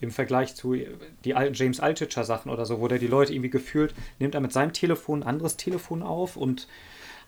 im 0.00 0.10
Vergleich 0.10 0.54
zu 0.54 0.76
die 1.24 1.34
alten 1.34 1.54
James 1.54 1.80
Altucher 1.80 2.24
Sachen 2.24 2.50
oder 2.50 2.66
so, 2.66 2.80
wo 2.80 2.88
der 2.88 2.98
die 2.98 3.06
Leute 3.06 3.32
irgendwie 3.32 3.50
gefühlt, 3.50 3.94
nimmt 4.18 4.34
er 4.34 4.40
mit 4.40 4.52
seinem 4.52 4.72
Telefon 4.72 5.22
ein 5.22 5.28
anderes 5.28 5.56
Telefon 5.56 6.02
auf 6.02 6.36
und 6.36 6.66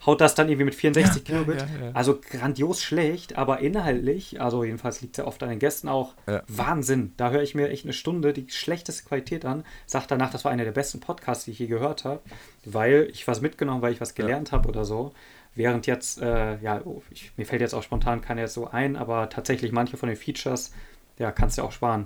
haut 0.05 0.21
das 0.21 0.35
dann 0.35 0.47
irgendwie 0.47 0.65
mit 0.65 0.75
64 0.75 1.15
ja, 1.15 1.21
Kilobit. 1.23 1.61
Ja, 1.61 1.85
ja, 1.85 1.91
also 1.93 2.19
grandios 2.19 2.83
schlecht, 2.83 3.37
aber 3.37 3.59
inhaltlich, 3.59 4.39
also 4.41 4.63
jedenfalls 4.63 5.01
liegt 5.01 5.17
es 5.17 5.23
ja 5.23 5.27
oft 5.27 5.41
an 5.43 5.49
den 5.49 5.59
Gästen 5.59 5.89
auch, 5.89 6.13
Wahnsinn. 6.47 7.13
Da 7.17 7.31
höre 7.31 7.41
ich 7.41 7.55
mir 7.55 7.69
echt 7.69 7.85
eine 7.85 7.93
Stunde 7.93 8.33
die 8.33 8.49
schlechteste 8.49 9.07
Qualität 9.07 9.45
an, 9.45 9.63
sage 9.85 10.05
danach, 10.07 10.31
das 10.31 10.45
war 10.45 10.51
einer 10.51 10.65
der 10.65 10.71
besten 10.71 10.99
Podcasts, 10.99 11.45
die 11.45 11.51
ich 11.51 11.59
je 11.59 11.67
gehört 11.67 12.05
habe, 12.05 12.21
weil 12.65 13.09
ich 13.11 13.27
was 13.27 13.41
mitgenommen, 13.41 13.81
weil 13.81 13.93
ich 13.93 14.01
was 14.01 14.15
gelernt 14.15 14.51
habe 14.51 14.69
oder 14.69 14.85
so. 14.85 15.13
Während 15.55 15.87
jetzt, 15.87 16.21
äh, 16.21 16.59
ja, 16.59 16.81
oh, 16.85 17.01
ich, 17.09 17.31
mir 17.35 17.45
fällt 17.45 17.61
jetzt 17.61 17.73
auch 17.73 17.81
spontan 17.81 18.21
keiner 18.21 18.41
jetzt 18.41 18.53
so 18.53 18.67
ein, 18.67 18.95
aber 18.95 19.27
tatsächlich 19.29 19.71
manche 19.71 19.97
von 19.97 20.07
den 20.07 20.15
Features, 20.15 20.71
ja, 21.17 21.31
kannst 21.31 21.57
du 21.57 21.63
auch 21.63 21.71
sparen. 21.71 22.05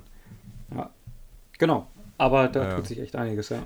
Ja. 0.74 0.88
Genau. 1.58 1.86
Aber 2.16 2.48
da 2.48 2.64
ja. 2.64 2.76
tut 2.76 2.86
sich 2.86 2.98
echt 2.98 3.14
einiges, 3.14 3.50
ja. 3.50 3.58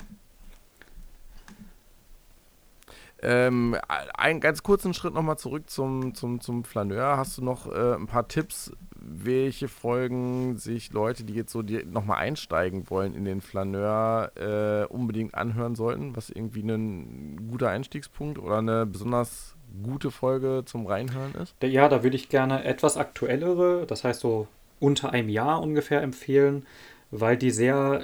Ähm, 3.22 3.76
einen 4.16 4.40
ganz 4.40 4.62
kurzen 4.62 4.92
Schritt 4.94 5.14
nochmal 5.14 5.38
zurück 5.38 5.70
zum, 5.70 6.14
zum, 6.14 6.40
zum 6.40 6.64
Flaneur. 6.64 7.16
Hast 7.16 7.38
du 7.38 7.44
noch 7.44 7.66
äh, 7.66 7.94
ein 7.94 8.06
paar 8.06 8.28
Tipps, 8.28 8.72
welche 9.00 9.68
Folgen 9.68 10.58
sich 10.58 10.92
Leute, 10.92 11.24
die 11.24 11.34
jetzt 11.34 11.52
so 11.52 11.62
nochmal 11.62 12.18
einsteigen 12.18 12.90
wollen 12.90 13.14
in 13.14 13.24
den 13.24 13.40
Flaneur, 13.40 14.32
äh, 14.36 14.86
unbedingt 14.92 15.34
anhören 15.34 15.74
sollten? 15.74 16.14
Was 16.14 16.30
irgendwie 16.30 16.62
ein 16.62 17.48
guter 17.48 17.70
Einstiegspunkt 17.70 18.38
oder 18.38 18.58
eine 18.58 18.86
besonders 18.86 19.56
gute 19.82 20.10
Folge 20.10 20.62
zum 20.66 20.86
Reinhören 20.86 21.34
ist? 21.34 21.54
Ja, 21.62 21.88
da 21.88 22.02
würde 22.02 22.16
ich 22.16 22.28
gerne 22.28 22.64
etwas 22.64 22.96
aktuellere, 22.96 23.86
das 23.86 24.04
heißt 24.04 24.20
so 24.20 24.46
unter 24.78 25.12
einem 25.12 25.30
Jahr 25.30 25.62
ungefähr 25.62 26.02
empfehlen 26.02 26.66
weil 27.10 27.36
die 27.36 27.50
sehr 27.50 28.02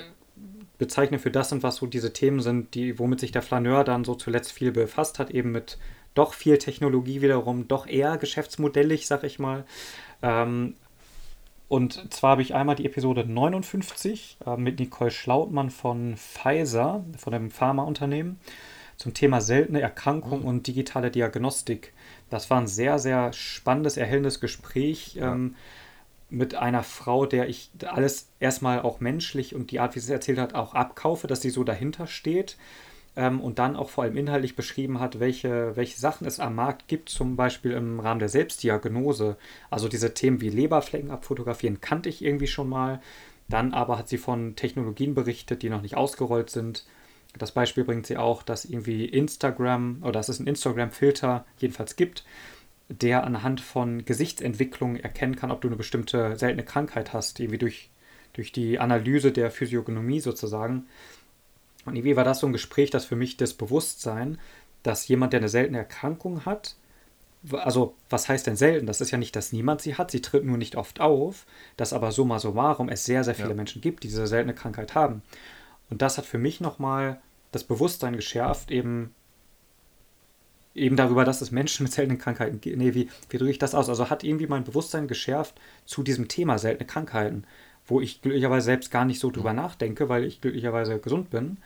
bezeichnend 0.82 1.22
für 1.22 1.30
das 1.30 1.50
sind, 1.50 1.62
was 1.62 1.76
so 1.76 1.86
diese 1.86 2.12
Themen 2.12 2.40
sind, 2.40 2.74
die, 2.74 2.98
womit 2.98 3.20
sich 3.20 3.30
der 3.30 3.42
Flaneur 3.42 3.84
dann 3.84 4.04
so 4.04 4.16
zuletzt 4.16 4.50
viel 4.50 4.72
befasst 4.72 5.20
hat, 5.20 5.30
eben 5.30 5.52
mit 5.52 5.78
doch 6.14 6.34
viel 6.34 6.58
Technologie 6.58 7.22
wiederum, 7.22 7.68
doch 7.68 7.86
eher 7.86 8.18
geschäftsmodellig, 8.18 9.06
sag 9.06 9.22
ich 9.22 9.38
mal. 9.38 9.64
Ähm, 10.22 10.74
und 11.68 12.12
zwar 12.12 12.32
habe 12.32 12.42
ich 12.42 12.52
einmal 12.52 12.74
die 12.74 12.84
Episode 12.84 13.24
59 13.24 14.38
äh, 14.44 14.56
mit 14.56 14.80
Nicole 14.80 15.12
Schlautmann 15.12 15.70
von 15.70 16.16
Pfizer, 16.16 17.04
von 17.16 17.32
dem 17.32 17.52
Pharmaunternehmen, 17.52 18.40
zum 18.96 19.14
Thema 19.14 19.40
seltene 19.40 19.80
Erkrankungen 19.80 20.40
mhm. 20.40 20.48
und 20.48 20.66
digitale 20.66 21.12
Diagnostik. 21.12 21.92
Das 22.28 22.50
war 22.50 22.60
ein 22.60 22.66
sehr, 22.66 22.98
sehr 22.98 23.32
spannendes, 23.32 23.96
erhellendes 23.96 24.40
Gespräch. 24.40 25.14
Ja. 25.14 25.32
Ähm, 25.32 25.54
mit 26.32 26.54
einer 26.54 26.82
Frau, 26.82 27.26
der 27.26 27.48
ich 27.48 27.70
alles 27.86 28.28
erstmal 28.40 28.80
auch 28.80 29.00
menschlich 29.00 29.54
und 29.54 29.70
die 29.70 29.80
Art, 29.80 29.94
wie 29.94 30.00
sie 30.00 30.06
es 30.06 30.10
erzählt 30.10 30.38
hat, 30.38 30.54
auch 30.54 30.74
abkaufe, 30.74 31.26
dass 31.26 31.42
sie 31.42 31.50
so 31.50 31.62
dahinter 31.62 32.06
steht 32.06 32.56
ähm, 33.16 33.40
und 33.40 33.58
dann 33.58 33.76
auch 33.76 33.90
vor 33.90 34.04
allem 34.04 34.16
inhaltlich 34.16 34.56
beschrieben 34.56 34.98
hat, 34.98 35.20
welche, 35.20 35.76
welche 35.76 35.98
Sachen 35.98 36.26
es 36.26 36.40
am 36.40 36.54
Markt 36.54 36.88
gibt, 36.88 37.10
zum 37.10 37.36
Beispiel 37.36 37.72
im 37.72 38.00
Rahmen 38.00 38.18
der 38.18 38.30
Selbstdiagnose. 38.30 39.36
Also 39.70 39.88
diese 39.88 40.14
Themen 40.14 40.40
wie 40.40 40.48
Leberflecken 40.48 41.10
abfotografieren 41.10 41.80
kannte 41.80 42.08
ich 42.08 42.24
irgendwie 42.24 42.46
schon 42.46 42.68
mal. 42.68 43.00
Dann 43.48 43.74
aber 43.74 43.98
hat 43.98 44.08
sie 44.08 44.18
von 44.18 44.56
Technologien 44.56 45.14
berichtet, 45.14 45.62
die 45.62 45.68
noch 45.68 45.82
nicht 45.82 45.96
ausgerollt 45.96 46.48
sind. 46.48 46.86
Das 47.36 47.52
Beispiel 47.52 47.84
bringt 47.84 48.06
sie 48.06 48.16
auch, 48.16 48.42
dass 48.42 48.64
irgendwie 48.64 49.04
Instagram 49.04 49.98
oder 50.02 50.12
dass 50.12 50.28
es 50.28 50.38
einen 50.38 50.48
Instagram-Filter 50.48 51.44
jedenfalls 51.58 51.96
gibt, 51.96 52.24
der 53.00 53.24
anhand 53.24 53.60
von 53.60 54.04
Gesichtsentwicklung 54.04 54.96
erkennen 54.96 55.36
kann, 55.36 55.50
ob 55.50 55.60
du 55.60 55.68
eine 55.68 55.76
bestimmte 55.76 56.36
seltene 56.36 56.64
Krankheit 56.64 57.12
hast, 57.12 57.40
irgendwie 57.40 57.58
durch, 57.58 57.90
durch 58.32 58.52
die 58.52 58.78
Analyse 58.78 59.32
der 59.32 59.50
Physiognomie 59.50 60.20
sozusagen. 60.20 60.86
Und 61.84 61.96
irgendwie 61.96 62.16
war 62.16 62.24
das 62.24 62.40
so 62.40 62.46
ein 62.46 62.52
Gespräch, 62.52 62.90
das 62.90 63.04
für 63.04 63.16
mich 63.16 63.36
das 63.36 63.54
Bewusstsein, 63.54 64.38
dass 64.82 65.08
jemand, 65.08 65.32
der 65.32 65.40
eine 65.40 65.48
seltene 65.48 65.78
Erkrankung 65.78 66.44
hat, 66.44 66.76
also 67.50 67.94
was 68.08 68.28
heißt 68.28 68.46
denn 68.46 68.56
selten? 68.56 68.86
Das 68.86 69.00
ist 69.00 69.10
ja 69.10 69.18
nicht, 69.18 69.34
dass 69.34 69.52
niemand 69.52 69.80
sie 69.80 69.96
hat, 69.96 70.10
sie 70.10 70.22
tritt 70.22 70.44
nur 70.44 70.58
nicht 70.58 70.76
oft 70.76 71.00
auf, 71.00 71.44
dass 71.76 71.92
aber 71.92 72.12
summa 72.12 72.38
summarum 72.38 72.88
es 72.88 73.04
sehr, 73.04 73.24
sehr 73.24 73.34
viele 73.34 73.48
ja. 73.48 73.54
Menschen 73.54 73.82
gibt, 73.82 74.04
die 74.04 74.08
diese 74.08 74.26
seltene 74.26 74.54
Krankheit 74.54 74.94
haben. 74.94 75.22
Und 75.90 76.02
das 76.02 76.18
hat 76.18 76.24
für 76.24 76.38
mich 76.38 76.60
nochmal 76.60 77.20
das 77.50 77.64
Bewusstsein 77.64 78.14
geschärft, 78.14 78.70
eben 78.70 79.14
eben 80.74 80.96
darüber, 80.96 81.24
dass 81.24 81.40
es 81.40 81.50
Menschen 81.50 81.84
mit 81.84 81.92
seltenen 81.92 82.18
Krankheiten 82.18 82.60
gibt. 82.60 82.78
Nee, 82.78 82.94
wie, 82.94 83.08
wie 83.30 83.38
drücke 83.38 83.50
ich 83.50 83.58
das 83.58 83.74
aus? 83.74 83.88
Also 83.88 84.10
hat 84.10 84.24
irgendwie 84.24 84.46
mein 84.46 84.64
Bewusstsein 84.64 85.08
geschärft 85.08 85.54
zu 85.84 86.02
diesem 86.02 86.28
Thema 86.28 86.58
seltene 86.58 86.86
Krankheiten. 86.86 87.44
wo 87.84 88.00
ich 88.00 88.22
glücklicherweise 88.22 88.66
selbst 88.66 88.92
gar 88.92 89.04
nicht 89.04 89.18
so 89.18 89.30
drüber 89.32 89.52
nachdenke, 89.52 90.08
weil 90.08 90.24
ich 90.24 90.40
glücklicherweise 90.40 91.00
gesund 91.00 91.30
bin 91.30 91.58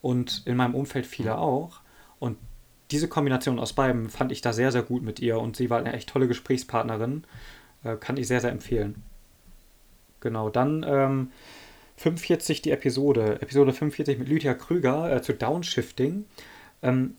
und 0.00 0.42
in 0.46 0.56
meinem 0.56 0.74
Umfeld 0.74 1.06
viele 1.06 1.36
auch. 1.36 1.80
Und 2.18 2.38
diese 2.90 3.08
Kombination 3.08 3.58
aus 3.58 3.72
beiden 3.72 4.08
fand 4.08 4.32
ich 4.32 4.40
da 4.40 4.52
sehr, 4.52 4.72
sehr 4.72 4.82
gut 4.82 5.02
mit 5.02 5.20
ihr 5.20 5.38
und 5.38 5.56
sie 5.56 5.70
war 5.70 5.78
eine 5.78 5.92
echt 5.92 6.08
tolle 6.08 6.26
Gesprächspartnerin. 6.28 7.24
Äh, 7.84 7.96
kann 7.96 8.16
ich 8.16 8.28
sehr, 8.28 8.40
sehr 8.40 8.50
empfehlen. 8.50 9.02
Genau, 10.20 10.50
dann 10.50 10.84
ähm, 10.86 11.32
45 11.96 12.62
die 12.62 12.70
Episode, 12.70 13.40
Episode 13.40 13.72
45 13.72 14.18
mit 14.18 14.28
Lydia 14.28 14.54
Krüger 14.54 15.14
äh, 15.14 15.22
zu 15.22 15.32
Downshifting. 15.34 16.24
Ähm, 16.82 17.14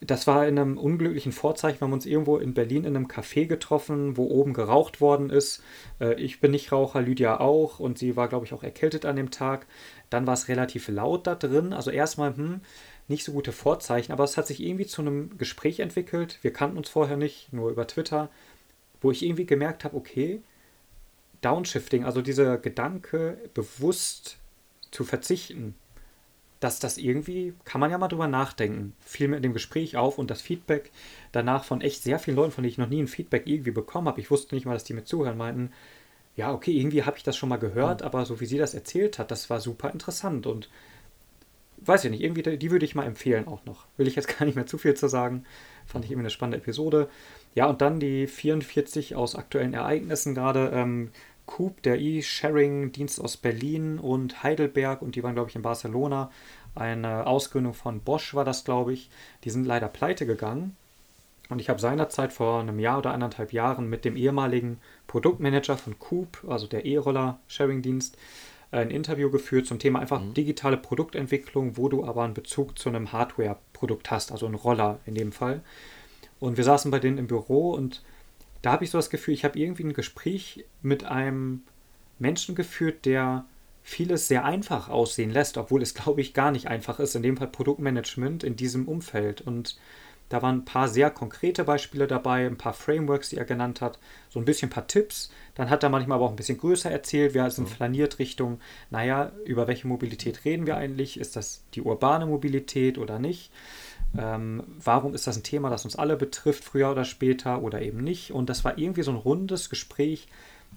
das 0.00 0.26
war 0.28 0.46
in 0.46 0.58
einem 0.58 0.78
unglücklichen 0.78 1.32
Vorzeichen. 1.32 1.80
Wir 1.80 1.86
haben 1.86 1.92
uns 1.92 2.06
irgendwo 2.06 2.36
in 2.36 2.54
Berlin 2.54 2.84
in 2.84 2.94
einem 2.94 3.08
Café 3.08 3.46
getroffen, 3.46 4.16
wo 4.16 4.26
oben 4.26 4.52
geraucht 4.52 5.00
worden 5.00 5.28
ist. 5.28 5.62
Äh, 6.00 6.14
ich 6.20 6.40
bin 6.40 6.52
nicht 6.52 6.70
Raucher, 6.70 7.02
Lydia 7.02 7.40
auch. 7.40 7.80
Und 7.80 7.98
sie 7.98 8.14
war, 8.16 8.28
glaube 8.28 8.46
ich, 8.46 8.52
auch 8.52 8.62
erkältet 8.62 9.04
an 9.04 9.16
dem 9.16 9.30
Tag. 9.30 9.66
Dann 10.08 10.26
war 10.26 10.34
es 10.34 10.48
relativ 10.48 10.88
laut 10.88 11.26
da 11.26 11.34
drin. 11.34 11.72
Also 11.72 11.90
erstmal, 11.90 12.36
hm, 12.36 12.60
nicht 13.08 13.24
so 13.24 13.32
gute 13.32 13.52
Vorzeichen. 13.52 14.12
Aber 14.12 14.24
es 14.24 14.36
hat 14.36 14.46
sich 14.46 14.62
irgendwie 14.62 14.86
zu 14.86 15.02
einem 15.02 15.36
Gespräch 15.36 15.80
entwickelt. 15.80 16.38
Wir 16.42 16.52
kannten 16.52 16.78
uns 16.78 16.88
vorher 16.88 17.16
nicht, 17.16 17.52
nur 17.52 17.70
über 17.70 17.86
Twitter. 17.86 18.30
Wo 19.00 19.10
ich 19.10 19.24
irgendwie 19.24 19.46
gemerkt 19.46 19.84
habe, 19.84 19.96
okay, 19.96 20.42
Downshifting, 21.40 22.04
also 22.04 22.22
dieser 22.22 22.58
Gedanke, 22.58 23.38
bewusst 23.54 24.38
zu 24.90 25.04
verzichten, 25.04 25.74
dass 26.60 26.80
das 26.80 26.98
irgendwie, 26.98 27.54
kann 27.64 27.80
man 27.80 27.90
ja 27.90 27.98
mal 27.98 28.08
drüber 28.08 28.28
nachdenken, 28.28 28.94
fiel 29.00 29.28
mir 29.28 29.36
in 29.36 29.42
dem 29.42 29.52
Gespräch 29.52 29.96
auf 29.96 30.18
und 30.18 30.30
das 30.30 30.42
Feedback 30.42 30.90
danach 31.32 31.64
von 31.64 31.80
echt 31.80 32.02
sehr 32.02 32.18
vielen 32.18 32.36
Leuten, 32.36 32.52
von 32.52 32.62
denen 32.62 32.72
ich 32.72 32.78
noch 32.78 32.88
nie 32.88 33.02
ein 33.02 33.08
Feedback 33.08 33.46
irgendwie 33.46 33.70
bekommen 33.70 34.08
habe, 34.08 34.20
ich 34.20 34.30
wusste 34.30 34.54
nicht 34.54 34.66
mal, 34.66 34.74
dass 34.74 34.84
die 34.84 34.94
mir 34.94 35.04
zuhören, 35.04 35.36
meinten, 35.36 35.70
ja, 36.36 36.52
okay, 36.52 36.72
irgendwie 36.72 37.04
habe 37.04 37.16
ich 37.16 37.22
das 37.22 37.36
schon 37.36 37.48
mal 37.48 37.58
gehört, 37.58 38.02
aber 38.02 38.24
so 38.24 38.40
wie 38.40 38.46
sie 38.46 38.58
das 38.58 38.74
erzählt 38.74 39.18
hat, 39.18 39.30
das 39.30 39.50
war 39.50 39.60
super 39.60 39.90
interessant 39.90 40.46
und 40.46 40.68
weiß 41.80 42.04
ich 42.04 42.10
nicht, 42.10 42.22
irgendwie, 42.22 42.42
die 42.42 42.70
würde 42.70 42.84
ich 42.84 42.94
mal 42.94 43.06
empfehlen 43.06 43.46
auch 43.46 43.64
noch. 43.64 43.86
Will 43.96 44.08
ich 44.08 44.16
jetzt 44.16 44.28
gar 44.38 44.44
nicht 44.46 44.54
mehr 44.54 44.66
zu 44.66 44.78
viel 44.78 44.94
zu 44.94 45.08
sagen. 45.08 45.44
Fand 45.86 46.04
ich 46.04 46.10
irgendwie 46.10 46.24
eine 46.24 46.30
spannende 46.30 46.58
Episode. 46.58 47.08
Ja, 47.54 47.66
und 47.66 47.80
dann 47.80 48.00
die 48.00 48.26
44 48.26 49.16
aus 49.16 49.36
aktuellen 49.36 49.74
Ereignissen 49.74 50.34
gerade. 50.34 50.70
Ähm, 50.74 51.10
Coop, 51.48 51.82
der 51.82 51.98
E-Sharing-Dienst 51.98 53.20
aus 53.20 53.36
Berlin 53.36 53.98
und 53.98 54.42
Heidelberg 54.42 55.02
und 55.02 55.16
die 55.16 55.22
waren, 55.22 55.34
glaube 55.34 55.48
ich, 55.50 55.56
in 55.56 55.62
Barcelona. 55.62 56.30
Eine 56.74 57.26
Ausgründung 57.26 57.74
von 57.74 58.00
Bosch 58.00 58.34
war 58.34 58.44
das, 58.44 58.64
glaube 58.64 58.92
ich. 58.92 59.10
Die 59.42 59.50
sind 59.50 59.64
leider 59.64 59.88
pleite 59.88 60.26
gegangen. 60.26 60.76
Und 61.48 61.60
ich 61.60 61.70
habe 61.70 61.80
seinerzeit 61.80 62.32
vor 62.32 62.60
einem 62.60 62.78
Jahr 62.78 62.98
oder 62.98 63.12
anderthalb 63.12 63.54
Jahren 63.54 63.88
mit 63.88 64.04
dem 64.04 64.16
ehemaligen 64.16 64.78
Produktmanager 65.06 65.78
von 65.78 65.98
Coop, 65.98 66.44
also 66.46 66.66
der 66.66 66.84
E-Roller-Sharing-Dienst, 66.84 68.18
ein 68.70 68.90
Interview 68.90 69.30
geführt 69.30 69.66
zum 69.66 69.78
Thema 69.78 70.00
einfach 70.00 70.20
mhm. 70.20 70.34
digitale 70.34 70.76
Produktentwicklung, 70.76 71.78
wo 71.78 71.88
du 71.88 72.04
aber 72.04 72.24
einen 72.24 72.34
Bezug 72.34 72.78
zu 72.78 72.90
einem 72.90 73.12
Hardware-Produkt 73.12 74.10
hast, 74.10 74.30
also 74.30 74.44
einen 74.44 74.54
Roller 74.54 75.00
in 75.06 75.14
dem 75.14 75.32
Fall. 75.32 75.62
Und 76.38 76.58
wir 76.58 76.64
saßen 76.64 76.90
bei 76.90 76.98
denen 76.98 77.16
im 77.16 77.26
Büro 77.26 77.72
und 77.72 78.02
da 78.62 78.72
habe 78.72 78.84
ich 78.84 78.90
so 78.90 78.98
das 78.98 79.10
Gefühl, 79.10 79.34
ich 79.34 79.44
habe 79.44 79.58
irgendwie 79.58 79.84
ein 79.84 79.92
Gespräch 79.92 80.64
mit 80.82 81.04
einem 81.04 81.62
Menschen 82.18 82.54
geführt, 82.54 83.04
der 83.04 83.44
vieles 83.82 84.28
sehr 84.28 84.44
einfach 84.44 84.88
aussehen 84.88 85.30
lässt, 85.30 85.56
obwohl 85.56 85.82
es, 85.82 85.94
glaube 85.94 86.20
ich, 86.20 86.34
gar 86.34 86.50
nicht 86.50 86.66
einfach 86.68 87.00
ist, 87.00 87.14
in 87.14 87.22
dem 87.22 87.36
Fall 87.36 87.48
Produktmanagement 87.48 88.44
in 88.44 88.56
diesem 88.56 88.86
Umfeld. 88.86 89.40
Und 89.40 89.78
da 90.28 90.42
waren 90.42 90.56
ein 90.56 90.64
paar 90.64 90.88
sehr 90.88 91.10
konkrete 91.10 91.64
Beispiele 91.64 92.06
dabei, 92.06 92.46
ein 92.46 92.58
paar 92.58 92.74
Frameworks, 92.74 93.30
die 93.30 93.38
er 93.38 93.46
genannt 93.46 93.80
hat, 93.80 93.98
so 94.28 94.38
ein 94.38 94.44
bisschen 94.44 94.68
ein 94.68 94.72
paar 94.72 94.86
Tipps. 94.86 95.30
Dann 95.54 95.70
hat 95.70 95.82
er 95.82 95.88
manchmal 95.88 96.16
aber 96.16 96.26
auch 96.26 96.30
ein 96.30 96.36
bisschen 96.36 96.58
größer 96.58 96.90
erzählt. 96.90 97.32
Wir 97.32 97.50
sind 97.50 97.68
flaniert 97.68 98.18
Richtung, 98.18 98.60
naja, 98.90 99.32
über 99.46 99.66
welche 99.68 99.88
Mobilität 99.88 100.44
reden 100.44 100.66
wir 100.66 100.76
eigentlich? 100.76 101.18
Ist 101.18 101.36
das 101.36 101.64
die 101.74 101.82
urbane 101.82 102.26
Mobilität 102.26 102.98
oder 102.98 103.18
nicht? 103.18 103.50
Ähm, 104.16 104.62
warum 104.82 105.14
ist 105.14 105.26
das 105.26 105.36
ein 105.36 105.42
Thema, 105.42 105.70
das 105.70 105.84
uns 105.84 105.96
alle 105.96 106.16
betrifft, 106.16 106.64
früher 106.64 106.90
oder 106.90 107.04
später 107.04 107.62
oder 107.62 107.82
eben 107.82 108.02
nicht? 108.02 108.32
Und 108.32 108.48
das 108.48 108.64
war 108.64 108.78
irgendwie 108.78 109.02
so 109.02 109.10
ein 109.10 109.16
rundes 109.16 109.68
Gespräch. 109.68 110.28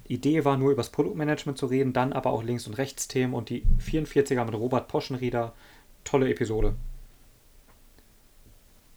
Idee 0.08 0.44
war 0.46 0.58
nur 0.58 0.72
über 0.72 0.82
das 0.82 0.92
Produktmanagement 0.92 1.58
zu 1.58 1.66
reden, 1.66 1.94
dann 1.94 2.14
aber 2.14 2.32
auch 2.32 2.44
Links- 2.44 2.68
und 2.68 2.74
Rechtsthemen 2.74 3.34
und 3.34 3.50
die 3.50 3.64
44er 3.80 4.44
mit 4.46 4.56
Robert 4.56 4.88
Poschenrieder. 4.88 5.54
Tolle 6.04 6.30
Episode. 6.30 6.76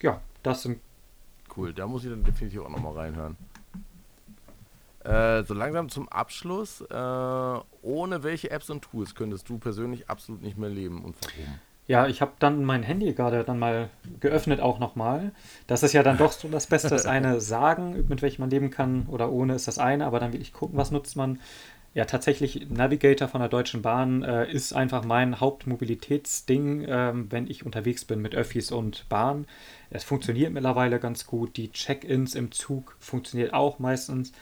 Ja, 0.02 0.20
das 0.42 0.62
sind. 0.62 0.80
Cool, 1.56 1.72
da 1.72 1.86
muss 1.86 2.04
ich 2.04 2.10
dann 2.10 2.24
definitiv 2.24 2.62
auch 2.62 2.70
nochmal 2.70 2.94
reinhören. 2.94 3.36
Äh, 5.04 5.44
so 5.44 5.54
langsam 5.54 5.88
zum 5.90 6.08
Abschluss. 6.08 6.80
Äh, 6.80 6.94
ohne 7.82 8.22
welche 8.22 8.50
Apps 8.50 8.70
und 8.70 8.82
Tools 8.82 9.14
könntest 9.14 9.48
du 9.48 9.58
persönlich 9.58 10.08
absolut 10.08 10.42
nicht 10.42 10.56
mehr 10.56 10.70
leben 10.70 11.04
und 11.04 11.14
warum? 11.22 11.60
Ja, 11.86 12.06
ich 12.06 12.22
habe 12.22 12.32
dann 12.38 12.64
mein 12.64 12.82
Handy 12.82 13.12
gerade 13.12 13.44
dann 13.44 13.58
mal 13.58 13.90
geöffnet 14.18 14.60
auch 14.60 14.78
nochmal. 14.78 15.32
Das 15.66 15.82
ist 15.82 15.92
ja 15.92 16.02
dann 16.02 16.16
doch 16.16 16.32
so 16.32 16.48
das 16.48 16.66
Beste. 16.66 16.88
Das 16.88 17.04
eine 17.04 17.40
sagen, 17.42 18.06
mit 18.08 18.22
welchem 18.22 18.42
man 18.42 18.50
leben 18.50 18.70
kann 18.70 19.06
oder 19.08 19.30
ohne 19.30 19.54
ist 19.54 19.68
das 19.68 19.78
eine, 19.78 20.06
aber 20.06 20.18
dann 20.18 20.32
will 20.32 20.40
ich 20.40 20.52
gucken, 20.52 20.78
was 20.78 20.90
nutzt 20.90 21.16
man. 21.16 21.40
Ja, 21.92 22.06
tatsächlich 22.06 22.68
Navigator 22.70 23.28
von 23.28 23.40
der 23.40 23.48
Deutschen 23.48 23.82
Bahn 23.82 24.24
äh, 24.24 24.50
ist 24.50 24.72
einfach 24.72 25.04
mein 25.04 25.38
Hauptmobilitätsding, 25.38 26.86
ähm, 26.88 27.26
wenn 27.30 27.46
ich 27.46 27.64
unterwegs 27.64 28.04
bin 28.04 28.20
mit 28.20 28.34
Öffis 28.34 28.72
und 28.72 29.08
Bahn. 29.08 29.46
Es 29.90 30.02
funktioniert 30.02 30.52
mittlerweile 30.52 30.98
ganz 30.98 31.24
gut. 31.24 31.56
Die 31.56 31.70
Check-ins 31.70 32.34
im 32.34 32.50
Zug 32.50 32.96
funktioniert 32.98 33.54
auch 33.54 33.78
meistens. 33.78 34.32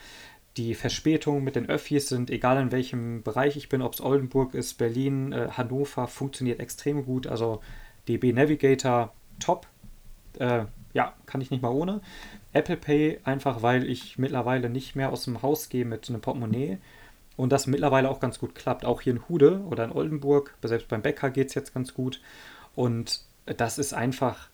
Die 0.57 0.75
Verspätungen 0.75 1.43
mit 1.45 1.57
den 1.57 1.69
Öffis 1.69 2.09
sind, 2.09 2.31
egal 2.31 2.61
in 2.61 2.73
welchem 2.73 3.23
Bereich 3.23 3.57
ich 3.57 3.69
bin, 3.69 3.81
ob 3.81 3.95
es 3.95 4.01
Oldenburg 4.01 4.55
ist, 4.55 4.75
Berlin, 4.75 5.33
äh, 5.33 5.49
Hannover, 5.53 6.09
funktioniert 6.09 6.61
extrem 6.61 7.07
gut. 7.07 7.27
Also 7.27 7.63
DB 8.07 8.33
Navigator 8.33 9.15
top. 9.41 9.67
Äh, 10.39 10.65
ja, 10.93 11.15
kann 11.25 11.41
ich 11.41 11.51
nicht 11.51 11.63
mal 11.63 11.71
ohne. 11.71 12.03
Apple 12.53 12.77
Pay 12.77 13.21
einfach, 13.25 13.63
weil 13.63 13.89
ich 13.89 14.19
mittlerweile 14.19 14.69
nicht 14.69 14.95
mehr 14.95 15.11
aus 15.11 15.25
dem 15.25 15.41
Haus 15.41 15.71
gehe 15.71 15.87
mit 15.87 16.11
einem 16.11 16.21
Portemonnaie 16.21 16.79
und 17.37 17.51
das 17.51 17.67
mittlerweile 17.67 18.11
auch 18.11 18.21
ganz 18.21 18.39
gut 18.39 18.55
klappt. 18.55 18.85
Auch 18.85 19.01
hier 19.01 19.15
in 19.15 19.29
Hude 19.29 19.61
oder 19.61 19.85
in 19.85 19.93
Oldenburg, 19.93 20.55
selbst 20.63 20.89
beim 20.89 21.03
Bäcker 21.03 21.31
geht 21.31 21.49
es 21.49 21.55
jetzt 21.55 21.73
ganz 21.73 21.95
gut. 21.95 22.21
Und 22.75 23.25
das 23.47 23.79
ist 23.79 23.95
einfach 23.95 24.49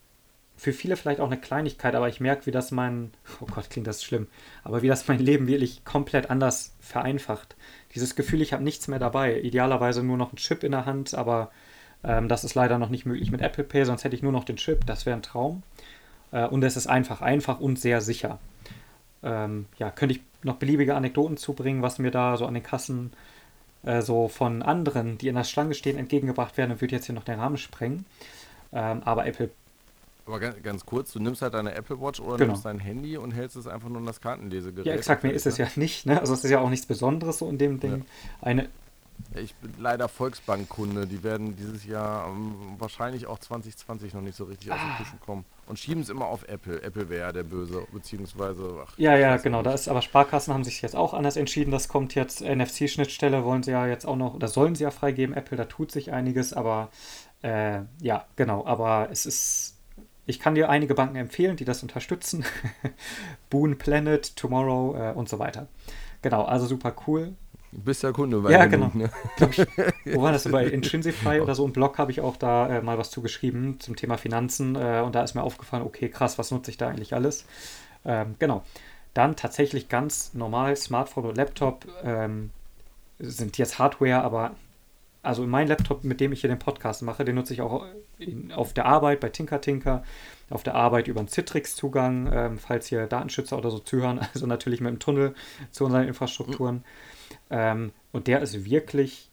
für 0.59 0.73
viele 0.73 0.97
vielleicht 0.97 1.21
auch 1.21 1.31
eine 1.31 1.41
Kleinigkeit, 1.41 1.95
aber 1.95 2.09
ich 2.09 2.21
merke, 2.21 2.47
wie 2.47 2.51
das 2.51 2.73
mein, 2.73 3.13
oh 3.41 3.47
Gott, 3.47 3.71
klingt 3.71 3.87
das 3.87 4.03
schlimm, 4.03 4.27
aber 4.65 4.83
wie 4.83 4.89
das 4.89 5.07
mein 5.07 5.21
Leben 5.21 5.47
wirklich 5.47 5.85
komplett 5.85 6.31
anders 6.31 6.75
vereinfacht. 6.81 7.57
Dieses 7.95 8.17
Gefühl, 8.17 8.43
ich 8.43 8.53
habe 8.53 8.65
nichts 8.65 8.89
mehr 8.89 8.99
dabei. 8.99 9.41
Idealerweise 9.41 10.03
nur 10.03 10.17
noch 10.17 10.33
ein 10.33 10.37
Chip 10.37 10.65
in 10.65 10.73
der 10.73 10.85
Hand, 10.85 11.15
aber 11.15 11.53
ähm, 12.03 12.29
das 12.29 12.43
ist 12.43 12.57
leider 12.57 12.79
noch 12.79 12.89
nicht 12.89 13.07
möglich 13.07 13.31
mit 13.31 13.41
Apple 13.41 13.63
Pay, 13.63 13.85
sonst 13.85 14.03
hätte 14.03 14.17
ich 14.17 14.23
nur 14.23 14.33
noch 14.33 14.45
den 14.45 14.57
Chip, 14.57 14.85
das 14.85 15.07
wäre 15.07 15.17
ein 15.17 15.23
Traum. 15.23 15.63
Äh, 16.33 16.47
und 16.47 16.65
es 16.65 16.77
ist 16.77 16.89
einfach, 16.89 17.23
einfach 17.23 17.61
und 17.61 17.79
sehr 17.79 18.01
sicher. 18.01 18.41
Ähm, 19.23 19.67
ja, 19.79 19.91
könnte 19.93 20.17
ich 20.17 20.23
noch 20.43 20.57
beliebige 20.57 20.97
Anekdoten 20.97 21.37
zubringen, 21.37 21.83
was 21.83 22.01
mir 22.01 22.11
da 22.11 22.37
so 22.37 22.47
an 22.47 22.55
den 22.55 22.63
Kassen 22.65 23.13
äh, 23.85 24.03
so 24.03 24.27
von 24.27 24.63
anderen, 24.63 25.19
die 25.19 25.29
in 25.29 25.37
der 25.37 25.45
Schlange 25.45 25.75
stehen, 25.75 25.99
entgegengebracht 25.99 26.57
werden 26.57 26.73
und 26.73 26.81
würde 26.81 26.97
jetzt 26.97 27.07
hier 27.07 27.15
noch 27.15 27.25
den 27.25 27.39
Rahmen 27.39 27.59
sprengen. 27.59 28.07
Ähm, 28.73 29.03
aber 29.05 29.25
Apple 29.27 29.51
aber 30.29 30.41
ganz, 30.41 30.63
ganz, 30.63 30.87
kurz, 30.87 31.13
du 31.13 31.21
nimmst 31.21 31.43
halt 31.43 31.55
deine 31.55 31.75
Apple 31.75 32.01
Watch 32.01 32.21
oder 32.21 32.37
genau. 32.37 32.53
nimmst 32.53 32.65
dein 32.65 32.79
Handy 32.79 33.17
und 33.17 33.33
hältst 33.33 33.57
es 33.57 33.67
einfach 33.67 33.89
nur 33.89 33.99
in 33.99 34.07
das 34.07 34.21
Kartenlesegerät. 34.21 34.87
Ja, 34.87 34.95
exakt, 34.95 35.25
mir 35.25 35.33
ist 35.33 35.47
es 35.47 35.59
ja 35.59 35.67
nicht, 35.77 36.07
ne? 36.07 36.21
Also 36.21 36.35
es 36.35 36.45
ist 36.45 36.51
ja 36.51 36.61
auch 36.61 36.71
nichts 36.71 36.87
Besonderes 36.87 37.39
so 37.39 37.49
in 37.49 37.59
dem 37.59 37.81
Ding. 37.81 37.99
Ja. 37.99 38.05
Eine. 38.43 38.69
Ich 39.35 39.55
bin 39.57 39.75
leider 39.79 40.09
Volksbankkunde, 40.09 41.07
die 41.07 41.23
werden 41.23 41.57
dieses 41.57 41.85
Jahr 41.85 42.29
um, 42.29 42.77
wahrscheinlich 42.79 43.27
auch 43.27 43.39
2020 43.39 44.15
noch 44.15 44.21
nicht 44.21 44.37
so 44.37 44.45
richtig 44.45 44.71
ah. 44.71 44.75
aus 44.75 44.81
den 44.81 45.05
Tischen 45.05 45.21
kommen. 45.21 45.45
Und 45.67 45.79
schieben 45.79 46.03
es 46.03 46.09
immer 46.09 46.27
auf 46.27 46.45
Apple. 46.49 46.83
Apple 46.83 47.09
wäre 47.09 47.27
ja 47.27 47.33
der 47.33 47.43
Böse, 47.43 47.87
beziehungsweise. 47.93 48.85
Ach, 48.87 48.93
ja, 48.97 49.17
ja, 49.17 49.37
genau. 49.37 49.63
Da 49.63 49.73
ist 49.73 49.89
aber 49.89 50.03
Sparkassen 50.03 50.55
haben 50.55 50.65
sich 50.65 50.81
jetzt 50.83 50.97
auch 50.97 51.15
anders 51.15 51.37
entschieden. 51.37 51.71
Das 51.71 51.89
kommt 51.89 52.15
jetzt, 52.15 52.43
NFC-Schnittstelle 52.43 53.45
wollen 53.45 53.63
sie 53.63 53.73
ja 53.73 53.87
jetzt 53.87 54.07
auch 54.07 54.17
noch, 54.17 54.35
oder 54.35 54.49
sollen 54.49 54.75
sie 54.75 54.85
ja 54.85 54.91
freigeben. 54.91 55.35
Apple, 55.35 55.57
da 55.57 55.65
tut 55.65 55.91
sich 55.91 56.13
einiges, 56.13 56.53
aber 56.53 56.91
äh, 57.43 57.81
ja, 58.01 58.25
genau. 58.37 58.65
Aber 58.67 59.09
es 59.11 59.27
ist 59.27 59.78
ich 60.29 60.39
kann 60.39 60.55
dir 60.55 60.69
einige 60.69 60.95
Banken 60.95 61.17
empfehlen, 61.17 61.57
die 61.57 61.65
das 61.65 61.83
unterstützen. 61.83 62.45
Boon 63.51 63.79
Planet, 63.79 64.37
Tomorrow 64.37 64.95
äh, 64.97 65.13
und 65.15 65.29
so 65.29 65.39
weiter. 65.39 65.69
Genau, 66.21 66.45
also 66.45 66.67
super 66.67 66.95
cool. 67.07 67.33
Du 67.73 67.81
bist 67.81 68.03
ja 68.03 68.13
Kunde 68.13 68.39
bei 68.41 68.53
Ja, 68.53 68.67
genau. 68.67 68.91
Ne? 68.93 69.11
Ich, 69.39 69.59
wo 70.15 70.23
war 70.23 70.33
das? 70.33 70.45
Bei 70.51 70.67
Intrinsify 70.67 71.41
oder 71.43 71.55
so 71.55 71.67
ein 71.67 71.73
Blog 71.73 71.97
habe 71.97 72.11
ich 72.11 72.21
auch 72.21 72.37
da 72.37 72.69
äh, 72.69 72.83
mal 72.83 72.99
was 72.99 73.11
zugeschrieben 73.11 73.81
zum 73.81 73.97
Thema 73.97 74.19
Finanzen. 74.19 74.77
Äh, 74.77 75.01
und 75.01 75.15
da 75.15 75.23
ist 75.23 75.35
mir 75.35 75.43
aufgefallen, 75.43 75.83
okay, 75.83 76.11
krass, 76.11 76.39
was 76.39 76.51
nutze 76.51 76.71
ich 76.71 76.77
da 76.77 76.89
eigentlich 76.89 77.15
alles? 77.15 77.47
Ähm, 78.05 78.35
genau. 78.39 78.65
Dann 79.15 79.35
tatsächlich 79.35 79.89
ganz 79.89 80.35
normal 80.35 80.77
Smartphone 80.77 81.25
und 81.25 81.37
Laptop 81.39 81.87
ähm, 82.05 82.51
sind 83.19 83.57
jetzt 83.57 83.79
Hardware, 83.79 84.23
aber 84.23 84.53
also 85.23 85.47
mein 85.47 85.69
Laptop, 85.69 86.05
mit 86.05 86.21
dem 86.21 86.33
ich 86.33 86.43
hier 86.43 86.51
den 86.51 86.59
Podcast 86.59 87.03
mache, 87.03 87.25
den 87.25 87.35
nutze 87.35 87.55
ich 87.55 87.63
auch 87.63 87.87
auf 88.55 88.73
der 88.73 88.87
Arbeit 88.87 89.21
bei 89.21 89.29
Tinker 89.29 89.61
Tinker, 89.61 90.03
auf 90.51 90.63
der 90.63 90.75
Arbeit 90.75 91.09
über 91.09 91.21
einen 91.21 91.29
Citrix-Zugang, 91.29 92.31
ähm, 92.33 92.59
falls 92.59 92.87
hier 92.87 93.07
Datenschützer 93.07 93.59
oder 93.59 93.71
so 93.71 93.79
zuhören, 93.79 94.19
also 94.35 94.47
natürlich 94.47 94.81
mit 94.81 94.91
dem 94.91 94.99
Tunnel 94.99 95.35
zu 95.71 95.85
unseren 95.85 96.09
Infrastrukturen. 96.09 96.85
Ähm, 97.51 97.93
Und 98.13 98.27
der 98.27 98.41
ist 98.41 98.65
wirklich, 98.65 99.29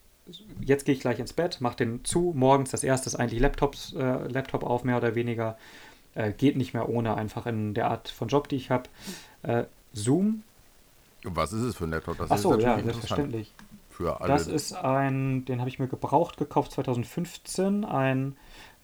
jetzt 0.60 0.86
gehe 0.86 0.94
ich 0.94 1.02
gleich 1.02 1.20
ins 1.20 1.34
Bett, 1.34 1.62
mache 1.62 1.78
den 1.78 2.04
zu, 2.04 2.34
morgens 2.36 2.72
das 2.72 2.84
erste 2.84 3.08
ist 3.08 3.16
eigentlich 3.16 3.40
Laptops, 3.40 3.94
äh, 3.94 4.28
Laptop 4.28 4.64
auf, 4.64 4.84
mehr 4.84 4.98
oder 4.98 5.16
weniger. 5.16 5.58
Äh, 6.14 6.32
geht 6.32 6.56
nicht 6.56 6.74
mehr 6.74 6.88
ohne, 6.88 7.16
einfach 7.16 7.46
in 7.46 7.74
der 7.74 7.90
Art 7.90 8.10
von 8.10 8.28
Job, 8.30 8.48
die 8.48 8.56
ich 8.56 8.70
habe. 8.70 8.90
Äh, 9.44 9.66
Zoom. 9.94 10.44
Was 11.24 11.54
ist 11.54 11.62
es 11.62 11.76
für 11.76 11.86
ein 11.86 11.92
Laptop? 11.92 12.18
Das 12.18 12.32
Achso, 12.32 12.58
ja, 12.58 12.82
selbstverständlich. 12.82 13.54
Für 13.90 14.20
alle. 14.20 14.28
Das 14.28 14.48
ist 14.48 14.74
ein, 14.74 15.46
den 15.46 15.60
habe 15.60 15.70
ich 15.70 15.80
mir 15.80 15.88
gebraucht 15.88 16.38
gekauft 16.38 16.74
2015, 16.74 17.86
ein 17.86 18.36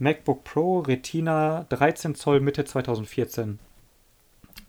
MacBook 0.01 0.43
Pro 0.43 0.79
Retina 0.79 1.65
13 1.69 2.15
Zoll 2.15 2.39
Mitte 2.39 2.65
2014. 2.65 3.59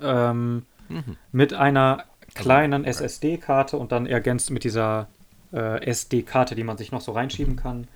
Ähm, 0.01 0.67
mhm. 0.89 1.17
Mit 1.33 1.55
einer 1.55 2.05
kleinen 2.35 2.85
also, 2.85 3.05
SSD-Karte 3.05 3.79
und 3.79 3.93
dann 3.93 4.07
ergänzt 4.07 4.51
mit 4.51 4.63
dieser 4.63 5.09
äh, 5.53 5.85
SD-Karte, 5.87 6.55
die 6.55 6.65
man 6.65 6.77
sich 6.77 6.93
noch 6.93 7.01
so 7.01 7.13
reinschieben 7.13 7.57
kann. 7.57 7.89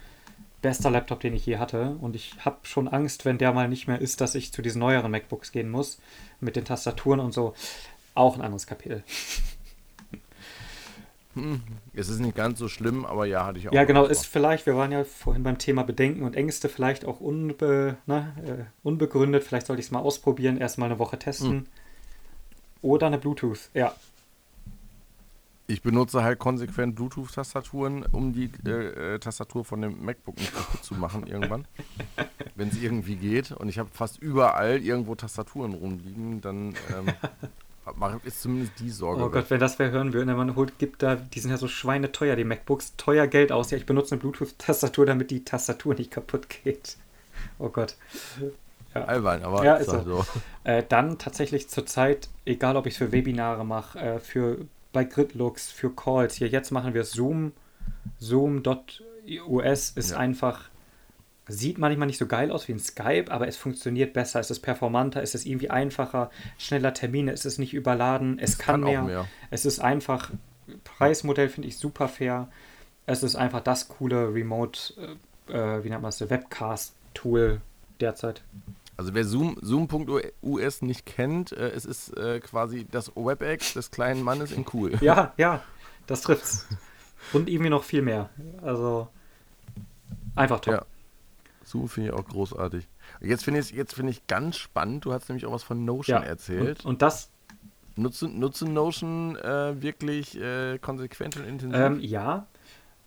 Bester 0.62 0.90
Laptop, 0.90 1.20
den 1.20 1.34
ich 1.34 1.44
je 1.44 1.58
hatte. 1.58 1.96
Und 2.00 2.16
ich 2.16 2.34
habe 2.42 2.56
schon 2.62 2.88
Angst, 2.88 3.26
wenn 3.26 3.36
der 3.36 3.52
mal 3.52 3.68
nicht 3.68 3.86
mehr 3.86 4.00
ist, 4.00 4.22
dass 4.22 4.34
ich 4.34 4.52
zu 4.52 4.62
diesen 4.62 4.80
neueren 4.80 5.10
MacBooks 5.10 5.52
gehen 5.52 5.70
muss. 5.70 6.00
Mit 6.40 6.56
den 6.56 6.64
Tastaturen 6.64 7.20
und 7.20 7.32
so. 7.32 7.54
Auch 8.14 8.34
ein 8.36 8.42
anderes 8.42 8.66
Kapitel. 8.66 9.04
Hm, 11.36 11.60
es 11.92 12.08
ist 12.08 12.18
nicht 12.18 12.34
ganz 12.34 12.58
so 12.58 12.66
schlimm, 12.66 13.04
aber 13.04 13.26
ja, 13.26 13.44
hatte 13.44 13.58
ich 13.58 13.68
auch. 13.68 13.72
Ja, 13.72 13.84
genau, 13.84 14.06
ist 14.06 14.26
vielleicht, 14.26 14.64
wir 14.64 14.74
waren 14.74 14.90
ja 14.90 15.04
vorhin 15.04 15.42
beim 15.42 15.58
Thema 15.58 15.82
Bedenken 15.82 16.22
und 16.22 16.34
Ängste, 16.34 16.70
vielleicht 16.70 17.04
auch 17.04 17.20
unbe, 17.20 17.98
ne, 18.06 18.32
äh, 18.46 18.64
unbegründet. 18.82 19.44
Vielleicht 19.44 19.66
sollte 19.66 19.80
ich 19.80 19.86
es 19.86 19.92
mal 19.92 19.98
ausprobieren, 19.98 20.56
erstmal 20.56 20.88
eine 20.88 20.98
Woche 20.98 21.18
testen. 21.18 21.50
Hm. 21.50 21.66
Oder 22.80 23.08
eine 23.08 23.18
Bluetooth, 23.18 23.68
ja. 23.74 23.94
Ich 25.66 25.82
benutze 25.82 26.22
halt 26.22 26.38
konsequent 26.38 26.94
Bluetooth-Tastaturen, 26.94 28.06
um 28.12 28.32
die 28.32 28.50
äh, 28.64 29.14
äh, 29.14 29.18
Tastatur 29.18 29.64
von 29.64 29.82
dem 29.82 30.02
MacBook 30.02 30.38
nicht 30.38 30.54
kaputt 30.54 30.84
zu 30.84 30.94
machen 30.94 31.26
irgendwann. 31.26 31.66
Wenn 32.54 32.68
es 32.68 32.80
irgendwie 32.80 33.16
geht. 33.16 33.52
Und 33.52 33.68
ich 33.68 33.78
habe 33.78 33.90
fast 33.92 34.22
überall 34.22 34.78
irgendwo 34.78 35.14
Tastaturen 35.16 35.74
rumliegen, 35.74 36.40
dann 36.40 36.68
ähm, 36.96 37.12
ist 38.24 38.42
zumindest 38.42 38.72
die 38.80 38.90
Sorge. 38.90 39.24
Oh 39.24 39.30
Gott, 39.30 39.50
wenn 39.50 39.60
das 39.60 39.78
wer 39.78 39.90
hören 39.90 40.12
würde, 40.12 40.34
man 40.34 40.56
holt, 40.56 40.78
gibt 40.78 41.02
da, 41.02 41.16
die 41.16 41.40
sind 41.40 41.50
ja 41.50 41.56
so 41.56 41.68
schweineteuer, 41.68 42.36
die 42.36 42.44
MacBooks, 42.44 42.96
teuer 42.96 43.26
Geld 43.26 43.52
aus. 43.52 43.70
Ja, 43.70 43.78
ich 43.78 43.86
benutze 43.86 44.12
eine 44.12 44.20
Bluetooth-Tastatur, 44.20 45.06
damit 45.06 45.30
die 45.30 45.44
Tastatur 45.44 45.94
nicht 45.94 46.10
kaputt 46.10 46.48
geht. 46.48 46.96
Oh 47.58 47.68
Gott. 47.68 47.96
Ja. 48.94 49.04
Albern, 49.04 49.42
aber 49.42 49.62
ja, 49.64 49.76
ist 49.76 49.92
halt 49.92 50.06
so. 50.06 50.24
Äh, 50.64 50.82
dann 50.88 51.18
tatsächlich 51.18 51.68
zurzeit, 51.68 52.28
egal 52.44 52.76
ob 52.76 52.86
ich 52.86 52.94
es 52.94 52.98
für 52.98 53.12
Webinare 53.12 53.64
mache, 53.64 53.98
äh, 53.98 54.18
für 54.20 54.66
bei 54.92 55.04
Gridlooks, 55.04 55.70
für 55.70 55.90
Calls, 55.90 56.34
hier 56.36 56.48
jetzt 56.48 56.70
machen 56.70 56.94
wir 56.94 57.04
Zoom, 57.04 57.52
Zoom.us 58.18 59.90
ist 59.90 60.10
ja. 60.10 60.16
einfach, 60.16 60.70
sieht 61.48 61.78
manchmal 61.78 62.06
nicht 62.06 62.18
so 62.18 62.26
geil 62.26 62.50
aus 62.50 62.66
wie 62.68 62.72
ein 62.72 62.78
Skype, 62.78 63.30
aber 63.30 63.46
es 63.46 63.56
funktioniert 63.56 64.12
besser, 64.12 64.40
es 64.40 64.50
ist 64.50 64.60
performanter, 64.60 65.22
es 65.22 65.34
ist 65.34 65.46
irgendwie 65.46 65.70
einfacher, 65.70 66.30
schneller 66.58 66.92
Termine, 66.92 67.32
es 67.32 67.44
ist 67.44 67.58
nicht 67.58 67.72
überladen, 67.72 68.38
es, 68.38 68.50
es 68.50 68.58
kann, 68.58 68.82
kann 68.82 68.90
mehr, 68.90 69.02
mehr, 69.02 69.28
es 69.50 69.64
ist 69.64 69.78
einfach, 69.78 70.30
Preismodell 70.84 71.48
finde 71.48 71.68
ich 71.68 71.78
super 71.78 72.08
fair, 72.08 72.48
es 73.06 73.22
ist 73.22 73.36
einfach 73.36 73.60
das 73.60 73.88
coole 73.88 74.34
Remote, 74.34 75.16
äh, 75.48 75.52
äh 75.52 75.84
wie 75.84 75.90
nennt 75.90 76.02
man 76.02 76.08
es, 76.08 76.20
Webcast-Tool 76.20 77.60
derzeit. 78.00 78.42
Also 78.96 79.14
wer 79.14 79.24
Zoom, 79.24 79.58
Zoom.us 79.60 80.82
nicht 80.82 81.06
kennt, 81.06 81.52
äh, 81.52 81.68
es 81.68 81.84
ist 81.84 82.16
äh, 82.16 82.40
quasi 82.40 82.86
das 82.90 83.14
WebEx 83.14 83.74
des 83.74 83.90
kleinen 83.90 84.22
Mannes 84.22 84.52
in 84.52 84.64
cool. 84.72 84.92
Ja, 85.00 85.34
ja, 85.36 85.62
das 86.06 86.22
trifft's. 86.22 86.66
Und 87.32 87.48
irgendwie 87.48 87.70
noch 87.70 87.84
viel 87.84 88.02
mehr. 88.02 88.30
Also 88.62 89.08
einfach 90.34 90.60
top. 90.60 90.74
Ja. 90.74 90.86
Zoom 91.66 91.88
finde 91.88 92.10
ich 92.10 92.14
auch 92.14 92.24
großartig. 92.24 92.86
Jetzt 93.20 93.44
finde 93.44 93.60
ich 93.60 93.70
jetzt 93.70 93.94
finde 93.94 94.12
ich 94.12 94.26
ganz 94.26 94.56
spannend. 94.56 95.04
Du 95.04 95.12
hast 95.12 95.28
nämlich 95.28 95.46
auch 95.46 95.52
was 95.52 95.62
von 95.62 95.84
Notion 95.84 96.22
ja. 96.22 96.28
erzählt. 96.28 96.84
Und, 96.84 96.90
und 96.90 97.02
das 97.02 97.30
nutzen, 97.96 98.38
nutzen 98.38 98.72
Notion 98.72 99.36
äh, 99.36 99.80
wirklich 99.82 100.40
äh, 100.40 100.78
konsequent 100.78 101.36
und 101.36 101.44
intensiv? 101.44 101.80
Ähm, 101.80 102.00
ja. 102.00 102.46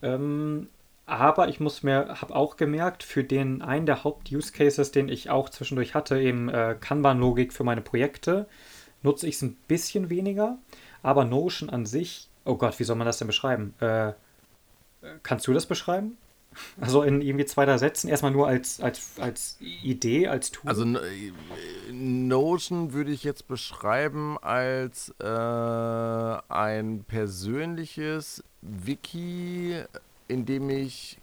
Ähm, 0.01 0.67
aber 1.05 1.47
ich 1.47 1.59
muss 1.59 1.81
mir, 1.81 2.21
habe 2.21 2.35
auch 2.35 2.55
gemerkt, 2.57 3.03
für 3.03 3.23
den 3.23 3.61
einen 3.61 3.85
der 3.85 4.03
Haupt-Use-Cases, 4.03 4.91
den 4.91 5.09
ich 5.09 5.29
auch 5.29 5.49
zwischendurch 5.49 5.95
hatte, 5.95 6.19
eben 6.19 6.49
äh, 6.49 6.75
Kanban-Logik 6.79 7.51
für 7.51 7.63
meine 7.63 7.81
Projekte, 7.81 8.47
nutze 9.01 9.27
ich 9.27 9.35
es 9.35 9.41
ein 9.41 9.57
bisschen 9.67 10.09
weniger. 10.09 10.59
Aber 11.01 11.25
Notion 11.25 11.69
an 11.69 11.85
sich, 11.85 12.27
oh 12.45 12.55
Gott, 12.55 12.79
wie 12.79 12.83
soll 12.83 12.95
man 12.95 13.07
das 13.07 13.17
denn 13.17 13.27
beschreiben? 13.27 13.73
Äh, 13.79 14.13
kannst 15.23 15.47
du 15.47 15.53
das 15.53 15.65
beschreiben? 15.65 16.17
Also 16.81 17.03
in 17.03 17.21
irgendwie 17.21 17.45
zwei, 17.45 17.65
drei 17.65 17.77
Sätzen, 17.77 18.09
erstmal 18.09 18.31
nur 18.31 18.47
als, 18.47 18.81
als, 18.81 19.11
als 19.19 19.57
Idee, 19.59 20.27
als 20.27 20.51
Tool. 20.51 20.69
Also 20.69 20.85
Notion 21.91 22.93
würde 22.93 23.11
ich 23.11 23.23
jetzt 23.23 23.47
beschreiben 23.47 24.37
als 24.41 25.13
äh, 25.19 25.23
ein 26.49 27.05
persönliches 27.07 28.43
Wiki 28.61 29.83
indem 30.29 30.69
ich 30.69 31.17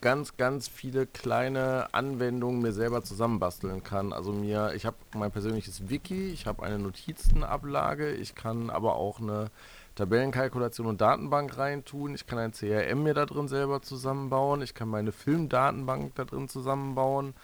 ganz, 0.00 0.36
ganz 0.36 0.68
viele 0.68 1.06
kleine 1.06 1.88
Anwendungen 1.92 2.60
mir 2.60 2.72
selber 2.72 3.02
zusammenbasteln 3.02 3.82
kann. 3.82 4.12
Also 4.12 4.32
mir, 4.32 4.72
ich 4.74 4.84
habe 4.84 4.96
mein 5.14 5.30
persönliches 5.30 5.88
Wiki, 5.88 6.30
ich 6.30 6.46
habe 6.46 6.62
eine 6.62 6.78
Notizenablage, 6.78 8.12
ich 8.12 8.34
kann 8.34 8.70
aber 8.70 8.96
auch 8.96 9.20
eine 9.20 9.50
Tabellenkalkulation 9.94 10.86
und 10.86 11.00
Datenbank 11.00 11.58
reintun, 11.58 12.14
ich 12.14 12.26
kann 12.26 12.38
ein 12.38 12.52
CRM 12.52 13.02
mir 13.02 13.14
da 13.14 13.26
drin 13.26 13.48
selber 13.48 13.82
zusammenbauen, 13.82 14.62
ich 14.62 14.74
kann 14.74 14.88
meine 14.88 15.12
Filmdatenbank 15.12 16.14
da 16.14 16.24
drin 16.24 16.48
zusammenbauen 16.48 17.34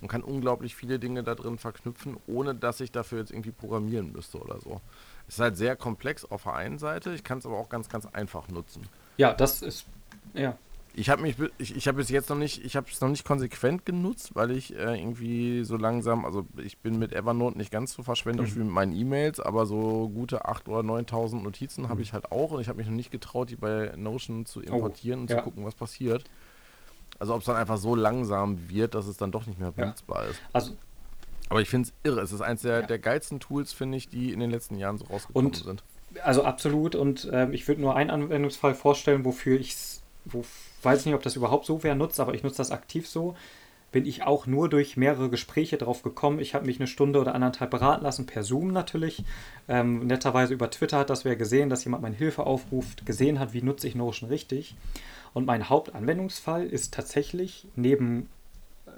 und 0.00 0.08
kann 0.08 0.22
unglaublich 0.22 0.74
viele 0.74 0.98
Dinge 0.98 1.22
da 1.22 1.34
drin 1.34 1.56
verknüpfen, 1.56 2.18
ohne 2.26 2.54
dass 2.54 2.80
ich 2.80 2.92
dafür 2.92 3.20
jetzt 3.20 3.30
irgendwie 3.30 3.52
programmieren 3.52 4.12
müsste 4.12 4.38
oder 4.38 4.60
so. 4.60 4.80
Es 5.28 5.34
ist 5.34 5.40
halt 5.40 5.56
sehr 5.56 5.76
komplex 5.76 6.24
auf 6.24 6.42
der 6.42 6.54
einen 6.54 6.78
Seite, 6.78 7.14
ich 7.14 7.24
kann 7.24 7.38
es 7.38 7.46
aber 7.46 7.56
auch 7.56 7.70
ganz, 7.70 7.88
ganz 7.88 8.04
einfach 8.06 8.48
nutzen. 8.48 8.82
Ja, 9.16 9.32
das 9.32 9.62
ist 9.62 9.86
ja. 10.34 10.58
Ich 10.96 11.10
habe 11.10 11.22
mich, 11.22 11.34
ich, 11.58 11.76
ich 11.76 11.88
habe 11.88 12.00
es 12.00 12.08
jetzt 12.08 12.30
noch 12.30 12.36
nicht, 12.36 12.64
ich 12.64 12.76
habe 12.76 12.86
es 12.90 13.00
noch 13.00 13.08
nicht 13.08 13.24
konsequent 13.24 13.84
genutzt, 13.84 14.34
weil 14.34 14.52
ich 14.52 14.76
äh, 14.76 14.96
irgendwie 14.96 15.64
so 15.64 15.76
langsam, 15.76 16.24
also 16.24 16.46
ich 16.56 16.78
bin 16.78 16.98
mit 16.98 17.12
Evernote 17.12 17.58
nicht 17.58 17.72
ganz 17.72 17.94
so 17.94 18.04
verschwenderisch 18.04 18.52
mhm. 18.52 18.60
wie 18.60 18.64
mit 18.64 18.72
meinen 18.72 18.92
E-Mails, 18.92 19.40
aber 19.40 19.66
so 19.66 20.08
gute 20.08 20.46
8.000 20.46 20.68
oder 20.68 20.88
9.000 20.88 21.42
Notizen 21.42 21.82
mhm. 21.82 21.88
habe 21.88 22.02
ich 22.02 22.12
halt 22.12 22.30
auch 22.30 22.52
und 22.52 22.60
ich 22.60 22.68
habe 22.68 22.78
mich 22.78 22.86
noch 22.86 22.94
nicht 22.94 23.10
getraut, 23.10 23.50
die 23.50 23.56
bei 23.56 23.92
Notion 23.96 24.46
zu 24.46 24.60
oh, 24.60 24.62
importieren 24.62 25.20
oh, 25.20 25.22
und 25.22 25.30
ja. 25.30 25.38
zu 25.38 25.42
gucken, 25.42 25.64
was 25.64 25.74
passiert. 25.74 26.24
Also 27.18 27.34
ob 27.34 27.40
es 27.40 27.46
dann 27.46 27.56
einfach 27.56 27.78
so 27.78 27.94
langsam 27.96 28.68
wird, 28.68 28.94
dass 28.94 29.06
es 29.06 29.16
dann 29.16 29.32
doch 29.32 29.46
nicht 29.46 29.58
mehr 29.58 29.72
benutzbar 29.72 30.24
ja. 30.24 30.30
ist. 30.30 30.40
Also 30.52 30.72
aber 31.48 31.60
ich 31.60 31.68
finde 31.68 31.88
es 31.88 31.94
irre. 32.08 32.20
Es 32.20 32.32
ist 32.32 32.40
eins 32.40 32.62
der, 32.62 32.80
ja. 32.80 32.86
der 32.86 32.98
geilsten 32.98 33.38
Tools, 33.38 33.72
finde 33.72 33.98
ich, 33.98 34.08
die 34.08 34.32
in 34.32 34.40
den 34.40 34.50
letzten 34.50 34.76
Jahren 34.76 34.98
so 34.98 35.04
rausgekommen 35.06 35.52
und, 35.52 35.56
sind. 35.56 35.82
Also 36.22 36.44
absolut. 36.44 36.94
Und 36.94 37.28
ähm, 37.32 37.52
ich 37.52 37.68
würde 37.68 37.80
nur 37.80 37.96
einen 37.96 38.10
Anwendungsfall 38.10 38.74
vorstellen, 38.74 39.24
wofür 39.24 39.58
ich 39.58 39.72
es 39.72 40.02
wo, 40.24 40.44
weiß 40.84 41.04
nicht, 41.06 41.14
ob 41.14 41.22
das 41.22 41.36
überhaupt 41.36 41.66
so 41.66 41.82
wer 41.82 41.94
nutzt, 41.94 42.20
aber 42.20 42.34
ich 42.34 42.42
nutze 42.42 42.58
das 42.58 42.70
aktiv 42.70 43.08
so, 43.08 43.34
bin 43.92 44.06
ich 44.06 44.24
auch 44.24 44.46
nur 44.46 44.68
durch 44.68 44.96
mehrere 44.96 45.30
Gespräche 45.30 45.78
drauf 45.78 46.02
gekommen. 46.02 46.40
Ich 46.40 46.54
habe 46.54 46.66
mich 46.66 46.80
eine 46.80 46.88
Stunde 46.88 47.20
oder 47.20 47.34
anderthalb 47.34 47.70
beraten 47.70 48.02
lassen, 48.02 48.26
per 48.26 48.42
Zoom 48.42 48.72
natürlich. 48.72 49.24
Ähm, 49.68 50.06
netterweise 50.08 50.52
über 50.52 50.68
Twitter 50.68 50.98
hat 50.98 51.10
das 51.10 51.24
wer 51.24 51.36
gesehen, 51.36 51.70
dass 51.70 51.84
jemand 51.84 52.02
meine 52.02 52.16
Hilfe 52.16 52.44
aufruft, 52.44 53.06
gesehen 53.06 53.38
hat, 53.38 53.52
wie 53.52 53.62
nutze 53.62 53.86
ich 53.86 53.94
Notion 53.94 54.30
richtig. 54.30 54.74
Und 55.32 55.46
mein 55.46 55.68
Hauptanwendungsfall 55.68 56.66
ist 56.66 56.92
tatsächlich 56.92 57.68
neben 57.76 58.28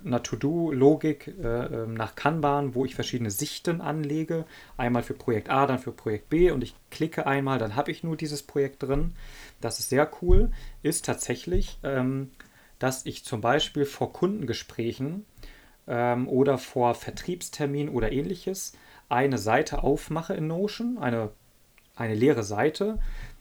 einer 0.05 0.23
To-Do-Logik 0.23 1.35
äh, 1.43 1.83
ähm, 1.83 1.95
nach 1.95 2.15
Kanban, 2.15 2.75
wo 2.75 2.85
ich 2.85 2.95
verschiedene 2.95 3.31
Sichten 3.31 3.81
anlege. 3.81 4.45
Einmal 4.77 5.03
für 5.03 5.15
Projekt 5.15 5.51
A, 5.51 5.67
dann 5.67 5.79
für 5.79 5.93
Projekt 5.93 6.31
B 6.31 6.51
und 6.51 6.63
ich 6.63 6.75
klicke 6.91 7.27
einmal, 7.27 7.59
dann 7.59 7.77
habe 7.77 7.91
ich 7.91 8.03
nur 8.03 8.17
dieses 8.17 8.43
Projekt 8.43 8.83
drin. 8.83 9.13
Das 9.61 9.79
ist 9.79 9.89
sehr 9.89 10.11
cool. 10.21 10.51
Ist 10.83 11.05
tatsächlich, 11.05 11.79
ähm, 11.83 12.31
dass 12.79 13.07
ich 13.07 13.25
zum 13.25 13.41
Beispiel 13.41 13.85
vor 13.85 14.13
Kundengesprächen 14.13 15.25
ähm, 15.87 16.29
oder 16.29 16.59
vor 16.59 16.95
Vertriebsterminen 16.95 17.95
oder 17.95 18.13
ähnliches 18.13 18.73
eine 19.09 19.39
Seite 19.39 19.83
aufmache 19.83 20.35
in 20.35 20.47
Notion, 20.47 20.99
eine, 20.99 21.31
eine 21.95 22.15
leere 22.15 22.43
Seite, 22.43 22.99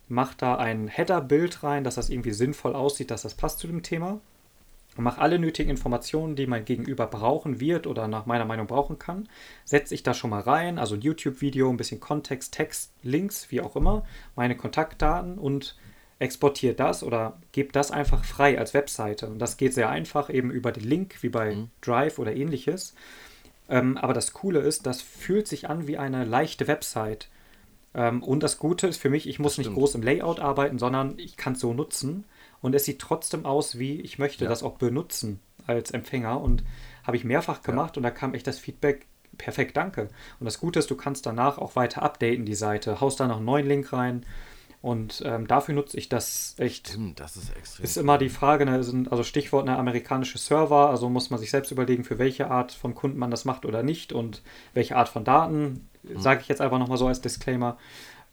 mache 0.07 0.35
da 0.37 0.55
ein 0.55 0.87
Header-Bild 0.87 1.63
rein, 1.63 1.83
dass 1.83 1.95
das 1.95 2.09
irgendwie 2.09 2.33
sinnvoll 2.33 2.75
aussieht, 2.75 3.09
dass 3.09 3.23
das 3.23 3.33
passt 3.33 3.59
zu 3.59 3.67
dem 3.67 3.81
Thema 3.81 4.21
mache 5.01 5.21
alle 5.21 5.39
nötigen 5.39 5.69
Informationen, 5.69 6.35
die 6.35 6.47
mein 6.47 6.65
Gegenüber 6.65 7.07
brauchen 7.07 7.59
wird 7.59 7.87
oder 7.87 8.07
nach 8.07 8.25
meiner 8.25 8.45
Meinung 8.45 8.67
brauchen 8.67 8.97
kann, 8.99 9.27
setze 9.63 9.93
ich 9.93 10.03
da 10.03 10.13
schon 10.13 10.29
mal 10.29 10.41
rein, 10.41 10.79
also 10.79 10.95
ein 10.95 11.01
YouTube-Video, 11.01 11.69
ein 11.69 11.77
bisschen 11.77 11.99
Kontext, 11.99 12.53
Text, 12.53 12.93
Links, 13.03 13.51
wie 13.51 13.61
auch 13.61 13.75
immer, 13.75 14.05
meine 14.35 14.55
Kontaktdaten 14.55 15.37
und 15.37 15.75
exportiere 16.19 16.73
das 16.73 17.03
oder 17.03 17.37
gebe 17.51 17.71
das 17.71 17.91
einfach 17.91 18.23
frei 18.23 18.57
als 18.57 18.73
Webseite. 18.73 19.27
Und 19.27 19.39
das 19.39 19.57
geht 19.57 19.73
sehr 19.73 19.89
einfach 19.89 20.29
eben 20.29 20.49
über 20.51 20.71
den 20.71 20.83
Link, 20.83 21.17
wie 21.21 21.29
bei 21.29 21.55
mhm. 21.55 21.69
Drive 21.81 22.19
oder 22.19 22.35
ähnliches. 22.35 22.95
Ähm, 23.67 23.97
aber 23.97 24.13
das 24.13 24.33
Coole 24.33 24.59
ist, 24.59 24.85
das 24.85 25.01
fühlt 25.01 25.47
sich 25.47 25.69
an 25.69 25.87
wie 25.87 25.97
eine 25.97 26.23
leichte 26.23 26.67
Website. 26.67 27.29
Ähm, 27.93 28.23
und 28.23 28.43
das 28.43 28.59
Gute 28.59 28.87
ist 28.87 29.01
für 29.01 29.09
mich, 29.09 29.27
ich 29.27 29.39
muss 29.39 29.57
nicht 29.57 29.73
groß 29.73 29.95
im 29.95 30.03
Layout 30.03 30.39
arbeiten, 30.39 30.79
sondern 30.79 31.17
ich 31.17 31.35
kann 31.35 31.53
es 31.53 31.59
so 31.59 31.73
nutzen. 31.73 32.25
Und 32.61 32.75
es 32.75 32.85
sieht 32.85 32.99
trotzdem 32.99 33.45
aus, 33.45 33.77
wie 33.77 33.99
ich 34.01 34.17
möchte 34.17 34.45
ja. 34.45 34.49
das 34.49 34.63
auch 34.63 34.77
benutzen 34.77 35.39
als 35.67 35.91
Empfänger. 35.91 36.39
Und 36.39 36.63
habe 37.03 37.17
ich 37.17 37.23
mehrfach 37.23 37.61
gemacht 37.61 37.95
ja. 37.95 37.99
und 37.99 38.03
da 38.03 38.11
kam 38.11 38.33
echt 38.33 38.47
das 38.47 38.59
Feedback, 38.59 39.05
perfekt, 39.37 39.75
danke. 39.77 40.09
Und 40.39 40.45
das 40.45 40.59
Gute 40.59 40.79
ist, 40.79 40.89
du 40.89 40.95
kannst 40.95 41.25
danach 41.25 41.57
auch 41.57 41.75
weiter 41.75 42.03
updaten 42.03 42.45
die 42.45 42.55
Seite, 42.55 43.01
haust 43.01 43.19
da 43.19 43.27
noch 43.27 43.37
einen 43.37 43.45
neuen 43.45 43.67
Link 43.67 43.91
rein. 43.91 44.25
Und 44.85 45.23
ähm, 45.25 45.47
dafür 45.47 45.73
nutze 45.73 45.97
ich 45.97 46.09
das 46.09 46.53
echt. 46.59 46.89
Stimmt, 46.89 47.19
das 47.19 47.35
ist 47.37 47.57
extrem. 47.57 47.83
Ist 47.83 47.97
immer 47.97 48.19
die 48.19 48.29
Frage, 48.29 48.67
ne, 48.67 48.83
sind, 48.83 49.11
also 49.11 49.23
Stichwort 49.23 49.67
eine 49.67 49.79
amerikanische 49.79 50.37
Server, 50.37 50.91
also 50.91 51.09
muss 51.09 51.31
man 51.31 51.39
sich 51.39 51.49
selbst 51.49 51.71
überlegen, 51.71 52.03
für 52.03 52.19
welche 52.19 52.51
Art 52.51 52.71
von 52.71 52.93
Kunden 52.93 53.17
man 53.17 53.31
das 53.31 53.45
macht 53.45 53.65
oder 53.65 53.81
nicht 53.81 54.13
und 54.13 54.43
welche 54.75 54.95
Art 54.95 55.09
von 55.09 55.23
Daten, 55.23 55.89
mhm. 56.03 56.19
sage 56.19 56.41
ich 56.41 56.47
jetzt 56.49 56.61
einfach 56.61 56.77
nochmal 56.77 56.99
so 56.99 57.07
als 57.07 57.19
Disclaimer. 57.19 57.79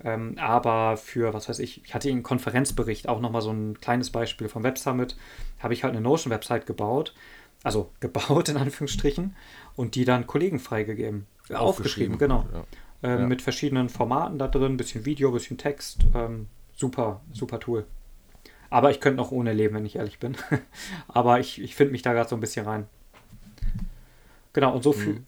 Ähm, 0.04 0.36
aber 0.38 0.98
für, 0.98 1.32
was 1.32 1.48
weiß 1.48 1.58
ich, 1.58 1.86
ich 1.86 1.94
hatte 1.94 2.10
einen 2.10 2.22
Konferenzbericht, 2.22 3.08
auch 3.08 3.22
nochmal 3.22 3.40
so 3.40 3.50
ein 3.50 3.80
kleines 3.80 4.10
Beispiel 4.10 4.50
vom 4.50 4.62
Web 4.62 4.76
Summit, 4.76 5.16
habe 5.58 5.72
ich 5.72 5.84
halt 5.84 5.94
eine 5.94 6.02
Notion-Website 6.02 6.66
gebaut, 6.66 7.14
also 7.62 7.88
gebaut 8.00 8.50
in 8.50 8.58
Anführungsstrichen, 8.58 9.34
und 9.74 9.94
die 9.94 10.04
dann 10.04 10.26
Kollegen 10.26 10.60
freigegeben. 10.60 11.26
Aufgeschrieben, 11.44 11.66
aufgeschrieben 11.66 12.18
genau. 12.18 12.46
Ja. 12.52 12.64
Ähm, 13.02 13.20
ja. 13.20 13.26
Mit 13.26 13.42
verschiedenen 13.42 13.88
Formaten 13.88 14.38
da 14.38 14.48
drin, 14.48 14.76
bisschen 14.76 15.04
Video, 15.04 15.32
bisschen 15.32 15.58
Text. 15.58 16.06
Ähm, 16.14 16.46
super, 16.74 17.20
super 17.32 17.58
Tool. 17.58 17.84
Aber 18.70 18.90
ich 18.90 19.00
könnte 19.00 19.18
noch 19.18 19.32
ohne 19.32 19.52
leben, 19.52 19.74
wenn 19.74 19.86
ich 19.86 19.96
ehrlich 19.96 20.18
bin. 20.18 20.36
Aber 21.08 21.40
ich, 21.40 21.60
ich 21.60 21.74
finde 21.74 21.92
mich 21.92 22.02
da 22.02 22.12
gerade 22.12 22.28
so 22.28 22.36
ein 22.36 22.40
bisschen 22.40 22.66
rein. 22.66 22.86
Genau, 24.52 24.74
und 24.74 24.82
so 24.82 24.92
viel. 24.92 25.14
Mhm. 25.14 25.26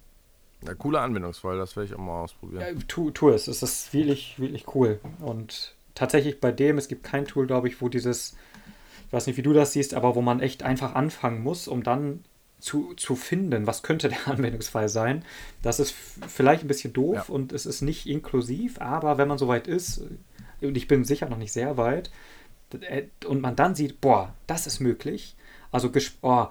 Ja, 0.66 0.74
cooler 0.74 1.02
Anwendungsfall, 1.02 1.58
das 1.58 1.76
werde 1.76 1.88
ich 1.88 1.94
auch 1.94 1.98
mal 1.98 2.22
ausprobieren. 2.22 2.62
Ja, 2.62 2.82
tu, 2.88 3.10
tu 3.10 3.28
es, 3.28 3.48
es 3.48 3.62
ist 3.62 3.92
wirklich, 3.92 4.38
wirklich 4.38 4.74
cool. 4.74 4.98
Und 5.20 5.74
tatsächlich 5.94 6.40
bei 6.40 6.52
dem, 6.52 6.78
es 6.78 6.88
gibt 6.88 7.04
kein 7.04 7.26
Tool, 7.26 7.46
glaube 7.46 7.68
ich, 7.68 7.82
wo 7.82 7.88
dieses, 7.88 8.34
ich 9.06 9.12
weiß 9.12 9.26
nicht, 9.26 9.36
wie 9.36 9.42
du 9.42 9.52
das 9.52 9.72
siehst, 9.72 9.92
aber 9.94 10.14
wo 10.14 10.22
man 10.22 10.40
echt 10.40 10.62
einfach 10.62 10.94
anfangen 10.94 11.42
muss, 11.42 11.68
um 11.68 11.82
dann 11.82 12.24
zu, 12.64 12.94
zu 12.94 13.14
finden, 13.14 13.66
was 13.66 13.82
könnte 13.82 14.08
der 14.08 14.26
Anwendungsfall 14.26 14.88
sein. 14.88 15.24
Das 15.62 15.80
ist 15.80 15.94
vielleicht 16.26 16.64
ein 16.64 16.68
bisschen 16.68 16.94
doof 16.94 17.28
ja. 17.28 17.34
und 17.34 17.52
es 17.52 17.66
ist 17.66 17.82
nicht 17.82 18.06
inklusiv, 18.06 18.80
aber 18.80 19.18
wenn 19.18 19.28
man 19.28 19.38
soweit 19.38 19.68
ist, 19.68 20.02
und 20.62 20.76
ich 20.76 20.88
bin 20.88 21.04
sicher 21.04 21.28
noch 21.28 21.36
nicht 21.36 21.52
sehr 21.52 21.76
weit, 21.76 22.10
äh, 22.80 23.04
und 23.26 23.42
man 23.42 23.54
dann 23.54 23.74
sieht, 23.74 24.00
boah, 24.00 24.34
das 24.46 24.66
ist 24.66 24.80
möglich. 24.80 25.36
Also, 25.70 25.90
oh, 26.22 26.46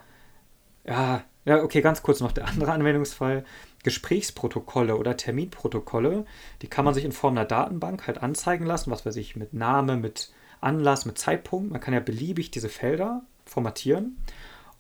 ja, 0.85 1.23
ja, 1.45 1.64
okay, 1.64 1.81
ganz 1.81 2.03
kurz 2.03 2.19
noch 2.19 2.31
der 2.31 2.48
andere 2.48 2.72
Anwendungsfall. 2.72 3.44
Gesprächsprotokolle 3.84 4.95
oder 4.95 5.18
Terminprotokolle, 5.18 6.26
die 6.61 6.68
kann 6.68 6.85
man 6.85 6.94
sich 6.94 7.03
in 7.03 7.11
Form 7.11 7.35
einer 7.35 7.45
Datenbank 7.45 8.07
halt 8.07 8.23
anzeigen 8.23 8.65
lassen, 8.65 8.91
was 8.91 9.06
weiß 9.06 9.18
ich, 9.18 9.35
mit 9.35 9.53
Name, 9.53 9.98
mit 9.98 10.31
Anlass, 10.61 11.06
mit 11.06 11.18
Zeitpunkt. 11.18 11.72
Man 11.72 11.81
kann 11.81 11.94
ja 11.94 11.99
beliebig 11.99 12.52
diese 12.52 12.69
Felder 12.69 13.23
formatieren. 13.45 14.18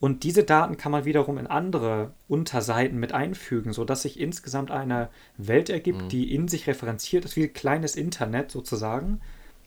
Und 0.03 0.25
diese 0.25 0.43
Daten 0.43 0.75
kann 0.75 0.91
man 0.91 1.05
wiederum 1.05 1.37
in 1.37 1.47
andere 1.47 2.11
Unterseiten 2.27 2.99
mit 2.99 3.13
einfügen, 3.13 3.71
sodass 3.71 4.01
sich 4.01 4.19
insgesamt 4.19 4.69
eine 4.69 5.07
Welt 5.37 5.69
ergibt, 5.69 6.01
mhm. 6.01 6.09
die 6.09 6.35
in 6.35 6.49
sich 6.49 6.67
referenziert 6.67 7.23
ist, 7.23 7.37
wie 7.37 7.43
ein 7.43 7.53
kleines 7.53 7.95
Internet 7.95 8.51
sozusagen. 8.51 9.21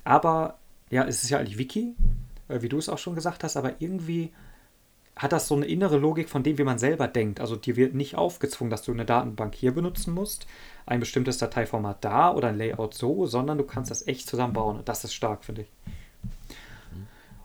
Aber 0.05 0.59
ja, 0.91 1.05
es 1.05 1.23
ist 1.23 1.31
ja 1.31 1.39
eigentlich 1.39 1.57
Wiki, 1.57 1.95
äh, 2.49 2.61
wie 2.61 2.69
du 2.69 2.77
es 2.77 2.91
auch 2.91 2.99
schon 2.99 3.15
gesagt 3.15 3.45
hast, 3.45 3.57
aber 3.57 3.81
irgendwie 3.81 4.31
hat 5.17 5.33
das 5.33 5.49
so 5.49 5.55
eine 5.55 5.65
innere 5.65 5.97
Logik 5.97 6.29
von 6.29 6.43
dem, 6.43 6.59
wie 6.59 6.65
man 6.65 6.79
selber 6.79 7.09
denkt. 7.09 7.41
Also 7.41 7.57
dir 7.57 7.77
wird 7.77 7.95
nicht 7.95 8.17
aufgezwungen, 8.17 8.71
dass 8.71 8.83
du 8.83 8.93
eine 8.93 9.07
Datenbank 9.07 9.55
hier 9.55 9.73
benutzen 9.73 10.13
musst, 10.13 10.47
ein 10.85 11.01
bestimmtes 11.01 11.39
Dateiformat 11.39 12.05
da 12.05 12.35
oder 12.35 12.49
ein 12.49 12.59
Layout 12.59 12.93
so, 12.93 13.25
sondern 13.25 13.57
du 13.57 13.65
kannst 13.65 13.91
das 13.91 14.07
echt 14.07 14.29
zusammenbauen. 14.29 14.77
Und 14.77 14.87
das 14.91 15.03
ist 15.03 15.15
stark, 15.15 15.47
finde 15.47 15.63
ich. 15.63 15.73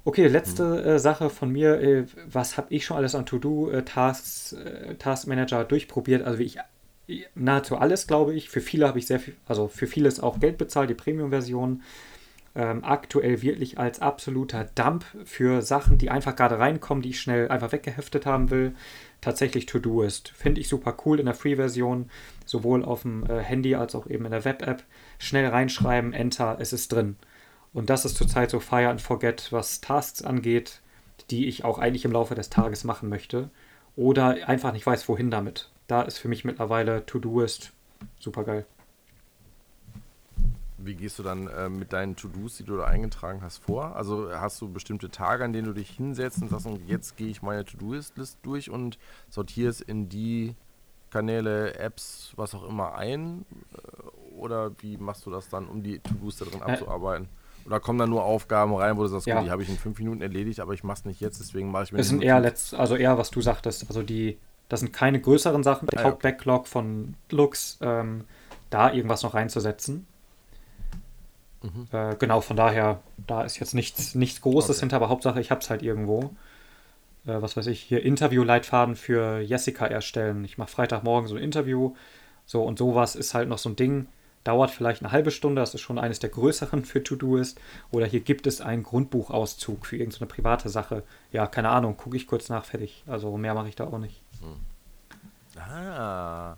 Okay, 0.03 0.27
letzte 0.27 0.63
mhm. 0.63 0.87
äh, 0.87 0.99
Sache 0.99 1.29
von 1.29 1.51
mir. 1.51 1.79
Äh, 1.79 2.05
was 2.25 2.57
habe 2.57 2.73
ich 2.73 2.85
schon 2.85 2.97
alles 2.97 3.15
an 3.15 3.25
To-Do-Tasks, 3.25 4.53
äh, 4.53 4.95
Task 4.95 5.27
Manager 5.27 5.63
durchprobiert? 5.63 6.23
Also 6.23 6.39
wie 6.39 6.43
ich 6.43 6.57
nahezu 7.35 7.77
alles, 7.77 8.07
glaube 8.07 8.33
ich. 8.33 8.49
Für 8.49 8.61
viele 8.61 8.87
habe 8.87 8.99
ich 8.99 9.07
sehr 9.07 9.19
viel, 9.19 9.35
also 9.47 9.67
für 9.67 9.87
vieles 9.87 10.19
auch 10.19 10.39
Geld 10.39 10.57
bezahlt, 10.57 10.89
die 10.89 10.95
Premium-Version. 10.95 11.83
Ähm, 12.53 12.83
aktuell 12.83 13.41
wirklich 13.41 13.79
als 13.79 14.01
absoluter 14.01 14.65
Dump 14.75 15.05
für 15.23 15.61
Sachen, 15.61 15.97
die 15.97 16.09
einfach 16.09 16.35
gerade 16.35 16.59
reinkommen, 16.59 17.01
die 17.01 17.11
ich 17.11 17.21
schnell 17.21 17.47
einfach 17.47 17.71
weggeheftet 17.71 18.25
haben 18.25 18.49
will. 18.49 18.73
Tatsächlich 19.21 19.67
To-Do 19.67 20.01
ist. 20.01 20.29
Finde 20.29 20.59
ich 20.59 20.67
super 20.67 20.97
cool 21.05 21.19
in 21.19 21.27
der 21.27 21.35
Free-Version, 21.35 22.09
sowohl 22.45 22.83
auf 22.83 23.03
dem 23.03 23.23
äh, 23.29 23.39
Handy 23.39 23.75
als 23.75 23.95
auch 23.95 24.07
eben 24.07 24.25
in 24.25 24.31
der 24.31 24.43
Web-App. 24.43 24.83
Schnell 25.17 25.47
reinschreiben, 25.47 26.11
Enter, 26.11 26.57
es 26.59 26.73
ist 26.73 26.91
drin. 26.91 27.15
Und 27.73 27.89
das 27.89 28.06
ist 28.06 28.18
zurzeit 28.18 28.52
so 28.52 28.60
Fire 28.60 28.89
and 28.89 29.02
Forget, 29.02 29.52
was 29.52 29.81
Tasks 29.81 30.22
angeht, 30.22 30.81
die 31.30 31.48
ich 31.48 31.64
auch 31.64 31.80
eigentlich 31.80 32.06
im 32.06 32.11
Laufe 32.11 32.35
des 32.35 32.49
Tages 32.49 32.84
machen 32.84 33.10
möchte. 33.10 33.49
Oder 33.95 34.48
einfach 34.48 34.73
nicht 34.73 34.85
weiß, 34.85 35.07
wohin 35.07 35.31
damit. 35.31 35.69
Da 35.88 36.02
ist 36.02 36.18
für 36.18 36.27
mich 36.27 36.45
mittlerweile 36.45 37.06
To-Doist 37.06 37.73
super 38.19 38.43
geil. 38.43 38.65
Wie 40.77 40.95
gehst 40.95 41.19
du 41.19 41.23
dann 41.23 41.48
äh, 41.48 41.69
mit 41.69 41.93
deinen 41.93 42.15
To-Dos, 42.15 42.57
die 42.57 42.64
du 42.64 42.77
da 42.77 42.85
eingetragen 42.85 43.41
hast, 43.43 43.60
vor? 43.60 43.95
Also 43.95 44.31
hast 44.31 44.60
du 44.61 44.72
bestimmte 44.72 45.10
Tage, 45.10 45.43
an 45.43 45.53
denen 45.53 45.68
du 45.68 45.73
dich 45.73 45.91
hinsetzt 45.91 46.41
und 46.41 46.49
sagst, 46.49 46.68
jetzt 46.88 47.18
gehe 47.18 47.27
ich 47.27 47.41
meine 47.41 47.65
To-Do-List 47.65 48.39
durch 48.41 48.69
und 48.69 48.98
sortiere 49.30 49.69
es 49.69 49.80
in 49.81 50.10
die 50.10 50.56
Kanäle, 51.11 51.76
Apps, 51.76 52.34
was 52.35 52.56
auch 52.56 52.68
immer 52.68 52.95
ein? 52.95 53.45
Äh, 53.73 54.34
oder 54.35 54.72
wie 54.80 54.98
machst 54.98 55.26
du 55.26 55.30
das 55.30 55.49
dann, 55.49 55.68
um 55.68 55.84
die 55.84 55.99
To-Dos 55.99 56.38
da 56.38 56.45
drin 56.45 56.61
äh, 56.61 56.72
abzuarbeiten? 56.72 57.30
Oder 57.65 57.79
kommen 57.79 57.99
da 57.99 58.07
nur 58.07 58.23
Aufgaben 58.23 58.73
rein, 58.75 58.97
wo 58.97 59.03
du 59.03 59.07
sagst, 59.07 59.27
ja. 59.27 59.38
gut, 59.38 59.45
die 59.45 59.51
habe 59.51 59.63
ich 59.63 59.69
in 59.69 59.77
fünf 59.77 59.99
Minuten 59.99 60.21
erledigt, 60.21 60.59
aber 60.59 60.73
ich 60.73 60.83
mache 60.83 60.99
es 60.99 61.05
nicht 61.05 61.21
jetzt, 61.21 61.39
deswegen 61.39 61.71
mache 61.71 61.83
ich 61.83 61.91
mir 61.91 61.99
Das 61.99 62.09
sind 62.09 62.23
eher 62.23 62.39
letzt, 62.39 62.73
also 62.73 62.95
eher, 62.95 63.17
was 63.17 63.31
du 63.31 63.41
sagtest. 63.41 63.85
Also 63.88 64.03
die, 64.03 64.38
das 64.69 64.79
sind 64.79 64.93
keine 64.93 65.19
größeren 65.19 65.63
Sachen. 65.63 65.88
Der 65.88 66.01
ah, 66.01 66.03
Hauptbacklog 66.05 66.67
von 66.67 67.15
Lux, 67.29 67.77
ähm, 67.81 68.25
da 68.69 68.91
irgendwas 68.91 69.23
noch 69.23 69.33
reinzusetzen. 69.33 70.07
Mhm. 71.61 71.88
Äh, 71.91 72.15
genau, 72.15 72.41
von 72.41 72.57
daher, 72.57 73.01
da 73.27 73.43
ist 73.43 73.59
jetzt 73.59 73.73
nichts, 73.73 74.15
nichts 74.15 74.41
Großes 74.41 74.77
okay. 74.77 74.79
hinter, 74.81 74.95
aber 74.95 75.09
Hauptsache, 75.09 75.39
ich 75.39 75.51
habe 75.51 75.61
es 75.61 75.69
halt 75.69 75.83
irgendwo. 75.83 76.31
Äh, 77.25 77.41
was 77.41 77.55
weiß 77.55 77.67
ich, 77.67 77.81
hier 77.81 78.03
Interviewleitfaden 78.03 78.95
für 78.95 79.39
Jessica 79.39 79.85
erstellen. 79.85 80.43
Ich 80.43 80.57
mache 80.57 80.71
Freitagmorgen 80.71 81.27
so 81.27 81.35
ein 81.35 81.43
Interview. 81.43 81.93
So 82.45 82.63
und 82.63 82.79
sowas 82.79 83.15
ist 83.15 83.33
halt 83.33 83.47
noch 83.47 83.59
so 83.59 83.69
ein 83.69 83.75
Ding 83.75 84.07
dauert 84.43 84.72
vielleicht 84.72 85.01
eine 85.01 85.11
halbe 85.11 85.31
Stunde, 85.31 85.61
das 85.61 85.73
ist 85.73 85.81
schon 85.81 85.99
eines 85.99 86.19
der 86.19 86.30
größeren 86.30 86.85
für 86.85 87.03
To-Do 87.03 87.38
ist. 87.38 87.59
Oder 87.91 88.05
hier 88.05 88.22
gibt 88.22 88.47
es 88.47 88.61
einen 88.61 88.84
Grundbuchauszug 88.84 89.85
für 89.85 89.97
irgendeine 89.97 90.27
private 90.27 90.69
Sache. 90.69 91.03
Ja, 91.31 91.47
keine 91.47 91.69
Ahnung, 91.69 91.97
gucke 91.97 92.18
ich 92.18 92.27
kurz 92.27 92.49
nach, 92.49 92.65
fertig. 92.65 93.03
Also 93.07 93.38
mehr 93.38 93.53
mache 93.53 93.69
ich 93.69 93.76
da 93.76 93.85
auch 93.85 93.99
nicht. 93.99 94.22
Hm. 94.41 95.61
Ah, 95.61 96.57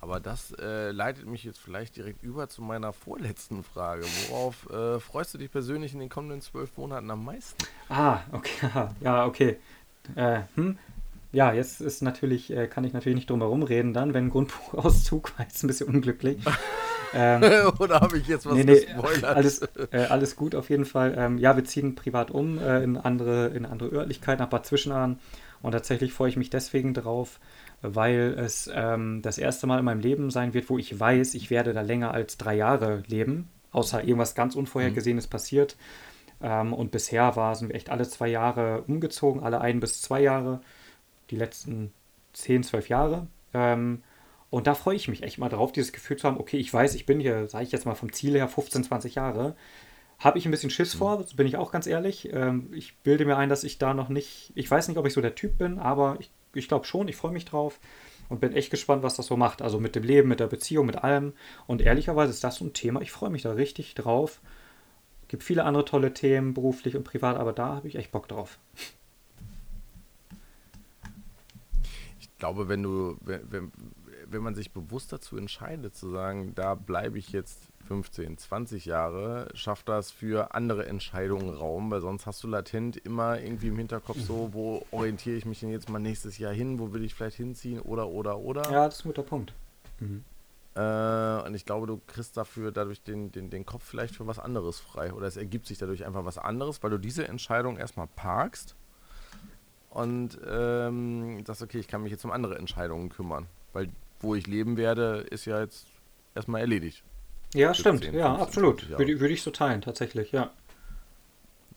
aber 0.00 0.20
das 0.20 0.52
äh, 0.60 0.92
leitet 0.92 1.26
mich 1.26 1.42
jetzt 1.44 1.58
vielleicht 1.58 1.96
direkt 1.96 2.22
über 2.22 2.48
zu 2.48 2.62
meiner 2.62 2.92
vorletzten 2.92 3.64
Frage. 3.64 4.04
Worauf 4.28 4.70
äh, 4.70 5.00
freust 5.00 5.34
du 5.34 5.38
dich 5.38 5.50
persönlich 5.50 5.92
in 5.92 5.98
den 5.98 6.08
kommenden 6.08 6.40
zwölf 6.40 6.76
Monaten 6.76 7.10
am 7.10 7.24
meisten? 7.24 7.64
Ah, 7.88 8.20
okay, 8.32 8.68
ja, 9.00 9.26
okay. 9.26 9.58
Äh, 10.14 10.42
hm? 10.54 10.78
Ja, 11.32 11.52
jetzt 11.52 11.80
ist 11.80 12.00
natürlich, 12.00 12.50
äh, 12.50 12.68
kann 12.68 12.84
ich 12.84 12.92
natürlich 12.92 13.16
nicht 13.16 13.28
drum 13.28 13.40
herum 13.40 13.62
reden 13.62 13.92
dann, 13.92 14.14
wenn 14.14 14.30
Grundbuchauszug 14.30 15.32
war 15.38 15.46
jetzt 15.46 15.62
ein 15.62 15.66
bisschen 15.66 15.88
unglücklich. 15.88 16.42
Ähm, 17.14 17.42
Oder 17.78 18.00
habe 18.00 18.18
ich 18.18 18.26
jetzt 18.26 18.46
was 18.46 18.54
nee, 18.54 18.64
nee, 18.64 18.80
gespoilert? 18.80 19.24
Alles, 19.24 19.62
äh, 19.90 20.06
alles 20.08 20.36
gut 20.36 20.54
auf 20.54 20.70
jeden 20.70 20.84
Fall. 20.84 21.14
Ähm, 21.16 21.38
ja, 21.38 21.56
wir 21.56 21.64
ziehen 21.64 21.94
privat 21.94 22.30
um 22.30 22.58
äh, 22.58 22.82
in 22.82 22.96
andere, 22.96 23.48
in 23.48 23.66
andere 23.66 23.90
Örtlichkeit 23.90 24.38
nach 24.38 24.48
Bad 24.48 24.66
Zwischenahn. 24.66 25.18
Und 25.62 25.72
tatsächlich 25.72 26.12
freue 26.12 26.28
ich 26.28 26.36
mich 26.36 26.50
deswegen 26.50 26.94
drauf, 26.94 27.40
weil 27.82 28.34
es 28.38 28.70
ähm, 28.72 29.22
das 29.22 29.38
erste 29.38 29.66
Mal 29.66 29.78
in 29.78 29.84
meinem 29.84 30.00
Leben 30.00 30.30
sein 30.30 30.54
wird, 30.54 30.70
wo 30.70 30.78
ich 30.78 30.98
weiß, 30.98 31.34
ich 31.34 31.50
werde 31.50 31.72
da 31.72 31.80
länger 31.80 32.12
als 32.12 32.38
drei 32.38 32.54
Jahre 32.54 33.02
leben, 33.06 33.48
außer 33.72 34.02
irgendwas 34.02 34.34
ganz 34.34 34.54
Unvorhergesehenes 34.54 35.26
mhm. 35.26 35.30
passiert. 35.30 35.76
Ähm, 36.40 36.72
und 36.72 36.90
bisher 36.92 37.34
war, 37.34 37.54
sind 37.54 37.68
wir 37.68 37.76
echt 37.76 37.90
alle 37.90 38.08
zwei 38.08 38.28
Jahre 38.28 38.82
umgezogen, 38.86 39.42
alle 39.42 39.60
ein 39.60 39.80
bis 39.80 40.00
zwei 40.00 40.20
Jahre, 40.20 40.60
die 41.30 41.36
letzten 41.36 41.92
zehn, 42.32 42.62
zwölf 42.62 42.88
Jahre. 42.88 43.26
Ähm, 43.52 44.02
und 44.50 44.66
da 44.66 44.74
freue 44.74 44.96
ich 44.96 45.08
mich 45.08 45.22
echt 45.22 45.38
mal 45.38 45.48
drauf, 45.48 45.72
dieses 45.72 45.92
Gefühl 45.92 46.16
zu 46.16 46.26
haben, 46.26 46.38
okay, 46.38 46.56
ich 46.56 46.72
weiß, 46.72 46.94
ich 46.94 47.06
bin 47.06 47.20
hier, 47.20 47.48
sage 47.48 47.64
ich 47.64 47.72
jetzt 47.72 47.84
mal 47.84 47.94
vom 47.94 48.12
Ziel 48.12 48.34
her, 48.34 48.48
15, 48.48 48.84
20 48.84 49.14
Jahre. 49.14 49.56
Habe 50.18 50.38
ich 50.38 50.46
ein 50.46 50.50
bisschen 50.50 50.70
Schiss 50.70 50.94
mhm. 50.94 50.98
vor, 50.98 51.24
bin 51.36 51.46
ich 51.46 51.56
auch 51.56 51.70
ganz 51.70 51.86
ehrlich. 51.86 52.32
Ähm, 52.32 52.70
ich 52.72 52.96
bilde 52.98 53.26
mir 53.26 53.36
ein, 53.36 53.50
dass 53.50 53.62
ich 53.62 53.78
da 53.78 53.94
noch 53.94 54.08
nicht, 54.08 54.52
ich 54.54 54.70
weiß 54.70 54.88
nicht, 54.88 54.96
ob 54.96 55.06
ich 55.06 55.12
so 55.12 55.20
der 55.20 55.34
Typ 55.34 55.58
bin, 55.58 55.78
aber 55.78 56.16
ich, 56.18 56.30
ich 56.54 56.68
glaube 56.68 56.86
schon, 56.86 57.08
ich 57.08 57.16
freue 57.16 57.32
mich 57.32 57.44
drauf 57.44 57.78
und 58.30 58.40
bin 58.40 58.52
echt 58.52 58.70
gespannt, 58.70 59.02
was 59.02 59.16
das 59.16 59.26
so 59.26 59.36
macht. 59.36 59.60
Also 59.60 59.78
mit 59.78 59.94
dem 59.94 60.02
Leben, 60.02 60.28
mit 60.28 60.40
der 60.40 60.46
Beziehung, 60.46 60.86
mit 60.86 60.96
allem. 60.96 61.34
Und 61.66 61.82
ehrlicherweise 61.82 62.32
ist 62.32 62.42
das 62.42 62.56
so 62.56 62.64
ein 62.64 62.72
Thema, 62.72 63.02
ich 63.02 63.12
freue 63.12 63.30
mich 63.30 63.42
da 63.42 63.52
richtig 63.52 63.94
drauf. 63.94 64.40
Es 65.22 65.28
Gibt 65.28 65.42
viele 65.42 65.64
andere 65.64 65.84
tolle 65.84 66.14
Themen, 66.14 66.54
beruflich 66.54 66.96
und 66.96 67.04
privat, 67.04 67.36
aber 67.36 67.52
da 67.52 67.76
habe 67.76 67.88
ich 67.88 67.96
echt 67.96 68.12
Bock 68.12 68.28
drauf. 68.28 68.58
Ich 72.18 72.34
glaube, 72.38 72.68
wenn 72.68 72.82
du, 72.82 73.18
wenn, 73.20 73.72
wenn, 74.30 74.42
man 74.42 74.54
sich 74.54 74.72
bewusst 74.72 75.12
dazu 75.12 75.36
entscheidet, 75.36 75.96
zu 75.96 76.10
sagen, 76.10 76.54
da 76.54 76.74
bleibe 76.74 77.18
ich 77.18 77.30
jetzt 77.30 77.68
15, 77.86 78.36
20 78.36 78.84
Jahre 78.84 79.48
schafft 79.54 79.88
das 79.88 80.10
für 80.10 80.54
andere 80.54 80.86
Entscheidungen 80.86 81.48
Raum, 81.48 81.90
weil 81.90 82.00
sonst 82.00 82.26
hast 82.26 82.42
du 82.42 82.48
latent 82.48 82.96
immer 82.98 83.40
irgendwie 83.40 83.68
im 83.68 83.76
Hinterkopf 83.76 84.20
so, 84.20 84.50
wo 84.52 84.84
orientiere 84.90 85.36
ich 85.36 85.46
mich 85.46 85.60
denn 85.60 85.70
jetzt 85.70 85.88
mal 85.88 85.98
nächstes 85.98 86.38
Jahr 86.38 86.52
hin, 86.52 86.78
wo 86.78 86.92
will 86.92 87.04
ich 87.04 87.14
vielleicht 87.14 87.36
hinziehen 87.36 87.80
oder 87.80 88.08
oder 88.08 88.38
oder. 88.38 88.70
Ja, 88.70 88.84
das 88.86 88.96
ist 88.96 89.04
ein 89.04 89.08
guter 89.08 89.22
Punkt. 89.22 89.54
Mhm. 90.00 90.24
Äh, 90.78 91.42
und 91.46 91.54
ich 91.54 91.64
glaube, 91.64 91.86
du 91.86 92.00
kriegst 92.06 92.36
dafür 92.36 92.70
dadurch 92.70 93.02
den, 93.02 93.32
den, 93.32 93.50
den 93.50 93.66
Kopf 93.66 93.82
vielleicht 93.82 94.14
für 94.14 94.26
was 94.26 94.38
anderes 94.38 94.78
frei. 94.78 95.12
Oder 95.12 95.26
es 95.26 95.36
ergibt 95.36 95.66
sich 95.66 95.78
dadurch 95.78 96.04
einfach 96.04 96.24
was 96.24 96.38
anderes, 96.38 96.82
weil 96.82 96.90
du 96.90 96.98
diese 96.98 97.26
Entscheidung 97.26 97.78
erstmal 97.78 98.06
parkst 98.06 98.76
und 99.90 100.38
ähm, 100.48 101.44
sagst, 101.44 101.62
okay, 101.62 101.78
ich 101.78 101.88
kann 101.88 102.02
mich 102.02 102.12
jetzt 102.12 102.24
um 102.24 102.30
andere 102.30 102.56
Entscheidungen 102.58 103.08
kümmern. 103.08 103.46
Weil 103.72 103.88
wo 104.20 104.34
ich 104.34 104.46
leben 104.46 104.76
werde, 104.76 105.26
ist 105.30 105.44
ja 105.44 105.60
jetzt 105.60 105.86
erstmal 106.34 106.60
erledigt. 106.60 107.02
Ja, 107.54 107.72
stimmt. 107.74 108.04
10, 108.04 108.14
ja, 108.14 108.34
absolut. 108.34 108.88
Würde, 108.90 109.20
würde 109.20 109.34
ich 109.34 109.42
so 109.42 109.50
teilen, 109.50 109.80
tatsächlich, 109.80 110.32
ja. 110.32 110.50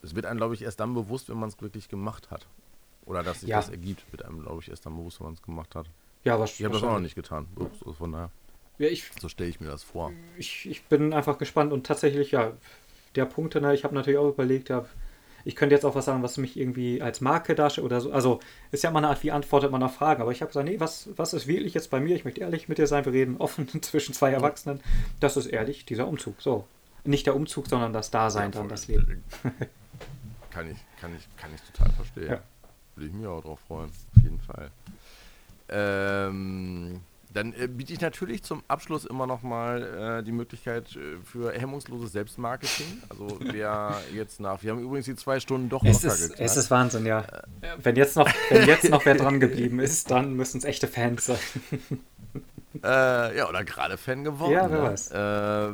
Es 0.02 0.14
wird 0.14 0.26
einem, 0.26 0.38
glaube 0.38 0.54
ich, 0.54 0.62
erst 0.62 0.80
dann 0.80 0.94
bewusst, 0.94 1.28
wenn 1.28 1.38
man 1.38 1.48
es 1.48 1.60
wirklich 1.60 1.88
gemacht 1.88 2.30
hat. 2.30 2.46
Oder 3.06 3.22
dass 3.22 3.40
sich 3.40 3.48
ja. 3.48 3.56
das 3.56 3.70
ergibt, 3.70 4.04
wird 4.12 4.24
einem, 4.24 4.42
glaube 4.42 4.62
ich, 4.62 4.68
erst 4.68 4.86
dann 4.86 4.96
bewusst, 4.96 5.20
wenn 5.20 5.26
man 5.26 5.34
es 5.34 5.42
gemacht 5.42 5.74
hat. 5.74 5.86
Ja, 6.24 6.38
was 6.38 6.58
Ich 6.58 6.64
habe 6.64 6.74
das 6.74 6.82
auch 6.82 6.92
noch 6.92 7.00
nicht 7.00 7.14
getan. 7.14 7.48
So, 7.84 7.92
von 7.92 8.12
daher. 8.12 8.30
Ja, 8.78 8.88
ich, 8.88 9.10
so 9.20 9.28
stelle 9.28 9.50
ich 9.50 9.60
mir 9.60 9.68
das 9.68 9.82
vor. 9.82 10.12
Ich, 10.38 10.66
ich 10.66 10.84
bin 10.84 11.12
einfach 11.12 11.38
gespannt 11.38 11.72
und 11.72 11.86
tatsächlich, 11.86 12.30
ja, 12.32 12.52
der 13.14 13.26
Punkt, 13.26 13.54
ne, 13.54 13.74
ich 13.74 13.84
habe 13.84 13.94
natürlich 13.94 14.18
auch 14.18 14.28
überlegt, 14.28 14.68
ja, 14.68 14.86
ich 15.44 15.56
könnte 15.56 15.74
jetzt 15.74 15.84
auch 15.84 15.94
was 15.94 16.04
sagen, 16.04 16.22
was 16.22 16.36
mich 16.36 16.56
irgendwie 16.56 17.02
als 17.02 17.20
Marke 17.20 17.54
darstellt 17.54 17.84
oder 17.84 18.00
so. 18.00 18.12
Also 18.12 18.40
ist 18.70 18.84
ja 18.84 18.90
immer 18.90 18.98
eine 18.98 19.08
Art, 19.08 19.22
wie 19.22 19.32
antwortet 19.32 19.70
man 19.70 19.82
auf 19.82 19.94
Fragen. 19.94 20.22
Aber 20.22 20.32
ich 20.32 20.40
habe 20.40 20.48
gesagt, 20.48 20.68
nee, 20.68 20.80
was, 20.80 21.08
was 21.16 21.34
ist 21.34 21.46
wirklich 21.46 21.74
jetzt 21.74 21.90
bei 21.90 22.00
mir? 22.00 22.14
Ich 22.14 22.24
möchte 22.24 22.40
ehrlich 22.40 22.68
mit 22.68 22.78
dir 22.78 22.86
sein. 22.86 23.04
Wir 23.04 23.12
reden 23.12 23.36
offen 23.38 23.68
zwischen 23.82 24.14
zwei 24.14 24.30
Erwachsenen. 24.32 24.80
Das 25.20 25.36
ist 25.36 25.46
ehrlich, 25.46 25.84
dieser 25.84 26.06
Umzug. 26.06 26.40
So. 26.40 26.66
Nicht 27.04 27.26
der 27.26 27.34
Umzug, 27.34 27.66
sondern 27.66 27.92
das 27.92 28.10
Dasein 28.10 28.52
ja, 28.52 28.60
dann, 28.60 28.68
das 28.68 28.86
Leben. 28.86 29.24
kann 30.50 30.70
ich, 30.70 30.78
kann 31.00 31.14
ich, 31.16 31.28
kann 31.36 31.50
ich 31.54 31.60
total 31.62 31.92
verstehen. 31.92 32.30
Ja. 32.30 32.40
Würde 32.94 33.08
ich 33.08 33.12
mich 33.12 33.26
auch 33.26 33.42
drauf 33.42 33.60
freuen. 33.66 33.90
Auf 33.90 34.22
jeden 34.22 34.40
Fall. 34.40 34.70
Ähm, 35.68 37.00
dann 37.32 37.52
äh, 37.54 37.68
biete 37.68 37.92
ich 37.92 38.00
natürlich 38.00 38.42
zum 38.42 38.62
Abschluss 38.68 39.04
immer 39.04 39.26
noch 39.26 39.42
mal 39.42 40.18
äh, 40.20 40.22
die 40.22 40.32
Möglichkeit 40.32 40.96
äh, 40.96 41.16
für 41.24 41.52
hemmungsloses 41.52 42.12
Selbstmarketing. 42.12 43.02
Also 43.08 43.38
wer 43.40 44.00
jetzt 44.14 44.40
nach, 44.40 44.62
wir 44.62 44.72
haben 44.72 44.80
übrigens 44.80 45.06
die 45.06 45.16
zwei 45.16 45.40
Stunden 45.40 45.68
doch 45.68 45.84
es 45.84 46.02
locker 46.02 46.14
ist. 46.14 46.38
Es 46.38 46.56
ist 46.56 46.70
Wahnsinn, 46.70 47.06
ja. 47.06 47.20
Äh, 47.20 47.68
wenn 47.82 47.96
jetzt 47.96 48.16
noch, 48.16 48.28
wenn 48.50 48.66
jetzt 48.66 48.88
noch 48.88 49.04
wer 49.04 49.14
dran 49.16 49.40
geblieben 49.40 49.80
ist, 49.80 50.10
dann 50.10 50.34
müssen 50.34 50.58
es 50.58 50.64
echte 50.64 50.88
Fans 50.88 51.26
sein. 51.26 51.38
Äh, 52.82 53.36
ja, 53.36 53.48
oder 53.48 53.64
gerade 53.64 53.98
Fan 53.98 54.24
geworden. 54.24 54.52
Ja, 54.52 54.70
wer 54.70 54.78
ne? 54.78 54.84
weiß 54.84 55.10
äh, 55.10 55.72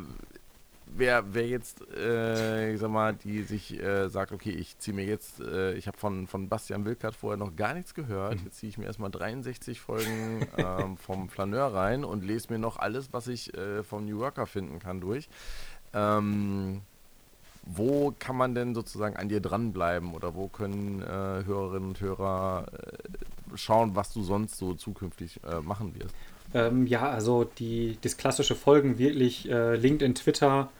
wer, 0.98 1.24
wer 1.32 1.46
jetzt, 1.46 1.82
äh, 1.96 2.72
ich 2.72 2.80
sag 2.80 2.90
mal, 2.90 3.14
die 3.14 3.42
sich 3.42 3.80
äh, 3.80 4.08
sagt, 4.08 4.32
okay, 4.32 4.50
ich 4.50 4.78
ziehe 4.78 4.94
mir 4.94 5.04
jetzt, 5.04 5.40
äh, 5.40 5.74
ich 5.74 5.86
habe 5.86 5.96
von, 5.96 6.26
von 6.26 6.48
Bastian 6.48 6.84
Wilkert 6.84 7.14
vorher 7.14 7.38
noch 7.38 7.56
gar 7.56 7.74
nichts 7.74 7.94
gehört, 7.94 8.38
mhm. 8.38 8.44
jetzt 8.44 8.58
ziehe 8.58 8.70
ich 8.70 8.78
mir 8.78 8.86
erstmal 8.86 9.10
63 9.10 9.80
Folgen 9.80 10.46
ähm, 10.56 10.96
vom 10.98 11.28
Flaneur 11.28 11.72
rein 11.72 12.04
und 12.04 12.24
lese 12.24 12.52
mir 12.52 12.58
noch 12.58 12.78
alles, 12.78 13.12
was 13.12 13.28
ich 13.28 13.54
äh, 13.56 13.82
vom 13.82 14.04
New 14.04 14.18
Worker 14.18 14.46
finden 14.46 14.78
kann, 14.78 15.00
durch. 15.00 15.28
Ähm, 15.94 16.82
wo 17.64 18.14
kann 18.18 18.36
man 18.36 18.54
denn 18.54 18.74
sozusagen 18.74 19.16
an 19.16 19.28
dir 19.28 19.40
dranbleiben 19.40 20.14
oder 20.14 20.34
wo 20.34 20.48
können 20.48 21.02
äh, 21.02 21.44
Hörerinnen 21.44 21.88
und 21.88 22.00
Hörer 22.00 22.66
äh, 22.72 23.56
schauen, 23.56 23.94
was 23.94 24.12
du 24.12 24.22
sonst 24.22 24.56
so 24.56 24.74
zukünftig 24.74 25.40
machen 25.62 25.94
wirst? 25.94 26.14
Ähm, 26.54 26.86
ja, 26.86 27.10
also 27.10 27.44
die, 27.44 27.98
das 28.00 28.16
klassische 28.16 28.54
Folgen 28.54 28.98
wirklich 28.98 29.44
LinkedIn, 29.44 30.14
Twitter, 30.14 30.70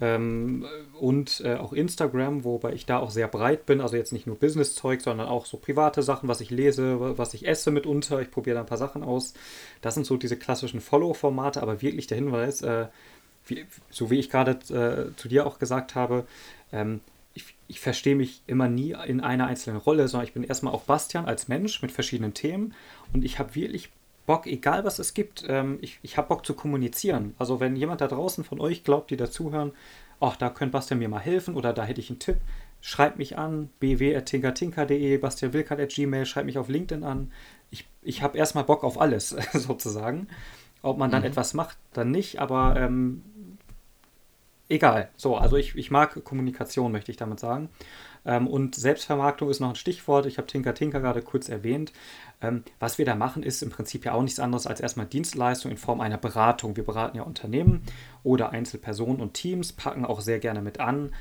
ähm, 0.00 0.64
und 0.98 1.42
äh, 1.44 1.54
auch 1.54 1.72
Instagram, 1.72 2.44
wobei 2.44 2.72
ich 2.72 2.86
da 2.86 2.98
auch 2.98 3.10
sehr 3.10 3.28
breit 3.28 3.66
bin. 3.66 3.80
Also 3.80 3.96
jetzt 3.96 4.12
nicht 4.12 4.26
nur 4.26 4.36
Business-Zeug, 4.36 5.00
sondern 5.00 5.28
auch 5.28 5.46
so 5.46 5.56
private 5.56 6.02
Sachen, 6.02 6.28
was 6.28 6.40
ich 6.40 6.50
lese, 6.50 7.18
was 7.18 7.34
ich 7.34 7.46
esse 7.46 7.70
mitunter. 7.70 8.20
Ich 8.20 8.30
probiere 8.30 8.54
da 8.54 8.60
ein 8.60 8.66
paar 8.66 8.78
Sachen 8.78 9.02
aus. 9.02 9.34
Das 9.80 9.94
sind 9.94 10.06
so 10.06 10.16
diese 10.16 10.36
klassischen 10.36 10.80
Follow-Formate, 10.80 11.62
aber 11.62 11.82
wirklich 11.82 12.06
der 12.06 12.16
Hinweis, 12.16 12.62
äh, 12.62 12.86
wie, 13.46 13.66
so 13.90 14.10
wie 14.10 14.18
ich 14.18 14.30
gerade 14.30 14.52
äh, 14.52 15.16
zu 15.16 15.28
dir 15.28 15.46
auch 15.46 15.58
gesagt 15.58 15.94
habe, 15.94 16.26
ähm, 16.72 17.00
ich, 17.34 17.54
ich 17.68 17.80
verstehe 17.80 18.14
mich 18.14 18.42
immer 18.46 18.68
nie 18.68 18.96
in 19.06 19.20
einer 19.20 19.46
einzelnen 19.46 19.78
Rolle, 19.78 20.08
sondern 20.08 20.26
ich 20.26 20.34
bin 20.34 20.44
erstmal 20.44 20.72
auch 20.72 20.82
Bastian 20.82 21.26
als 21.26 21.48
Mensch 21.48 21.82
mit 21.82 21.92
verschiedenen 21.92 22.32
Themen 22.32 22.74
und 23.12 23.24
ich 23.24 23.38
habe 23.38 23.54
wirklich 23.54 23.90
Bock, 24.26 24.46
egal 24.46 24.84
was 24.84 24.98
es 24.98 25.14
gibt, 25.14 25.44
ähm, 25.48 25.78
ich, 25.80 25.98
ich 26.02 26.16
habe 26.16 26.28
Bock 26.28 26.46
zu 26.46 26.54
kommunizieren. 26.54 27.34
Also 27.38 27.60
wenn 27.60 27.76
jemand 27.76 28.00
da 28.00 28.08
draußen 28.08 28.44
von 28.44 28.60
euch 28.60 28.84
glaubt, 28.84 29.10
die 29.10 29.16
dazuhören, 29.16 29.72
ach, 30.20 30.36
da 30.36 30.48
könnte 30.50 30.72
Bastian 30.72 30.98
mir 30.98 31.08
mal 31.08 31.20
helfen 31.20 31.54
oder 31.54 31.72
da 31.72 31.84
hätte 31.84 32.00
ich 32.00 32.10
einen 32.10 32.18
Tipp, 32.18 32.38
schreibt 32.80 33.18
mich 33.18 33.36
an, 33.38 33.70
bw.tinkertinker.de, 33.80 35.18
bastianwilkert.gmail, 35.18 36.26
schreibt 36.26 36.46
mich 36.46 36.58
auf 36.58 36.68
LinkedIn 36.68 37.04
an. 37.04 37.32
Ich, 37.70 37.86
ich 38.02 38.22
habe 38.22 38.38
erstmal 38.38 38.64
Bock 38.64 38.84
auf 38.84 39.00
alles, 39.00 39.30
sozusagen. 39.52 40.28
Ob 40.82 40.98
man 40.98 41.10
dann 41.10 41.22
mhm. 41.22 41.28
etwas 41.28 41.54
macht, 41.54 41.78
dann 41.92 42.10
nicht, 42.10 42.40
aber 42.40 42.76
ähm, 42.76 43.22
egal. 44.68 45.08
So, 45.16 45.36
also 45.36 45.56
ich, 45.56 45.74
ich 45.76 45.90
mag 45.90 46.22
Kommunikation, 46.24 46.92
möchte 46.92 47.10
ich 47.10 47.16
damit 47.16 47.40
sagen. 47.40 47.70
Ähm, 48.26 48.46
und 48.46 48.74
Selbstvermarktung 48.74 49.50
ist 49.50 49.60
noch 49.60 49.70
ein 49.70 49.76
Stichwort. 49.76 50.26
Ich 50.26 50.38
habe 50.38 50.46
Tinker 50.46 50.74
Tinker 50.74 51.00
gerade 51.00 51.22
kurz 51.22 51.48
erwähnt. 51.48 51.92
Ähm, 52.44 52.64
was 52.78 52.98
wir 52.98 53.04
da 53.04 53.14
machen, 53.14 53.42
ist 53.42 53.62
im 53.62 53.70
Prinzip 53.70 54.04
ja 54.04 54.12
auch 54.12 54.22
nichts 54.22 54.40
anderes 54.40 54.66
als 54.66 54.80
erstmal 54.80 55.06
Dienstleistung 55.06 55.70
in 55.70 55.78
Form 55.78 56.00
einer 56.00 56.18
Beratung. 56.18 56.76
Wir 56.76 56.84
beraten 56.84 57.16
ja 57.16 57.22
Unternehmen 57.22 57.82
oder 58.22 58.50
Einzelpersonen 58.50 59.20
und 59.20 59.34
Teams, 59.34 59.72
packen 59.72 60.04
auch 60.04 60.20
sehr 60.20 60.38
gerne 60.38 60.62
mit 60.62 60.80
an. 60.80 61.12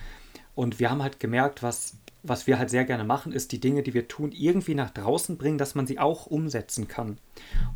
Und 0.55 0.79
wir 0.79 0.91
haben 0.91 1.01
halt 1.01 1.19
gemerkt, 1.19 1.63
was 1.63 1.97
was 2.23 2.47
wir 2.47 2.57
halt 2.57 2.69
sehr 2.69 2.85
gerne 2.85 3.03
machen, 3.03 3.33
ist 3.33 3.51
die 3.51 3.59
Dinge, 3.59 3.83
die 3.83 3.93
wir 3.93 4.07
tun, 4.07 4.31
irgendwie 4.31 4.75
nach 4.75 4.89
draußen 4.89 5.37
bringen, 5.37 5.57
dass 5.57 5.75
man 5.75 5.85
sie 5.85 5.99
auch 5.99 6.25
umsetzen 6.25 6.87
kann. 6.87 7.17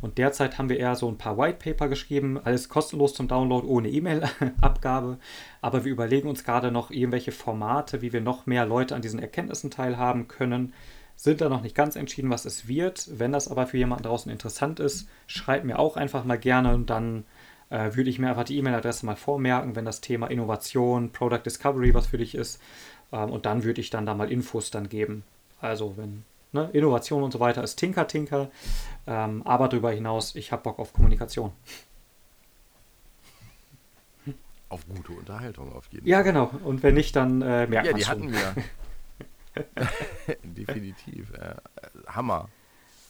Und 0.00 0.16
derzeit 0.16 0.56
haben 0.56 0.70
wir 0.70 0.78
eher 0.78 0.96
so 0.96 1.06
ein 1.06 1.18
paar 1.18 1.36
White 1.36 1.58
Paper 1.62 1.88
geschrieben, 1.88 2.40
alles 2.42 2.70
kostenlos 2.70 3.12
zum 3.12 3.28
Download, 3.28 3.66
ohne 3.66 3.90
E-Mail-Abgabe. 3.90 5.18
Aber 5.60 5.84
wir 5.84 5.92
überlegen 5.92 6.28
uns 6.28 6.44
gerade 6.44 6.72
noch 6.72 6.90
irgendwelche 6.90 7.30
Formate, 7.30 8.00
wie 8.00 8.14
wir 8.14 8.22
noch 8.22 8.46
mehr 8.46 8.64
Leute 8.64 8.94
an 8.94 9.02
diesen 9.02 9.20
Erkenntnissen 9.20 9.70
teilhaben 9.70 10.28
können. 10.28 10.72
Sind 11.18 11.40
da 11.40 11.48
noch 11.48 11.62
nicht 11.62 11.74
ganz 11.74 11.96
entschieden, 11.96 12.30
was 12.30 12.44
es 12.44 12.68
wird. 12.68 13.08
Wenn 13.10 13.32
das 13.32 13.48
aber 13.48 13.66
für 13.66 13.76
jemanden 13.76 14.04
draußen 14.04 14.30
interessant 14.30 14.78
ist, 14.78 15.08
schreibt 15.26 15.64
mir 15.64 15.80
auch 15.80 15.96
einfach 15.96 16.22
mal 16.22 16.38
gerne 16.38 16.72
und 16.72 16.90
dann 16.90 17.24
äh, 17.70 17.96
würde 17.96 18.08
ich 18.08 18.20
mir 18.20 18.28
einfach 18.28 18.44
die 18.44 18.56
E-Mail-Adresse 18.56 19.04
mal 19.04 19.16
vormerken, 19.16 19.74
wenn 19.74 19.84
das 19.84 20.00
Thema 20.00 20.28
Innovation, 20.28 21.10
Product 21.10 21.42
Discovery 21.44 21.92
was 21.92 22.06
für 22.06 22.18
dich 22.18 22.36
ist. 22.36 22.60
Ähm, 23.10 23.30
und 23.30 23.46
dann 23.46 23.64
würde 23.64 23.80
ich 23.80 23.90
dann 23.90 24.06
da 24.06 24.14
mal 24.14 24.30
Infos 24.30 24.70
dann 24.70 24.88
geben. 24.88 25.24
Also 25.60 25.96
wenn 25.96 26.22
ne, 26.52 26.70
Innovation 26.72 27.24
und 27.24 27.32
so 27.32 27.40
weiter 27.40 27.64
ist 27.64 27.74
Tinker 27.74 28.06
Tinker, 28.06 28.48
ähm, 29.08 29.42
aber 29.44 29.66
darüber 29.66 29.90
hinaus, 29.90 30.36
ich 30.36 30.52
habe 30.52 30.62
Bock 30.62 30.78
auf 30.78 30.92
Kommunikation. 30.92 31.50
Auf 34.68 34.86
gute 34.86 35.14
Unterhaltung 35.14 35.72
auf 35.74 35.88
jeden 35.90 36.06
ja, 36.06 36.18
Fall. 36.18 36.26
Ja, 36.26 36.30
genau. 36.30 36.50
Und 36.62 36.84
wenn 36.84 36.94
nicht, 36.94 37.16
dann 37.16 37.42
äh, 37.42 37.66
merkt 37.66 37.88
Ja, 37.88 37.92
die 37.92 38.06
hatten 38.06 38.30
wir. 38.30 38.54
Definitiv. 40.42 41.32
Äh, 41.32 41.54
Hammer. 42.06 42.48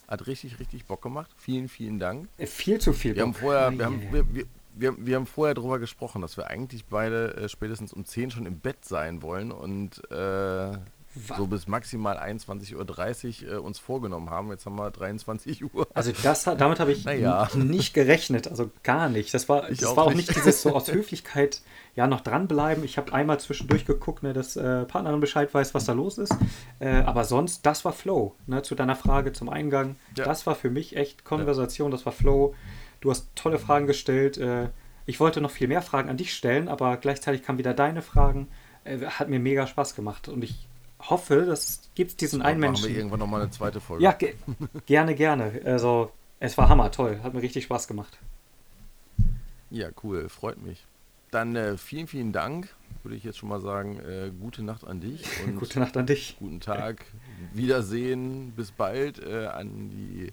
Hat 0.06 0.26
richtig, 0.26 0.58
richtig 0.58 0.86
Bock 0.86 1.02
gemacht. 1.02 1.30
Vielen, 1.36 1.68
vielen 1.68 1.98
Dank. 1.98 2.28
Äh, 2.38 2.46
viel 2.46 2.80
zu 2.80 2.92
viel. 2.92 3.14
Wir 3.14 3.24
Bock. 3.24 3.34
haben 3.34 3.40
vorher, 3.40 3.78
wir, 3.78 3.84
haben, 3.84 4.12
wir, 4.12 4.34
wir, 4.34 4.44
wir, 4.74 5.06
wir 5.06 5.16
haben 5.16 5.26
vorher 5.26 5.54
darüber 5.54 5.78
gesprochen, 5.78 6.22
dass 6.22 6.36
wir 6.36 6.46
eigentlich 6.48 6.86
beide 6.86 7.34
äh, 7.36 7.48
spätestens 7.48 7.92
um 7.92 8.04
10 8.04 8.30
schon 8.30 8.46
im 8.46 8.58
Bett 8.60 8.84
sein 8.84 9.22
wollen 9.22 9.52
und 9.52 9.98
äh, 10.10 10.78
so 11.36 11.46
bis 11.46 11.66
maximal 11.66 12.18
21.30 12.18 13.46
Uhr 13.46 13.52
äh, 13.52 13.56
uns 13.56 13.78
vorgenommen 13.78 14.30
haben. 14.30 14.50
Jetzt 14.50 14.66
haben 14.66 14.76
wir 14.76 14.90
23 14.90 15.74
Uhr. 15.74 15.86
Also 15.94 16.12
das, 16.22 16.44
damit 16.44 16.80
habe 16.80 16.92
ich 16.92 17.04
naja. 17.04 17.48
nicht 17.54 17.94
gerechnet, 17.94 18.48
also 18.48 18.70
gar 18.82 19.08
nicht. 19.08 19.32
Das 19.34 19.48
war, 19.48 19.68
das 19.68 19.84
auch 19.84 19.96
war 19.96 20.04
auch 20.04 20.14
nicht. 20.14 20.34
dieses 20.34 20.62
so 20.62 20.74
aus 20.74 20.90
Höflichkeit, 20.92 21.62
ja, 21.94 22.06
noch 22.06 22.20
dranbleiben. 22.20 22.84
Ich 22.84 22.98
habe 22.98 23.12
einmal 23.12 23.40
zwischendurch 23.40 23.84
geguckt, 23.84 24.22
ne, 24.22 24.32
dass 24.32 24.56
äh, 24.56 24.84
Partnerin 24.84 25.20
Bescheid 25.20 25.52
weiß, 25.52 25.74
was 25.74 25.84
da 25.84 25.92
los 25.92 26.18
ist. 26.18 26.34
Äh, 26.78 27.02
aber 27.02 27.24
sonst, 27.24 27.66
das 27.66 27.84
war 27.84 27.92
Flow. 27.92 28.34
Ne, 28.46 28.62
zu 28.62 28.74
deiner 28.74 28.96
Frage 28.96 29.32
zum 29.32 29.48
Eingang. 29.48 29.96
Ja. 30.16 30.24
Das 30.24 30.46
war 30.46 30.54
für 30.54 30.70
mich 30.70 30.96
echt 30.96 31.24
Konversation, 31.24 31.90
das 31.90 32.06
war 32.06 32.12
Flow. 32.12 32.54
Du 33.00 33.10
hast 33.10 33.28
tolle 33.34 33.58
Fragen 33.58 33.86
gestellt. 33.86 34.38
Äh, 34.38 34.68
ich 35.06 35.20
wollte 35.20 35.40
noch 35.40 35.50
viel 35.50 35.68
mehr 35.68 35.82
Fragen 35.82 36.08
an 36.08 36.16
dich 36.16 36.34
stellen, 36.34 36.68
aber 36.68 36.96
gleichzeitig 36.98 37.42
kamen 37.42 37.58
wieder 37.58 37.74
deine 37.74 38.02
Fragen. 38.02 38.48
Äh, 38.84 38.98
hat 39.06 39.28
mir 39.28 39.40
mega 39.40 39.66
Spaß 39.66 39.94
gemacht 39.94 40.28
und 40.28 40.44
ich 40.44 40.67
hoffe, 41.10 41.44
das 41.46 41.90
gibt 41.94 42.20
diesen 42.20 42.42
einen 42.42 42.60
Menschen. 42.60 42.82
Machen 42.82 42.92
wir 42.92 42.98
irgendwann 42.98 43.20
nochmal 43.20 43.42
eine 43.42 43.50
zweite 43.50 43.80
Folge. 43.80 44.04
Ja, 44.04 44.12
ge 44.12 44.34
gerne, 44.86 45.14
gerne. 45.14 45.60
Also, 45.64 46.12
es 46.40 46.56
war 46.58 46.68
hammer, 46.68 46.90
toll. 46.90 47.20
Hat 47.22 47.34
mir 47.34 47.42
richtig 47.42 47.64
Spaß 47.64 47.88
gemacht. 47.88 48.18
Ja, 49.70 49.88
cool. 50.02 50.28
Freut 50.28 50.62
mich. 50.62 50.86
Dann 51.30 51.56
äh, 51.56 51.76
vielen, 51.76 52.06
vielen 52.06 52.32
Dank. 52.32 52.74
Würde 53.02 53.16
ich 53.16 53.24
jetzt 53.24 53.38
schon 53.38 53.48
mal 53.48 53.60
sagen, 53.60 53.98
äh, 54.00 54.30
gute 54.40 54.62
Nacht 54.62 54.86
an 54.86 55.00
dich. 55.00 55.24
Und 55.46 55.58
gute 55.58 55.78
Nacht 55.78 55.96
an 55.96 56.06
dich. 56.06 56.36
Guten 56.38 56.60
Tag. 56.60 57.04
Wiedersehen. 57.52 58.52
Bis 58.52 58.70
bald 58.70 59.18
äh, 59.22 59.46
an 59.46 59.90
die 59.90 60.32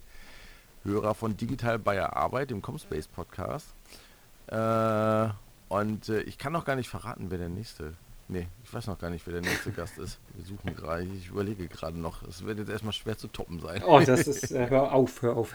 Hörer 0.84 1.14
von 1.14 1.36
Digital 1.36 1.78
bei 1.78 1.94
der 1.94 2.16
Arbeit, 2.16 2.50
dem 2.50 2.62
Comspace 2.62 3.08
Podcast. 3.08 3.74
Äh, 4.46 5.28
Und 5.68 6.08
äh, 6.08 6.20
ich 6.22 6.38
kann 6.38 6.52
noch 6.52 6.64
gar 6.64 6.76
nicht 6.76 6.88
verraten, 6.88 7.30
wer 7.30 7.38
der 7.38 7.48
nächste. 7.48 7.94
Nee, 8.28 8.48
ich 8.64 8.74
weiß 8.74 8.88
noch 8.88 8.98
gar 8.98 9.10
nicht, 9.10 9.24
wer 9.26 9.34
der 9.34 9.42
nächste 9.42 9.70
Gast 9.70 9.98
ist. 9.98 10.18
Wir 10.34 10.44
suchen 10.44 10.74
gerade, 10.74 11.04
ich 11.04 11.28
überlege 11.28 11.68
gerade 11.68 11.98
noch. 11.98 12.22
Es 12.24 12.44
wird 12.44 12.58
jetzt 12.58 12.70
erstmal 12.70 12.92
schwer 12.92 13.16
zu 13.16 13.28
toppen 13.28 13.60
sein. 13.60 13.82
Oh, 13.86 14.00
das 14.00 14.26
ist, 14.26 14.50
äh, 14.50 14.68
hör 14.68 14.92
auf, 14.92 15.22
hör 15.22 15.36
auf. 15.36 15.54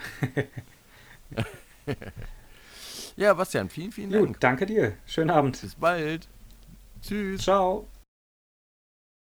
ja, 3.18 3.34
Bastian, 3.34 3.70
vielen, 3.70 3.92
vielen 3.92 4.12
Dank. 4.12 4.28
Gut, 4.28 4.38
danke 4.40 4.66
dir. 4.66 4.94
Schönen 5.06 5.32
Abend. 5.32 5.60
Bis 5.60 5.76
bald. 5.76 6.30
Tschüss. 7.02 7.42
Ciao. 7.42 7.88